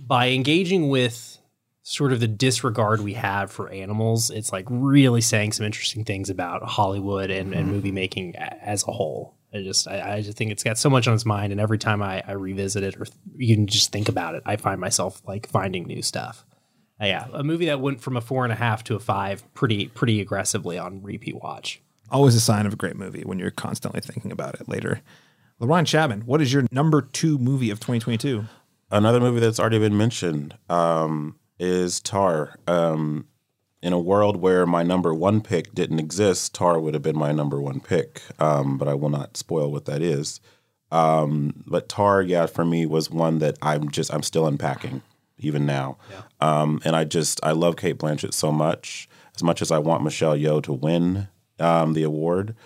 by 0.00 0.30
engaging 0.30 0.88
with 0.88 1.37
sort 1.88 2.12
of 2.12 2.20
the 2.20 2.28
disregard 2.28 3.00
we 3.00 3.14
have 3.14 3.50
for 3.50 3.70
animals. 3.70 4.28
It's 4.28 4.52
like 4.52 4.66
really 4.68 5.22
saying 5.22 5.52
some 5.52 5.64
interesting 5.64 6.04
things 6.04 6.28
about 6.28 6.62
Hollywood 6.62 7.30
and, 7.30 7.54
and 7.54 7.68
movie 7.68 7.92
making 7.92 8.36
as 8.36 8.86
a 8.86 8.92
whole. 8.92 9.34
I 9.54 9.62
just 9.62 9.88
I, 9.88 10.16
I 10.16 10.20
just 10.20 10.36
think 10.36 10.50
it's 10.50 10.62
got 10.62 10.76
so 10.76 10.90
much 10.90 11.08
on 11.08 11.14
its 11.14 11.24
mind, 11.24 11.50
and 11.50 11.60
every 11.60 11.78
time 11.78 12.02
I, 12.02 12.22
I 12.26 12.32
revisit 12.32 12.82
it 12.82 12.96
or 12.96 13.06
th- 13.06 13.16
even 13.38 13.66
just 13.66 13.90
think 13.90 14.10
about 14.10 14.34
it, 14.34 14.42
I 14.44 14.56
find 14.56 14.78
myself 14.78 15.22
like 15.26 15.48
finding 15.48 15.84
new 15.84 16.02
stuff. 16.02 16.44
Uh, 17.00 17.06
yeah, 17.06 17.26
a 17.32 17.42
movie 17.42 17.66
that 17.66 17.80
went 17.80 18.02
from 18.02 18.18
a 18.18 18.20
four 18.20 18.44
and 18.44 18.52
a 18.52 18.56
half 18.56 18.84
to 18.84 18.94
a 18.94 19.00
five 19.00 19.42
pretty 19.54 19.86
pretty 19.86 20.20
aggressively 20.20 20.76
on 20.76 21.02
repeat 21.02 21.36
watch. 21.36 21.80
Always 22.10 22.34
a 22.34 22.40
sign 22.40 22.66
of 22.66 22.74
a 22.74 22.76
great 22.76 22.96
movie 22.96 23.22
when 23.22 23.38
you're 23.38 23.50
constantly 23.50 24.02
thinking 24.02 24.30
about 24.30 24.60
it 24.60 24.68
later. 24.68 25.00
LaRon 25.58 25.86
Chapman, 25.86 26.22
what 26.26 26.42
is 26.42 26.52
your 26.52 26.66
number 26.70 27.00
two 27.00 27.38
movie 27.38 27.70
of 27.70 27.80
2022? 27.80 28.44
Another 28.90 29.20
movie 29.20 29.40
that's 29.40 29.58
already 29.58 29.78
been 29.78 29.96
mentioned 29.96 30.56
um, 30.68 31.36
is 31.58 32.00
Tar. 32.00 32.56
Um, 32.66 33.26
in 33.80 33.92
a 33.92 33.98
world 33.98 34.36
where 34.36 34.66
my 34.66 34.82
number 34.82 35.14
one 35.14 35.40
pick 35.40 35.72
didn't 35.72 36.00
exist, 36.00 36.54
Tar 36.54 36.80
would 36.80 36.94
have 36.94 37.02
been 37.02 37.18
my 37.18 37.30
number 37.32 37.60
one 37.60 37.80
pick. 37.80 38.22
Um, 38.40 38.76
but 38.76 38.88
I 38.88 38.94
will 38.94 39.08
not 39.10 39.36
spoil 39.36 39.70
what 39.70 39.84
that 39.84 40.02
is. 40.02 40.40
Um, 40.90 41.62
but 41.66 41.88
Tar, 41.88 42.22
yeah, 42.22 42.46
for 42.46 42.64
me 42.64 42.86
was 42.86 43.10
one 43.10 43.38
that 43.38 43.56
I'm 43.62 43.90
just 43.90 44.12
I'm 44.12 44.22
still 44.22 44.46
unpacking 44.46 45.02
even 45.38 45.66
now. 45.66 45.98
Um, 46.40 46.80
and 46.84 46.96
I 46.96 47.04
just 47.04 47.40
I 47.44 47.52
love 47.52 47.76
Cate 47.76 47.98
Blanchett 47.98 48.34
so 48.34 48.50
much. 48.50 49.08
As 49.36 49.42
much 49.42 49.62
as 49.62 49.70
I 49.70 49.78
want 49.78 50.02
Michelle 50.02 50.36
Yeoh 50.36 50.62
to 50.64 50.72
win 50.72 51.28
um, 51.60 51.92
the 51.92 52.02
award 52.02 52.56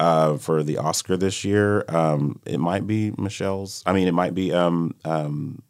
uh, 0.00 0.36
for 0.38 0.62
the 0.64 0.78
Oscar 0.78 1.16
this 1.16 1.44
year, 1.44 1.84
um, 1.88 2.40
it 2.44 2.58
might 2.58 2.86
be 2.86 3.12
Michelle's. 3.16 3.82
I 3.86 3.92
mean, 3.92 4.08
it 4.08 4.14
might 4.14 4.34
be 4.34 4.52
um, 4.52 4.94
um, 5.04 5.62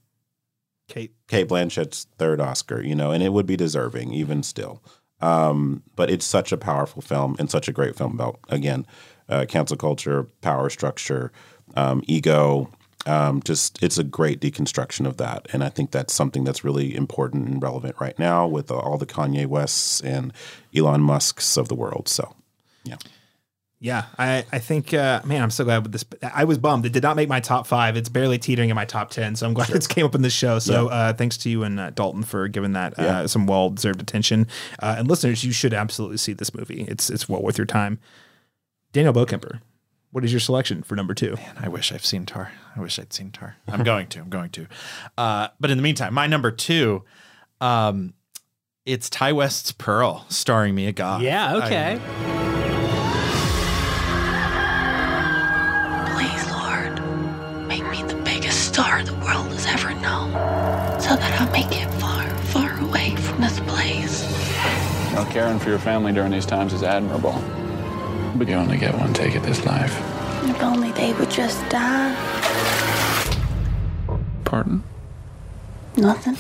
Cate 0.89 1.15
Cate 1.29 1.49
Blanchett's 1.49 2.07
third 2.19 2.41
Oscar. 2.41 2.83
You 2.83 2.95
know, 2.95 3.11
and 3.11 3.23
it 3.23 3.33
would 3.33 3.47
be 3.47 3.57
deserving 3.57 4.13
even 4.13 4.43
still. 4.43 4.83
Um, 5.21 5.83
but 5.95 6.11
it's 6.11 6.27
such 6.27 6.53
a 6.53 6.59
powerful 6.59 7.01
film 7.01 7.37
and 7.39 7.51
such 7.51 7.69
a 7.69 7.73
great 7.73 7.97
film 7.97 8.13
about 8.15 8.39
again 8.49 8.87
uh, 9.29 9.47
cancel 9.49 9.77
culture, 9.77 10.25
power 10.41 10.71
structure, 10.71 11.33
um, 11.75 12.03
ego. 12.07 12.71
Um, 13.07 13.41
just 13.45 13.81
it's 13.83 13.99
a 13.99 14.05
great 14.05 14.41
deconstruction 14.41 15.07
of 15.07 15.17
that, 15.19 15.47
and 15.53 15.63
I 15.63 15.69
think 15.69 15.93
that's 15.93 16.13
something 16.13 16.43
that's 16.43 16.65
really 16.65 16.97
important 16.97 17.47
and 17.47 17.63
relevant 17.63 17.95
right 18.01 18.19
now 18.19 18.49
with 18.49 18.71
all 18.71 18.99
the 18.99 19.07
Kanye 19.07 19.47
Wests 19.47 20.01
and 20.01 20.33
Elon 20.75 21.03
Musk's 21.03 21.57
of 21.57 21.69
the 21.69 21.77
world. 21.77 22.09
So, 22.09 22.35
yeah. 22.83 22.97
Yeah, 23.87 24.07
I, 24.19 24.45
I 24.51 24.59
think, 24.59 24.93
uh, 24.93 25.21
man, 25.25 25.41
I'm 25.43 25.51
so 25.53 25.63
glad 25.63 25.85
with 25.85 25.93
this. 25.93 26.05
I 26.35 26.43
was 26.43 26.59
bummed. 26.59 26.85
It 26.87 26.93
did 26.93 27.05
not 27.05 27.15
make 27.15 27.29
my 27.29 27.39
top 27.39 27.69
five. 27.69 27.97
It's 27.97 28.09
barely 28.09 28.37
teetering 28.37 28.69
in 28.69 28.75
my 28.75 28.85
top 28.85 29.11
10. 29.11 29.37
So 29.37 29.47
I'm 29.47 29.55
glad 29.55 29.71
it's 29.71 29.87
came 29.87 30.05
up 30.05 30.17
in 30.17 30.23
this 30.23 30.33
show. 30.33 30.59
So 30.59 30.89
Yeah. 30.89 30.95
uh, 30.97 31.13
thanks 31.13 31.37
to 31.39 31.49
you 31.51 31.63
and 31.63 31.79
uh, 31.79 31.91
Dalton 31.91 32.25
for 32.25 32.49
giving 32.49 32.73
that 32.73 32.99
uh, 32.99 33.03
Yeah. 33.03 33.27
some 33.27 33.47
well 33.47 33.71
deserved 33.71 34.03
attention. 34.03 34.49
Uh, 34.83 34.97
and 34.99 35.07
listeners, 35.09 35.45
you 35.45 35.53
should 35.53 35.73
absolutely 35.73 36.17
see 36.17 36.33
this 36.33 36.53
movie. 36.53 36.83
It's, 36.89 37.11
it's 37.11 37.29
well 37.29 37.41
worth 37.41 37.59
your 37.59 37.67
time. 37.67 38.01
Daniel 38.93 39.13
Bokemper, 39.15 39.61
what 40.11 40.25
is 40.25 40.33
your 40.33 40.41
selection 40.41 40.83
for 40.83 40.97
number 40.97 41.15
two? 41.15 41.37
Man, 41.37 41.55
I 41.61 41.69
wish 41.69 41.93
I've 41.93 42.05
seen 42.05 42.27
Tar. 42.27 42.51
I 42.75 42.81
wish 42.81 42.99
I'd 42.99 43.13
seen 43.13 43.31
Tar. 43.31 43.55
I'm 43.69 43.85
going 43.85 44.09
to. 44.09 44.19
I'm 44.19 44.31
going 44.31 44.51
to. 44.51 44.67
Uh, 45.17 45.47
but 45.61 45.71
in 45.71 45.79
the 45.79 45.83
meantime, 45.83 46.13
my 46.13 46.27
number 46.27 46.51
two, 46.51 47.05
um, 47.61 48.15
it's 48.85 49.09
Ti 49.09 49.31
West's 49.31 49.71
Pearl, 49.71 50.27
starring 50.29 50.75
Mia 50.75 50.91
Goth. 50.93 51.23
Yeah, 51.23 51.57
okay. 51.59 52.01
Please, 52.01 52.66
star 58.77 59.03
the 59.05 59.15
world 59.25 59.49
has 59.53 59.65
ever 59.65 59.95
known, 60.01 60.31
so 61.01 61.17
that 61.17 61.41
I 61.41 61.51
may 61.51 61.67
get 61.71 61.91
far, 61.95 62.29
far 62.53 62.79
away 62.83 63.17
from 63.17 63.41
this 63.41 63.59
place. 63.61 64.31
Well, 65.15 65.25
caring 65.33 65.59
for 65.59 65.71
your 65.71 65.79
family 65.79 66.13
during 66.13 66.31
these 66.31 66.45
times 66.45 66.75
is 66.75 66.83
admirable. 66.83 67.43
But 68.35 68.49
you 68.49 68.55
only 68.55 68.77
get 68.77 68.95
one 68.95 69.15
take 69.15 69.35
at 69.35 69.43
this 69.45 69.65
life. 69.65 69.97
If 70.45 70.63
only 70.63 70.93
they 70.93 71.15
would 71.15 71.31
just 71.31 71.67
die. 71.71 72.15
Pardon? 74.45 74.85
Nothing. 75.97 76.35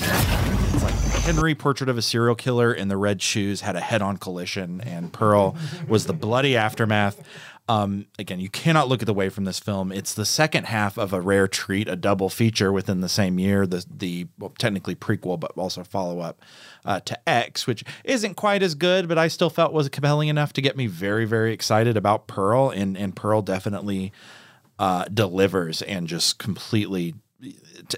Henry, 1.27 1.55
Portrait 1.55 1.89
of 1.89 1.99
a 1.99 2.03
Serial 2.03 2.37
Killer 2.37 2.73
in 2.73 2.89
the 2.89 2.97
Red 2.97 3.21
Shoes, 3.21 3.63
had 3.63 3.75
a 3.77 3.81
head 3.81 4.01
on 4.01 4.17
collision, 4.17 4.81
and 4.83 5.13
Pearl 5.13 5.57
was 5.89 6.05
the 6.05 6.13
bloody 6.13 6.55
aftermath. 6.55 7.21
Um, 7.69 8.07
again, 8.17 8.39
you 8.39 8.49
cannot 8.49 8.89
look 8.89 9.03
at 9.03 9.07
the 9.07 9.15
way 9.15 9.29
from 9.29 9.45
this 9.45 9.59
film. 9.59 9.91
It's 9.91 10.15
the 10.15 10.25
second 10.25 10.67
half 10.67 10.97
of 10.97 11.13
a 11.13 11.21
rare 11.21 11.49
treat, 11.49 11.89
a 11.89 11.97
double 11.97 12.29
feature 12.29 12.73
within 12.73 13.01
the 13.01 13.09
same 13.09 13.41
year. 13.41 13.67
The 13.67 13.85
the 13.91 14.29
well, 14.39 14.55
technically 14.57 14.95
prequel, 14.95 15.39
but 15.41 15.53
also 15.57 15.83
follow 15.83 16.21
up 16.21 16.41
uh, 16.85 17.01
to 17.01 17.29
X, 17.29 17.67
which 17.67 17.83
isn't 18.05 18.35
quite 18.35 18.63
as 18.63 18.77
good, 18.77 19.09
but 19.09 19.19
I 19.19 19.27
still 19.27 19.51
felt 19.51 19.73
was 19.73 19.89
compelling 19.89 20.29
enough 20.29 20.53
to 20.55 20.63
get 20.63 20.77
me 20.77 20.87
very 20.87 21.25
very 21.25 21.53
excited 21.53 21.97
about 21.97 22.29
Pearl, 22.29 22.71
and 22.71 22.97
and 22.97 23.17
Pearl 23.17 23.43
definitely 23.43 24.13
uh, 24.79 25.07
delivers 25.13 25.83
and 25.83 26.07
just 26.07 26.39
completely 26.39 27.15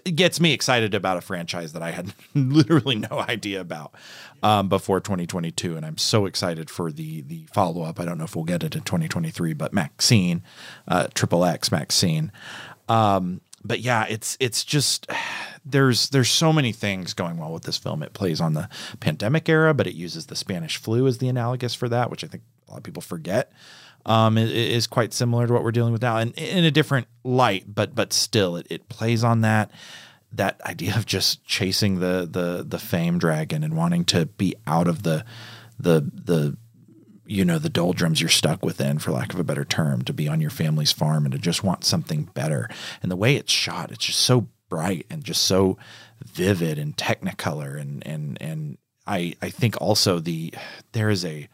it 0.04 0.16
gets 0.16 0.40
me 0.40 0.52
excited 0.52 0.94
about 0.94 1.16
a 1.16 1.20
franchise 1.20 1.72
that 1.72 1.82
I 1.82 1.90
had 1.90 2.12
literally 2.34 2.96
no 2.96 3.18
idea 3.18 3.60
about 3.60 3.94
um, 4.42 4.68
before 4.68 5.00
2022, 5.00 5.76
and 5.76 5.84
I'm 5.84 5.98
so 5.98 6.26
excited 6.26 6.70
for 6.70 6.92
the 6.92 7.22
the 7.22 7.46
follow 7.52 7.82
up. 7.82 8.00
I 8.00 8.04
don't 8.04 8.18
know 8.18 8.24
if 8.24 8.36
we'll 8.36 8.44
get 8.44 8.62
it 8.64 8.74
in 8.76 8.82
2023, 8.82 9.52
but 9.54 9.72
Maxine, 9.72 10.42
uh, 10.86 11.08
Triple 11.14 11.44
X 11.44 11.72
Maxine. 11.72 12.32
Um, 12.88 13.40
but 13.64 13.80
yeah, 13.80 14.06
it's 14.08 14.36
it's 14.40 14.64
just 14.64 15.10
there's 15.64 16.10
there's 16.10 16.30
so 16.30 16.52
many 16.52 16.72
things 16.72 17.14
going 17.14 17.38
well 17.38 17.52
with 17.52 17.64
this 17.64 17.76
film. 17.76 18.02
It 18.02 18.12
plays 18.12 18.40
on 18.40 18.54
the 18.54 18.68
pandemic 19.00 19.48
era, 19.48 19.74
but 19.74 19.86
it 19.86 19.94
uses 19.94 20.26
the 20.26 20.36
Spanish 20.36 20.76
flu 20.76 21.06
as 21.06 21.18
the 21.18 21.28
analogous 21.28 21.74
for 21.74 21.88
that, 21.88 22.10
which 22.10 22.24
I 22.24 22.26
think 22.26 22.42
a 22.66 22.70
lot 22.72 22.78
of 22.78 22.84
people 22.84 23.02
forget 23.02 23.52
um, 24.08 24.36
i- 24.38 24.42
i- 24.42 24.44
is 24.44 24.86
quite 24.88 25.12
similar 25.12 25.46
to 25.46 25.52
what 25.52 25.62
we're 25.62 25.70
dealing 25.72 25.92
with 25.92 26.02
now, 26.02 26.16
and 26.16 26.32
in 26.32 26.64
a 26.64 26.70
different 26.70 27.06
light, 27.24 27.64
but 27.72 27.94
but 27.94 28.12
still, 28.12 28.56
it, 28.56 28.66
it 28.70 28.88
plays 28.88 29.22
on 29.22 29.42
that 29.42 29.70
that 30.32 30.60
idea 30.66 30.94
of 30.96 31.06
just 31.06 31.44
chasing 31.44 32.00
the 32.00 32.28
the 32.30 32.64
the 32.66 32.78
fame 32.78 33.18
dragon 33.18 33.62
and 33.62 33.76
wanting 33.76 34.04
to 34.06 34.26
be 34.26 34.54
out 34.66 34.88
of 34.88 35.02
the 35.02 35.24
the 35.78 36.00
the 36.12 36.56
you 37.26 37.44
know 37.44 37.58
the 37.58 37.68
doldrums 37.68 38.20
you're 38.20 38.28
stuck 38.30 38.64
within 38.64 38.98
for 38.98 39.10
lack 39.12 39.32
of 39.34 39.38
a 39.40 39.44
better 39.44 39.64
term 39.64 40.02
to 40.02 40.12
be 40.14 40.26
on 40.28 40.40
your 40.40 40.50
family's 40.50 40.92
farm 40.92 41.24
and 41.26 41.32
to 41.32 41.38
just 41.38 41.62
want 41.62 41.84
something 41.84 42.24
better. 42.34 42.68
And 43.02 43.10
the 43.12 43.16
way 43.16 43.36
it's 43.36 43.52
shot 43.52 43.90
it's 43.92 44.06
just 44.06 44.20
so 44.20 44.48
bright 44.70 45.06
and 45.10 45.22
just 45.24 45.42
so 45.44 45.76
vivid 46.24 46.78
and 46.78 46.96
technicolor 46.96 47.78
and 47.80 48.06
and 48.06 48.36
and 48.40 48.78
I 49.06 49.34
I 49.42 49.50
think 49.50 49.76
also 49.80 50.18
the 50.20 50.52
there 50.92 51.10
is 51.10 51.24
a 51.24 51.48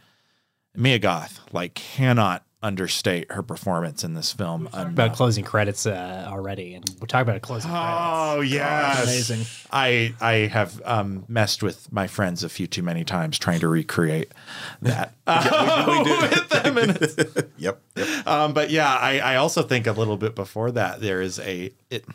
Mia 0.76 0.98
Goth 0.98 1.40
like 1.52 1.74
cannot 1.74 2.44
understate 2.62 3.30
her 3.30 3.42
performance 3.42 4.02
in 4.04 4.14
this 4.14 4.32
film 4.32 4.66
About 4.72 5.12
closing 5.14 5.44
credits 5.44 5.84
uh, 5.84 6.24
already, 6.26 6.72
and 6.72 6.82
we're 6.98 7.06
talking 7.06 7.20
about 7.24 7.36
a 7.36 7.40
closing 7.40 7.70
Oh 7.74 8.40
yes, 8.40 9.02
Amazing. 9.04 9.44
I 9.70 10.14
I 10.18 10.32
have 10.50 10.80
um, 10.86 11.26
messed 11.28 11.62
with 11.62 11.92
my 11.92 12.06
friends 12.06 12.42
a 12.42 12.48
few 12.48 12.66
too 12.66 12.82
many 12.82 13.04
times 13.04 13.38
trying 13.38 13.60
to 13.60 13.68
recreate 13.68 14.32
that 14.80 15.12
with 15.26 16.48
them. 16.48 16.78
And 16.78 16.90
it's- 17.02 17.44
Yep. 17.58 17.80
um, 18.26 18.52
but 18.54 18.70
yeah, 18.70 18.92
I, 18.94 19.18
I 19.20 19.36
also 19.36 19.62
think 19.62 19.86
a 19.86 19.92
little 19.92 20.16
bit 20.16 20.34
before 20.34 20.70
that 20.72 21.00
there 21.02 21.20
is 21.20 21.38
a 21.40 21.70
it. 21.90 22.06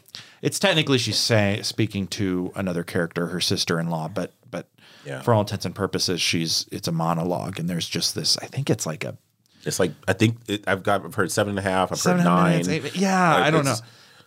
It's 0.42 0.58
technically 0.58 0.98
she's 0.98 1.18
saying 1.20 1.62
speaking 1.64 2.08
to 2.08 2.52
another 2.56 2.84
character, 2.84 3.28
her 3.28 3.40
sister-in-law, 3.42 4.10
but 4.10 4.34
but 4.50 4.68
Yeah. 5.06 5.22
for 5.22 5.34
all 5.34 5.42
intents 5.42 5.66
and 5.66 5.74
purposes, 5.74 6.22
she's 6.22 6.68
it's 6.72 6.88
a 6.88 6.92
monologue, 6.92 7.60
and 7.60 7.70
there's 7.70 7.88
just 7.88 8.16
this. 8.16 8.38
I 8.40 8.46
think 8.46 8.70
it's 8.70 8.86
like 8.86 9.04
a 9.04 9.18
It's 9.66 9.80
like 9.80 9.92
I 10.08 10.14
think 10.14 10.38
it, 10.48 10.64
I've 10.68 10.84
got 10.84 11.06
I've 11.06 11.16
heard 11.16 11.32
seven 11.32 11.52
and 11.58 11.60
a 11.60 11.70
half. 11.70 11.92
I've 11.92 12.00
Seven 12.00 12.20
heard 12.22 12.26
nine. 12.30 12.52
minutes, 12.66 12.68
eight- 12.70 12.96
yeah, 12.96 13.36
I 13.38 13.50
don't 13.50 13.66
know. 13.66 13.76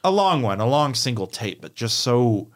A 0.05 0.11
long 0.11 0.43
one, 0.43 0.61
a 0.61 0.67
long 0.67 0.95
single 0.95 1.27
tape, 1.27 1.61
but 1.63 1.75
just 1.75 2.01
so 2.01 2.49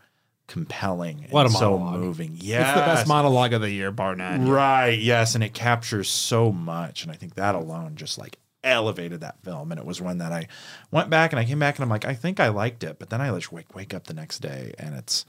compelling 0.46 1.26
What 1.30 1.46
and 1.46 1.54
a 1.54 1.58
so 1.58 1.78
monologue. 1.78 2.00
moving. 2.00 2.36
Yeah, 2.40 2.62
It's 2.70 2.80
the 2.80 2.86
best 2.86 3.06
monologue 3.08 3.52
of 3.52 3.60
the 3.60 3.70
year, 3.70 3.90
bar 3.90 4.14
none. 4.14 4.48
Right. 4.48 4.98
Yes, 4.98 5.34
and 5.34 5.42
it 5.44 5.54
captures 5.54 6.08
so 6.08 6.52
much, 6.52 7.02
and 7.02 7.12
I 7.12 7.16
think 7.16 7.34
that 7.34 7.54
alone 7.54 7.96
just 7.96 8.16
like 8.18 8.38
elevated 8.64 9.20
that 9.20 9.42
film. 9.44 9.70
And 9.72 9.78
it 9.80 9.86
was 9.86 10.00
one 10.00 10.18
that 10.18 10.32
I 10.32 10.48
went 10.90 11.08
back 11.10 11.32
and 11.32 11.38
I 11.40 11.44
came 11.44 11.58
back 11.58 11.76
and 11.76 11.84
I'm 11.84 11.88
like, 11.88 12.04
I 12.04 12.14
think 12.14 12.40
I 12.40 12.48
liked 12.48 12.82
it, 12.84 12.98
but 12.98 13.10
then 13.10 13.20
I 13.20 13.30
just 13.34 13.52
wake 13.52 13.74
wake 13.74 13.94
up 13.94 14.04
the 14.04 14.14
next 14.14 14.40
day 14.40 14.72
and 14.78 14.94
it's 14.94 15.24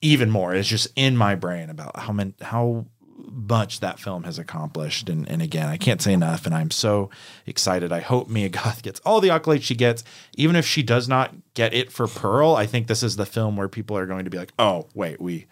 even 0.00 0.30
more. 0.30 0.54
It's 0.54 0.68
just 0.68 0.88
in 0.96 1.16
my 1.16 1.34
brain 1.34 1.70
about 1.70 1.98
how 1.98 2.12
many 2.12 2.34
how 2.40 2.86
much 3.30 3.80
that 3.80 3.98
film 3.98 4.24
has 4.24 4.38
accomplished. 4.38 5.08
And 5.08 5.28
and 5.28 5.42
again, 5.42 5.68
I 5.68 5.76
can't 5.76 6.00
say 6.00 6.12
enough. 6.12 6.46
And 6.46 6.54
I'm 6.54 6.70
so 6.70 7.10
excited. 7.46 7.92
I 7.92 8.00
hope 8.00 8.28
Mia 8.28 8.48
Goth 8.50 8.82
gets 8.82 9.00
all 9.00 9.20
the 9.20 9.28
accolades 9.28 9.62
she 9.62 9.74
gets, 9.74 10.04
even 10.36 10.56
if 10.56 10.66
she 10.66 10.82
does 10.82 11.08
not 11.08 11.34
get 11.54 11.74
it 11.74 11.92
for 11.92 12.06
Pearl. 12.06 12.54
I 12.54 12.66
think 12.66 12.86
this 12.86 13.02
is 13.02 13.16
the 13.16 13.26
film 13.26 13.56
where 13.56 13.68
people 13.68 13.96
are 13.98 14.06
going 14.06 14.24
to 14.24 14.30
be 14.30 14.38
like, 14.38 14.52
oh 14.58 14.86
wait, 14.94 15.20
we 15.20 15.46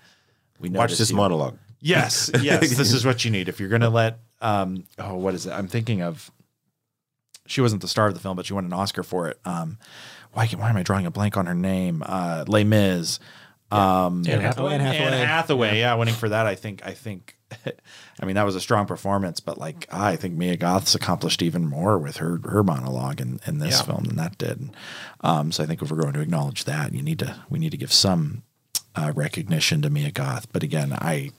we 0.61 0.71
Watch 0.71 0.97
this 0.97 1.11
you. 1.11 1.17
monologue. 1.17 1.59
Yes, 1.81 2.31
yes, 2.41 2.77
this 2.77 2.93
is 2.93 3.05
what 3.05 3.25
you 3.25 3.31
need. 3.31 3.49
If 3.49 3.61
you're 3.61 3.69
going 3.69 3.83
to 3.83 3.91
let, 3.91 4.19
um, 4.41 4.85
oh, 4.99 5.17
what 5.17 5.35
is 5.35 5.47
it? 5.47 5.53
I'm 5.53 5.69
thinking 5.69 6.03
of. 6.03 6.31
She 7.49 7.61
wasn't 7.61 7.81
the 7.83 7.87
star 7.89 8.09
of 8.09 8.15
the 8.15 8.19
film, 8.21 8.37
but 8.37 8.47
she 8.47 8.55
won 8.55 8.65
an 8.65 8.73
Oscar 8.73 9.05
for 9.05 9.29
it. 9.29 9.39
Um, 9.45 9.79
why? 10.33 10.47
Why 10.49 10.71
am 10.71 10.77
I 10.77 10.83
drawing 10.83 11.07
a 11.07 11.11
blank 11.11 11.37
on 11.37 11.47
her 11.47 11.55
name? 11.55 12.03
Uh, 12.05 12.45
Les 12.49 12.65
Mis. 12.65 13.21
Um, 13.71 14.23
Anne 14.29 14.41
Hathaway. 14.41 14.75
Anne 14.75 14.81
Hathaway. 14.81 15.05
Anne 15.07 15.27
Hathaway. 15.27 15.79
Yeah. 15.81 15.95
winning 15.95 16.15
for 16.15 16.29
that. 16.29 16.47
I 16.47 16.55
think. 16.55 16.83
I 16.87 16.93
think. 16.93 17.37
I 18.21 18.25
mean, 18.27 18.35
that 18.35 18.45
was 18.45 18.57
a 18.57 18.61
strong 18.61 18.87
performance, 18.87 19.39
but 19.41 19.57
like, 19.59 19.87
I 19.93 20.17
think 20.17 20.35
Mia 20.35 20.57
Goth's 20.57 20.95
accomplished 20.97 21.43
even 21.43 21.67
more 21.69 21.97
with 21.99 22.17
her 22.17 22.41
her 22.45 22.63
monologue 22.65 23.21
in, 23.21 23.41
in 23.47 23.59
this 23.59 23.79
Yeah. 23.79 23.83
film 23.87 24.05
than 24.05 24.17
that 24.17 24.37
did. 24.39 24.71
Um, 25.21 25.53
so 25.53 25.63
I 25.63 25.67
think 25.67 25.81
if 25.83 25.91
we're 25.91 26.01
going 26.01 26.15
to 26.15 26.21
acknowledge 26.21 26.65
that, 26.65 26.93
you 26.93 27.03
need 27.03 27.19
to 27.21 27.37
we 27.49 27.59
need 27.59 27.71
to 27.71 27.77
give 27.77 27.93
some 27.93 28.43
uh, 28.97 29.13
recognition 29.15 29.83
to 29.83 29.91
Mia 29.91 30.11
Goth. 30.11 30.51
But 30.53 30.63
again, 30.63 30.93
I 30.93 31.31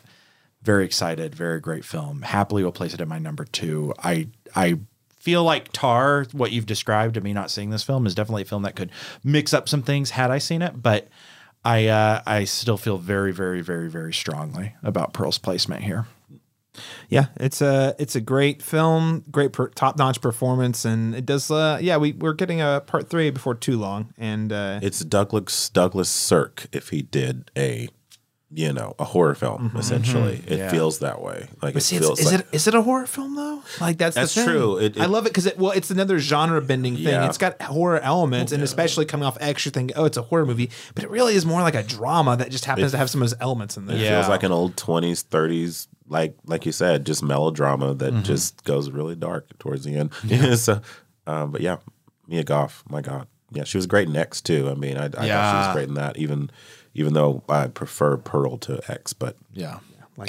very 0.62 0.86
excited, 0.86 1.36
very 1.36 1.60
great 1.60 1.84
film. 1.86 2.22
Happily 2.24 2.64
will 2.64 2.72
place 2.72 2.94
it 2.94 3.02
at 3.02 3.08
my 3.08 3.20
number 3.20 3.44
two. 3.46 3.94
I 4.02 4.28
I 4.56 4.80
feel 5.20 5.44
like 5.44 5.72
Tar, 5.74 6.26
what 6.32 6.52
you've 6.54 6.66
described 6.66 7.16
to 7.16 7.22
me 7.22 7.34
not 7.34 7.52
seeing 7.52 7.70
this 7.70 7.84
film, 7.84 8.06
is 8.08 8.16
definitely 8.16 8.44
a 8.44 8.46
film 8.46 8.62
that 8.64 8.76
could 8.76 8.92
mix 9.26 9.54
up 9.54 9.68
some 9.68 9.82
things 9.82 10.12
had 10.12 10.32
I 10.32 10.38
seen 10.38 10.62
it, 10.62 10.82
but 10.82 11.10
I 11.68 11.88
uh, 11.88 12.22
I 12.26 12.46
still 12.46 12.78
feel 12.78 12.98
very, 12.98 13.34
very, 13.34 13.60
very, 13.60 13.90
very 13.90 14.14
strongly 14.14 14.76
about 14.84 15.12
Pearl's 15.12 15.38
placement 15.38 15.84
here. 15.84 16.08
Yeah, 17.10 17.26
it's 17.36 17.62
a 17.62 17.94
it's 18.00 18.16
a 18.16 18.22
great 18.22 18.62
film, 18.62 19.26
great 19.30 19.52
per, 19.52 19.68
top 19.70 19.98
notch 19.98 20.22
performance, 20.22 20.86
and 20.86 21.14
it 21.14 21.26
does. 21.26 21.52
Uh, 21.52 21.78
yeah, 21.82 21.98
we 21.98 22.14
we're 22.14 22.36
getting 22.36 22.62
a 22.62 22.82
part 22.88 23.10
three 23.10 23.32
before 23.32 23.54
too 23.54 23.78
long, 23.78 24.14
and 24.18 24.54
uh, 24.54 24.80
It's 24.82 25.00
Douglas 25.00 25.68
Douglas 25.68 26.08
Sirk 26.08 26.68
if 26.72 26.88
he 26.90 27.02
did 27.02 27.52
a, 27.58 27.90
you 28.50 28.72
know, 28.72 28.96
a 28.98 29.04
horror 29.04 29.36
film. 29.36 29.74
Essentially, 29.78 30.42
it 30.48 30.58
Yeah. 30.60 30.70
feels 30.72 31.00
that 31.00 31.22
way. 31.22 31.50
Like 31.62 31.74
But 31.74 31.78
it 31.78 31.82
see, 31.82 31.98
feels 32.00 32.20
is 32.20 32.32
like, 32.32 32.40
it 32.42 32.48
is 32.54 32.66
it 32.66 32.74
a 32.76 32.82
horror 32.82 33.06
film 33.06 33.36
though? 33.36 33.62
Like 33.82 33.98
that's 33.98 34.16
That's 34.16 34.34
the 34.34 34.42
thing. 34.42 34.50
true. 34.50 34.78
It- 34.78 34.98
I 35.00 35.06
love 35.06 35.26
it 35.26 35.30
because 35.32 35.46
it 35.48 35.58
well, 35.58 35.72
it's 35.72 35.92
another 35.92 36.18
genre 36.20 36.62
bending 36.62 36.96
thing. 36.96 37.06
Yeah. 37.08 37.28
It's 37.28 37.38
got 37.38 37.62
horror 37.62 38.00
elements, 38.00 38.54
and 38.54 38.64
especially 38.64 39.06
coming 39.06 39.26
off 39.26 39.38
extra 39.42 39.72
thing. 39.72 39.92
Oh, 39.98 40.06
it's 40.06 40.16
a 40.18 40.22
horror 40.22 40.46
movie, 40.46 40.70
but 40.96 41.04
it 41.04 41.10
really 41.10 41.36
is 41.36 41.46
more 41.46 41.62
like 41.62 41.76
a 41.76 41.84
drama 41.84 42.38
that 42.38 42.50
just 42.50 42.64
happens 42.66 42.88
It- 42.88 42.92
to 42.92 42.98
have 42.98 43.10
some 43.10 43.22
of 43.22 43.30
those 43.30 43.38
elements 43.42 43.76
in 43.76 43.86
there. 43.86 43.98
It 43.98 44.08
feels 44.08 44.30
like 44.30 44.44
an 44.44 44.54
old 44.54 44.78
twenties, 44.78 45.24
thirties, 45.24 45.90
like 46.08 46.38
like 46.46 46.66
you 46.66 46.72
said, 46.72 47.06
just 47.06 47.22
melodrama 47.22 47.94
that 47.96 48.14
Mhm. 48.14 48.24
just 48.24 48.64
goes 48.64 48.90
really 48.92 49.16
dark 49.16 49.60
towards 49.60 49.84
the 49.84 49.96
end. 49.98 50.12
Yeah. 50.24 50.56
so, 50.68 50.80
um, 51.28 51.52
but 51.52 51.60
yeah, 51.60 51.78
Mia 52.30 52.46
Goth, 52.46 52.84
my 52.90 53.02
God, 53.02 53.28
yeah, 53.52 53.66
she 53.66 53.78
was 53.78 53.88
great 53.88 54.08
in 54.08 54.16
X 54.16 54.40
too. 54.40 54.70
I 54.70 54.74
mean, 54.76 54.98
I, 54.98 55.06
I 55.06 55.10
thought 55.10 55.22
she 55.26 55.68
was 55.68 55.74
great 55.74 55.88
in 55.90 55.96
that, 55.96 56.16
even 56.18 56.50
even 56.98 57.14
though 57.14 57.44
I 57.48 57.68
prefer 57.68 58.18
Pearl 58.18 58.58
to 58.60 58.82
X, 58.92 59.14
but 59.14 59.38
yeah, 59.54 59.80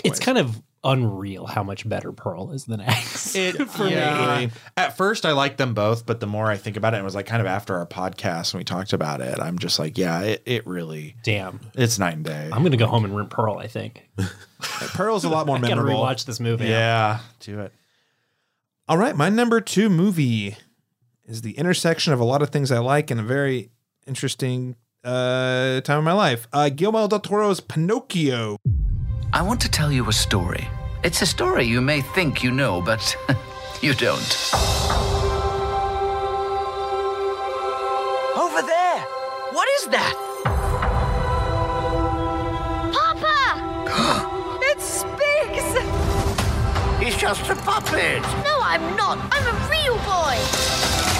It's 0.04 0.20
kind 0.20 0.38
of 0.38 0.62
unreal 0.84 1.46
how 1.46 1.64
much 1.64 1.88
better 1.88 2.12
Pearl 2.12 2.52
is 2.52 2.66
than 2.66 2.80
X. 2.80 3.32
for 3.68 3.88
yeah. 3.88 4.46
me. 4.46 4.50
At 4.76 4.96
first, 4.96 5.26
I 5.26 5.32
liked 5.32 5.58
them 5.58 5.74
both, 5.74 6.06
but 6.06 6.20
the 6.20 6.26
more 6.26 6.48
I 6.50 6.56
think 6.56 6.76
about 6.76 6.94
it, 6.94 6.98
it 6.98 7.04
was 7.04 7.14
like 7.14 7.26
kind 7.26 7.40
of 7.40 7.46
after 7.46 7.76
our 7.76 7.86
podcast 7.86 8.54
when 8.54 8.60
we 8.60 8.64
talked 8.64 8.92
about 8.92 9.20
it, 9.20 9.40
I'm 9.40 9.58
just 9.58 9.78
like, 9.78 9.98
yeah, 9.98 10.20
it, 10.20 10.42
it 10.46 10.66
really, 10.66 11.16
damn, 11.24 11.58
it's 11.74 11.98
night 11.98 12.14
and 12.14 12.24
day. 12.24 12.50
I'm 12.52 12.62
gonna 12.62 12.76
go 12.76 12.86
home 12.86 13.04
and 13.04 13.16
rent 13.16 13.30
Pearl. 13.30 13.58
I 13.58 13.66
think 13.66 14.08
Pearl's 14.60 15.24
a 15.24 15.28
lot 15.28 15.46
more 15.46 15.56
I 15.58 15.60
gotta 15.60 15.76
memorable. 15.76 16.02
rewatch 16.04 16.26
this 16.26 16.38
movie. 16.38 16.66
Yeah, 16.66 17.20
do 17.40 17.60
it. 17.60 17.72
All 18.88 18.96
right, 18.98 19.16
my 19.16 19.30
number 19.30 19.60
two 19.60 19.90
movie 19.90 20.56
is 21.26 21.42
the 21.42 21.52
intersection 21.58 22.12
of 22.12 22.20
a 22.20 22.24
lot 22.24 22.40
of 22.40 22.50
things 22.50 22.70
I 22.70 22.78
like 22.78 23.10
and 23.10 23.18
a 23.20 23.22
very 23.24 23.70
interesting 24.06 24.76
uh, 25.04 25.80
time 25.82 25.98
of 25.98 26.04
my 26.04 26.12
life. 26.12 26.48
Uh, 26.52 26.68
Guillermo 26.68 27.06
del 27.08 27.20
Toro's 27.20 27.60
Pinocchio. 27.60 28.56
I 29.32 29.42
want 29.42 29.60
to 29.62 29.70
tell 29.70 29.92
you 29.92 30.08
a 30.08 30.12
story. 30.12 30.66
It's 31.04 31.22
a 31.22 31.26
story 31.26 31.64
you 31.64 31.80
may 31.80 32.00
think 32.00 32.42
you 32.42 32.50
know, 32.50 32.80
but 32.82 33.16
you 33.82 33.94
don't. 33.94 34.52
Over 38.36 38.62
there! 38.62 39.00
What 39.52 39.68
is 39.76 39.86
that? 39.88 40.14
Papa! 42.92 44.58
it 44.62 44.80
speaks! 44.80 45.68
He's 47.02 47.16
just 47.16 47.48
a 47.48 47.54
puppet! 47.54 48.22
No, 48.44 48.58
I'm 48.60 48.96
not. 48.96 49.18
I'm 49.30 49.46
a 49.46 49.68
real 49.70 49.96
boy. 49.98 51.17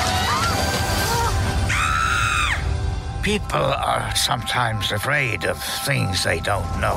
People 3.29 3.61
are 3.61 4.15
sometimes 4.17 4.91
afraid 4.91 5.45
of 5.45 5.63
things 5.85 6.25
they 6.25 6.41
don't 6.41 6.65
know. 6.81 6.97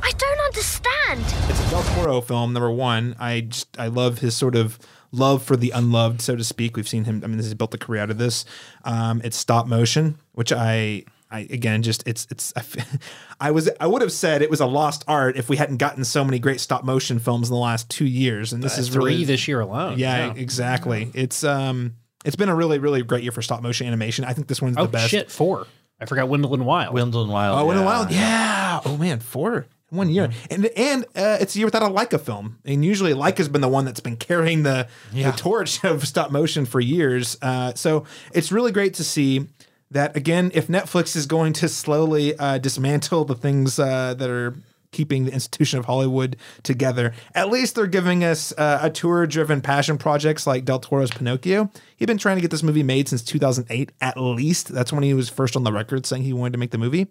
I 0.00 0.12
don't 0.16 0.38
understand. 0.44 1.20
It's 1.50 1.66
a 1.66 1.70
Del 1.70 1.82
Toro 1.82 2.20
film, 2.20 2.52
number 2.52 2.70
one. 2.70 3.16
I 3.18 3.40
just 3.40 3.76
I 3.76 3.88
love 3.88 4.20
his 4.20 4.36
sort 4.36 4.54
of 4.54 4.78
love 5.10 5.42
for 5.42 5.56
the 5.56 5.72
unloved, 5.72 6.20
so 6.20 6.36
to 6.36 6.44
speak. 6.44 6.76
We've 6.76 6.86
seen 6.86 7.02
him. 7.02 7.22
I 7.24 7.26
mean, 7.26 7.38
this 7.38 7.46
has 7.46 7.54
built 7.54 7.74
a 7.74 7.78
career 7.78 8.02
out 8.02 8.10
of 8.12 8.18
this. 8.18 8.44
Um, 8.84 9.20
it's 9.24 9.36
stop 9.36 9.66
motion, 9.66 10.16
which 10.32 10.52
I. 10.52 11.02
I 11.28 11.40
again 11.50 11.82
just 11.82 12.06
it's 12.06 12.28
it's 12.30 12.52
I, 12.54 12.60
f- 12.60 12.98
I 13.40 13.50
was 13.50 13.68
I 13.80 13.88
would 13.88 14.00
have 14.02 14.12
said 14.12 14.42
it 14.42 14.48
was 14.48 14.60
a 14.60 14.66
lost 14.66 15.02
art 15.08 15.36
if 15.36 15.48
we 15.48 15.56
hadn't 15.56 15.78
gotten 15.78 16.04
so 16.04 16.24
many 16.24 16.38
great 16.38 16.60
stop 16.60 16.84
motion 16.84 17.18
films 17.18 17.48
in 17.48 17.52
the 17.52 17.58
last 17.58 17.90
two 17.90 18.06
years 18.06 18.52
and 18.52 18.62
this 18.62 18.78
Uh, 18.78 18.82
is 18.82 18.88
three 18.90 19.04
really 19.12 19.24
this 19.24 19.48
year 19.48 19.58
alone. 19.58 19.98
yeah, 19.98 20.26
Yeah. 20.26 20.34
exactly 20.36 21.10
it's 21.14 21.42
um 21.42 21.94
it's 22.26 22.36
been 22.36 22.50
a 22.50 22.54
really 22.54 22.78
really 22.78 23.02
great 23.02 23.22
year 23.22 23.32
for 23.32 23.40
stop 23.40 23.62
motion 23.62 23.86
animation 23.86 24.24
I 24.26 24.34
think 24.34 24.48
this 24.48 24.60
one's 24.60 24.76
Oh 24.76 24.82
the 24.84 24.92
best 24.92 25.08
shit, 25.10 25.30
four. 25.30 25.66
I 25.98 26.04
forgot 26.04 26.28
Wendell 26.28 26.52
and 26.52 26.66
Wild. 26.66 26.92
Wendell 26.92 27.22
and 27.22 27.32
Wild. 27.32 27.58
Oh, 27.58 27.70
in 27.70 27.78
a 27.78 27.80
yeah. 27.80 27.86
while, 27.86 28.12
yeah. 28.12 28.80
Oh 28.84 28.98
man, 28.98 29.20
four 29.20 29.66
in 29.90 29.96
one 29.96 30.10
year, 30.10 30.28
and 30.50 30.66
and 30.76 31.04
uh, 31.16 31.38
it's 31.40 31.54
a 31.54 31.58
year 31.58 31.66
without 31.66 31.82
a 31.82 31.86
Laika 31.88 32.20
film. 32.20 32.58
And 32.66 32.84
usually 32.84 33.14
Laika's 33.14 33.48
been 33.48 33.62
the 33.62 33.68
one 33.68 33.84
that's 33.86 34.00
been 34.00 34.16
carrying 34.16 34.62
the 34.64 34.88
Yeah. 35.12 35.30
the 35.30 35.36
torch 35.38 35.82
of 35.90 36.06
stop 36.06 36.30
motion 36.30 36.66
for 36.66 36.80
years. 36.80 37.38
Uh, 37.40 37.72
so 37.74 38.04
it's 38.34 38.52
really 38.52 38.72
great 38.72 38.92
to 38.94 39.04
see 39.04 39.46
that 39.92 40.16
again. 40.16 40.50
If 40.52 40.66
Netflix 40.66 41.16
is 41.16 41.24
going 41.26 41.52
to 41.54 41.68
slowly 41.68 42.36
uh, 42.36 42.58
dismantle 42.58 43.24
the 43.24 43.34
things 43.36 43.78
uh, 43.78 44.12
that 44.14 44.28
are 44.28 44.54
keeping 44.96 45.26
the 45.26 45.32
institution 45.32 45.78
of 45.78 45.84
Hollywood 45.84 46.36
together. 46.62 47.12
At 47.34 47.50
least 47.50 47.74
they're 47.74 47.86
giving 47.86 48.24
us 48.24 48.50
uh, 48.56 48.80
auteur-driven 48.82 49.60
passion 49.60 49.98
projects 49.98 50.46
like 50.46 50.64
Del 50.64 50.80
Toro's 50.80 51.10
Pinocchio. 51.10 51.70
He'd 51.96 52.06
been 52.06 52.16
trying 52.16 52.36
to 52.36 52.40
get 52.40 52.50
this 52.50 52.62
movie 52.62 52.82
made 52.82 53.06
since 53.08 53.22
2008, 53.22 53.92
at 54.00 54.18
least. 54.18 54.68
That's 54.68 54.94
when 54.94 55.02
he 55.02 55.12
was 55.12 55.28
first 55.28 55.54
on 55.54 55.64
the 55.64 55.72
record 55.72 56.06
saying 56.06 56.22
he 56.22 56.32
wanted 56.32 56.52
to 56.52 56.58
make 56.58 56.70
the 56.70 56.78
movie. 56.78 57.08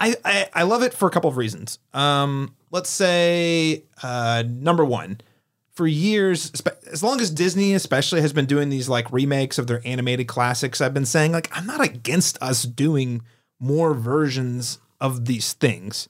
I, 0.00 0.14
I, 0.24 0.48
I 0.54 0.62
love 0.62 0.82
it 0.82 0.94
for 0.94 1.06
a 1.06 1.10
couple 1.10 1.28
of 1.28 1.36
reasons. 1.36 1.78
Um, 1.92 2.54
let's 2.70 2.88
say 2.88 3.84
uh, 4.02 4.42
number 4.46 4.86
one, 4.86 5.20
for 5.72 5.86
years, 5.86 6.50
as 6.90 7.02
long 7.02 7.20
as 7.20 7.30
Disney 7.30 7.74
especially 7.74 8.22
has 8.22 8.32
been 8.32 8.46
doing 8.46 8.70
these 8.70 8.88
like 8.88 9.12
remakes 9.12 9.58
of 9.58 9.66
their 9.66 9.82
animated 9.84 10.28
classics, 10.28 10.80
I've 10.80 10.94
been 10.94 11.04
saying 11.04 11.32
like 11.32 11.50
I'm 11.52 11.66
not 11.66 11.84
against 11.84 12.40
us 12.42 12.62
doing 12.62 13.20
more 13.60 13.92
versions 13.92 14.78
of 15.00 15.26
these 15.26 15.52
things. 15.52 16.08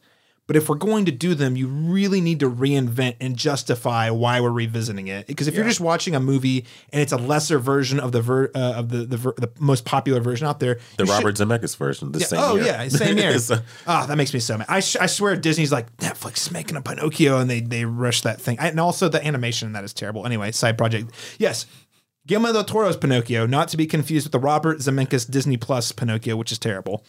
But 0.49 0.57
if 0.57 0.69
we're 0.69 0.75
going 0.77 1.05
to 1.05 1.13
do 1.13 1.35
them, 1.35 1.55
you 1.57 1.69
really 1.69 2.21
need 2.21 2.41
to 2.41 2.51
reinvent 2.51 3.17
and 3.21 3.37
justify 3.37 4.09
why 4.11 4.41
we're 4.41 4.51
revisiting 4.51 5.07
it. 5.07 5.27
Because 5.29 5.47
if 5.47 5.55
you're 5.55 5.65
just 5.67 5.79
watching 5.81 6.15
a 6.17 6.21
movie 6.21 6.65
and 6.91 7.01
it's 7.01 7.13
a 7.13 7.17
lesser 7.19 7.59
version 7.61 8.01
of 8.01 8.11
the 8.13 8.23
ver- 8.23 8.51
uh, 8.55 8.73
of 8.77 8.89
the 8.89 9.05
the, 9.05 9.17
ver- 9.19 9.35
the 9.37 9.51
most 9.61 9.85
popular 9.85 10.21
version 10.21 10.47
out 10.47 10.59
there, 10.59 10.81
The 10.97 11.05
you 11.05 11.07
should- 11.07 11.13
Robert 11.13 11.37
Zemeckis 11.37 11.77
version, 11.77 12.13
the 12.13 12.19
yeah, 12.21 12.27
same 12.27 12.41
oh 12.43 12.55
year. 12.57 12.65
yeah, 12.65 12.89
same 12.89 13.19
year. 13.25 13.39
So- 13.39 13.59
oh, 13.87 14.07
that 14.07 14.17
makes 14.17 14.33
me 14.33 14.41
so 14.41 14.57
mad. 14.59 14.67
I, 14.71 14.81
sh- 14.81 14.97
I 14.99 15.07
swear 15.07 15.37
Disney's 15.37 15.71
like 15.71 15.95
Netflix 15.99 16.39
is 16.47 16.51
making 16.51 16.77
a 16.77 16.81
Pinocchio 16.83 17.39
and 17.39 17.51
they 17.51 17.61
they 17.61 17.85
rush 17.85 18.23
that 18.23 18.41
thing. 18.41 18.59
I, 18.59 18.69
and 18.69 18.81
also 18.81 19.09
the 19.11 19.23
animation 19.25 19.67
in 19.67 19.73
that 19.75 19.85
is 19.85 19.93
terrible. 19.93 20.25
Anyway, 20.25 20.51
side 20.53 20.79
project. 20.79 21.13
Yes. 21.39 21.67
Guillermo 22.27 22.53
del 22.53 22.65
Toro's 22.65 22.97
Pinocchio, 22.99 23.47
not 23.47 23.69
to 23.69 23.79
be 23.79 23.87
confused 23.87 24.27
with 24.27 24.33
the 24.33 24.39
Robert 24.39 24.81
Zemeckis 24.81 25.31
Disney 25.31 25.57
Plus 25.57 25.93
Pinocchio, 25.93 26.37
which 26.37 26.53
is 26.53 26.59
terrible. 26.59 27.03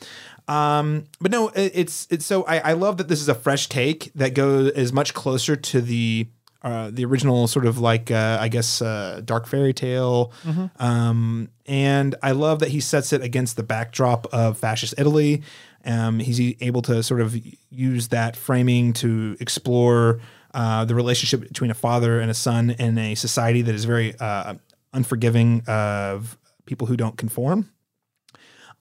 Um, 0.49 1.05
but 1.21 1.29
no, 1.31 1.49
it, 1.49 1.71
it's 1.75 2.07
it's 2.09 2.25
so 2.25 2.43
I, 2.43 2.57
I 2.59 2.73
love 2.73 2.97
that 2.97 3.07
this 3.07 3.21
is 3.21 3.29
a 3.29 3.35
fresh 3.35 3.69
take 3.69 4.11
that 4.15 4.33
goes 4.33 4.71
is 4.71 4.91
much 4.91 5.13
closer 5.13 5.55
to 5.55 5.79
the 5.79 6.27
uh, 6.63 6.89
the 6.91 7.05
original 7.05 7.47
sort 7.47 7.67
of 7.67 7.77
like 7.77 8.09
uh, 8.09 8.37
I 8.41 8.47
guess 8.49 8.81
uh, 8.81 9.21
dark 9.23 9.47
fairy 9.47 9.73
tale. 9.73 10.33
Um, 10.77 11.49
and 11.67 12.15
I 12.23 12.31
love 12.31 12.59
that 12.59 12.69
he 12.69 12.79
sets 12.79 13.13
it 13.13 13.21
against 13.21 13.57
the 13.57 13.63
backdrop 13.63 14.25
of 14.33 14.57
fascist 14.57 14.95
Italy. 14.97 15.43
Um, 15.85 16.19
he's 16.19 16.55
able 16.61 16.81
to 16.81 17.03
sort 17.03 17.21
of 17.21 17.37
use 17.69 18.09
that 18.09 18.35
framing 18.35 18.91
to 18.93 19.37
explore 19.39 20.19
uh, 20.53 20.83
the 20.83 20.95
relationship 20.95 21.47
between 21.47 21.69
a 21.69 21.75
father 21.75 22.19
and 22.19 22.29
a 22.31 22.33
son 22.33 22.71
in 22.71 22.97
a 22.97 23.13
society 23.15 23.61
that 23.61 23.75
is 23.75 23.85
very 23.85 24.15
uh, 24.19 24.55
unforgiving 24.93 25.61
of 25.67 26.37
people 26.65 26.87
who 26.87 26.97
don't 26.97 27.17
conform. 27.17 27.69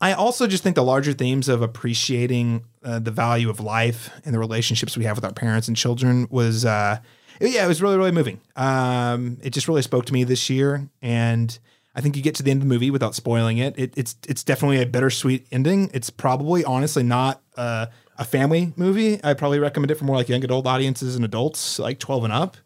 I 0.01 0.13
also 0.13 0.47
just 0.47 0.63
think 0.63 0.77
the 0.77 0.85
larger 0.85 1.13
themes 1.13 1.49
of 1.49 1.61
appreciating 1.61 2.65
uh, 2.85 3.01
the 3.01 3.11
value 3.11 3.51
of 3.51 3.61
life 3.61 4.11
and 4.25 4.33
the 4.33 4.39
relationships 4.39 4.97
we 4.97 5.05
have 5.05 5.17
with 5.17 5.25
our 5.25 5.33
parents 5.33 5.67
and 5.67 5.77
children 5.77 6.29
was, 6.31 6.65
uh, 6.65 6.99
yeah, 7.41 7.65
it 7.65 7.69
was 7.69 7.83
really, 7.83 7.97
really 7.97 8.13
moving. 8.13 8.41
Um, 8.55 9.39
it 9.43 9.51
just 9.51 9.67
really 9.67 9.83
spoke 9.83 10.07
to 10.07 10.13
me 10.13 10.23
this 10.23 10.49
year. 10.49 10.89
And 11.03 11.59
I 11.97 12.01
think 12.01 12.17
you 12.17 12.23
get 12.23 12.37
to 12.37 12.45
the 12.45 12.53
end 12.53 12.63
of 12.63 12.69
the 12.69 12.73
movie 12.73 12.93
without 12.93 13.17
spoiling 13.17 13.59
it. 13.59 13.77
it 13.77 13.93
it's 13.97 14.15
it's 14.29 14.45
definitely 14.45 14.81
a 14.81 14.87
bittersweet 14.87 15.49
ending. 15.51 15.91
It's 15.93 16.11
probably 16.11 16.65
honestly 16.65 17.03
not 17.03 17.43
uh, 17.57 17.87
a 18.17 18.25
family 18.25 18.73
movie. 18.77 19.19
I 19.25 19.35
probably 19.35 19.59
recommend 19.59 19.91
it 19.91 19.97
for 19.97 20.05
more 20.05 20.15
like 20.15 20.29
young 20.29 20.45
adult 20.45 20.67
audiences 20.67 21.17
and 21.17 21.25
adults, 21.25 21.81
like 21.81 21.99
12 21.99 22.25
and 22.25 22.33
up 22.33 22.57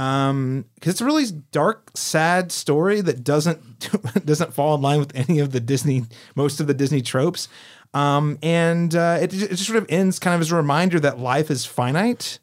um 0.00 0.64
because 0.76 0.92
it's 0.92 1.00
a 1.02 1.04
really 1.04 1.26
dark 1.52 1.90
sad 1.94 2.50
story 2.50 3.02
that 3.02 3.22
doesn't 3.22 3.60
doesn't 4.24 4.54
fall 4.54 4.74
in 4.74 4.80
line 4.80 4.98
with 4.98 5.14
any 5.14 5.38
of 5.40 5.52
the 5.52 5.60
disney 5.60 6.04
most 6.34 6.58
of 6.60 6.66
the 6.66 6.74
disney 6.74 7.02
tropes. 7.02 7.48
Um 7.92 8.38
and 8.42 8.94
uh 8.94 9.18
it, 9.20 9.34
it 9.34 9.50
just 9.50 9.66
sort 9.66 9.76
of 9.78 9.86
ends 9.90 10.18
kind 10.18 10.34
of 10.34 10.40
as 10.40 10.50
a 10.50 10.56
reminder 10.56 10.98
that 11.00 11.18
life 11.18 11.50
is 11.50 11.66
finite 11.66 12.38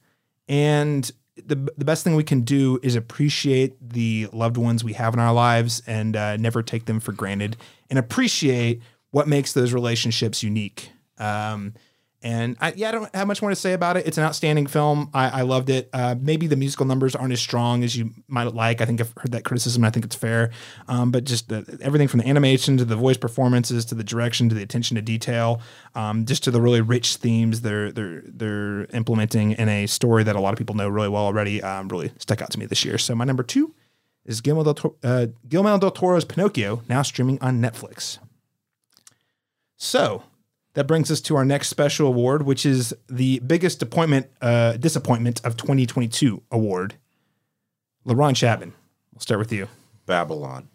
and 0.47 1.09
the, 1.35 1.55
the 1.77 1.85
best 1.85 2.03
thing 2.03 2.15
we 2.15 2.23
can 2.23 2.41
do 2.41 2.79
is 2.81 2.95
appreciate 2.95 3.75
the 3.81 4.27
loved 4.33 4.57
ones 4.57 4.83
we 4.83 4.93
have 4.93 5.13
in 5.13 5.19
our 5.19 5.33
lives 5.33 5.83
and 5.85 6.15
uh, 6.15 6.35
never 6.37 6.63
take 6.63 6.85
them 6.85 6.99
for 6.99 7.11
granted 7.11 7.57
and 7.91 7.99
appreciate 7.99 8.81
what 9.11 9.27
makes 9.27 9.53
those 9.53 9.73
relationships 9.73 10.43
unique. 10.43 10.91
Um 11.17 11.73
and 12.27 12.57
I, 12.59 12.73
yeah, 12.75 12.89
I 12.89 12.91
don't 12.91 13.15
have 13.15 13.25
much 13.25 13.41
more 13.41 13.51
to 13.51 13.55
say 13.55 13.71
about 13.71 13.95
it. 13.95 14.05
It's 14.05 14.17
an 14.17 14.25
outstanding 14.25 14.67
film. 14.67 15.09
I, 15.13 15.29
I 15.29 15.41
loved 15.43 15.69
it. 15.69 15.89
Uh, 15.93 16.13
maybe 16.19 16.45
the 16.45 16.57
musical 16.57 16.85
numbers 16.85 17.15
aren't 17.15 17.31
as 17.31 17.39
strong 17.39 17.85
as 17.85 17.95
you 17.95 18.11
might 18.27 18.53
like. 18.53 18.81
I 18.81 18.85
think 18.85 18.99
I've 18.99 19.13
heard 19.15 19.31
that 19.31 19.45
criticism. 19.45 19.85
I 19.85 19.91
think 19.91 20.03
it's 20.03 20.15
fair. 20.15 20.51
Um, 20.89 21.09
but 21.09 21.23
just 21.23 21.47
the, 21.47 21.79
everything 21.81 22.09
from 22.09 22.19
the 22.19 22.27
animation 22.27 22.75
to 22.79 22.83
the 22.83 22.97
voice 22.97 23.15
performances 23.15 23.85
to 23.85 23.95
the 23.95 24.03
direction 24.03 24.49
to 24.49 24.55
the 24.55 24.61
attention 24.61 24.95
to 24.95 25.01
detail, 25.01 25.61
um, 25.95 26.25
just 26.25 26.43
to 26.43 26.51
the 26.51 26.59
really 26.59 26.81
rich 26.81 27.15
themes 27.15 27.61
they're 27.61 27.93
they're 27.93 28.23
they're 28.25 28.87
implementing 28.87 29.53
in 29.53 29.69
a 29.69 29.87
story 29.87 30.25
that 30.25 30.35
a 30.35 30.41
lot 30.41 30.51
of 30.51 30.57
people 30.57 30.75
know 30.75 30.89
really 30.89 31.07
well 31.07 31.23
already. 31.23 31.63
Um, 31.63 31.87
really 31.87 32.11
stuck 32.17 32.41
out 32.41 32.51
to 32.51 32.59
me 32.59 32.65
this 32.65 32.83
year. 32.83 32.97
So 32.97 33.15
my 33.15 33.23
number 33.23 33.43
two 33.43 33.73
is 34.25 34.41
Guillermo 34.41 34.65
del, 34.65 34.73
Toro, 34.73 34.95
uh, 35.01 35.27
Guillermo 35.47 35.77
del 35.77 35.91
Toro's 35.91 36.25
Pinocchio, 36.25 36.81
now 36.89 37.03
streaming 37.03 37.41
on 37.41 37.61
Netflix. 37.61 38.19
So 39.77 40.23
that 40.77 40.85
brings 40.85 41.09
us 41.09 41.19
to 41.19 41.35
our 41.35 41.43
next 41.43 41.69
special 41.69 42.05
award, 42.05 42.43
which 42.43 42.63
is 42.63 42.93
the 43.09 43.39
biggest 43.39 43.81
appointment, 43.81 44.27
uh, 44.41 44.73
disappointment 44.73 45.43
of 45.43 45.57
2022 45.57 46.43
award. 46.51 46.93
LaRon 48.05 48.35
Chapman, 48.35 48.73
we'll 49.11 49.19
start 49.19 49.39
with 49.39 49.51
you. 49.51 49.67
Babylon. 50.05 50.69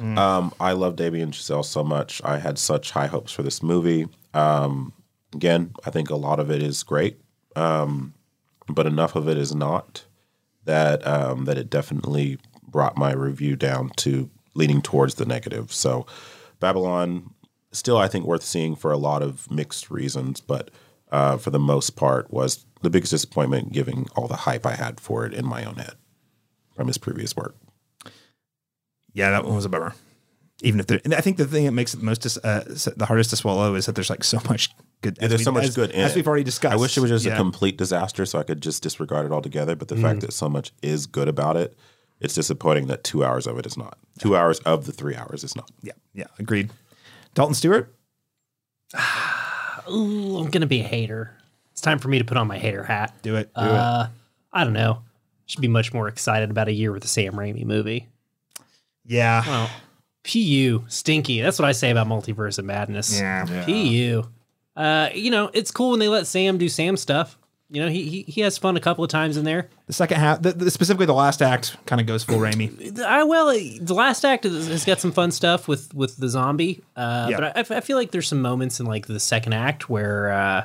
Um, 0.00 0.52
I 0.58 0.72
love 0.72 0.96
Damien 0.96 1.30
Chazelle 1.30 1.64
so 1.64 1.84
much. 1.84 2.20
I 2.24 2.38
had 2.38 2.58
such 2.58 2.90
high 2.90 3.06
hopes 3.06 3.30
for 3.30 3.44
this 3.44 3.62
movie. 3.62 4.08
Um, 4.34 4.92
again, 5.32 5.72
I 5.86 5.90
think 5.90 6.10
a 6.10 6.16
lot 6.16 6.40
of 6.40 6.50
it 6.50 6.60
is 6.60 6.82
great, 6.82 7.20
um, 7.54 8.14
but 8.68 8.86
enough 8.86 9.14
of 9.14 9.28
it 9.28 9.38
is 9.38 9.54
not 9.54 10.04
that 10.64 11.06
um, 11.06 11.44
that 11.44 11.56
it 11.56 11.70
definitely 11.70 12.38
brought 12.66 12.98
my 12.98 13.12
review 13.12 13.54
down 13.54 13.90
to 13.98 14.28
leaning 14.56 14.82
towards 14.82 15.14
the 15.14 15.26
negative. 15.26 15.72
So, 15.72 16.06
Babylon, 16.58 17.34
still 17.78 17.96
I 17.98 18.08
think 18.08 18.24
worth 18.26 18.42
seeing 18.42 18.76
for 18.76 18.92
a 18.92 18.98
lot 18.98 19.22
of 19.22 19.50
mixed 19.50 19.90
reasons, 19.90 20.40
but 20.40 20.70
uh, 21.10 21.36
for 21.38 21.50
the 21.50 21.58
most 21.58 21.96
part 21.96 22.30
was 22.32 22.66
the 22.82 22.90
biggest 22.90 23.10
disappointment, 23.10 23.72
giving 23.72 24.06
all 24.16 24.28
the 24.28 24.36
hype 24.36 24.66
I 24.66 24.74
had 24.74 25.00
for 25.00 25.24
it 25.24 25.32
in 25.34 25.46
my 25.46 25.64
own 25.64 25.76
head 25.76 25.94
from 26.74 26.86
his 26.86 26.98
previous 26.98 27.34
work. 27.34 27.56
Yeah, 29.14 29.30
that 29.30 29.44
one 29.44 29.54
was 29.56 29.64
a 29.64 29.68
bummer. 29.68 29.94
Even 30.62 30.80
if 30.80 30.86
there, 30.86 31.00
and 31.04 31.14
I 31.14 31.20
think 31.20 31.36
the 31.36 31.46
thing 31.46 31.64
that 31.66 31.72
makes 31.72 31.94
it 31.94 32.02
most 32.02 32.22
dis- 32.22 32.36
uh, 32.38 32.64
the 32.96 33.06
hardest 33.06 33.30
to 33.30 33.36
swallow 33.36 33.74
is 33.76 33.86
that 33.86 33.94
there's 33.94 34.10
like 34.10 34.24
so 34.24 34.38
much 34.48 34.70
good. 35.02 35.16
Yeah, 35.20 35.28
there's 35.28 35.40
we, 35.40 35.44
so 35.44 35.52
much 35.52 35.64
as, 35.64 35.74
good 35.76 35.90
in 35.92 36.00
as 36.00 36.16
we've 36.16 36.26
already 36.26 36.42
discussed. 36.44 36.72
I 36.72 36.76
wish 36.76 36.96
it 36.96 37.00
was 37.00 37.10
just 37.10 37.24
Yeah. 37.24 37.34
a 37.34 37.36
complete 37.36 37.78
disaster 37.78 38.26
so 38.26 38.40
I 38.40 38.42
could 38.42 38.60
just 38.60 38.82
disregard 38.82 39.24
it 39.24 39.32
altogether. 39.32 39.76
But 39.76 39.86
the 39.88 39.94
Mm. 39.94 40.02
fact 40.02 40.20
that 40.22 40.32
so 40.32 40.48
much 40.48 40.72
is 40.82 41.06
good 41.06 41.28
about 41.28 41.56
it, 41.56 41.76
it's 42.20 42.34
disappointing 42.34 42.88
that 42.88 43.04
two 43.04 43.24
hours 43.24 43.46
of 43.46 43.56
it 43.58 43.66
is 43.66 43.76
not. 43.76 43.98
Two 44.18 44.36
hours 44.36 44.58
of 44.60 44.86
the 44.86 44.92
three 44.92 45.14
hours 45.14 45.44
is 45.44 45.54
not. 45.54 45.70
Yeah, 45.82 45.92
yeah, 46.12 46.26
agreed. 46.40 46.70
Dalton 47.38 47.54
Stuart. 47.54 47.94
Ooh, 49.88 50.38
I'm 50.38 50.50
gonna 50.50 50.66
be 50.66 50.80
a 50.80 50.84
hater. 50.84 51.36
It's 51.70 51.80
time 51.80 52.00
for 52.00 52.08
me 52.08 52.18
to 52.18 52.24
put 52.24 52.36
on 52.36 52.48
my 52.48 52.58
hater 52.58 52.82
hat. 52.82 53.14
Do 53.22 53.36
it. 53.36 53.54
Do 53.54 53.60
uh, 53.60 54.08
I 54.52 54.64
don't 54.64 54.72
know. 54.72 55.02
Should 55.46 55.60
be 55.60 55.68
much 55.68 55.94
more 55.94 56.08
excited 56.08 56.50
about 56.50 56.66
a 56.66 56.72
year 56.72 56.90
with 56.90 57.02
the 57.02 57.08
Sam 57.08 57.34
Raimi 57.34 57.64
movie. 57.64 58.08
Yeah. 59.06 59.44
Well, 59.46 59.70
PU 60.24 60.84
stinky. 60.88 61.40
That's 61.40 61.60
what 61.60 61.68
I 61.68 61.70
say 61.70 61.92
about 61.92 62.08
Multiverse 62.08 62.58
of 62.58 62.64
Madness. 62.64 63.20
Yeah. 63.20 63.46
Yeah. 63.48 63.64
PU. 63.64 64.28
Uh, 64.74 65.10
you 65.14 65.30
know, 65.30 65.48
it's 65.54 65.70
cool 65.70 65.90
when 65.90 66.00
they 66.00 66.08
let 66.08 66.26
Sam 66.26 66.58
do 66.58 66.68
Sam 66.68 66.96
stuff. 66.96 67.37
You 67.70 67.82
know, 67.82 67.88
he 67.88 68.08
he, 68.08 68.22
he 68.22 68.40
has 68.40 68.56
fun 68.56 68.76
a 68.76 68.80
couple 68.80 69.04
of 69.04 69.10
times 69.10 69.36
in 69.36 69.44
there. 69.44 69.68
The 69.86 69.92
second 69.92 70.18
half, 70.18 70.40
the, 70.40 70.52
the, 70.52 70.70
specifically 70.70 71.04
the 71.04 71.12
last 71.12 71.42
act, 71.42 71.76
kind 71.84 72.00
of 72.00 72.06
goes 72.06 72.24
full 72.24 72.38
Raimi. 72.38 72.98
I 73.00 73.24
well, 73.24 73.48
the 73.48 73.94
last 73.94 74.24
act 74.24 74.44
has, 74.44 74.84
got 74.86 75.00
some 75.00 75.12
fun 75.12 75.30
stuff 75.30 75.68
with 75.68 75.92
with 75.94 76.16
the 76.16 76.28
zombie. 76.30 76.82
Uh, 76.96 77.26
Yeah. 77.30 77.36
But 77.40 77.72
I, 77.72 77.76
I 77.76 77.80
feel 77.80 77.98
like 77.98 78.10
there's 78.10 78.26
some 78.28 78.40
moments 78.40 78.80
in 78.80 78.86
like 78.86 79.06
the 79.06 79.20
second 79.20 79.52
act 79.52 79.90
where 79.90 80.32
uh, 80.32 80.64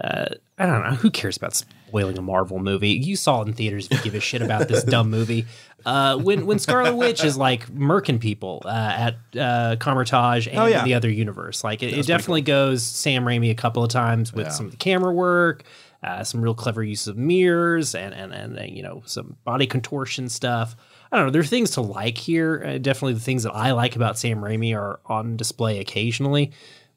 uh, 0.00 0.26
I 0.58 0.66
don't 0.66 0.82
know 0.82 0.96
who 0.96 1.10
cares 1.10 1.36
about 1.36 1.54
spoiling 1.54 2.18
a 2.18 2.22
Marvel 2.22 2.58
movie. 2.58 2.90
You 2.90 3.14
saw 3.14 3.42
it 3.42 3.48
in 3.48 3.54
theaters 3.54 3.86
if 3.90 3.98
you 3.98 4.04
give 4.10 4.14
a 4.16 4.20
shit 4.20 4.42
about 4.42 4.66
this 4.66 4.82
dumb 4.94 5.10
movie. 5.10 5.46
Uh, 5.86 6.16
when 6.16 6.46
when 6.46 6.58
Scarlet 6.58 6.96
Witch 6.96 7.22
is 7.22 7.36
like 7.36 7.68
murking 7.68 8.18
people 8.20 8.62
uh, 8.64 8.68
at 8.68 9.38
uh, 9.40 9.76
Kamar-Taj 9.78 10.48
and 10.48 10.58
Oh, 10.58 10.66
yeah. 10.66 10.82
the 10.82 10.94
other 10.94 11.08
universe, 11.10 11.62
like 11.62 11.82
it, 11.84 11.96
it 11.96 12.06
definitely 12.06 12.42
goes 12.42 12.82
Sam 12.82 13.24
Raimi 13.24 13.50
a 13.52 13.54
couple 13.54 13.84
of 13.84 13.90
times 13.90 14.32
with 14.32 14.46
Yeah. 14.46 14.52
some 14.52 14.66
of 14.66 14.72
the 14.72 14.78
camera 14.78 15.12
work. 15.12 15.62
Uh, 16.00 16.22
some 16.22 16.40
real 16.40 16.54
clever 16.54 16.82
use 16.82 17.08
of 17.08 17.16
mirrors 17.16 17.92
and, 17.94 18.14
and 18.14 18.32
and 18.32 18.56
uh, 18.58 18.62
you 18.62 18.82
know 18.84 19.02
some 19.04 19.36
body 19.44 19.66
contortion 19.66 20.28
stuff. 20.28 20.76
I 21.10 21.16
don't 21.16 21.26
know. 21.26 21.32
There 21.32 21.40
are 21.40 21.44
things 21.44 21.72
to 21.72 21.80
like 21.80 22.16
here. 22.18 22.62
Uh, 22.64 22.78
definitely 22.78 23.14
the 23.14 23.20
things 23.20 23.42
that 23.42 23.52
I 23.52 23.72
like 23.72 23.96
about 23.96 24.16
Sam 24.18 24.38
Raimi 24.40 24.76
are 24.76 25.00
on 25.06 25.36
display 25.36 25.80
occasionally, 25.80 26.52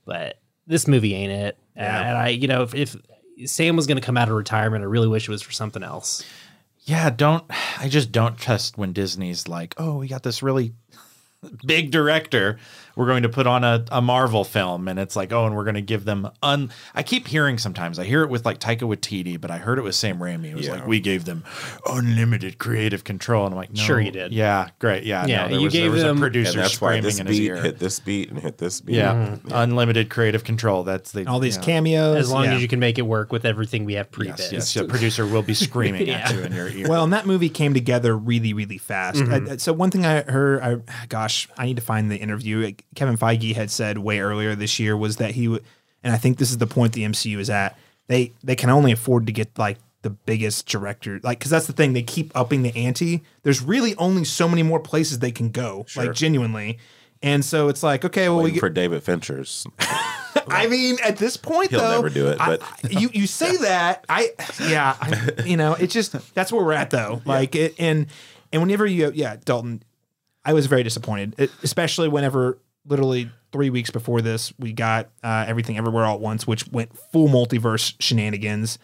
but 0.05 0.39
this 0.67 0.87
movie 0.87 1.15
ain't 1.15 1.31
it. 1.31 1.57
Uh, 1.75 1.81
Yeah. 1.81 2.09
and 2.09 2.17
I, 2.17 2.27
you 2.29 2.47
know, 2.47 2.61
if, 2.61 2.75
if 2.75 2.95
Sam 3.45 3.75
was 3.75 3.87
going 3.87 3.97
to 3.99 4.05
come 4.05 4.17
out 4.17 4.27
of 4.29 4.35
retirement, 4.35 4.83
I 4.83 4.85
really 4.85 5.07
wish 5.07 5.27
it 5.27 5.31
was 5.31 5.41
for 5.41 5.51
something 5.51 5.81
else. 5.81 6.23
Yeah, 6.83 7.09
don't 7.09 7.43
I 7.79 7.87
just 7.89 8.11
don't 8.11 8.37
trust 8.37 8.77
when 8.77 8.93
Disney's 8.93 9.47
like, 9.47 9.73
oh, 9.77 9.97
we 9.97 10.07
got 10.09 10.21
this 10.21 10.43
really 10.43 10.73
big 11.65 11.89
director. 11.89 12.59
We're 12.95 13.05
going 13.07 13.23
to 13.23 13.29
put 13.29 13.47
on 13.47 13.63
a, 13.63 13.85
a 13.91 14.01
Marvel 14.01 14.43
film, 14.43 14.87
and 14.87 14.99
it's 14.99 15.15
like, 15.15 15.31
oh, 15.31 15.45
and 15.45 15.55
we're 15.55 15.63
going 15.63 15.75
to 15.75 15.81
give 15.81 16.05
them 16.05 16.29
un. 16.43 16.71
I 16.93 17.03
keep 17.03 17.27
hearing 17.27 17.57
sometimes. 17.57 17.99
I 17.99 18.03
hear 18.05 18.23
it 18.23 18.29
with 18.29 18.45
like 18.45 18.59
Taika 18.59 18.81
Waititi, 18.81 19.39
but 19.39 19.49
I 19.51 19.57
heard 19.57 19.77
it 19.79 19.83
with 19.83 19.95
Sam 19.95 20.19
Raimi. 20.19 20.51
It 20.51 20.55
was 20.55 20.67
Yeah. 20.67 20.73
like 20.73 20.87
we 20.87 20.99
gave 20.99 21.25
them 21.25 21.43
unlimited 21.87 22.57
creative 22.59 23.03
control, 23.03 23.45
and 23.45 23.53
I'm 23.53 23.57
like, 23.57 23.73
no, 23.73 23.81
Sure 23.81 23.99
you 23.99 24.11
did. 24.11 24.31
Yeah, 24.33 24.69
great. 24.79 25.03
Yeah, 25.03 25.25
Yeah, 25.25 25.43
no, 25.43 25.47
there 25.49 25.57
you 25.59 25.63
was, 25.65 25.73
there 25.73 25.81
gave 25.83 25.91
was 25.93 26.01
them- 26.03 26.17
a 26.17 26.19
producer 26.19 26.51
And 26.51 26.59
that's 26.59 26.81
why 26.81 26.89
screaming 26.99 27.03
this 27.03 27.19
in 27.19 27.27
his 27.27 27.37
beat 27.39 27.45
ear. 27.47 27.55
hit 27.61 27.79
this 27.79 27.99
beat 27.99 28.29
and 28.29 28.39
hit 28.39 28.57
this 28.57 28.81
beat. 28.81 28.95
yeah, 28.95 29.37
unlimited 29.51 30.09
creative 30.09 30.43
control. 30.43 30.83
That's 30.83 31.11
the 31.11 31.25
All 31.27 31.39
these 31.39 31.57
yeah. 31.57 31.63
cameos. 31.63 32.17
As 32.17 32.31
long 32.31 32.45
yeah. 32.45 32.53
as 32.55 32.61
you 32.61 32.67
can 32.67 32.79
make 32.79 32.97
it 32.97 33.03
work 33.03 33.31
with 33.31 33.45
everything 33.45 33.85
we 33.85 33.93
have 33.93 34.11
pre-bid. 34.11 34.37
Yes, 34.39 34.51
yes, 34.51 34.73
the 34.73 34.85
producer 34.85 35.25
will 35.25 35.43
be 35.43 35.53
screaming 35.53 36.07
Yeah. 36.07 36.19
at 36.29 36.33
you 36.33 36.41
in 36.41 36.53
your 36.53 36.67
ear. 36.69 36.87
Well, 36.89 37.03
and 37.03 37.13
that 37.13 37.25
movie 37.25 37.49
came 37.49 37.73
together 37.73 38.15
really, 38.17 38.53
really 38.53 38.77
fast. 38.77 39.19
Mhm. 39.19 39.49
Uh, 39.51 39.57
so 39.57 39.73
one 39.73 39.91
thing 39.91 40.05
I 40.05 40.21
heard, 40.23 40.61
I, 40.61 41.05
gosh, 41.07 41.47
I 41.57 41.65
need 41.65 41.75
to 41.77 41.81
find 41.81 42.11
the 42.11 42.17
interview. 42.17 42.63
Like, 42.63 42.83
Kevin 42.95 43.17
Feige 43.17 43.55
had 43.55 43.71
said 43.71 43.97
way 43.97 44.19
earlier 44.19 44.55
this 44.55 44.79
year 44.79 44.95
was 44.97 45.17
that 45.17 45.31
he 45.31 45.47
would, 45.47 45.63
and 46.03 46.13
I 46.13 46.17
think 46.17 46.37
this 46.37 46.51
is 46.51 46.57
the 46.57 46.67
point 46.67 46.93
the 46.93 47.03
MCU 47.03 47.37
is 47.39 47.49
at. 47.49 47.77
They 48.07 48.33
they 48.43 48.55
can 48.55 48.69
only 48.69 48.91
afford 48.91 49.25
to 49.27 49.31
get 49.31 49.57
like 49.57 49.77
the 50.01 50.09
biggest 50.09 50.67
director, 50.67 51.19
like 51.23 51.39
because 51.39 51.51
that's 51.51 51.67
the 51.67 51.73
thing. 51.73 51.93
They 51.93 52.03
keep 52.03 52.31
upping 52.35 52.63
the 52.63 52.75
ante. 52.75 53.23
There's 53.43 53.61
really 53.61 53.95
only 53.95 54.25
so 54.25 54.49
many 54.49 54.63
more 54.63 54.79
places 54.79 55.19
they 55.19 55.31
can 55.31 55.49
go, 55.49 55.85
Sure. 55.87 56.05
like 56.05 56.15
genuinely. 56.15 56.79
And 57.23 57.45
so 57.45 57.67
it's 57.69 57.83
like, 57.83 58.03
okay, 58.03 58.29
well, 58.29 58.37
we 58.39 58.45
Waiting 58.45 58.53
get, 58.55 58.59
for 58.61 58.69
David 58.69 59.03
Fincher's. 59.03 59.67
I 60.47 60.65
mean, 60.67 60.97
at 61.03 61.17
this 61.17 61.37
point, 61.37 61.69
He'll 61.69 61.79
though, 61.79 61.95
never 61.97 62.09
do 62.09 62.27
it, 62.29 62.39
but- 62.39 62.61
I- 62.63 62.87
you 62.99 63.09
you 63.13 63.27
say 63.27 63.55
that, 63.61 64.05
I 64.09 64.31
yeah, 64.59 64.95
I, 64.99 65.43
you 65.45 65.55
know, 65.55 65.75
it's 65.75 65.93
just 65.93 66.13
that's 66.33 66.51
where 66.51 66.65
we're 66.65 66.73
at 66.73 66.89
though. 66.89 67.21
Like 67.25 67.55
it, 67.55 67.75
and 67.77 68.07
and 68.51 68.61
whenever 68.61 68.85
you 68.87 69.11
yeah, 69.13 69.37
Dalton, 69.45 69.83
I 70.43 70.53
was 70.53 70.65
very 70.65 70.81
disappointed, 70.83 71.35
it, 71.37 71.51
especially 71.63 72.07
whenever 72.07 72.57
literally 72.85 73.29
three 73.51 73.69
weeks 73.69 73.89
before 73.89 74.21
this 74.21 74.53
we 74.57 74.71
got 74.71 75.09
uh, 75.23 75.45
everything 75.47 75.77
everywhere 75.77 76.05
all 76.05 76.15
at 76.15 76.21
once, 76.21 76.47
which 76.47 76.67
went 76.69 76.95
full 77.11 77.27
multiverse 77.27 77.95
shenanigans. 77.99 78.79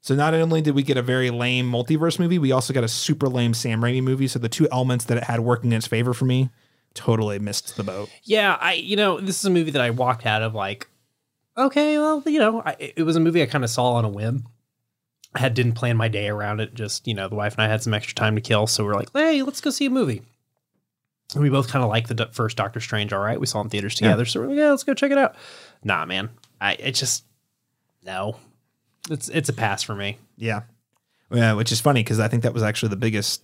So 0.00 0.14
not 0.14 0.34
only 0.34 0.62
did 0.62 0.74
we 0.74 0.82
get 0.82 0.96
a 0.96 1.02
very 1.02 1.30
lame 1.30 1.70
multiverse 1.70 2.18
movie, 2.18 2.38
we 2.38 2.52
also 2.52 2.72
got 2.72 2.84
a 2.84 2.88
super 2.88 3.28
lame 3.28 3.54
Sam 3.54 3.80
Raimi 3.80 4.02
movie. 4.02 4.28
So 4.28 4.38
the 4.38 4.48
two 4.48 4.68
elements 4.70 5.04
that 5.06 5.16
it 5.16 5.24
had 5.24 5.40
working 5.40 5.72
in 5.72 5.78
its 5.78 5.86
favor 5.86 6.14
for 6.14 6.24
me 6.24 6.50
totally 6.94 7.38
missed 7.38 7.76
the 7.76 7.84
boat. 7.84 8.08
Yeah, 8.22 8.56
I 8.60 8.74
you 8.74 8.96
know 8.96 9.20
this 9.20 9.38
is 9.38 9.44
a 9.44 9.50
movie 9.50 9.72
that 9.72 9.82
I 9.82 9.90
walked 9.90 10.24
out 10.24 10.42
of 10.42 10.54
like 10.54 10.88
okay, 11.58 11.98
well, 11.98 12.22
you 12.26 12.38
know, 12.38 12.62
I, 12.64 12.76
it 12.78 13.02
was 13.02 13.16
a 13.16 13.20
movie 13.20 13.42
I 13.42 13.46
kind 13.46 13.64
of 13.64 13.70
saw 13.70 13.92
on 13.92 14.04
a 14.04 14.08
whim. 14.08 14.46
I 15.34 15.40
had 15.40 15.54
didn't 15.54 15.74
plan 15.74 15.96
my 15.96 16.08
day 16.08 16.28
around 16.28 16.60
it. 16.60 16.74
Just 16.74 17.06
you 17.06 17.14
know, 17.14 17.28
the 17.28 17.34
wife 17.34 17.54
and 17.54 17.62
I 17.62 17.68
had 17.68 17.82
some 17.82 17.94
extra 17.94 18.14
time 18.14 18.34
to 18.36 18.40
kill, 18.40 18.66
so 18.66 18.84
we 18.84 18.90
are 18.90 18.94
like, 18.94 19.10
hey, 19.12 19.42
let's 19.42 19.60
go 19.60 19.70
see 19.70 19.86
a 19.86 19.90
movie. 19.90 20.22
And 21.34 21.42
we 21.42 21.50
both 21.50 21.68
kind 21.68 21.82
of 21.84 21.88
like 21.90 22.06
the 22.08 22.28
first 22.32 22.56
Doctor 22.56 22.80
Strange. 22.80 23.12
All 23.12 23.20
right, 23.20 23.38
we 23.40 23.46
saw 23.46 23.60
it 23.60 23.64
in 23.64 23.70
theaters 23.70 24.00
Yeah. 24.00 24.08
together, 24.08 24.24
so 24.24 24.40
we're 24.40 24.46
like, 24.48 24.58
yeah, 24.58 24.70
let's 24.70 24.84
go 24.84 24.94
check 24.94 25.10
it 25.10 25.18
out. 25.18 25.34
Nah, 25.84 26.04
man, 26.06 26.30
I 26.60 26.74
it 26.74 26.92
just 26.92 27.24
no, 28.04 28.36
it's 29.10 29.28
it's 29.28 29.48
a 29.48 29.52
pass 29.52 29.82
for 29.82 29.94
me. 29.94 30.18
Yeah. 30.36 30.62
Yeah, 31.32 31.54
which 31.54 31.72
is 31.72 31.80
funny 31.80 32.00
because 32.04 32.20
I 32.20 32.28
think 32.28 32.44
that 32.44 32.54
was 32.54 32.62
actually 32.62 32.90
the 32.90 32.96
biggest. 32.96 33.42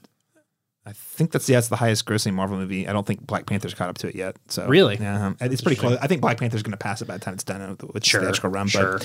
I 0.87 0.93
think 0.93 1.31
that's 1.33 1.49
yeah, 1.49 1.59
it's 1.59 1.69
the 1.69 1.77
highest 1.77 2.07
grossing 2.07 2.35
Marvel 2.35 2.57
movie. 2.57 2.87
I 2.89 2.93
don't 2.93 3.07
think 3.07 3.27
Black 3.27 3.47
Panther's 3.47 3.75
caught 3.75 3.89
up 3.89 3.99
to 3.99 4.09
it 4.09 4.15
yet. 4.17 4.37
So 4.49 4.67
Really? 4.69 4.97
yeah, 5.01 5.27
um, 5.27 5.37
it's 5.41 5.61
pretty 5.61 5.77
close. 5.81 5.97
I 6.01 6.07
think 6.07 6.21
Black 6.21 6.39
Panther's 6.39 6.63
going 6.63 6.73
to 6.73 6.77
pass 6.77 7.03
it 7.03 7.07
by 7.07 7.15
the 7.15 7.21
time 7.25 7.35
it's 7.35 7.45
done 7.45 7.69
with 7.71 7.83
with 7.95 8.05
Sure, 8.05 8.21
the 8.21 8.27
theatrical 8.29 8.51
run. 8.51 8.67
sure. 8.69 8.99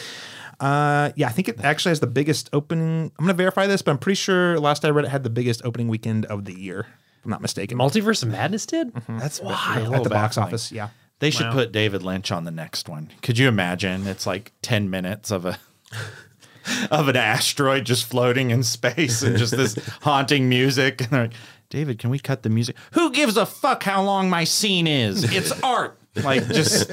But 0.59 0.65
uh, 0.65 1.11
yeah, 1.15 1.27
I 1.27 1.31
think 1.31 1.49
it 1.49 1.63
actually 1.63 1.91
has 1.91 1.99
the 1.99 2.07
biggest 2.07 2.49
opening. 2.53 3.11
I'm 3.17 3.25
going 3.25 3.27
to 3.29 3.33
verify 3.35 3.65
this, 3.67 3.81
but 3.83 3.91
I'm 3.91 3.97
pretty 3.99 4.15
sure 4.15 4.59
last 4.59 4.85
I 4.85 4.89
read 4.89 5.05
it 5.05 5.09
had 5.09 5.23
the 5.23 5.29
biggest 5.31 5.63
opening 5.65 5.87
weekend 5.87 6.25
of 6.27 6.45
the 6.45 6.53
year. 6.59 6.87
If 7.27 7.29
I'm 7.29 7.31
not 7.31 7.41
mistaken. 7.41 7.77
Multiverse 7.77 8.23
of 8.23 8.29
Madness 8.29 8.65
did. 8.65 8.93
Mm-hmm. 8.93 9.17
That's 9.19 9.41
wild. 9.41 9.93
at 9.93 10.03
the 10.03 10.09
box 10.09 10.37
office. 10.37 10.71
Yeah. 10.71 10.89
They 11.19 11.29
should 11.29 11.47
Wow. 11.47 11.53
put 11.53 11.71
David 11.73 12.01
Lynch 12.03 12.31
on 12.31 12.45
the 12.45 12.51
next 12.51 12.87
one. 12.87 13.09
Could 13.21 13.37
you 13.37 13.49
imagine? 13.49 14.07
It's 14.07 14.25
like 14.25 14.53
10 14.61 14.89
minutes 14.89 15.29
of 15.29 15.45
a 15.45 15.57
of 16.91 17.09
an 17.09 17.17
asteroid 17.17 17.85
just 17.85 18.05
floating 18.05 18.51
in 18.51 18.63
space 18.63 19.23
and 19.23 19.37
just 19.37 19.57
this 19.57 19.75
haunting 20.03 20.47
music. 20.47 21.01
And 21.01 21.09
they're 21.09 21.21
like, 21.23 21.33
David, 21.69 21.99
can 21.99 22.11
we 22.11 22.19
cut 22.19 22.43
the 22.43 22.49
music? 22.49 22.77
Who 22.91 23.11
gives 23.11 23.35
a 23.35 23.45
fuck 23.45 23.83
how 23.83 24.03
long 24.03 24.29
my 24.29 24.45
scene 24.45 24.87
is? 24.87 25.23
It's 25.35 25.51
art. 25.63 25.97
Like 26.15 26.47
just 26.47 26.89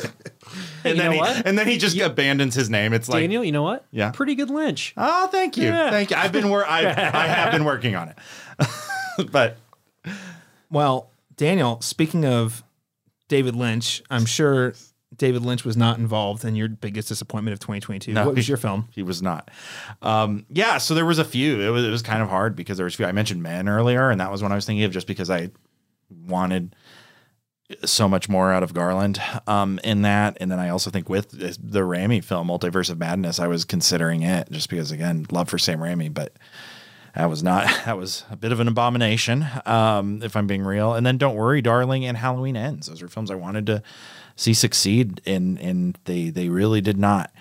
and 0.85 0.97
you 0.97 1.03
then 1.03 1.13
he, 1.13 1.19
what? 1.19 1.47
and 1.47 1.57
then 1.57 1.67
he 1.69 1.79
just 1.79 1.97
abandons 1.99 2.55
his 2.57 2.69
name. 2.69 2.93
It's 2.93 3.09
like 3.09 3.23
Daniel, 3.23 3.43
you 3.45 3.53
know 3.53 3.63
what? 3.63 3.87
Yeah. 3.93 4.11
pretty 4.11 4.35
good 4.35 4.51
Lynch. 4.51 4.93
Oh, 4.97 5.29
thank 5.29 5.57
you. 5.57 5.65
Yeah. 5.69 5.91
Thank 5.91 6.11
you. 6.11 6.17
I've 6.17 6.33
been 6.33 6.51
wor- 6.51 6.67
I, 6.67 6.81
I 6.89 7.27
have 7.29 7.53
been 7.53 7.65
working 7.65 7.95
on 7.97 8.09
it. 8.11 8.19
but 9.31 9.57
Well, 10.75 11.13
Daniel, 11.37 11.81
speaking 11.81 12.25
of 12.25 12.65
David 13.29 13.55
Lynch, 13.55 14.03
I'm 14.11 14.27
sure 14.27 14.75
David 15.17 15.43
Lynch 15.43 15.65
was 15.65 15.77
not 15.77 15.99
involved 15.99 16.45
in 16.45 16.57
your 16.57 16.69
biggest 16.69 17.07
disappointment 17.07 17.53
of 17.53 17.61
2022. 17.61 18.13
No, 18.13 18.27
what 18.27 18.35
was 18.35 18.49
your 18.49 18.59
film? 18.59 18.89
He 18.93 19.05
was 19.05 19.23
not. 19.23 19.53
Um, 20.03 20.47
yeah, 20.49 20.79
so 20.79 20.95
there 20.95 21.07
was 21.07 21.21
a 21.21 21.25
few. 21.25 21.61
It 21.61 21.69
was 21.69 21.85
it 21.85 21.91
was 21.91 22.03
kind 22.03 22.23
of 22.23 22.29
hard 22.29 22.57
because 22.57 22.77
there 22.77 22.85
was 22.85 22.95
a 22.95 22.97
few. 22.97 23.07
I 23.07 23.13
mentioned 23.13 23.41
Men 23.41 23.69
earlier, 23.69 24.11
and 24.11 24.21
that 24.21 24.33
was 24.33 24.43
one 24.43 24.51
I 24.51 24.57
was 24.57 24.67
thinking 24.67 24.85
of 24.85 24.91
just 24.91 25.07
because 25.07 25.31
I 25.31 25.51
wanted 26.11 26.75
so 27.85 28.09
much 28.09 28.29
more 28.29 28.53
out 28.53 28.65
of 28.65 28.75
Garland 28.75 29.23
um, 29.47 29.79
in 29.85 30.03
that. 30.03 30.37
And 30.41 30.51
then 30.51 30.59
I 30.59 30.71
also 30.71 30.91
think 30.91 31.09
with 31.09 31.31
the 31.31 31.81
Raimi 31.81 32.23
film, 32.23 32.49
Multiverse 32.49 32.91
of 32.91 32.99
Madness, 32.99 33.39
I 33.39 33.47
was 33.47 33.65
considering 33.65 34.23
it 34.23 34.51
just 34.51 34.69
because 34.69 34.91
again, 34.91 35.27
love 35.31 35.49
for 35.49 35.59
Sam 35.59 35.79
Raimi, 35.79 36.13
but 36.13 36.33
that 37.15 37.31
was 37.31 37.43
not 37.43 37.65
that 37.85 37.97
was 37.97 38.25
a 38.31 38.37
bit 38.37 38.53
of 38.53 38.61
an 38.61 38.69
abomination, 38.69 39.47
um, 39.67 40.23
if 40.23 40.37
I'm 40.37 40.47
being 40.47 40.63
real. 40.63 40.95
And 40.95 41.07
then 41.07 41.19
Don't 41.19 41.37
Worry, 41.37 41.63
Darling, 41.63 42.05
and 42.05 42.17
Halloween 42.17 42.57
Ends. 42.57 42.89
Those 42.89 43.03
are 43.03 43.09
films 43.09 43.31
I 43.31 43.37
wanted 43.37 43.67
to 43.67 43.83
see 44.37 44.55
succeed, 44.55 45.21
and 45.27 45.59
and 45.59 45.99
they 46.05 46.31
they 46.31 46.49
really 46.49 46.81
did 46.81 46.99
not. 46.99 47.33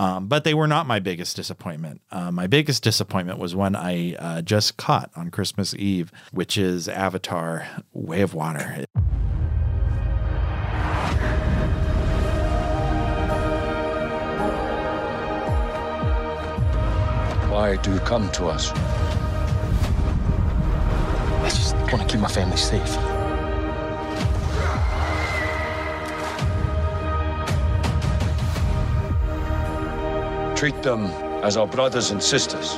Um, 0.00 0.28
but 0.28 0.44
they 0.44 0.54
were 0.54 0.68
not 0.68 0.86
my 0.86 1.00
biggest 1.00 1.34
disappointment. 1.34 2.00
Uh, 2.12 2.30
my 2.30 2.46
biggest 2.46 2.84
disappointment 2.84 3.40
was 3.40 3.56
one 3.56 3.74
I 3.74 4.14
uh, 4.14 4.42
just 4.42 4.76
caught 4.76 5.10
on 5.16 5.30
Christmas 5.30 5.74
Eve, 5.74 6.12
which 6.30 6.56
is 6.56 6.88
Avatar: 6.88 7.66
Way 7.92 8.20
of 8.20 8.32
Water. 8.32 8.84
Why 17.50 17.76
do 17.82 17.92
you 17.92 17.98
come 18.00 18.30
to 18.32 18.46
us? 18.46 18.72
I 21.48 21.50
just 21.50 21.74
want 21.74 22.02
to 22.02 22.06
keep 22.06 22.20
my 22.20 22.28
family 22.28 22.58
safe. 22.58 22.94
Treat 30.58 30.82
them 30.82 31.06
as 31.42 31.56
our 31.56 31.66
brothers 31.66 32.10
and 32.10 32.22
sisters. 32.22 32.76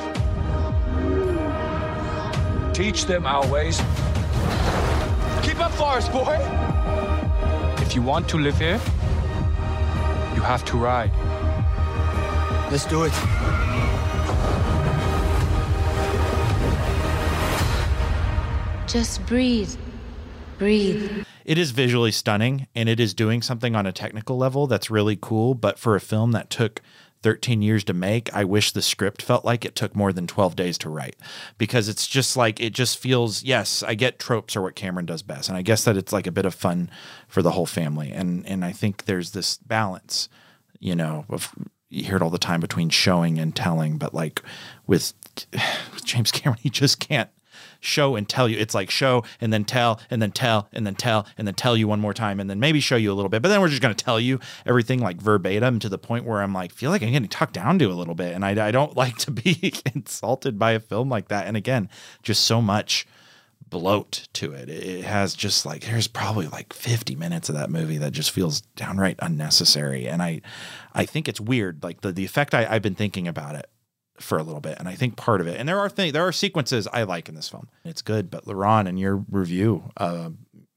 Teach 2.73 3.07
them 3.07 3.25
our 3.25 3.45
ways. 3.51 3.77
Keep 5.43 5.59
up, 5.59 5.73
Forest 5.73 6.13
Boy! 6.13 6.37
If 7.81 7.93
you 7.93 8.01
want 8.01 8.29
to 8.29 8.37
live 8.37 8.57
here, 8.57 8.79
you 10.33 10.41
have 10.43 10.63
to 10.63 10.77
ride. 10.77 11.11
Let's 12.71 12.85
do 12.85 13.03
it. 13.03 13.90
Just 18.91 19.25
breathe. 19.25 19.73
Breathe. 20.57 21.23
It 21.45 21.57
is 21.57 21.71
visually 21.71 22.11
stunning 22.11 22.67
and 22.75 22.89
it 22.89 22.99
is 22.99 23.13
doing 23.13 23.41
something 23.41 23.73
on 23.73 23.85
a 23.85 23.93
technical 23.93 24.35
level 24.35 24.67
that's 24.67 24.91
really 24.91 25.17
cool. 25.19 25.53
But 25.53 25.79
for 25.79 25.95
a 25.95 26.01
film 26.01 26.33
that 26.33 26.49
took 26.49 26.81
13 27.23 27.61
years 27.61 27.85
to 27.85 27.93
make, 27.93 28.33
I 28.35 28.43
wish 28.43 28.73
the 28.73 28.81
script 28.81 29.21
felt 29.21 29.45
like 29.45 29.63
it 29.63 29.77
took 29.77 29.95
more 29.95 30.11
than 30.11 30.27
12 30.27 30.57
days 30.57 30.77
to 30.79 30.89
write 30.89 31.15
because 31.57 31.87
it's 31.87 32.05
just 32.05 32.35
like, 32.35 32.59
it 32.59 32.73
just 32.73 32.97
feels, 32.97 33.43
yes, 33.43 33.81
I 33.81 33.93
get 33.93 34.19
tropes 34.19 34.57
are 34.57 34.61
what 34.61 34.75
Cameron 34.75 35.05
does 35.05 35.21
best. 35.21 35.47
And 35.47 35.57
I 35.57 35.61
guess 35.61 35.85
that 35.85 35.95
it's 35.95 36.11
like 36.11 36.27
a 36.27 36.31
bit 36.31 36.45
of 36.45 36.53
fun 36.53 36.89
for 37.29 37.41
the 37.41 37.51
whole 37.51 37.65
family. 37.65 38.11
And, 38.11 38.45
and 38.45 38.65
I 38.65 38.73
think 38.73 39.05
there's 39.05 39.31
this 39.31 39.55
balance, 39.59 40.27
you 40.81 40.97
know, 40.97 41.23
of, 41.29 41.55
you 41.87 42.03
hear 42.03 42.17
it 42.17 42.21
all 42.21 42.29
the 42.29 42.37
time 42.37 42.59
between 42.59 42.89
showing 42.89 43.39
and 43.39 43.55
telling, 43.55 43.97
but 43.97 44.13
like 44.13 44.41
with, 44.85 45.13
with 45.93 46.03
James 46.03 46.33
Cameron, 46.33 46.59
he 46.61 46.69
just 46.69 46.99
can't 46.99 47.29
show 47.81 48.15
and 48.15 48.29
tell 48.29 48.47
you. 48.47 48.57
It's 48.57 48.73
like 48.73 48.89
show 48.89 49.23
and 49.41 49.51
then 49.51 49.65
tell 49.65 49.99
and 50.09 50.21
then 50.21 50.31
tell 50.31 50.69
and 50.71 50.85
then 50.87 50.95
tell 50.95 51.27
and 51.37 51.45
then 51.45 51.55
tell 51.55 51.75
you 51.75 51.87
one 51.87 51.99
more 51.99 52.13
time 52.13 52.39
and 52.39 52.49
then 52.49 52.59
maybe 52.59 52.79
show 52.79 52.95
you 52.95 53.11
a 53.11 53.15
little 53.15 53.29
bit. 53.29 53.41
But 53.41 53.49
then 53.49 53.59
we're 53.59 53.67
just 53.67 53.81
going 53.81 53.93
to 53.93 54.05
tell 54.05 54.19
you 54.19 54.39
everything 54.65 54.99
like 54.99 55.21
verbatim 55.21 55.79
to 55.79 55.89
the 55.89 55.97
point 55.97 56.25
where 56.25 56.41
I'm 56.41 56.53
like, 56.53 56.71
feel 56.71 56.91
like 56.91 57.01
I'm 57.01 57.11
getting 57.11 57.27
talked 57.27 57.53
down 57.53 57.79
to 57.79 57.85
a 57.85 57.93
little 57.93 58.15
bit. 58.15 58.33
And 58.33 58.45
I, 58.45 58.67
I 58.67 58.71
don't 58.71 58.95
like 59.01 59.17
to 59.17 59.31
be 59.31 59.73
insulted 59.93 60.57
by 60.57 60.71
a 60.71 60.79
film 60.79 61.09
like 61.09 61.27
that. 61.27 61.47
And 61.47 61.57
again, 61.57 61.89
just 62.23 62.45
so 62.45 62.61
much 62.61 63.05
bloat 63.71 64.27
to 64.33 64.51
it. 64.51 64.69
It 64.69 65.05
has 65.05 65.33
just 65.33 65.65
like 65.65 65.85
there's 65.85 66.07
probably 66.07 66.47
like 66.47 66.73
50 66.73 67.15
minutes 67.15 67.49
of 67.49 67.55
that 67.55 67.71
movie 67.71 67.97
that 67.97 68.11
just 68.11 68.29
feels 68.29 68.61
downright 68.61 69.15
unnecessary. 69.19 70.07
And 70.07 70.21
I 70.21 70.41
I 70.93 71.05
think 71.05 71.27
it's 71.27 71.39
weird. 71.39 71.81
Like 71.81 72.01
the, 72.01 72.11
the 72.11 72.25
effect 72.25 72.53
I, 72.53 72.67
I've 72.69 72.81
been 72.83 72.95
thinking 72.95 73.27
about 73.27 73.55
it 73.55 73.70
for 74.21 74.37
a 74.37 74.43
little 74.43 74.61
bit. 74.61 74.77
And 74.79 74.87
I 74.87 74.95
think 74.95 75.15
part 75.15 75.41
of 75.41 75.47
it, 75.47 75.59
and 75.59 75.67
there 75.67 75.79
are 75.79 75.89
things, 75.89 76.13
there 76.13 76.25
are 76.25 76.31
sequences 76.31 76.87
I 76.91 77.03
like 77.03 77.29
in 77.29 77.35
this 77.35 77.49
film. 77.49 77.67
It's 77.83 78.01
good. 78.01 78.29
But 78.29 78.45
LaRon, 78.45 78.87
in 78.87 78.97
your 78.97 79.17
review 79.29 79.91
uh, 79.97 80.29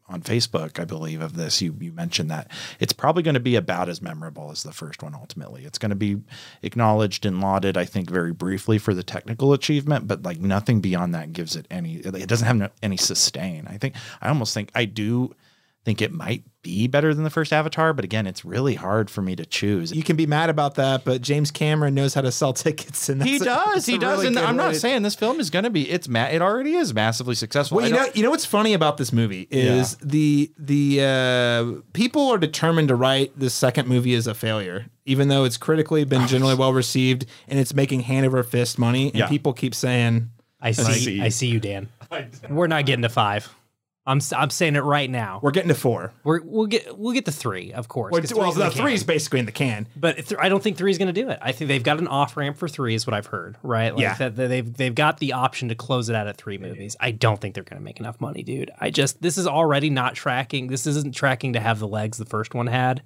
on 0.08 0.23
Facebook, 0.23 0.78
I 0.78 0.84
believe 0.84 1.20
of 1.20 1.34
this, 1.36 1.62
you 1.62 1.74
you 1.81 1.92
mentioned 1.92 2.31
that 2.31 2.50
it's 2.78 2.92
probably 2.92 3.23
going 3.23 3.34
to 3.34 3.40
be 3.40 3.56
about 3.56 3.89
as 3.89 4.02
memorable 4.02 4.50
as 4.50 4.62
the 4.62 4.73
first 4.73 5.02
one. 5.02 5.14
Ultimately, 5.14 5.64
it's 5.64 5.78
going 5.78 5.90
to 5.90 5.97
be 5.97 6.18
acknowledged 6.62 7.24
and 7.24 7.40
lauded, 7.40 7.76
I 7.76 7.84
think, 7.84 8.10
very 8.10 8.32
briefly 8.32 8.78
for 8.78 8.94
the 8.94 9.02
technical 9.02 9.52
achievement, 9.52 10.06
but 10.06 10.23
like 10.23 10.40
nothing 10.40 10.81
beyond 10.81 11.14
that 11.14 11.32
gives 11.32 11.56
it 11.56 11.66
any. 11.70 11.97
It 11.97 12.28
doesn't 12.28 12.47
have 12.47 12.73
any 12.82 12.97
sustain. 12.97 13.66
I 13.66 13.78
think 13.78 13.94
I 14.20 14.28
almost 14.28 14.55
think 14.55 14.70
I 14.74 14.84
do 14.84 15.34
think 15.84 16.00
it 16.00 16.12
might 16.12 16.42
be 16.62 16.86
better 16.86 17.12
than 17.12 17.24
the 17.24 17.30
first 17.30 17.52
Avatar, 17.52 17.92
but 17.92 18.06
again, 18.06 18.26
it's 18.26 18.42
really 18.42 18.74
hard 18.74 19.10
for 19.10 19.20
me 19.20 19.36
to 19.36 19.44
choose. 19.44 19.92
You 19.94 20.02
can 20.02 20.16
be 20.16 20.26
mad 20.26 20.48
about 20.48 20.76
that, 20.76 21.04
but 21.04 21.20
James 21.20 21.50
Cameron 21.50 21.94
knows 21.94 22.14
how 22.14 22.22
to 22.22 22.32
sell 22.32 22.54
tickets, 22.54 23.10
and 23.10 23.22
He 23.22 23.32
that's 23.38 23.42
a- 23.42 23.44
does. 23.44 23.86
He 23.86 23.98
does. 23.98 24.16
really 24.24 24.28
and 24.28 24.38
I'm 24.38 24.56
way 24.56 24.64
not 24.64 24.76
saying 24.76 25.02
this 25.02 25.14
film 25.14 25.40
is 25.40 25.50
going 25.50 25.64
to 25.64 25.70
be. 25.70 25.90
It's 25.90 26.08
ma- 26.08 26.24
It 26.28 26.40
already 26.40 26.72
is 26.72 26.94
massively 26.94 27.34
successful. 27.34 27.76
Well, 27.76 27.86
you 27.86 27.92
know, 27.92 28.06
you 28.14 28.22
know 28.22 28.30
what's 28.30 28.46
funny 28.46 28.72
about 28.72 28.96
this 28.96 29.12
movie 29.12 29.46
is 29.50 29.96
the 29.96 30.50
the 30.56 31.02
uh, 31.02 31.80
people 31.92 32.28
are 32.30 32.38
determined 32.38 32.88
to 32.88 32.94
write 32.94 33.38
this 33.38 33.52
second 33.52 33.86
movie 33.86 34.14
as 34.14 34.26
a 34.26 34.32
failure, 34.34 34.86
even 35.04 35.28
though 35.28 35.44
it's 35.44 35.58
critically 35.58 36.04
been 36.04 36.26
generally 36.26 36.54
well 36.54 36.72
received 36.72 37.26
and 37.46 37.58
it's 37.58 37.74
making 37.74 38.00
hand 38.00 38.24
over 38.24 38.42
fist 38.42 38.78
money. 38.78 39.08
And 39.08 39.16
Yeah. 39.16 39.28
people 39.28 39.52
keep 39.52 39.74
saying, 39.74 40.30
I 40.62 40.70
see. 40.72 41.20
I 41.20 41.28
see 41.28 41.48
you, 41.48 41.60
Dan. 41.60 41.90
We're 42.48 42.68
not 42.68 42.86
getting 42.86 43.02
to 43.02 43.10
five. 43.10 43.54
I'm 44.07 44.20
I'm 44.36 44.50
saying 44.50 44.76
it 44.76 44.81
right 44.81 45.08
now. 45.08 45.41
We're 45.42 45.50
getting 45.50 45.68
to 45.68 45.74
four. 45.74 46.12
We're 46.24 46.42
we'll 46.42 46.66
get 46.66 46.99
we'll 46.99 47.15
get 47.15 47.24
to 47.24 47.33
three, 47.33 47.73
of 47.73 47.89
course. 47.89 48.12
Well, 48.12 48.52
the 48.52 48.70
three 48.70 48.94
is 48.94 49.02
basically 49.02 49.41
in 49.41 49.47
the 49.47 49.52
can. 49.52 49.86
But 49.97 50.16
th- 50.16 50.34
I 50.39 50.50
don't 50.50 50.62
think 50.62 50.76
three 50.76 50.91
is 50.91 50.99
going 50.99 51.12
to 51.12 51.18
do 51.18 51.31
it. 51.31 51.39
I 51.41 51.52
think 51.52 51.68
they've 51.68 51.83
got 51.83 51.99
an 51.99 52.08
off 52.08 52.36
ramp 52.36 52.58
for 52.58 52.68
three, 52.68 52.94
is 52.94 53.07
what 53.07 53.15
I've 53.15 53.26
heard. 53.26 53.57
Right? 53.62 53.94
Like 53.94 54.02
Yeah. 54.02 54.15
That, 54.15 54.36
that 54.36 54.49
they've 54.49 54.76
they've 54.76 54.94
got 54.94 55.20
the 55.20 55.33
option 55.33 55.70
to 55.70 55.74
close 55.74 56.10
it 56.10 56.16
out 56.16 56.26
at 56.26 56.36
three 56.36 56.58
movies. 56.58 56.97
I 57.00 57.12
don't 57.12 57.41
think 57.41 57.55
they're 57.55 57.65
going 57.65 57.81
to 57.81 57.84
make 57.84 57.99
enough 57.99 58.20
money, 58.20 58.42
dude. 58.42 58.70
I 58.78 58.91
just 58.91 59.23
this 59.23 59.39
is 59.39 59.47
already 59.47 59.89
not 59.89 60.15
tracking. 60.15 60.66
This 60.66 60.86
isn't 60.86 61.15
tracking 61.15 61.55
to 61.55 61.60
have 61.60 61.78
the 61.78 61.89
legs 61.89 62.18
the 62.18 62.26
first 62.26 62.55
one 62.55 62.66
had. 62.66 63.02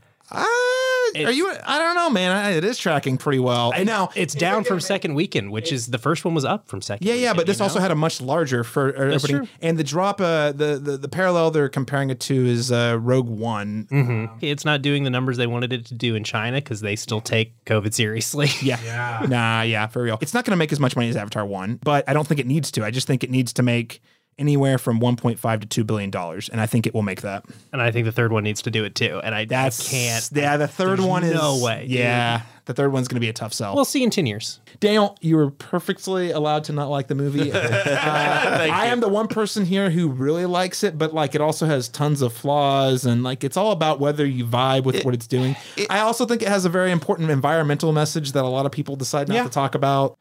Are 1.16 1.30
you? 1.32 1.52
I 1.66 1.78
don't 1.78 1.94
know, 1.94 2.10
man. 2.10 2.32
I- 2.32 2.50
It 2.52 2.64
is 2.64 2.78
tracking 2.78 3.18
pretty 3.18 3.38
well. 3.38 3.72
And 3.74 3.86
now 3.86 4.10
it's 4.14 4.34
down 4.34 4.64
from 4.64 4.80
second 4.80 5.14
weekend, 5.14 5.50
which 5.50 5.72
is 5.72 5.86
the 5.88 5.98
first 5.98 6.24
one 6.24 6.34
was 6.34 6.44
up 6.44 6.68
from 6.68 6.80
second. 6.82 7.06
Yeah, 7.06 7.14
yeah, 7.14 7.32
but 7.34 7.46
this 7.46 7.58
you 7.58 7.64
also 7.64 7.80
had 7.80 7.90
a 7.90 7.94
much 7.94 8.20
larger 8.20 8.64
for 8.64 8.88
uh, 8.96 9.10
That's 9.10 9.24
opening. 9.24 9.46
true. 9.46 9.48
And 9.62 9.78
the 9.78 9.84
drop, 9.84 10.20
uh, 10.20 10.52
the, 10.52 10.78
the 10.82 10.96
the 10.96 11.08
parallel 11.08 11.50
they're 11.50 11.68
comparing 11.68 12.10
it 12.10 12.20
to 12.20 12.46
is 12.46 12.70
uh, 12.72 12.98
Rogue 13.00 13.28
One. 13.28 13.86
Mhm. 13.90 14.30
It's 14.40 14.64
not 14.64 14.82
doing 14.82 15.04
the 15.04 15.10
numbers 15.10 15.36
they 15.36 15.46
wanted 15.46 15.72
it 15.72 15.86
to 15.86 15.94
do 15.94 16.14
in 16.14 16.24
China 16.24 16.58
because 16.58 16.80
they 16.80 16.96
still 16.96 17.20
take 17.20 17.52
COVID 17.64 17.94
seriously. 17.94 18.48
Yeah. 18.62 18.78
yeah. 18.84 19.26
Nah, 19.28 19.62
yeah, 19.62 19.86
for 19.86 20.02
real. 20.02 20.18
It's 20.20 20.34
not 20.34 20.44
going 20.44 20.52
to 20.52 20.56
make 20.56 20.72
as 20.72 20.80
much 20.80 20.94
money 20.96 21.08
as 21.08 21.16
Avatar 21.16 21.46
1, 21.46 21.80
but 21.82 22.08
I 22.08 22.12
don't 22.12 22.26
think 22.26 22.40
it 22.40 22.46
needs 22.46 22.70
to. 22.72 22.84
I 22.84 22.90
just 22.90 23.06
think 23.06 23.22
it 23.24 23.30
needs 23.30 23.52
to 23.54 23.62
make 23.62 24.02
anywhere 24.38 24.78
from 24.78 25.00
1.5 25.00 25.60
to 25.60 25.66
2 25.66 25.84
billion 25.84 26.10
dollars, 26.10 26.48
and 26.48 26.60
I 26.60 26.66
think 26.66 26.86
it 26.86 26.94
will 26.94 27.02
make 27.02 27.22
that. 27.22 27.44
And 27.72 27.82
I 27.82 27.90
think 27.90 28.04
the 28.04 28.12
third 28.12 28.32
one 28.32 28.44
needs 28.44 28.62
to 28.62 28.70
do 28.70 28.84
it 28.84 28.94
too. 28.94 29.20
And 29.24 29.34
I, 29.34 29.44
That's 29.44 29.86
I 29.88 29.90
can't. 29.90 30.30
Yeah, 30.34 30.56
the 30.56 30.68
third 30.68 30.98
There's 30.98 31.08
one 31.08 31.24
is 31.24 31.34
no 31.34 31.58
way. 31.62 31.82
dude. 31.82 31.90
Yeah, 31.90 32.42
the 32.66 32.74
third 32.74 32.92
one's 32.92 33.08
going 33.08 33.16
to 33.16 33.20
be 33.20 33.28
a 33.28 33.32
tough 33.32 33.52
sell. 33.52 33.74
We'll 33.74 33.84
see 33.84 34.02
in 34.02 34.10
10 34.10 34.26
years. 34.26 34.60
Daniel, 34.80 35.16
you 35.20 35.36
were 35.36 35.50
perfectly 35.50 36.30
allowed 36.30 36.64
to 36.64 36.72
not 36.72 36.88
like 36.90 37.08
the 37.08 37.14
movie. 37.14 37.52
Uh, 37.98 38.68
I 38.70 38.86
am 38.86 39.00
the 39.00 39.08
one 39.08 39.28
person 39.28 39.64
here 39.64 39.90
who 39.90 40.08
really 40.08 40.46
likes 40.46 40.82
it, 40.84 40.96
but 40.98 41.12
like 41.14 41.34
it 41.34 41.40
also 41.40 41.66
has 41.66 41.88
tons 41.88 42.22
of 42.22 42.32
flaws, 42.32 43.04
and 43.04 43.22
like 43.22 43.44
it's 43.44 43.56
all 43.56 43.72
about 43.72 44.00
whether 44.00 44.24
you 44.26 44.44
vibe 44.46 44.84
with 44.84 45.04
what 45.04 45.14
it's 45.14 45.26
doing. 45.26 45.56
I 45.90 46.00
also 46.00 46.24
think 46.26 46.42
it 46.42 46.48
has 46.48 46.64
a 46.64 46.68
very 46.68 46.90
important 46.90 47.30
environmental 47.30 47.92
message 47.92 48.32
that 48.32 48.44
a 48.44 48.48
lot 48.48 48.66
of 48.66 48.72
people 48.72 48.96
decide 48.96 49.28
not 49.28 49.34
Yeah. 49.34 49.42
to 49.44 49.48
talk 49.50 49.74
about. 49.74 50.18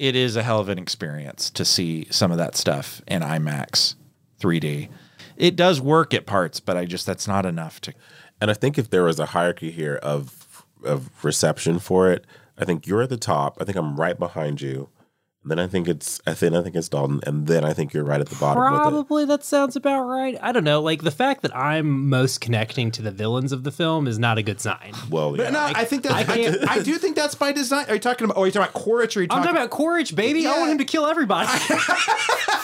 It 0.00 0.16
is 0.16 0.34
a 0.34 0.42
hell 0.42 0.60
of 0.60 0.70
an 0.70 0.78
experience 0.78 1.50
to 1.50 1.62
see 1.62 2.06
some 2.10 2.32
of 2.32 2.38
that 2.38 2.56
stuff 2.56 3.02
in 3.06 3.20
IMAX 3.20 3.96
3D. 4.40 4.88
It 5.36 5.56
does 5.56 5.78
work 5.78 6.14
at 6.14 6.24
parts, 6.24 6.58
but 6.58 6.78
I 6.78 6.86
just 6.86 7.04
that's 7.04 7.28
not 7.28 7.44
enough 7.44 7.82
to. 7.82 7.92
And 8.40 8.50
I 8.50 8.54
think 8.54 8.78
if 8.78 8.88
there 8.88 9.04
was 9.04 9.20
a 9.20 9.26
hierarchy 9.26 9.70
here 9.70 9.96
of 9.96 10.64
of 10.82 11.10
reception 11.22 11.78
for 11.78 12.10
it, 12.10 12.24
I 12.56 12.64
think 12.64 12.86
you're 12.86 13.02
at 13.02 13.10
the 13.10 13.18
top. 13.18 13.58
I 13.60 13.64
think 13.64 13.76
I'm 13.76 14.00
right 14.00 14.18
behind 14.18 14.62
you. 14.62 14.88
Then 15.42 15.58
I 15.58 15.66
think 15.66 15.88
it's 15.88 16.20
I 16.26 16.34
think 16.34 16.54
I 16.54 16.62
think 16.62 16.76
it's 16.76 16.90
Dalton, 16.90 17.20
and 17.26 17.46
then 17.46 17.64
I 17.64 17.72
think 17.72 17.94
you're 17.94 18.04
right 18.04 18.20
at 18.20 18.28
the 18.28 18.36
bottom 18.36 18.62
with 18.62 18.72
it. 18.72 18.76
Probably 18.76 19.24
that 19.24 19.42
sounds 19.42 19.74
about 19.74 20.02
right. 20.02 20.38
I 20.42 20.52
don't 20.52 20.64
know. 20.64 20.82
Like 20.82 21.00
the 21.02 21.10
fact 21.10 21.40
that 21.42 21.56
I'm 21.56 22.10
most 22.10 22.42
connecting 22.42 22.90
to 22.90 23.00
the 23.02 23.10
villains 23.10 23.50
of 23.50 23.64
the 23.64 23.72
film 23.72 24.06
is 24.06 24.18
not 24.18 24.36
a 24.36 24.42
good 24.42 24.60
sign. 24.60 24.92
Well, 25.08 25.34
But 25.34 25.50
no, 25.54 25.60
I 25.60 25.84
think 25.84 26.02
that 26.02 26.12
I 26.12 26.74
I, 26.74 26.74
I 26.80 26.82
do 26.82 26.98
think 26.98 27.16
that's 27.16 27.34
by 27.34 27.52
design. 27.52 27.86
Are 27.88 27.94
you 27.94 28.00
talking 28.00 28.26
about? 28.26 28.36
Oh, 28.36 28.44
you're 28.44 28.52
talking 28.52 28.68
about 28.70 28.74
Quaritch? 28.74 29.16
Or 29.16 29.20
are 29.20 29.22
you 29.22 29.28
I'm 29.30 29.38
talking, 29.38 29.54
talking 29.54 29.56
about 29.56 29.70
Quaritch, 29.70 30.14
baby. 30.14 30.46
I 30.46 30.58
want 30.58 30.72
him 30.72 30.78
to 30.78 30.84
kill 30.84 31.06
everybody. 31.06 31.48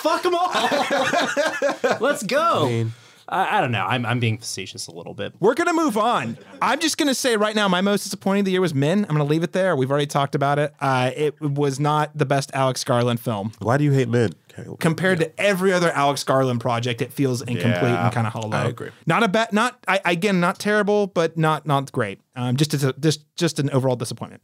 Fuck 0.04 0.22
them 0.22 0.34
all. 0.34 0.50
Let's 2.00 2.22
go. 2.24 2.90
I, 3.28 3.58
I 3.58 3.60
don't 3.60 3.72
know. 3.72 3.84
I'm, 3.84 4.06
I'm 4.06 4.20
being 4.20 4.38
facetious 4.38 4.86
a 4.86 4.92
little 4.92 5.14
bit. 5.14 5.34
We're 5.40 5.54
gonna 5.54 5.72
move 5.72 5.96
on. 5.96 6.38
I'm 6.62 6.80
just 6.80 6.98
gonna 6.98 7.14
say 7.14 7.36
right 7.36 7.54
now, 7.54 7.68
my 7.68 7.80
most 7.80 8.04
disappointing 8.04 8.40
of 8.40 8.44
the 8.46 8.52
year 8.52 8.60
was 8.60 8.74
Men. 8.74 9.00
I'm 9.08 9.14
gonna 9.14 9.24
leave 9.24 9.42
it 9.42 9.52
there. 9.52 9.74
We've 9.76 9.90
already 9.90 10.06
talked 10.06 10.34
about 10.34 10.58
it. 10.58 10.74
Uh, 10.80 11.10
it 11.14 11.40
was 11.40 11.80
not 11.80 12.16
the 12.16 12.26
best 12.26 12.50
Alex 12.54 12.84
Garland 12.84 13.20
film. 13.20 13.52
Why 13.58 13.76
do 13.76 13.84
you 13.84 13.92
hate 13.92 14.08
Men? 14.08 14.32
Compared 14.80 15.18
to 15.18 15.38
every 15.38 15.70
other 15.70 15.90
Alex 15.90 16.24
Garland 16.24 16.60
project, 16.60 17.02
it 17.02 17.12
feels 17.12 17.42
incomplete 17.42 17.82
Yeah, 17.92 18.06
and 18.06 18.14
kind 18.14 18.26
of 18.26 18.32
hollow. 18.32 18.56
I 18.56 18.64
agree. 18.64 18.88
Not 19.04 19.22
a 19.22 19.28
bad, 19.28 19.52
not 19.52 19.78
I, 19.86 20.00
again, 20.06 20.40
not 20.40 20.58
terrible, 20.58 21.08
but 21.08 21.36
not 21.36 21.66
not 21.66 21.92
great. 21.92 22.20
Um, 22.34 22.56
just 22.56 22.72
a, 22.72 22.94
just 22.98 23.36
just 23.36 23.58
an 23.58 23.68
overall 23.70 23.96
disappointment. 23.96 24.42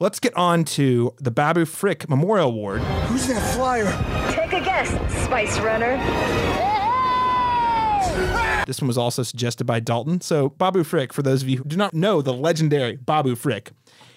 Let's 0.00 0.18
get 0.18 0.36
on 0.36 0.64
to 0.64 1.14
the 1.18 1.30
Babu 1.30 1.64
Frick 1.64 2.08
Memorial 2.08 2.48
Award. 2.48 2.80
Who's 2.80 3.26
that 3.28 3.54
flyer? 3.54 3.84
Take 4.32 4.52
a 4.52 4.60
guess, 4.64 4.90
Spice 5.24 5.58
Runner. 5.60 6.71
This 8.66 8.80
one 8.80 8.88
was 8.88 8.98
also 8.98 9.22
suggested 9.22 9.64
by 9.64 9.80
Dalton. 9.80 10.20
So, 10.20 10.50
Babu 10.50 10.84
Frick, 10.84 11.12
for 11.12 11.22
those 11.22 11.42
of 11.42 11.48
you 11.48 11.58
who 11.58 11.64
do 11.64 11.76
not 11.76 11.94
know 11.94 12.22
the 12.22 12.32
legendary 12.32 12.96
Babu 12.96 13.34
Frick, 13.34 13.72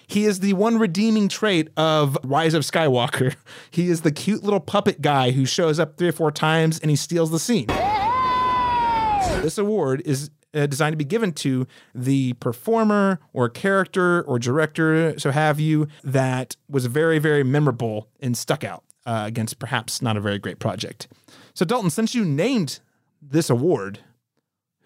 he 0.06 0.24
is 0.24 0.40
the 0.40 0.52
one 0.52 0.78
redeeming 0.78 1.28
trait 1.28 1.68
of 1.76 2.16
Rise 2.22 2.54
of 2.54 2.62
Skywalker. 2.62 3.34
He 3.70 3.88
is 3.90 4.02
the 4.02 4.12
cute 4.12 4.42
little 4.42 4.60
puppet 4.60 5.02
guy 5.02 5.32
who 5.32 5.44
shows 5.44 5.78
up 5.78 5.96
three 5.96 6.08
or 6.08 6.12
four 6.12 6.30
times 6.30 6.78
and 6.78 6.88
he 6.88 6.96
steals 6.96 7.30
the 7.30 7.38
scene. 7.38 7.66
This 9.42 9.58
award 9.58 10.02
is 10.06 10.30
uh, 10.54 10.66
designed 10.66 10.94
to 10.94 10.96
be 10.96 11.04
given 11.04 11.32
to 11.32 11.66
the 11.94 12.32
performer 12.34 13.20
or 13.34 13.48
character 13.50 14.22
or 14.22 14.38
director, 14.38 15.18
so 15.18 15.30
have 15.30 15.60
you, 15.60 15.88
that 16.02 16.56
was 16.68 16.86
very, 16.86 17.18
very 17.18 17.44
memorable 17.44 18.08
and 18.20 18.36
stuck 18.36 18.64
out 18.64 18.82
uh, 19.04 19.24
against 19.26 19.58
perhaps 19.58 20.00
not 20.00 20.16
a 20.16 20.20
very 20.20 20.38
great 20.38 20.58
project. 20.58 21.08
So, 21.54 21.64
Dalton, 21.64 21.90
since 21.90 22.14
you 22.14 22.24
named 22.24 22.80
this 23.20 23.50
award, 23.50 24.00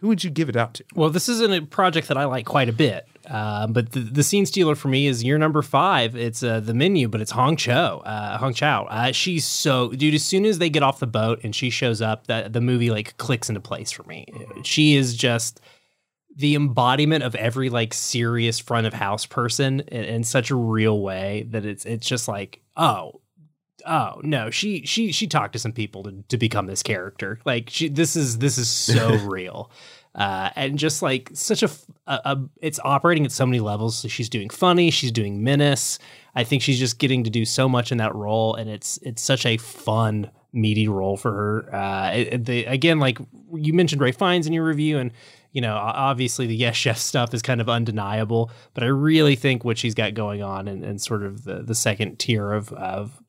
who 0.01 0.09
would 0.09 0.25
you 0.25 0.31
give 0.31 0.49
it 0.49 0.57
out 0.57 0.75
to? 0.75 0.85
Well, 0.95 1.11
this 1.11 1.29
isn't 1.29 1.53
a 1.53 1.62
project 1.62 2.09
that 2.09 2.17
I 2.17 2.25
like 2.25 2.47
quite 2.47 2.69
a 2.69 2.73
bit, 2.73 3.07
uh, 3.29 3.67
but 3.67 3.93
the, 3.93 4.01
the 4.01 4.23
scene 4.23 4.47
stealer 4.47 4.75
for 4.75 4.89
me 4.89 5.07
is 5.07 5.23
year 5.23 5.37
number 5.37 5.61
five. 5.61 6.17
It's 6.17 6.43
uh, 6.43 6.61
the 6.61 6.73
menu, 6.73 7.07
but 7.07 7.20
it's 7.20 7.33
Hong 7.33 7.57
Chau. 7.57 7.99
Uh, 7.99 8.39
Hong 8.39 8.55
Chau. 8.55 8.87
Uh, 8.87 9.12
she's 9.12 9.47
so 9.47 9.91
dude. 9.91 10.15
As 10.15 10.25
soon 10.25 10.47
as 10.47 10.59
they 10.59 10.70
get 10.70 10.83
off 10.83 11.01
the 11.01 11.07
boat 11.07 11.41
and 11.45 11.55
she 11.55 11.69
shows 11.69 12.01
up, 12.01 12.27
that 12.29 12.53
the 12.55 12.61
movie 12.62 12.91
like 12.91 13.17
clicks 13.19 13.49
into 13.49 13.61
place 13.61 13.91
for 13.91 14.05
me. 14.05 14.27
She 14.65 14.97
is 14.97 15.15
just 15.15 15.61
the 16.35 16.55
embodiment 16.55 17.23
of 17.23 17.35
every 17.35 17.69
like 17.69 17.93
serious 17.93 18.59
front 18.59 18.87
of 18.87 18.95
house 18.95 19.27
person 19.27 19.81
in, 19.81 20.05
in 20.05 20.25
such 20.25 20.51
a 20.51 20.55
real 20.55 21.01
way 21.01 21.47
that 21.51 21.67
it's 21.67 21.85
it's 21.85 22.07
just 22.07 22.27
like 22.29 22.62
oh 22.77 23.20
oh 23.86 24.20
no 24.23 24.50
she 24.50 24.84
she 24.86 25.12
she 25.12 25.26
talked 25.26 25.52
to 25.52 25.59
some 25.59 25.73
people 25.73 26.02
to, 26.05 26.23
to 26.28 26.36
become 26.39 26.67
this 26.67 26.83
character. 26.83 27.39
Like 27.44 27.70
she 27.70 27.89
this 27.89 28.17
is 28.17 28.39
this 28.39 28.59
is 28.59 28.68
so 28.68 29.15
real. 29.26 29.70
Uh 30.15 30.50
and 30.57 30.78
just 30.78 31.02
like 31.02 31.31
such 31.34 31.62
a, 31.62 31.70
it's 32.60 32.81
operating 32.84 33.25
at 33.25 33.31
so 33.33 33.47
many 33.47 33.60
levels. 33.60 33.97
So 33.99 34.09
she's 34.09 34.28
doing 34.28 34.50
funny 34.50 34.91
she's 34.91 35.12
doing 35.12 35.42
menace. 35.44 35.99
I 36.34 36.44
think 36.44 36.62
she's 36.62 36.78
just 36.78 36.99
getting 36.99 37.25
to 37.25 37.31
do 37.31 37.44
so 37.44 37.68
much 37.68 37.92
in 37.92 37.99
that 37.99 38.15
role 38.15 38.55
and 38.55 38.68
it's 38.68 38.99
it's 39.02 39.23
such 39.23 39.47
a 39.47 39.57
fun 39.57 40.31
meaty 40.52 40.89
role 40.89 41.17
for 41.17 41.33
her. 41.33 41.75
Uh 41.75 42.10
it- 42.15 42.44
the 42.44 42.65
again 42.65 42.99
like 42.99 43.18
you 43.55 43.73
mentioned 43.73 44.00
Ralph 44.00 44.17
Fiennes 44.17 44.47
in 44.47 44.52
your 44.52 44.65
review 44.65 44.99
and 44.99 45.12
you 45.52 45.60
know, 45.60 45.75
obviously 45.75 46.47
the 46.47 46.55
Yes 46.55 46.76
Chef 46.76 46.97
stuff 46.97 47.34
is 47.34 47.42
kind 47.42 47.60
of 47.60 47.68
undeniable, 47.68 48.52
but 48.73 48.84
I 48.84 48.86
really 48.86 49.34
think 49.34 49.65
what 49.65 49.78
she's 49.78 49.97
got 49.97 50.15
going 50.15 50.44
on 50.44 50.68
and, 50.68 50.84
and 50.84 51.02
sort 51.02 51.25
of 51.25 51.42
the, 51.42 51.62
the 51.65 51.75
second 51.75 52.20
tier 52.20 52.52
of, 52.52 52.73
of 52.75 53.19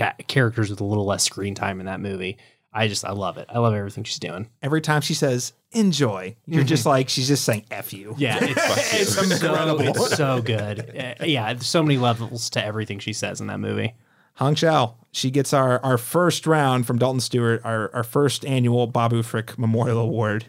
ca- 0.00 0.14
characters 0.26 0.70
with 0.70 0.80
a 0.80 0.84
little 0.84 1.04
less 1.06 1.24
screen 1.24 1.54
time 1.54 1.80
in 1.80 1.86
that 1.86 2.00
movie. 2.00 2.38
I 2.72 2.86
just, 2.88 3.04
I 3.04 3.10
love 3.10 3.36
it. 3.36 3.46
I 3.48 3.58
love 3.58 3.74
everything 3.74 4.04
she's 4.04 4.18
doing. 4.20 4.48
Every 4.62 4.80
time 4.80 5.00
she 5.00 5.14
says 5.14 5.52
enjoy, 5.72 6.36
you're 6.46 6.62
just 6.64 6.86
like, 6.86 7.08
she's 7.08 7.26
just 7.28 7.44
saying 7.44 7.64
F 7.70 7.92
you. 7.92 8.14
Yeah, 8.16 8.38
it's, 8.42 8.94
It's 8.94 9.14
so, 9.14 9.22
incredible. 9.48 9.80
it's 9.80 10.16
so 10.16 10.40
good. 10.40 11.16
Uh, 11.20 11.24
yeah, 11.24 11.52
there's 11.52 11.66
so 11.66 11.82
many 11.82 11.98
levels 11.98 12.48
to 12.50 12.64
everything 12.64 12.98
she 13.00 13.12
says 13.12 13.40
in 13.40 13.48
that 13.48 13.58
movie. 13.58 13.94
Hong 14.36 14.54
Chau, 14.54 14.94
she 15.10 15.30
gets 15.32 15.52
our, 15.52 15.84
our 15.84 15.98
first 15.98 16.46
round 16.46 16.86
from 16.86 16.98
Dalton 16.98 17.20
Stuart, 17.20 17.60
our, 17.64 17.92
our 17.94 18.04
first 18.04 18.44
annual 18.44 18.86
Babu 18.86 19.22
Frick 19.24 19.58
Memorial 19.58 19.98
Award. 19.98 20.46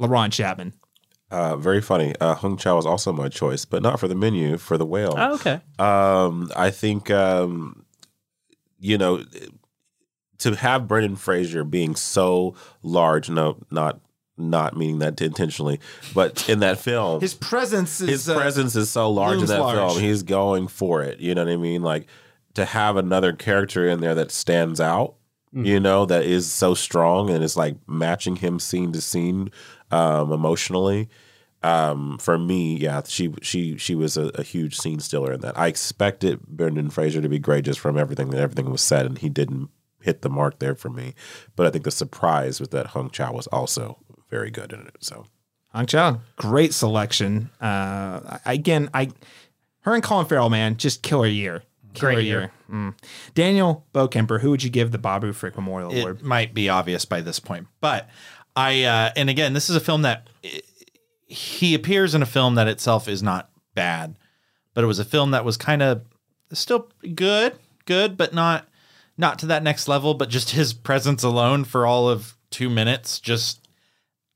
LaRon 0.00 0.32
Chapman. 0.32 0.72
Uh, 1.30 1.56
very 1.56 1.80
funny. 1.80 2.14
Uh, 2.20 2.34
Hong 2.34 2.56
Chau 2.56 2.76
was 2.76 2.86
also 2.86 3.12
my 3.12 3.28
choice, 3.28 3.64
but 3.64 3.82
not 3.82 3.98
for 3.98 4.06
the 4.08 4.14
menu, 4.14 4.56
for 4.56 4.78
the 4.78 4.86
whale. 4.86 5.14
Oh, 5.16 5.34
okay. 5.34 5.60
Um, 5.78 6.50
I 6.56 6.70
think, 6.70 7.10
um, 7.10 7.83
you 8.84 8.98
know, 8.98 9.24
to 10.38 10.54
have 10.56 10.86
Brendan 10.86 11.16
Fraser 11.16 11.64
being 11.64 11.96
so 11.96 12.54
large, 12.82 13.30
no, 13.30 13.56
not 13.70 14.00
not 14.36 14.76
meaning 14.76 14.98
that 14.98 15.20
intentionally, 15.22 15.80
but 16.12 16.48
in 16.48 16.58
that 16.58 16.78
film, 16.78 17.20
His 17.20 17.34
presence 17.34 18.00
is 18.00 18.08
his 18.08 18.28
uh, 18.28 18.34
presence 18.34 18.76
is 18.76 18.90
so 18.90 19.10
large 19.10 19.38
in 19.38 19.46
that 19.46 19.60
large. 19.60 19.76
film. 19.76 20.02
He's 20.02 20.22
going 20.22 20.68
for 20.68 21.02
it. 21.02 21.20
You 21.20 21.34
know 21.34 21.44
what 21.44 21.52
I 21.52 21.56
mean? 21.56 21.82
Like 21.82 22.06
to 22.54 22.64
have 22.64 22.96
another 22.96 23.32
character 23.32 23.88
in 23.88 24.00
there 24.00 24.14
that 24.16 24.30
stands 24.30 24.80
out. 24.80 25.14
Mm-hmm. 25.54 25.64
You 25.66 25.80
know 25.80 26.04
that 26.04 26.24
is 26.24 26.50
so 26.50 26.74
strong 26.74 27.30
and 27.30 27.42
it's 27.42 27.56
like 27.56 27.76
matching 27.86 28.36
him 28.36 28.58
scene 28.58 28.92
to 28.92 29.00
scene 29.00 29.50
um, 29.92 30.32
emotionally. 30.32 31.08
Um, 31.64 32.18
for 32.18 32.36
me, 32.36 32.76
yeah, 32.76 33.00
she 33.06 33.32
she 33.40 33.78
she 33.78 33.94
was 33.94 34.18
a, 34.18 34.26
a 34.34 34.42
huge 34.42 34.76
scene 34.76 35.00
stealer 35.00 35.32
in 35.32 35.40
that. 35.40 35.58
I 35.58 35.68
expected 35.68 36.46
Brendan 36.46 36.90
Fraser 36.90 37.22
to 37.22 37.28
be 37.28 37.38
great 37.38 37.64
just 37.64 37.80
from 37.80 37.96
everything 37.96 38.28
that 38.30 38.40
everything 38.40 38.70
was 38.70 38.82
said, 38.82 39.06
and 39.06 39.16
he 39.16 39.30
didn't 39.30 39.70
hit 40.02 40.20
the 40.20 40.28
mark 40.28 40.58
there 40.58 40.74
for 40.74 40.90
me. 40.90 41.14
But 41.56 41.66
I 41.66 41.70
think 41.70 41.84
the 41.84 41.90
surprise 41.90 42.60
was 42.60 42.68
that 42.68 42.88
Hong 42.88 43.08
Chau 43.08 43.32
was 43.32 43.46
also 43.46 43.98
very 44.28 44.50
good 44.50 44.74
in 44.74 44.80
it. 44.80 44.96
So 45.00 45.24
Hong 45.72 45.86
Chau, 45.86 46.20
great 46.36 46.74
selection. 46.74 47.48
Uh, 47.62 48.38
again, 48.44 48.90
I 48.92 49.10
her 49.80 49.94
and 49.94 50.02
Colin 50.02 50.26
Farrell, 50.26 50.50
man, 50.50 50.76
just 50.76 51.02
killer 51.02 51.26
year. 51.26 51.62
Killer 51.94 52.14
Great 52.14 52.26
year. 52.26 52.40
year. 52.40 52.52
Mm. 52.70 52.94
Daniel 53.34 53.86
Bokemper, 53.94 54.40
who 54.40 54.50
would 54.50 54.62
you 54.62 54.70
give 54.70 54.90
the 54.90 54.98
Babu 54.98 55.32
Frick 55.32 55.56
Memorial 55.56 55.92
Award? 55.92 56.18
It 56.18 56.24
might 56.24 56.52
be 56.52 56.68
obvious 56.68 57.04
by 57.04 57.20
this 57.20 57.38
point, 57.38 57.68
but 57.80 58.10
I 58.56 58.84
uh, 58.84 59.12
and 59.16 59.30
again, 59.30 59.52
this 59.52 59.70
is 59.70 59.76
a 59.76 59.80
film 59.80 60.02
that 60.02 60.28
eh, 60.42 60.60
he 61.26 61.74
appears 61.74 62.14
in 62.14 62.22
a 62.22 62.26
film 62.26 62.54
that 62.54 62.68
itself 62.68 63.08
is 63.08 63.22
not 63.22 63.50
bad, 63.74 64.16
but 64.74 64.84
it 64.84 64.86
was 64.86 64.98
a 64.98 65.04
film 65.04 65.30
that 65.32 65.44
was 65.44 65.56
kind 65.56 65.82
of 65.82 66.02
still 66.52 66.90
good, 67.14 67.58
good, 67.86 68.16
but 68.16 68.34
not 68.34 68.68
not 69.16 69.38
to 69.38 69.46
that 69.46 69.62
next 69.62 69.88
level. 69.88 70.14
But 70.14 70.28
just 70.28 70.50
his 70.50 70.72
presence 70.72 71.22
alone 71.22 71.64
for 71.64 71.86
all 71.86 72.08
of 72.08 72.36
two 72.50 72.68
minutes, 72.68 73.20
just 73.20 73.66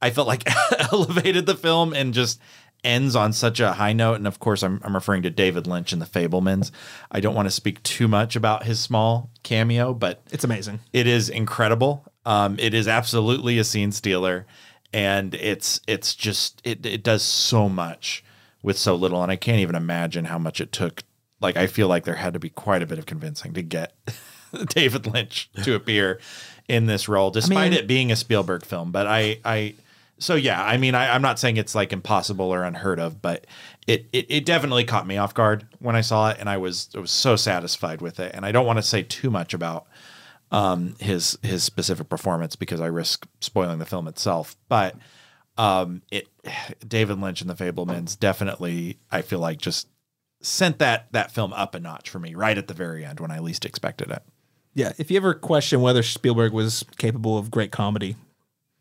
I 0.01 0.11
felt 0.11 0.29
like 0.29 0.49
elevated 0.93 1.47
the 1.47 1.55
film 1.55 1.93
and 1.93 2.15
just 2.15 2.41
ends 2.85 3.17
on 3.17 3.33
such 3.33 3.61
a 3.61 3.73
high 3.73 3.93
note. 3.93 4.15
And 4.15 4.27
of 4.27 4.39
course, 4.39 4.63
I'm, 4.63 4.81
I'm 4.85 4.95
referring 4.95 5.23
to 5.23 5.31
David 5.31 5.67
Lynch 5.67 5.93
and 5.93 6.01
the 6.01 6.07
Fabelmans. 6.07 6.71
I 7.11 7.21
don't 7.21 7.35
want 7.35 7.47
to 7.47 7.51
speak 7.55 7.83
too 7.83 8.09
much 8.09 8.37
about 8.37 8.65
his 8.65 8.79
small 8.79 9.31
cameo, 9.43 9.95
but 9.95 10.23
it's 10.31 10.45
amazing. 10.45 10.81
It 10.93 11.07
is 11.07 11.29
incredible. 11.29 12.05
Um, 12.25 12.57
it 12.59 12.75
is 12.75 12.87
absolutely 12.87 13.59
a 13.59 13.65
scene 13.65 13.91
stealer, 13.91 14.47
and 14.93 15.35
it's 15.35 15.81
it's 15.87 16.15
just 16.15 16.61
it 16.65 16.85
it 16.85 17.03
does 17.03 17.23
so 17.23 17.69
much 17.69 18.25
with 18.63 18.79
so 18.79 18.95
little, 18.95 19.23
and 19.23 19.31
I 19.31 19.37
can't 19.37 19.61
even 19.61 19.75
imagine 19.75 20.27
how 20.27 20.39
much 20.39 20.61
it 20.61 20.73
took. 20.73 21.03
Like 21.41 21.57
I 21.57 21.67
feel 21.67 21.89
like 21.89 22.05
there 22.05 22.17
had 22.17 22.33
to 22.33 22.39
be 22.39 22.51
quite 22.51 22.83
a 22.83 22.87
bit 22.87 22.99
of 22.99 23.07
convincing 23.07 23.53
to 23.55 23.63
get 23.63 23.95
David 24.69 25.07
Lynch 25.07 25.51
to 25.63 25.75
appear 25.75 26.21
in 26.69 26.87
this 26.87 27.09
role, 27.09 27.31
despite 27.31 27.71
mean- 27.71 27.79
it 27.79 27.87
being 27.87 28.11
a 28.11 28.17
Spielberg 28.17 28.65
film. 28.65 28.91
But 28.91 29.07
I 29.07 29.39
I 29.45 29.75
so 30.19 30.35
yeah, 30.35 30.63
I 30.63 30.77
mean 30.79 30.95
I, 30.95 31.15
I'm 31.15 31.23
not 31.23 31.39
saying 31.39 31.57
it's 31.57 31.75
like 31.75 31.93
impossible 31.93 32.53
or 32.53 32.65
unheard 32.65 32.99
of, 32.99 33.23
but 33.23 33.47
it, 33.87 34.07
it 34.13 34.27
it 34.29 34.45
definitely 34.47 34.85
caught 34.85 35.07
me 35.07 35.17
off 35.17 35.33
guard 35.35 35.67
when 35.79 35.95
I 35.95 36.01
saw 36.01 36.31
it, 36.31 36.39
and 36.41 36.49
I 36.49 36.57
was 36.57 36.89
I 36.97 36.99
was 36.99 37.11
so 37.11 37.37
satisfied 37.37 38.01
with 38.01 38.19
it. 38.19 38.33
And 38.35 38.45
I 38.45 38.53
don't 38.53 38.67
want 38.67 38.79
to 38.79 38.83
say 38.83 39.03
too 39.03 39.31
much 39.31 39.55
about 39.55 39.87
um, 40.51 40.95
his 40.99 41.39
his 41.43 41.63
specific 41.65 42.09
performance 42.09 42.57
because 42.57 42.81
I 42.81 42.87
risk 42.87 43.27
spoiling 43.41 43.79
the 43.79 43.87
film 43.87 44.09
itself. 44.09 44.57
But 44.69 44.97
um, 45.57 46.03
it 46.11 46.29
David 46.87 47.21
Lynch 47.21 47.41
and 47.41 47.51
the 47.51 47.55
Fabelmans 47.55 48.19
definitely 48.19 48.99
I 49.11 49.23
feel 49.23 49.41
like 49.41 49.59
just 49.59 49.89
sent 50.41 50.79
that 50.79 51.13
that 51.13 51.33
film 51.33 51.53
up 51.53 51.75
a 51.75 51.81
notch 51.81 52.11
for 52.11 52.19
me 52.19 52.35
right 52.35 52.57
at 52.57 52.69
the 52.69 52.75
very 52.75 53.05
end 53.05 53.21
when 53.21 53.31
I 53.31 53.41
least 53.41 53.65
expected 53.65 54.11
it. 54.11 54.23
Yeah, 54.75 54.93
if 54.99 55.11
you 55.11 55.17
ever 55.17 55.35
question 55.35 55.81
whether 55.81 56.03
Spielberg 56.03 56.53
was 56.53 56.85
capable 56.99 57.37
of 57.37 57.51
great 57.51 57.73
comedy, 57.73 58.17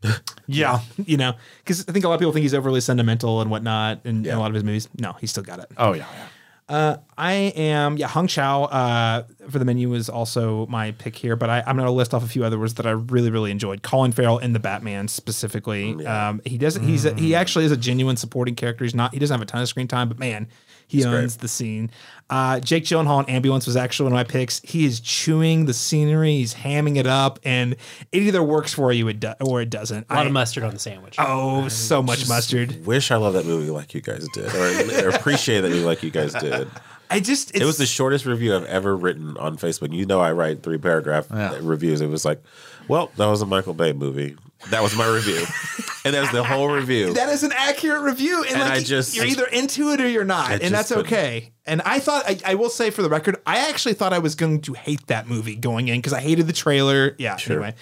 yeah, 0.48 0.82
you 1.06 1.18
know, 1.18 1.34
because 1.60 1.86
I 1.88 1.92
think 1.92 2.06
a 2.06 2.08
lot 2.08 2.16
of 2.16 2.20
people 2.20 2.32
think 2.32 2.44
he's 2.44 2.54
overly 2.54 2.82
sentimental 2.82 3.42
and 3.42 3.50
whatnot, 3.50 4.02
and 4.06 4.28
in 4.28 4.34
a 4.34 4.40
lot 4.40 4.48
of 4.48 4.54
his 4.54 4.64
movies, 4.64 4.88
no, 5.00 5.14
he's 5.14 5.32
still 5.32 5.44
got 5.44 5.60
it. 5.60 5.72
Oh 5.78 5.94
yeah, 5.94 6.06
yeah. 6.14 6.28
Uh, 6.70 6.98
I 7.18 7.34
am 7.56 7.98
yeah. 7.98 8.08
Hong 8.08 8.28
Chau 8.28 8.66
uh, 8.66 9.24
for 9.50 9.60
the 9.60 9.66
menu 9.66 9.94
is 9.94 10.10
also 10.10 10.66
my 10.68 10.92
pick 10.92 11.16
here, 11.16 11.36
but 11.36 11.50
I, 11.50 11.64
I'm 11.66 11.76
going 11.76 11.88
to 11.88 11.92
list 11.92 12.14
off 12.14 12.24
a 12.24 12.28
few 12.28 12.44
others 12.44 12.76
that 12.76 12.86
I 12.86 12.92
really 12.92 13.30
really 13.32 13.52
enjoyed. 13.52 13.84
Colin 13.84 14.12
Farrell 14.12 14.38
in 14.40 14.54
the 14.54 14.60
Batman 14.60 15.08
specifically. 15.08 16.06
Um, 16.06 16.42
he 16.46 16.58
doesn't. 16.58 16.84
He's 16.84 17.06
a, 17.06 17.14
he 17.16 17.36
actually 17.36 17.66
is 17.66 17.72
a 17.72 17.78
genuine 17.78 18.18
supporting 18.18 18.56
character. 18.56 18.84
He's 18.84 18.96
not. 18.96 19.14
He 19.14 19.20
doesn't 19.20 19.34
have 19.34 19.42
a 19.42 19.46
ton 19.46 19.62
of 19.62 19.68
screen 19.68 19.88
time, 19.88 20.08
but 20.08 20.20
man, 20.20 20.48
he 20.88 21.04
owns 21.04 21.38
the 21.38 21.48
scene. 21.48 21.92
Uh, 22.30 22.60
Jake 22.60 22.84
Gyllenhaal 22.86 23.24
in 23.28 23.30
Ambulance 23.34 23.66
was 23.66 23.76
actually 23.76 24.12
one 24.12 24.14
of 24.20 24.28
my 24.28 24.32
picks. 24.32 24.62
He 24.62 24.86
is 24.86 25.00
chewing 25.00 25.66
the 25.66 25.74
scenery. 25.74 26.32
He's 26.38 26.54
hamming 26.54 26.98
it 26.98 27.08
up, 27.08 27.40
and 27.44 27.74
it 28.12 28.22
either 28.24 28.42
works 28.42 28.74
for 28.74 28.92
you 28.92 29.08
it 29.10 29.20
do, 29.20 29.34
or 29.42 29.62
it 29.62 29.70
doesn't. 29.70 30.08
A 30.10 30.14
lot 30.16 30.24
I- 30.24 30.28
of 30.28 30.34
mustard 30.34 30.64
on 30.64 30.74
the 30.74 30.80
sandwich. 30.80 31.16
Oh, 31.20 31.68
so 31.68 32.02
much 32.02 32.28
mustard. 32.30 32.86
Wish 32.86 33.12
I 33.12 33.18
love 33.18 33.34
that 33.34 33.46
movie 33.46 33.70
like 33.70 33.94
you 33.94 34.02
guys 34.02 34.28
did, 34.34 34.54
or, 34.54 35.08
or 35.08 35.10
appreciate 35.10 35.62
that 35.62 35.70
movie 35.70 35.84
like 35.84 36.04
you 36.04 36.12
guys 36.12 36.34
did. 36.34 36.70
I 37.10 37.20
just 37.20 37.56
it 37.56 37.64
was 37.64 37.78
the 37.78 37.86
shortest 37.86 38.26
review 38.26 38.56
I've 38.56 38.66
ever 38.66 38.96
written 38.96 39.38
on 39.38 39.58
Facebook. 39.58 39.94
You 39.94 40.06
know, 40.06 40.20
I 40.20 40.32
write 40.34 40.64
three 40.64 40.78
paragraph 40.78 41.28
reviews. 41.62 42.02
It 42.02 42.08
was 42.08 42.26
like, 42.26 42.44
well, 42.88 43.12
that 43.18 43.28
was 43.28 43.42
a 43.42 43.46
Michael 43.46 43.74
Bay 43.74 43.94
movie. 43.94 44.36
That 44.72 44.82
was 44.82 44.96
my 44.98 45.08
review, 45.08 45.38
and 46.06 46.16
that 46.16 46.22
was 46.22 46.32
the 46.32 46.44
whole 46.44 46.68
review. 46.68 47.14
That 47.14 47.30
is 47.30 47.44
an 47.44 47.52
accurate 47.56 48.02
review, 48.02 48.42
and, 48.44 48.54
And 48.54 48.62
like 48.62 48.72
I 48.72 48.84
just- 48.84 49.16
you're 49.16 49.26
either 49.26 49.46
into 49.46 49.92
it 49.92 50.02
or 50.02 50.08
you're 50.10 50.26
not, 50.26 50.50
I 50.50 50.54
and 50.56 50.74
that's 50.74 50.90
couldn't. 50.90 51.06
okay. 51.06 51.52
And 51.68 51.80
I 51.84 52.00
thought 52.00 52.24
I, 52.28 52.40
I 52.44 52.56
will 52.56 52.70
say 52.72 52.90
for 52.90 53.04
the 53.04 53.10
record, 53.10 53.38
I 53.46 53.70
actually 53.70 53.94
thought 53.94 54.14
I 54.14 54.20
was 54.20 54.34
going 54.34 54.62
to 54.62 54.74
hate 54.74 55.06
that 55.08 55.28
movie 55.28 55.56
going 55.56 55.90
in 55.90 56.00
because 56.00 56.12
I 56.14 56.22
hated 56.22 56.48
the 56.48 56.54
trailer. 56.54 57.14
Yeah. 57.20 57.36
Sure. 57.36 57.58
Anyway, 57.58 57.76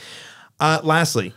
uh, 0.59 0.81
lastly, 0.83 1.33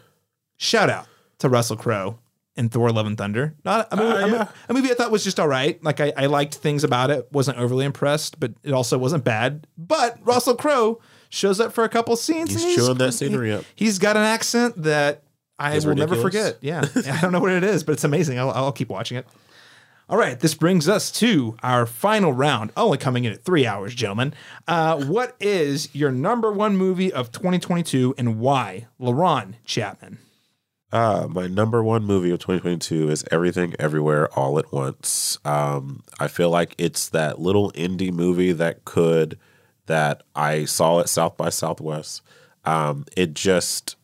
shout 0.57 0.91
out 0.91 1.07
to 1.39 1.49
Russell 1.49 1.76
Crowe 1.76 2.18
in 2.59 2.69
Thor: 2.69 2.91
Love 2.91 3.07
and 3.07 3.17
Thunder. 3.17 3.55
Not 3.65 3.89
a 3.91 3.97
movie, 3.97 4.12
Uh, 4.12 4.27
a 4.27 4.31
yeah. 4.31 4.49
a 4.69 4.75
movie 4.75 4.91
I 4.91 4.95
thought 4.95 5.11
was 5.11 5.25
just 5.25 5.39
all 5.41 5.49
right. 5.49 5.83
Like 5.83 6.01
I, 6.01 6.12
I 6.17 6.27
liked 6.27 6.57
things 6.57 6.85
about 6.85 7.11
it. 7.11 7.28
wasn't 7.33 7.59
overly 7.59 7.85
impressed, 7.87 8.39
but 8.41 8.53
it 8.62 8.73
also 8.73 8.99
wasn't 8.99 9.25
bad. 9.25 9.67
But 9.78 10.19
Russell 10.25 10.55
Crowe 10.57 11.01
shows 11.31 11.61
up 11.61 11.73
for 11.73 11.85
a 11.85 11.89
couple 11.89 12.15
scenes. 12.17 12.51
He's 12.51 12.65
and 12.65 12.75
chewing 12.77 12.99
that 12.99 13.12
scenery 13.12 13.53
up. 13.53 13.65
He's 13.75 13.99
got 13.99 14.17
an 14.17 14.23
accent 14.25 14.83
that 14.83 15.23
I 15.59 15.75
It's 15.75 15.85
will 15.87 15.95
never 15.95 16.17
forget. 16.17 16.59
Yeah, 16.62 16.85
I 17.07 17.20
don't 17.20 17.33
know 17.33 17.41
what 17.41 17.53
it 17.53 17.65
is, 17.65 17.85
but 17.85 17.93
it's 17.93 18.05
amazing. 18.05 18.39
I'll, 18.39 18.51
I'll 18.51 18.73
keep 18.73 18.89
watching 18.89 19.17
it. 19.19 19.27
All 20.11 20.17
right, 20.17 20.41
this 20.41 20.55
brings 20.55 20.89
us 20.89 21.11
to 21.12 21.55
our 21.62 21.85
final 21.85 22.33
round. 22.33 22.73
Only 22.78 22.97
coming 22.97 23.25
in 23.25 23.33
at 23.35 23.45
three 23.45 23.67
hours, 23.67 23.95
gentlemen. 23.95 24.33
Uh, 24.67 25.05
what 25.05 25.37
is 25.39 25.95
your 25.95 26.11
number 26.11 26.51
one 26.51 26.78
movie 26.78 27.12
of 27.12 27.31
2022 27.31 28.15
and 28.17 28.39
why? 28.41 28.87
LaRon 28.99 29.57
Chapman. 29.67 30.17
Uh, 30.91 31.26
my 31.28 31.47
number 31.47 31.83
one 31.83 32.05
movie 32.05 32.31
of 32.31 32.39
2022 32.39 33.10
is 33.10 33.25
Everything 33.31 33.75
Everywhere 33.78 34.28
All 34.39 34.58
at 34.58 34.73
Once. 34.73 35.39
Um, 35.44 36.02
I 36.18 36.28
feel 36.28 36.49
like 36.49 36.75
it's 36.78 37.10
that 37.10 37.39
little 37.39 37.70
indie 37.73 38.12
movie 38.12 38.52
that 38.52 38.84
could, 38.86 39.39
that 39.86 40.23
I 40.34 40.65
saw 40.65 41.00
at 41.00 41.10
South 41.10 41.36
by 41.36 41.50
Southwest. 41.50 42.23
Um, 42.65 43.05
it 43.17 43.34
just, 43.34 43.97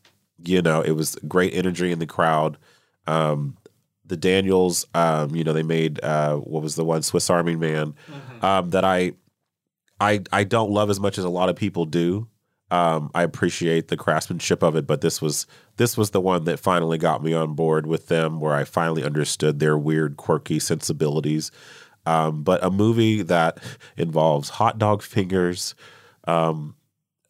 you 0.45 0.61
know, 0.61 0.83
it 0.83 0.93
was 0.93 1.17
great 1.27 1.55
energy 1.55 1.91
in 1.91 2.01
the 2.01 2.07
crowd. 2.07 2.59
Um, 3.07 3.57
the 4.05 4.17
Daniels, 4.19 4.87
um, 4.95 5.35
you 5.35 5.43
know, 5.43 5.55
they 5.55 5.63
made, 5.63 6.03
uh, 6.05 6.37
what 6.37 6.63
was 6.63 6.75
the 6.75 6.85
one, 6.85 7.03
Swiss 7.03 7.31
Army 7.31 7.57
Man, 7.57 7.95
um, 8.43 8.71
that 8.71 8.85
I, 8.85 9.13
I, 9.99 10.21
I 10.31 10.45
don't 10.45 10.71
love 10.71 10.91
as 10.91 11.01
much 11.01 11.17
as 11.17 11.25
a 11.25 11.31
lot 11.31 11.49
of 11.49 11.57
people 11.57 11.87
do. 11.87 12.29
Um, 12.75 13.13
I 13.15 13.23
appreciate 13.23 13.87
the 13.87 13.97
craftsmanship 13.97 14.61
of 14.65 14.75
it, 14.75 14.85
but 14.85 15.01
this 15.01 15.23
was 15.23 15.47
this 15.77 15.97
was 15.97 16.11
the 16.11 16.21
one 16.21 16.43
that 16.45 16.59
finally 16.59 16.99
got 16.99 17.23
me 17.23 17.33
on 17.33 17.55
board 17.55 17.87
with 17.87 18.09
them, 18.09 18.41
where 18.41 18.53
I 18.53 18.65
finally 18.65 19.05
understood 19.05 19.61
their 19.61 19.79
weird, 19.79 20.17
quirky 20.17 20.59
sensibilities. 20.59 21.53
Um, 22.05 22.43
but 22.43 22.65
a 22.65 22.73
movie 22.73 23.23
that 23.23 23.59
involves 23.97 24.49
hot 24.49 24.77
dog 24.77 25.03
fingers, 25.03 25.77
um, 26.25 26.75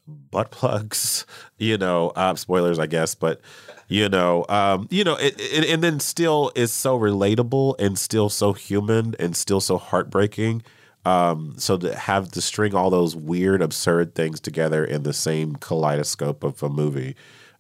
butt 0.07 0.51
plugs, 0.51 1.27
you 1.59 1.77
know, 1.77 2.09
uh, 2.17 2.35
spoilers, 2.37 2.79
I 2.79 2.87
guess, 2.87 3.15
but 3.15 3.43
you 3.87 4.09
know, 4.09 4.47
um, 4.49 4.89
you 4.91 5.05
know, 5.05 5.17
it, 5.17 5.39
it, 5.39 5.69
and 5.69 5.85
then 5.85 6.01
still 6.01 6.53
is 6.55 6.73
so 6.73 6.99
relatable 6.99 7.75
and 7.79 7.99
still 7.99 8.31
so 8.31 8.55
human 8.55 9.15
and 9.19 9.37
still 9.37 9.61
so 9.61 9.77
heartbreaking. 9.77 10.63
Um, 11.05 11.55
so 11.59 11.77
to 11.77 11.95
have 11.95 12.31
to 12.33 12.41
string 12.41 12.75
all 12.75 12.91
those 12.91 13.15
weird, 13.15 13.61
absurd 13.61 14.15
things 14.15 14.41
together 14.41 14.85
in 14.85 15.03
the 15.03 15.13
same 15.13 15.57
kaleidoscope 15.57 16.43
of 16.43 16.63
a 16.63 16.69
movie, 16.69 17.15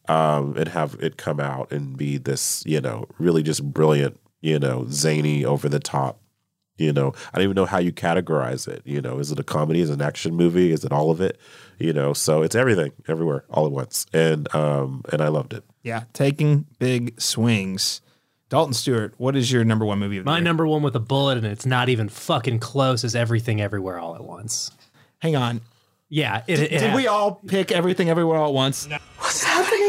um, 0.08 0.56
and 0.56 0.68
have 0.68 0.97
it 1.00 1.16
come 1.16 1.40
out 1.40 1.73
and 1.73 1.97
be 1.97 2.18
this, 2.18 2.62
you 2.66 2.81
know, 2.81 3.06
really 3.18 3.42
just 3.42 3.62
brilliant, 3.73 4.18
you 4.40 4.58
know, 4.58 4.86
zany, 4.89 5.44
over 5.44 5.68
the 5.68 5.81
top. 5.81 6.20
You 6.76 6.92
know, 6.92 7.12
I 7.32 7.39
don't 7.39 7.44
even 7.44 7.55
know 7.55 7.66
how 7.66 7.78
you 7.78 7.92
categorize 7.92 8.66
it. 8.66 8.82
You 8.84 9.00
know, 9.00 9.18
is 9.18 9.31
it 9.31 9.39
a 9.39 9.44
comedy? 9.44 9.81
Is 9.81 9.90
it 9.90 9.94
an 9.94 10.02
action 10.02 10.34
movie? 10.34 10.73
Is 10.73 10.84
it 10.84 10.90
all 10.90 11.10
of 11.12 11.20
it? 11.20 11.39
You 11.78 11.92
know, 11.92 12.12
so 12.12 12.42
it's 12.42 12.56
everything, 12.56 12.92
everywhere, 13.06 13.44
all 13.48 13.66
at 13.66 13.73
once, 13.73 14.06
and 14.12 14.52
um, 14.55 15.02
and 15.12 15.23
I 15.23 15.28
loved 15.28 15.52
it. 15.52 15.64
Yeah, 15.82 16.05
taking 16.12 16.66
big 16.78 17.20
swings. 17.20 18.00
Dalton 18.50 18.74
Stuart, 18.74 19.14
what 19.16 19.36
is 19.36 19.50
your 19.50 19.64
number 19.64 19.84
one 19.84 19.98
movie 19.98 20.18
of 20.18 20.24
the 20.24 20.31
My 20.31 20.36
year? 20.39 20.44
number 20.44 20.66
one 20.66 20.82
with 20.82 20.94
a 20.94 21.00
bullet, 21.00 21.39
and 21.39 21.47
it's 21.47 21.66
not 21.66 21.89
even 21.89 22.08
fucking 22.08 22.58
close, 22.60 23.02
is 23.02 23.14
Everything 23.16 23.60
Everywhere 23.60 23.98
All 23.98 24.14
at 24.14 24.23
Once. 24.23 24.70
Hang 25.20 25.34
on. 25.34 25.60
Yeah. 26.10 26.42
It, 26.47 26.56
Did, 26.56 26.73
it 26.73 26.78
did 26.78 26.94
we 26.94 27.06
all 27.06 27.40
pick 27.47 27.73
everything 27.73 28.10
everywhere 28.10 28.39
all 28.39 28.48
at 28.48 28.55
once? 28.55 28.86
What's 29.18 29.42
happening? 29.42 29.81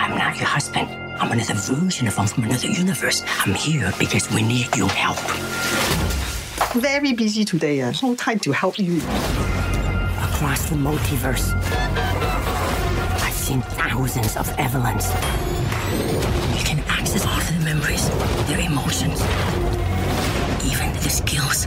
I'm 0.00 0.16
not 0.18 0.36
your 0.36 0.46
husband. 0.48 0.88
I'm 1.20 1.30
another 1.32 1.54
version 1.54 2.08
of 2.08 2.16
him 2.16 2.26
from 2.26 2.44
another 2.44 2.66
universe. 2.68 3.22
I'm 3.46 3.54
here 3.54 3.92
because 3.98 4.30
we 4.32 4.42
need 4.42 4.74
your 4.76 4.88
help. 4.88 5.18
Very 6.74 7.12
busy 7.12 7.44
today. 7.44 7.80
Uh, 7.82 7.92
no 8.02 8.14
time 8.16 8.38
to 8.40 8.52
help 8.52 8.78
you. 8.78 8.98
Across 8.98 10.70
the 10.70 10.76
multiverse, 10.76 11.52
I've 13.52 13.64
thousands 13.64 14.36
of 14.36 14.48
Evelyns. 14.58 15.06
You 16.56 16.64
can 16.64 16.78
access 16.86 17.26
all 17.26 17.36
of 17.36 17.48
their 17.48 17.74
memories, 17.74 18.08
their 18.46 18.60
emotions, 18.60 19.20
even 20.64 20.92
the 21.02 21.10
skills. 21.10 21.66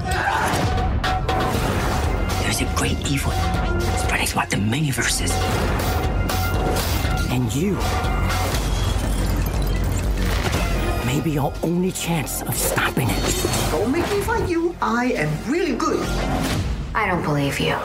There's 2.42 2.62
a 2.62 2.74
great 2.78 2.98
evil 3.12 3.34
spreading 3.98 4.28
throughout 4.28 4.50
the 4.50 4.58
many 4.58 4.92
verses. 4.92 5.32
And 7.30 7.54
you 7.54 7.74
may 11.06 11.20
be 11.20 11.38
our 11.38 11.52
only 11.64 11.92
chance 11.92 12.44
of 12.44 12.56
stopping 12.56 13.10
it. 13.10 13.16
Oh, 13.74 13.80
don't 13.84 13.92
make 13.92 14.10
me 14.10 14.22
fight 14.22 14.48
you. 14.48 14.74
I 14.82 15.12
am 15.18 15.52
really 15.52 15.76
good. 15.76 16.08
I 16.96 17.08
don't 17.08 17.24
believe 17.24 17.60
you. 17.60 17.76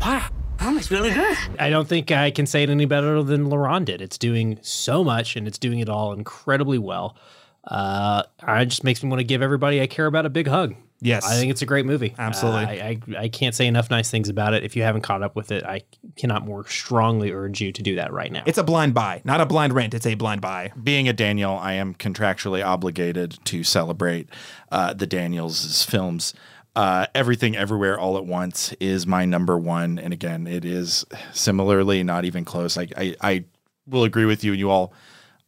Wow, 0.00 0.28
that 0.58 0.74
was 0.74 0.90
really 0.90 1.12
good. 1.12 1.36
I 1.58 1.70
don't 1.70 1.86
think 1.88 2.10
I 2.10 2.30
can 2.30 2.46
say 2.46 2.62
it 2.62 2.70
any 2.70 2.86
better 2.86 3.22
than 3.22 3.46
LaRon 3.50 3.84
did. 3.84 4.00
It's 4.00 4.18
doing 4.18 4.58
so 4.62 5.04
much 5.04 5.36
and 5.36 5.46
it's 5.46 5.58
doing 5.58 5.80
it 5.80 5.88
all 5.88 6.12
incredibly 6.12 6.78
well. 6.78 7.16
Uh, 7.64 8.22
it 8.48 8.66
just 8.66 8.84
makes 8.84 9.02
me 9.02 9.10
want 9.10 9.20
to 9.20 9.24
give 9.24 9.42
everybody 9.42 9.80
I 9.80 9.86
care 9.86 10.06
about 10.06 10.24
a 10.24 10.30
big 10.30 10.46
hug. 10.46 10.74
Yes. 11.02 11.24
I 11.24 11.36
think 11.36 11.50
it's 11.50 11.62
a 11.62 11.66
great 11.66 11.86
movie. 11.86 12.14
Absolutely. 12.18 12.80
Uh, 12.80 12.84
I, 12.84 13.00
I 13.16 13.18
I 13.20 13.28
can't 13.28 13.54
say 13.54 13.66
enough 13.66 13.90
nice 13.90 14.10
things 14.10 14.28
about 14.28 14.52
it. 14.52 14.64
If 14.64 14.76
you 14.76 14.82
haven't 14.82 15.00
caught 15.00 15.22
up 15.22 15.34
with 15.34 15.50
it, 15.50 15.64
I 15.64 15.82
cannot 16.16 16.44
more 16.44 16.66
strongly 16.66 17.32
urge 17.32 17.60
you 17.60 17.72
to 17.72 17.82
do 17.82 17.94
that 17.96 18.12
right 18.12 18.30
now. 18.30 18.42
It's 18.46 18.58
a 18.58 18.64
blind 18.64 18.92
buy, 18.92 19.22
not 19.24 19.40
a 19.40 19.46
blind 19.46 19.72
rent. 19.72 19.94
It's 19.94 20.06
a 20.06 20.14
blind 20.14 20.42
buy. 20.42 20.72
Being 20.82 21.08
a 21.08 21.14
Daniel, 21.14 21.52
I 21.56 21.74
am 21.74 21.94
contractually 21.94 22.64
obligated 22.64 23.38
to 23.46 23.64
celebrate 23.64 24.28
uh, 24.70 24.92
the 24.92 25.06
Daniels' 25.06 25.84
films. 25.84 26.34
Uh, 26.80 27.06
Everything 27.14 27.56
Everywhere 27.56 27.98
All 28.00 28.16
at 28.16 28.24
Once 28.24 28.72
is 28.80 29.06
my 29.06 29.26
number 29.26 29.58
one. 29.58 29.98
And 29.98 30.14
again, 30.14 30.46
it 30.46 30.64
is 30.64 31.04
similarly 31.34 32.02
not 32.02 32.24
even 32.24 32.44
close. 32.46 32.78
I, 32.78 32.88
I, 32.96 33.16
I 33.20 33.44
will 33.86 34.04
agree 34.04 34.24
with 34.24 34.42
you. 34.44 34.52
And 34.52 34.58
you 34.58 34.70
all 34.70 34.94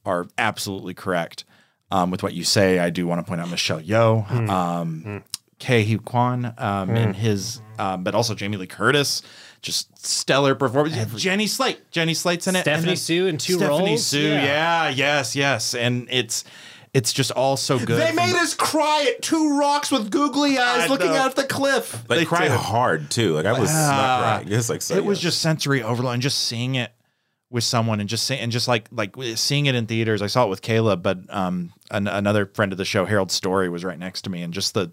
are 0.05 0.27
absolutely 0.37 0.93
correct 0.93 1.45
um, 1.91 2.11
with 2.11 2.23
what 2.23 2.35
you 2.35 2.45
say. 2.45 2.79
I 2.81 2.91
do 2.91 3.07
want 3.07 3.21
to 3.21 3.27
point 3.27 3.41
out 3.41 3.49
Michelle 3.51 3.81
Yeoh, 3.81 4.27
Hmm. 4.27 4.51
um, 4.51 5.25
Ke 5.59 5.81
Huy 5.87 5.97
Quan, 6.05 6.53
um, 6.59 6.91
and 6.91 7.17
his, 7.17 7.63
um, 7.79 8.05
but 8.05 8.15
also 8.15 8.35
Jamie 8.35 8.59
Lee 8.59 8.67
Curtis. 8.67 9.23
Just 9.63 10.05
stellar 10.05 10.55
performance. 10.55 11.15
Jenny 11.23 11.47
Slate. 11.47 11.91
Jenny 11.93 12.13
Slate's 12.15 12.47
in 12.47 12.57
it. 12.57 12.63
Stephanie 12.63 12.89
then- 12.89 12.97
Sue 12.97 13.27
in 13.29 13.39
two 13.39 13.55
Stephanie 13.55 13.69
roles? 13.91 14.05
Stephanie 14.07 14.29
Hsu. 14.29 14.35
Yeah. 14.35 14.45
Yeah. 14.45 14.89
Yes. 14.91 15.37
Yes. 15.37 15.75
And 15.75 16.09
it's 16.11 16.45
it's 16.95 17.13
just 17.13 17.31
all 17.31 17.57
so 17.57 17.79
good. 17.79 18.01
They 18.01 18.13
made 18.13 18.35
us 18.35 18.55
cry 18.55 19.07
at 19.15 19.23
two 19.23 19.59
rocks 19.59 19.91
with 19.91 20.11
googly 20.11 20.59
eyes 20.59 20.85
I 20.85 20.87
looking 20.89 21.09
know. 21.13 21.17
out 21.17 21.37
the 21.37 21.45
cliff. 21.45 21.95
Like 22.09 22.19
They 22.21 22.25
cried 22.25 22.49
did. 22.49 22.57
hard 22.59 23.11
too. 23.11 23.35
Like 23.35 23.47
I 23.47 23.59
was 23.59 23.71
Ah, 23.73 23.89
not 23.91 24.21
crying. 24.45 24.59
It's 24.59 24.69
like 24.69 24.83
so 24.83 24.95
it 24.97 25.05
was 25.05 25.19
young. 25.19 25.31
just 25.31 25.41
sensory 25.41 25.83
overload 25.83 26.15
and 26.15 26.23
just 26.23 26.39
seeing 26.45 26.75
it 26.75 26.93
with 27.51 27.65
someone 27.65 28.01
and 28.01 28.09
just 28.09 28.25
say, 28.25 28.39
and 28.39 28.51
just 28.53 28.67
like 28.69 28.89
like 28.93 29.15
seeing 29.37 29.67
it 29.67 29.75
in 29.75 29.87
theaters. 29.87 30.23
I 30.23 30.27
saw 30.27 30.45
it 30.45 30.49
with 30.49 30.63
Caleb, 30.63 31.03
but 31.03 31.19
um, 31.29 31.73
an, 31.91 32.09
another 32.09 32.47
friend 32.47 32.73
of 32.73 32.79
the 32.79 32.85
show, 32.85 33.05
Harold 33.05 33.31
Story, 33.31 33.69
was 33.69 33.85
right 33.85 33.99
next 33.99 34.23
to 34.23 34.31
me, 34.31 34.43
and 34.43 34.53
just 34.55 34.75
the 34.75 34.91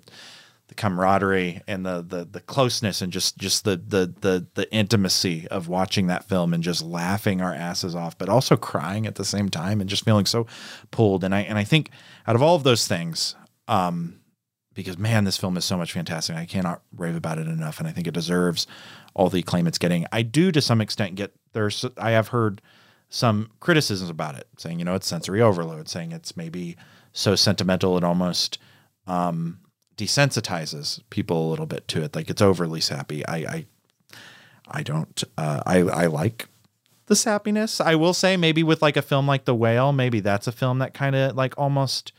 the 0.69 0.75
camaraderie 0.75 1.61
and 1.67 1.85
the 1.85 2.06
the 2.07 2.23
the 2.25 2.39
closeness 2.39 3.01
and 3.01 3.11
just 3.11 3.38
just 3.38 3.65
the 3.65 3.75
the 3.75 4.14
the 4.22 4.48
the 4.53 4.72
intimacy 4.72 5.48
of 5.49 5.67
watching 5.67 6.07
that 6.07 6.23
film 6.23 6.53
and 6.53 6.64
just 6.64 6.83
laughing 6.83 7.41
our 7.41 7.53
asses 7.53 7.95
off, 7.95 8.17
but 8.17 8.30
also 8.30 8.56
crying 8.56 9.06
at 9.06 9.15
the 9.15 9.25
same 9.25 9.49
time 9.49 9.81
and 9.81 9.89
just 9.89 10.06
feeling 10.06 10.27
so 10.27 10.45
pulled. 10.91 11.23
And 11.23 11.33
I 11.33 11.41
and 11.41 11.57
I 11.57 11.64
think 11.64 11.89
out 12.27 12.35
of 12.35 12.43
all 12.43 12.56
of 12.56 12.64
those 12.64 12.88
things, 12.88 13.35
um, 13.67 14.19
because 14.75 14.99
man, 14.99 15.23
this 15.23 15.38
film 15.38 15.57
is 15.57 15.65
so 15.65 15.75
much 15.75 15.91
fantastic. 15.91 16.35
I 16.35 16.45
cannot 16.45 16.83
rave 16.95 17.15
about 17.15 17.39
it 17.39 17.48
enough, 17.48 17.80
and 17.80 17.88
I 17.88 17.91
think 17.91 18.06
it 18.06 18.14
deserves 18.14 18.67
all 19.15 19.30
the 19.30 19.39
acclaim 19.39 19.65
it's 19.65 19.80
getting. 19.80 20.06
I 20.11 20.22
do, 20.22 20.51
to 20.51 20.61
some 20.61 20.81
extent, 20.81 21.15
get 21.15 21.33
there's. 21.53 21.83
I 21.98 22.11
have 22.11 22.27
heard 22.27 22.61
some 23.09 23.49
criticisms 23.59 24.11
about 24.11 24.35
it, 24.35 24.48
saying 24.59 24.77
you 24.77 24.85
know 24.85 24.93
it's 24.93 25.07
sensory 25.07 25.41
overload, 25.41 25.89
saying 25.89 26.11
it's 26.11 26.38
maybe 26.38 26.77
so 27.11 27.35
sentimental 27.35 27.98
it 27.98 28.03
almost 28.03 28.59
um, 29.07 29.59
desensitizes 29.99 31.01
people 31.09 31.47
a 31.47 31.49
little 31.49 31.65
bit 31.65 31.87
to 31.89 32.01
it, 32.03 32.15
like 32.15 32.29
it's 32.29 32.41
overly 32.41 32.81
sappy. 32.81 33.25
I 33.27 33.35
I, 33.37 33.65
I 34.71 34.83
don't. 34.83 35.23
Uh, 35.37 35.61
I 35.65 35.77
I 35.79 36.05
like 36.07 36.47
the 37.07 37.15
sappiness. 37.15 37.79
I 37.83 37.95
will 37.95 38.13
say 38.13 38.37
maybe 38.37 38.63
with 38.63 38.81
like 38.81 38.97
a 38.97 39.01
film 39.01 39.27
like 39.27 39.45
The 39.45 39.55
Whale, 39.55 39.91
maybe 39.91 40.19
that's 40.19 40.47
a 40.47 40.51
film 40.51 40.79
that 40.79 40.93
kind 40.93 41.15
of 41.15 41.35
like 41.35 41.53
almost 41.57 42.13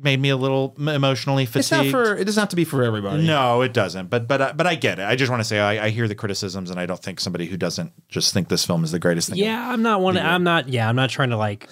made 0.00 0.20
me 0.20 0.28
a 0.28 0.36
little 0.36 0.74
emotionally 0.78 1.44
fatigued. 1.44 1.58
It's 1.64 1.70
not 1.72 1.86
for. 1.90 2.14
It 2.16 2.24
doesn't 2.24 2.40
have 2.40 2.50
to 2.50 2.56
be 2.56 2.64
for 2.64 2.84
everybody. 2.84 3.26
No, 3.26 3.62
it 3.62 3.72
doesn't. 3.72 4.08
But 4.10 4.28
but 4.28 4.40
I- 4.40 4.52
but 4.52 4.66
I 4.66 4.74
get 4.76 4.98
it. 4.98 5.02
I 5.04 5.16
just 5.16 5.28
want 5.30 5.40
to 5.40 5.44
say 5.44 5.58
I, 5.58 5.86
I 5.86 5.88
hear 5.90 6.06
the 6.06 6.14
criticisms, 6.14 6.70
and 6.70 6.78
I 6.78 6.86
don't 6.86 7.02
think 7.02 7.18
somebody 7.18 7.46
who 7.46 7.56
doesn't 7.56 7.92
just 8.08 8.32
think 8.32 8.48
this 8.48 8.64
film 8.64 8.84
is 8.84 8.92
the 8.92 8.98
greatest 9.00 9.28
thing. 9.30 9.38
Yeah, 9.38 9.70
I'm 9.72 9.82
not 9.82 10.00
one. 10.00 10.16
I'm 10.16 10.44
not. 10.44 10.68
Yeah, 10.68 10.88
I'm 10.88 10.96
not 10.96 11.10
trying 11.10 11.30
to 11.30 11.36
like 11.36 11.68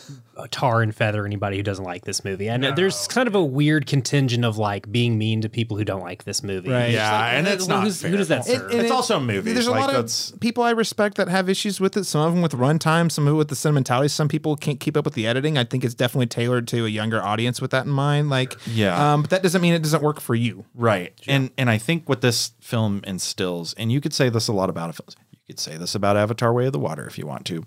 tar 0.51 0.83
and 0.83 0.95
feather 0.95 1.25
anybody 1.25 1.57
who 1.57 1.63
doesn't 1.63 1.85
like 1.85 2.05
this 2.05 2.25
movie. 2.25 2.49
And 2.49 2.63
there's 2.77 3.07
kind 3.09 3.27
of 3.27 3.35
a 3.35 3.43
weird 3.43 3.87
contingent 3.87 4.45
of 4.45 4.59
like 4.59 4.91
being 4.93 5.17
mean 5.19 5.41
to 5.41 5.49
people 5.49 5.77
who 5.77 5.85
don't 5.85 6.03
like 6.03 6.25
this 6.25 6.43
movie. 6.43 6.71
Right. 6.71 6.91
Yeah, 6.93 7.11
like, 7.11 7.33
and 7.35 7.49
uh, 7.49 7.51
it's 7.51 7.67
not 7.67 7.91
fair. 7.93 8.11
Who 8.11 8.17
does 8.19 8.29
that 8.29 8.47
And- 8.47 8.59
serve? 8.61 8.71
and 8.71 8.81
It's 8.81 8.91
also 8.91 9.17
a 9.17 9.21
movie. 9.21 9.53
There's 9.53 9.67
a 9.67 9.71
Like, 9.71 9.81
lot 9.81 9.87
that's- 9.91 10.31
of 10.33 10.41
people 10.41 10.63
I 10.63 10.71
respect 10.71 11.17
that 11.17 11.29
have 11.29 11.49
issues 11.49 11.81
with 11.81 11.97
it. 11.97 12.05
Some 12.05 12.21
of 12.21 12.33
them 12.35 12.43
with 12.43 12.53
runtime, 12.53 13.11
some 13.11 13.27
of 13.27 13.35
it 13.35 13.37
with 13.37 13.49
the 13.49 13.57
sentimentality. 13.57 14.09
Some 14.09 14.29
people 14.29 14.57
can't 14.57 14.79
keep 14.79 14.97
up 14.97 15.05
with 15.05 15.15
the 15.15 15.27
editing. 15.27 15.57
I 15.57 15.65
think 15.65 15.85
it's 15.85 15.95
definitely 15.95 16.27
tailored 16.27 16.69
to 16.69 16.85
a 16.85 16.89
younger 16.89 17.23
audience 17.23 17.61
with 17.63 17.71
that 17.71 17.87
in 17.87 17.93
mind. 17.93 18.29
Like, 18.29 18.55
Yeah. 18.67 19.15
um, 19.15 19.23
but 19.23 19.31
that 19.31 19.43
doesn't 19.43 19.63
mean 19.63 19.73
it 19.75 19.83
doesn't 19.83 20.03
work 20.03 20.21
for 20.21 20.35
you. 20.35 20.65
Right. 20.75 21.13
And 21.27 21.51
and 21.57 21.71
I 21.71 21.79
think 21.79 22.09
what 22.09 22.21
this 22.21 22.53
film 22.61 23.01
instills, 23.07 23.73
and 23.75 23.91
you 23.91 24.01
could 24.01 24.13
say 24.13 24.29
this 24.29 24.49
a 24.49 24.53
lot 24.53 24.69
about 24.69 24.95
films. 24.95 25.17
You 25.33 25.39
could 25.47 25.61
say 25.61 25.77
this 25.77 25.95
about 25.95 26.17
Avatar: 26.17 26.53
Way 26.53 26.67
of 26.67 26.73
the 26.73 26.79
Water 26.79 27.07
if 27.07 27.19
you 27.19 27.27
want 27.27 27.45
to. 27.47 27.65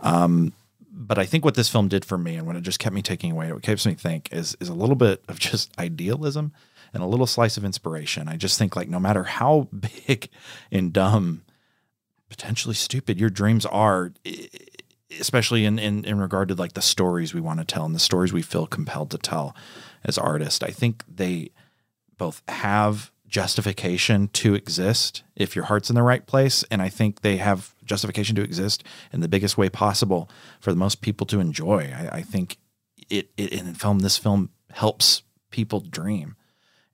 Um, 0.00 0.52
but 1.08 1.18
I 1.18 1.24
think 1.24 1.42
what 1.42 1.54
this 1.54 1.70
film 1.70 1.88
did 1.88 2.04
for 2.04 2.18
me, 2.18 2.36
and 2.36 2.46
what 2.46 2.54
it 2.54 2.62
just 2.62 2.78
kept 2.78 2.94
me 2.94 3.00
taking 3.00 3.32
away, 3.32 3.50
what 3.50 3.62
keeps 3.62 3.86
me 3.86 3.94
think, 3.94 4.30
is 4.30 4.56
is 4.60 4.68
a 4.68 4.74
little 4.74 4.94
bit 4.94 5.24
of 5.26 5.38
just 5.38 5.72
idealism 5.78 6.52
and 6.92 7.02
a 7.02 7.06
little 7.06 7.26
slice 7.26 7.56
of 7.56 7.64
inspiration. 7.64 8.28
I 8.28 8.36
just 8.36 8.58
think 8.58 8.76
like 8.76 8.88
no 8.88 9.00
matter 9.00 9.24
how 9.24 9.68
big 10.06 10.28
and 10.70 10.92
dumb, 10.92 11.42
potentially 12.28 12.74
stupid 12.74 13.18
your 13.18 13.30
dreams 13.30 13.64
are, 13.64 14.12
especially 15.18 15.64
in, 15.64 15.78
in 15.78 16.04
in 16.04 16.20
regard 16.20 16.48
to 16.48 16.54
like 16.54 16.74
the 16.74 16.82
stories 16.82 17.32
we 17.32 17.40
want 17.40 17.58
to 17.58 17.64
tell 17.64 17.86
and 17.86 17.94
the 17.94 18.00
stories 18.00 18.32
we 18.32 18.42
feel 18.42 18.66
compelled 18.66 19.10
to 19.12 19.18
tell 19.18 19.56
as 20.04 20.18
artists, 20.18 20.62
I 20.62 20.70
think 20.70 21.04
they 21.08 21.50
both 22.18 22.42
have 22.48 23.10
justification 23.28 24.28
to 24.28 24.54
exist 24.54 25.22
if 25.36 25.54
your 25.54 25.66
heart's 25.66 25.90
in 25.90 25.94
the 25.94 26.02
right 26.02 26.26
place. 26.26 26.64
And 26.70 26.82
i 26.82 26.88
think 26.88 27.20
they 27.20 27.36
have 27.36 27.74
justification 27.84 28.34
to 28.36 28.42
exist 28.42 28.82
in 29.12 29.20
the 29.20 29.28
biggest 29.28 29.56
way 29.56 29.68
possible 29.68 30.30
for 30.60 30.70
the 30.70 30.76
most 30.76 31.00
people 31.00 31.26
to 31.26 31.40
enjoy. 31.40 31.92
I, 31.94 32.18
I 32.18 32.22
think 32.22 32.58
it, 33.10 33.30
it 33.36 33.52
in 33.52 33.74
film 33.74 34.00
this 34.00 34.18
film 34.18 34.50
helps 34.72 35.22
people 35.50 35.80
dream. 35.80 36.36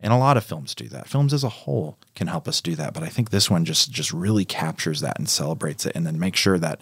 And 0.01 0.13
a 0.13 0.19
lot 0.19 0.37
of 0.37 0.45
films 0.45 0.75
do 0.75 0.87
that. 0.89 1.09
Films 1.09 1.33
as 1.33 1.45
a 1.45 1.49
whole 1.49 1.99
can 2.15 2.27
help 2.27 2.47
us 2.47 2.61
do 2.61 2.75
that. 2.77 2.93
But 2.95 3.03
i 3.03 3.09
think 3.09 3.31
this 3.31 3.51
one 3.51 3.65
just 3.65 3.91
just 3.91 4.13
really 4.13 4.45
captures 4.45 5.01
that 5.01 5.19
and 5.19 5.29
celebrates 5.29 5.87
it 5.87 5.93
and 5.95 6.07
then 6.07 6.19
make 6.19 6.37
sure 6.37 6.59
that 6.59 6.81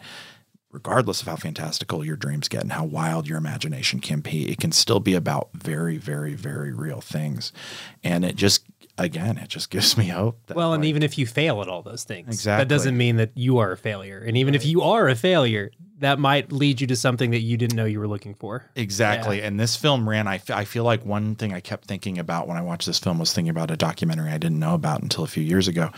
regardless 0.72 1.20
of 1.20 1.28
how 1.28 1.36
fantastical 1.36 2.04
your 2.04 2.16
dreams 2.16 2.48
get 2.48 2.62
and 2.62 2.72
how 2.72 2.84
wild 2.84 3.28
your 3.28 3.36
imagination 3.36 4.00
can 4.00 4.20
be, 4.20 4.50
it 4.50 4.58
can 4.58 4.72
still 4.72 5.00
be 5.00 5.14
about 5.14 5.50
very, 5.52 5.98
very, 5.98 6.34
very 6.34 6.72
real 6.72 7.00
things. 7.00 7.52
And 8.02 8.24
it 8.24 8.36
just, 8.36 8.64
again, 8.98 9.38
it 9.38 9.48
just 9.48 9.70
gives 9.70 9.96
me 9.96 10.06
hope. 10.08 10.38
That, 10.46 10.56
Well, 10.56 10.74
and 10.74 10.84
even 10.84 11.02
if 11.02 11.18
you 11.18 11.26
fail 11.26 11.62
at 11.62 11.68
all 11.68 11.82
those 11.82 12.04
things, 12.04 12.28
Exactly. 12.28 12.62
that 12.64 12.68
doesn't 12.68 12.96
mean 12.96 13.16
that 13.16 13.30
you 13.34 13.58
are 13.58 13.72
a 13.72 13.76
failure. 13.76 14.18
And 14.26 14.36
even 14.36 14.54
if 14.54 14.64
you 14.64 14.82
are 14.82 15.08
a 15.08 15.14
failure, 15.14 15.70
that 16.00 16.18
might 16.18 16.50
lead 16.50 16.80
you 16.80 16.86
to 16.88 16.96
something 16.96 17.30
that 17.30 17.42
you 17.42 17.56
didn't 17.56 17.76
know 17.76 17.84
you 17.84 18.00
were 18.00 18.08
looking 18.08 18.34
for. 18.34 18.68
Exactly. 18.74 19.40
And 19.40 19.58
this 19.60 19.76
film 19.76 20.08
ran, 20.08 20.26
I, 20.26 20.34
f- 20.36 20.50
I 20.50 20.64
feel 20.64 20.82
like 20.82 21.06
one 21.06 21.36
thing 21.36 21.52
I 21.52 21.60
kept 21.60 21.84
thinking 21.86 22.18
about 22.18 22.48
when 22.48 22.56
I 22.56 22.60
watched 22.60 22.86
this 22.86 22.98
film 22.98 23.20
was 23.20 23.32
thinking 23.32 23.50
about 23.50 23.70
a 23.70 23.76
documentary 23.76 24.30
I 24.32 24.38
didn't 24.38 24.58
know 24.58 24.74
about 24.74 25.00
until 25.02 25.22
a 25.22 25.28
few 25.28 25.44
years 25.44 25.68
ago 25.68 25.90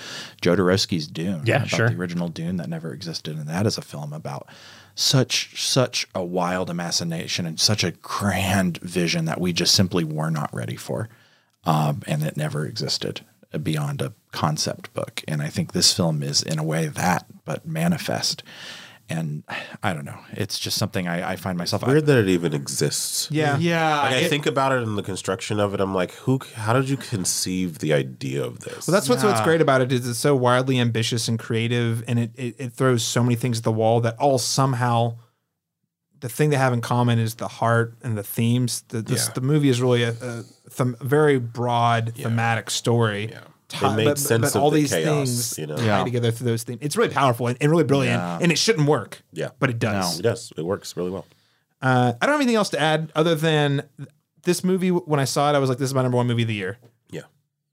Jodorowsky's 0.42 1.06
Dune. 1.06 1.42
Yeah, 1.46 1.56
about 1.56 1.68
sure. 1.68 1.88
The 1.88 1.96
original 1.96 2.28
Dune 2.28 2.58
that 2.58 2.68
never 2.68 2.92
existed. 2.92 3.36
And 3.38 3.48
that 3.48 3.66
is 3.66 3.78
a 3.78 3.82
film 3.82 4.12
about 4.12 4.46
such, 4.94 5.66
such 5.66 6.06
a 6.14 6.22
wild 6.22 6.68
imagination 6.70 7.46
and 7.46 7.58
such 7.58 7.82
a 7.82 7.92
grand 7.92 8.78
vision 8.78 9.24
that 9.24 9.40
we 9.40 9.52
just 9.52 9.74
simply 9.74 10.04
were 10.04 10.30
not 10.30 10.52
ready 10.54 10.76
for. 10.76 11.08
Um, 11.66 12.02
and 12.06 12.22
it 12.22 12.36
never 12.36 12.66
existed 12.66 13.22
beyond 13.62 14.02
a 14.02 14.12
concept 14.32 14.92
book. 14.94 15.22
And 15.28 15.40
I 15.40 15.48
think 15.48 15.72
this 15.72 15.92
film 15.94 16.22
is, 16.22 16.42
in 16.42 16.58
a 16.58 16.64
way, 16.64 16.86
that, 16.86 17.26
but 17.44 17.66
manifest. 17.66 18.42
And 19.08 19.44
I 19.82 19.92
don't 19.92 20.06
know. 20.06 20.18
It's 20.32 20.58
just 20.58 20.78
something 20.78 21.06
I, 21.06 21.32
I 21.32 21.36
find 21.36 21.58
myself. 21.58 21.86
Weird 21.86 22.06
that 22.06 22.16
it 22.18 22.28
even 22.28 22.54
exists. 22.54 23.28
Yeah. 23.30 23.58
Yeah. 23.58 24.00
Like 24.00 24.12
I 24.12 24.16
it- 24.20 24.30
think 24.30 24.46
about 24.46 24.72
it 24.72 24.82
in 24.82 24.96
the 24.96 25.02
construction 25.02 25.60
of 25.60 25.74
it. 25.74 25.80
I'm 25.80 25.94
like, 25.94 26.12
who? 26.12 26.40
How 26.54 26.72
did 26.72 26.88
you 26.88 26.96
conceive 26.96 27.80
the 27.80 27.92
idea 27.92 28.42
of 28.42 28.60
this? 28.60 28.88
Well, 28.88 28.92
that's 28.92 29.08
what's 29.08 29.22
what's 29.22 29.42
great 29.42 29.60
about 29.60 29.82
it 29.82 29.92
is 29.92 30.08
it's 30.08 30.18
so 30.18 30.34
wildly 30.34 30.80
ambitious 30.80 31.28
and 31.28 31.38
creative, 31.38 32.02
and 32.08 32.18
it, 32.18 32.30
it 32.34 32.54
it 32.58 32.72
throws 32.72 33.04
so 33.04 33.22
many 33.22 33.34
things 33.36 33.58
at 33.58 33.64
the 33.64 33.72
wall 33.72 34.00
that 34.00 34.16
all 34.18 34.38
somehow 34.38 35.16
the 36.24 36.30
thing 36.30 36.48
they 36.48 36.56
have 36.56 36.72
in 36.72 36.80
common 36.80 37.18
is 37.18 37.34
the 37.34 37.48
heart 37.48 37.92
and 38.02 38.16
the 38.16 38.22
themes. 38.22 38.82
The 38.88 39.02
this, 39.02 39.26
Yeah. 39.26 39.34
the 39.34 39.40
movie 39.42 39.68
is 39.68 39.78
really 39.82 40.04
a, 40.04 40.12
a 40.22 40.44
them, 40.76 40.96
very 41.02 41.38
broad 41.38 42.14
thematic 42.16 42.70
story. 42.70 43.28
Yeah. 43.30 43.40
Ti- 43.68 43.84
It 43.86 43.90
made 43.96 44.18
sense 44.18 44.54
of 44.54 44.62
all 44.62 44.70
the 44.70 44.80
these 44.80 44.90
chaos, 44.92 45.04
things 45.28 45.58
you 45.58 45.66
know? 45.66 45.76
tie 45.76 45.84
Yeah. 45.84 46.04
together 46.04 46.30
through 46.30 46.46
those 46.46 46.62
themes. 46.62 46.78
It's 46.80 46.96
really 46.96 47.12
powerful 47.12 47.48
and, 47.48 47.58
and 47.60 47.70
really 47.70 47.84
brilliant, 47.84 48.20
Yeah. 48.22 48.38
and 48.40 48.50
it 48.50 48.56
shouldn't 48.56 48.88
work. 48.88 49.22
Yeah. 49.34 49.50
but 49.58 49.68
it 49.68 49.78
does. 49.78 50.18
It 50.18 50.22
does. 50.22 50.50
It 50.56 50.62
works 50.64 50.96
really 50.96 51.10
well. 51.10 51.26
Uh, 51.82 52.14
I 52.18 52.24
don't 52.24 52.32
have 52.32 52.40
anything 52.40 52.56
else 52.56 52.70
to 52.70 52.80
add 52.80 53.12
other 53.14 53.34
than 53.34 53.82
this 54.44 54.64
movie. 54.64 54.88
When 54.90 55.20
I 55.20 55.24
saw 55.26 55.50
it, 55.50 55.54
I 55.54 55.58
was 55.58 55.68
like, 55.68 55.76
"This 55.76 55.90
is 55.90 55.94
my 55.94 56.00
number 56.00 56.16
one 56.16 56.26
movie 56.26 56.42
of 56.42 56.48
the 56.48 56.54
year." 56.54 56.78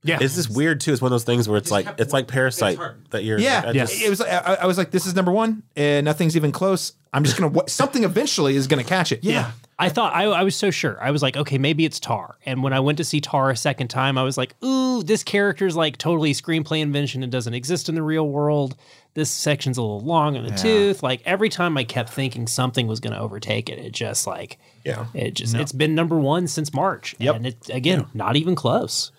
Yeah. 0.04 0.18
Yeah. 0.20 0.26
It's 0.26 0.36
just 0.36 0.50
weird 0.50 0.82
too. 0.82 0.94
It's 0.94 1.02
one 1.02 1.10
of 1.10 1.12
those 1.12 1.24
things 1.24 1.48
where 1.48 1.58
it's 1.58 1.70
like 1.72 1.88
it's 2.00 2.12
like 2.14 2.28
Parasite 2.28 2.80
that 3.12 3.24
you're. 3.24 3.38
Yeah, 3.40 3.64
I 3.66 3.72
yeah. 3.72 3.86
just- 3.86 4.02
It 4.02 4.10
was. 4.10 4.22
I, 4.22 4.56
I 4.62 4.66
was 4.66 4.78
like, 4.78 4.92
"This 4.92 5.06
is 5.06 5.16
number 5.16 5.32
one, 5.32 5.64
and 5.76 6.06
nothing's 6.06 6.36
even 6.36 6.52
close." 6.52 6.94
I'm 7.14 7.24
just 7.24 7.38
gonna 7.38 7.52
what 7.52 7.70
something 7.70 8.04
eventually 8.04 8.56
is 8.56 8.68
gonna 8.68 8.84
catch 8.84 9.12
it. 9.12 9.24
Yeah. 9.24 9.52
I 9.78 9.90
thought 9.90 10.14
I, 10.14 10.26
I 10.26 10.44
was 10.44 10.56
so 10.56 10.70
sure. 10.70 10.98
I 11.02 11.10
was 11.10 11.24
like, 11.24 11.36
okay, 11.36 11.58
maybe 11.58 11.86
it's 11.86 12.00
Tar. 12.00 12.38
And 12.46 12.62
when 12.62 12.72
I 12.72 12.80
went 12.82 13.00
to 13.00 13.04
see 13.04 13.20
Tar 13.20 13.50
a 13.50 13.56
second 13.56 13.88
time, 13.88 14.16
I 14.16 14.22
was 14.22 14.38
like, 14.38 14.54
ooh, 14.64 15.02
this 15.02 15.24
character's 15.24 15.76
like 15.76 15.98
totally 15.98 16.34
screenplay 16.34 16.82
invention 16.82 17.24
and 17.24 17.32
doesn't 17.32 17.56
exist 17.56 17.90
in 17.90 17.96
the 17.96 18.04
real 18.04 18.30
world. 18.30 18.76
This 19.16 19.32
section's 19.32 19.80
a 19.80 19.82
little 19.82 20.00
long 20.00 20.36
in 20.36 20.46
the 20.46 20.52
tooth. 20.52 21.02
Like 21.02 21.24
every 21.26 21.50
time 21.50 21.78
I 21.80 21.84
kept 21.84 22.12
thinking 22.12 22.46
something 22.46 22.86
was 22.86 23.00
going 23.00 23.14
to 23.14 23.20
overtake 23.20 23.70
it, 23.70 23.80
it 23.80 23.92
just 23.92 24.28
like, 24.28 24.60
yeah. 24.86 25.08
it 25.16 25.34
just, 25.34 25.56
it's 25.56 25.72
been 25.72 25.96
number 25.96 26.18
one 26.18 26.48
since 26.48 26.72
March. 26.76 27.16
Yep. 27.18 27.36
And 27.36 27.48
it, 27.48 27.70
again, 27.72 28.06
not 28.14 28.36
even 28.36 28.54
close. 28.54 29.12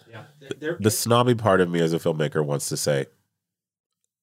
The 0.61 0.91
snobby 0.91 1.35
part 1.35 1.61
of 1.61 1.71
me 1.71 1.81
as 1.81 1.93
a 1.93 1.99
filmmaker 1.99 2.45
wants 2.45 2.69
to 2.71 2.77
say, 2.77 3.07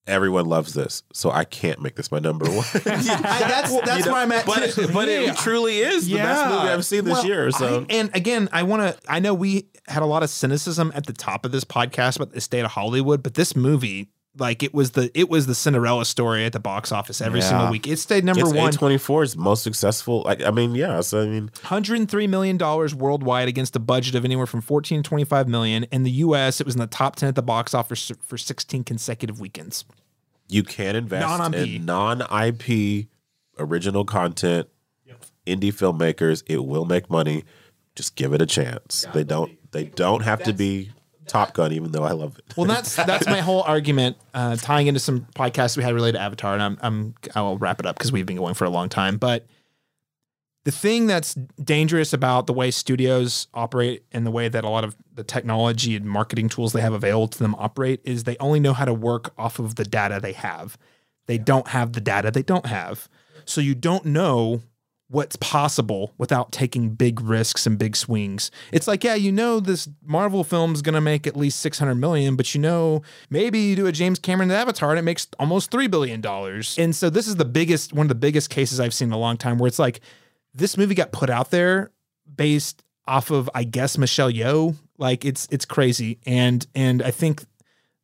everyone 0.06 0.46
loves 0.46 0.74
this, 0.74 1.02
so 1.12 1.30
I 1.30 1.44
can't 1.44 1.80
make 1.80 1.94
this 1.96 2.10
my 2.10 2.18
number 2.18 2.46
one. 2.46 2.64
that's 2.72 3.06
that's 3.06 3.70
You 3.70 4.04
know, 4.06 4.12
where 4.12 4.22
I'm 4.22 4.32
at. 4.32 4.46
but 4.46 4.70
too. 4.70 4.82
it- 4.82 4.92
but 4.92 5.08
it 5.08 5.36
truly 5.36 5.78
is 5.80 6.06
the 6.08 6.16
best 6.16 6.46
movie 6.50 6.68
I've 6.68 6.84
seen 6.84 7.04
this 7.04 7.12
Well, 7.14 7.26
year, 7.26 7.50
so- 7.50 7.80
I- 7.80 7.86
and 7.94 8.10
again, 8.14 8.48
I 8.52 8.62
want 8.64 8.82
to. 8.82 9.10
I 9.12 9.20
know 9.20 9.34
we 9.34 9.68
had 9.86 10.02
a 10.02 10.06
lot 10.06 10.22
of 10.22 10.30
cynicism 10.30 10.92
at 10.94 11.06
the 11.06 11.12
top 11.12 11.44
of 11.44 11.52
this 11.52 11.64
podcast 11.64 12.16
about 12.16 12.32
the 12.32 12.40
state 12.40 12.64
of 12.64 12.70
Hollywood, 12.72 13.22
but 13.22 13.34
this 13.34 13.54
movie, 13.56 14.08
like 14.38 14.62
it 14.62 14.72
was 14.72 14.92
the 14.92 15.10
it 15.18 15.28
was 15.28 15.46
the 15.46 15.54
Cinderella 15.54 16.04
story 16.04 16.44
at 16.44 16.52
the 16.52 16.60
box 16.60 16.92
office 16.92 17.20
every 17.20 17.40
Yeah. 17.40 17.48
single 17.48 17.70
week. 17.70 17.86
It 17.88 17.98
stayed 17.98 18.24
number 18.24 18.42
it's 18.42 18.52
one. 18.54 18.72
A24's 18.72 19.36
most 19.36 19.62
successful. 19.62 20.22
Like 20.22 20.42
I 20.42 20.50
mean, 20.50 20.74
yeah. 20.74 21.00
So 21.00 21.22
I 21.22 21.26
mean, 21.26 21.50
103 21.62 22.26
million 22.28 22.56
dollars 22.56 22.94
worldwide 22.94 23.48
against 23.48 23.74
a 23.76 23.80
budget 23.80 24.14
of 24.14 24.24
anywhere 24.24 24.46
from 24.46 24.60
14 24.60 25.02
to 25.02 25.08
25 25.08 25.48
million. 25.48 25.84
In 25.90 26.04
the 26.04 26.10
U.S., 26.12 26.60
it 26.60 26.66
was 26.66 26.74
in 26.76 26.80
the 26.80 26.86
top 26.86 27.16
10 27.16 27.28
at 27.30 27.34
the 27.34 27.42
box 27.42 27.74
office 27.74 28.12
for 28.22 28.38
16 28.38 28.84
consecutive 28.84 29.40
weekends. 29.40 29.84
you 30.48 30.62
can 30.62 30.96
invest 30.96 31.26
Non-IP. 31.26 31.54
in 31.68 31.84
non-IP 31.84 33.06
original 33.58 34.04
content. 34.04 34.68
Indie 35.46 35.72
filmmakers, 35.72 36.42
it 36.46 36.64
will 36.66 36.84
make 36.84 37.08
money. 37.10 37.44
Just 37.96 38.14
give 38.14 38.32
it 38.32 38.42
a 38.42 38.46
chance. 38.46 39.06
they 39.14 39.24
don't. 39.24 39.50
They 39.72 39.84
don't 39.84 40.22
have 40.22 40.42
to 40.44 40.52
be 40.52 40.90
Top 41.30 41.54
Gun, 41.54 41.72
even 41.72 41.92
though 41.92 42.02
I 42.02 42.10
love 42.10 42.36
it. 42.38 42.44
Well, 42.56 42.66
that's 42.66 42.96
that's 42.96 43.26
my 43.26 43.40
whole 43.40 43.62
argument, 43.62 44.16
uh, 44.34 44.56
tying 44.56 44.88
into 44.88 44.98
some 44.98 45.26
podcasts 45.36 45.76
we 45.76 45.82
had 45.84 45.94
related 45.94 46.18
to 46.18 46.24
Avatar, 46.24 46.54
and 46.54 46.62
I'm, 46.62 46.78
I'm 46.82 47.14
I'll 47.36 47.56
wrap 47.56 47.78
it 47.78 47.86
up 47.86 47.96
because 47.96 48.10
we've 48.10 48.26
been 48.26 48.36
going 48.36 48.54
for 48.54 48.64
a 48.64 48.70
long 48.70 48.88
time. 48.88 49.16
But 49.16 49.46
the 50.64 50.72
thing 50.72 51.06
that's 51.06 51.34
dangerous 51.62 52.12
about 52.12 52.46
the 52.46 52.52
way 52.52 52.70
studios 52.70 53.46
operate 53.54 54.04
and 54.12 54.26
the 54.26 54.30
way 54.30 54.48
that 54.48 54.64
a 54.64 54.68
lot 54.68 54.82
of 54.82 54.96
the 55.14 55.22
technology 55.24 55.94
and 55.94 56.04
marketing 56.04 56.48
tools 56.48 56.72
they 56.72 56.80
have 56.80 56.92
available 56.92 57.28
to 57.28 57.38
them 57.38 57.54
operate 57.56 58.00
is 58.04 58.24
they 58.24 58.36
only 58.38 58.60
know 58.60 58.72
how 58.72 58.84
to 58.84 58.92
work 58.92 59.32
off 59.38 59.58
of 59.58 59.76
the 59.76 59.84
data 59.84 60.18
they 60.20 60.32
have. 60.32 60.76
They 61.26 61.38
don't 61.38 61.68
have 61.68 61.92
the 61.92 62.00
data 62.00 62.32
they 62.32 62.42
don't 62.42 62.66
have, 62.66 63.08
so 63.44 63.60
you 63.60 63.76
don't 63.76 64.04
know 64.04 64.62
what's 65.10 65.34
possible 65.36 66.14
without 66.18 66.52
taking 66.52 66.90
big 66.90 67.20
risks 67.20 67.66
and 67.66 67.76
big 67.78 67.96
swings. 67.96 68.50
It's 68.70 68.86
like, 68.86 69.02
yeah, 69.02 69.16
you 69.16 69.32
know 69.32 69.58
this 69.58 69.88
Marvel 70.04 70.44
film's 70.44 70.82
going 70.82 70.94
to 70.94 71.00
make 71.00 71.26
at 71.26 71.36
least 71.36 71.58
600 71.58 71.96
million, 71.96 72.36
but 72.36 72.54
you 72.54 72.60
know 72.60 73.02
maybe 73.28 73.58
you 73.58 73.74
do 73.74 73.86
a 73.86 73.92
James 73.92 74.20
Cameron 74.20 74.52
Avatar 74.52 74.90
and 74.90 75.00
it 75.00 75.02
makes 75.02 75.26
almost 75.40 75.72
3 75.72 75.88
billion 75.88 76.20
dollars. 76.20 76.78
And 76.78 76.94
so 76.94 77.10
this 77.10 77.26
is 77.26 77.36
the 77.36 77.44
biggest 77.44 77.92
one 77.92 78.04
of 78.04 78.08
the 78.08 78.14
biggest 78.14 78.50
cases 78.50 78.78
I've 78.78 78.94
seen 78.94 79.08
in 79.08 79.12
a 79.12 79.18
long 79.18 79.36
time 79.36 79.58
where 79.58 79.66
it's 79.66 79.80
like 79.80 80.00
this 80.54 80.76
movie 80.76 80.94
got 80.94 81.10
put 81.10 81.28
out 81.28 81.50
there 81.50 81.90
based 82.32 82.84
off 83.08 83.32
of 83.32 83.50
I 83.52 83.64
guess 83.64 83.98
Michelle 83.98 84.30
Yeoh, 84.30 84.76
like 84.96 85.24
it's 85.24 85.48
it's 85.50 85.64
crazy. 85.64 86.20
And 86.24 86.64
and 86.76 87.02
I 87.02 87.10
think 87.10 87.42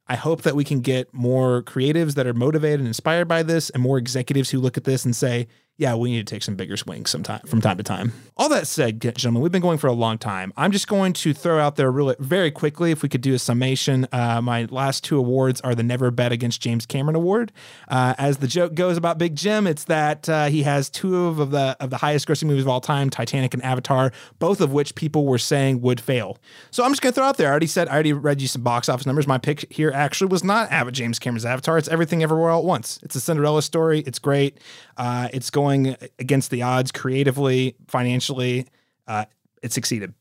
I 0.08 0.16
hope 0.16 0.42
that 0.42 0.56
we 0.56 0.64
can 0.64 0.80
get 0.80 1.14
more 1.14 1.62
creatives 1.62 2.14
that 2.14 2.26
are 2.26 2.34
motivated 2.34 2.80
and 2.80 2.88
inspired 2.88 3.28
by 3.28 3.44
this 3.44 3.70
and 3.70 3.82
more 3.82 3.98
executives 3.98 4.50
who 4.50 4.58
look 4.58 4.76
at 4.76 4.84
this 4.84 5.04
and 5.04 5.14
say, 5.14 5.46
yeah, 5.78 5.94
we 5.94 6.10
need 6.10 6.26
to 6.26 6.34
take 6.34 6.42
some 6.42 6.56
bigger 6.56 6.76
swings 6.76 7.10
sometime 7.10 7.40
from 7.46 7.60
time 7.60 7.76
to 7.76 7.82
time. 7.82 8.12
All 8.36 8.48
that 8.48 8.66
said, 8.66 9.00
gentlemen, 9.00 9.42
we've 9.42 9.52
been 9.52 9.62
going 9.62 9.78
for 9.78 9.88
a 9.88 9.92
long 9.92 10.16
time. 10.16 10.52
I'm 10.56 10.72
just 10.72 10.88
going 10.88 11.12
to 11.14 11.34
throw 11.34 11.58
out 11.58 11.76
there 11.76 11.90
really 11.90 12.16
very 12.18 12.50
quickly, 12.50 12.90
if 12.90 13.02
we 13.02 13.08
could 13.08 13.20
do 13.20 13.34
a 13.34 13.38
summation. 13.38 14.06
Uh, 14.10 14.40
my 14.40 14.64
last 14.70 15.04
two 15.04 15.18
awards 15.18 15.60
are 15.60 15.74
the 15.74 15.82
Never 15.82 16.10
Bet 16.10 16.32
Against 16.32 16.62
James 16.62 16.86
Cameron 16.86 17.14
Award. 17.14 17.52
Uh, 17.88 18.14
as 18.16 18.38
the 18.38 18.46
joke 18.46 18.74
goes 18.74 18.96
about 18.96 19.18
Big 19.18 19.36
Jim, 19.36 19.66
it's 19.66 19.84
that 19.84 20.28
uh, 20.28 20.46
he 20.46 20.62
has 20.62 20.88
two 20.88 21.26
of 21.26 21.50
the 21.50 21.76
of 21.80 21.90
the 21.90 21.98
highest 21.98 22.26
grossing 22.26 22.44
movies 22.44 22.62
of 22.62 22.68
all 22.68 22.80
time, 22.80 23.10
Titanic 23.10 23.52
and 23.52 23.62
Avatar, 23.62 24.12
both 24.38 24.60
of 24.60 24.72
which 24.72 24.94
people 24.94 25.26
were 25.26 25.38
saying 25.38 25.82
would 25.82 26.00
fail. 26.00 26.38
So 26.70 26.84
I'm 26.84 26.90
just 26.90 27.02
going 27.02 27.12
to 27.12 27.14
throw 27.16 27.26
out 27.26 27.36
there. 27.36 27.48
I 27.48 27.50
already 27.50 27.66
said 27.66 27.88
I 27.88 27.94
already 27.94 28.12
read 28.12 28.40
you 28.40 28.48
some 28.48 28.62
box 28.62 28.88
office 28.88 29.06
numbers. 29.06 29.26
My 29.26 29.38
pick 29.38 29.70
here 29.70 29.92
actually 29.94 30.28
was 30.28 30.42
not 30.42 30.70
James 30.92 31.18
Cameron's 31.18 31.44
Avatar. 31.44 31.76
It's 31.76 31.88
Everything 31.88 32.22
Everywhere 32.22 32.50
All 32.50 32.60
at 32.60 32.64
Once. 32.64 32.98
It's 33.02 33.14
a 33.14 33.20
Cinderella 33.20 33.62
story. 33.62 34.00
It's 34.00 34.18
great. 34.18 34.58
Uh, 34.96 35.28
it's 35.32 35.50
going 35.50 35.96
against 36.18 36.50
the 36.50 36.62
odds 36.62 36.92
creatively, 36.92 37.76
financially. 37.88 38.66
Uh, 39.06 39.26
it 39.62 39.72
succeeded. 39.72 40.14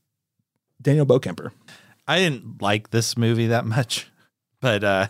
Daniel 0.82 1.06
Bokemper. 1.06 1.52
I 2.08 2.20
didn't 2.20 2.62
like 2.62 2.92
this 2.92 3.18
movie 3.18 3.48
that 3.48 3.66
much, 3.66 4.12
but 4.62 4.84
uh, 4.84 5.08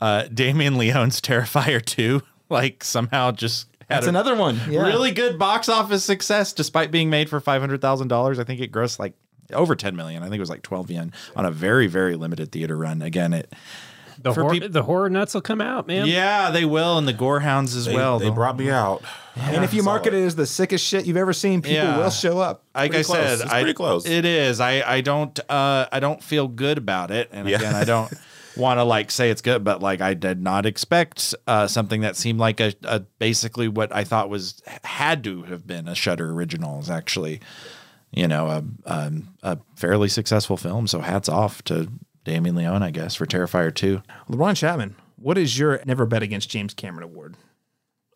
uh, 0.00 0.24
Damien 0.32 0.78
Leone's 0.78 1.20
Terrifier 1.20 1.84
2, 1.84 2.22
like 2.48 2.84
somehow 2.84 3.32
just 3.32 3.68
That's 3.88 4.06
another 4.06 4.34
one. 4.34 4.60
Yeah. 4.68 4.86
really 4.86 5.10
good 5.10 5.38
box 5.38 5.68
office 5.68 6.04
success 6.04 6.52
despite 6.52 6.90
being 6.90 7.10
made 7.10 7.28
for 7.28 7.40
$500,000. 7.40 8.38
I 8.38 8.44
think 8.44 8.60
it 8.60 8.72
grossed 8.72 8.98
like 8.98 9.14
over 9.52 9.76
10 9.76 9.96
million. 9.96 10.22
I 10.22 10.26
think 10.26 10.36
it 10.36 10.40
was 10.40 10.50
like 10.50 10.62
12 10.62 10.90
yen 10.90 11.12
on 11.34 11.44
a 11.44 11.50
very, 11.50 11.86
very 11.86 12.16
limited 12.16 12.52
theater 12.52 12.76
run. 12.76 13.02
Again, 13.02 13.32
it. 13.32 13.52
The, 14.28 14.34
for 14.34 14.42
hor- 14.42 14.50
peop- 14.52 14.72
the 14.72 14.82
horror 14.82 15.08
nuts 15.10 15.34
will 15.34 15.40
come 15.40 15.60
out, 15.60 15.86
man. 15.86 16.06
yeah, 16.06 16.50
they 16.50 16.64
will, 16.64 16.98
and 16.98 17.06
the 17.08 17.14
Gorehounds 17.14 17.76
as 17.76 17.86
They, 17.86 17.94
well. 17.94 18.18
they 18.18 18.26
They'll- 18.26 18.34
brought 18.34 18.56
me 18.58 18.70
out. 18.70 19.02
and 19.36 19.64
if 19.64 19.72
you 19.74 19.82
market 19.82 20.14
it 20.14 20.22
as 20.24 20.36
the 20.36 20.46
sickest 20.46 20.84
shit 20.84 21.04
you've 21.06 21.16
ever 21.16 21.32
seen, 21.32 21.60
people 21.62 21.76
Yeah. 21.76 21.98
will 21.98 22.10
show 22.10 22.38
up. 22.38 22.62
like 22.74 22.90
Pretty 22.92 23.00
I 23.00 23.04
close. 23.04 23.16
said, 23.38 23.40
It's 23.44 23.52
I, 23.52 23.60
pretty 23.62 23.74
close. 23.74 24.06
It 24.06 24.24
is. 24.24 24.60
I 24.60 24.82
I 24.96 25.00
don't 25.00 25.38
uh 25.50 25.86
I 25.92 26.00
don't 26.00 26.22
feel 26.22 26.48
good 26.48 26.78
about 26.78 27.10
it, 27.10 27.28
and 27.32 27.48
Yeah. 27.48 27.56
again, 27.56 27.74
I 27.74 27.84
don't 27.84 28.12
want 28.56 28.78
to 28.78 28.84
like 28.84 29.10
say 29.10 29.28
it's 29.30 29.42
good, 29.42 29.62
but 29.62 29.82
like 29.82 30.00
I 30.00 30.14
did 30.14 30.40
not 30.42 30.64
expect 30.66 31.34
uh 31.46 31.66
something 31.66 32.00
that 32.00 32.16
seemed 32.16 32.38
like 32.40 32.60
a, 32.60 32.72
a 32.84 33.00
basically 33.18 33.68
what 33.68 33.94
I 33.94 34.04
thought 34.04 34.30
was 34.30 34.62
had 34.84 35.22
to 35.24 35.42
have 35.42 35.66
been 35.66 35.86
a 35.86 35.94
Shudder 35.94 36.30
original 36.32 36.80
is 36.80 36.88
actually, 36.88 37.40
you 38.12 38.26
know, 38.26 38.46
a 38.48 38.64
um, 38.90 39.28
a 39.42 39.58
fairly 39.76 40.08
successful 40.08 40.56
film. 40.56 40.86
So 40.86 41.00
hats 41.00 41.28
off 41.28 41.62
to 41.64 41.88
Damien 42.26 42.56
Leone, 42.56 42.82
I 42.82 42.90
guess, 42.90 43.14
for 43.14 43.24
Terrifier 43.24 43.72
two. 43.72 44.02
LaRon 44.28 44.56
Chapman, 44.56 44.96
what 45.14 45.38
is 45.38 45.58
your 45.58 45.80
Never 45.86 46.06
Bet 46.06 46.24
Against 46.24 46.50
James 46.50 46.74
Cameron 46.74 47.04
award? 47.04 47.36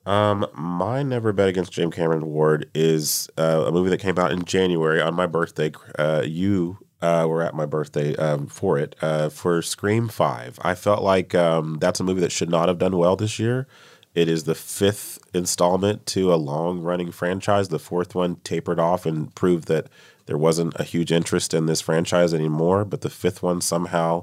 Um, 0.05 0.47
my 0.53 1.05
Never 1.05 1.33
Bet 1.33 1.49
Against 1.49 1.73
James 1.73 1.95
Cameron 1.95 2.25
award 2.25 2.69
is 2.75 3.31
uh, 3.39 3.65
a 3.69 3.71
movie 3.71 3.89
that 3.91 4.01
came 4.01 4.19
out 4.19 4.33
in 4.33 4.45
January 4.45 5.01
on 5.01 5.15
my 5.15 5.27
birthday. 5.27 5.71
Uh, 5.97 6.25
you 6.27 6.79
uh, 7.01 7.25
were 7.29 7.41
at 7.41 7.55
my 7.55 7.67
birthday 7.67 8.17
um, 8.17 8.49
for 8.49 8.79
it 8.79 8.97
uh, 9.01 9.29
for 9.29 9.63
Scream 9.63 10.09
Five. 10.09 10.59
I 10.63 10.75
felt 10.75 11.03
like 11.03 11.37
um, 11.37 11.79
that's 11.81 12.01
a 12.01 12.05
movie 12.05 12.21
that 12.21 12.33
should 12.33 12.51
not 12.51 12.67
have 12.67 12.79
done 12.79 12.97
well 12.97 13.15
this 13.15 13.39
year. 13.39 13.69
It 14.13 14.29
is 14.29 14.43
the 14.43 14.57
fifth 14.57 15.21
installment 15.33 16.05
to 16.07 16.35
a 16.35 16.37
long 16.37 16.81
running 16.81 17.13
franchise. 17.13 17.69
The 17.69 17.79
fourth 17.79 18.17
one 18.17 18.37
tapered 18.43 18.81
off 18.81 19.07
and 19.07 19.33
proved 19.37 19.69
that 19.69 19.87
there 20.31 20.39
wasn't 20.39 20.79
a 20.79 20.85
huge 20.85 21.11
interest 21.11 21.53
in 21.53 21.67
this 21.67 21.81
franchise 21.81 22.33
anymore. 22.33 22.85
But 22.85 23.01
the 23.01 23.11
fifth 23.11 23.43
one 23.43 23.61
somehow 23.61 24.23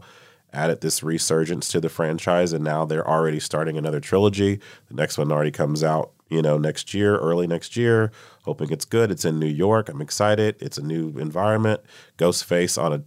added 0.53 0.79
this 0.79 1.03
resurgence 1.03 1.67
to 1.67 1.81
the 1.81 1.89
franchise, 1.89 2.53
and 2.53 2.63
now 2.63 2.85
they're 2.85 3.05
already 3.05 3.41
starting 3.41 3.77
another 3.77 3.99
trilogy. 3.99 4.61
The 4.87 4.93
next 4.93 5.17
one 5.17 5.33
already 5.33 5.51
comes 5.51 5.83
out, 5.83 6.13
you 6.29 6.41
know, 6.41 6.57
next 6.57 6.93
year, 6.93 7.17
early 7.17 7.45
next 7.45 7.75
year. 7.75 8.13
Hoping 8.45 8.71
it's 8.71 8.85
good. 8.85 9.11
It's 9.11 9.25
in 9.25 9.37
New 9.37 9.49
York. 9.49 9.89
I'm 9.89 10.01
excited. 10.01 10.55
It's 10.61 10.77
a 10.77 10.81
new 10.81 11.09
environment. 11.17 11.81
Ghostface 12.17 12.81
on 12.81 12.93
a, 12.93 13.03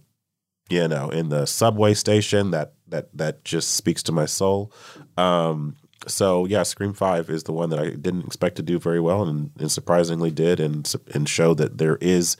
you 0.69 0.87
know, 0.87 1.09
in 1.09 1.29
the 1.29 1.47
subway 1.47 1.95
station. 1.95 2.51
That 2.51 2.73
that 2.87 3.17
that 3.17 3.43
just 3.43 3.71
speaks 3.71 4.03
to 4.03 4.11
my 4.11 4.27
soul. 4.27 4.71
Um, 5.17 5.75
so 6.05 6.45
yeah, 6.45 6.61
Scream 6.61 6.93
Five 6.93 7.31
is 7.31 7.45
the 7.45 7.51
one 7.51 7.71
that 7.71 7.79
I 7.79 7.89
didn't 7.95 8.27
expect 8.27 8.57
to 8.57 8.61
do 8.61 8.77
very 8.77 8.99
well, 8.99 9.23
and, 9.23 9.49
and 9.57 9.71
surprisingly 9.71 10.29
did, 10.29 10.59
and 10.59 10.93
and 11.15 11.27
show 11.27 11.55
that 11.55 11.79
there 11.79 11.97
is 11.99 12.37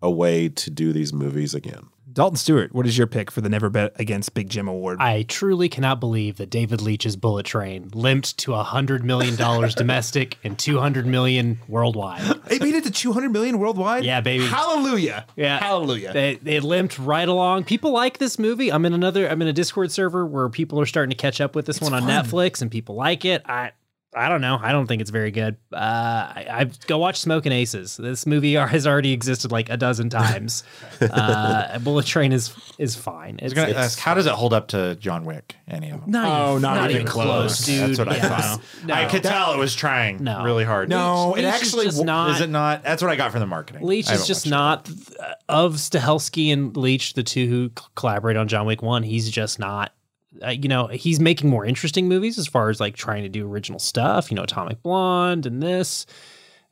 a 0.00 0.10
way 0.10 0.48
to 0.48 0.70
do 0.70 0.92
these 0.92 1.12
movies 1.12 1.54
again. 1.54 1.88
Dalton 2.10 2.36
Stuart, 2.36 2.74
what 2.74 2.84
is 2.84 2.98
your 2.98 3.06
pick 3.06 3.30
for 3.30 3.42
the 3.42 3.48
Never 3.48 3.70
Bet 3.70 3.92
Against 4.00 4.34
Big 4.34 4.48
Jim 4.48 4.66
award? 4.66 4.98
I 4.98 5.22
truly 5.22 5.68
cannot 5.68 6.00
believe 6.00 6.38
that 6.38 6.50
David 6.50 6.80
Leitch's 6.80 7.14
Bullet 7.14 7.46
Train 7.46 7.90
limped 7.92 8.36
to 8.38 8.54
hundred 8.54 9.04
million 9.04 9.36
dollars 9.36 9.74
domestic 9.76 10.36
and 10.42 10.58
two 10.58 10.80
hundred 10.80 11.06
million 11.06 11.60
worldwide. 11.68 12.22
It 12.50 12.60
made 12.60 12.74
it 12.74 12.82
to 12.84 12.90
200 12.90 13.30
million 13.30 13.58
worldwide? 13.60 14.04
Yeah, 14.04 14.20
baby. 14.20 14.46
Hallelujah. 14.46 15.26
Yeah, 15.36 15.58
Hallelujah. 15.58 16.12
They 16.12 16.36
they 16.42 16.58
limped 16.58 16.98
right 16.98 17.28
along. 17.28 17.64
People 17.64 17.92
like 17.92 18.18
this 18.18 18.36
movie. 18.36 18.72
I'm 18.72 18.84
in 18.84 18.94
another. 18.94 19.28
I'm 19.28 19.40
in 19.42 19.46
a 19.46 19.52
Discord 19.52 19.92
server 19.92 20.26
where 20.26 20.48
people 20.48 20.80
are 20.80 20.86
starting 20.86 21.10
to 21.10 21.16
catch 21.16 21.40
up 21.40 21.54
with 21.54 21.66
this 21.66 21.80
one 21.80 21.94
on 21.94 22.02
fun. 22.02 22.10
Netflix, 22.10 22.62
and 22.62 22.68
people 22.70 22.96
like 22.96 23.24
it. 23.24 23.42
I 23.46 23.72
I 24.14 24.30
don't 24.30 24.40
know. 24.40 24.58
I 24.60 24.72
don't 24.72 24.86
think 24.86 25.02
it's 25.02 25.10
very 25.10 25.30
good. 25.30 25.58
Uh, 25.72 25.76
I, 25.76 26.46
I 26.50 26.70
go 26.86 26.96
watch 26.96 27.20
Smoking 27.20 27.52
Aces. 27.52 27.98
This 27.98 28.26
movie 28.26 28.54
has 28.54 28.86
already 28.86 29.12
existed 29.12 29.52
like 29.52 29.68
a 29.68 29.76
dozen 29.76 30.08
times. 30.08 30.64
uh, 31.02 31.78
Bullet 31.80 32.06
Train 32.06 32.32
is 32.32 32.54
is 32.78 32.96
fine. 32.96 33.38
I 33.40 33.44
was 33.44 33.52
It's, 33.52 33.54
gonna 33.54 33.68
it's- 33.68 33.84
ask, 33.84 33.98
how 33.98 34.14
does 34.14 34.26
it 34.26 34.32
hold 34.32 34.54
up 34.54 34.68
to 34.68 34.94
John 34.96 35.24
Wick? 35.24 35.56
Any 35.68 35.90
of 35.90 36.00
them? 36.00 36.10
Not 36.10 36.26
Oh, 36.26 36.50
even, 36.52 36.62
not 36.62 36.74
not, 36.76 36.84
even 36.90 37.02
even 37.02 37.06
close. 37.12 37.26
close, 37.26 37.66
dude. 37.66 37.90
That's 37.90 37.98
what 37.98 38.08
I 38.08 38.18
thought. 38.20 38.60
No. 38.86 38.94
I 38.94 39.04
could 39.04 39.22
tell 39.22 39.52
it 39.52 39.58
was 39.58 39.74
trying 39.74 40.24
No. 40.24 40.42
really 40.42 40.64
hard. 40.64 40.88
No, 40.88 41.34
it 41.34 41.40
it 41.40 41.44
is 41.44 41.54
actually 41.54 41.84
just 41.84 42.02
not. 42.02 42.30
Is 42.36 42.40
it 42.40 42.50
not? 42.50 42.82
That's 42.82 43.02
what 43.02 43.10
I 43.10 43.16
got 43.16 43.30
from 43.32 43.40
the 43.40 43.46
marketing. 43.46 43.82
Leitch 43.82 44.08
I 44.08 44.14
is 44.14 44.20
haven't 44.20 44.26
just 44.26 44.46
it. 44.46 44.50
not 44.50 44.88
uh, 45.20 45.34
of 45.50 45.74
Stahelski 45.74 46.50
and 46.52 46.74
Leitch, 46.76 47.12
the 47.12 47.22
two 47.22 47.46
who 47.46 47.70
collaborate 47.94 48.38
on 48.38 48.48
John 48.48 48.64
Wick 48.66 48.80
One. 48.82 49.02
He's 49.02 49.30
just 49.30 49.58
not. 49.58 49.92
Uh, 50.42 50.50
you 50.50 50.68
know, 50.68 50.86
he's 50.88 51.20
making 51.20 51.48
more 51.48 51.64
interesting 51.64 52.08
movies 52.08 52.38
as 52.38 52.46
far 52.46 52.68
as 52.68 52.80
like 52.80 52.96
trying 52.96 53.22
to 53.22 53.28
do 53.28 53.50
original 53.50 53.78
stuff. 53.78 54.30
You 54.30 54.36
know, 54.36 54.42
Atomic 54.42 54.82
Blonde 54.82 55.46
and 55.46 55.62
this. 55.62 56.06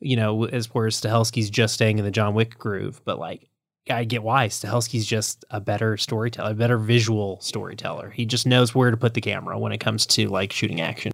You 0.00 0.16
know, 0.16 0.44
as 0.44 0.66
whereas 0.74 1.00
Stahelski's 1.00 1.48
just 1.48 1.72
staying 1.74 1.98
in 1.98 2.04
the 2.04 2.10
John 2.10 2.34
Wick 2.34 2.58
groove, 2.58 3.00
but 3.04 3.18
like 3.18 3.48
I 3.88 4.04
get 4.04 4.22
why 4.22 4.48
Stahelski's 4.48 5.06
just 5.06 5.44
a 5.50 5.60
better 5.60 5.96
storyteller, 5.96 6.50
a 6.50 6.54
better 6.54 6.76
visual 6.76 7.40
storyteller. 7.40 8.10
He 8.10 8.26
just 8.26 8.46
knows 8.46 8.74
where 8.74 8.90
to 8.90 8.96
put 8.96 9.14
the 9.14 9.20
camera 9.20 9.58
when 9.58 9.72
it 9.72 9.78
comes 9.78 10.06
to 10.06 10.28
like 10.28 10.52
shooting 10.52 10.80
action. 10.80 11.12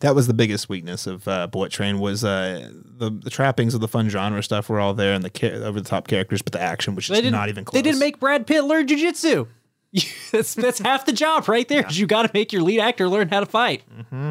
That 0.00 0.16
was 0.16 0.26
the 0.26 0.34
biggest 0.34 0.68
weakness 0.68 1.06
of 1.06 1.28
uh, 1.28 1.46
Bullet 1.46 1.70
Train 1.70 2.00
was 2.00 2.24
uh, 2.24 2.70
the 2.84 3.10
the 3.10 3.30
trappings 3.30 3.74
of 3.74 3.80
the 3.80 3.86
fun 3.86 4.08
genre 4.08 4.42
stuff 4.42 4.68
were 4.68 4.80
all 4.80 4.94
there 4.94 5.14
and 5.14 5.22
the 5.22 5.30
ca- 5.30 5.52
over 5.52 5.80
the 5.80 5.88
top 5.88 6.08
characters, 6.08 6.42
but 6.42 6.52
the 6.52 6.60
action 6.60 6.96
which 6.96 7.08
They 7.08 7.16
didn't, 7.16 7.32
not 7.32 7.48
even 7.48 7.64
close. 7.64 7.78
They 7.78 7.88
didn't 7.88 8.00
make 8.00 8.18
Brad 8.18 8.46
Pitt 8.46 8.64
learn 8.64 8.86
jujitsu. 8.88 9.46
that's 10.32 10.54
that's 10.54 10.78
half 10.78 11.06
the 11.06 11.12
job 11.12 11.48
right 11.48 11.66
there. 11.68 11.86
You 11.90 12.06
got 12.06 12.22
to 12.22 12.30
make 12.34 12.52
your 12.52 12.62
lead 12.62 12.80
actor 12.80 13.08
learn 13.08 13.28
how 13.28 13.40
to 13.40 13.46
fight. 13.46 13.82
Mm-hmm. 13.90 14.30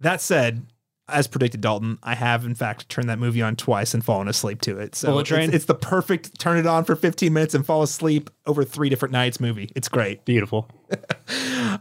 That 0.00 0.20
said, 0.20 0.66
as 1.08 1.26
predicted, 1.26 1.60
Dalton, 1.60 1.98
I 2.02 2.14
have 2.14 2.44
in 2.44 2.54
fact 2.54 2.88
turned 2.88 3.08
that 3.08 3.18
movie 3.18 3.42
on 3.42 3.56
twice 3.56 3.94
and 3.94 4.04
fallen 4.04 4.28
asleep 4.28 4.60
to 4.62 4.78
it. 4.78 4.94
So 4.94 5.18
it's, 5.18 5.28
Train? 5.28 5.52
it's 5.52 5.66
the 5.66 5.74
perfect 5.74 6.38
turn 6.38 6.58
it 6.58 6.66
on 6.66 6.84
for 6.84 6.96
15 6.96 7.32
minutes 7.32 7.54
and 7.54 7.64
fall 7.64 7.82
asleep 7.82 8.30
over 8.46 8.64
three 8.64 8.88
different 8.88 9.12
nights 9.12 9.40
movie. 9.40 9.70
It's 9.74 9.88
great. 9.88 10.24
Beautiful. 10.24 10.68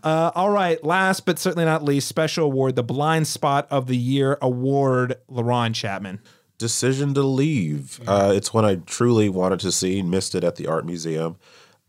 Uh, 0.03 0.31
all 0.33 0.49
right, 0.49 0.83
last 0.83 1.25
but 1.25 1.37
certainly 1.37 1.65
not 1.65 1.83
least, 1.83 2.07
special 2.07 2.45
award, 2.45 2.75
the 2.75 2.83
Blind 2.83 3.27
Spot 3.27 3.67
of 3.69 3.87
the 3.87 3.97
Year 3.97 4.37
award, 4.41 5.15
LaRon 5.29 5.75
Chapman. 5.75 6.19
Decision 6.57 7.13
to 7.13 7.21
leave. 7.21 7.99
Uh, 8.07 8.31
it's 8.33 8.53
one 8.53 8.65
I 8.65 8.75
truly 8.75 9.29
wanted 9.29 9.59
to 9.59 9.71
see. 9.71 10.01
Missed 10.01 10.35
it 10.35 10.43
at 10.43 10.55
the 10.55 10.67
art 10.67 10.85
museum. 10.85 11.37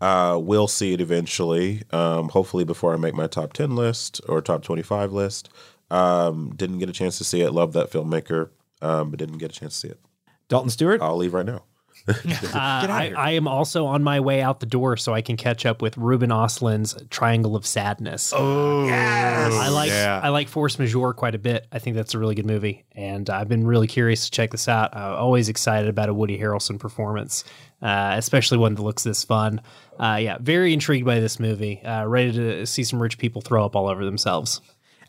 Uh, 0.01 0.39
will 0.39 0.69
see 0.69 0.93
it 0.93 1.01
eventually. 1.01 1.83
Um, 1.91 2.29
hopefully 2.29 2.65
before 2.65 2.93
I 2.93 2.97
make 2.97 3.15
my 3.15 3.27
top 3.27 3.53
ten 3.53 3.77
list 3.77 4.21
or 4.29 4.41
top 4.41 4.63
twenty-five 4.63 5.13
list. 5.13 5.49
Um, 5.91 6.53
didn't 6.57 6.79
get 6.79 6.89
a 6.89 6.93
chance 6.93 7.19
to 7.19 7.25
see 7.25 7.41
it. 7.41 7.53
Love 7.53 7.73
that 7.75 7.91
filmmaker, 7.91 8.51
um, 8.83 9.11
but 9.11 9.19
didn't 9.19 9.39
get 9.39 9.57
a 9.57 9.59
chance 9.59 9.75
to 9.75 9.89
see 9.89 9.93
it. 9.93 10.01
Dalton 10.49 10.71
Stuart. 10.71 11.01
I'll 11.01 11.17
leave 11.17 11.35
right 11.35 11.47
now. 11.47 11.65
Uh, 12.55 12.87
I, 12.89 13.13
I 13.17 13.31
am 13.33 13.49
also 13.49 13.87
on 13.87 14.05
my 14.05 14.21
way 14.21 14.41
out 14.41 14.61
the 14.61 14.67
door, 14.67 14.97
so 14.97 15.13
I 15.13 15.23
can 15.23 15.37
catch 15.37 15.67
up 15.67 15.83
with 15.83 15.97
Ruben 15.97 16.31
Ostlund's 16.31 16.95
Triangle 17.11 17.57
of 17.57 17.67
Sadness. 17.67 18.33
Oh, 18.35 18.87
yes. 18.87 19.53
I 19.55 19.69
like 19.69 19.91
yeah. 19.91 20.21
I 20.23 20.29
like 20.29 20.49
Force 20.49 20.79
Majeure 20.79 21.15
quite 21.15 21.35
a 21.35 21.39
bit. 21.39 21.67
I 21.73 21.79
think 21.81 21.97
that's 21.97 22.15
a 22.15 22.19
really 22.19 22.35
good 22.35 22.47
movie, 22.47 22.85
and 22.93 23.29
I've 23.29 23.49
been 23.49 23.67
really 23.67 23.87
curious 23.89 24.27
to 24.27 24.31
check 24.31 24.53
this 24.53 24.69
out. 24.69 24.95
Uh, 24.95 25.17
always 25.17 25.49
excited 25.49 25.89
about 25.89 26.09
a 26.09 26.15
Woody 26.15 26.39
Harrelson 26.39 26.79
performance, 26.79 27.43
uh, 27.83 28.15
especially 28.17 28.59
one 28.59 28.75
that 28.75 28.83
looks 28.83 29.03
this 29.03 29.25
fun. 29.25 29.61
Uh, 29.99 30.19
yeah, 30.21 30.39
very 30.41 30.73
intrigued 30.73 31.07
by 31.07 31.21
this 31.21 31.39
movie. 31.39 31.81
Uh, 31.83 32.05
ready 32.07 32.33
to 32.33 32.67
see 32.67 32.83
some 32.85 33.01
rich 33.01 33.19
people 33.19 33.41
throw 33.43 33.65
up 33.65 33.77
all 33.77 33.89
over 33.89 34.05
themselves. 34.05 34.61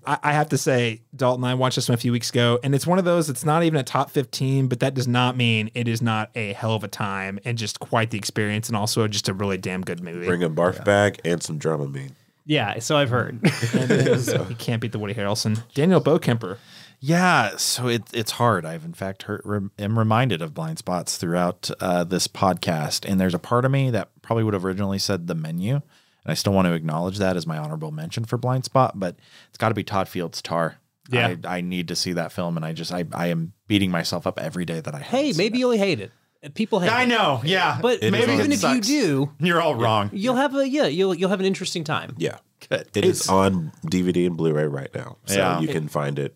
I, 0.06 0.20
I 0.24 0.34
have 0.34 0.50
to 0.50 0.58
say, 0.58 1.02
Dalton, 1.16 1.44
I 1.44 1.56
watched 1.56 1.76
this 1.78 1.90
one 1.90 1.96
a 1.96 1.98
few 1.98 2.12
weeks 2.12 2.30
ago, 2.30 2.60
and 2.64 2.76
it's 2.76 2.86
one 2.86 3.00
of 3.00 3.06
those. 3.06 3.30
It's 3.30 3.44
not 3.44 3.64
even 3.64 3.80
a 3.80 3.84
top 3.84 4.12
fifteen, 4.12 4.68
but 4.68 4.80
that 4.82 4.94
does 4.94 5.08
not 5.08 5.36
mean 5.36 5.72
it 5.74 5.88
is 5.88 6.02
not 6.02 6.30
a 6.36 6.54
hell 6.54 6.74
of 6.76 6.84
a 6.84 6.88
time 6.88 7.40
and 7.46 7.58
just 7.58 7.80
quite 7.80 8.12
the 8.12 8.18
experience, 8.18 8.68
and 8.68 8.78
also 8.78 9.08
just 9.08 9.28
a 9.30 9.34
really 9.34 9.58
damn 9.58 9.82
good 9.82 10.02
movie. 10.04 10.26
Bring 10.28 10.44
a 10.44 10.50
barf 10.50 10.84
bag 10.86 11.20
and 11.26 11.42
some 11.42 11.58
Dramamine. 11.60 12.12
Yeah, 12.46 12.78
so 12.78 12.96
I've 12.96 13.10
heard. 13.10 13.40
And 13.74 13.90
it 13.92 14.08
is- 14.08 14.28
you 14.50 14.56
can't 14.60 14.80
beat 14.80 14.92
the 14.92 15.00
Woody 15.00 15.16
Harrelson. 15.16 15.64
Daniel 15.74 16.00
Bokemper. 16.00 16.58
Yeah, 17.00 17.58
so 17.58 17.88
it, 17.88 18.04
it's 18.14 18.32
hard. 18.32 18.66
I've 18.66 18.86
in 18.86 18.94
fact 18.94 19.24
heard, 19.24 19.42
rem, 19.46 19.72
am 19.78 19.98
reminded 20.00 20.42
of 20.42 20.54
blind 20.54 20.78
spots 20.80 21.18
throughout 21.18 21.70
uh, 21.80 22.04
this 22.04 22.28
podcast, 22.28 23.10
and 23.10 23.20
there's 23.20 23.34
a 23.34 23.40
part 23.40 23.66
of 23.66 23.72
me 23.72 23.90
that 23.92 24.10
probably 24.22 24.44
would 24.44 24.54
have 24.54 24.66
originally 24.66 25.00
said 25.00 25.28
the 25.28 25.36
menu, 25.36 25.76
and 25.76 25.82
I 26.26 26.34
still 26.34 26.54
want 26.54 26.68
to 26.68 26.74
acknowledge 26.74 27.18
that 27.20 27.38
as 27.38 27.46
my 27.46 27.58
honorable 27.58 27.92
mention 27.92 28.26
for 28.26 28.38
blind 28.38 28.66
spot. 28.66 29.00
But 29.00 29.18
it's 29.50 29.58
got 29.58 29.70
to 29.70 29.76
be 29.76 29.84
Todd 29.84 30.08
Fields' 30.08 30.42
Tar. 30.42 30.78
Yeah. 31.12 31.36
I, 31.46 31.58
I 31.58 31.62
need 31.62 31.88
to 31.90 31.96
see 31.96 32.14
that 32.14 32.32
film, 32.32 32.58
and 32.58 32.66
I 32.66 32.74
just 32.74 32.92
I, 32.92 33.06
I 33.14 33.28
am 33.28 33.54
beating 33.68 33.92
myself 33.92 34.26
up 34.26 34.40
every 34.40 34.66
day 34.66 34.80
that 34.80 34.96
I. 34.96 35.00
hey, 35.00 35.34
maybe 35.34 35.60
you'll 35.60 35.72
hate 35.72 36.00
it. 36.00 36.12
People 36.54 36.80
hate. 36.80 36.92
I 36.92 37.04
it. 37.04 37.08
know, 37.08 37.42
yeah. 37.44 37.80
but 37.82 38.04
It 38.04 38.12
maybe 38.12 38.34
even 38.34 38.52
if 38.52 38.60
sucks. 38.60 38.88
you 38.90 39.02
do, 39.02 39.32
You're 39.40 39.62
all 39.62 39.74
wrong. 39.76 40.12
you'll 40.14 40.36
have 40.36 40.56
a 40.56 40.68
yeah, 40.68 40.86
you'll 40.86 41.14
you'll 41.16 41.30
have 41.32 41.40
an 41.40 41.46
interesting 41.48 41.84
time. 41.84 42.16
Yeah, 42.18 42.38
Good. 42.70 42.88
It 42.96 43.04
is 43.06 43.28
on 43.30 43.72
DVD 43.86 44.28
and 44.28 44.38
Blu-ray 44.38 44.66
right 44.68 44.94
now, 44.94 45.18
so 45.26 45.36
Yeah. 45.38 45.60
you 45.60 45.68
can 45.68 45.88
find 45.88 46.20
it 46.20 46.36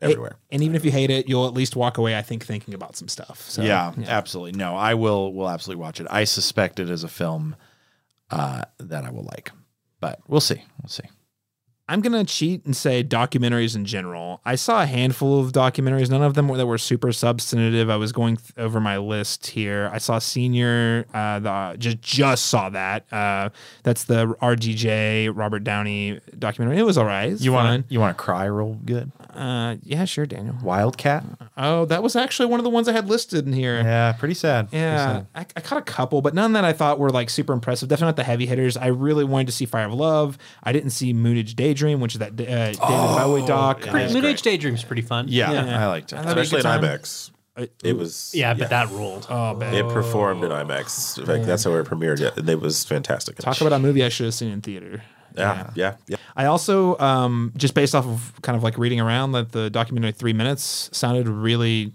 everywhere. 0.00 0.36
And 0.50 0.62
even 0.62 0.76
if 0.76 0.84
you 0.84 0.90
hate 0.90 1.10
it, 1.10 1.28
you'll 1.28 1.46
at 1.46 1.54
least 1.54 1.76
walk 1.76 1.98
away, 1.98 2.16
I 2.16 2.22
think, 2.22 2.44
thinking 2.44 2.74
about 2.74 2.96
some 2.96 3.08
stuff. 3.08 3.48
So, 3.48 3.62
yeah, 3.62 3.92
absolutely. 4.06 4.52
No, 4.52 4.76
I 4.76 4.94
will 4.94 5.32
will 5.32 5.48
absolutely 5.48 5.82
watch 5.82 6.00
it. 6.00 6.06
I 6.10 6.24
suspect 6.24 6.78
it 6.80 6.90
is 6.90 7.04
a 7.04 7.08
film 7.08 7.56
uh, 8.30 8.62
that 8.78 9.04
I 9.04 9.10
will 9.10 9.24
like, 9.24 9.52
but 10.00 10.20
we'll 10.28 10.40
see. 10.40 10.62
We'll 10.82 10.88
see. 10.88 11.04
I'm 11.88 12.00
gonna 12.00 12.24
cheat 12.24 12.64
and 12.64 12.76
say 12.76 13.04
documentaries 13.04 13.76
in 13.76 13.84
general. 13.84 14.40
I 14.44 14.56
saw 14.56 14.82
a 14.82 14.86
handful 14.86 15.38
of 15.40 15.52
documentaries, 15.52 16.10
none 16.10 16.22
of 16.22 16.34
them 16.34 16.48
were, 16.48 16.56
that 16.56 16.66
were 16.66 16.78
super 16.78 17.12
substantive. 17.12 17.88
I 17.88 17.96
was 17.96 18.10
going 18.12 18.38
th- 18.38 18.52
over 18.56 18.80
my 18.80 18.98
list 18.98 19.46
here. 19.46 19.88
I 19.92 19.98
saw 19.98 20.18
Senior, 20.18 21.06
uh, 21.14 21.38
the 21.38 21.76
just 21.78 22.02
just 22.02 22.46
saw 22.46 22.70
that. 22.70 23.12
Uh, 23.12 23.50
that's 23.84 24.04
the 24.04 24.26
RDJ 24.42 25.30
Robert 25.34 25.60
Downey 25.64 26.20
documentary. 26.38 26.78
It 26.78 26.82
was 26.84 26.98
all 26.98 27.04
right. 27.04 27.30
It's 27.32 27.42
You 27.42 27.52
want 27.52 27.86
to 27.88 27.92
you 27.94 28.00
want 28.00 28.16
to 28.16 28.22
cry 28.22 28.44
real 28.46 28.74
good? 28.84 29.12
Uh, 29.32 29.76
yeah, 29.82 30.04
sure, 30.06 30.26
Daniel. 30.26 30.56
Wildcat. 30.62 31.22
Oh, 31.56 31.84
that 31.84 32.02
was 32.02 32.16
actually 32.16 32.46
one 32.46 32.58
of 32.58 32.64
the 32.64 32.70
ones 32.70 32.88
I 32.88 32.92
had 32.92 33.08
listed 33.08 33.46
in 33.46 33.52
here. 33.52 33.76
Yeah, 33.76 34.12
pretty 34.12 34.34
sad. 34.34 34.70
Pretty 34.70 34.82
Yeah, 34.82 34.96
sad. 35.06 35.26
I, 35.34 35.40
I 35.56 35.60
caught 35.60 35.78
a 35.78 35.82
couple, 35.82 36.22
but 36.22 36.34
none 36.34 36.54
that 36.54 36.64
I 36.64 36.72
thought 36.72 36.98
were 36.98 37.10
like 37.10 37.30
super 37.30 37.52
impressive. 37.52 37.88
Definitely 37.88 38.08
not 38.08 38.16
the 38.16 38.24
heavy 38.24 38.46
hitters. 38.46 38.76
I 38.76 38.86
really 38.88 39.24
wanted 39.24 39.46
to 39.48 39.52
see 39.52 39.66
Fire 39.66 39.86
of 39.86 39.92
Love. 39.94 40.38
I 40.62 40.72
didn't 40.72 40.90
see 40.90 41.12
Moonage 41.14 41.54
Daydream, 41.76 42.00
which 42.00 42.14
is 42.14 42.18
that 42.20 42.32
uh, 42.32 42.34
David 42.34 42.78
Bowie 42.78 43.46
doc. 43.46 43.80
Pretty, 43.82 44.12
Moon 44.14 44.24
Age 44.24 44.42
Daydream's 44.42 44.82
pretty 44.82 45.02
fun. 45.02 45.26
Yeah, 45.28 45.50
I 45.50 45.86
liked 45.86 46.12
it. 46.12 46.18
I 46.18 46.22
thought 46.22 46.36
it 46.36 46.40
was 46.40 46.52
a 46.52 46.56
Especially 46.56 46.76
in 46.76 46.80
good. 46.80 47.00
IMAX. 47.00 47.30
It 47.82 47.96
was 47.96 48.32
Yeah, 48.34 48.52
but 48.54 48.68
that 48.70 48.90
ruled. 48.90 49.26
Oh, 49.30 49.54
man. 49.54 49.72
It 49.74 49.88
performed 49.92 50.44
in 50.44 50.50
IMAX. 50.50 51.18
In 51.18 51.26
fact, 51.26 51.44
that's 51.46 51.64
how 51.64 51.72
it 51.74 51.86
premiered 51.86 52.20
it, 52.20 52.36
and 52.36 52.48
it 52.48 52.60
was 52.60 52.84
fantastic. 52.84 53.36
Talk 53.36 53.60
about 53.60 53.72
a 53.72 53.78
movie 53.78 54.04
I 54.04 54.08
should 54.10 54.24
have 54.26 54.34
seen 54.34 54.50
in 54.52 54.60
theater. 54.60 55.02
yeah, 55.36 55.70
yeah, 55.74 55.96
yeah. 56.06 56.16
I 56.36 56.46
also, 56.46 56.98
um, 56.98 57.52
just 57.56 57.74
based 57.74 57.94
off 57.94 58.06
of 58.06 58.32
kind 58.42 58.56
of 58.56 58.62
like 58.62 58.76
reading 58.78 59.00
around, 59.00 59.32
that 59.32 59.52
the 59.52 59.70
documentary 59.70 60.12
Three 60.12 60.32
Minutes 60.34 60.90
sounded 60.92 61.28
really, 61.28 61.92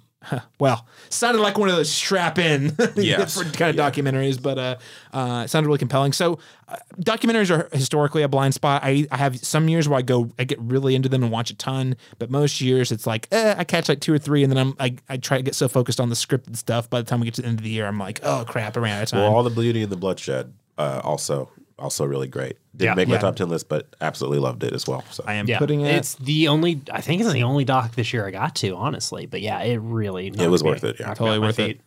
well, 0.59 0.85
sounded 1.09 1.41
like 1.41 1.57
one 1.57 1.69
of 1.69 1.75
those 1.75 1.89
strap 1.89 2.37
in 2.37 2.75
Yes. 2.95 3.41
kind 3.53 3.77
of 3.77 3.93
documentaries, 3.93 4.41
but 4.41 4.57
uh, 4.57 4.75
uh, 5.13 5.41
it 5.45 5.49
sounded 5.49 5.67
really 5.67 5.79
compelling. 5.79 6.13
So, 6.13 6.37
uh, 6.67 6.77
documentaries 6.99 7.49
are 7.49 7.67
historically 7.75 8.21
a 8.21 8.27
blind 8.27 8.53
spot. 8.53 8.81
I, 8.83 9.07
I 9.11 9.17
have 9.17 9.39
some 9.43 9.67
years 9.67 9.89
where 9.89 9.97
I 9.99 10.03
go, 10.03 10.29
I 10.37 10.43
get 10.43 10.59
really 10.61 10.95
into 10.95 11.09
them 11.09 11.23
and 11.23 11.31
watch 11.31 11.49
a 11.49 11.55
ton, 11.55 11.95
but 12.19 12.29
most 12.29 12.61
years 12.61 12.91
it's 12.91 13.07
like, 13.07 13.27
eh, 13.31 13.55
I 13.57 13.63
catch 13.63 13.89
like 13.89 13.99
two 13.99 14.13
or 14.13 14.19
three, 14.19 14.43
and 14.43 14.51
then 14.51 14.57
I'm, 14.57 14.75
I, 14.79 14.95
I 15.09 15.17
try 15.17 15.37
to 15.37 15.43
get 15.43 15.55
so 15.55 15.67
focused 15.67 15.99
on 15.99 16.09
the 16.09 16.15
scripted 16.15 16.55
stuff. 16.55 16.89
By 16.89 17.01
the 17.01 17.07
time 17.07 17.19
we 17.19 17.25
get 17.25 17.33
to 17.35 17.41
the 17.41 17.47
end 17.47 17.59
of 17.59 17.63
the 17.63 17.69
year, 17.71 17.87
I'm 17.87 17.97
like, 17.99 18.19
oh 18.23 18.45
crap, 18.47 18.77
I 18.77 18.79
ran 18.79 18.97
out 18.97 19.03
of 19.03 19.09
time. 19.09 19.21
Well, 19.21 19.35
all 19.35 19.43
the 19.43 19.49
beauty 19.49 19.81
and 19.83 19.91
the 19.91 19.97
bloodshed, 19.97 20.53
uh, 20.77 21.01
also, 21.03 21.49
also 21.81 22.05
really 22.05 22.27
great. 22.27 22.57
Didn't 22.75 22.91
Yeah. 22.91 22.95
make 22.95 23.07
my 23.07 23.15
Yeah. 23.15 23.21
top 23.21 23.35
ten 23.35 23.49
list, 23.49 23.67
but 23.67 23.87
absolutely 23.99 24.39
loved 24.39 24.63
it 24.63 24.73
as 24.73 24.87
well. 24.87 25.03
So 25.11 25.23
I 25.27 25.33
am 25.33 25.47
Yeah, 25.47 25.57
putting 25.59 25.81
it. 25.81 25.95
It's 25.95 26.15
the 26.15 26.47
only. 26.47 26.79
I 26.91 27.01
think 27.01 27.21
it's 27.21 27.31
the 27.33 27.43
only 27.43 27.65
doc 27.65 27.95
this 27.95 28.13
year 28.13 28.25
I 28.27 28.31
got 28.31 28.55
to, 28.57 28.75
honestly. 28.75 29.25
But 29.25 29.41
yeah, 29.41 29.59
it 29.61 29.77
really. 29.77 30.27
It 30.27 30.47
was 30.47 30.63
knocked 30.63 30.75
worth 30.75 30.83
me- 30.83 30.89
it, 30.91 30.95
yeah. 30.99 31.07
Totally 31.13 31.29
me 31.31 31.35
off 31.35 31.41
my 31.41 31.47
worth 31.47 31.59
it. 31.59 31.67
feet. 31.67 31.75
Yeah. 31.77 31.81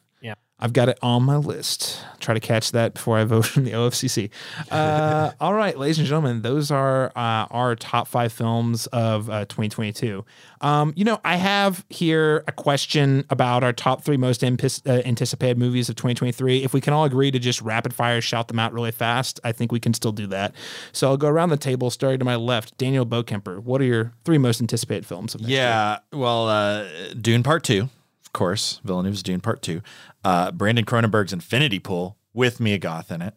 I've 0.61 0.73
got 0.73 0.89
it 0.89 0.99
on 1.03 1.25
my 1.25 1.37
list. 1.37 2.01
Try 2.21 2.33
to 2.33 2.41
catch 2.41 2.71
that 2.73 2.95
before 2.95 3.19
I 3.19 3.25
vote 3.25 3.57
in 3.57 3.65
the 3.65 3.73
OFCC. 3.73 4.31
Uh, 4.71 5.33
all 5.41 5.53
right, 5.53 5.77
ladies 5.77 5.99
and 5.99 6.07
gentlemen, 6.07 6.43
those 6.43 6.71
are 6.71 7.07
uh, 7.17 7.47
our 7.51 7.75
top 7.75 8.07
five 8.07 8.33
films 8.33 8.87
of 8.89 9.29
uh, 9.29 9.41
2022. 9.47 10.25
Um, 10.61 10.93
you 10.97 11.05
know, 11.05 11.21
I 11.25 11.37
have 11.37 11.85
here 11.91 12.45
a 12.47 12.53
question 12.53 13.25
about 13.31 13.65
our 13.65 13.73
top 13.73 14.05
three 14.05 14.17
most 14.17 14.45
uh, 14.45 14.47
anticipated 14.87 15.59
movies 15.59 15.89
of 15.89 15.97
2023. 15.97 16.63
If 16.63 16.73
we 16.73 16.81
can 16.81 16.93
all 16.93 17.05
agree 17.05 17.33
to 17.33 17.39
just 17.39 17.61
rapid 17.61 17.93
fire 17.93 18.21
shout 18.21 18.47
them 18.49 18.61
out 18.61 18.73
really 18.73 18.93
fast, 18.93 19.41
I 19.43 19.51
think 19.51 19.73
we 19.73 19.81
can 19.81 19.93
still 19.93 20.13
do 20.13 20.29
that. 20.29 20.55
So 20.93 21.09
I'll 21.09 21.17
go 21.17 21.29
around 21.29 21.49
the 21.49 21.57
table, 21.57 21.91
starting 21.91 22.21
to 22.21 22.25
my 22.25 22.37
left. 22.37 22.79
Daniel 22.79 23.05
Bokemper, 23.05 23.59
what 23.59 23.81
are 23.81 23.85
your 23.85 24.13
three 24.25 24.39
most 24.39 24.61
anticipated 24.61 25.05
films 25.05 25.35
of 25.35 25.41
next 25.41 25.51
year? 25.51 25.61
Yeah, 25.61 25.99
well, 26.13 26.49
uh, 26.49 26.87
Dune 27.21 27.43
Part 27.43 27.65
Two, 27.65 27.89
course. 28.35 28.81
Villeneuve's 28.85 29.23
Dune 29.23 29.41
Part 29.41 29.63
Two. 29.63 29.81
Uh, 30.23 30.51
Brandon 30.51 30.85
Cronenberg's 30.85 31.33
Infinity 31.33 31.79
Pool 31.79 32.19
with 32.35 32.61
Mia 32.61 32.77
Goth 32.77 33.11
in 33.11 33.23
it. 33.23 33.35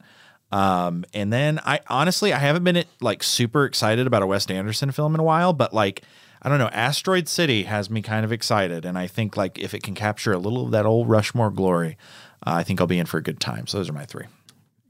Um, 0.52 1.06
and 1.14 1.32
then 1.32 1.60
I 1.66 1.80
honestly 1.88 2.34
I 2.34 2.40
haven't 2.40 2.64
been 2.64 2.84
like 3.02 3.24
super 3.24 3.66
excited 3.66 4.08
about 4.08 4.22
a 4.22 4.28
Wes 4.28 4.50
Anderson 4.50 4.92
film 4.92 5.14
in 5.14 5.20
a 5.20 5.24
while, 5.24 5.54
but 5.54 5.74
like 5.74 6.04
I 6.42 6.50
don't 6.50 6.60
know, 6.60 6.70
Asteroid 6.70 7.28
City 7.28 7.64
has 7.64 7.90
me 7.90 8.02
kind 8.02 8.24
of 8.24 8.32
excited, 8.32 8.86
and 8.86 8.98
I 8.98 9.08
think 9.08 9.36
like 9.36 9.58
if 9.60 9.74
it 9.74 9.84
can 9.84 9.96
capture 9.96 10.34
a 10.34 10.38
little 10.38 10.66
of 10.66 10.72
that 10.72 10.86
old 10.86 11.10
Rushmore 11.10 11.52
glory, 11.52 11.98
uh, 12.46 12.54
I 12.54 12.64
think 12.64 12.80
I'll 12.80 12.88
be 12.88 13.00
in 13.00 13.06
for 13.06 13.18
a 13.18 13.24
good 13.24 13.40
time. 13.40 13.68
So 13.68 13.78
those 13.78 13.90
are 13.90 13.94
my 13.94 14.06
three. 14.06 14.26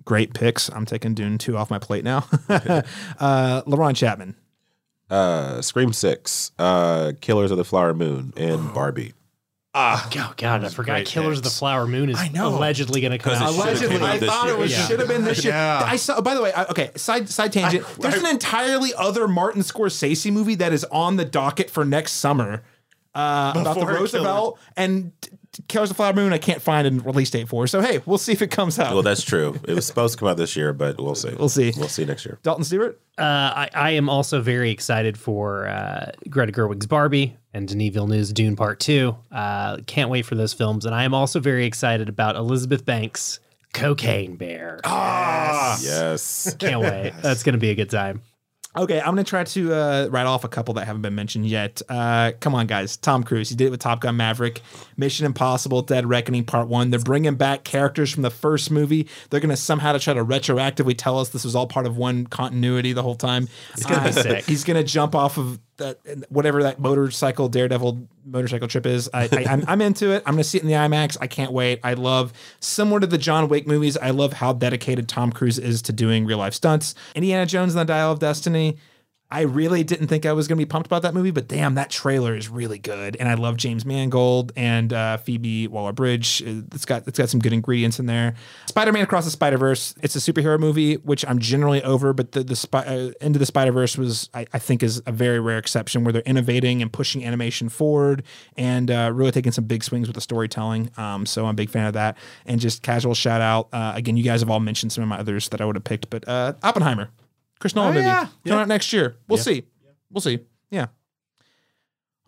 Great 0.06 0.34
picks. 0.34 0.70
I'm 0.70 0.86
taking 0.86 1.16
Dune 1.16 1.38
2 1.38 1.58
off 1.58 1.70
my 1.70 1.80
plate 1.80 2.04
now. 2.04 2.26
uh, 2.50 3.62
LaRon 3.66 3.94
Chapman. 3.94 4.36
Uh, 5.10 5.62
Scream 5.62 5.92
Six, 5.92 6.52
uh, 6.60 7.14
Killers 7.20 7.52
of 7.52 7.58
the 7.58 7.66
Flower 7.66 7.94
Moon, 7.94 8.34
and 8.38 8.74
Barbie. 8.74 9.14
Ah, 9.80 10.10
oh, 10.16 10.34
God, 10.38 10.64
I 10.66 10.70
forgot 10.70 10.94
great 10.94 11.08
Killers 11.08 11.38
of 11.38 11.44
the. 11.44 11.52
Flower 11.52 11.86
Moon 11.86 12.10
is 12.10 12.18
I 12.20 12.30
know. 12.30 12.50
allegedly 12.50 13.00
going 13.00 13.12
to 13.12 13.20
come 13.20 13.34
out. 13.34 13.54
Allegedly, 13.54 14.02
I 14.02 14.18
thought 14.18 14.46
year. 14.46 14.56
it 14.56 14.60
was 14.60 14.72
Yeah. 14.72 14.88
should 14.88 15.00
have 15.00 15.08
been 15.08 15.24
this 15.24 15.44
year. 15.44 15.54
Yeah. 15.54 15.84
I 15.86 15.98
saw. 15.98 16.20
By 16.20 16.34
the 16.34 16.42
way, 16.42 16.52
I, 16.52 16.66
okay. 16.66 16.90
Side 16.96 17.30
side 17.30 17.54
tangent. 17.54 17.86
There's 18.00 18.16
an 18.18 18.26
entirely 18.26 18.94
other 18.96 19.28
Martin 19.28 19.62
Scorsese 19.62 20.32
movie 20.32 20.56
that 20.56 20.74
is 20.74 20.84
on 20.86 21.18
the 21.18 21.26
docket 21.26 21.70
for 21.70 21.86
next 21.86 22.14
summer 22.14 22.64
uh, 23.14 23.54
about 23.56 23.76
the 23.76 23.82
Before 23.82 23.94
Roosevelt 23.94 24.60
and. 24.76 25.12
Killers 25.70 25.90
of 25.90 25.96
the 25.96 26.04
Flower 26.04 26.14
Moon, 26.14 26.34
I 26.34 26.38
can't 26.38 26.62
find 26.62 26.86
a 26.86 27.04
release 27.04 27.32
date 27.32 27.48
for. 27.48 27.66
So 27.66 27.82
hey, 27.82 28.00
we'll 28.06 28.20
see 28.20 28.32
if 28.32 28.44
it 28.44 28.52
comes 28.52 28.78
out. 28.78 28.94
Well, 28.94 29.02
that's 29.02 29.24
true. 29.24 29.60
It 29.68 29.74
was 29.74 29.88
supposed 29.88 30.14
to 30.14 30.20
come 30.20 30.28
out 30.28 30.38
this 30.38 30.56
year, 30.56 30.72
but 30.72 31.02
we'll 31.02 31.16
see. 31.16 31.34
We'll 31.34 31.50
see. 31.50 31.74
We'll 31.76 31.88
see 31.88 32.06
next 32.06 32.28
year. 32.28 32.38
Dalton 32.44 32.64
Stuart. 32.64 33.02
Uh, 33.18 33.24
I, 33.24 33.70
I 33.74 33.90
am 33.92 34.08
also 34.08 34.40
very 34.40 34.70
excited 34.70 35.18
for 35.18 35.68
uh, 35.68 36.12
Greta 36.30 36.52
Gerwig's 36.52 36.86
Barbie 36.86 37.38
and 37.58 37.68
Denis 37.68 37.94
Villeneuve's 37.94 38.32
Dune 38.32 38.56
Part 38.56 38.80
Two. 38.80 39.18
Uh, 39.32 39.78
can't 39.88 40.10
wait 40.10 40.26
for 40.26 40.36
those 40.36 40.54
films, 40.54 40.86
and 40.86 40.94
I 40.94 41.04
am 41.04 41.14
also 41.14 41.40
very 41.40 41.66
excited 41.66 42.08
about 42.08 42.36
Elizabeth 42.36 42.86
Banks' 42.86 43.40
Cocaine 43.74 44.36
Bear. 44.36 44.80
Ah, 44.84 45.78
yes. 45.82 46.56
Can't 46.60 46.82
wait. 46.82 47.14
That's 47.22 47.44
going 47.44 47.54
to 47.54 47.60
be 47.60 47.72
a 47.72 47.76
good 47.76 47.90
time. 47.90 48.22
Okay, 48.76 49.00
I'm 49.00 49.08
gonna 49.08 49.24
try 49.24 49.44
to 49.44 49.74
uh, 49.74 50.08
write 50.12 50.28
off 50.28 50.44
a 50.44 50.48
couple 50.48 50.76
that 50.76 50.86
haven't 50.86 51.02
been 51.02 51.16
mentioned 51.16 51.48
yet. 51.48 51.82
Uh, 51.90 52.34
come 52.40 52.54
on, 52.54 52.68
guys. 52.68 52.96
Tom 52.96 53.24
Cruise, 53.24 53.50
he 53.50 53.56
did 53.56 53.68
it 53.68 53.70
with 53.72 53.80
Top 53.80 54.02
Gun 54.02 54.18
Maverick, 54.18 54.62
Mission 54.98 55.26
Impossible: 55.26 55.82
Dead 55.82 56.06
Reckoning 56.06 56.44
Part 56.44 56.68
One. 56.68 56.92
They're 56.92 57.00
bringing 57.00 57.36
back 57.36 57.64
characters 57.64 58.14
from 58.14 58.22
the 58.22 58.30
first 58.30 58.70
movie. 58.70 59.08
They're 59.32 59.40
gonna 59.40 59.58
somehow 59.58 59.94
to 59.94 60.00
try 60.00 60.14
to 60.14 60.24
retroactively 60.24 60.94
tell 60.96 61.18
us 61.18 61.30
this 61.30 61.44
was 61.44 61.56
all 61.56 61.66
part 61.66 61.88
of 61.88 61.98
one 61.98 62.28
continuity 62.28 62.94
the 62.94 63.02
whole 63.02 63.16
time. 63.16 63.48
It's 63.74 63.86
gonna 63.86 64.04
be 64.04 64.12
sick. 64.12 64.46
He's 64.46 64.64
gonna 64.64 64.84
jump 64.84 65.16
off 65.16 65.40
of 65.40 65.60
that 65.78 66.00
whatever 66.30 66.64
that 66.64 66.80
motorcycle 66.80 67.50
Daredevil 67.50 68.08
motorcycle 68.26 68.68
trip 68.68 68.86
is. 68.86 69.10
I, 69.14 69.24
I 69.32 69.46
I'm, 69.50 69.64
I'm 69.68 69.82
into 69.82 70.12
it. 70.12 70.24
I'm 70.26 70.34
gonna 70.34 70.44
see 70.44 70.58
it 70.58 70.62
in 70.62 70.68
the 70.68 70.76
IMAX. 70.76 71.18
I 71.22 71.28
can't 71.28 71.52
wait. 71.52 71.80
I 71.84 71.94
love 71.94 72.34
similar 72.60 73.00
to 73.00 73.08
the 73.08 73.18
John 73.18 73.48
Wick 73.48 73.68
movies. 73.68 73.98
I 73.98 74.10
love 74.10 74.34
how 74.34 74.54
dedicated 74.54 75.08
Tom 75.08 75.32
Cruise 75.32 75.60
is 75.60 75.82
to 75.84 75.94
doing 75.94 76.26
real 76.26 76.38
life 76.38 76.54
stunts. 76.54 76.96
Indiana 77.16 77.46
Jones 77.46 77.74
and 77.74 77.82
the 77.82 77.86
Dial 77.86 78.12
of 78.12 78.20
Destiny. 78.20 78.78
I 79.30 79.42
really 79.42 79.84
didn't 79.84 80.08
think 80.08 80.26
I 80.26 80.32
was 80.32 80.48
going 80.48 80.58
to 80.58 80.66
be 80.66 80.70
pumped 80.70 80.88
about 80.88 81.02
that 81.02 81.14
movie, 81.14 81.32
but 81.32 81.50
damn, 81.50 81.76
that 81.76 81.90
trailer 81.90 82.34
is 82.34 82.48
really 82.48 82.80
good, 82.80 83.18
and 83.18 83.28
I 83.28 83.34
love 83.34 83.58
James 83.58 83.86
Mangold 83.86 84.54
and 84.56 84.94
uh, 84.94 85.18
Phoebe 85.18 85.68
Waller-Bridge. 85.68 86.42
It's 86.42 86.86
got 86.86 87.06
it's 87.10 87.20
got 87.20 87.28
some 87.28 87.42
good 87.42 87.52
ingredients 87.52 88.00
in 88.00 88.06
there. 88.06 88.36
Spider-Man 88.68 89.04
Across 89.04 89.26
the 89.26 89.32
Spider-Verse. 89.32 89.96
It's 90.02 90.16
a 90.16 90.20
superhero 90.20 90.58
movie, 90.58 90.96
which 90.96 91.26
I'm 91.28 91.40
generally 91.40 91.84
over, 91.84 92.14
but 92.14 92.32
the 92.32 92.44
the 92.44 92.68
uh, 92.72 93.12
Into 93.20 93.38
the 93.38 93.46
Spider-Verse 93.46 93.98
was 93.98 94.30
I, 94.34 94.48
I 94.54 94.60
think 94.60 94.82
is 94.82 95.02
a 95.06 95.12
very 95.12 95.42
rare 95.42 95.58
exception 95.58 96.06
where 96.06 96.14
they're 96.14 96.22
innovating 96.22 96.82
and 96.82 96.92
pushing 96.92 97.26
animation 97.26 97.68
forward 97.68 98.24
and 98.56 98.90
uh, 98.90 99.12
really 99.14 99.32
taking 99.32 99.52
some 99.52 99.66
big 99.66 99.84
swings 99.84 100.08
with 100.08 100.16
the 100.16 100.22
storytelling. 100.22 100.90
Um, 100.96 101.26
so 101.26 101.44
I'm 101.44 101.52
a 101.52 101.54
big 101.54 101.70
fan 101.70 101.86
of 101.86 101.94
that. 101.96 102.18
And 102.46 102.62
just 102.62 102.82
casual 102.82 103.14
shout 103.14 103.42
out 103.42 103.68
uh, 103.74 103.92
again. 103.94 104.16
You 104.16 104.24
guys 104.24 104.40
have 104.40 104.50
all 104.50 104.62
mentioned 104.62 104.94
some 104.94 105.02
of 105.02 105.10
my 105.10 105.20
others 105.20 105.50
that 105.50 105.60
I 105.60 105.66
would 105.66 105.76
have 105.76 105.84
picked, 105.84 106.10
but 106.10 106.26
uh, 106.30 106.54
Oppenheimer. 106.64 107.10
Chris 107.60 107.76
Nolan 107.76 107.92
Oh, 107.92 107.94
movie 107.96 108.06
yeah. 108.06 108.20
coming 108.20 108.32
Yeah. 108.46 108.56
out 108.60 108.68
next 108.68 108.92
year. 108.94 109.16
We'll 109.28 109.38
Yeah. 109.40 109.44
see. 109.44 109.64
We'll 110.12 110.22
see. 110.22 110.40
Yeah. 110.72 110.88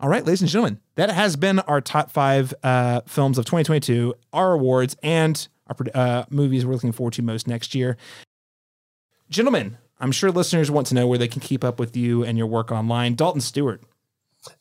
All 0.00 0.08
right, 0.08 0.24
ladies 0.24 0.40
and 0.40 0.48
gentlemen, 0.50 0.80
that 0.94 1.10
has 1.10 1.36
been 1.36 1.58
our 1.60 1.80
top 1.80 2.10
five 2.10 2.54
uh, 2.62 3.02
films 3.06 3.36
of 3.38 3.44
2022, 3.44 4.14
our 4.32 4.52
awards, 4.54 4.96
and 5.02 5.46
our 5.66 5.76
uh, 5.94 6.24
movies 6.30 6.64
we're 6.64 6.72
looking 6.72 6.92
forward 6.92 7.12
to 7.14 7.22
most 7.22 7.46
next 7.46 7.74
year. 7.74 7.96
Gentlemen, 9.28 9.76
I'm 10.00 10.10
sure 10.12 10.30
listeners 10.30 10.70
want 10.70 10.86
to 10.88 10.94
know 10.94 11.06
where 11.06 11.18
they 11.18 11.28
can 11.28 11.40
keep 11.40 11.62
up 11.62 11.78
with 11.78 11.96
you 11.96 12.24
and 12.24 12.38
your 12.38 12.46
work 12.46 12.72
online. 12.72 13.14
Dalton 13.14 13.40
Stuart. 13.42 13.82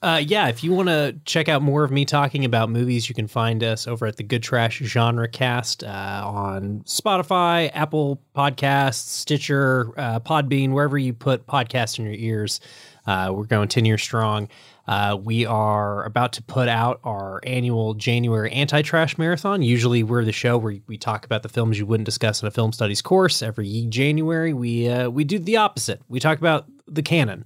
Uh, 0.01 0.21
yeah, 0.25 0.47
if 0.47 0.63
you 0.63 0.71
want 0.71 0.87
to 0.89 1.15
check 1.25 1.49
out 1.49 1.61
more 1.61 1.83
of 1.83 1.91
me 1.91 2.05
talking 2.05 2.45
about 2.45 2.69
movies, 2.69 3.09
you 3.09 3.15
can 3.15 3.27
find 3.27 3.63
us 3.63 3.87
over 3.87 4.05
at 4.05 4.17
the 4.17 4.23
GoodTrash 4.23 4.81
Genrecast 4.85 5.87
uh, 5.87 6.27
on 6.27 6.79
Spotify, 6.85 7.69
Apple 7.73 8.21
Podcasts, 8.35 9.07
Stitcher, 9.07 9.91
uh, 9.97 10.19
Podbean, 10.19 10.71
wherever 10.71 10.97
you 10.97 11.13
put 11.13 11.45
podcasts 11.47 11.99
in 11.99 12.05
your 12.05 12.13
ears. 12.13 12.61
Uh, 13.05 13.31
we're 13.33 13.43
going 13.45 13.67
10 13.67 13.85
years 13.85 14.01
strong. 14.01 14.47
Uh, 14.87 15.15
we 15.21 15.45
are 15.45 16.03
about 16.05 16.33
to 16.33 16.41
put 16.41 16.67
out 16.67 16.99
our 17.03 17.39
annual 17.43 17.93
January 17.93 18.51
anti 18.51 18.81
trash 18.81 19.17
marathon. 19.17 19.61
Usually, 19.61 20.01
we're 20.01 20.25
the 20.25 20.31
show 20.31 20.57
where 20.57 20.77
we 20.87 20.97
talk 20.97 21.25
about 21.25 21.43
the 21.43 21.49
films 21.49 21.77
you 21.77 21.85
wouldn't 21.85 22.05
discuss 22.05 22.41
in 22.41 22.47
a 22.47 22.51
film 22.51 22.71
studies 22.71 23.01
course. 23.01 23.43
Every 23.43 23.85
January, 23.89 24.51
we 24.51 24.89
uh, 24.89 25.09
we 25.09 25.23
do 25.23 25.37
the 25.37 25.57
opposite. 25.57 26.01
We 26.07 26.19
talk 26.19 26.39
about 26.39 26.65
the 26.87 27.03
canon. 27.03 27.45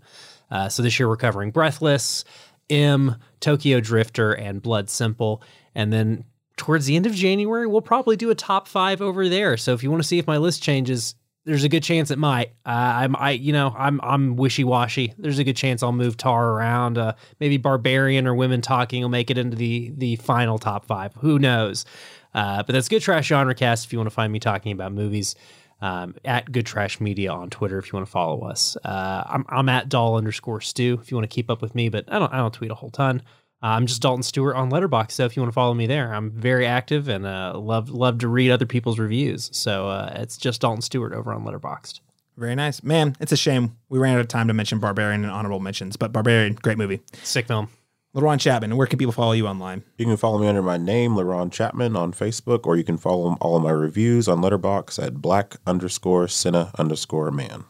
Uh, 0.51 0.69
so 0.69 0.83
this 0.83 0.99
year 0.99 1.07
we're 1.07 1.17
covering 1.17 1.51
Breathless, 1.51 2.25
M, 2.69 3.17
Tokyo 3.39 3.79
Drifter, 3.79 4.33
and 4.33 4.61
Blood 4.61 4.89
Simple. 4.89 5.41
And 5.75 5.91
then 5.91 6.25
towards 6.57 6.85
the 6.85 6.95
end 6.95 7.05
of 7.05 7.13
January, 7.13 7.67
we'll 7.67 7.81
probably 7.81 8.15
do 8.15 8.29
a 8.29 8.35
top 8.35 8.67
five 8.67 9.01
over 9.01 9.27
there. 9.27 9.57
So 9.57 9.73
if 9.73 9.83
you 9.83 9.89
want 9.89 10.01
to 10.01 10.07
see 10.07 10.19
if 10.19 10.27
my 10.27 10.37
list 10.37 10.61
changes, 10.61 11.15
there's 11.45 11.63
a 11.63 11.69
good 11.69 11.83
chance 11.83 12.09
it 12.09 12.17
might. 12.17 12.49
Uh, 12.65 12.69
I'm, 12.69 13.15
I, 13.17 13.31
you 13.31 13.51
know, 13.51 13.75
I'm, 13.77 13.99
I'm 14.01 14.35
wishy 14.37 14.63
washy. 14.63 15.13
There's 15.17 15.39
a 15.39 15.43
good 15.43 15.57
chance 15.57 15.83
I'll 15.83 15.91
move 15.91 16.15
Tár 16.15 16.43
around. 16.43 16.97
Uh, 16.97 17.13
maybe 17.39 17.57
Barbarian 17.57 18.27
or 18.27 18.35
Women 18.35 18.61
Talking 18.61 19.01
will 19.01 19.09
make 19.09 19.29
it 19.29 19.37
into 19.37 19.57
the 19.57 19.91
the 19.97 20.15
final 20.17 20.57
top 20.57 20.85
five. 20.85 21.13
Who 21.15 21.39
knows? 21.39 21.85
Uh, 22.33 22.63
but 22.63 22.73
that's 22.73 22.89
GoodTrash 22.89 23.27
Genrecast. 23.27 23.85
If 23.85 23.93
you 23.93 23.99
want 23.99 24.09
to 24.09 24.15
find 24.15 24.31
me 24.31 24.39
talking 24.39 24.71
about 24.71 24.91
movies, 24.91 25.35
um, 25.83 26.15
at 26.23 26.49
Good 26.49 26.65
Trash 26.65 27.01
Media 27.01 27.29
on 27.29 27.49
Twitter 27.49 27.77
if 27.77 27.91
you 27.91 27.97
want 27.97 28.07
to 28.07 28.11
follow 28.11 28.41
us. 28.43 28.77
Uh, 28.85 29.23
I'm, 29.25 29.45
I'm 29.49 29.67
at 29.67 29.89
doll 29.89 30.15
underscore 30.15 30.61
stew 30.61 30.97
if 31.01 31.11
you 31.11 31.17
want 31.17 31.29
to 31.29 31.33
keep 31.33 31.51
up 31.51 31.61
with 31.61 31.75
me, 31.75 31.89
but 31.89 32.05
I 32.07 32.19
don't 32.19 32.33
I 32.33 32.37
don't 32.37 32.53
tweet 32.53 32.71
a 32.71 32.75
whole 32.75 32.89
ton. 32.89 33.21
Uh, 33.61 33.67
I'm 33.67 33.85
just 33.85 34.01
Dalton 34.01 34.23
Stuart 34.23 34.55
on 34.55 34.71
Letterboxd, 34.71 35.11
so 35.11 35.25
if 35.25 35.35
you 35.35 35.41
want 35.41 35.51
to 35.51 35.53
follow 35.53 35.73
me 35.73 35.85
there, 35.85 36.13
I'm 36.13 36.31
very 36.31 36.65
active 36.65 37.09
and 37.09 37.25
uh, 37.25 37.59
love 37.59 37.89
love 37.89 38.19
to 38.19 38.29
read 38.29 38.49
other 38.49 38.65
people's 38.65 38.97
reviews. 38.97 39.49
So 39.51 39.89
uh, 39.89 40.13
it's 40.15 40.37
just 40.37 40.61
Dalton 40.61 40.81
Stuart 40.81 41.13
over 41.13 41.33
on 41.33 41.43
Letterboxd. 41.43 41.99
Very 42.37 42.55
nice. 42.55 42.81
Man, 42.81 43.17
it's 43.19 43.33
a 43.33 43.37
shame 43.37 43.75
we 43.89 43.99
ran 43.99 44.15
out 44.15 44.21
of 44.21 44.29
time 44.29 44.47
to 44.47 44.53
mention 44.53 44.79
Barbarian 44.79 45.23
and 45.23 45.31
honorable 45.31 45.59
mentions, 45.59 45.97
but 45.97 46.13
Barbarian, 46.13 46.53
great 46.53 46.77
movie. 46.77 47.01
Sick 47.23 47.45
film. 47.45 47.67
LaRon 48.15 48.39
Chapman, 48.39 48.77
where 48.77 48.85
can 48.85 48.99
people 48.99 49.11
follow 49.11 49.31
you 49.31 49.47
online? 49.47 49.83
You 49.97 50.05
can 50.05 50.17
follow 50.17 50.37
me 50.37 50.47
under 50.47 50.61
my 50.61 50.77
name, 50.77 51.15
LaRon 51.15 51.51
Chapman, 51.51 51.95
on 51.95 52.13
Facebook, 52.13 52.67
or 52.67 52.77
you 52.77 52.83
can 52.83 52.97
follow 52.97 53.35
all 53.41 53.57
of 53.57 53.63
my 53.63 53.71
reviews 53.71 54.27
on 54.27 54.39
Letterboxd 54.39 55.03
at 55.03 55.15
black 55.15 55.55
underscore 55.65 56.27
cinna 56.27 56.71
underscore 56.77 57.31
man. 57.31 57.63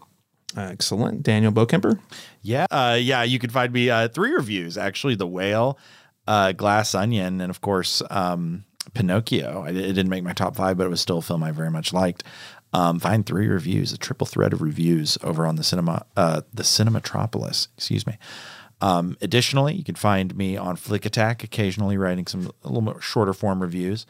Excellent. 0.58 1.24
Daniel 1.24 1.52
Bokemper? 1.52 1.98
Yeah, 2.42 2.66
uh, 2.70 2.98
yeah. 3.02 3.24
You 3.24 3.40
can 3.40 3.50
find 3.50 3.72
me 3.72 3.90
uh, 3.90 4.10
three 4.10 4.32
reviews 4.32 4.78
actually: 4.78 5.16
The 5.16 5.26
Whale, 5.26 5.80
uh, 6.28 6.52
Glass 6.52 6.94
Onion, 6.94 7.40
and 7.40 7.50
of 7.50 7.62
course 7.62 8.04
um, 8.10 8.66
Pinocchio. 8.94 9.64
I, 9.66 9.70
it 9.70 9.94
didn't 9.94 10.10
make 10.10 10.24
my 10.24 10.34
top 10.34 10.56
five, 10.56 10.78
but 10.78 10.86
it 10.86 10.90
was 10.90 11.02
still 11.02 11.20
a 11.20 11.22
film 11.22 11.42
I 11.42 11.52
very 11.52 11.72
much 11.72 11.94
liked. 11.94 12.24
Um, 12.74 13.00
find 13.00 13.26
three 13.26 13.48
reviews, 13.48 13.94
a 13.94 13.98
triple 13.98 14.26
thread 14.26 14.52
of 14.52 14.62
reviews 14.62 15.18
over 15.24 15.46
on 15.46 15.56
the 15.56 15.64
cinema, 15.64 16.06
uh, 16.18 16.42
the 16.54 16.64
Cinematropolis. 16.64 17.68
Excuse 17.78 18.06
me. 18.06 18.18
Um, 18.84 19.16
additionally, 19.22 19.76
you 19.76 19.84
can 19.86 19.95
find 19.95 20.36
me 20.36 20.58
on 20.58 20.76
Flick 20.76 21.06
Attack, 21.06 21.42
occasionally 21.42 21.95
writing 21.95 22.28
some 22.28 22.52
a 22.66 22.68
little 22.68 22.82
more 22.82 23.00
shorter 23.00 23.32
form 23.32 23.62
reviews. 23.62 24.06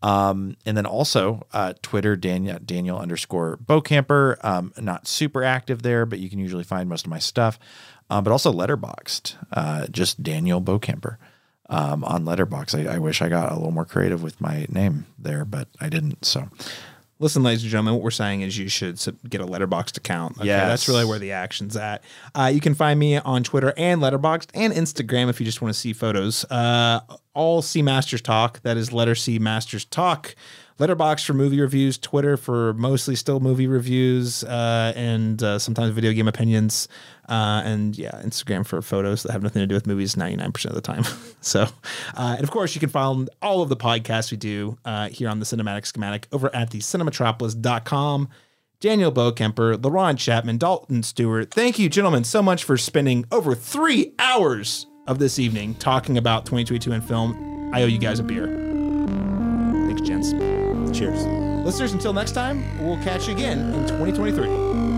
Um, 0.00 0.56
and 0.64 0.76
then 0.76 0.86
also 0.86 1.44
uh, 1.52 1.74
Twitter, 1.82 2.14
Daniel 2.14 2.60
Daniel 2.64 3.00
underscore 3.00 3.56
Bokemper. 3.56 4.36
Um, 4.44 4.72
not 4.80 5.08
super 5.08 5.42
active 5.42 5.82
there, 5.82 6.06
but 6.06 6.20
you 6.20 6.30
can 6.30 6.38
usually 6.38 6.62
find 6.62 6.88
most 6.88 7.04
of 7.04 7.10
my 7.10 7.18
stuff. 7.18 7.58
Uh, 8.08 8.20
but 8.20 8.30
also 8.30 8.52
Letterboxd, 8.52 9.34
uh, 9.52 9.88
just 9.88 10.22
Daniel 10.22 10.62
Bokemper 10.62 11.16
um, 11.68 12.04
on 12.04 12.24
Letterboxd. 12.24 12.88
I, 12.88 12.94
I 12.94 12.98
wish 12.98 13.22
I 13.22 13.28
got 13.28 13.50
a 13.50 13.56
little 13.56 13.72
more 13.72 13.84
creative 13.84 14.22
with 14.22 14.40
my 14.40 14.66
name 14.68 15.06
there, 15.18 15.44
but 15.44 15.66
I 15.80 15.88
didn't. 15.88 16.24
So 16.24 16.48
Listen, 17.22 17.44
ladies 17.44 17.62
and 17.62 17.70
gentlemen, 17.70 17.94
what 17.94 18.02
we're 18.02 18.10
saying 18.10 18.40
is 18.40 18.58
you 18.58 18.68
should 18.68 18.98
get 19.28 19.40
a 19.40 19.46
Letterboxd 19.46 19.96
account. 19.96 20.38
Okay, 20.38 20.48
Yes. 20.48 20.66
that's 20.68 20.88
really 20.88 21.04
where 21.04 21.20
the 21.20 21.30
action's 21.30 21.76
at. 21.76 22.02
Uh, 22.34 22.50
you 22.52 22.60
can 22.60 22.74
find 22.74 22.98
me 22.98 23.16
on 23.18 23.44
Twitter 23.44 23.72
and 23.76 24.02
Letterboxd 24.02 24.48
and 24.54 24.72
Instagram 24.72 25.28
if 25.30 25.38
you 25.38 25.46
just 25.46 25.62
want 25.62 25.72
to 25.72 25.78
see 25.78 25.92
photos. 25.92 26.44
Uh, 26.50 26.98
all 27.32 27.62
C 27.62 27.80
Masters 27.80 28.22
Talk. 28.22 28.60
That 28.62 28.76
is 28.76 28.92
letter 28.92 29.14
C 29.14 29.38
Masters 29.38 29.84
Talk. 29.84 30.34
Letterboxd 30.82 31.24
for 31.24 31.34
movie 31.34 31.60
reviews, 31.60 31.96
Twitter 31.96 32.36
for 32.36 32.74
mostly 32.74 33.14
still 33.14 33.38
movie 33.38 33.68
reviews, 33.68 34.42
uh, 34.42 34.92
and 34.96 35.40
uh, 35.40 35.56
sometimes 35.60 35.94
video 35.94 36.12
game 36.12 36.26
opinions, 36.26 36.88
uh, 37.28 37.62
and 37.64 37.96
yeah, 37.96 38.10
Instagram 38.24 38.66
for 38.66 38.82
photos 38.82 39.22
that 39.22 39.30
have 39.30 39.44
nothing 39.44 39.60
to 39.60 39.66
do 39.68 39.76
with 39.76 39.86
movies 39.86 40.16
99% 40.16 40.64
of 40.64 40.74
the 40.74 40.80
time. 40.80 41.04
so, 41.40 41.62
uh, 42.16 42.34
and 42.36 42.42
of 42.42 42.50
course, 42.50 42.74
you 42.74 42.80
can 42.80 42.88
find 42.88 43.30
all 43.40 43.62
of 43.62 43.68
the 43.68 43.76
podcasts 43.76 44.32
we 44.32 44.36
do 44.36 44.76
uh, 44.84 45.08
here 45.08 45.28
on 45.28 45.38
the 45.38 45.44
Cinematic 45.44 45.86
Schematic 45.86 46.26
over 46.32 46.52
at 46.52 46.70
the 46.70 46.80
cinematropolis.com. 46.80 48.28
Daniel 48.80 49.12
Bokemper, 49.12 49.76
LaRon 49.76 50.18
Chapman, 50.18 50.58
Dalton 50.58 51.04
Stuart. 51.04 51.52
Thank 51.52 51.78
you, 51.78 51.88
gentlemen, 51.88 52.24
so 52.24 52.42
much 52.42 52.64
for 52.64 52.76
spending 52.76 53.24
over 53.30 53.54
three 53.54 54.14
hours 54.18 54.88
of 55.06 55.20
this 55.20 55.38
evening 55.38 55.76
talking 55.76 56.18
about 56.18 56.44
2022 56.46 56.90
in 56.90 57.00
film. 57.02 57.70
I 57.72 57.82
owe 57.82 57.86
you 57.86 57.98
guys 57.98 58.18
a 58.18 58.24
beer. 58.24 58.48
Thanks, 59.86 60.02
gents. 60.02 60.51
Cheers. 60.92 61.24
Listeners, 61.64 61.92
until 61.92 62.12
next 62.12 62.32
time, 62.32 62.78
we'll 62.78 63.02
catch 63.02 63.26
you 63.26 63.34
again 63.34 63.72
in 63.72 63.86
2023. 63.88 64.91